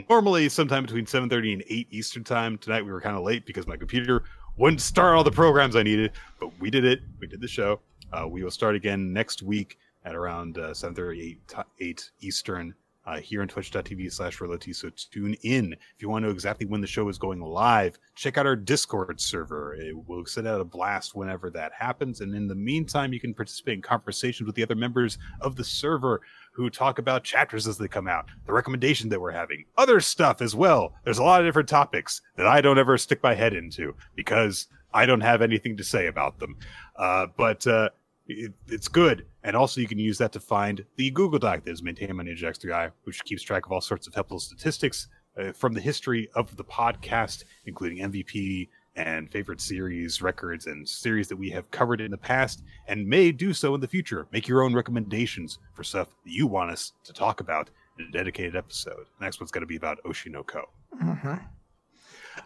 normally 0.10 0.48
sometime 0.50 0.84
between 0.84 1.06
7:30 1.06 1.54
and 1.54 1.64
8 1.68 1.88
Eastern 1.92 2.24
time. 2.24 2.58
Tonight 2.58 2.84
we 2.84 2.92
were 2.92 3.02
kind 3.02 3.18
of 3.18 3.24
late 3.24 3.46
because 3.46 3.68
my 3.68 3.76
computer 3.76 4.24
wouldn't 4.58 4.82
start 4.82 5.16
all 5.16 5.24
the 5.24 5.32
programs 5.32 5.76
I 5.76 5.84
needed, 5.84 6.12
but 6.40 6.52
we 6.60 6.70
did 6.70 6.86
it. 6.86 7.02
We 7.20 7.28
did 7.28 7.42
the 7.42 7.48
show. 7.48 7.80
Uh, 8.12 8.28
we 8.28 8.44
will 8.44 8.52
start 8.52 8.76
again 8.76 9.14
next 9.14 9.42
week 9.42 9.78
at 10.06 10.16
around 10.16 10.58
uh, 10.58 10.72
7:30 10.72 11.38
8, 11.50 11.66
8 11.80 12.12
Eastern 12.22 12.74
uh, 13.06 13.18
here 13.18 13.42
on 13.42 13.48
twitch.tv 13.48 14.12
slash 14.12 14.38
Reloti. 14.40 14.76
So 14.76 14.90
tune 14.90 15.36
in. 15.42 15.74
If 15.74 16.02
you 16.02 16.10
want 16.10 16.24
to 16.24 16.28
know 16.28 16.34
exactly 16.34 16.68
when 16.68 16.82
the 16.82 16.88
show 16.88 17.08
is 17.10 17.18
going 17.18 17.42
live, 17.42 17.98
check 18.16 18.38
out 18.38 18.46
our 18.46 18.56
Discord 18.56 19.20
server. 19.20 19.74
It 19.74 19.96
will 20.08 20.26
send 20.26 20.48
out 20.48 20.62
a 20.62 20.66
blast 20.66 21.16
whenever 21.16 21.50
that 21.52 21.72
happens. 21.78 22.22
And 22.22 22.36
in 22.36 22.48
the 22.48 22.56
meantime, 22.56 23.14
you 23.14 23.20
can 23.20 23.34
participate 23.34 23.76
in 23.76 23.82
conversations 23.82 24.46
with 24.46 24.56
the 24.56 24.64
other 24.64 24.76
members 24.76 25.18
of 25.42 25.56
the 25.56 25.64
server 25.64 26.22
who 26.54 26.70
talk 26.70 27.00
about 27.00 27.24
chapters 27.24 27.68
as 27.68 27.78
they 27.78 27.88
come 27.88 28.08
out, 28.08 28.26
the 28.46 28.54
recommendation 28.54 29.10
that 29.10 29.22
we're 29.22 29.32
having, 29.32 29.66
other 29.78 30.00
stuff 30.00 30.42
as 30.42 30.56
well. 30.56 30.94
There's 31.04 31.18
a 31.18 31.24
lot 31.24 31.42
of 31.42 31.48
different 31.48 31.70
topics 31.70 32.22
that 32.36 32.46
I 32.46 32.62
don't 32.62 32.78
ever 32.78 32.98
stick 32.98 33.24
my 33.24 33.34
head 33.34 33.54
into 33.54 33.96
because 34.16 34.68
I 34.94 35.06
don't 35.06 35.22
have 35.22 35.42
anything 35.42 35.78
to 35.78 35.84
say 35.84 36.08
about 36.08 36.40
them. 36.40 36.58
Uh, 36.98 37.28
but 37.38 37.66
uh, 37.66 37.90
it, 38.32 38.54
it's 38.68 38.88
good. 38.88 39.26
And 39.44 39.56
also, 39.56 39.82
you 39.82 39.88
can 39.88 40.00
use 40.00 40.18
that 40.20 40.32
to 40.34 40.40
find 40.40 40.84
the 40.98 41.10
Google 41.12 41.40
Doc 41.40 41.66
that 41.66 41.72
is 41.72 41.84
maintained 41.84 42.16
by 42.18 42.24
Ninja 42.24 42.44
X3i, 42.44 42.92
which 43.04 43.24
keeps 43.24 43.42
track 43.42 43.66
of 43.66 43.72
all 43.72 43.82
sorts 43.82 44.08
of 44.08 44.14
helpful 44.14 44.40
statistics 44.40 45.08
uh, 45.38 45.52
from 45.52 45.74
the 45.74 45.82
history 45.82 46.30
of 46.36 46.56
the 46.58 46.64
podcast, 46.64 47.44
including 47.66 48.00
MVP 48.00 48.68
and 48.96 49.32
favorite 49.32 49.62
series, 49.62 50.22
records, 50.22 50.68
and 50.68 50.88
series 50.88 51.28
that 51.30 51.38
we 51.38 51.50
have 51.50 51.72
covered 51.72 52.02
in 52.02 52.12
the 52.12 52.18
past 52.18 52.64
and 52.88 53.08
may 53.08 53.32
do 53.32 53.54
so 53.54 53.74
in 53.74 53.82
the 53.82 53.88
future. 53.88 54.28
Make 54.32 54.48
your 54.48 54.64
own 54.64 54.74
recommendations 54.74 55.60
for 55.74 55.84
stuff 55.84 56.10
that 56.26 56.32
you 56.32 56.48
want 56.48 56.72
us 56.72 56.92
to 57.06 57.14
talk 57.14 57.40
about 57.40 57.70
in 57.98 58.06
a 58.06 58.12
dedicated 58.12 58.56
episode. 58.56 59.06
Next 59.22 59.40
one's 59.40 59.52
going 59.52 59.62
to 59.62 59.68
be 59.68 59.78
about 59.78 60.00
Oshi 60.06 60.30
no 60.30 60.44
Ko. 60.44 60.64
Mm-hmm. 61.02 61.36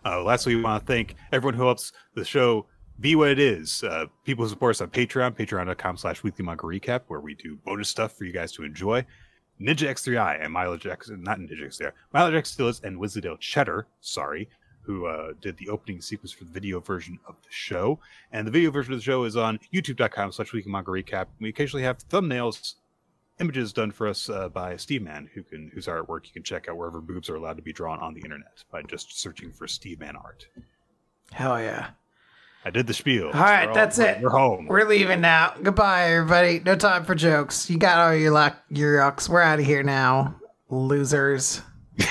Uh, 0.04 0.24
lastly, 0.24 0.56
we 0.56 0.62
want 0.62 0.86
to 0.86 0.92
thank 0.92 1.16
everyone 1.32 1.56
who 1.56 1.66
helps 1.66 1.92
the 2.16 2.26
show 2.26 2.68
be 3.00 3.16
what 3.16 3.30
it 3.30 3.40
is. 3.40 3.84
Uh, 3.84 4.06
people 4.24 4.46
who 4.46 4.50
support 4.50 4.76
us 4.76 4.82
on 4.82 4.90
Patreon, 4.90 5.36
patreon.com 5.38 5.98
slash 5.98 6.24
weekly 6.24 6.46
manga 6.46 6.64
recap, 6.64 7.02
where 7.08 7.20
we 7.20 7.34
do 7.34 7.58
bonus 7.66 7.90
stuff 7.90 8.14
for 8.14 8.26
you 8.26 8.32
guys 8.32 8.52
to 8.54 8.64
enjoy. 8.64 9.06
Ninja 9.60 9.88
X3i 9.90 10.44
and 10.44 10.52
Milo 10.52 10.78
Jackson, 10.78 11.24
not 11.24 11.40
Ninja 11.40 11.62
X3i, 11.62 11.92
Milo 12.14 12.32
Jackson 12.32 12.66
Stillis 12.66 12.84
and 12.84 12.98
Wizdale 12.98 13.40
Cheddar, 13.40 13.88
sorry, 14.02 14.50
who 14.82 15.06
uh, 15.06 15.34
did 15.42 15.58
the 15.58 15.70
opening 15.70 16.02
sequence 16.02 16.32
for 16.32 16.44
the 16.44 16.52
video 16.52 16.80
version 16.80 17.20
of 17.28 17.36
the 17.42 17.50
show. 17.50 18.00
And 18.32 18.46
the 18.46 18.52
video 18.52 18.70
version 18.72 18.94
of 18.94 19.00
the 19.00 19.04
show 19.04 19.24
is 19.24 19.38
on 19.38 19.60
youtube.com 19.74 20.32
slash 20.32 20.54
weekly 20.54 20.72
manga 20.72 20.92
recap. 20.92 21.28
We 21.40 21.50
occasionally 21.50 21.84
have 21.84 21.98
thumbnails, 22.10 22.76
images 23.40 23.74
done 23.74 23.92
for 23.92 24.08
us 24.08 24.30
uh, 24.30 24.50
by 24.50 24.76
Steve 24.78 25.02
Man, 25.02 25.30
who 25.34 25.44
can 25.44 25.72
whose 25.74 25.88
artwork 25.88 26.26
you 26.26 26.34
can 26.34 26.44
check 26.44 26.68
out 26.70 26.78
wherever 26.78 27.02
boobs 27.02 27.30
are 27.30 27.36
allowed 27.36 27.58
to 27.58 27.64
be 27.64 27.74
drawn 27.74 28.00
on 28.00 28.14
the 28.14 28.22
internet 28.22 28.64
by 28.72 28.82
just 28.84 29.20
searching 29.20 29.52
for 29.52 29.68
Steve 29.68 30.00
Man 30.00 30.16
art. 30.16 30.48
Hell 31.32 31.60
yeah. 31.60 31.92
I 32.66 32.72
did 32.72 32.88
the 32.88 32.94
spiel. 32.96 33.28
All 33.28 33.32
right, 33.34 33.72
that's 33.74 34.00
we're- 34.00 34.10
it. 34.14 34.22
We're 34.22 34.30
home. 34.32 34.66
We're 34.68 34.88
leaving 34.88 35.22
now. 35.22 35.54
Goodbye, 35.62 36.14
everybody. 36.14 36.60
No 36.66 36.76
time 36.76 37.06
for 37.06 37.14
jokes. 37.14 37.70
You 37.70 37.78
got 37.78 38.00
all 38.00 38.16
your 38.16 38.32
luck, 38.32 38.58
your 38.70 38.98
yucks. 39.00 39.30
We're 39.30 39.42
out 39.42 39.60
of 39.60 39.66
here 39.66 39.84
now, 39.84 40.36
losers. 40.70 41.62